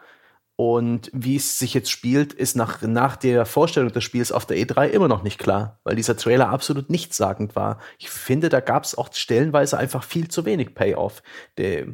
Und 0.57 1.11
wie 1.14 1.36
es 1.36 1.60
sich 1.60 1.73
jetzt 1.73 1.91
spielt, 1.91 2.32
ist 2.32 2.56
nach, 2.56 2.82
nach 2.82 3.18
der 3.18 3.45
Vorstellung 3.45 3.91
des 3.91 4.06
Spiels 4.06 4.32
auf 4.32 4.45
der 4.45 4.56
E3 4.56 4.88
immer 4.88 5.10
noch 5.10 5.22
nicht 5.22 5.38
klar, 5.38 5.80
weil 5.84 5.98
dieser 5.98 6.15
Trailer 6.15 6.48
absolut 6.48 6.90
nichtssagend 6.90 7.57
war. 7.57 7.80
Ich 7.99 8.10
finde, 8.10 8.48
da 8.48 8.61
gab 8.61 8.86
es 8.86 8.98
auch 8.98 9.10
stellenweise 9.11 9.77
einfach 9.77 10.03
viel 10.03 10.30
zu 10.30 10.45
wenig 10.45 10.73
Payoff. 10.73 11.23
Der, 11.57 11.88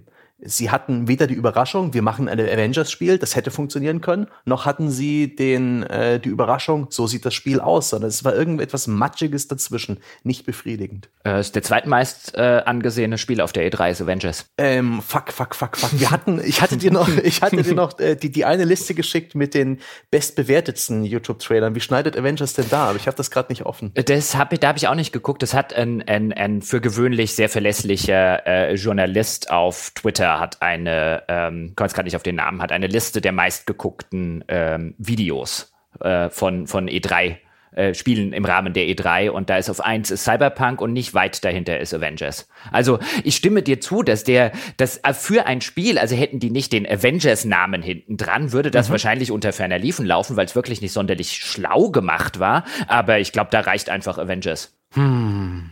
Sie 0.44 0.72
hatten 0.72 1.08
weder 1.08 1.28
die 1.28 1.36
Überraschung, 1.36 1.94
wir 1.94 2.02
machen 2.02 2.28
ein 2.28 2.40
Avengers-Spiel, 2.40 3.20
das 3.20 3.36
hätte 3.36 3.52
funktionieren 3.52 4.02
können, 4.02 4.28
noch 4.44 4.66
hatten 4.66 4.90
sie 4.90 5.36
den, 5.36 5.84
äh, 5.84 6.20
die 6.20 6.30
Überraschung, 6.30 6.88
so 6.90 7.06
sieht 7.06 7.26
das 7.26 7.36
Spiel 7.36 7.60
aus, 7.60 7.90
sondern 7.90 8.10
es 8.10 8.24
war 8.24 8.36
irgendetwas 8.36 8.88
Matschiges 8.88 9.48
dazwischen, 9.48 10.00
nicht 10.24 10.48
befriedigend. 10.48 11.10
Äh, 11.24 11.42
ist 11.42 11.56
der 11.56 11.62
zweitmeist 11.62 12.34
äh, 12.36 12.64
angesehene 12.66 13.20
Spiel 13.20 13.40
auf 13.40 13.54
der 13.54 13.72
E3 13.72 13.92
ist 13.92 14.02
Avengers. 14.02 14.46
Ähm, 14.58 15.04
fuck, 15.06 15.32
fuck, 15.32 15.54
fuck, 15.56 15.78
fuck. 15.78 16.00
Wir 16.00 16.10
hatten, 16.10 16.42
ich 16.44 16.62
hatte 16.62 16.78
dir 16.78 16.92
noch, 16.92 17.08
ich 17.24 17.44
hatte 17.44 17.62
dir 17.62 17.76
noch 17.76 18.00
äh, 18.00 18.16
die, 18.16 18.32
die 18.32 18.44
eine 18.44 18.66
Liste 18.66 18.96
geschickt 18.96 19.36
mit 19.36 19.54
den 19.54 19.80
bestbewertetsten 20.10 21.04
YouTube-Trailern. 21.04 21.76
Wie 21.76 21.82
schneidet 21.82 22.18
Avengers 22.18 22.54
denn 22.54 22.66
da? 22.70 22.86
Aber 22.90 22.96
ich 22.96 23.06
habe 23.06 23.16
das 23.16 23.30
gerade 23.30 23.52
nicht 23.52 23.68
offen. 23.68 23.92
Das 23.94 24.36
hab, 24.36 24.60
da 24.60 24.68
habe 24.68 24.80
ich 24.80 24.88
auch 24.88 24.96
nicht 24.96 25.12
geguckt. 25.12 25.44
Das 25.44 25.54
hat 25.54 25.74
ein, 25.76 26.02
ein, 26.08 26.34
ein 26.34 26.64
für 26.64 26.82
gewöhnlich 26.82 27.36
sehr 27.36 27.50
verlässlicher 27.50 28.48
äh, 28.48 28.74
Journalist 28.74 29.52
auf 29.52 29.92
Twitter 29.92 30.31
hat 30.40 30.62
eine, 30.62 31.24
ähm, 31.28 31.74
komme 31.76 31.88
jetzt 31.88 31.94
gerade 31.94 32.08
nicht 32.08 32.16
auf 32.16 32.24
den 32.24 32.36
Namen, 32.36 32.62
hat 32.62 32.72
eine 32.72 32.88
Liste 32.88 33.22
der 33.22 33.32
meistgeguckten 33.32 34.44
ähm, 34.48 34.96
Videos 34.98 35.74
äh, 36.00 36.30
von, 36.30 36.68
von 36.68 36.88
E3 36.88 37.38
äh, 37.74 37.94
Spielen 37.94 38.34
im 38.34 38.44
Rahmen 38.44 38.74
der 38.74 38.84
E3 38.84 39.30
und 39.30 39.50
da 39.50 39.58
ist 39.58 39.70
auf 39.70 39.80
eins 39.80 40.12
ist 40.12 40.26
Cyberpunk 40.26 40.82
und 40.82 40.92
nicht 40.92 41.14
weit 41.14 41.46
dahinter 41.46 41.80
ist 41.80 41.94
Avengers. 41.94 42.50
Also 42.70 43.00
ich 43.24 43.38
stimme 43.38 43.64
dir 43.64 43.80
zu, 43.80 44.04
dass 44.04 44.26
der, 44.26 44.52
dass 44.76 44.98
äh, 44.98 45.14
für 45.14 45.46
ein 45.46 45.62
Spiel, 45.62 45.98
also 45.98 46.14
hätten 46.14 46.40
die 46.40 46.50
nicht 46.50 46.74
den 46.74 46.86
Avengers-Namen 46.86 47.82
hinten 47.82 48.18
dran, 48.18 48.52
würde 48.52 48.72
das 48.72 48.90
mhm. 48.90 48.92
wahrscheinlich 48.92 49.32
unter 49.32 49.54
ferner 49.54 49.80
Liefen 49.80 50.06
laufen, 50.06 50.36
weil 50.36 50.48
es 50.48 50.56
wirklich 50.56 50.82
nicht 50.82 50.92
sonderlich 50.92 51.38
schlau 51.38 51.90
gemacht 51.92 52.40
war. 52.40 52.66
Aber 52.88 53.20
ich 53.20 53.32
glaube, 53.32 53.52
da 53.52 53.62
reicht 53.62 53.90
einfach 53.90 54.18
Avengers. 54.18 54.78
Hm. 54.94 55.70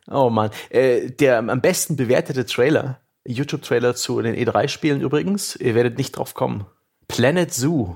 Oh 0.10 0.30
Mann. 0.30 0.52
Äh, 0.70 1.12
der 1.12 1.40
am 1.40 1.62
besten 1.62 1.96
bewertete 1.96 2.46
Trailer, 2.46 3.00
YouTube-Trailer 3.26 3.96
zu 3.96 4.22
den 4.22 4.36
E3-Spielen 4.36 5.02
übrigens, 5.02 5.56
ihr 5.56 5.76
werdet 5.76 5.98
nicht 5.98 6.18
drauf 6.18 6.34
kommen. 6.34 6.66
Planet 7.08 7.54
Zoo. 7.54 7.96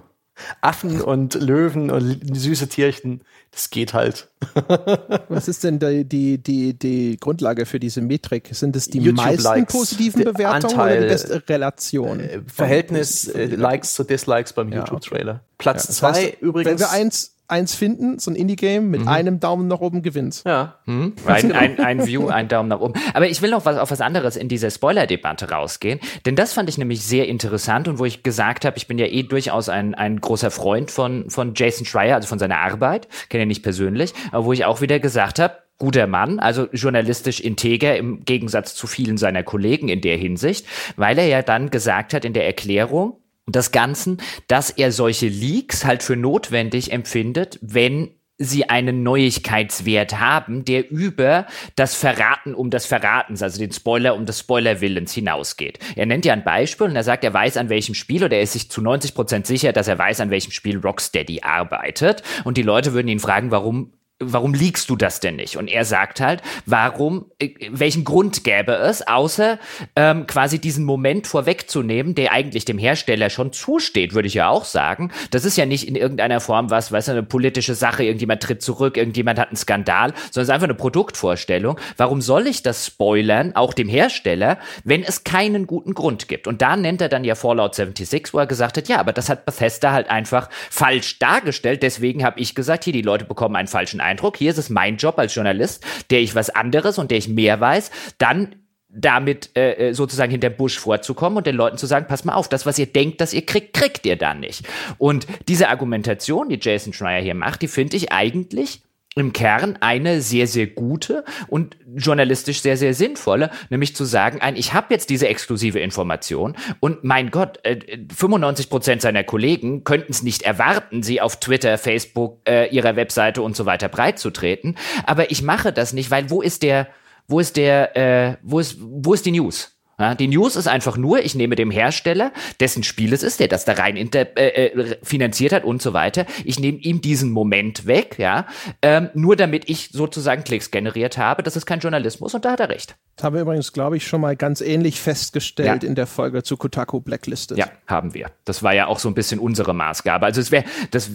Affen 0.62 1.02
und 1.02 1.36
Löwen 1.36 1.92
und 1.92 2.38
süße 2.38 2.70
Tierchen. 2.70 3.22
Das 3.52 3.70
geht 3.70 3.94
halt. 3.94 4.30
Was 5.28 5.48
ist 5.48 5.64
denn 5.64 5.80
die, 5.80 6.06
die, 6.06 6.38
die, 6.38 6.78
die 6.78 7.18
Grundlage 7.20 7.66
für 7.66 7.80
diese 7.80 8.02
Metrik? 8.02 8.50
Sind 8.52 8.76
es 8.76 8.88
die 8.88 9.02
meisten 9.12 9.66
positiven 9.66 10.24
Bewertungen 10.24 10.80
Anteil, 10.80 10.98
oder 10.98 11.02
die 11.02 11.12
beste 11.12 11.50
Relation? 11.50 12.20
Äh, 12.20 12.42
Verhältnis 12.48 13.28
äh, 13.28 13.48
Likes 13.48 13.96
zu 13.96 14.04
Dislikes 14.04 14.54
beim 14.54 14.72
ja, 14.72 14.80
YouTube-Trailer. 14.80 15.44
Platz 15.58 15.88
ja, 15.88 15.94
zwei 15.94 16.14
heißt, 16.14 16.42
übrigens. 16.42 16.72
Wenn 16.72 16.80
wir 16.80 16.92
eins 16.92 17.36
eins 17.50 17.76
finden, 17.76 18.20
so 18.20 18.32
ein 18.32 18.36
Indie-Game 18.36 18.90
mit 18.90 19.02
mhm. 19.02 19.08
einem 19.08 19.40
Daumen 19.40 19.68
nach 19.68 19.80
oben 19.80 20.02
gewinnt. 20.02 20.44
Ja. 20.46 20.76
Mhm. 20.86 21.16
Ein, 21.26 21.52
ein, 21.52 21.80
ein 21.80 22.08
View, 22.08 22.28
ein 22.28 22.48
Daumen 22.48 22.70
nach 22.70 22.80
oben. 22.80 22.94
Aber 23.14 23.28
ich 23.28 23.42
will 23.42 23.52
noch 23.52 23.66
was 23.66 23.78
auf 23.78 23.92
was 23.92 24.02
anderes 24.02 24.36
in 24.36 24.48
dieser 24.48 24.70
Spoiler-Debatte 24.70 25.50
rausgehen, 25.50 26.00
denn 26.26 26.36
das 26.36 26.54
fand 26.54 26.70
ich 26.70 26.78
nämlich 26.78 27.04
sehr 27.04 27.28
interessant 27.28 27.88
und 27.88 28.00
wo 28.00 28.06
ich 28.06 28.24
gesagt 28.24 28.66
habe, 28.66 28.78
ich 28.78 28.88
bin 28.88 28.98
ja 28.98 29.06
eh 29.06 29.24
durchaus 29.24 29.70
ein, 29.70 29.96
ein 29.96 30.22
großer 30.22 30.52
Freund 30.52 30.92
von, 30.92 31.30
von 31.30 31.54
Jason 31.56 31.86
Schreier, 31.86 32.16
also 32.16 32.28
von 32.28 32.40
seiner 32.40 32.60
Arbeit, 32.60 33.08
kenne 33.30 33.44
ihn 33.44 33.50
nicht 33.50 33.64
persönlich, 33.64 34.14
aber 34.32 34.46
wo 34.46 34.54
ich 34.54 34.66
auch 34.66 34.82
wieder 34.82 35.00
gesagt 35.00 35.40
habe, 35.40 35.56
guter 35.80 36.08
Mann, 36.08 36.40
also 36.40 36.68
journalistisch 36.74 37.40
integer 37.40 37.98
im 37.98 38.26
Gegensatz 38.26 38.76
zu 38.76 38.86
vielen 38.86 39.18
seiner 39.18 39.44
Kollegen 39.44 39.88
in 39.88 40.02
der 40.02 40.18
Hinsicht, 40.18 40.68
weil 40.98 41.18
er 41.18 41.28
ja 41.28 41.42
dann 41.42 41.70
gesagt 41.70 42.14
hat 42.14 42.26
in 42.26 42.34
der 42.34 42.46
Erklärung, 42.46 43.18
des 43.52 43.72
Ganzen, 43.72 44.18
dass 44.48 44.70
er 44.70 44.92
solche 44.92 45.28
Leaks 45.28 45.86
halt 45.86 46.04
für 46.04 46.16
notwendig 46.16 46.92
empfindet, 46.92 47.60
wenn 47.62 48.12
sie 48.40 48.70
einen 48.70 49.04
Neuigkeitswert 49.04 50.20
haben, 50.20 50.64
der 50.64 50.90
über 50.90 51.46
das 51.76 51.94
Verraten 51.94 52.56
um 52.56 52.70
das 52.70 52.86
Verratens, 52.86 53.44
also 53.44 53.60
den 53.60 53.74
Spoiler 53.74 54.16
um 54.16 54.26
des 54.26 54.40
Spoilerwillens 54.40 55.14
hinausgeht. 55.14 55.78
Er 55.98 56.06
nennt 56.06 56.24
ja 56.24 56.34
ein 56.34 56.46
Beispiel 56.46 56.88
und 56.88 56.96
er 56.96 57.04
sagt, 57.04 57.26
er 57.26 57.34
weiß 57.34 57.58
an 57.58 57.68
welchem 57.68 57.96
Spiel 57.96 58.24
oder 58.24 58.38
er 58.38 58.44
ist 58.44 58.54
sich 58.54 58.72
zu 58.72 58.82
90 58.82 59.14
Prozent 59.14 59.46
sicher, 59.46 59.74
dass 59.74 59.90
er 59.90 59.98
weiß, 59.98 60.22
an 60.22 60.30
welchem 60.30 60.52
Spiel 60.52 60.80
Rocksteady 60.80 61.42
arbeitet. 61.42 62.24
Und 62.46 62.56
die 62.56 62.64
Leute 62.64 62.94
würden 62.94 63.10
ihn 63.10 63.20
fragen, 63.20 63.52
warum 63.52 63.92
warum 64.20 64.54
liegst 64.54 64.90
du 64.90 64.96
das 64.96 65.20
denn 65.20 65.38
nicht? 65.38 65.58
Und 65.58 65.68
er 65.68 65.86
sagt 65.86 66.20
halt, 66.20 66.42
warum, 66.66 67.26
äh, 67.40 67.50
welchen 67.72 68.04
Grund 68.04 68.44
gäbe 68.44 68.74
es, 68.74 69.08
außer 69.08 69.60
ähm, 69.96 70.28
quasi 70.28 70.60
diesen 70.60 70.84
Moment 70.86 71.26
vorwegzunehmen, 71.26 72.16
der 72.16 72.34
eigentlich 72.34 72.66
dem 72.66 72.78
Hersteller 72.78 73.30
schon 73.30 73.54
zusteht, 73.54 74.14
würde 74.14 74.28
ich 74.28 74.34
ja 74.34 74.50
auch 74.50 74.66
sagen. 74.66 75.12
Das 75.32 75.46
ist 75.46 75.58
ja 75.58 75.66
nicht 75.66 75.88
in 75.88 75.96
irgendeiner 75.96 76.42
Form 76.42 76.70
was, 76.70 76.90
du, 76.90 77.12
eine 77.12 77.24
politische 77.24 77.76
Sache, 77.76 78.04
irgendjemand 78.04 78.44
tritt 78.44 78.62
zurück, 78.62 78.98
irgendjemand 78.98 79.40
hat 79.40 79.50
einen 79.50 79.58
Skandal, 79.58 80.10
sondern 80.10 80.30
es 80.32 80.38
ist 80.38 80.50
einfach 80.50 80.68
eine 80.68 80.76
Produktvorstellung. 80.76 81.80
Warum 81.96 82.22
soll 82.22 82.48
ich 82.48 82.62
das 82.62 82.86
spoilern, 82.86 83.56
auch 83.56 83.74
dem 83.74 83.88
Hersteller, 83.88 84.58
wenn 84.84 85.04
es 85.04 85.24
keinen 85.24 85.66
guten 85.66 85.94
Grund 85.94 86.28
gibt? 86.28 86.48
Und 86.48 86.62
da 86.62 86.76
nennt 86.76 87.02
er 87.02 87.10
dann 87.10 87.24
ja 87.24 87.36
Fallout 87.36 87.76
76, 87.76 88.34
wo 88.34 88.40
er 88.40 88.48
gesagt 88.48 88.78
hat, 88.78 88.90
ja, 88.90 89.00
aber 89.00 89.14
das 89.14 89.30
hat 89.30 89.46
Bethesda 89.46 89.94
halt 89.94 90.10
einfach 90.10 90.50
falsch 90.70 91.20
dargestellt, 91.20 91.84
deswegen 91.84 92.24
habe 92.26 92.40
ich 92.40 92.54
gesagt, 92.54 92.84
hier, 92.84 92.94
die 92.94 93.02
Leute 93.02 93.24
bekommen 93.26 93.56
einen 93.56 93.68
falschen. 93.68 94.02
Hier 94.38 94.52
ist 94.52 94.58
es 94.58 94.70
mein 94.70 94.98
Job 94.98 95.18
als 95.20 95.36
Journalist, 95.36 95.86
der 96.10 96.20
ich 96.20 96.36
was 96.36 96.50
anderes 96.50 96.98
und 96.98 97.12
der 97.12 97.18
ich 97.18 97.28
mehr 97.28 97.60
weiß, 97.60 97.92
dann 98.18 98.56
damit 98.90 99.56
äh, 99.56 99.90
äh 99.90 99.94
sozusagen 99.94 100.32
hinter 100.32 100.50
Busch 100.50 100.80
vorzukommen 100.80 101.38
und 101.38 101.46
den 101.48 101.56
Leuten 101.56 101.78
zu 101.78 101.86
sagen, 101.86 102.08
pass 102.08 102.26
mal 102.26 102.34
auf, 102.34 102.50
das, 102.50 102.66
was 102.66 102.80
ihr 102.80 102.88
denkt, 102.88 103.22
dass 103.22 103.34
ihr 103.34 103.46
kriegt, 103.46 103.74
kriegt 103.74 104.06
ihr 104.06 104.16
dann 104.16 104.40
nicht. 104.40 104.68
Und 104.98 105.28
diese 105.48 105.70
Argumentation, 105.70 106.50
die 106.50 106.60
Jason 106.60 106.94
Schreier 106.94 107.22
hier 107.22 107.36
macht, 107.36 107.62
die 107.62 107.68
finde 107.68 107.98
ich 107.98 108.12
eigentlich 108.12 108.82
im 109.16 109.34
Kern 109.34 109.78
eine 109.82 110.22
sehr, 110.22 110.48
sehr 110.48 110.68
gute 110.68 111.24
und 111.48 111.78
journalistisch 111.96 112.62
sehr, 112.62 112.78
sehr 112.78 112.94
sinnvolle, 112.94 113.50
nämlich 113.70 113.96
zu 113.96 114.06
sagen, 114.06 114.40
ein, 114.42 114.56
ich 114.56 114.74
habe 114.74 114.94
jetzt 114.94 115.10
diese 115.10 115.28
exklusive 115.28 115.80
Information 115.80 116.56
und 116.80 117.04
mein 117.04 117.32
Gott, 117.32 117.60
äh, 117.64 118.00
95 118.16 118.70
Prozent 118.70 119.02
seiner 119.02 119.24
Kollegen 119.24 119.84
könnten 119.84 120.12
es 120.12 120.24
nicht 120.24 120.44
erwarten, 120.44 121.04
sie 121.04 121.22
auf 121.22 121.40
Twitter, 121.40 121.78
Facebook, 121.78 122.40
äh, 122.48 122.68
ihrer 122.70 122.96
Webseite 122.96 123.42
und 123.42 123.56
so 123.56 123.66
weiter 123.66 123.90
breitzutreten. 123.90 124.78
Aber 125.06 125.32
ich 125.32 125.42
mache 125.42 125.74
das 125.74 125.94
nicht, 125.94 126.12
weil 126.12 126.30
wo 126.30 126.42
ist 126.42 126.62
der, 126.62 126.88
wo 127.28 127.40
ist 127.40 127.58
der, 127.58 127.98
äh, 127.98 128.38
wo 128.44 128.60
ist, 128.60 128.78
wo 128.80 129.14
ist 129.14 129.26
die 129.26 129.32
News? 129.32 129.79
Ja, 130.00 130.16
die 130.16 130.28
News 130.28 130.56
ist 130.56 130.68
einfach 130.68 130.96
nur, 130.96 131.20
ich 131.20 131.36
nehme 131.36 131.56
dem 131.56 131.72
Hersteller, 131.72 132.32
dessen 132.60 132.84
Spiel 132.84 133.12
es 133.12 133.22
ist, 133.22 133.40
der 133.42 133.50
das 133.50 133.66
da 133.66 133.74
rein 133.74 133.98
inter, 133.98 134.26
äh, 134.38 134.68
äh, 134.68 134.98
finanziert 135.04 135.52
hat 135.52 135.66
und 135.66 135.82
so 135.82 135.94
weiter, 135.94 136.26
ich 136.46 136.58
nehme 136.60 136.78
ihm 136.78 137.02
diesen 137.02 137.32
Moment 137.32 137.86
weg, 137.86 138.16
ja, 138.18 138.48
ähm, 138.82 139.10
nur 139.14 139.36
damit 139.36 139.70
ich 139.70 139.90
sozusagen 139.92 140.44
Klicks 140.46 140.72
generiert 140.72 141.18
habe. 141.18 141.44
Das 141.44 141.58
ist 141.58 141.66
kein 141.66 141.80
Journalismus 141.80 142.34
und 142.34 142.46
da 142.46 142.52
hat 142.52 142.62
er 142.62 142.70
recht. 142.70 142.96
Das 143.18 143.26
haben 143.26 143.36
wir 143.36 143.42
übrigens, 143.42 143.74
glaube 143.74 143.98
ich, 143.98 144.08
schon 144.08 144.22
mal 144.22 144.38
ganz 144.38 144.62
ähnlich 144.62 145.02
festgestellt 145.02 145.84
ja. 145.84 145.90
in 145.90 145.96
der 145.96 146.08
Folge 146.08 146.44
zu 146.44 146.56
Kotaku 146.56 147.02
Blacklisted. 147.02 147.58
Ja, 147.58 147.68
haben 147.86 148.14
wir. 148.14 148.32
Das 148.46 148.64
war 148.64 148.74
ja 148.74 148.88
auch 148.88 149.00
so 149.00 149.10
ein 149.10 149.14
bisschen 149.14 149.40
unsere 149.40 149.74
Maßgabe. 149.74 150.26
Also 150.26 150.40
es 150.40 150.52
wäre, 150.52 150.64
das 150.92 151.12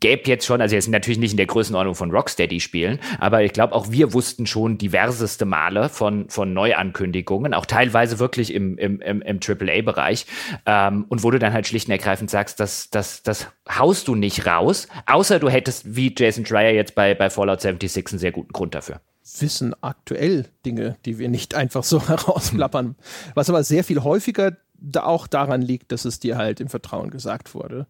gäbe 0.00 0.22
jetzt 0.26 0.44
schon, 0.44 0.60
also 0.60 0.74
jetzt 0.74 0.88
natürlich 0.88 1.20
nicht 1.20 1.30
in 1.30 1.36
der 1.36 1.46
Größenordnung 1.46 1.94
von 1.94 2.10
Rocksteady 2.10 2.58
spielen, 2.58 2.98
aber 3.20 3.44
ich 3.44 3.52
glaube 3.52 3.74
auch 3.74 3.92
wir 3.92 4.12
wussten 4.12 4.46
schon 4.46 4.78
diverseste 4.78 5.44
Male 5.44 5.88
von, 5.88 6.28
von 6.28 6.52
Neuankündigungen, 6.52 7.54
auch 7.54 7.66
teilweise 7.66 7.91
teilweise 7.92 8.18
wirklich 8.18 8.52
im, 8.54 8.78
im, 8.78 9.00
im, 9.00 9.22
im 9.22 9.40
AAA-Bereich. 9.46 10.26
Ähm, 10.66 11.04
und 11.08 11.22
wo 11.22 11.30
du 11.30 11.38
dann 11.38 11.52
halt 11.52 11.66
schlicht 11.66 11.88
und 11.88 11.92
ergreifend 11.92 12.30
sagst, 12.30 12.58
das, 12.58 12.90
das, 12.90 13.22
das 13.22 13.48
haust 13.68 14.08
du 14.08 14.14
nicht 14.14 14.46
raus, 14.46 14.88
außer 15.06 15.38
du 15.38 15.48
hättest 15.48 15.94
wie 15.94 16.14
Jason 16.16 16.46
Schreier 16.46 16.72
jetzt 16.72 16.94
bei, 16.94 17.14
bei 17.14 17.30
Fallout 17.30 17.60
76 17.60 18.14
einen 18.14 18.18
sehr 18.18 18.32
guten 18.32 18.52
Grund 18.52 18.74
dafür 18.74 19.00
wissen 19.38 19.72
aktuell 19.82 20.46
Dinge, 20.66 20.96
die 21.06 21.16
wir 21.16 21.28
nicht 21.28 21.54
einfach 21.54 21.84
so 21.84 22.06
herausplappern. 22.08 22.96
Was 23.34 23.48
aber 23.48 23.62
sehr 23.62 23.84
viel 23.84 24.02
häufiger 24.02 24.56
da 24.74 25.04
auch 25.04 25.28
daran 25.28 25.62
liegt, 25.62 25.92
dass 25.92 26.04
es 26.04 26.18
dir 26.18 26.36
halt 26.36 26.60
im 26.60 26.68
Vertrauen 26.68 27.08
gesagt 27.08 27.54
wurde 27.54 27.86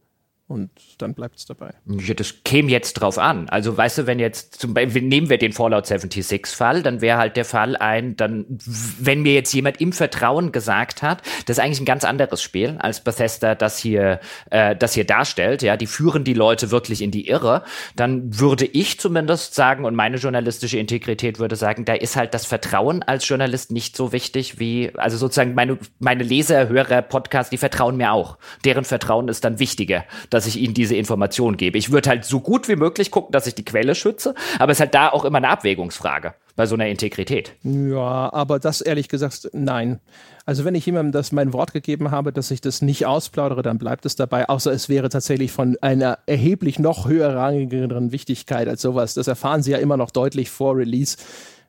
und 0.53 0.71
dann 0.99 1.15
bleibt 1.15 1.39
es 1.39 1.47
dabei. 1.47 1.71
Ja, 1.87 2.13
das 2.15 2.45
käme 2.45 2.71
jetzt 2.71 2.95
drauf 2.95 3.19
an. 3.19 3.49
Also 3.49 3.77
weißt 3.77 3.99
du, 3.99 4.07
wenn 4.07 4.19
jetzt 4.19 4.61
zum 4.61 4.75
Beispiel 4.75 5.01
nehmen 5.03 5.31
wir 5.31 5.39
den 5.39 5.53
Fallout 5.53 5.87
76 5.87 6.47
Fall, 6.47 6.83
dann 6.83 7.01
wäre 7.01 7.19
halt 7.19 7.37
der 7.37 7.47
Fall 7.47 7.77
ein, 7.77 8.17
dann 8.17 8.45
wenn 8.49 9.23
mir 9.23 9.33
jetzt 9.33 9.53
jemand 9.55 9.81
im 9.81 9.93
Vertrauen 9.93 10.53
gesagt 10.53 11.03
hat, 11.03 11.23
das 11.47 11.57
ist 11.57 11.65
eigentlich 11.65 11.81
ein 11.81 11.87
ganz 11.87 12.05
anderes 12.05 12.43
Spiel 12.43 12.77
als 12.79 13.03
Bethesda 13.03 13.55
das 13.55 13.79
hier 13.79 14.21
äh, 14.51 14.77
das 14.77 14.93
hier 14.93 15.05
darstellt, 15.05 15.63
ja, 15.63 15.77
die 15.77 15.87
führen 15.87 16.25
die 16.25 16.35
Leute 16.35 16.71
wirklich 16.71 17.01
in 17.01 17.11
die 17.11 17.29
Irre, 17.29 17.63
dann 17.97 18.39
würde 18.39 18.67
ich 18.67 19.01
zumindest 19.01 19.55
sagen 19.55 19.85
und 19.85 19.95
meine 19.95 20.19
journalistische 20.19 20.79
Integrität 20.79 21.39
würde 21.39 21.57
sagen, 21.57 21.85
da 21.85 21.95
ist 21.95 22.17
halt 22.17 22.35
das 22.35 22.45
Vertrauen 22.45 23.03
als 23.03 23.27
Journalist 23.27 23.71
nicht 23.71 23.97
so 23.97 24.13
wichtig 24.13 24.59
wie 24.59 24.93
also 24.97 25.17
sozusagen 25.17 25.55
meine 25.55 25.79
meine 25.99 26.23
Leser, 26.23 26.69
Hörer, 26.69 27.03
Podcast, 27.03 27.53
die 27.53 27.59
vertrauen 27.59 27.97
mir 27.97 28.13
auch. 28.13 28.39
Deren 28.65 28.85
Vertrauen 28.85 29.29
ist 29.29 29.45
dann 29.45 29.59
wichtiger. 29.59 30.05
Dass 30.31 30.42
dass 30.43 30.49
ich 30.49 30.61
ihnen 30.61 30.75
diese 30.75 30.97
Information 30.97 31.57
gebe. 31.57 31.79
Ich 31.79 31.93
würde 31.93 32.11
halt 32.11 32.25
so 32.25 32.41
gut 32.41 32.69
wie 32.69 32.75
möglich 32.75 33.13
gucken, 33.13 33.31
dass 33.31 33.47
ich 33.47 33.55
die 33.55 33.65
Quelle 33.65 33.95
schütze, 33.95 34.35
aber 34.59 34.73
es 34.73 34.77
ist 34.79 34.81
halt 34.81 34.95
da 34.95 35.09
auch 35.11 35.25
immer 35.25 35.39
eine 35.39 35.49
Abwägungsfrage 35.49 36.35
bei 36.57 36.67
so 36.67 36.75
einer 36.75 36.89
Integrität. 36.89 37.53
Ja, 37.63 38.33
aber 38.33 38.59
das 38.59 38.81
ehrlich 38.81 39.09
gesagt, 39.09 39.51
nein. 39.53 40.01
Also 40.45 40.65
wenn 40.65 40.75
ich 40.75 40.85
jemandem 40.85 41.13
das 41.13 41.31
mein 41.31 41.53
Wort 41.53 41.73
gegeben 41.73 42.11
habe, 42.11 42.33
dass 42.33 42.51
ich 42.51 42.61
das 42.61 42.83
nicht 42.83 43.07
ausplaudere, 43.07 43.63
dann 43.63 43.79
bleibt 43.79 44.05
es 44.05 44.17
dabei, 44.17 44.49
außer 44.49 44.73
es 44.73 44.89
wäre 44.89 45.09
tatsächlich 45.09 45.53
von 45.53 45.77
einer 45.81 46.19
erheblich 46.27 46.81
noch 46.81 47.07
höherrangigeren 47.07 48.11
Wichtigkeit 48.11 48.67
als 48.67 48.83
sowas. 48.83 49.15
Das 49.15 49.29
erfahren 49.29 49.63
Sie 49.63 49.71
ja 49.71 49.79
immer 49.79 49.97
noch 49.97 50.11
deutlich 50.11 50.51
vor 50.51 50.77
Release. 50.77 51.17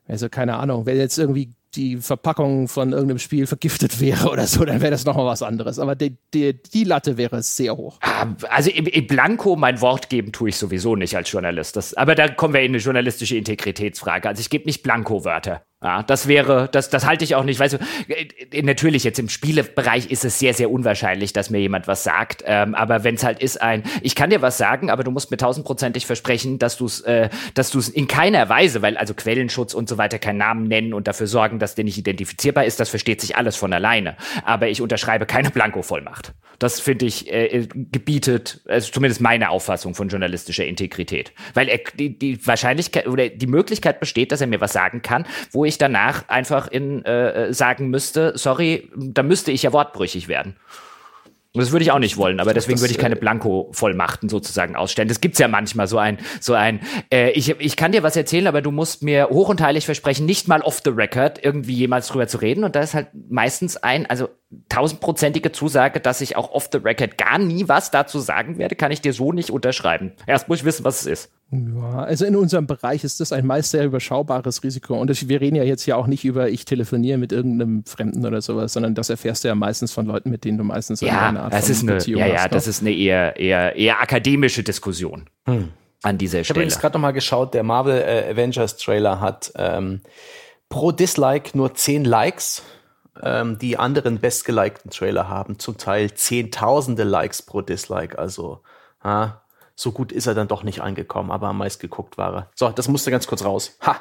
Also 0.06 0.28
keine 0.28 0.56
Ahnung, 0.56 0.86
wenn 0.86 0.96
jetzt 0.96 1.18
irgendwie 1.18 1.50
die 1.76 1.96
Verpackung 1.96 2.68
von 2.68 2.92
irgendeinem 2.92 3.18
Spiel 3.18 3.46
vergiftet 3.46 4.00
wäre 4.00 4.30
oder 4.30 4.46
so, 4.46 4.64
dann 4.64 4.80
wäre 4.80 4.90
das 4.90 5.04
nochmal 5.04 5.26
was 5.26 5.42
anderes. 5.42 5.78
Aber 5.78 5.94
die, 5.94 6.16
die, 6.32 6.54
die 6.62 6.84
Latte 6.84 7.16
wäre 7.16 7.42
sehr 7.42 7.76
hoch. 7.76 7.98
Ah, 8.00 8.26
also 8.48 8.70
im, 8.70 8.86
im 8.86 9.06
Blanko 9.06 9.56
mein 9.56 9.80
Wort 9.80 10.08
geben 10.08 10.32
tue 10.32 10.50
ich 10.50 10.56
sowieso 10.56 10.96
nicht 10.96 11.16
als 11.16 11.30
Journalist. 11.30 11.76
Das, 11.76 11.94
aber 11.94 12.14
da 12.14 12.28
kommen 12.28 12.54
wir 12.54 12.60
in 12.60 12.72
eine 12.72 12.78
journalistische 12.78 13.36
Integritätsfrage. 13.36 14.28
Also 14.28 14.40
ich 14.40 14.50
gebe 14.50 14.66
nicht 14.66 14.82
Blanko-Wörter. 14.82 15.62
Ja, 15.84 16.02
das 16.02 16.28
wäre, 16.28 16.70
das, 16.72 16.88
das 16.88 17.04
halte 17.04 17.24
ich 17.24 17.34
auch 17.34 17.44
nicht. 17.44 17.60
Weißt 17.60 17.74
du, 17.74 17.78
äh, 18.08 18.62
natürlich 18.62 19.04
jetzt 19.04 19.18
im 19.18 19.28
Spielebereich 19.28 20.10
ist 20.10 20.24
es 20.24 20.38
sehr, 20.38 20.54
sehr 20.54 20.70
unwahrscheinlich, 20.70 21.34
dass 21.34 21.50
mir 21.50 21.58
jemand 21.58 21.86
was 21.86 22.02
sagt. 22.02 22.42
Ähm, 22.46 22.74
aber 22.74 23.04
wenn 23.04 23.16
es 23.16 23.22
halt 23.22 23.38
ist 23.42 23.60
ein, 23.60 23.82
ich 24.00 24.14
kann 24.14 24.30
dir 24.30 24.40
was 24.40 24.56
sagen, 24.56 24.88
aber 24.88 25.04
du 25.04 25.10
musst 25.10 25.30
mir 25.30 25.36
tausendprozentig 25.36 26.06
versprechen, 26.06 26.58
dass 26.58 26.78
du 26.78 26.86
es, 26.86 27.02
äh, 27.02 27.28
dass 27.52 27.70
du 27.70 27.78
es 27.78 27.90
in 27.90 28.08
keiner 28.08 28.48
Weise, 28.48 28.80
weil 28.80 28.96
also 28.96 29.12
Quellenschutz 29.12 29.74
und 29.74 29.86
so 29.86 29.98
weiter 29.98 30.18
keinen 30.18 30.38
Namen 30.38 30.68
nennen 30.68 30.94
und 30.94 31.06
dafür 31.06 31.26
sorgen, 31.26 31.58
dass 31.58 31.74
der 31.74 31.84
nicht 31.84 31.98
identifizierbar 31.98 32.64
ist, 32.64 32.80
das 32.80 32.88
versteht 32.88 33.20
sich 33.20 33.36
alles 33.36 33.56
von 33.56 33.70
alleine. 33.74 34.16
Aber 34.46 34.68
ich 34.68 34.80
unterschreibe 34.80 35.26
keine 35.26 35.50
Blanko-Vollmacht. 35.50 36.32
Das 36.58 36.80
finde 36.80 37.06
ich 37.06 37.32
äh, 37.32 37.66
gebietet, 37.70 38.62
also 38.66 38.92
zumindest 38.92 39.20
meine 39.20 39.50
Auffassung 39.50 39.94
von 39.94 40.08
journalistischer 40.08 40.64
Integrität, 40.64 41.32
weil 41.54 41.68
er, 41.68 41.80
die, 41.94 42.18
die 42.18 42.46
Wahrscheinlichkeit 42.46 43.06
oder 43.06 43.28
die 43.28 43.46
Möglichkeit 43.46 44.00
besteht, 44.00 44.32
dass 44.32 44.40
er 44.40 44.46
mir 44.46 44.60
was 44.60 44.72
sagen 44.72 45.02
kann, 45.02 45.26
wo 45.50 45.64
ich 45.64 45.78
danach 45.78 46.28
einfach 46.28 46.68
in 46.68 47.04
äh, 47.04 47.52
sagen 47.52 47.88
müsste, 47.88 48.32
sorry, 48.36 48.90
da 48.96 49.22
müsste 49.22 49.52
ich 49.52 49.62
ja 49.62 49.72
wortbrüchig 49.72 50.28
werden. 50.28 50.56
Und 51.54 51.60
das 51.60 51.70
würde 51.70 51.84
ich 51.84 51.92
auch 51.92 52.00
nicht 52.00 52.16
wollen, 52.16 52.40
aber 52.40 52.52
deswegen 52.52 52.80
würde 52.80 52.90
ich 52.90 52.98
keine 52.98 53.14
äh, 53.14 53.18
Blanko-Vollmachten 53.18 54.28
sozusagen 54.28 54.74
ausstellen. 54.74 55.08
Das 55.08 55.20
gibt's 55.20 55.38
ja 55.38 55.46
manchmal 55.46 55.86
so 55.86 55.98
ein, 55.98 56.18
so 56.40 56.54
ein, 56.54 56.80
äh, 57.12 57.30
ich, 57.30 57.48
ich 57.60 57.76
kann 57.76 57.92
dir 57.92 58.02
was 58.02 58.16
erzählen, 58.16 58.48
aber 58.48 58.60
du 58.60 58.72
musst 58.72 59.04
mir 59.04 59.28
hoch 59.30 59.48
und 59.48 59.60
heilig 59.60 59.86
versprechen, 59.86 60.26
nicht 60.26 60.48
mal 60.48 60.62
off 60.62 60.82
the 60.84 60.90
record 60.90 61.38
irgendwie 61.44 61.74
jemals 61.74 62.08
drüber 62.08 62.26
zu 62.26 62.38
reden. 62.38 62.64
Und 62.64 62.74
da 62.74 62.80
ist 62.80 62.94
halt 62.94 63.06
meistens 63.30 63.76
ein, 63.76 64.04
also 64.06 64.30
tausendprozentige 64.68 65.52
Zusage, 65.52 66.00
dass 66.00 66.20
ich 66.20 66.36
auch 66.36 66.52
off 66.52 66.68
the 66.70 66.78
record 66.78 67.18
gar 67.18 67.38
nie 67.38 67.68
was 67.68 67.90
dazu 67.90 68.18
sagen 68.18 68.58
werde, 68.58 68.76
kann 68.76 68.92
ich 68.92 69.00
dir 69.00 69.12
so 69.12 69.32
nicht 69.32 69.50
unterschreiben. 69.50 70.12
Erst 70.26 70.48
muss 70.48 70.58
ich 70.58 70.64
wissen, 70.64 70.84
was 70.84 71.00
es 71.00 71.06
ist. 71.06 71.30
Ja, 71.50 72.00
also 72.00 72.24
in 72.24 72.36
unserem 72.36 72.66
Bereich 72.66 73.04
ist 73.04 73.20
das 73.20 73.32
ein 73.32 73.46
meist 73.46 73.70
sehr 73.70 73.84
überschaubares 73.84 74.62
Risiko. 74.62 74.94
Und 74.94 75.28
wir 75.28 75.40
reden 75.40 75.56
ja 75.56 75.64
jetzt 75.64 75.86
ja 75.86 75.96
auch 75.96 76.06
nicht 76.06 76.24
über, 76.24 76.48
ich 76.48 76.64
telefoniere 76.64 77.18
mit 77.18 77.32
irgendeinem 77.32 77.84
Fremden 77.84 78.26
oder 78.26 78.40
sowas, 78.40 78.72
sondern 78.72 78.94
das 78.94 79.10
erfährst 79.10 79.44
du 79.44 79.48
ja 79.48 79.54
meistens 79.54 79.92
von 79.92 80.06
Leuten, 80.06 80.30
mit 80.30 80.44
denen 80.44 80.58
du 80.58 80.64
meistens 80.64 81.00
ja, 81.00 81.28
eine 81.28 81.40
Art 81.40 81.52
das 81.52 81.66
von 81.66 81.72
ist 81.72 81.82
eine, 81.82 81.92
Beziehung 81.92 82.20
ja, 82.20 82.26
hast. 82.26 82.42
Ja, 82.42 82.48
das 82.48 82.66
ist 82.66 82.80
eine 82.80 82.92
eher, 82.92 83.36
eher, 83.36 83.76
eher 83.76 84.00
akademische 84.00 84.62
Diskussion. 84.62 85.28
Hm. 85.46 85.70
An 86.02 86.18
dieser 86.18 86.30
Stelle. 86.30 86.42
Ich 86.42 86.50
habe 86.50 86.60
übrigens 86.60 86.80
gerade 86.80 86.92
nochmal 86.94 87.12
geschaut, 87.14 87.54
der 87.54 87.62
Marvel 87.62 87.96
äh, 87.96 88.30
Avengers 88.30 88.76
Trailer 88.76 89.20
hat 89.20 89.52
ähm, 89.56 90.02
pro 90.68 90.92
Dislike 90.92 91.56
nur 91.56 91.74
10 91.74 92.04
Likes 92.04 92.62
ähm, 93.22 93.58
die 93.58 93.78
anderen 93.78 94.18
bestgelikten 94.18 94.90
Trailer 94.90 95.28
haben 95.28 95.58
zum 95.58 95.78
Teil 95.78 96.14
zehntausende 96.14 97.04
Likes 97.04 97.42
pro 97.42 97.60
Dislike. 97.60 98.18
Also 98.18 98.60
ha, 99.02 99.42
so 99.76 99.92
gut 99.92 100.12
ist 100.12 100.26
er 100.26 100.34
dann 100.34 100.48
doch 100.48 100.62
nicht 100.62 100.80
angekommen, 100.80 101.30
aber 101.30 101.48
am 101.48 101.58
meist 101.58 101.80
geguckt 101.80 102.18
war 102.18 102.34
er. 102.34 102.50
So, 102.54 102.70
das 102.70 102.88
musste 102.88 103.10
ganz 103.10 103.26
kurz 103.26 103.44
raus. 103.44 103.76
Ha! 103.82 104.00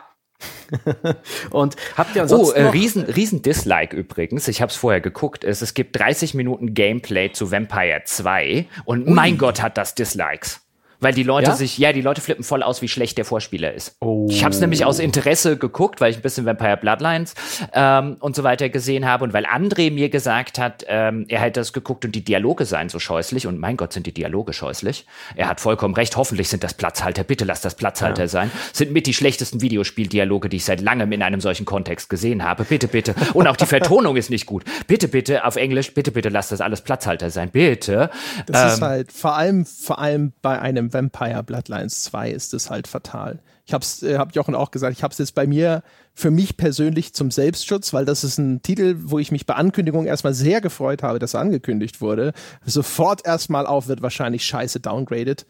und 1.52 1.76
habt 1.96 2.16
ihr 2.16 2.24
ansonsten. 2.24 2.58
Oh, 2.58 2.60
äh, 2.60 2.70
riesen, 2.70 3.04
riesen 3.04 3.42
Dislike 3.42 3.96
übrigens. 3.96 4.48
Ich 4.48 4.62
habe 4.62 4.72
es 4.72 4.76
vorher 4.76 5.02
geguckt. 5.02 5.44
Es, 5.44 5.62
es 5.62 5.74
gibt 5.74 5.98
30 5.98 6.34
Minuten 6.34 6.74
Gameplay 6.74 7.32
zu 7.32 7.52
Vampire 7.52 8.02
2 8.04 8.68
und 8.86 9.08
Ui. 9.08 9.14
mein 9.14 9.38
Gott 9.38 9.62
hat 9.62 9.78
das 9.78 9.96
Dislikes. 9.96 10.63
Weil 11.04 11.14
die 11.14 11.24
Leute 11.24 11.52
Ja? 11.52 11.56
sich, 11.56 11.78
ja, 11.78 11.94
die 11.94 12.02
Leute 12.02 12.22
flippen 12.22 12.44
voll 12.44 12.64
aus, 12.64 12.82
wie 12.82 12.88
schlecht 12.88 13.18
der 13.18 13.26
Vorspieler 13.26 13.74
ist. 13.74 13.98
Ich 14.30 14.44
habe 14.44 14.54
es 14.54 14.60
nämlich 14.62 14.86
aus 14.86 15.00
Interesse 15.00 15.58
geguckt, 15.58 16.02
weil 16.02 16.12
ich 16.12 16.18
ein 16.18 16.22
bisschen 16.22 16.46
Vampire 16.46 16.78
Bloodlines 16.78 17.34
ähm, 17.74 18.18
und 18.20 18.36
so 18.36 18.44
weiter 18.44 18.70
gesehen 18.70 19.06
habe 19.06 19.24
und 19.24 19.34
weil 19.34 19.46
André 19.46 19.92
mir 19.92 20.10
gesagt 20.10 20.58
hat, 20.60 20.86
ähm, 20.88 21.26
er 21.28 21.42
hätte 21.42 21.60
das 21.60 21.74
geguckt 21.74 22.06
und 22.06 22.14
die 22.16 22.24
Dialoge 22.24 22.66
seien 22.66 22.90
so 22.90 23.00
scheußlich 23.00 23.48
und 23.48 23.60
mein 23.60 23.78
Gott, 23.78 23.94
sind 23.94 24.06
die 24.08 24.14
Dialoge 24.14 24.54
scheußlich. 24.54 25.06
Er 25.36 25.48
hat 25.50 25.60
vollkommen 25.60 25.94
recht, 25.94 26.16
hoffentlich 26.18 26.50
sind 26.50 26.64
das 26.64 26.74
Platzhalter, 26.74 27.24
bitte 27.24 27.46
lass 27.46 27.62
das 27.62 27.76
Platzhalter 27.76 28.28
sein. 28.28 28.50
Sind 28.72 28.92
mit 28.94 29.06
die 29.08 29.14
schlechtesten 29.14 29.62
Videospieldialoge, 29.62 30.50
die 30.50 30.58
ich 30.58 30.66
seit 30.66 30.82
langem 30.82 31.12
in 31.12 31.22
einem 31.22 31.42
solchen 31.42 31.66
Kontext 31.66 32.10
gesehen 32.10 32.44
habe. 32.44 32.64
Bitte, 32.64 32.88
bitte. 32.88 33.14
Und 33.34 33.48
auch 33.48 33.56
die 33.58 33.66
Vertonung 33.66 34.16
ist 34.16 34.30
nicht 34.30 34.46
gut. 34.46 34.64
Bitte, 34.88 35.08
bitte 35.08 35.46
auf 35.46 35.56
Englisch, 35.58 35.94
bitte, 35.94 36.12
bitte 36.12 36.30
lass 36.30 36.50
das 36.50 36.62
alles 36.62 36.82
Platzhalter 36.82 37.30
sein. 37.30 37.50
Bitte. 37.50 38.10
Das 38.48 38.74
ist 38.74 38.80
Ähm, 38.80 38.86
halt, 38.88 39.12
vor 39.12 39.36
allem, 39.36 39.66
vor 39.66 40.00
allem 40.00 40.34
bei 40.42 40.60
einem 40.60 40.93
Vampire 40.94 41.44
Bloodlines 41.44 42.04
2 42.04 42.32
ist 42.32 42.54
es 42.54 42.70
halt 42.70 42.88
fatal. 42.88 43.40
Ich 43.66 43.74
hab's, 43.74 44.04
äh, 44.04 44.18
hab 44.18 44.36
Jochen 44.36 44.56
auch 44.56 44.72
gesagt, 44.72 44.96
ich 44.96 45.04
hab's 45.04 45.18
jetzt 45.18 45.36
bei 45.36 45.48
mir 45.48 45.84
für 46.14 46.32
mich 46.32 46.58
persönlich 46.58 47.14
zum 47.14 47.32
Selbstschutz, 47.32 47.94
weil 47.94 48.06
das 48.06 48.24
ist 48.24 48.38
ein 48.38 48.62
Titel, 48.62 48.96
wo 49.00 49.20
ich 49.20 49.32
mich 49.32 49.46
bei 49.46 49.56
Ankündigung 49.56 50.06
erstmal 50.06 50.34
sehr 50.34 50.62
gefreut 50.62 51.02
habe, 51.04 51.20
dass 51.20 51.34
er 51.34 51.42
angekündigt 51.42 52.02
wurde. 52.02 52.34
Sofort 52.66 53.26
erstmal 53.26 53.66
auf 53.66 53.88
wird 53.88 54.02
wahrscheinlich 54.02 54.46
scheiße 54.46 54.80
downgraded. 54.80 55.46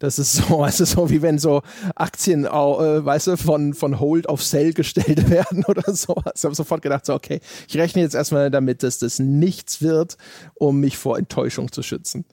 Das 0.00 0.18
ist 0.18 0.32
so, 0.32 0.64
es 0.66 0.80
ist 0.80 0.92
so 0.92 1.08
wie 1.10 1.22
wenn 1.22 1.38
so 1.38 1.62
Aktien, 1.94 2.44
äh, 2.44 2.48
weißt 2.48 3.28
du, 3.28 3.36
von, 3.36 3.74
von 3.74 4.00
Hold 4.00 4.28
auf 4.28 4.42
Sell 4.42 4.72
gestellt 4.72 5.30
werden 5.30 5.64
oder 5.66 5.94
sowas. 5.94 6.32
Ich 6.36 6.44
habe 6.44 6.56
sofort 6.56 6.82
gedacht, 6.82 7.06
so, 7.06 7.14
okay, 7.14 7.40
ich 7.68 7.76
rechne 7.76 8.02
jetzt 8.02 8.16
erstmal 8.16 8.50
damit, 8.50 8.82
dass 8.82 8.98
das 8.98 9.20
nichts 9.20 9.80
wird, 9.80 10.16
um 10.54 10.80
mich 10.80 10.98
vor 10.98 11.18
Enttäuschung 11.18 11.70
zu 11.70 11.82
schützen. 11.82 12.24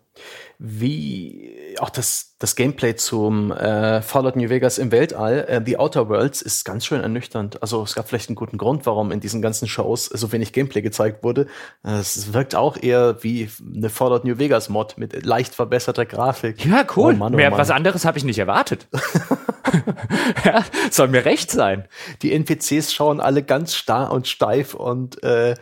Wie 0.59 1.75
auch 1.79 1.89
das, 1.89 2.35
das 2.39 2.55
Gameplay 2.55 2.95
zum 2.95 3.51
äh, 3.51 4.01
Fallout 4.01 4.35
New 4.35 4.49
Vegas 4.49 4.79
im 4.79 4.91
Weltall, 4.91 5.45
äh, 5.47 5.61
The 5.63 5.77
Outer 5.77 6.09
Worlds, 6.09 6.41
ist 6.41 6.65
ganz 6.65 6.85
schön 6.85 7.01
ernüchternd. 7.01 7.61
Also 7.61 7.83
es 7.83 7.93
gab 7.93 8.09
vielleicht 8.09 8.29
einen 8.29 8.35
guten 8.35 8.57
Grund, 8.57 8.85
warum 8.85 9.11
in 9.11 9.19
diesen 9.19 9.41
ganzen 9.41 9.67
Shows 9.67 10.05
so 10.05 10.31
wenig 10.31 10.53
Gameplay 10.53 10.81
gezeigt 10.81 11.23
wurde. 11.23 11.47
Es 11.83 12.33
wirkt 12.33 12.55
auch 12.55 12.77
eher 12.81 13.23
wie 13.23 13.49
eine 13.75 13.89
Fallout 13.89 14.25
New 14.25 14.39
Vegas 14.39 14.69
Mod 14.69 14.97
mit 14.97 15.25
leicht 15.25 15.53
verbesserter 15.53 16.05
Grafik. 16.05 16.65
Ja, 16.65 16.85
cool. 16.95 17.13
Oh 17.13 17.17
Mann, 17.17 17.33
oh 17.33 17.37
Mehr 17.37 17.51
Mann. 17.51 17.59
was 17.59 17.69
anderes 17.69 18.05
habe 18.05 18.17
ich 18.17 18.23
nicht 18.23 18.39
erwartet. 18.39 18.87
ja, 20.45 20.63
soll 20.89 21.09
mir 21.09 21.25
recht 21.25 21.51
sein. 21.51 21.87
Die 22.21 22.33
NPCs 22.33 22.93
schauen 22.93 23.19
alle 23.19 23.43
ganz 23.43 23.75
starr 23.75 24.11
und 24.11 24.27
steif 24.27 24.73
und 24.73 25.21
äh, 25.23 25.55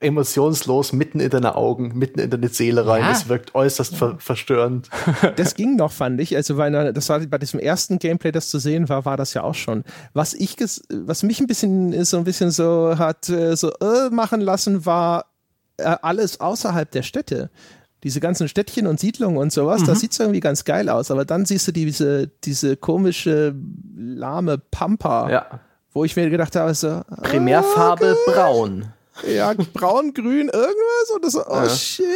emotionslos 0.00 0.92
mitten 0.92 1.20
in 1.20 1.30
deine 1.30 1.54
Augen, 1.56 1.96
mitten 1.98 2.20
in 2.20 2.30
deine 2.30 2.48
Seele 2.48 2.86
rein. 2.86 3.02
Ja. 3.02 3.12
Es 3.12 3.28
wirkt 3.28 3.54
äußerst 3.54 3.96
ver 3.96 4.16
verstörend. 4.18 4.88
Das 5.36 5.54
ging 5.54 5.76
noch, 5.76 5.92
fand 5.92 6.20
ich. 6.20 6.36
Also, 6.36 6.56
weil 6.56 6.92
das 6.92 7.08
war 7.08 7.20
bei 7.20 7.38
diesem 7.38 7.60
ersten 7.60 7.98
Gameplay, 7.98 8.32
das 8.32 8.48
zu 8.50 8.58
sehen 8.58 8.88
war, 8.88 9.04
war 9.04 9.16
das 9.16 9.34
ja 9.34 9.42
auch 9.42 9.54
schon. 9.54 9.84
Was 10.14 10.34
ich, 10.34 10.56
was 10.90 11.22
mich 11.22 11.40
ein 11.40 11.46
bisschen, 11.46 12.04
so 12.04 12.16
ein 12.18 12.24
bisschen 12.24 12.50
so 12.50 12.96
hat, 12.98 13.28
äh, 13.28 13.56
so 13.56 13.70
äh, 13.80 14.10
machen 14.10 14.40
lassen, 14.40 14.86
war 14.86 15.26
äh, 15.78 15.96
alles 16.02 16.40
außerhalb 16.40 16.90
der 16.90 17.02
Städte. 17.02 17.50
Diese 18.04 18.20
ganzen 18.20 18.46
Städtchen 18.48 18.86
und 18.86 19.00
Siedlungen 19.00 19.38
und 19.38 19.52
sowas, 19.52 19.82
das 19.84 19.98
sieht 20.00 20.18
irgendwie 20.20 20.38
ganz 20.38 20.64
geil 20.64 20.88
aus. 20.88 21.10
Aber 21.10 21.24
dann 21.24 21.46
siehst 21.46 21.66
du 21.66 21.72
diese, 21.72 22.28
diese 22.44 22.76
komische, 22.76 23.56
lahme 23.96 24.58
Pampa, 24.58 25.28
Ja. 25.28 25.46
wo 25.92 26.04
ich 26.04 26.14
mir 26.14 26.30
gedacht 26.30 26.54
habe, 26.54 26.72
so, 26.74 27.02
Primärfarbe 27.22 28.16
braun. 28.26 28.92
Ja, 29.26 29.54
braun, 29.74 30.12
grün, 30.14 30.48
irgendwas 30.48 31.10
und 31.14 31.24
das 31.24 31.32
so, 31.32 31.44
oh 31.46 31.54
Ja. 31.54 31.68
shit. 31.68 32.06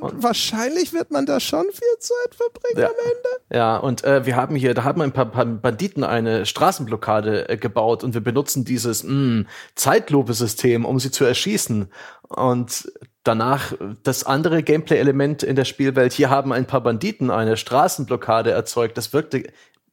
Und, 0.00 0.22
wahrscheinlich 0.22 0.92
wird 0.92 1.10
man 1.10 1.26
da 1.26 1.40
schon 1.40 1.64
viel 1.64 1.98
Zeit 1.98 2.34
verbringen 2.34 2.78
Ja. 2.80 2.86
am 2.88 2.94
Ende. 3.04 3.56
Ja, 3.56 3.76
und 3.78 4.04
äh, 4.04 4.24
wir 4.26 4.36
haben 4.36 4.54
hier, 4.56 4.74
da 4.74 4.84
haben 4.84 5.00
ein 5.02 5.12
paar, 5.12 5.26
paar 5.30 5.44
Banditen 5.46 6.04
eine 6.04 6.46
Straßenblockade 6.46 7.48
äh, 7.48 7.56
gebaut 7.56 8.04
und 8.04 8.14
wir 8.14 8.20
benutzen 8.22 8.64
dieses 8.64 9.04
mh, 9.04 9.44
Zeitlupe-System, 9.74 10.84
um 10.84 10.98
sie 11.00 11.10
zu 11.10 11.24
erschießen. 11.24 11.90
Und 12.28 12.92
danach 13.24 13.72
das 14.02 14.24
andere 14.24 14.62
Gameplay-Element 14.62 15.42
in 15.42 15.56
der 15.56 15.64
Spielwelt, 15.64 16.12
hier 16.12 16.30
haben 16.30 16.52
ein 16.52 16.66
paar 16.66 16.82
Banditen 16.82 17.30
eine 17.30 17.56
Straßenblockade 17.56 18.50
erzeugt. 18.50 18.96
Das 18.98 19.12
wirkte 19.12 19.44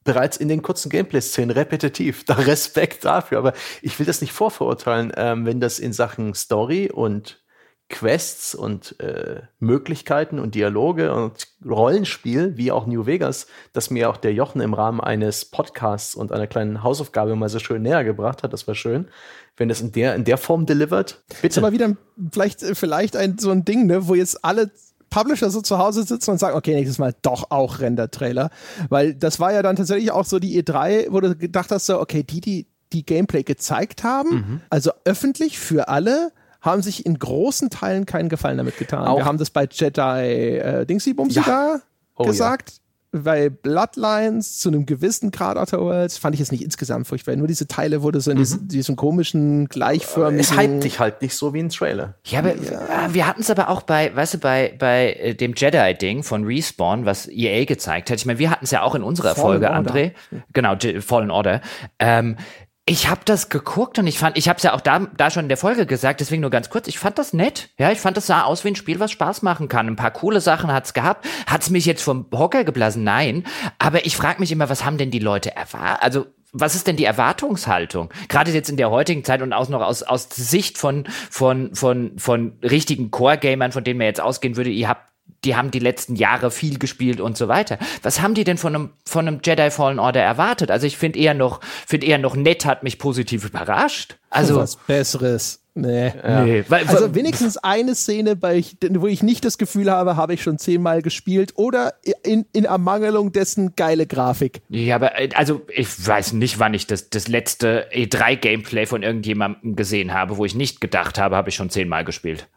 bereits 0.05 0.37
in 0.37 0.47
den 0.47 0.61
kurzen 0.61 0.89
Gameplay-Szenen 0.89 1.51
repetitiv. 1.51 2.23
Da 2.23 2.33
Respekt 2.35 3.03
dafür. 3.03 3.39
Aber 3.39 3.53
ich 3.81 3.99
will 3.99 4.05
das 4.05 4.21
nicht 4.21 4.31
vorverurteilen, 4.31 5.11
ähm, 5.17 5.45
wenn 5.45 5.59
das 5.59 5.79
in 5.79 5.91
Sachen 5.91 6.33
Story 6.33 6.89
und 6.89 7.43
Quests 7.87 8.55
und 8.55 8.99
äh, 8.99 9.43
Möglichkeiten 9.59 10.39
und 10.39 10.55
Dialoge 10.55 11.13
und 11.13 11.47
Rollenspiel, 11.63 12.57
wie 12.57 12.71
auch 12.71 12.87
New 12.87 13.05
Vegas, 13.05 13.45
das 13.73 13.91
mir 13.91 14.09
auch 14.09 14.17
der 14.17 14.33
Jochen 14.33 14.59
im 14.61 14.73
Rahmen 14.73 15.01
eines 15.01 15.45
Podcasts 15.45 16.15
und 16.15 16.31
einer 16.31 16.47
kleinen 16.47 16.81
Hausaufgabe 16.81 17.35
mal 17.35 17.49
so 17.49 17.59
schön 17.59 17.83
näher 17.83 18.03
gebracht 18.03 18.41
hat. 18.41 18.53
Das 18.53 18.67
war 18.67 18.73
schön. 18.73 19.07
Wenn 19.55 19.69
das 19.69 19.81
in 19.81 19.91
der, 19.91 20.15
in 20.15 20.23
der 20.23 20.37
Form 20.37 20.65
delivert, 20.65 21.23
ist 21.29 21.41
bitte. 21.43 21.59
aber 21.59 21.71
wieder 21.73 21.95
vielleicht, 22.31 22.61
vielleicht 22.61 23.15
ein, 23.15 23.37
so 23.37 23.51
ein 23.51 23.65
Ding, 23.65 23.85
ne, 23.85 24.07
wo 24.07 24.15
jetzt 24.15 24.43
alle 24.43 24.71
Publisher 25.15 25.49
so 25.49 25.61
zu 25.61 25.77
Hause 25.77 26.03
sitzen 26.03 26.31
und 26.31 26.37
sagen, 26.39 26.55
okay, 26.57 26.75
nächstes 26.75 26.97
Mal 26.99 27.13
doch 27.21 27.49
auch 27.51 27.79
Render-Trailer. 27.79 28.49
Weil 28.89 29.13
das 29.15 29.39
war 29.39 29.53
ja 29.53 29.61
dann 29.63 29.75
tatsächlich 29.75 30.11
auch 30.11 30.25
so 30.25 30.39
die 30.39 30.61
E3, 30.61 31.07
wo 31.11 31.19
du 31.21 31.35
gedacht 31.35 31.71
hast, 31.71 31.85
so, 31.85 31.99
okay, 31.99 32.23
die, 32.23 32.41
die 32.41 32.67
die 32.93 33.03
Gameplay 33.05 33.43
gezeigt 33.43 34.03
haben, 34.03 34.29
Mhm. 34.29 34.61
also 34.69 34.91
öffentlich 35.05 35.57
für 35.57 35.87
alle, 35.89 36.31
haben 36.61 36.81
sich 36.81 37.05
in 37.05 37.17
großen 37.19 37.69
Teilen 37.69 38.05
keinen 38.05 38.29
Gefallen 38.29 38.57
damit 38.57 38.77
getan. 38.77 39.07
Auch- 39.07 39.17
Wir 39.17 39.25
haben 39.25 39.37
das 39.37 39.49
bei 39.49 39.67
Jedi 39.71 39.99
äh, 40.57 40.85
Dingsy 40.85 41.13
Bumsy 41.13 41.37
Ja. 41.39 41.43
da 41.45 41.79
Oh, 42.17 42.23
ja. 42.25 42.31
Bei 43.23 43.49
Bloodlines 43.49 44.59
zu 44.59 44.69
einem 44.69 44.85
gewissen 44.85 45.31
Grad 45.31 45.57
Outer 45.57 45.79
Worlds 45.79 46.17
fand 46.17 46.35
ich 46.35 46.41
es 46.41 46.51
nicht 46.51 46.63
insgesamt 46.63 47.07
furchtbar. 47.07 47.35
Nur 47.35 47.47
diese 47.47 47.67
Teile, 47.67 48.03
wo 48.03 48.11
du 48.11 48.19
so 48.19 48.31
in 48.31 48.37
diesen, 48.37 48.67
diesen 48.67 48.95
komischen, 48.95 49.67
gleichförmigen. 49.67 50.39
es 50.39 50.57
hypt 50.57 50.83
dich 50.83 50.99
halt 50.99 51.21
nicht 51.21 51.35
so 51.35 51.53
wie 51.53 51.59
ein 51.59 51.69
Trailer. 51.69 52.15
Ja, 52.25 52.39
aber 52.39 52.53
ah, 52.89 53.09
wir 53.13 53.27
hatten 53.27 53.41
es 53.41 53.49
aber 53.49 53.69
auch 53.69 53.83
bei, 53.83 54.15
weißt 54.15 54.35
du, 54.35 54.37
bei, 54.39 54.75
bei 54.77 55.13
äh, 55.13 55.35
dem 55.35 55.53
Jedi-Ding 55.55 56.23
von 56.23 56.43
Respawn, 56.43 57.05
was 57.05 57.27
EA 57.27 57.65
gezeigt 57.65 58.09
hat. 58.09 58.17
Ich 58.17 58.25
meine, 58.25 58.39
wir 58.39 58.49
hatten 58.49 58.65
es 58.65 58.71
ja 58.71 58.81
auch 58.81 58.95
in 58.95 59.03
unserer 59.03 59.35
Fallen 59.35 59.61
Folge, 59.61 59.69
Order. 59.71 59.91
André. 59.91 60.11
Genau, 60.53 60.75
Fallen 61.01 61.31
Order. 61.31 61.61
Ähm, 61.99 62.35
ich 62.87 63.09
habe 63.09 63.21
das 63.25 63.49
geguckt 63.49 63.97
und 63.97 64.05
ich 64.05 64.19
fand, 64.19 64.37
ich 64.37 64.47
habe 64.47 64.57
es 64.57 64.63
ja 64.63 64.73
auch 64.73 64.81
da, 64.81 64.99
da 65.17 65.31
schon 65.31 65.45
in 65.45 65.49
der 65.49 65.57
Folge 65.57 65.87
gesagt, 65.87 66.19
deswegen 66.19 66.41
nur 66.41 66.51
ganz 66.51 66.69
kurz, 66.69 66.87
ich 66.87 66.99
fand 66.99 67.17
das 67.17 67.33
nett. 67.33 67.69
Ja, 67.79 67.91
ich 67.91 67.99
fand 67.99 68.15
das 68.15 68.27
sah 68.27 68.43
aus 68.43 68.63
wie 68.63 68.69
ein 68.69 68.75
Spiel, 68.75 68.99
was 68.99 69.11
Spaß 69.11 69.41
machen 69.41 69.67
kann. 69.67 69.87
Ein 69.87 69.95
paar 69.95 70.11
coole 70.11 70.39
Sachen 70.39 70.71
hat's 70.71 70.93
gehabt. 70.93 71.25
Hat's 71.47 71.71
mich 71.71 71.87
jetzt 71.87 72.03
vom 72.03 72.27
Hocker 72.31 72.63
geblasen? 72.63 73.03
Nein. 73.03 73.43
Aber 73.79 74.05
ich 74.05 74.15
frage 74.15 74.39
mich 74.39 74.51
immer, 74.51 74.69
was 74.69 74.85
haben 74.85 74.99
denn 74.99 75.09
die 75.09 75.19
Leute 75.19 75.55
erwartet? 75.55 76.03
Also, 76.03 76.27
was 76.53 76.75
ist 76.75 76.85
denn 76.85 76.95
die 76.95 77.05
Erwartungshaltung? 77.05 78.13
Gerade 78.29 78.51
jetzt 78.51 78.69
in 78.69 78.77
der 78.77 78.91
heutigen 78.91 79.23
Zeit 79.23 79.41
und 79.41 79.51
auch 79.51 79.67
noch 79.67 79.81
aus, 79.81 80.03
aus 80.03 80.29
Sicht 80.29 80.77
von, 80.77 81.05
von, 81.29 81.73
von, 81.73 82.17
von 82.17 82.59
richtigen 82.61 83.09
Core-Gamern, 83.09 83.71
von 83.71 83.83
denen 83.83 83.97
man 83.97 84.07
jetzt 84.07 84.21
ausgehen 84.21 84.55
würde, 84.55 84.69
ihr 84.69 84.87
habt 84.87 85.14
die 85.43 85.55
haben 85.55 85.71
die 85.71 85.79
letzten 85.79 86.15
Jahre 86.15 86.51
viel 86.51 86.79
gespielt 86.79 87.19
und 87.19 87.37
so 87.37 87.47
weiter. 87.47 87.77
Was 88.01 88.21
haben 88.21 88.33
die 88.33 88.43
denn 88.43 88.57
von 88.57 88.75
einem, 88.75 88.89
von 89.05 89.27
einem 89.27 89.39
Jedi 89.43 89.69
Fallen 89.69 89.99
Order 89.99 90.21
erwartet? 90.21 90.71
Also 90.71 90.87
ich 90.87 90.97
finde 90.97 91.19
eher 91.19 91.33
noch, 91.33 91.61
finde 91.85 92.07
eher 92.07 92.17
noch 92.17 92.35
nett, 92.35 92.65
hat 92.65 92.83
mich 92.83 92.99
positiv 92.99 93.45
überrascht. 93.45 94.17
Also, 94.29 94.57
was 94.57 94.75
Besseres. 94.75 95.61
Nee. 95.77 96.13
nee, 96.45 96.63
weil, 96.69 96.87
Also 96.87 97.15
wenigstens 97.15 97.57
eine 97.57 97.95
Szene, 97.95 98.37
wo 98.41 99.07
ich 99.07 99.23
nicht 99.23 99.43
das 99.43 99.57
Gefühl 99.57 99.91
habe, 99.91 100.15
habe 100.15 100.33
ich 100.33 100.41
schon 100.41 100.57
zehnmal 100.57 101.01
gespielt 101.01 101.51
oder 101.55 101.95
in, 102.23 102.45
in 102.53 102.63
Ermangelung 102.63 103.33
dessen 103.33 103.75
geile 103.75 104.07
Grafik. 104.07 104.61
Ja, 104.69 104.95
aber 104.95 105.19
äh, 105.19 105.29
also 105.35 105.63
ich 105.67 106.07
weiß 106.07 106.31
nicht, 106.31 106.59
wann 106.59 106.73
ich 106.73 106.87
das, 106.87 107.09
das 107.09 107.27
letzte 107.27 107.89
E3-Gameplay 107.91 108.85
von 108.85 109.03
irgendjemandem 109.03 109.75
gesehen 109.75 110.13
habe, 110.13 110.37
wo 110.37 110.45
ich 110.45 110.55
nicht 110.55 110.79
gedacht 110.79 111.17
habe, 111.17 111.35
habe 111.35 111.49
ich 111.49 111.55
schon 111.55 111.69
zehnmal 111.69 112.05
gespielt. 112.05 112.47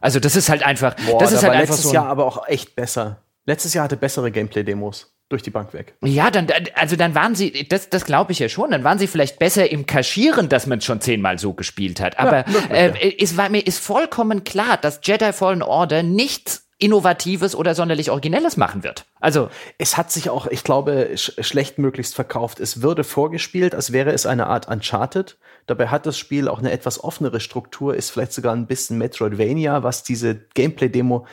Also 0.00 0.20
das 0.20 0.36
ist 0.36 0.48
halt 0.48 0.62
einfach, 0.62 0.94
Boah, 1.06 1.18
das 1.20 1.32
ist 1.32 1.42
da 1.42 1.48
halt 1.48 1.56
einfach 1.56 1.74
letztes 1.74 1.82
so. 1.84 1.88
ein- 1.90 1.94
Jahr 1.94 2.06
aber 2.06 2.26
auch 2.26 2.46
echt 2.48 2.76
besser. 2.76 3.22
Letztes 3.46 3.72
Jahr 3.74 3.84
hatte 3.84 3.96
bessere 3.96 4.30
Gameplay-Demos 4.30 5.14
durch 5.30 5.42
die 5.42 5.50
Bank 5.50 5.72
weg. 5.74 5.94
Ja, 6.04 6.30
dann, 6.30 6.46
also 6.74 6.96
dann 6.96 7.14
waren 7.14 7.34
sie, 7.34 7.66
das, 7.68 7.88
das 7.90 8.04
glaube 8.04 8.32
ich 8.32 8.38
ja 8.38 8.48
schon, 8.48 8.70
dann 8.70 8.84
waren 8.84 8.98
sie 8.98 9.06
vielleicht 9.06 9.38
besser 9.38 9.70
im 9.70 9.86
Kaschieren, 9.86 10.48
dass 10.48 10.66
man 10.66 10.78
es 10.78 10.84
schon 10.84 11.00
zehnmal 11.00 11.38
so 11.38 11.52
gespielt 11.54 12.00
hat. 12.00 12.18
Aber 12.18 12.44
äh, 12.70 13.14
es 13.18 13.36
war 13.36 13.48
mir 13.48 13.66
ist 13.66 13.78
vollkommen 13.78 14.44
klar, 14.44 14.76
dass 14.78 15.00
Jedi 15.02 15.32
Fallen 15.32 15.62
Order 15.62 16.02
nichts 16.02 16.67
Innovatives 16.78 17.54
oder 17.54 17.74
sonderlich 17.74 18.10
Originelles 18.10 18.56
machen 18.56 18.84
wird. 18.84 19.04
Also, 19.20 19.48
Es 19.78 19.96
hat 19.96 20.12
sich 20.12 20.30
auch, 20.30 20.46
ich 20.46 20.62
glaube, 20.62 21.10
sch 21.16 21.32
schlecht 21.40 21.78
möglichst 21.78 22.14
verkauft. 22.14 22.60
Es 22.60 22.82
würde 22.82 23.04
vorgespielt, 23.04 23.74
als 23.74 23.92
wäre 23.92 24.12
es 24.12 24.26
eine 24.26 24.46
Art 24.46 24.68
Uncharted. 24.68 25.36
Dabei 25.66 25.88
hat 25.88 26.06
das 26.06 26.16
Spiel 26.16 26.48
auch 26.48 26.60
eine 26.60 26.70
etwas 26.70 27.02
offenere 27.02 27.40
Struktur, 27.40 27.94
ist 27.94 28.10
vielleicht 28.10 28.32
sogar 28.32 28.54
ein 28.54 28.66
bisschen 28.66 28.96
Metroidvania, 28.96 29.82
was 29.82 30.02
diese 30.04 30.36
Gameplay-Demo 30.54 31.26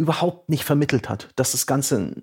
überhaupt 0.00 0.48
nicht 0.48 0.64
vermittelt 0.64 1.08
hat, 1.08 1.28
dass 1.36 1.52
das 1.52 1.66
Ganze 1.66 2.14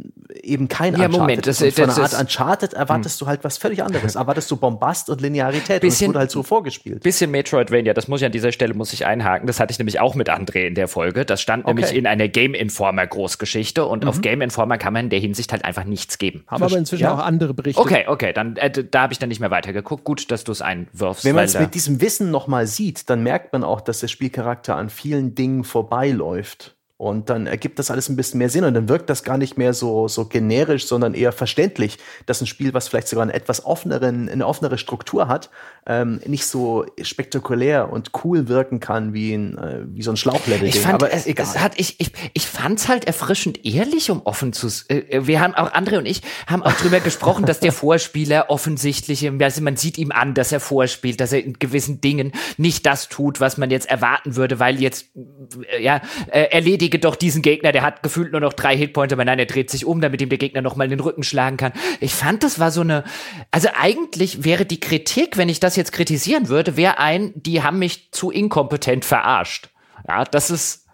eben 0.41 0.68
kein 0.68 0.94
ja, 0.94 1.06
Uncharted 1.06 1.20
Moment, 1.20 1.48
das, 1.48 1.62
ist. 1.62 1.80
von 1.80 1.90
einer 1.90 2.02
Art 2.02 2.20
Uncharted 2.20 2.74
erwartest 2.74 3.20
hm. 3.20 3.26
du 3.26 3.30
halt 3.30 3.44
was 3.44 3.58
völlig 3.58 3.84
anderes. 3.84 4.16
Erwartest 4.18 4.49
du 4.49 4.58
Bombast 4.58 5.10
und 5.10 5.22
Linearität 5.22 5.82
bisschen, 5.82 6.08
und 6.08 6.12
es 6.12 6.16
wurde 6.16 6.20
halt 6.20 6.32
so 6.32 6.44
vorgespielt. 6.44 7.04
Bisschen 7.04 7.30
Metroidvania, 7.30 7.94
das 7.94 8.08
muss 8.08 8.22
ich 8.22 8.26
an 8.26 8.32
dieser 8.32 8.52
Stelle 8.52 8.74
muss 8.74 8.94
ich 8.94 9.06
einhaken. 9.06 9.45
Das 9.45 9.60
hatte 9.60 9.72
ich 9.72 9.78
nämlich 9.78 9.99
auch 9.99 10.16
mit 10.16 10.30
André 10.30 10.66
in 10.66 10.74
der 10.74 10.88
Folge. 10.88 11.24
Das 11.24 11.40
stand 11.40 11.66
okay. 11.66 11.76
nämlich 11.76 11.95
in 11.95 12.08
einer 12.08 12.28
Game 12.28 12.56
Informer 12.56 13.06
Großgeschichte 13.06 13.86
und 13.86 14.04
mhm. 14.04 14.10
auf 14.10 14.22
Game 14.22 14.41
Informer 14.41 14.80
kann 14.80 14.94
man 14.94 15.06
in 15.06 15.10
der 15.12 15.20
Hinsicht 15.20 15.52
halt 15.52 15.64
einfach 15.64 15.84
nichts 15.84 16.18
geben. 16.18 16.44
Haben 16.48 16.64
aber 16.64 16.78
inzwischen 16.78 17.04
ja? 17.04 17.14
auch 17.14 17.20
andere 17.20 17.54
Berichte. 17.54 17.80
Okay, 17.80 18.06
okay, 18.08 18.34
dann 18.34 18.56
äh, 18.56 18.72
da 18.72 19.02
habe 19.02 19.14
ich 19.14 19.20
dann 19.20 19.30
nicht 19.30 19.40
mehr 19.40 19.52
weitergeguckt. 19.52 20.04
Gut, 20.04 20.32
dass 20.32 20.44
du 20.44 20.52
es 20.52 20.62
einwirfst. 20.62 21.26
Wenn 21.26 21.36
man 21.36 21.45
es 21.45 21.58
mit 21.60 21.76
diesem 21.76 22.02
Wissen 22.02 22.32
nochmal 22.32 22.66
sieht, 22.66 23.10
dann 23.10 23.22
merkt 23.22 23.54
man 23.54 23.64
auch, 23.64 23.82
dass 23.82 23.99
der 23.99 24.08
Spielcharakter 24.08 24.76
an 24.76 24.90
vielen 24.90 25.36
Dingen 25.36 25.64
vorbeiläuft. 25.64 26.77
Und 26.99 27.30
dann 27.30 27.45
ergibt 27.45 27.78
das 27.78 27.91
alles 27.91 28.10
ein 28.10 28.15
bisschen 28.15 28.40
mehr 28.40 28.49
Sinn 28.49 28.64
und 28.64 28.74
dann 28.74 28.90
wirkt 28.90 29.07
das 29.11 29.24
gar 29.24 29.38
nicht 29.38 29.56
mehr 29.56 29.76
so, 29.76 30.07
so 30.07 30.26
generisch, 30.26 30.88
sondern 30.88 31.14
eher 31.14 31.32
verständlich, 31.32 31.99
dass 32.26 32.41
ein 32.41 32.48
Spiel, 32.48 32.74
was 32.74 32.88
vielleicht 32.88 33.07
sogar 33.07 33.22
eine 33.22 33.36
etwas 33.36 33.64
offeneren, 33.68 34.28
eine 34.28 34.48
offenere 34.48 34.80
Struktur 34.80 35.28
hat, 35.28 35.52
ähm, 35.86 36.19
nicht 36.26 36.48
so 36.48 36.88
spektakulär 36.99 37.94
und 37.94 38.10
cool 38.24 38.48
wirken 38.48 38.80
kann 38.80 39.14
wie, 39.14 39.36
ein, 39.36 39.60
äh, 39.60 39.82
wie 39.90 40.02
so 40.02 40.10
ein 40.10 40.18
Schlauchlevel. 40.18 40.68
Ich 40.68 40.80
fand, 40.80 40.95
aber 40.95 41.14
es, 41.14 41.28
egal. 41.28 41.45
Es 41.45 41.60
hat, 41.60 41.74
ich, 41.80 41.99
ich, 41.99 42.11
ich 42.34 42.48
fand's 42.48 42.88
halt 42.88 43.06
erfrischend 43.06 43.64
ehrlich, 43.64 44.10
um 44.10 44.24
offen 44.24 44.52
zu, 44.52 44.68
äh, 44.88 45.28
wir 45.28 45.40
haben 45.40 45.53
auch, 45.53 45.72
André 45.74 45.99
und 45.99 46.07
ich 46.07 46.24
haben 46.48 46.64
auch 46.64 46.74
drüber 46.74 46.99
gesprochen, 46.99 47.45
dass 47.45 47.60
der 47.60 47.72
Vorspieler 47.74 48.49
offensichtlich, 48.49 49.30
also 49.40 49.61
man 49.61 49.78
sieht 49.78 49.99
ihm 49.99 50.11
an, 50.11 50.34
dass 50.34 50.52
er 50.52 50.60
vorspielt, 50.60 51.22
dass 51.22 51.32
er 51.32 51.45
in 51.45 51.60
gewissen 51.60 52.02
Dingen 52.02 52.32
nicht 52.57 52.88
das 52.88 53.07
tut, 53.07 53.40
was 53.40 53.57
man 53.57 53.69
jetzt 53.69 53.88
erwarten 53.88 54.36
würde, 54.36 54.60
weil 54.60 54.82
jetzt, 54.82 55.11
äh, 55.72 55.84
ja, 55.84 56.02
äh, 56.32 56.45
erledigt 56.49 56.86
erledige 56.88 56.99
doch 56.99 57.15
diesen 57.15 57.41
Gegner, 57.41 57.72
der 57.72 57.84
hat 57.84 58.03
gefühlt 58.03 58.31
nur 58.31 58.41
noch 58.41 58.53
drei 58.53 58.76
Hitpoints, 58.77 59.14
aber 59.14 59.26
nein, 59.26 59.39
er 59.39 59.45
dreht 59.45 59.69
sich 59.69 59.85
um, 59.85 60.01
damit 60.01 60.22
ihm 60.22 60.30
der 60.30 60.38
Gegner 60.38 60.61
nochmal 60.61 60.88
den 60.88 60.99
Rücken 60.99 61.23
schlagen 61.23 61.57
kann. 61.57 61.73
Ich 61.99 62.14
fand, 62.14 62.43
das 62.43 62.59
war 62.59 62.72
so 62.72 62.81
eine, 62.81 63.03
also 63.51 63.69
eigentlich 63.77 64.43
wäre 64.43 64.65
die 64.65 64.80
Kritik, 64.80 65.38
wenn 65.38 65.49
ich 65.49 65.59
das 65.59 65.76
jetzt 65.76 65.91
kritisieren 65.91 66.47
würde, 66.47 66.77
wäre 66.77 66.97
ein, 66.97 67.34
die 67.35 67.61
haben 67.64 67.80
mich 67.80 68.11
zu 68.11 68.31
inkompetent 68.31 69.05
verarscht. 69.05 69.69
Ja, 70.07 70.23
das 70.23 70.49
ist, 70.49 70.86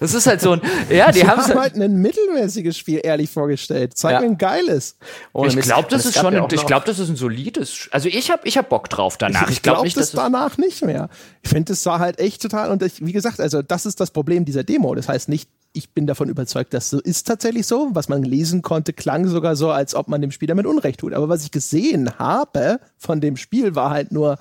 das 0.00 0.14
ist 0.14 0.26
halt 0.26 0.40
so 0.40 0.52
ein, 0.52 0.60
ja, 0.90 1.10
die 1.12 1.26
haben 1.26 1.42
halt 1.42 1.74
ein 1.74 1.96
mittelmäßiges 1.96 2.76
Spiel 2.76 3.00
ehrlich 3.02 3.30
vorgestellt. 3.30 3.96
Zeig 3.96 4.12
ja. 4.12 4.20
mir 4.20 4.26
ein 4.26 4.38
geiles. 4.38 4.96
Oh, 5.32 5.44
ich 5.44 5.56
glaube, 5.56 5.88
das 5.90 6.06
ist 6.06 6.18
schon, 6.18 6.34
ja 6.34 6.46
ich 6.50 6.66
glaube, 6.66 6.86
das 6.86 6.98
ist 6.98 7.08
ein 7.08 7.16
solides. 7.16 7.88
Also 7.90 8.08
ich 8.08 8.30
habe, 8.30 8.46
ich 8.46 8.56
habe 8.56 8.68
Bock 8.68 8.88
drauf 8.88 9.16
danach. 9.16 9.44
Ich, 9.44 9.56
ich 9.56 9.62
glaube 9.62 9.76
glaub 9.76 9.84
nicht, 9.84 9.96
das 9.96 10.12
danach 10.12 10.58
nicht 10.58 10.84
mehr. 10.84 11.08
Ich 11.42 11.50
finde, 11.50 11.72
es 11.72 11.82
sah 11.82 11.98
halt 11.98 12.18
echt 12.18 12.42
total 12.42 12.70
und 12.70 12.82
ich, 12.82 13.04
wie 13.04 13.12
gesagt, 13.12 13.40
also 13.40 13.62
das 13.62 13.86
ist 13.86 14.00
das 14.00 14.10
Problem 14.10 14.44
dieser 14.44 14.64
Demo. 14.64 14.94
Das 14.94 15.08
heißt 15.08 15.28
nicht, 15.28 15.48
ich 15.72 15.90
bin 15.90 16.06
davon 16.06 16.28
überzeugt, 16.28 16.74
dass 16.74 16.90
so 16.90 17.00
ist 17.00 17.26
tatsächlich 17.26 17.66
so. 17.66 17.90
Was 17.92 18.08
man 18.08 18.22
lesen 18.22 18.62
konnte, 18.62 18.92
klang 18.92 19.26
sogar 19.26 19.56
so, 19.56 19.70
als 19.70 19.94
ob 19.94 20.08
man 20.08 20.20
dem 20.20 20.30
Spiel 20.30 20.48
damit 20.48 20.66
Unrecht 20.66 21.00
tut. 21.00 21.12
Aber 21.12 21.28
was 21.28 21.44
ich 21.44 21.50
gesehen 21.50 22.18
habe 22.18 22.80
von 22.96 23.20
dem 23.20 23.36
Spiel 23.36 23.74
war 23.74 23.90
halt 23.90 24.12
nur, 24.12 24.38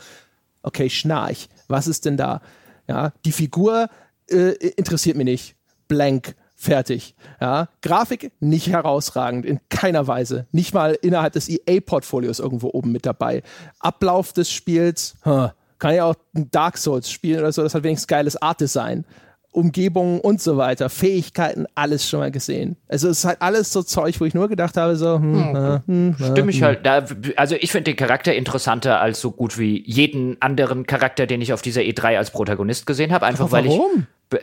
okay, 0.63 0.89
schnarch. 0.89 1.49
Was 1.67 1.87
ist 1.87 2.05
denn 2.05 2.17
da? 2.17 2.41
Ja, 2.87 3.11
die 3.25 3.33
Figur 3.33 3.89
äh, 4.29 4.53
interessiert 4.75 5.17
mich 5.17 5.25
nicht. 5.25 5.55
Blank. 5.87 6.35
Fertig. 6.59 7.13
Ja, 7.39 7.69
Grafik 7.83 8.31
nicht 8.39 8.69
herausragend, 8.69 9.45
in 9.45 9.59
keiner 9.69 10.07
Weise. 10.07 10.47
Nicht 10.51 10.73
mal 10.73 10.97
innerhalb 11.03 11.33
des 11.33 11.47
EA-Portfolios 11.49 12.39
irgendwo 12.39 12.71
oben 12.73 12.91
mit 12.91 13.05
dabei. 13.05 13.43
Ablauf 13.79 14.33
des 14.33 14.51
Spiels, 14.51 15.15
huh, 15.23 15.49
kann 15.77 15.93
ja 15.93 16.05
auch 16.05 16.15
Dark 16.33 16.79
Souls 16.79 17.11
spielen 17.11 17.41
oder 17.41 17.51
so, 17.51 17.61
das 17.61 17.75
hat 17.75 17.83
wenigstens 17.83 18.07
geiles 18.07 18.41
Art-Design. 18.41 19.05
Umgebungen 19.51 20.19
und 20.19 20.41
so 20.41 20.57
weiter, 20.57 20.89
Fähigkeiten, 20.89 21.65
alles 21.73 22.07
schon 22.07 22.19
mal 22.19 22.31
gesehen. 22.31 22.75
Also 22.87 23.09
es 23.09 23.19
ist 23.19 23.25
halt 23.25 23.41
alles 23.41 23.71
so 23.71 23.81
Zeug, 23.81 24.19
wo 24.19 24.25
ich 24.25 24.33
nur 24.33 24.49
gedacht 24.49 24.77
habe, 24.77 24.95
so, 24.95 25.15
hm, 25.15 25.55
hm, 25.55 26.15
hm, 26.17 26.31
Stimme 26.31 26.51
ich 26.51 26.57
hm. 26.57 26.65
halt. 26.65 26.85
Da, 26.85 27.05
also 27.37 27.55
ich 27.59 27.71
finde 27.71 27.91
den 27.91 27.95
Charakter 27.95 28.35
interessanter 28.35 28.99
als 28.99 29.19
so 29.19 29.31
gut 29.31 29.57
wie 29.57 29.83
jeden 29.85 30.39
anderen 30.41 30.85
Charakter, 30.85 31.25
den 31.25 31.41
ich 31.41 31.53
auf 31.53 31.61
dieser 31.61 31.81
E3 31.81 32.17
als 32.17 32.31
Protagonist 32.31 32.85
gesehen 32.85 33.11
habe. 33.11 33.25
Einfach 33.25 33.51
weil 33.51 33.65
ich 33.65 33.79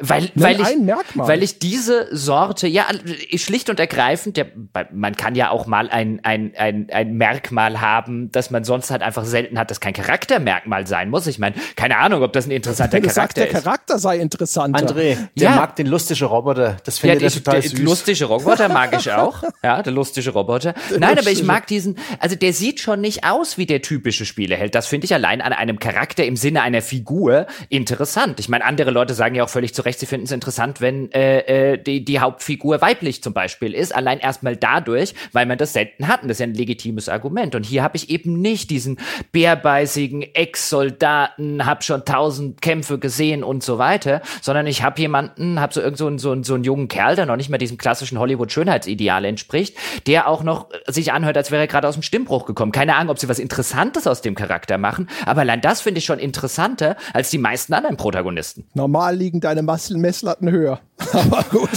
weil, 0.01 0.31
weil, 0.35 0.61
ich, 0.63 0.69
weil 1.15 1.43
ich 1.43 1.59
diese 1.59 2.09
Sorte, 2.11 2.67
ja, 2.67 2.87
schlicht 3.35 3.69
und 3.69 3.79
ergreifend, 3.79 4.39
der, 4.39 4.47
man 4.91 5.15
kann 5.15 5.35
ja 5.35 5.51
auch 5.51 5.67
mal 5.67 5.91
ein, 5.91 6.21
ein, 6.23 6.55
ein, 6.57 6.89
ein 6.91 7.15
Merkmal 7.19 7.83
haben, 7.83 8.33
das 8.33 8.51
man 8.51 8.65
sonst 8.65 8.91
halt 8.91 9.03
einfach 9.03 9.27
selten 9.27 9.59
hat, 9.59 9.71
das 9.71 9.81
kein 9.81 9.93
Charaktermerkmal 9.93 10.87
sein 10.87 11.11
muss. 11.11 11.27
Ich 11.27 11.39
meine, 11.39 11.57
keine 11.77 11.99
Ahnung, 11.99 12.23
ob 12.23 12.33
das 12.33 12.47
ein 12.47 12.51
interessanter 12.51 12.99
Charakter 12.99 13.15
sagst, 13.15 13.37
der 13.37 13.49
Charakter 13.49 13.99
sei 13.99 14.19
interessant. 14.21 14.75
André, 14.75 15.19
der 15.37 15.51
ja. 15.51 15.57
mag 15.57 15.77
den 15.77 15.87
lustige 15.87 16.25
Roboter. 16.25 16.79
Das 16.85 17.01
finde 17.01 17.21
ja, 17.21 17.27
ich 17.27 17.35
total 17.35 17.61
süß. 17.61 17.79
Lustige 17.81 18.25
Roboter 18.25 18.71
mag 18.71 18.97
ich 18.99 19.13
auch. 19.13 19.43
Ja, 19.63 19.83
der 19.83 19.93
lustige 19.93 20.31
Roboter. 20.31 20.73
Nein, 20.99 21.19
aber 21.19 21.31
ich 21.31 21.43
mag 21.43 21.67
diesen, 21.67 21.99
also 22.21 22.37
der 22.37 22.55
sieht 22.55 22.81
schon 22.81 23.03
nicht 23.03 23.25
aus 23.25 23.59
wie 23.59 23.67
der 23.67 23.83
typische 23.83 24.25
Spieleheld. 24.25 24.75
Das 24.75 24.87
finde 24.87 25.05
ich 25.05 25.13
allein 25.13 25.43
an 25.43 25.53
einem 25.53 25.79
Charakter 25.79 26.25
im 26.25 26.37
Sinne 26.37 26.63
einer 26.63 26.81
Figur 26.81 27.47
interessant. 27.69 28.41
Ich 28.41 28.49
meine, 28.49 28.65
andere 28.65 28.91
Leute 28.91 29.13
sagen 29.13 29.35
ja 29.35 29.45
auch 29.45 29.51
völlig 29.51 29.74
zu 29.75 29.83
Recht, 29.83 29.99
sie 29.99 30.07
finden 30.07 30.27
es 30.27 30.33
interessant, 30.33 30.81
wenn 30.81 31.11
äh, 31.13 31.73
äh, 31.73 31.79
die, 31.79 32.05
die 32.05 32.21
Hauptfigur 32.21 32.81
weiblich 32.81 33.23
zum 33.23 33.33
Beispiel 33.33 33.75
ist. 33.75 33.95
Allein 33.95 34.19
erstmal 34.19 34.57
dadurch, 34.57 35.15
weil 35.33 35.47
man 35.47 35.59
das 35.59 35.73
selten 35.73 36.09
hat. 36.09 36.23
Und 36.23 36.29
das 36.29 36.37
ist 36.37 36.41
ja 36.41 36.47
ein 36.47 36.55
legitimes 36.55 37.09
Argument. 37.09 37.55
Und 37.55 37.65
hier 37.67 37.83
habe 37.83 37.97
ich 37.97 38.11
eben 38.11 38.41
nicht 38.41 38.71
diesen 38.71 38.99
bärbeißigen 39.33 40.23
Ex-Soldaten, 40.23 41.67
habe 41.67 41.83
schon 41.83 42.05
tausend 42.05 42.63
Kämpfe 42.63 42.99
gesehen 42.99 43.43
und 43.43 43.63
so 43.63 43.79
weiter, 43.79 44.23
sondern 44.41 44.67
ich 44.67 44.83
habe 44.83 45.01
jemanden, 45.01 45.61
habe 45.61 45.75
so 45.75 45.81
irgend 45.81 45.99
so 45.99 46.07
einen, 46.07 46.19
so, 46.19 46.33
einen, 46.33 46.45
so 46.45 46.55
einen 46.55 46.65
jungen 46.65 46.89
Kerl, 46.89 47.17
der 47.17 47.27
noch 47.27 47.37
nicht 47.37 47.51
mal 47.51 47.59
diesem 47.59 47.79
klassischen 47.79 48.19
Hollywood-Schönheitsideal 48.19 49.25
entspricht, 49.25 49.77
der 50.07 50.29
auch 50.29 50.43
noch 50.43 50.69
sich 50.87 51.13
anhört, 51.13 51.37
als 51.37 51.51
wäre 51.51 51.63
er 51.63 51.67
gerade 51.67 51.89
aus 51.89 51.95
dem 51.95 52.03
Stimmbruch 52.03 52.47
gekommen. 52.47 52.73
Keine 52.73 52.95
Ahnung, 52.95 53.11
ob 53.11 53.19
sie 53.19 53.29
was 53.29 53.39
Interessantes 53.39 54.07
aus 54.07 54.23
dem 54.23 54.35
Charakter 54.35 54.79
machen, 54.79 55.09
aber 55.27 55.41
allein 55.41 55.61
das 55.61 55.81
finde 55.81 55.99
ich 55.99 56.05
schon 56.05 56.19
interessanter 56.19 56.97
als 57.13 57.31
die 57.31 57.39
meisten 57.39 57.75
anderen 57.75 57.97
Protagonisten. 57.97 58.65
Normal 58.75 59.17
liegen 59.17 59.41
deine 59.41 59.63
Messlatten 60.01 60.51
höher. 60.51 60.81
Aber 61.13 61.45
gut. 61.51 61.71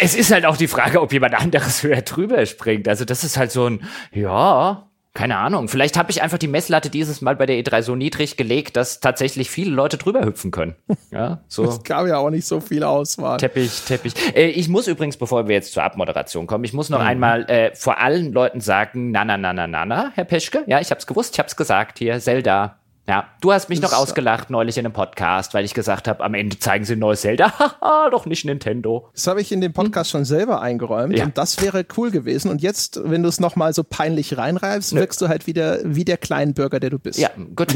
Es 0.00 0.14
ist 0.14 0.32
halt 0.32 0.46
auch 0.46 0.56
die 0.56 0.68
Frage, 0.68 1.00
ob 1.00 1.12
jemand 1.12 1.34
anderes 1.34 1.82
höher 1.82 2.02
drüber 2.02 2.44
springt. 2.46 2.88
Also 2.88 3.04
das 3.04 3.24
ist 3.24 3.36
halt 3.36 3.50
so 3.52 3.66
ein, 3.66 3.82
ja, 4.12 4.90
keine 5.12 5.38
Ahnung. 5.38 5.66
Vielleicht 5.66 5.98
habe 5.98 6.10
ich 6.12 6.22
einfach 6.22 6.38
die 6.38 6.46
Messlatte 6.46 6.88
dieses 6.88 7.20
Mal 7.20 7.34
bei 7.34 7.44
der 7.44 7.56
E3 7.56 7.82
so 7.82 7.96
niedrig 7.96 8.36
gelegt, 8.36 8.76
dass 8.76 9.00
tatsächlich 9.00 9.50
viele 9.50 9.72
Leute 9.72 9.96
drüber 9.96 10.24
hüpfen 10.24 10.52
können. 10.52 10.76
Ja, 11.10 11.42
so. 11.48 11.64
Es 11.64 11.82
gab 11.82 12.06
ja 12.06 12.18
auch 12.18 12.30
nicht 12.30 12.46
so 12.46 12.60
viel 12.60 12.84
Auswahl. 12.84 13.36
Teppich, 13.38 13.82
Teppich. 13.82 14.14
Äh, 14.36 14.50
ich 14.50 14.68
muss 14.68 14.86
übrigens, 14.86 15.16
bevor 15.16 15.48
wir 15.48 15.56
jetzt 15.56 15.72
zur 15.72 15.82
Abmoderation 15.82 16.46
kommen, 16.46 16.62
ich 16.62 16.72
muss 16.72 16.90
noch 16.90 17.00
mhm. 17.00 17.06
einmal 17.06 17.50
äh, 17.50 17.74
vor 17.74 17.98
allen 17.98 18.32
Leuten 18.32 18.60
sagen, 18.60 19.10
na, 19.10 19.24
na, 19.24 19.36
na, 19.36 19.52
na, 19.52 19.66
na, 19.66 19.84
na, 19.84 20.12
Herr 20.14 20.24
Peschke. 20.24 20.62
Ja, 20.66 20.80
ich 20.80 20.92
hab's 20.92 21.08
gewusst, 21.08 21.34
ich 21.34 21.40
hab's 21.40 21.56
gesagt 21.56 21.98
hier. 21.98 22.20
Zelda 22.20 22.79
ja, 23.10 23.24
du 23.40 23.52
hast 23.52 23.68
mich 23.68 23.80
das 23.80 23.90
noch 23.90 23.98
ausgelacht 23.98 24.50
neulich 24.50 24.78
in 24.78 24.86
einem 24.86 24.92
Podcast, 24.92 25.52
weil 25.52 25.64
ich 25.64 25.74
gesagt 25.74 26.06
habe, 26.06 26.22
am 26.22 26.32
Ende 26.34 26.60
zeigen 26.60 26.84
sie 26.84 26.92
ein 26.92 27.00
neues 27.00 27.22
Zelda. 27.22 27.52
Haha, 27.58 28.08
doch 28.08 28.24
nicht 28.24 28.44
Nintendo. 28.44 29.08
Das 29.14 29.26
habe 29.26 29.40
ich 29.40 29.50
in 29.50 29.60
dem 29.60 29.72
Podcast 29.72 30.12
hm? 30.12 30.18
schon 30.18 30.24
selber 30.26 30.60
eingeräumt 30.60 31.18
ja. 31.18 31.24
und 31.24 31.36
das 31.36 31.60
wäre 31.60 31.84
cool 31.96 32.12
gewesen. 32.12 32.52
Und 32.52 32.62
jetzt, 32.62 33.00
wenn 33.02 33.24
du 33.24 33.28
es 33.28 33.40
nochmal 33.40 33.74
so 33.74 33.82
peinlich 33.82 34.38
reinreibst, 34.38 34.92
Nö. 34.92 35.00
wirkst 35.00 35.20
du 35.20 35.26
halt 35.26 35.48
wieder 35.48 35.80
wie 35.82 36.04
der 36.04 36.18
Kleinbürger, 36.18 36.78
der 36.78 36.90
du 36.90 37.00
bist. 37.00 37.18
Ja, 37.18 37.30
gut. 37.56 37.74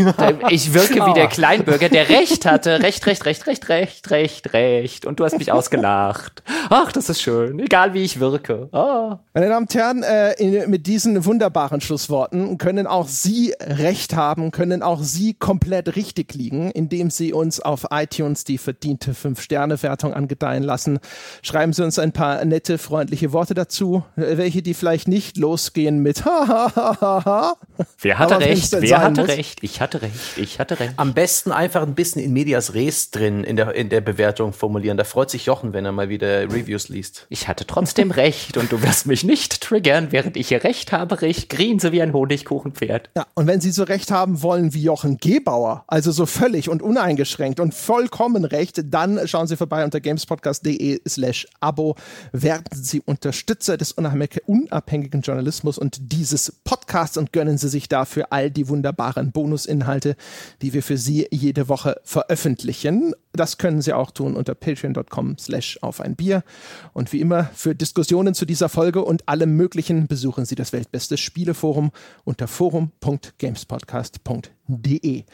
Ich 0.51 0.73
wirke 0.73 1.05
wie 1.05 1.15
der 1.15 1.27
Kleinbürger, 1.27 1.89
der 1.89 2.09
Recht 2.11 2.47
hatte. 2.47 2.81
Recht, 2.81 3.05
Recht, 3.05 3.27
Recht, 3.27 3.45
Recht, 3.49 3.69
Recht, 3.69 4.11
Recht, 4.13 4.53
Recht. 4.53 5.05
Und 5.05 5.19
du 5.19 5.25
hast 5.25 5.37
mich 5.37 5.51
ausgelacht. 5.51 6.45
Ach, 6.71 6.93
das 6.93 7.09
ist 7.09 7.21
schön. 7.21 7.59
Egal 7.59 7.93
wie 7.93 8.05
ich 8.05 8.21
wirke. 8.21 8.69
Oh. 8.71 9.17
Meine 9.33 9.49
Damen 9.49 9.67
und 9.67 9.75
Herren, 9.75 10.05
äh, 10.05 10.35
in, 10.35 10.71
mit 10.71 10.87
diesen 10.87 11.25
wunderbaren 11.25 11.81
Schlussworten 11.81 12.57
können 12.59 12.87
auch 12.87 13.09
Sie 13.09 13.53
Recht 13.61 14.15
haben, 14.15 14.53
können 14.53 14.81
auch 14.85 15.03
Sie 15.03 15.24
Sie 15.25 15.33
komplett 15.33 15.97
richtig 15.97 16.35
liegen, 16.35 16.71
indem 16.71 17.09
Sie 17.09 17.33
uns 17.33 17.59
auf 17.59 17.87
iTunes 17.91 18.45
die 18.45 18.59
verdiente 18.59 19.13
5-Sterne-Wertung 19.13 20.13
angedeihen 20.13 20.63
lassen. 20.63 20.99
Schreiben 21.41 21.73
Sie 21.73 21.83
uns 21.83 21.99
ein 21.99 22.13
paar 22.13 22.45
nette, 22.45 22.77
freundliche 22.77 23.33
Worte 23.33 23.55
dazu, 23.55 24.05
welche 24.17 24.61
die 24.61 24.75
vielleicht 24.75 25.09
nicht 25.09 25.39
losgehen 25.39 26.01
mit 26.01 26.27
Wer 26.27 28.19
hatte 28.19 28.39
recht? 28.39 28.71
Wer 28.79 29.01
hatte 29.01 29.23
muss. 29.23 29.31
recht? 29.31 29.61
Ich 29.63 29.81
hatte 29.81 30.03
recht. 30.03 30.37
Ich 30.37 30.61
hatte 30.61 30.79
recht. 30.79 30.93
Am 30.99 31.15
besten 31.15 31.53
einfach 31.53 31.81
ein 31.81 31.95
bisschen 31.95 32.21
in 32.23 32.35
Medias 32.35 32.75
Res 32.75 33.11
drin 33.11 33.45
in 33.45 33.57
der, 33.57 33.75
in 33.75 33.89
der 33.89 34.03
Bewertung 34.03 34.53
formulieren. 34.53 34.99
Da 34.99 35.05
freut 35.05 35.31
sich 35.31 35.47
Jochen, 35.47 35.73
wenn 35.73 35.87
er 35.87 35.93
mal 35.93 36.11
wieder 36.11 36.43
Reviews 36.43 36.91
liest. 36.91 37.25
Ich 37.31 37.49
hatte 37.49 37.67
trotzdem 37.67 38.11
recht 38.11 38.59
und 38.59 38.71
du 38.71 38.83
wirst 38.83 39.07
mich 39.07 39.25
nicht 39.25 39.63
triggern, 39.63 40.09
während 40.11 40.37
ich 40.37 40.49
hier 40.49 40.65
recht 40.65 40.93
habe. 40.93 41.27
Ich 41.27 41.49
grinse 41.49 41.93
wie 41.93 42.03
ein 42.03 42.13
Honigkuchenpferd. 42.13 43.09
Ja, 43.17 43.27
und 43.33 43.47
wenn 43.47 43.63
Sie 43.63 43.71
so 43.71 43.85
recht 43.85 44.11
haben 44.11 44.43
wollen 44.43 44.75
wie 44.75 44.83
Jochen, 44.83 45.04
Gebauer, 45.05 45.85
also 45.87 46.11
so 46.11 46.27
völlig 46.27 46.69
und 46.69 46.83
uneingeschränkt 46.83 47.61
und 47.61 47.75
vollkommen 47.75 48.45
recht, 48.45 48.83
dann 48.93 49.27
schauen 49.29 49.47
Sie 49.47 49.57
vorbei 49.57 49.85
unter 49.85 50.01
gamespodcast.de 50.01 51.01
slash 51.07 51.47
Abo, 51.61 51.97
werden 52.33 52.65
Sie 52.73 53.01
Unterstützer 53.01 53.77
des 53.77 53.93
unabhängigen 53.93 55.21
Journalismus 55.21 55.79
und 55.79 56.13
dieses 56.13 56.53
Podcasts 56.65 57.17
und 57.17 57.33
gönnen 57.33 57.59
Sie 57.59 57.69
sich 57.69 57.89
dafür 57.89 58.27
all 58.31 58.51
die 58.51 58.69
wunderbaren 58.69 59.33
Bonusinhalte, 59.33 60.17
die 60.63 60.73
wir 60.73 60.83
für 60.83 60.97
Sie 60.97 61.29
jede 61.31 61.69
Woche 61.69 62.01
veröffentlichen. 62.03 63.15
Das 63.35 63.59
können 63.59 63.83
Sie 63.83 63.93
auch 63.93 64.13
tun 64.13 64.37
unter 64.37 64.55
patreon.com 64.55 65.37
slash 65.39 65.81
auf 65.83 66.01
ein 66.01 66.15
Bier. 66.15 66.45
Und 66.93 67.13
wie 67.13 67.21
immer, 67.21 67.51
für 67.53 67.75
Diskussionen 67.75 68.35
zu 68.35 68.47
dieser 68.47 68.69
Folge 68.69 69.05
und 69.05 69.29
allem 69.29 69.57
Möglichen 69.57 70.07
besuchen 70.07 70.45
Sie 70.45 70.55
das 70.55 70.73
Weltbeste 70.73 71.17
Spieleforum 71.17 71.91
unter 72.23 72.47
forum.gamespodcast.de. 72.47 75.25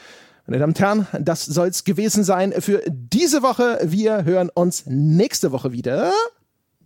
Meine 0.46 0.58
Damen 0.58 0.72
und 0.72 0.80
Herren, 0.80 1.06
das 1.20 1.44
soll 1.44 1.68
es 1.68 1.84
gewesen 1.84 2.24
sein 2.24 2.54
für 2.58 2.82
diese 2.88 3.42
Woche. 3.42 3.80
Wir 3.84 4.24
hören 4.24 4.48
uns 4.48 4.86
nächste 4.86 5.52
Woche 5.52 5.72
wieder. 5.72 6.10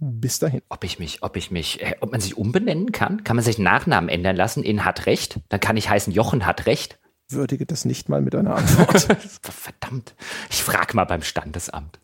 Bis 0.01 0.41
dahin. 0.41 0.63
Ob 0.69 0.83
ich 0.83 0.99
mich, 0.99 1.23
ob 1.23 1.37
ich 1.37 1.53
mich, 1.53 1.81
äh, 1.81 1.95
ob 2.01 2.13
man 2.13 2.21
sich 2.21 2.37
umbenennen 2.37 2.93
kann? 2.93 3.23
Kann 3.23 3.37
man 3.37 3.45
sich 3.45 3.59
Nachnamen 3.59 4.11
ändern 4.11 4.35
lassen 4.35 4.65
in 4.65 4.85
hat 4.85 5.07
recht? 5.07 5.39
Dann 5.49 5.61
kann 5.61 5.77
ich 5.77 5.89
heißen 5.89 6.13
Jochen 6.13 6.45
hat 6.45 6.67
recht. 6.67 6.99
Würdige 7.29 7.67
das 7.67 7.85
nicht 7.85 8.09
mal 8.09 8.21
mit 8.21 8.35
einer 8.35 8.57
Antwort. 8.57 9.03
Verdammt. 9.43 10.15
Ich 10.51 10.63
frage 10.63 10.95
mal 10.95 11.05
beim 11.05 11.23
Standesamt. 11.23 11.99